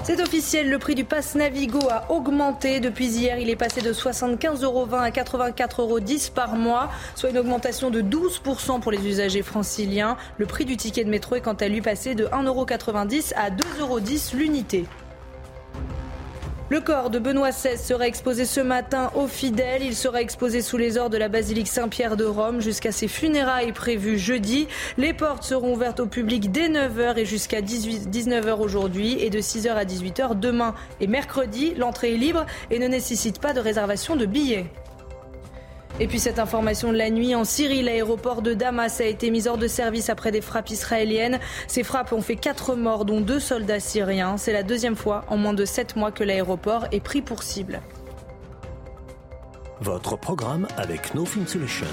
C'est 0.03 0.19
officiel, 0.19 0.67
le 0.67 0.79
prix 0.79 0.95
du 0.95 1.03
pass 1.03 1.35
Navigo 1.35 1.79
a 1.87 2.11
augmenté. 2.11 2.79
Depuis 2.79 3.05
hier, 3.05 3.37
il 3.37 3.51
est 3.51 3.55
passé 3.55 3.81
de 3.81 3.93
75,20 3.93 4.63
euros 4.63 4.87
à 4.95 5.09
84,10 5.11 5.79
euros 5.79 5.99
par 6.33 6.55
mois, 6.55 6.89
soit 7.13 7.29
une 7.29 7.37
augmentation 7.37 7.91
de 7.91 8.01
12% 8.01 8.79
pour 8.79 8.91
les 8.91 9.07
usagers 9.07 9.43
franciliens. 9.43 10.17
Le 10.39 10.47
prix 10.47 10.65
du 10.65 10.75
ticket 10.75 11.03
de 11.03 11.09
métro 11.09 11.35
est 11.35 11.41
quant 11.41 11.53
à 11.53 11.67
lui 11.67 11.81
passé 11.81 12.15
de 12.15 12.25
1,90 12.25 12.47
euros 12.47 12.65
à 12.65 13.51
2,10 13.51 13.79
euros 13.79 13.99
l'unité. 14.33 14.85
Le 16.71 16.79
corps 16.79 17.09
de 17.09 17.19
Benoît 17.19 17.49
XVI 17.49 17.77
sera 17.77 18.07
exposé 18.07 18.45
ce 18.45 18.61
matin 18.61 19.11
aux 19.15 19.27
fidèles. 19.27 19.83
Il 19.83 19.93
sera 19.93 20.21
exposé 20.21 20.61
sous 20.61 20.77
les 20.77 20.97
ors 20.97 21.09
de 21.09 21.17
la 21.17 21.27
basilique 21.27 21.67
Saint-Pierre 21.67 22.15
de 22.15 22.23
Rome 22.23 22.61
jusqu'à 22.61 22.93
ses 22.93 23.09
funérailles 23.09 23.73
prévues 23.73 24.17
jeudi. 24.17 24.69
Les 24.97 25.11
portes 25.11 25.43
seront 25.43 25.73
ouvertes 25.73 25.99
au 25.99 26.05
public 26.05 26.49
dès 26.49 26.69
9h 26.69 27.17
et 27.17 27.25
jusqu'à 27.25 27.59
19h 27.59 28.57
aujourd'hui 28.57 29.21
et 29.21 29.29
de 29.29 29.39
6h 29.39 29.67
à 29.71 29.83
18h 29.83 30.39
demain 30.39 30.73
et 31.01 31.07
mercredi. 31.07 31.73
L'entrée 31.75 32.13
est 32.13 32.17
libre 32.17 32.45
et 32.69 32.79
ne 32.79 32.87
nécessite 32.87 33.41
pas 33.41 33.51
de 33.51 33.59
réservation 33.59 34.15
de 34.15 34.25
billets. 34.25 34.67
Et 35.99 36.07
puis 36.07 36.19
cette 36.19 36.39
information 36.39 36.91
de 36.91 36.97
la 36.97 37.09
nuit, 37.09 37.35
en 37.35 37.43
Syrie, 37.43 37.83
l'aéroport 37.83 38.41
de 38.41 38.53
Damas 38.53 39.01
a 39.01 39.05
été 39.05 39.29
mis 39.29 39.47
hors 39.47 39.57
de 39.57 39.67
service 39.67 40.09
après 40.09 40.31
des 40.31 40.41
frappes 40.41 40.69
israéliennes. 40.69 41.39
Ces 41.67 41.83
frappes 41.83 42.13
ont 42.13 42.21
fait 42.21 42.35
quatre 42.35 42.75
morts, 42.75 43.05
dont 43.05 43.21
deux 43.21 43.39
soldats 43.39 43.79
syriens. 43.79 44.37
C'est 44.37 44.53
la 44.53 44.63
deuxième 44.63 44.95
fois 44.95 45.25
en 45.27 45.37
moins 45.37 45.53
de 45.53 45.65
sept 45.65 45.95
mois 45.95 46.11
que 46.11 46.23
l'aéroport 46.23 46.87
est 46.91 47.01
pris 47.01 47.21
pour 47.21 47.43
cible. 47.43 47.81
Votre 49.81 50.15
programme 50.15 50.67
avec 50.77 51.15
No 51.15 51.25
Film 51.25 51.47
Solution, 51.47 51.87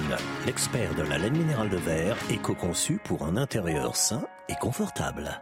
l'expert 0.44 0.94
de 0.94 1.02
la 1.02 1.16
laine 1.16 1.36
minérale 1.36 1.70
de 1.70 1.78
verre, 1.78 2.16
éco-conçu 2.30 3.00
pour 3.02 3.24
un 3.24 3.38
intérieur 3.38 3.96
sain 3.96 4.26
et 4.50 4.54
confortable. 4.56 5.40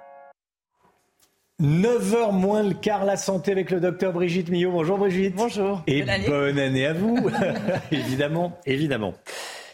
9h 1.63 2.33
moins 2.33 2.63
le 2.63 2.75
quart, 2.75 3.07
la 3.07 3.17
santé 3.17 3.51
avec 3.51 3.71
le 3.71 3.81
docteur 3.81 4.13
Brigitte 4.13 4.51
Millot. 4.51 4.73
Bonjour 4.73 4.99
Brigitte. 4.99 5.35
Bonjour. 5.35 5.83
Et 5.87 6.03
bonne 6.29 6.59
année, 6.59 6.85
à 6.85 6.93
vous. 6.93 7.31
évidemment, 7.91 8.59
évidemment. 8.67 9.15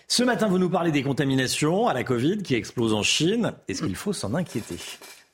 Ce 0.07 0.23
matin, 0.23 0.47
vous 0.47 0.61
nous 0.61 0.71
parlez 0.71 0.93
des 0.93 1.03
contaminations 1.03 1.89
à 1.89 1.95
la 1.95 2.05
Covid 2.05 2.39
qui 2.45 2.55
explosent 2.55 2.95
en 2.95 3.03
Chine. 3.03 3.55
Est-ce 3.67 3.83
qu'il 3.83 3.97
faut 3.97 4.13
s'en 4.13 4.35
inquiéter? 4.35 4.77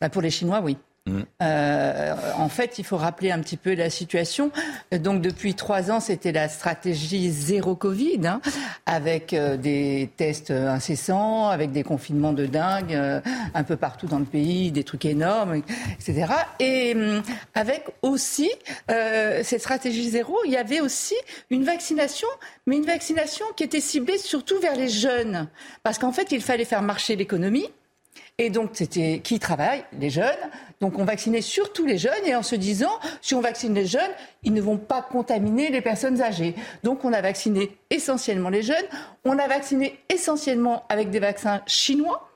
Bah 0.01 0.09
Pour 0.09 0.23
les 0.23 0.31
Chinois, 0.31 0.63
oui. 0.65 0.79
Mm. 1.09 1.23
Euh, 1.43 2.15
en 2.37 2.49
fait, 2.49 2.79
il 2.79 2.85
faut 2.85 2.97
rappeler 2.97 3.31
un 3.31 3.41
petit 3.41 3.57
peu 3.57 3.75
la 3.75 3.91
situation. 3.91 4.51
Donc, 4.93 5.23
depuis 5.23 5.55
trois 5.55 5.91
ans, 5.91 6.01
c'était 6.01 6.33
la 6.33 6.49
stratégie 6.49 7.31
zéro 7.31 7.75
Covid, 7.75 8.27
hein, 8.27 8.41
avec 8.87 9.33
euh, 9.33 9.57
des 9.57 10.11
tests 10.17 10.51
incessants, 10.51 11.49
avec 11.49 11.73
des 11.73 11.83
confinements 11.83 12.33
de 12.33 12.47
dingue 12.47 12.95
euh, 12.95 13.21
un 13.55 13.65
peu 13.65 13.77
partout 13.77 14.07
dans 14.07 14.19
le 14.19 14.25
pays, 14.25 14.71
des 14.71 14.85
trucs 14.85 15.05
énormes, 15.05 15.63
etc. 15.93 16.27
Et 16.61 16.95
hum, 16.95 17.23
avec 17.55 17.85
aussi 18.03 18.51
cette 18.89 19.61
stratégie 19.61 20.11
zéro, 20.11 20.37
il 20.45 20.53
y 20.53 20.57
avait 20.57 20.81
aussi 20.81 21.15
une 21.51 21.65
vaccination, 21.65 22.29
mais 22.67 22.77
une 22.77 22.87
vaccination 22.87 23.45
qui 23.57 23.65
était 23.65 23.81
ciblée 23.81 24.19
surtout 24.19 24.59
vers 24.61 24.77
les 24.77 24.89
jeunes, 24.89 25.49
parce 25.83 25.99
qu'en 25.99 26.13
fait, 26.13 26.33
il 26.33 26.43
fallait 26.43 26.65
faire 26.65 26.83
marcher 26.83 27.17
l'économie. 27.17 27.69
Et 28.41 28.51
donc, 28.51 28.71
c'était 28.75 29.21
qui 29.23 29.41
travaille 29.41 29.85
Les 29.99 30.11
jeunes. 30.11 30.31
Donc, 30.81 30.99
on 30.99 31.05
vaccinait 31.05 31.41
surtout 31.41 31.87
les 31.87 31.99
jeunes 31.99 32.25
et 32.25 32.37
en 32.37 32.45
se 32.45 32.55
disant, 32.55 32.93
si 33.21 33.35
on 33.35 33.41
vaccine 33.41 33.75
les 33.75 33.87
jeunes, 33.87 34.13
ils 34.45 34.55
ne 34.55 34.61
vont 34.61 34.77
pas 34.77 35.03
contaminer 35.03 35.71
les 35.71 35.81
personnes 35.81 36.23
âgées. 36.23 36.55
Donc, 36.85 37.05
on 37.05 37.13
a 37.13 37.21
vacciné 37.21 37.77
essentiellement 37.91 38.49
les 38.49 38.63
jeunes. 38.63 38.77
On 39.25 39.39
a 39.39 39.49
vacciné 39.49 39.99
essentiellement 40.09 40.85
avec 40.89 41.11
des 41.11 41.19
vaccins 41.19 41.63
chinois 41.67 42.28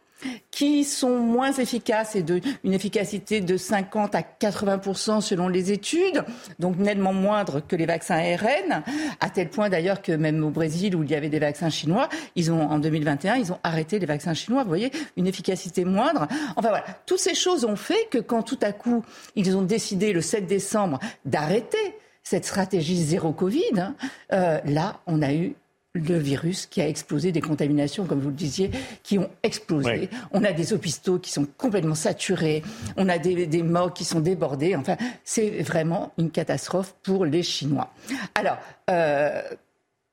qui 0.50 0.84
sont 0.84 1.18
moins 1.18 1.52
efficaces 1.52 2.16
et 2.16 2.22
d'une 2.22 2.72
efficacité 2.72 3.40
de 3.40 3.56
50 3.56 4.14
à 4.14 4.20
80% 4.20 5.20
selon 5.20 5.48
les 5.48 5.72
études, 5.72 6.24
donc 6.58 6.76
nettement 6.78 7.12
moindre 7.12 7.60
que 7.60 7.76
les 7.76 7.86
vaccins 7.86 8.16
ARN, 8.16 8.82
à 9.20 9.30
tel 9.30 9.48
point 9.48 9.68
d'ailleurs 9.68 10.02
que 10.02 10.12
même 10.12 10.42
au 10.44 10.50
Brésil 10.50 10.96
où 10.96 11.02
il 11.02 11.10
y 11.10 11.14
avait 11.14 11.28
des 11.28 11.38
vaccins 11.38 11.70
chinois, 11.70 12.08
ils 12.36 12.52
ont 12.52 12.62
en 12.62 12.78
2021 12.78 13.36
ils 13.36 13.52
ont 13.52 13.58
arrêté 13.62 13.98
les 13.98 14.06
vaccins 14.06 14.34
chinois. 14.34 14.62
Vous 14.62 14.68
voyez, 14.68 14.90
une 15.16 15.26
efficacité 15.26 15.84
moindre. 15.84 16.26
Enfin 16.56 16.68
voilà, 16.68 16.84
toutes 17.06 17.18
ces 17.20 17.34
choses 17.34 17.64
ont 17.64 17.76
fait 17.76 18.08
que 18.10 18.18
quand 18.18 18.42
tout 18.42 18.58
à 18.62 18.72
coup 18.72 19.04
ils 19.36 19.56
ont 19.56 19.62
décidé 19.62 20.12
le 20.12 20.20
7 20.20 20.46
décembre 20.46 20.98
d'arrêter 21.24 21.96
cette 22.22 22.44
stratégie 22.44 23.02
zéro 23.02 23.32
Covid, 23.32 23.78
hein, 23.78 23.94
euh, 24.32 24.60
là, 24.64 25.00
on 25.06 25.22
a 25.22 25.32
eu 25.32 25.54
le 25.94 26.18
virus 26.18 26.66
qui 26.66 26.80
a 26.80 26.88
explosé, 26.88 27.32
des 27.32 27.40
contaminations, 27.40 28.06
comme 28.06 28.20
vous 28.20 28.30
le 28.30 28.34
disiez, 28.34 28.70
qui 29.02 29.18
ont 29.18 29.30
explosé. 29.42 30.08
On 30.32 30.42
a 30.42 30.52
des 30.52 30.72
hôpitaux 30.72 31.18
qui 31.18 31.30
sont 31.30 31.46
complètement 31.58 31.94
saturés, 31.94 32.62
on 32.96 33.08
a 33.08 33.18
des, 33.18 33.62
morts 33.62 33.92
qui 33.92 34.04
sont 34.04 34.20
débordés. 34.20 34.74
Enfin, 34.74 34.96
c'est 35.24 35.62
vraiment 35.62 36.12
une 36.18 36.30
catastrophe 36.30 36.94
pour 37.02 37.26
les 37.26 37.42
Chinois. 37.42 37.92
Alors, 38.34 38.56
euh, 38.90 39.42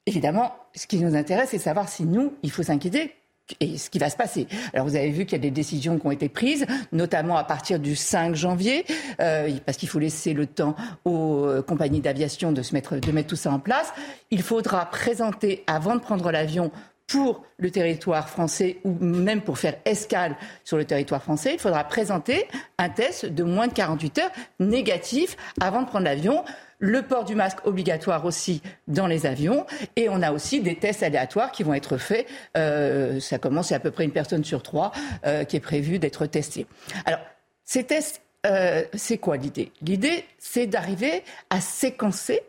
évidemment, 0.06 0.54
ce 0.76 0.86
qui 0.86 1.00
nous 1.00 1.16
intéresse, 1.16 1.50
c'est 1.52 1.60
savoir 1.60 1.88
si 1.88 2.04
nous, 2.04 2.34
il 2.44 2.52
faut 2.52 2.64
s'inquiéter 2.64 3.16
et 3.60 3.78
ce 3.78 3.90
qui 3.90 4.00
va 4.00 4.10
se 4.10 4.18
passer. 4.18 4.48
Alors 4.74 4.88
vous 4.88 4.96
avez 4.96 5.10
vu 5.10 5.26
qu'il 5.26 5.34
y 5.34 5.42
a 5.42 5.44
des 5.44 5.52
décisions 5.52 5.98
qui 6.00 6.06
ont 6.06 6.12
été 6.12 6.30
prises, 6.30 6.66
notamment 6.92 7.38
à 7.38 7.44
partir 7.44 7.80
du 7.80 7.96
5 7.96 8.36
janvier, 8.36 8.86
euh, 9.22 9.52
parce 9.66 9.78
qu'il 9.78 9.90
faut 9.90 10.00
laisser 10.00 10.34
le 10.34 10.46
temps 10.46 10.76
aux 11.06 11.46
euh, 11.46 11.62
compagnies 11.62 12.02
d'aviation 12.02 12.52
de 12.52 12.62
se 12.62 12.74
mettre, 12.74 12.98
de 12.98 13.12
mettre 13.12 13.30
tout 13.30 13.36
ça 13.36 13.52
en 13.52 13.60
place. 13.60 13.94
Il 14.32 14.42
faudra 14.42 14.86
présenter, 14.86 15.64
avant 15.68 15.96
de 15.96 16.02
prendre 16.02 16.32
l'avion, 16.32 16.72
pour 17.10 17.44
le 17.58 17.72
territoire 17.72 18.30
français 18.30 18.78
ou 18.84 18.92
même 19.04 19.42
pour 19.42 19.58
faire 19.58 19.76
escale 19.84 20.38
sur 20.64 20.78
le 20.78 20.86
territoire 20.86 21.24
français, 21.24 21.54
il 21.56 21.60
faudra 21.60 21.84
présenter 21.84 22.48
un 22.78 22.90
test 22.90 23.26
de 23.26 23.44
moins 23.44 23.68
de 23.68 23.74
48 23.74 24.20
heures 24.20 24.32
négatif 24.60 25.36
avant 25.60 25.82
de 25.82 25.88
prendre 25.88 26.06
l'avion 26.06 26.44
le 26.80 27.02
port 27.04 27.26
du 27.26 27.36
masque 27.36 27.66
obligatoire 27.66 28.26
aussi 28.26 28.62
dans 28.88 29.06
les 29.06 29.26
avions, 29.26 29.66
et 29.96 30.10
on 30.10 30.22
a 30.22 30.32
aussi 30.32 30.62
des 30.62 30.76
tests 30.76 31.04
aléatoires 31.04 31.52
qui 31.52 31.64
vont 31.64 31.74
être 31.74 31.98
faits. 31.98 32.26
Euh, 32.58 33.20
ça 33.20 33.38
commence, 33.38 33.72
à 33.72 33.80
peu 33.80 33.92
près 33.92 34.06
une 34.06 34.12
personne 34.12 34.44
sur 34.44 34.64
trois 34.64 34.92
euh, 35.26 35.44
qui 35.44 35.58
est 35.58 35.62
prévue 35.62 36.00
d'être 36.00 36.26
testée. 36.26 36.66
Alors, 37.06 37.20
ces 37.66 37.84
tests, 37.84 38.22
euh, 38.46 38.84
c'est 38.94 39.18
quoi 39.18 39.38
l'idée? 39.38 39.72
L'idée, 39.82 40.26
c'est 40.38 40.66
d'arriver 40.66 41.24
à 41.50 41.62
séquencer 41.62 42.42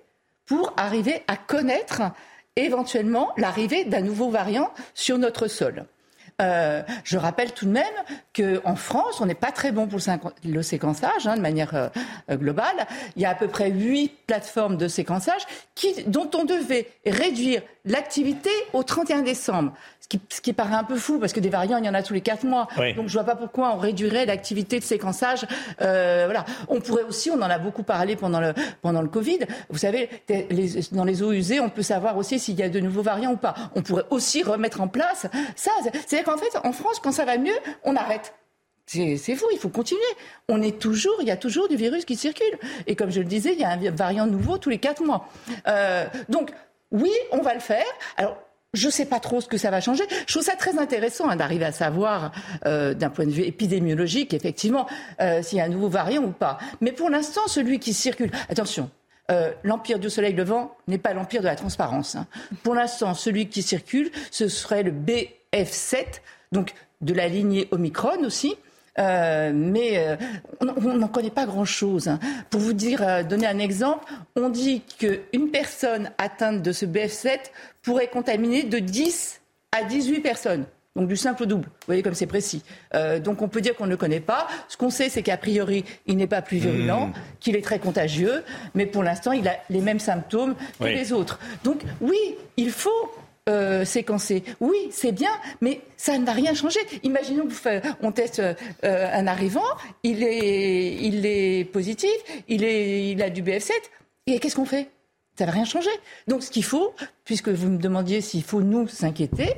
pour 0.47 0.73
arriver 0.77 1.23
à 1.29 1.37
connaître 1.37 2.03
éventuellement 2.57 3.33
l'arrivée 3.37 3.85
d'un 3.85 4.01
nouveau 4.01 4.31
variant 4.31 4.73
sur 4.95 5.19
notre 5.19 5.49
sol. 5.49 5.85
Euh, 6.41 6.83
je 7.05 7.19
rappelle 7.19 7.53
tout 7.53 7.67
de 7.67 7.71
même 7.71 7.85
qu'en 8.35 8.77
France, 8.77 9.21
on 9.21 9.27
n'est 9.27 9.35
pas 9.35 9.53
très 9.53 9.73
bon 9.73 9.87
pour 9.87 10.01
le 10.45 10.63
séquençage 10.63 11.27
hein, 11.27 11.37
de 11.37 11.41
manière 11.41 11.75
euh, 11.75 12.37
globale. 12.37 12.87
Il 13.17 13.23
y 13.23 13.27
a 13.27 13.31
à 13.31 13.35
peu 13.35 13.49
près 13.49 13.71
huit 13.71 14.13
plateformes 14.27 14.77
de 14.77 14.89
séquençage 14.89 15.43
qui, 15.75 16.05
dont 16.05 16.31
on 16.35 16.45
devait 16.45 16.89
réduire 17.05 17.63
l'activité 17.85 18.51
au 18.73 18.83
31 18.83 19.23
décembre. 19.23 19.73
Ce 20.01 20.09
qui, 20.09 20.21
ce 20.29 20.41
qui, 20.41 20.53
paraît 20.53 20.75
un 20.75 20.85
peu 20.85 20.97
fou 20.97 21.19
parce 21.19 21.33
que 21.33 21.41
des 21.41 21.51
variants, 21.51 21.79
il 21.79 21.85
y 21.85 21.89
en 21.89 21.95
a 21.95 22.03
tous 22.03 22.15
les 22.15 22.21
quatre 22.21 22.45
mois. 22.45 22.69
Donc 22.97 23.09
je 23.09 23.13
vois 23.13 23.25
pas 23.25 23.37
pourquoi 23.37 23.75
on 23.75 23.79
réduirait 23.79 24.27
l'activité 24.27 24.79
de 24.79 24.85
séquençage. 24.85 25.47
Euh, 25.81 26.25
voilà. 26.27 26.45
On 26.69 26.81
pourrait 26.81 27.05
aussi, 27.05 27.31
on 27.31 27.37
en 27.37 27.43
a 27.43 27.59
beaucoup 27.59 27.83
parlé 27.83 28.17
pendant 28.17 28.41
le, 28.41 28.55
pendant 28.83 29.03
le 29.03 29.09
Covid. 29.09 29.41
Vous 29.69 29.79
savez, 29.79 30.09
les, 30.29 30.81
dans 30.93 31.05
les 31.05 31.23
eaux 31.23 31.33
usées, 31.33 31.61
on 31.61 31.71
peut 31.71 31.83
savoir 31.83 32.17
aussi 32.17 32.39
s'il 32.39 32.59
y 32.59 32.63
a 32.63 32.69
de 32.69 32.81
nouveaux 32.81 33.03
variants 33.03 33.33
ou 33.33 33.37
pas. 33.37 33.55
On 33.75 33.83
pourrait 33.83 34.07
aussi 34.11 34.43
remettre 34.43 34.81
en 34.81 34.89
place 34.89 35.27
ça. 35.57 35.71
C'est-à-dire 36.07 36.25
qu'en 36.25 36.39
fait, 36.39 36.59
en 36.65 36.73
France, 36.73 37.01
quand 37.01 37.13
ça 37.13 37.25
va 37.25 37.39
mieux, 37.39 37.57
on 37.85 37.97
arrête. 37.97 38.35
C'est 38.87 39.37
fou, 39.37 39.47
il 39.53 39.59
faut 39.59 39.69
continuer. 39.69 40.01
On 40.49 40.61
est 40.63 40.81
toujours, 40.81 41.15
il 41.21 41.29
y 41.29 41.31
a 41.31 41.37
toujours 41.37 41.69
du 41.69 41.77
virus 41.77 42.05
qui 42.05 42.17
circule. 42.17 42.59
Et 42.89 42.97
comme 42.97 43.11
je 43.11 43.21
le 43.21 43.27
disais, 43.27 43.53
il 43.53 43.61
y 43.61 43.65
a 43.65 43.71
un 43.71 43.91
variant 43.93 44.27
nouveau 44.27 44.59
tous 44.59 44.69
les 44.71 44.79
quatre 44.79 45.05
mois. 45.05 45.29
Euh, 45.69 46.07
donc, 46.29 46.51
oui, 46.93 47.13
on 47.33 47.41
va 47.41 47.55
le 47.55 47.61
faire. 47.61 47.85
Alors, 48.17 48.37
je 48.73 48.87
ne 48.87 48.93
sais 48.93 49.07
pas 49.07 49.19
trop 49.19 49.41
ce 49.41 49.49
que 49.49 49.57
ça 49.57 49.71
va 49.71 49.81
changer. 49.81 50.05
Je 50.27 50.33
trouve 50.33 50.45
ça 50.45 50.57
très 50.57 50.79
intéressant 50.79 51.29
hein, 51.29 51.37
d'arriver 51.37 51.65
à 51.65 51.73
savoir, 51.73 52.33
euh, 52.67 52.95
d'un 52.95 53.11
point 53.11 53.27
de 53.27 53.31
vue 53.31 53.43
épidémiologique, 53.43 54.33
effectivement, 54.33 54.87
euh, 55.21 55.43
s'il 55.43 55.59
y 55.59 55.61
a 55.61 55.65
un 55.65 55.69
nouveau 55.69 55.89
variant 55.89 56.23
ou 56.23 56.31
pas. 56.31 56.59
Mais 56.81 56.93
pour 56.93 57.11
l'instant, 57.11 57.43
celui 57.47 57.81
qui 57.81 57.93
circule, 57.93 58.31
attention, 58.49 58.91
euh, 59.31 59.53
l'empire 59.65 59.99
du 59.99 60.11
soleil 60.11 60.35
levant 60.35 60.77
n'est 60.89 60.99
pas 60.99 61.15
l'empire 61.15 61.41
de 61.41 61.47
la 61.47 61.57
transparence. 61.57 62.15
Hein. 62.17 62.27
Pour 62.63 62.75
l'instant, 62.75 63.15
celui 63.15 63.49
qui 63.49 63.63
circule, 63.63 64.11
ce 64.31 64.49
serait 64.49 64.83
le 64.83 64.93
BF7, 64.93 66.21
donc 66.53 66.75
de 67.01 67.15
la 67.15 67.29
lignée 67.29 67.69
Omicron 67.71 68.25
aussi. 68.25 68.57
Euh, 68.99 69.53
mais 69.55 69.99
euh, 69.99 70.17
on 70.61 70.95
n'en 70.95 71.09
connaît 71.09 71.31
pas 71.31 71.47
grand-chose. 71.47 72.09
Hein. 72.09 72.19
Pour 72.51 72.61
vous 72.61 72.73
dire, 72.73 73.03
euh, 73.03 73.23
donner 73.23 73.47
un 73.47 73.59
exemple, 73.59 74.05
on 74.37 74.49
dit 74.49 74.83
qu'une 74.99 75.51
personne 75.51 76.11
atteinte 76.19 76.63
de 76.63 76.73
ce 76.73 76.87
BF7 76.87 77.39
pourrait 77.83 78.09
contaminer 78.09 78.65
de 78.65 78.79
10 78.79 79.41
à 79.73 79.85
18 79.85 80.21
personnes. 80.21 80.65
Donc 80.97 81.07
du 81.07 81.17
simple 81.17 81.45
au 81.45 81.47
double. 81.47 81.67
Vous 81.67 81.87
voyez 81.87 82.03
comme 82.03 82.15
c'est 82.15 82.27
précis. 82.27 82.65
donc 83.23 83.43
on 83.43 83.49
peut 83.49 83.61
dire 83.61 83.77
qu'on 83.77 83.85
ne 83.85 83.91
le 83.91 83.97
connaît 83.97 84.19
pas. 84.19 84.49
Ce 84.69 84.77
qu'on 84.77 84.91
sait, 84.91 85.09
c'est 85.09 85.23
qu'a 85.23 85.37
priori, 85.37 85.85
il 86.07 86.17
n'est 86.17 86.27
pas 86.27 86.43
plus 86.43 86.59
virulent, 86.59 87.07
mmh. 87.07 87.13
qu'il 87.39 87.55
est 87.55 87.63
très 87.63 87.79
contagieux, 87.79 88.43
mais 88.75 88.87
pour 88.87 89.05
l'instant, 89.05 89.31
il 89.31 89.47
a 89.47 89.57
les 89.71 89.81
mêmes 89.81 90.01
symptômes 90.01 90.57
que 90.81 90.87
les 90.87 91.13
autres. 91.13 91.39
Donc 91.63 91.83
oui, 92.01 92.19
il 92.57 92.71
faut 92.71 93.09
euh, 93.51 93.85
séquencé. 93.85 94.43
Oui, 94.61 94.79
c'est 94.91 95.13
bien, 95.13 95.31
mais 95.61 95.81
ça 95.97 96.17
ne 96.19 96.25
va 96.25 96.33
rien 96.33 96.55
changer. 96.55 96.81
Imaginons 97.03 97.49
qu'on 98.01 98.13
teste 98.13 98.41
euh, 98.41 98.55
un 98.83 99.27
arrivant, 99.27 99.71
il 100.03 100.23
est, 100.23 100.95
il 100.95 101.27
est 101.27 101.65
positif, 101.65 102.11
il, 102.49 102.63
il 102.63 103.23
a 103.23 103.31
du 103.31 103.43
BF7, 103.43 103.73
et 104.27 104.39
qu'est-ce 104.39 104.57
qu'on 104.57 104.65
fait? 104.65 104.89
Ça 105.37 105.47
ne 105.47 105.51
va 105.51 105.55
rien 105.55 105.65
changer. 105.65 105.91
Donc 106.29 106.43
ce 106.43 106.51
qu'il 106.51 106.65
faut, 106.65 106.95
puisque 107.25 107.49
vous 107.49 107.69
me 107.69 107.79
demandiez 107.79 108.21
s'il 108.21 108.43
faut 108.43 108.61
nous 108.63 108.89
s'inquiéter, 108.89 109.55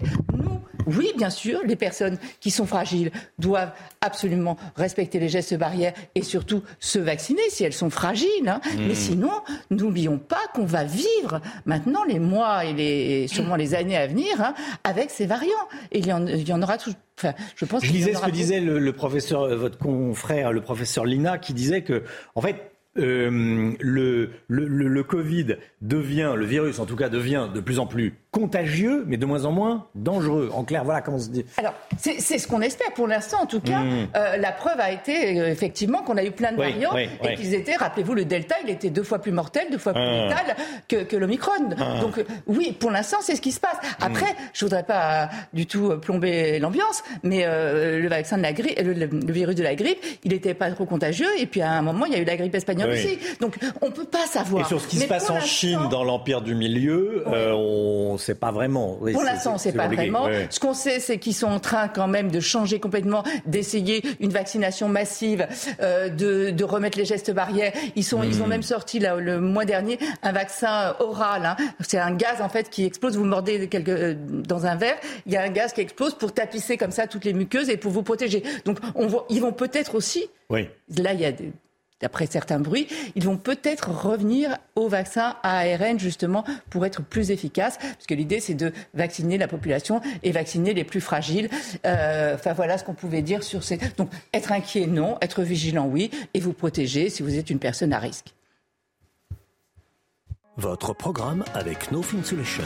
oui, 0.86 1.12
bien 1.17 1.31
sûr, 1.31 1.61
les 1.65 1.77
personnes 1.77 2.19
qui 2.41 2.51
sont 2.51 2.67
fragiles 2.67 3.11
doivent 3.39 3.73
absolument 4.01 4.57
respecter 4.77 5.19
les 5.19 5.28
gestes 5.28 5.55
barrières 5.55 5.93
et 6.15 6.23
surtout 6.23 6.62
se 6.81 6.99
vacciner 6.99 7.43
si 7.51 7.65
elles 7.65 7.73
sont 7.73 7.91
fragiles. 7.91 8.28
Hein. 8.47 8.61
Hmm. 8.77 8.86
Mais 8.89 8.94
sinon, 8.94 9.33
n'oublions 9.70 10.19
pas 10.19 10.43
qu'on 10.55 10.65
va 10.65 10.85
vivre 10.85 11.41
maintenant 11.67 12.05
les 12.05 12.19
mois 12.19 12.65
et 12.65 12.73
les, 12.73 13.28
sûrement 13.28 13.57
les 13.57 13.75
années 13.75 13.97
à 13.97 14.07
venir 14.07 14.41
hein, 14.41 14.55
avec 14.85 15.11
ces 15.11 15.27
variants. 15.27 15.51
Et 15.91 15.99
il 15.99 16.07
y 16.07 16.12
en, 16.12 16.27
il 16.27 16.49
y 16.49 16.52
en 16.52 16.62
aura 16.62 16.78
tout. 16.78 16.93
Enfin, 17.19 17.35
je 17.57 17.65
pense. 17.65 17.85
Je 17.85 17.93
lisais 17.93 18.15
ce 18.15 18.20
que 18.20 18.31
disait 18.31 18.61
le, 18.61 18.78
le, 18.78 18.93
professeur, 18.93 19.55
votre 19.57 19.78
confrère, 19.78 20.52
le 20.52 20.61
professeur 20.61 21.05
Lina, 21.05 21.39
qui 21.39 21.52
disait 21.52 21.83
que, 21.83 22.02
en 22.35 22.41
fait, 22.41 22.73
euh, 22.99 23.73
le, 23.81 24.31
le, 24.49 24.67
le, 24.67 25.02
Covid 25.02 25.57
devient, 25.81 26.35
le 26.36 26.44
virus 26.44 26.78
en 26.78 26.85
tout 26.85 26.97
cas, 26.97 27.09
devient 27.09 27.49
de 27.52 27.61
plus 27.61 27.78
en 27.78 27.86
plus 27.86 28.15
contagieux, 28.33 29.05
mais 29.07 29.19
de 29.19 29.27
moins 29.27 29.44
en 29.44 29.52
moins 29.52 29.86
dangereux. 29.94 30.51
En 30.55 30.65
clair, 30.65 30.85
voilà 30.85 31.02
comment 31.02 31.19
on 31.19 31.20
se 31.20 31.28
dit. 31.28 31.44
Alors, 31.59 31.75
c'est 31.99 32.39
ce 32.39 32.49
qu'on 32.49 32.62
espère 32.62 32.93
pour 32.94 33.07
l'instant. 33.07 33.43
En 33.43 33.47
tout 33.47 33.61
cas, 33.61 33.81
mmh. 33.81 34.09
euh, 34.17 34.36
la 34.39 34.52
preuve 34.52 34.81
a 34.81 34.91
été 34.91 35.39
euh, 35.39 35.51
effectivement 35.51 35.99
qu'on 36.02 36.17
a 36.17 36.25
eu 36.25 36.31
plein 36.31 36.52
de 36.52 36.57
variants 36.57 36.97
et 36.97 37.35
qu'ils 37.36 37.55
étaient, 37.55 37.77
rappelez-vous, 37.77 38.15
le 38.15 38.25
Delta, 38.25 38.57
il 38.65 38.70
était 38.70 38.89
deux 38.89 39.02
fois 39.02 39.19
plus 39.19 39.33
mortel, 39.33 39.67
deux 39.70 39.78
fois 39.78 39.93
plus 39.93 40.02
mmh. 40.02 40.28
létal 40.28 40.57
que, 40.89 40.97
que 41.05 41.17
l'Omicron. 41.17 41.52
Mmh. 41.61 42.01
Donc, 42.01 42.25
oui, 42.47 42.75
pour 42.78 42.91
l'instant, 42.91 43.19
c'est 43.20 43.36
ce 43.36 43.43
qui 43.43 43.52
se 43.52 43.61
passe. 43.61 43.77
Après, 44.01 44.35
je 44.55 44.65
voudrais 44.65 44.85
pas 44.85 45.28
du 45.52 45.67
tout 45.67 45.99
plomber 46.01 46.59
l'ambiance, 46.59 47.02
mais 47.23 47.44
le 47.44 48.09
vaccin 48.09 48.39
de 48.39 48.43
la 48.43 48.55
grippe, 48.55 48.78
le, 48.81 49.33
virus 49.33 49.57
de 49.57 49.62
la 49.62 49.75
grippe, 49.75 49.99
il 50.25 50.33
était 50.33 50.55
pas 50.55 50.70
trop 50.70 50.86
contagieux. 50.86 51.28
Et 51.39 51.47
puis, 51.47 51.61
à 51.61 51.73
un 51.73 51.83
moment, 51.83 52.07
il 52.07 52.12
y 52.12 52.17
a 52.17 52.19
eu 52.19 52.25
la 52.25 52.36
grippe 52.36 52.55
espagnole 52.55 52.91
aussi. 52.91 53.19
Donc 53.41 53.59
on 53.81 53.91
peut 53.91 54.05
pas 54.05 54.27
savoir. 54.27 54.65
Et 54.65 54.69
sur 54.69 54.81
ce 54.81 54.89
qui 54.89 54.99
se 54.99 55.07
passe 55.07 55.31
en 55.31 55.41
Chine, 55.41 55.89
dans 55.91 56.05
l'empire 56.05 56.41
du 56.41 56.55
milieu, 56.55 57.25
euh, 57.27 57.52
on 57.52 58.15
ne 58.15 58.19
sait 58.23 58.34
pas 58.34 58.52
vraiment. 58.52 58.97
pour 58.97 59.23
l'instant, 59.23 59.51
on 59.51 59.55
ne 59.55 59.59
sait 59.59 59.73
pas 59.73 59.89
vraiment. 59.89 60.28
Ce 60.51 60.60
qu'on 60.60 60.75
sait, 60.75 61.01
c'est 61.01 61.18
qu'ils 61.18 61.34
sont 61.34 61.47
en 61.47 61.60
train 61.60 61.89
quand 61.89 62.09
même 62.09 62.31
de 62.31 62.41
changer 62.41 62.81
complètement, 62.81 63.25
d'essayer 63.47 64.02
une 64.20 64.31
vaccination 64.31 64.89
massive, 64.89 65.47
euh, 65.81 66.09
de, 66.09 66.51
de, 66.51 66.65
remettre 66.65 66.99
les 66.99 67.05
gestes 67.05 67.33
barrières. 67.33 67.73
Ils, 67.97 68.05
sont, 68.05 68.23
ils 68.23 68.42
ont 68.42 68.47
hmm. 68.47 68.51
même 68.51 68.62
sorti 68.62 68.99
là, 68.99 69.17
le 69.17 69.41
mois 69.41 69.65
dernier 69.65 69.99
un 70.23 70.33
vaccin 70.33 70.94
oral. 71.01 71.44
Hein. 71.44 71.57
C'est 71.81 71.99
un 71.99 72.12
gaz 72.12 72.41
en 72.41 72.49
fait 72.49 72.70
qui 72.70 72.84
explose. 72.84 73.17
Vous 73.17 73.25
mordez 73.25 73.68
quelque, 73.68 73.91
euh, 73.91 74.15
dans 74.17 74.67
un 74.67 74.76
verre, 74.76 74.97
il 75.26 75.33
y 75.33 75.36
a 75.36 75.42
un 75.42 75.51
gaz 75.51 75.73
qui 75.73 75.81
explose 75.81 76.15
pour 76.15 76.33
tapisser 76.33 76.76
comme 76.76 76.92
ça 76.92 77.07
toutes 77.07 77.25
les 77.25 77.33
muqueuses 77.33 77.68
et 77.68 77.76
pour 77.76 77.92
vous 77.92 78.02
protéger. 78.02 78.42
Donc 78.65 78.78
on 78.94 79.09
ils 79.28 79.41
vont 79.41 79.52
peut-être 79.52 79.94
aussi. 79.94 80.28
Oui. 80.51 80.68
Là, 80.97 81.12
il 81.12 81.20
y 81.20 81.25
a 81.25 81.33
des 81.33 81.52
d'après 82.02 82.26
certains 82.26 82.58
bruits, 82.58 82.89
ils 83.14 83.24
vont 83.24 83.39
peut-être 83.39 83.90
revenir 83.90 84.58
au 84.74 84.89
vaccin 84.89 85.36
ARN 85.42 85.98
justement 85.98 86.44
pour 86.68 86.84
être 86.84 87.02
plus 87.02 87.31
efficaces, 87.31 87.78
parce 87.78 88.06
que 88.06 88.14
l'idée 88.14 88.40
c'est 88.40 88.55
de 88.55 88.72
vacciner 88.92 89.39
la 89.39 89.48
population 89.48 90.00
et 90.22 90.32
vacciner 90.32 90.74
les 90.74 90.84
plus 90.84 91.00
fragiles. 91.00 91.48
Euh, 91.86 92.34
enfin 92.34 92.52
voilà 92.52 92.76
ce 92.76 92.84
qu'on 92.84 92.94
pouvait 92.94 93.22
dire 93.22 93.42
sur 93.42 93.62
ces. 93.62 93.78
Donc 93.97 94.10
être 94.34 94.52
inquiet 94.52 94.86
non, 94.86 95.16
être 95.22 95.42
vigilant 95.42 95.86
oui, 95.86 96.10
et 96.34 96.40
vous 96.40 96.52
protéger 96.52 97.08
si 97.08 97.22
vous 97.22 97.39
êtes 97.39 97.50
une 97.50 97.58
personne 97.58 97.92
à 97.92 97.98
risque. 97.98 98.34
Votre 100.58 100.92
programme 100.92 101.44
avec 101.55 101.90
No 101.92 102.02
Insulation, 102.14 102.62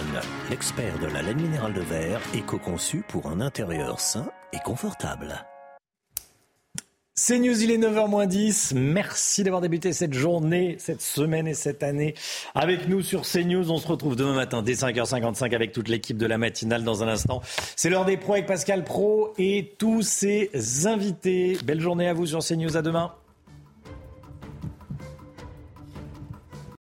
l'expert 0.51 0.99
de 0.99 1.07
la 1.07 1.23
laine 1.23 1.41
minérale 1.41 1.73
de 1.73 1.83
verre, 1.83 2.21
éco-conçu 2.35 3.05
pour 3.07 3.27
un 3.29 3.41
intérieur 3.41 4.01
sain 4.01 4.29
et 4.53 4.59
confortable. 4.59 5.47
C'est 7.19 7.39
News, 7.39 7.63
il 7.63 7.71
est 7.71 7.79
9h 7.79 8.27
10. 8.27 8.75
Merci 8.77 9.43
d'avoir 9.43 9.63
débuté 9.63 9.95
cette 9.95 10.13
journée, 10.13 10.77
cette 10.79 11.01
semaine 11.01 11.49
et 11.49 11.55
cette 11.55 11.83
année 11.83 12.15
avec 12.55 12.89
nous 12.89 13.01
sur 13.01 13.23
CNews. 13.23 13.71
On 13.71 13.79
se 13.79 13.89
retrouve 13.89 14.17
demain 14.17 14.35
matin 14.35 14.61
dès 14.61 14.75
5h55 14.75 15.55
avec 15.55 15.73
toute 15.73 15.89
l'équipe 15.89 16.19
de 16.19 16.27
la 16.27 16.37
matinale 16.37 16.85
dans 16.85 17.03
un 17.03 17.09
instant. 17.09 17.41
C'est 17.75 17.89
l'heure 17.89 18.05
des 18.05 18.19
pros 18.19 18.35
avec 18.35 18.45
Pascal 18.45 18.85
Pro 18.85 19.33
et 19.39 19.73
tous 19.79 20.03
ses 20.03 20.51
invités. 20.85 21.57
Belle 21.65 21.81
journée 21.81 22.07
à 22.07 22.13
vous 22.13 22.27
sur 22.27 22.41
CNews. 22.41 22.77
À 22.77 22.83
demain. 22.83 23.15